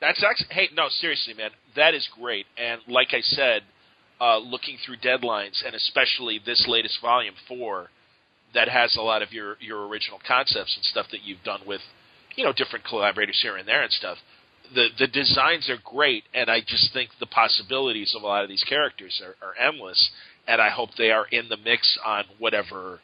That's 0.00 0.24
actually 0.28 0.48
hey 0.50 0.68
no 0.76 0.88
seriously 0.88 1.34
man 1.34 1.50
that 1.76 1.94
is 1.94 2.08
great 2.20 2.46
and 2.56 2.80
like 2.88 3.08
I 3.12 3.20
said, 3.20 3.62
uh, 4.20 4.38
looking 4.38 4.76
through 4.84 4.96
deadlines 4.98 5.64
and 5.64 5.74
especially 5.74 6.40
this 6.44 6.64
latest 6.68 6.98
volume 7.00 7.34
four, 7.48 7.88
that 8.54 8.68
has 8.68 8.96
a 8.96 9.02
lot 9.02 9.22
of 9.22 9.32
your 9.32 9.56
your 9.60 9.86
original 9.86 10.18
concepts 10.26 10.74
and 10.76 10.84
stuff 10.84 11.06
that 11.12 11.22
you've 11.24 11.42
done 11.44 11.60
with, 11.66 11.80
you 12.36 12.44
know, 12.44 12.52
different 12.52 12.84
collaborators 12.84 13.38
here 13.42 13.56
and 13.56 13.66
there 13.66 13.82
and 13.82 13.92
stuff. 13.92 14.18
The 14.74 14.88
the 14.98 15.06
designs 15.06 15.68
are 15.70 15.78
great 15.84 16.24
and 16.34 16.50
I 16.50 16.60
just 16.60 16.92
think 16.92 17.10
the 17.20 17.26
possibilities 17.26 18.14
of 18.16 18.22
a 18.22 18.26
lot 18.26 18.42
of 18.42 18.48
these 18.48 18.64
characters 18.64 19.20
are, 19.24 19.46
are 19.46 19.54
endless 19.56 20.10
and 20.46 20.60
I 20.60 20.70
hope 20.70 20.90
they 20.96 21.10
are 21.10 21.26
in 21.30 21.48
the 21.48 21.56
mix 21.56 21.98
on 22.04 22.24
whatever 22.38 23.00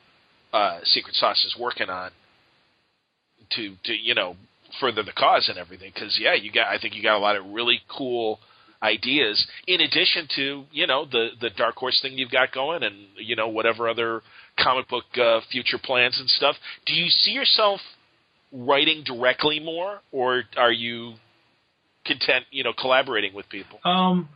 uh, 0.53 0.81
Secret 0.85 1.15
Sauce 1.15 1.45
is 1.45 1.57
working 1.59 1.91
on 1.91 2.11
to 3.53 3.75
to 3.85 3.93
you 3.93 4.15
know 4.15 4.37
further 4.81 5.03
the 5.03 5.13
cause 5.13 5.49
and 5.49 5.59
everything. 5.59 5.91
Because 5.95 6.19
yeah, 6.21 6.35
you 6.35 6.53
got 6.53 6.69
I 6.69 6.79
think 6.79 6.95
you 6.95 7.03
got 7.03 7.17
a 7.17 7.21
lot 7.21 7.37
of 7.37 7.47
really 7.47 7.81
cool 7.89 8.39
ideas 8.83 9.45
in 9.67 9.81
addition 9.81 10.29
to 10.37 10.65
you 10.71 10.87
know 10.87 11.05
the 11.05 11.31
the 11.41 11.51
dark 11.51 11.75
horse 11.77 11.99
thing 12.01 12.17
you've 12.17 12.31
got 12.31 12.53
going 12.53 12.83
and 12.83 12.95
you 13.17 13.35
know 13.35 13.49
whatever 13.49 13.89
other 13.89 14.23
comic 14.59 14.89
book 14.89 15.05
uh, 15.17 15.41
future 15.51 15.79
plans 15.83 16.19
and 16.21 16.29
stuff. 16.31 16.57
Do 16.87 16.95
you 16.95 17.09
see 17.09 17.33
yourself 17.33 17.81
writing 18.53 19.03
directly 19.05 19.61
more 19.61 20.01
or 20.13 20.45
are 20.57 20.73
you 20.73 21.15
content 22.07 22.45
you 22.51 22.63
know 22.63 22.73
collaborating 22.73 23.35
with 23.35 23.49
people? 23.49 23.81
Um 23.85 24.29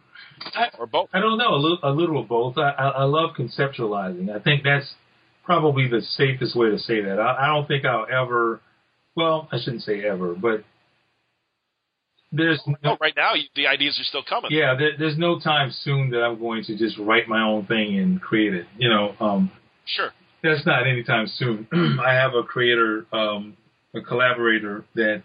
I, 0.54 0.68
or 0.78 0.86
both? 0.86 1.08
I 1.12 1.20
don't 1.20 1.38
know 1.38 1.54
a 1.54 1.56
little, 1.56 1.78
a 1.84 1.90
little 1.90 2.20
of 2.20 2.28
both. 2.28 2.58
I, 2.58 2.70
I, 2.70 2.88
I 2.88 3.04
love 3.04 3.30
conceptualizing. 3.38 4.34
I 4.34 4.40
think 4.40 4.64
that's 4.64 4.92
probably 5.44 5.88
the 5.88 6.00
safest 6.00 6.56
way 6.56 6.70
to 6.70 6.78
say 6.78 7.00
that. 7.00 7.20
I, 7.20 7.44
I 7.44 7.46
don't 7.46 7.68
think 7.68 7.84
i'll 7.84 8.06
ever 8.10 8.60
well, 9.14 9.48
I 9.52 9.58
shouldn't 9.62 9.82
say 9.82 10.02
ever, 10.04 10.34
but 10.34 10.64
there's 12.33 12.61
no, 12.67 12.75
well, 12.83 12.99
right 13.01 13.15
now 13.17 13.33
the 13.55 13.67
ideas 13.67 13.99
are 14.01 14.05
still 14.05 14.23
coming. 14.27 14.51
Yeah, 14.51 14.75
there, 14.78 14.93
there's 14.99 15.19
no 15.19 15.39
time 15.39 15.70
soon 15.70 16.11
that 16.11 16.23
I'm 16.23 16.39
going 16.39 16.65
to 16.65 16.77
just 16.77 16.99
write 16.99 17.28
my 17.28 17.43
own 17.43 17.67
thing 17.67 17.99
and 17.99 18.20
create 18.20 18.55
it. 18.55 18.67
You 18.78 18.89
know, 18.89 19.15
um, 19.20 19.51
sure. 19.85 20.11
That's 20.43 20.67
not 20.67 20.86
anytime 20.86 21.27
soon. 21.28 21.69
I 22.05 22.15
have 22.15 22.35
a 22.35 22.43
creator, 22.43 23.07
um, 23.12 23.57
a 23.94 24.01
collaborator 24.01 24.85
that 24.94 25.23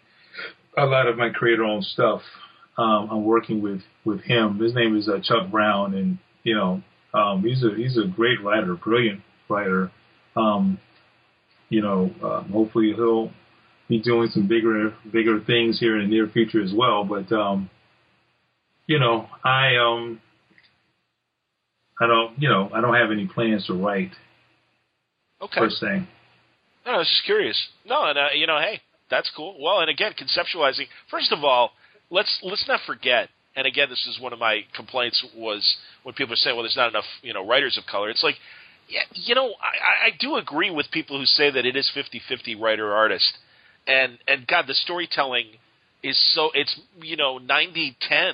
a 0.78 0.86
lot 0.86 1.08
of 1.08 1.18
my 1.18 1.30
creator-owned 1.30 1.86
stuff 1.86 2.22
um, 2.78 3.10
I'm 3.10 3.26
working 3.26 3.62
with 3.62 3.82
with 4.06 4.22
him. 4.22 4.60
His 4.60 4.76
name 4.76 4.96
is 4.96 5.10
uh, 5.10 5.20
Chuck 5.24 5.50
Brown, 5.50 5.96
and 5.96 6.18
you 6.44 6.56
know, 6.56 6.82
um, 7.14 7.44
he's 7.44 7.64
a 7.64 7.74
he's 7.76 7.98
a 7.98 8.06
great 8.06 8.44
writer, 8.44 8.76
brilliant 8.76 9.22
writer. 9.50 9.92
Um, 10.36 10.78
you 11.70 11.82
know, 11.82 12.12
uh, 12.24 12.44
hopefully 12.44 12.94
he'll 12.96 13.32
be 13.88 14.00
doing 14.00 14.30
some 14.30 14.48
bigger 14.48 14.94
bigger 15.12 15.40
things 15.40 15.80
here 15.80 15.98
in 16.00 16.10
the 16.10 16.16
near 16.16 16.28
future 16.28 16.62
as 16.62 16.74
well. 16.74 17.04
But 17.04 17.32
um, 17.34 17.70
you 18.86 19.00
know, 19.00 19.28
I 19.44 19.76
um, 19.78 20.22
I 22.00 22.08
don't 22.08 22.40
you 22.42 22.50
know 22.50 22.70
I 22.74 22.82
don't 22.82 22.96
have 22.96 23.12
any 23.12 23.28
plans 23.28 23.66
to 23.68 23.74
write. 23.74 24.12
Okay. 25.42 25.60
Per 25.60 25.70
se. 25.70 26.08
No, 26.86 26.94
I 26.94 26.98
was 26.98 27.08
just 27.08 27.26
curious. 27.26 27.58
No, 27.86 28.06
and 28.06 28.18
uh, 28.18 28.28
you 28.34 28.48
know, 28.48 28.60
hey, 28.60 28.82
that's 29.10 29.30
cool. 29.36 29.58
Well, 29.62 29.82
and 29.82 29.90
again, 29.90 30.14
conceptualizing. 30.14 30.86
First 31.12 31.32
of 31.32 31.44
all, 31.44 31.72
let's 32.10 32.40
let's 32.44 32.66
not 32.68 32.80
forget, 32.86 33.30
and 33.56 33.68
again, 33.68 33.90
this 33.90 34.06
is 34.08 34.22
one 34.22 34.34
of 34.34 34.40
my 34.40 34.62
complaints 34.76 35.24
was 35.36 35.78
when 36.04 36.16
people 36.16 36.34
are 36.34 36.38
saying, 36.38 36.56
"Well, 36.56 36.64
there's 36.64 36.78
not 36.78 36.90
enough, 36.90 37.06
you 37.22 37.34
know, 37.34 37.46
writers 37.46 37.78
of 37.78 37.86
color." 37.86 38.10
It's 38.10 38.24
like, 38.24 38.36
yeah, 38.88 39.02
you 39.14 39.36
know, 39.36 39.48
I, 39.62 40.08
I 40.08 40.10
do 40.20 40.38
agree 40.38 40.72
with 40.72 40.90
people 40.92 41.20
who 41.20 41.26
say 41.26 41.52
that 41.52 41.66
it 41.66 41.76
is 41.76 41.92
50-50 41.96 42.60
writer 42.60 42.94
artist, 42.94 43.38
and 43.88 44.18
and 44.28 44.46
God, 44.48 44.66
the 44.68 44.74
storytelling 44.74 45.48
is 46.04 46.18
so 46.34 46.52
it's 46.54 46.80
you 47.02 47.18
know 47.18 47.40
90-10 47.40 48.34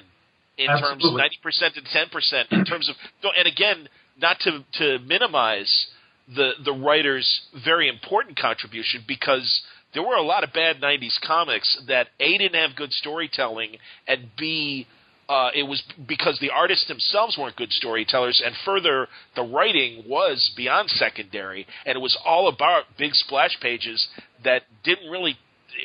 in 0.57 0.69
Absolutely. 0.69 0.82
terms 0.82 1.06
of 1.06 1.14
ninety 1.17 1.40
percent 1.41 1.77
and 1.77 1.85
ten 1.91 2.09
percent 2.09 2.48
in 2.51 2.65
terms 2.65 2.90
of 2.90 2.95
and 3.38 3.48
again, 3.48 3.88
not 4.19 4.38
to 4.41 4.64
to 4.73 4.99
minimize 5.06 5.88
the 6.35 6.51
the 6.64 6.73
writer's 6.73 7.41
very 7.65 7.88
important 7.88 8.38
contribution 8.38 9.03
because 9.07 9.61
there 9.93 10.03
were 10.03 10.15
a 10.15 10.23
lot 10.23 10.43
of 10.43 10.51
bad 10.53 10.77
90s 10.82 11.19
comics 11.22 11.80
that 11.88 12.07
A 12.19 12.38
didn't 12.38 12.56
have 12.56 12.75
good 12.75 12.91
storytelling 12.91 13.77
and 14.07 14.30
B 14.38 14.88
uh, 15.30 15.49
it 15.56 15.64
was 15.64 15.82
because 16.07 16.38
the 16.41 16.49
artists 16.49 16.88
themselves 16.88 17.38
weren't 17.38 17.56
good 17.56 17.72
storytellers, 17.72 18.41
and 18.45 18.53
further, 18.65 19.07
the 19.35 19.41
writing 19.41 20.03
was 20.07 20.51
beyond 20.57 20.90
secondary, 20.90 21.65
and 21.85 21.95
it 21.95 21.99
was 21.99 22.17
all 22.25 22.49
about 22.49 22.83
big 22.98 23.14
splash 23.14 23.57
pages 23.61 24.06
that 24.43 24.64
didn't 24.83 25.09
really, 25.09 25.38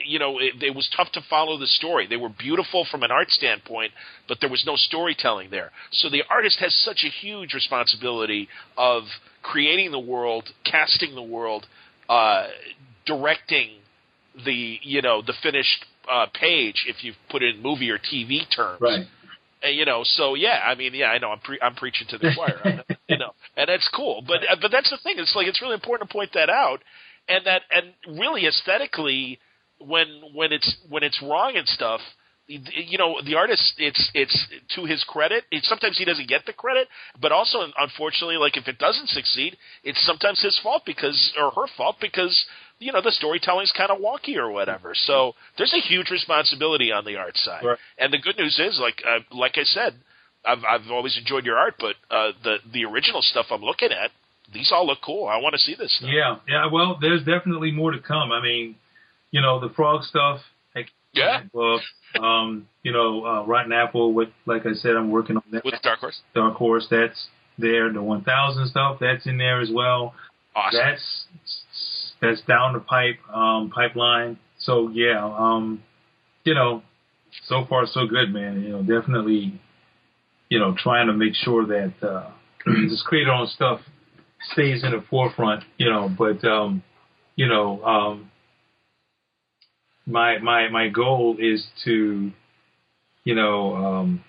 you 0.07 0.19
know, 0.19 0.39
it, 0.39 0.63
it 0.63 0.75
was 0.75 0.89
tough 0.97 1.11
to 1.13 1.21
follow 1.29 1.59
the 1.59 1.67
story. 1.67 2.07
They 2.07 2.17
were 2.17 2.29
beautiful 2.29 2.87
from 2.91 3.03
an 3.03 3.11
art 3.11 3.31
standpoint, 3.31 3.93
but 4.29 4.39
there 4.41 4.51
was 4.51 4.65
no 4.67 4.77
storytelling 4.77 5.51
there. 5.51 5.71
So 5.93 6.09
the 6.11 6.23
artist 6.31 6.59
has 6.61 6.75
such 6.85 7.05
a 7.05 7.09
huge 7.09 7.55
responsibility 7.55 8.49
of 8.77 9.05
creating 9.43 9.91
the 9.93 9.99
world, 9.99 10.49
casting 10.65 11.15
the 11.15 11.23
world, 11.23 11.67
uh, 12.09 12.49
directing 13.07 13.71
the 14.45 14.79
you 14.83 15.03
know 15.03 15.23
the 15.23 15.35
finished 15.43 15.85
uh, 16.11 16.27
page 16.39 16.85
if 16.87 17.05
you 17.05 17.13
put 17.31 17.43
it 17.43 17.57
in 17.57 17.63
movie 17.63 17.91
or 17.91 17.99
TV 17.99 18.41
terms. 18.55 18.81
Right. 18.81 19.07
And, 19.61 19.77
you 19.77 19.85
know, 19.85 20.03
so 20.05 20.35
yeah, 20.35 20.61
I 20.65 20.75
mean, 20.75 20.95
yeah, 20.95 21.07
I 21.07 21.19
know 21.19 21.31
I'm 21.33 21.41
pre- 21.41 21.61
I'm 21.61 21.75
preaching 21.75 22.07
to 22.11 22.19
the 22.19 22.33
choir, 22.35 22.85
you 23.09 23.19
know, 23.19 23.33
and 23.57 23.69
that's 23.69 23.89
cool. 23.95 24.23
But 24.27 24.39
uh, 24.49 24.57
but 24.61 24.71
that's 24.71 24.91
the 24.91 24.99
thing. 25.03 25.17
It's 25.19 25.35
like 25.35 25.47
it's 25.47 25.61
really 25.61 25.75
important 25.75 26.09
to 26.09 26.13
point 26.13 26.31
that 26.35 26.49
out, 26.49 26.81
and 27.29 27.45
that 27.47 27.63
and 27.71 28.19
really 28.19 28.47
aesthetically, 28.47 29.41
when 29.81 30.07
when 30.35 30.53
it's 30.53 30.77
when 30.89 31.03
it's 31.03 31.21
wrong 31.23 31.53
and 31.57 31.67
stuff, 31.67 32.01
you 32.49 32.97
know, 32.97 33.21
the 33.25 33.35
artist, 33.35 33.75
it's 33.77 34.11
it's 34.15 34.47
to 34.75 34.87
his 34.87 35.05
credit. 35.05 35.45
It, 35.51 35.65
sometimes 35.65 35.99
he 35.99 36.07
doesn't 36.07 36.29
get 36.29 36.47
the 36.47 36.55
credit, 36.55 36.89
but 37.21 37.31
also 37.31 37.59
unfortunately, 37.79 38.37
like 38.37 38.57
if 38.57 38.69
it 38.69 38.79
doesn't 38.79 39.11
succeed, 39.11 39.57
it's 39.85 40.05
sometimes 40.07 40.41
his 40.43 40.59
fault 40.63 40.83
because 40.87 41.35
or 41.39 41.51
her 41.51 41.67
fault 41.77 41.97
because 42.01 42.47
you 42.79 42.91
know 42.91 43.03
the 43.03 43.13
storytelling's 43.13 43.73
kind 43.77 43.91
of 43.91 43.99
wonky 43.99 44.37
or 44.37 44.51
whatever. 44.51 44.93
So 44.95 45.35
there's 45.59 45.75
a 45.75 45.87
huge 45.87 46.11
responsibility 46.11 46.91
on 46.91 47.05
the 47.05 47.17
art 47.17 47.37
side. 47.37 47.65
Right. 47.65 47.79
And 47.99 48.13
the 48.13 48.19
good 48.19 48.39
news 48.39 48.59
is, 48.59 48.79
like 48.81 49.03
uh, 49.07 49.21
like 49.37 49.57
I 49.57 49.65
said, 49.65 49.95
I've 50.45 50.65
I've 50.65 50.91
always 50.91 51.19
enjoyed 51.19 51.45
your 51.45 51.59
art, 51.59 51.75
but 51.79 51.97
uh, 52.11 52.33
the 52.43 52.57
the 52.73 52.85
original 52.87 53.21
stuff 53.21 53.47
I'm 53.51 53.61
looking 53.61 53.91
at, 53.93 54.11
these 54.55 54.73
all 54.75 54.87
look 54.87 55.01
cool. 55.05 55.29
I 55.29 55.37
want 55.37 55.55
to 55.55 55.61
see 55.61 55.75
this. 55.75 55.95
Stuff. 55.99 56.09
Yeah, 56.11 56.37
yeah. 56.49 56.73
Well, 56.73 56.97
there's 56.99 57.25
definitely 57.25 57.73
more 57.73 57.91
to 57.91 58.01
come. 58.01 58.33
I 58.33 58.41
mean, 58.43 58.77
you 59.31 59.41
know, 59.41 59.61
the 59.61 59.73
frog 59.75 60.03
stuff. 60.05 60.41
Yeah. 61.13 61.43
Book. 61.53 61.81
Um, 62.21 62.69
you 62.83 62.93
know, 62.93 63.25
uh, 63.25 63.45
Rotten 63.45 63.73
Apple. 63.73 64.13
With 64.13 64.29
like 64.47 64.67
I 64.67 64.73
said, 64.75 64.93
I'm 64.97 65.11
working 65.11 65.37
on 65.37 65.43
that. 65.53 65.65
With 65.65 65.75
Dark 65.83 66.01
Horse, 66.01 66.21
Dark 66.35 66.55
Horse. 66.55 66.87
That's 66.91 67.29
there. 67.59 67.93
The 67.93 68.03
1000 68.03 68.69
stuff. 68.69 68.99
That's 69.01 69.27
in 69.27 69.39
there 69.39 69.61
as 69.61 69.71
well. 69.73 70.15
awesome. 70.55 70.81
That's 70.81 71.27
that's 72.21 72.41
down 72.43 72.73
the 72.73 72.81
pipe 72.81 73.19
um, 73.33 73.71
pipeline. 73.71 74.39
So 74.59 74.89
yeah, 74.89 75.25
um, 75.25 75.83
you 76.45 76.55
know, 76.55 76.83
so 77.47 77.65
far 77.69 77.87
so 77.87 78.07
good, 78.07 78.33
man. 78.33 78.63
You 78.63 78.71
know, 78.71 78.83
definitely, 78.83 79.61
you 80.49 80.59
know, 80.59 80.75
trying 80.77 81.07
to 81.07 81.13
make 81.13 81.35
sure 81.35 81.67
that 81.67 81.95
uh, 82.03 82.31
this 82.67 83.03
creator 83.07 83.33
own 83.33 83.47
stuff 83.49 83.81
stays 84.53 84.85
in 84.85 84.93
the 84.93 85.05
forefront. 85.09 85.65
You 85.79 85.91
know, 85.91 86.09
but 86.09 86.45
um, 86.45 86.83
you 87.37 87.47
know, 87.47 87.83
um, 87.85 88.31
my 90.09 90.39
my 90.39 90.69
my 90.69 90.89
goal 90.89 91.37
is 91.39 91.65
to, 91.85 92.33
you 93.25 93.35
know, 93.35 93.75
um, 93.77 94.25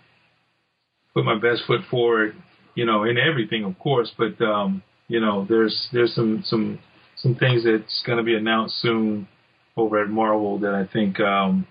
put 1.14 1.24
my 1.24 1.40
best 1.40 1.64
foot 1.66 1.82
forward. 1.90 2.36
You 2.76 2.86
know, 2.86 3.04
in 3.04 3.18
everything, 3.18 3.64
of 3.64 3.80
course, 3.80 4.12
but 4.18 4.40
um, 4.44 4.84
you 5.08 5.20
know, 5.20 5.46
there's 5.48 5.88
there's 5.92 6.14
some 6.14 6.44
some 6.46 6.80
some 7.16 7.36
things 7.36 7.64
that's 7.64 8.04
going 8.06 8.18
to 8.18 8.24
be 8.24 8.36
announced 8.36 8.76
soon 8.82 9.28
over 9.76 10.02
at 10.02 10.10
Marvel 10.10 10.60
that 10.60 10.74
I 10.74 10.86
think 10.92 11.20
um, 11.20 11.66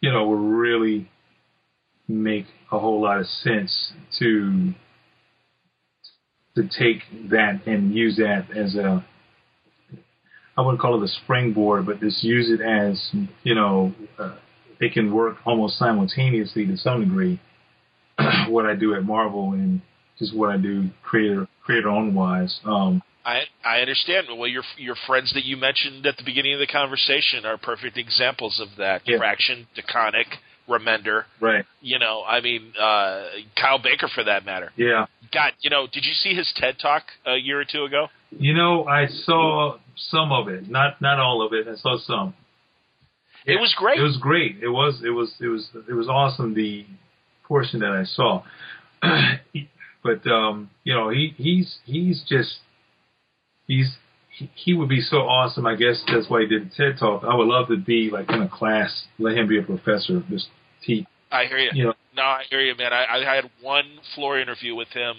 you 0.00 0.12
know 0.12 0.26
will 0.26 0.36
really 0.36 1.10
make 2.06 2.46
a 2.70 2.78
whole 2.78 3.02
lot 3.02 3.18
of 3.18 3.26
sense 3.26 3.92
to 4.18 4.72
to 6.54 6.62
take 6.62 7.30
that 7.30 7.66
and 7.66 7.94
use 7.94 8.16
that 8.16 8.46
as 8.56 8.76
a 8.76 9.04
I 10.56 10.62
wouldn't 10.62 10.80
call 10.80 11.00
it 11.02 11.04
a 11.04 11.08
springboard, 11.08 11.86
but 11.86 12.00
just 12.00 12.22
use 12.22 12.50
it 12.50 12.60
as 12.60 13.10
you 13.42 13.54
know 13.54 13.92
uh, 14.18 14.36
it 14.80 14.92
can 14.92 15.12
work 15.12 15.36
almost 15.44 15.78
simultaneously 15.78 16.66
to 16.66 16.76
some 16.76 17.00
degree. 17.00 17.40
what 18.48 18.66
I 18.66 18.74
do 18.74 18.94
at 18.94 19.04
Marvel 19.04 19.52
and 19.52 19.80
just 20.18 20.36
what 20.36 20.50
I 20.50 20.56
do 20.56 20.88
creator 21.02 21.48
creator 21.64 21.88
own 21.88 22.14
wise. 22.14 22.60
Um, 22.64 23.02
I 23.24 23.42
I 23.64 23.80
understand. 23.80 24.26
Well, 24.28 24.48
your 24.48 24.62
your 24.76 24.96
friends 25.06 25.32
that 25.34 25.44
you 25.44 25.56
mentioned 25.56 26.06
at 26.06 26.16
the 26.16 26.24
beginning 26.24 26.54
of 26.54 26.60
the 26.60 26.66
conversation 26.66 27.44
are 27.44 27.58
perfect 27.58 27.96
examples 27.96 28.60
of 28.60 28.68
that. 28.78 29.02
Yeah. 29.06 29.18
Fraction, 29.18 29.66
DeConnick, 29.76 30.26
Remender. 30.68 31.24
right. 31.40 31.64
You 31.80 31.98
know, 31.98 32.22
I 32.26 32.40
mean, 32.40 32.72
uh, 32.80 33.24
Kyle 33.60 33.78
Baker 33.78 34.08
for 34.14 34.24
that 34.24 34.44
matter. 34.44 34.72
Yeah. 34.76 35.06
God, 35.32 35.52
you 35.60 35.70
know, 35.70 35.86
did 35.86 36.04
you 36.04 36.14
see 36.14 36.34
his 36.34 36.52
TED 36.56 36.78
talk 36.80 37.02
a 37.26 37.36
year 37.36 37.60
or 37.60 37.64
two 37.64 37.84
ago? 37.84 38.08
You 38.30 38.54
know, 38.54 38.84
I 38.86 39.06
saw 39.06 39.76
some 39.96 40.32
of 40.32 40.48
it, 40.48 40.68
not 40.68 41.00
not 41.00 41.18
all 41.18 41.44
of 41.44 41.52
it. 41.52 41.68
I 41.68 41.76
saw 41.76 41.98
some. 41.98 42.34
It 43.46 43.60
was 43.60 43.74
great. 43.76 43.98
It 43.98 44.02
was 44.02 44.16
great. 44.16 44.56
It 44.62 44.68
was 44.68 45.02
it 45.04 45.10
was 45.10 45.34
it 45.40 45.48
was 45.48 45.68
it 45.88 45.92
was 45.92 46.08
awesome. 46.08 46.54
The 46.54 46.86
portion 47.46 47.80
that 47.80 47.90
I 47.90 48.04
saw, 48.04 48.42
but 50.02 50.26
um, 50.26 50.70
you 50.82 50.94
know, 50.94 51.10
he 51.10 51.34
he's 51.36 51.78
he's 51.84 52.24
just 52.28 52.56
he's 53.66 53.96
he, 54.36 54.50
he 54.54 54.74
would 54.74 54.88
be 54.88 55.00
so 55.00 55.18
awesome. 55.18 55.66
I 55.66 55.76
guess 55.76 56.02
that's 56.06 56.28
why 56.28 56.42
he 56.42 56.46
did 56.46 56.70
the 56.70 56.74
TED 56.74 56.98
talk. 56.98 57.22
I 57.24 57.34
would 57.34 57.46
love 57.46 57.68
to 57.68 57.76
be 57.76 58.10
like 58.12 58.30
in 58.30 58.42
a 58.42 58.48
class, 58.48 59.04
let 59.18 59.36
him 59.36 59.48
be 59.48 59.58
a 59.58 59.62
professor, 59.62 60.22
just 60.28 60.48
teach. 60.82 61.06
I 61.30 61.46
hear 61.46 61.58
you. 61.58 61.70
You 61.72 61.84
know, 61.84 61.94
No, 62.16 62.22
I 62.22 62.42
hear 62.50 62.60
you, 62.60 62.74
man. 62.76 62.92
I, 62.92 63.06
I 63.06 63.34
had 63.34 63.50
one 63.60 63.84
floor 64.14 64.38
interview 64.38 64.74
with 64.74 64.88
him 64.88 65.16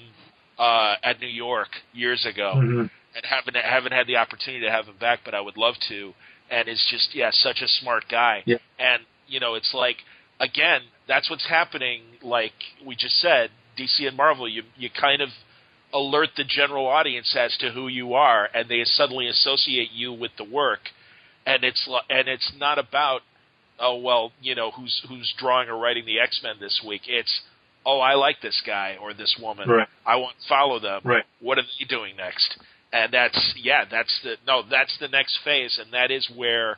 uh, 0.58 0.96
at 1.04 1.20
New 1.20 1.28
York 1.28 1.70
years 1.94 2.26
ago, 2.26 2.54
mhm. 2.56 2.90
and 3.16 3.26
haven't 3.26 3.56
haven't 3.56 3.92
had 3.92 4.08
the 4.08 4.18
opportunity 4.18 4.66
to 4.66 4.72
have 4.72 4.86
him 4.86 4.96
back, 5.00 5.20
but 5.26 5.34
I 5.34 5.42
would 5.42 5.58
love 5.58 5.76
to. 5.90 6.14
And 6.50 6.70
is 6.70 6.86
just 6.92 7.16
yeah, 7.16 7.32
such 7.32 7.62
a 7.62 7.68
smart 7.68 8.06
guy. 8.10 8.44
Yeah. 8.46 8.58
And 8.78 9.04
you 9.28 9.40
know, 9.40 9.56
it's 9.56 9.74
like 9.74 9.98
again, 10.40 10.82
that's 11.08 11.30
what's 11.30 11.48
happening. 11.48 12.02
Like 12.22 12.54
we 12.86 12.96
just 12.96 13.18
said, 13.20 13.50
DC 13.80 14.08
and 14.08 14.16
Marvel, 14.16 14.48
you 14.48 14.64
you 14.78 14.90
kind 14.90 15.22
of 15.22 15.30
alert 15.96 16.30
the 16.36 16.44
general 16.44 16.88
audience 16.88 17.36
as 17.40 17.56
to 17.58 17.72
who 17.72 17.88
you 17.88 18.14
are, 18.14 18.50
and 18.54 18.70
they 18.70 18.84
suddenly 18.84 19.28
associate 19.28 19.92
you 19.94 20.12
with 20.12 20.32
the 20.38 20.44
work. 20.44 20.82
And 21.46 21.64
it's 21.64 21.88
and 22.10 22.28
it's 22.28 22.52
not 22.60 22.78
about 22.78 23.22
oh 23.80 23.98
well, 23.98 24.34
you 24.42 24.56
know 24.56 24.72
who's 24.72 25.02
who's 25.08 25.34
drawing 25.38 25.70
or 25.70 25.78
writing 25.78 26.06
the 26.06 26.20
X 26.20 26.42
Men 26.44 26.56
this 26.60 26.84
week. 26.86 27.04
It's 27.08 27.42
oh 27.86 28.00
I 28.00 28.16
like 28.16 28.42
this 28.42 28.62
guy 28.66 28.98
or 29.02 29.14
this 29.14 29.38
woman. 29.42 29.70
Right. 29.70 29.88
I 30.06 30.18
want 30.18 30.36
to 30.42 30.48
follow 30.50 30.80
them. 30.80 31.02
Right. 31.06 31.24
What 31.40 31.58
are 31.58 31.64
they 31.80 31.86
doing 31.86 32.18
next? 32.18 32.58
And 32.92 33.14
that's 33.14 33.54
yeah, 33.58 33.86
that's 33.90 34.20
the 34.24 34.36
no, 34.46 34.64
that's 34.70 34.98
the 35.00 35.08
next 35.08 35.40
phase, 35.44 35.80
and 35.82 35.94
that 35.94 36.12
is 36.12 36.30
where 36.36 36.78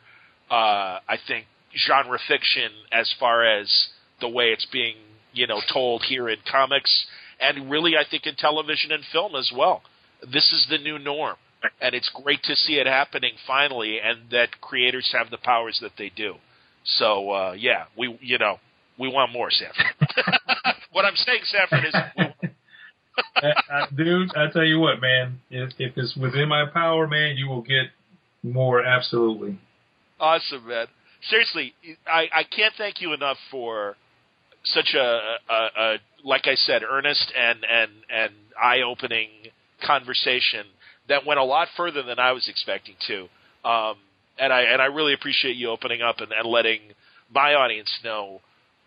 uh, 0.51 0.99
I 1.07 1.17
think 1.27 1.45
genre 1.87 2.19
fiction, 2.27 2.71
as 2.91 3.13
far 3.19 3.45
as 3.45 3.87
the 4.21 4.29
way 4.29 4.45
it's 4.45 4.67
being 4.71 4.95
you 5.33 5.47
know 5.47 5.61
told 5.71 6.03
here 6.03 6.29
in 6.29 6.37
comics, 6.49 7.05
and 7.39 7.69
really 7.69 7.93
I 7.97 8.03
think 8.09 8.25
in 8.25 8.35
television 8.35 8.91
and 8.91 9.03
film 9.11 9.35
as 9.35 9.51
well. 9.55 9.81
This 10.21 10.51
is 10.51 10.67
the 10.69 10.77
new 10.77 10.97
norm, 10.97 11.35
and 11.81 11.93
it's 11.93 12.09
great 12.23 12.41
to 12.43 12.55
see 12.55 12.73
it 12.73 12.87
happening 12.87 13.33
finally, 13.45 13.99
and 14.03 14.29
that 14.31 14.61
creators 14.61 15.13
have 15.17 15.29
the 15.29 15.37
powers 15.37 15.77
that 15.81 15.91
they 15.97 16.11
do. 16.15 16.35
So 16.83 17.31
uh, 17.31 17.51
yeah, 17.57 17.85
we 17.97 18.17
you 18.21 18.37
know 18.37 18.59
we 18.97 19.09
want 19.09 19.31
more, 19.31 19.49
Sanford. 19.51 19.85
what 20.91 21.05
I'm 21.05 21.15
saying, 21.15 21.41
Sanford, 21.45 21.85
is 21.85 21.93
I, 23.35 23.53
I, 23.71 23.87
dude, 23.95 24.35
I 24.35 24.51
tell 24.51 24.63
you 24.63 24.79
what, 24.79 24.99
man. 25.01 25.39
If, 25.49 25.73
if 25.77 25.93
it's 25.95 26.15
within 26.15 26.49
my 26.49 26.65
power, 26.73 27.07
man, 27.07 27.37
you 27.37 27.47
will 27.47 27.61
get 27.61 27.87
more. 28.43 28.83
Absolutely. 28.83 29.59
Awesome, 30.19 30.67
man. 30.67 30.87
Seriously, 31.29 31.73
I, 32.07 32.27
I 32.33 32.43
can't 32.43 32.73
thank 32.77 33.01
you 33.01 33.13
enough 33.13 33.37
for 33.51 33.95
such 34.63 34.93
a, 34.95 35.37
a, 35.49 35.53
a 35.53 35.97
like 36.27 36.45
I 36.45 36.55
said, 36.55 36.83
earnest 36.83 37.31
and 37.35 37.65
and 37.65 37.91
and 38.13 38.33
eye 38.61 38.81
opening 38.81 39.29
conversation 39.85 40.65
that 41.07 41.25
went 41.25 41.39
a 41.39 41.43
lot 41.43 41.69
further 41.77 42.03
than 42.03 42.19
I 42.19 42.33
was 42.33 42.47
expecting 42.49 42.95
to. 43.07 43.21
Um, 43.67 43.95
and 44.37 44.51
I 44.51 44.63
and 44.63 44.81
I 44.81 44.85
really 44.85 45.13
appreciate 45.13 45.55
you 45.55 45.69
opening 45.69 46.01
up 46.01 46.19
and, 46.19 46.31
and 46.33 46.47
letting 46.47 46.81
my 47.33 47.53
audience 47.53 47.89
know 48.03 48.41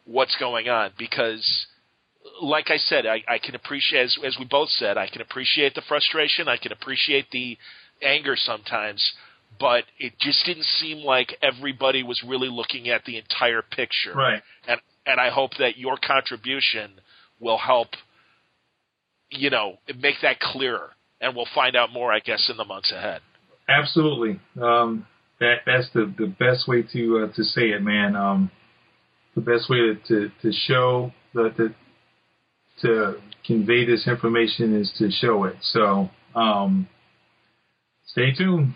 what's 0.05 0.37
going 0.37 0.69
on 0.69 0.91
because 0.99 1.67
like 2.43 2.67
I 2.71 2.77
said, 2.77 3.07
I, 3.07 3.23
I 3.27 3.39
can 3.39 3.55
appreciate 3.55 4.03
as 4.03 4.19
as 4.25 4.37
we 4.39 4.45
both 4.45 4.69
said, 4.69 4.99
I 4.99 5.09
can 5.09 5.23
appreciate 5.23 5.75
the 5.75 5.83
frustration, 5.89 6.47
I 6.47 6.59
can 6.59 6.73
appreciate 6.73 7.31
the 7.31 7.57
anger 8.03 8.37
sometimes, 8.37 9.15
but 9.59 9.85
it 9.99 10.13
just 10.21 10.45
didn't 10.45 10.65
seem 10.65 10.99
like 10.99 11.39
everybody 11.41 12.03
was 12.03 12.23
really 12.23 12.49
looking 12.51 12.91
at 12.91 13.05
the 13.07 13.17
entire 13.17 13.63
picture. 13.63 14.13
Right. 14.15 14.43
And 14.69 14.79
and 15.07 15.19
I 15.19 15.31
hope 15.31 15.53
that 15.59 15.79
your 15.79 15.97
contribution 15.97 16.91
will 17.41 17.59
help 17.59 17.89
you 19.31 19.51
know, 19.51 19.79
make 19.99 20.17
that 20.23 20.41
clearer. 20.41 20.91
And 21.21 21.37
we'll 21.37 21.47
find 21.55 21.77
out 21.77 21.93
more, 21.93 22.13
I 22.13 22.21
guess, 22.21 22.49
in 22.51 22.57
the 22.57 22.65
months 22.65 22.93
ahead. 22.93 23.21
Absolutely. 23.69 24.41
Um, 24.61 25.07
that 25.39 25.57
that's 25.67 25.89
the, 25.93 26.13
the 26.19 26.27
best 26.27 26.67
way 26.67 26.83
to 26.93 27.19
uh, 27.31 27.35
to 27.35 27.45
say 27.45 27.71
it, 27.71 27.83
man. 27.83 28.17
Um, 28.17 28.51
the 29.35 29.43
best 29.43 29.71
way 29.71 29.77
to, 29.77 29.95
to, 30.09 30.31
to 30.43 30.53
show 30.53 31.13
the, 31.35 31.75
to 32.83 33.15
convey 33.47 33.85
this 33.85 34.09
information 34.09 34.79
is 34.79 34.93
to 34.99 35.11
show 35.11 35.45
it. 35.45 35.57
So 35.61 36.11
um, 36.35 36.89
stay 38.07 38.33
tuned. 38.37 38.75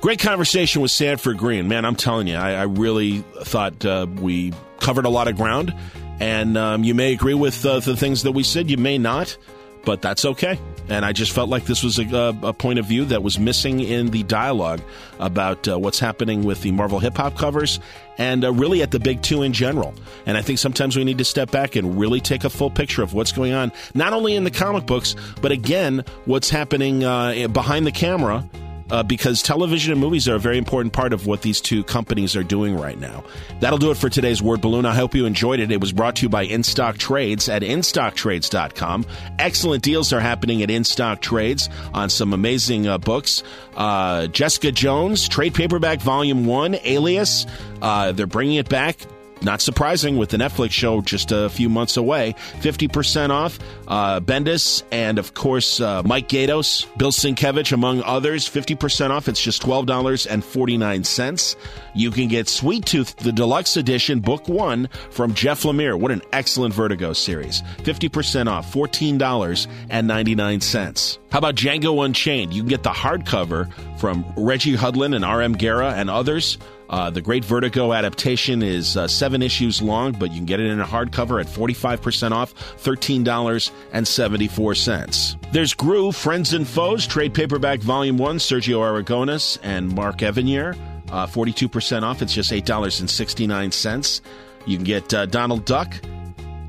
Great 0.00 0.18
conversation 0.18 0.80
with 0.80 0.90
Sanford 0.90 1.36
Greene. 1.36 1.68
Man, 1.68 1.84
I'm 1.84 1.94
telling 1.94 2.26
you, 2.26 2.36
I, 2.36 2.52
I 2.52 2.62
really 2.62 3.18
thought 3.42 3.84
uh, 3.84 4.06
we 4.18 4.54
covered 4.78 5.04
a 5.04 5.10
lot 5.10 5.28
of 5.28 5.36
ground. 5.36 5.74
And 6.20 6.56
um, 6.56 6.84
you 6.84 6.94
may 6.94 7.12
agree 7.12 7.34
with 7.34 7.64
uh, 7.66 7.80
the 7.80 7.94
things 7.94 8.22
that 8.22 8.32
we 8.32 8.42
said, 8.42 8.70
you 8.70 8.78
may 8.78 8.96
not, 8.96 9.36
but 9.84 10.00
that's 10.00 10.24
okay. 10.24 10.58
And 10.88 11.04
I 11.04 11.12
just 11.12 11.32
felt 11.32 11.50
like 11.50 11.66
this 11.66 11.82
was 11.82 11.98
a, 11.98 12.34
a 12.42 12.54
point 12.54 12.78
of 12.78 12.86
view 12.86 13.04
that 13.06 13.22
was 13.22 13.38
missing 13.38 13.80
in 13.80 14.08
the 14.08 14.22
dialogue 14.22 14.80
about 15.18 15.68
uh, 15.68 15.78
what's 15.78 15.98
happening 15.98 16.44
with 16.44 16.62
the 16.62 16.72
Marvel 16.72 16.98
hip 16.98 17.18
hop 17.18 17.36
covers 17.36 17.78
and 18.16 18.42
uh, 18.42 18.52
really 18.52 18.82
at 18.82 18.92
the 18.92 19.00
big 19.00 19.20
two 19.20 19.42
in 19.42 19.52
general. 19.52 19.94
And 20.24 20.38
I 20.38 20.42
think 20.42 20.58
sometimes 20.58 20.96
we 20.96 21.04
need 21.04 21.18
to 21.18 21.24
step 21.26 21.50
back 21.50 21.76
and 21.76 21.98
really 21.98 22.20
take 22.20 22.44
a 22.44 22.50
full 22.50 22.70
picture 22.70 23.02
of 23.02 23.12
what's 23.12 23.32
going 23.32 23.52
on, 23.52 23.70
not 23.94 24.14
only 24.14 24.34
in 24.34 24.44
the 24.44 24.50
comic 24.50 24.86
books, 24.86 25.14
but 25.42 25.52
again, 25.52 26.04
what's 26.24 26.48
happening 26.48 27.04
uh, 27.04 27.48
behind 27.48 27.86
the 27.86 27.92
camera 27.92 28.48
uh, 28.90 29.02
because 29.02 29.42
television 29.42 29.92
and 29.92 30.00
movies 30.00 30.28
are 30.28 30.34
a 30.34 30.38
very 30.40 30.58
important 30.58 30.92
part 30.92 31.12
of 31.12 31.26
what 31.26 31.42
these 31.42 31.60
two 31.60 31.84
companies 31.84 32.36
are 32.36 32.42
doing 32.42 32.76
right 32.76 32.98
now. 32.98 33.24
That'll 33.60 33.78
do 33.78 33.90
it 33.90 33.96
for 33.96 34.08
today's 34.08 34.42
Word 34.42 34.60
Balloon. 34.60 34.86
I 34.86 34.94
hope 34.94 35.14
you 35.14 35.26
enjoyed 35.26 35.60
it. 35.60 35.70
It 35.70 35.80
was 35.80 35.92
brought 35.92 36.16
to 36.16 36.22
you 36.22 36.28
by 36.28 36.46
InStock 36.46 36.98
Trades 36.98 37.48
at 37.48 37.62
InStockTrades.com. 37.62 39.06
Excellent 39.38 39.82
deals 39.82 40.12
are 40.12 40.20
happening 40.20 40.62
at 40.62 40.68
InStock 40.68 41.20
Trades 41.20 41.68
on 41.94 42.10
some 42.10 42.32
amazing 42.32 42.86
uh, 42.86 42.98
books. 42.98 43.42
Uh, 43.76 44.26
Jessica 44.28 44.72
Jones, 44.72 45.28
Trade 45.28 45.54
Paperback 45.54 46.00
Volume 46.00 46.46
1, 46.46 46.76
Alias. 46.84 47.46
Uh, 47.80 48.12
they're 48.12 48.26
bringing 48.26 48.56
it 48.56 48.68
back 48.68 48.96
not 49.42 49.60
surprising 49.60 50.16
with 50.16 50.30
the 50.30 50.36
Netflix 50.36 50.70
show 50.72 51.00
just 51.00 51.32
a 51.32 51.48
few 51.48 51.68
months 51.68 51.96
away. 51.96 52.34
50% 52.60 53.30
off. 53.30 53.58
Uh, 53.88 54.20
Bendis 54.20 54.84
and, 54.92 55.18
of 55.18 55.34
course, 55.34 55.80
uh, 55.80 56.02
Mike 56.04 56.28
Gaydos, 56.28 56.86
Bill 56.98 57.10
Sienkiewicz, 57.10 57.72
among 57.72 58.02
others. 58.02 58.48
50% 58.48 59.10
off. 59.10 59.26
It's 59.28 59.42
just 59.42 59.62
$12.49. 59.62 61.56
You 61.94 62.10
can 62.10 62.28
get 62.28 62.48
Sweet 62.48 62.86
Tooth, 62.86 63.16
the 63.16 63.32
deluxe 63.32 63.76
edition, 63.76 64.20
book 64.20 64.48
one 64.48 64.88
from 65.10 65.34
Jeff 65.34 65.62
Lemire. 65.62 65.98
What 65.98 66.12
an 66.12 66.22
excellent 66.32 66.72
Vertigo 66.74 67.12
series. 67.12 67.62
50% 67.78 68.48
off. 68.48 68.72
$14.99. 68.72 71.18
How 71.30 71.38
about 71.38 71.54
Django 71.54 72.04
Unchained? 72.04 72.52
You 72.52 72.62
can 72.62 72.68
get 72.68 72.82
the 72.82 72.90
hardcover 72.90 73.72
from 73.98 74.24
Reggie 74.36 74.76
Hudlin 74.76 75.14
and 75.14 75.24
R.M. 75.24 75.52
Guerra 75.54 75.92
and 75.92 76.10
others. 76.10 76.58
Uh, 76.90 77.08
the 77.08 77.22
Great 77.22 77.44
Vertigo 77.44 77.92
adaptation 77.92 78.64
is 78.64 78.96
uh, 78.96 79.06
seven 79.06 79.42
issues 79.42 79.80
long, 79.80 80.10
but 80.10 80.30
you 80.30 80.38
can 80.38 80.44
get 80.44 80.58
it 80.58 80.66
in 80.66 80.80
a 80.80 80.84
hardcover 80.84 81.40
at 81.40 81.46
45% 81.46 82.32
off, 82.32 82.52
$13.74. 82.82 85.52
There's 85.52 85.72
Groo, 85.72 86.12
Friends 86.12 86.52
and 86.52 86.66
Foes, 86.66 87.06
trade 87.06 87.32
paperback 87.32 87.78
volume 87.78 88.18
one, 88.18 88.38
Sergio 88.38 88.80
Aragonés 88.80 89.56
and 89.62 89.94
Mark 89.94 90.18
Evanier, 90.18 90.76
uh, 91.12 91.28
42% 91.28 92.02
off. 92.02 92.22
It's 92.22 92.34
just 92.34 92.50
$8.69. 92.50 94.20
You 94.66 94.76
can 94.76 94.84
get 94.84 95.14
uh, 95.14 95.26
Donald 95.26 95.64
Duck. 95.64 95.94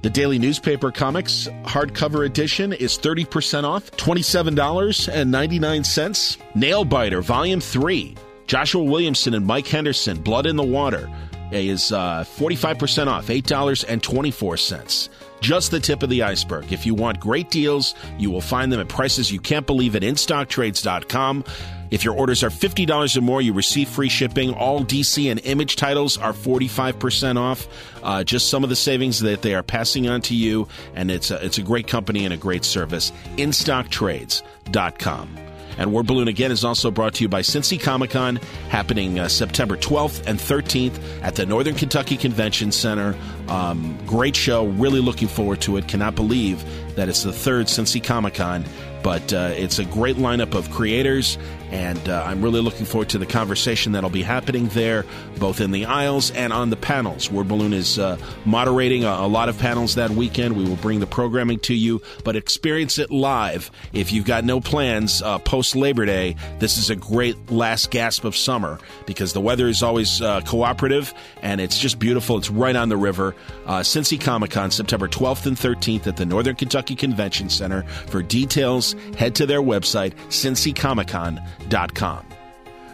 The 0.03 0.09
Daily 0.09 0.39
Newspaper 0.39 0.91
Comics 0.91 1.47
hardcover 1.63 2.25
edition 2.25 2.73
is 2.73 2.97
30% 2.97 3.63
off, 3.63 3.91
$27.99. 3.91 6.37
Nailbiter, 6.55 7.21
Volume 7.21 7.59
3, 7.59 8.15
Joshua 8.51 8.83
Williamson 8.83 9.33
and 9.33 9.45
Mike 9.45 9.65
Henderson, 9.65 10.21
Blood 10.21 10.45
in 10.45 10.57
the 10.57 10.63
Water, 10.63 11.09
is 11.53 11.93
uh, 11.93 12.25
45% 12.25 13.07
off, 13.07 13.27
$8.24. 13.27 15.09
Just 15.39 15.71
the 15.71 15.79
tip 15.79 16.03
of 16.03 16.09
the 16.09 16.23
iceberg. 16.23 16.73
If 16.73 16.85
you 16.85 16.93
want 16.93 17.21
great 17.21 17.49
deals, 17.49 17.95
you 18.17 18.29
will 18.29 18.41
find 18.41 18.69
them 18.69 18.81
at 18.81 18.89
prices 18.89 19.31
you 19.31 19.39
can't 19.39 19.65
believe 19.65 19.95
at 19.95 20.01
InStockTrades.com. 20.01 21.45
If 21.91 22.03
your 22.03 22.13
orders 22.13 22.43
are 22.43 22.49
$50 22.49 23.15
or 23.15 23.21
more, 23.21 23.41
you 23.41 23.53
receive 23.53 23.87
free 23.87 24.09
shipping. 24.09 24.53
All 24.53 24.83
DC 24.83 25.31
and 25.31 25.39
image 25.45 25.77
titles 25.77 26.17
are 26.17 26.33
45% 26.33 27.37
off. 27.37 27.69
Uh, 28.03 28.25
just 28.25 28.49
some 28.49 28.65
of 28.65 28.69
the 28.69 28.75
savings 28.75 29.21
that 29.21 29.43
they 29.43 29.55
are 29.55 29.63
passing 29.63 30.09
on 30.09 30.19
to 30.23 30.35
you, 30.35 30.67
and 30.93 31.09
it's 31.09 31.31
a, 31.31 31.45
it's 31.45 31.57
a 31.57 31.63
great 31.63 31.87
company 31.87 32.25
and 32.25 32.33
a 32.33 32.37
great 32.37 32.65
service. 32.65 33.13
InStockTrades.com. 33.37 35.50
And 35.77 35.93
Word 35.93 36.07
Balloon 36.07 36.27
again 36.27 36.51
is 36.51 36.63
also 36.63 36.91
brought 36.91 37.15
to 37.15 37.23
you 37.23 37.29
by 37.29 37.41
Cincy 37.41 37.81
Comic 37.81 38.11
Con, 38.11 38.37
happening 38.69 39.19
uh, 39.19 39.27
September 39.27 39.77
12th 39.77 40.25
and 40.27 40.39
13th 40.39 40.99
at 41.21 41.35
the 41.35 41.45
Northern 41.45 41.75
Kentucky 41.75 42.17
Convention 42.17 42.71
Center. 42.71 43.15
Um, 43.47 43.97
great 44.05 44.35
show. 44.35 44.65
Really 44.65 44.99
looking 44.99 45.27
forward 45.27 45.61
to 45.61 45.77
it. 45.77 45.87
Cannot 45.87 46.15
believe 46.15 46.63
that 46.95 47.09
it's 47.09 47.23
the 47.23 47.33
third 47.33 47.67
Cincy 47.67 48.03
Comic 48.03 48.35
Con 48.35 48.65
but 49.03 49.33
uh, 49.33 49.51
it's 49.55 49.79
a 49.79 49.85
great 49.85 50.17
lineup 50.17 50.53
of 50.53 50.69
creators, 50.71 51.37
and 51.71 52.09
uh, 52.09 52.23
I'm 52.25 52.41
really 52.41 52.61
looking 52.61 52.85
forward 52.85 53.09
to 53.09 53.17
the 53.17 53.25
conversation 53.25 53.93
that'll 53.93 54.09
be 54.09 54.23
happening 54.23 54.67
there, 54.69 55.05
both 55.39 55.61
in 55.61 55.71
the 55.71 55.85
aisles 55.85 56.29
and 56.31 56.51
on 56.51 56.69
the 56.69 56.75
panels. 56.75 57.31
Word 57.31 57.47
Balloon 57.47 57.73
is 57.73 57.97
uh, 57.97 58.17
moderating 58.45 59.05
a, 59.05 59.09
a, 59.09 59.27
lot 59.27 59.47
of 59.47 59.57
panels 59.57 59.95
that 59.95 60.09
weekend. 60.11 60.57
We 60.57 60.65
will 60.65 60.75
bring 60.75 60.99
the 60.99 61.07
programming 61.07 61.59
to 61.59 61.73
you, 61.73 62.01
but 62.25 62.35
experience 62.35 62.99
it 62.99 63.09
live. 63.09 63.71
If 63.93 64.11
you've 64.11 64.25
got 64.25 64.43
no 64.43 64.59
plans 64.59 65.21
uh, 65.21 65.39
post 65.39 65.75
Labor 65.75 66.05
Day, 66.05 66.35
this 66.59 66.77
is 66.77 66.89
a 66.89 66.95
great 66.95 67.49
last 67.49 67.89
gasp 67.89 68.25
of 68.25 68.35
summer 68.35 68.77
because 69.05 69.31
the 69.31 69.41
weather 69.41 69.67
is 69.67 69.81
always 69.81 70.21
uh, 70.21 70.41
cooperative 70.41 71.13
and 71.41 71.61
it's 71.61 71.79
just 71.79 71.99
beautiful. 71.99 72.37
It's 72.37 72.49
right 72.49 72.75
on 72.75 72.89
the 72.89 72.97
river. 72.97 73.33
Uh, 73.65 73.79
Cincy 73.79 74.19
Comic 74.19 74.51
Con, 74.51 74.71
September 74.71 75.07
12th 75.07 75.45
and 75.45 75.55
13th 75.55 76.07
at 76.07 76.17
the 76.17 76.25
Northern 76.25 76.55
Kentucky 76.55 76.95
Convention 76.95 77.49
Center. 77.49 77.83
For 78.07 78.21
details, 78.21 78.93
head 79.17 79.35
to 79.35 79.45
their 79.45 79.61
website, 79.61 80.13
cincycomiccon.com. 80.27 81.39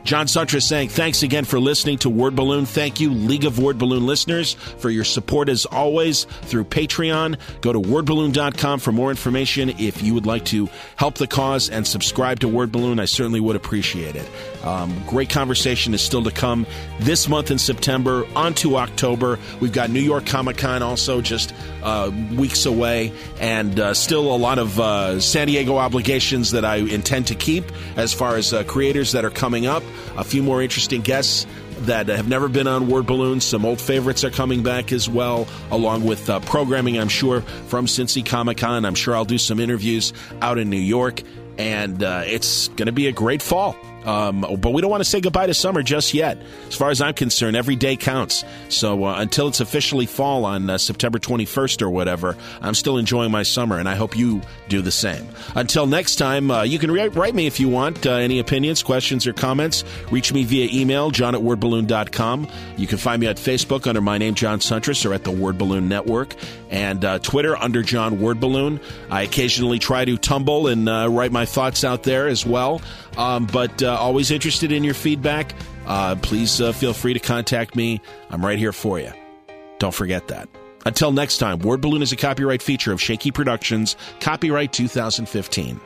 John 0.07 0.25
Siuntres 0.25 0.63
saying 0.63 0.87
thanks 0.87 1.21
again 1.21 1.43
for 1.43 1.59
listening 1.59 1.97
to 1.97 2.09
Word 2.09 2.33
Balloon. 2.33 2.65
Thank 2.65 3.01
you, 3.01 3.11
League 3.11 3.43
of 3.43 3.59
Word 3.59 3.77
Balloon 3.77 4.05
listeners, 4.05 4.53
for 4.53 4.89
your 4.89 5.03
support 5.03 5.49
as 5.49 5.65
always 5.65 6.23
through 6.43 6.63
Patreon. 6.63 7.37
Go 7.59 7.73
to 7.73 7.81
wordballoon.com 7.81 8.79
for 8.79 8.93
more 8.93 9.09
information. 9.09 9.69
If 9.71 10.01
you 10.01 10.13
would 10.13 10.25
like 10.25 10.45
to 10.45 10.69
help 10.95 11.15
the 11.15 11.27
cause 11.27 11.69
and 11.69 11.85
subscribe 11.85 12.39
to 12.39 12.47
Word 12.47 12.71
Balloon, 12.71 13.01
I 13.01 13.05
certainly 13.05 13.41
would 13.41 13.57
appreciate 13.57 14.15
it. 14.15 14.29
Um, 14.67 15.01
great 15.07 15.29
conversation 15.29 15.93
is 15.93 16.01
still 16.01 16.23
to 16.23 16.31
come 16.31 16.67
this 16.99 17.29
month 17.29 17.51
in 17.51 17.57
September, 17.57 18.27
on 18.35 18.53
to 18.55 18.75
October. 18.75 19.39
We've 19.61 19.71
got 19.71 19.89
New 19.89 20.01
York 20.01 20.25
Comic 20.25 20.57
Con 20.57 20.83
also 20.83 21.21
just 21.21 21.53
uh, 21.83 22.11
weeks 22.35 22.65
away, 22.65 23.13
and 23.39 23.79
uh, 23.79 23.93
still 23.93 24.35
a 24.35 24.35
lot 24.35 24.59
of 24.59 24.77
uh, 24.77 25.21
San 25.21 25.47
Diego 25.47 25.77
obligations 25.77 26.51
that 26.51 26.65
I 26.65 26.75
intend 26.75 27.27
to 27.27 27.35
keep 27.35 27.63
as 27.95 28.13
far 28.13 28.35
as 28.35 28.51
uh, 28.51 28.65
creators 28.65 29.13
that 29.13 29.23
are 29.23 29.29
coming 29.29 29.65
up 29.65 29.83
a 30.17 30.23
few 30.25 30.43
more 30.43 30.61
interesting 30.61 31.01
guests 31.01 31.47
that 31.81 32.09
have 32.09 32.27
never 32.27 32.49
been 32.49 32.67
on 32.67 32.89
Word 32.89 33.05
Balloons. 33.05 33.45
Some 33.45 33.63
old 33.63 33.79
favorites 33.79 34.25
are 34.25 34.31
coming 34.31 34.63
back 34.63 34.91
as 34.91 35.07
well, 35.07 35.47
along 35.71 36.03
with 36.03 36.29
uh, 36.29 36.41
programming, 36.41 36.99
I'm 36.99 37.07
sure, 37.07 37.39
from 37.67 37.85
Cincy 37.85 38.25
Comic 38.25 38.57
Con. 38.57 38.83
I'm 38.83 38.95
sure 38.95 39.15
I'll 39.15 39.23
do 39.23 39.37
some 39.37 39.61
interviews 39.61 40.11
out 40.41 40.57
in 40.57 40.69
New 40.69 40.75
York, 40.75 41.21
and 41.57 42.03
uh, 42.03 42.23
it's 42.25 42.67
going 42.69 42.87
to 42.87 42.91
be 42.91 43.07
a 43.07 43.13
great 43.13 43.41
fall. 43.41 43.77
Um, 44.07 44.41
but 44.59 44.71
we 44.71 44.81
don't 44.81 44.89
want 44.89 45.01
to 45.01 45.09
say 45.09 45.19
goodbye 45.19 45.47
to 45.47 45.53
summer 45.53 45.83
just 45.83 46.13
yet. 46.13 46.37
As 46.67 46.75
far 46.75 46.89
as 46.89 47.01
I'm 47.01 47.13
concerned, 47.13 47.57
every 47.57 47.75
day 47.75 47.97
counts. 47.97 48.45
So 48.69 49.03
uh, 49.03 49.19
until 49.19 49.49
it's 49.49 49.59
officially 49.59 50.05
fall 50.05 50.45
on 50.45 50.69
uh, 50.69 50.77
September 50.77 51.19
21st 51.19 51.81
or 51.81 51.89
whatever, 51.89 52.37
I'm 52.61 52.73
still 52.73 52.97
enjoying 52.97 53.31
my 53.31 53.43
summer, 53.43 53.77
and 53.77 53.89
I 53.89 53.95
hope 53.95 54.17
you 54.17 54.41
do 54.69 54.81
the 54.81 54.91
same. 54.91 55.27
Until 55.55 55.85
next 55.87 56.15
time, 56.15 56.49
uh, 56.49 56.63
you 56.63 56.79
can 56.79 56.89
re- 56.89 57.09
write 57.09 57.35
me 57.35 57.47
if 57.47 57.59
you 57.59 57.67
want 57.67 58.05
uh, 58.05 58.11
any 58.13 58.39
opinions, 58.39 58.81
questions, 58.81 59.27
or 59.27 59.33
comments. 59.33 59.83
Reach 60.09 60.31
me 60.31 60.45
via 60.45 60.69
email, 60.71 61.11
john 61.11 61.35
at 61.35 61.41
wordballoon.com. 61.41 62.47
You 62.77 62.87
can 62.87 62.97
find 62.97 63.19
me 63.19 63.27
at 63.27 63.35
Facebook 63.35 63.87
under 63.87 63.99
my 63.99 64.17
name, 64.17 64.35
John 64.35 64.59
Siuntres, 64.59 65.05
or 65.05 65.13
at 65.13 65.25
the 65.25 65.31
Word 65.31 65.57
Balloon 65.57 65.89
Network, 65.89 66.33
and 66.69 67.03
uh, 67.03 67.19
Twitter 67.19 67.57
under 67.57 67.83
John 67.83 68.21
Word 68.21 68.39
Balloon. 68.39 68.79
I 69.09 69.23
occasionally 69.23 69.79
try 69.79 70.05
to 70.05 70.17
tumble 70.17 70.67
and 70.67 70.87
uh, 70.87 71.07
write 71.09 71.33
my 71.33 71.45
thoughts 71.45 71.83
out 71.83 72.03
there 72.03 72.27
as 72.27 72.45
well. 72.45 72.81
Um, 73.17 73.47
but 73.47 73.81
always 73.97 74.31
interested 74.31 74.71
in 74.71 74.83
your 74.83 74.93
feedback. 74.93 75.53
uh, 75.85 76.15
please 76.15 76.59
uh, 76.61 76.71
feel 76.71 76.93
free 76.93 77.13
to 77.13 77.19
contact 77.19 77.75
me. 77.75 78.01
I'm 78.29 78.45
right 78.45 78.59
here 78.59 78.73
for 78.73 78.99
you. 78.99 79.11
Don't 79.79 79.93
forget 79.93 80.27
that. 80.29 80.49
Until 80.85 81.11
next 81.11 81.37
time, 81.37 81.59
Word 81.59 81.81
Balloon 81.81 82.01
is 82.01 82.11
a 82.11 82.15
copyright 82.15 82.61
feature 82.61 82.93
of 82.93 83.01
Shaky 83.01 83.31
Productions, 83.31 83.95
copyright 84.19 84.71
2015. 84.73 85.79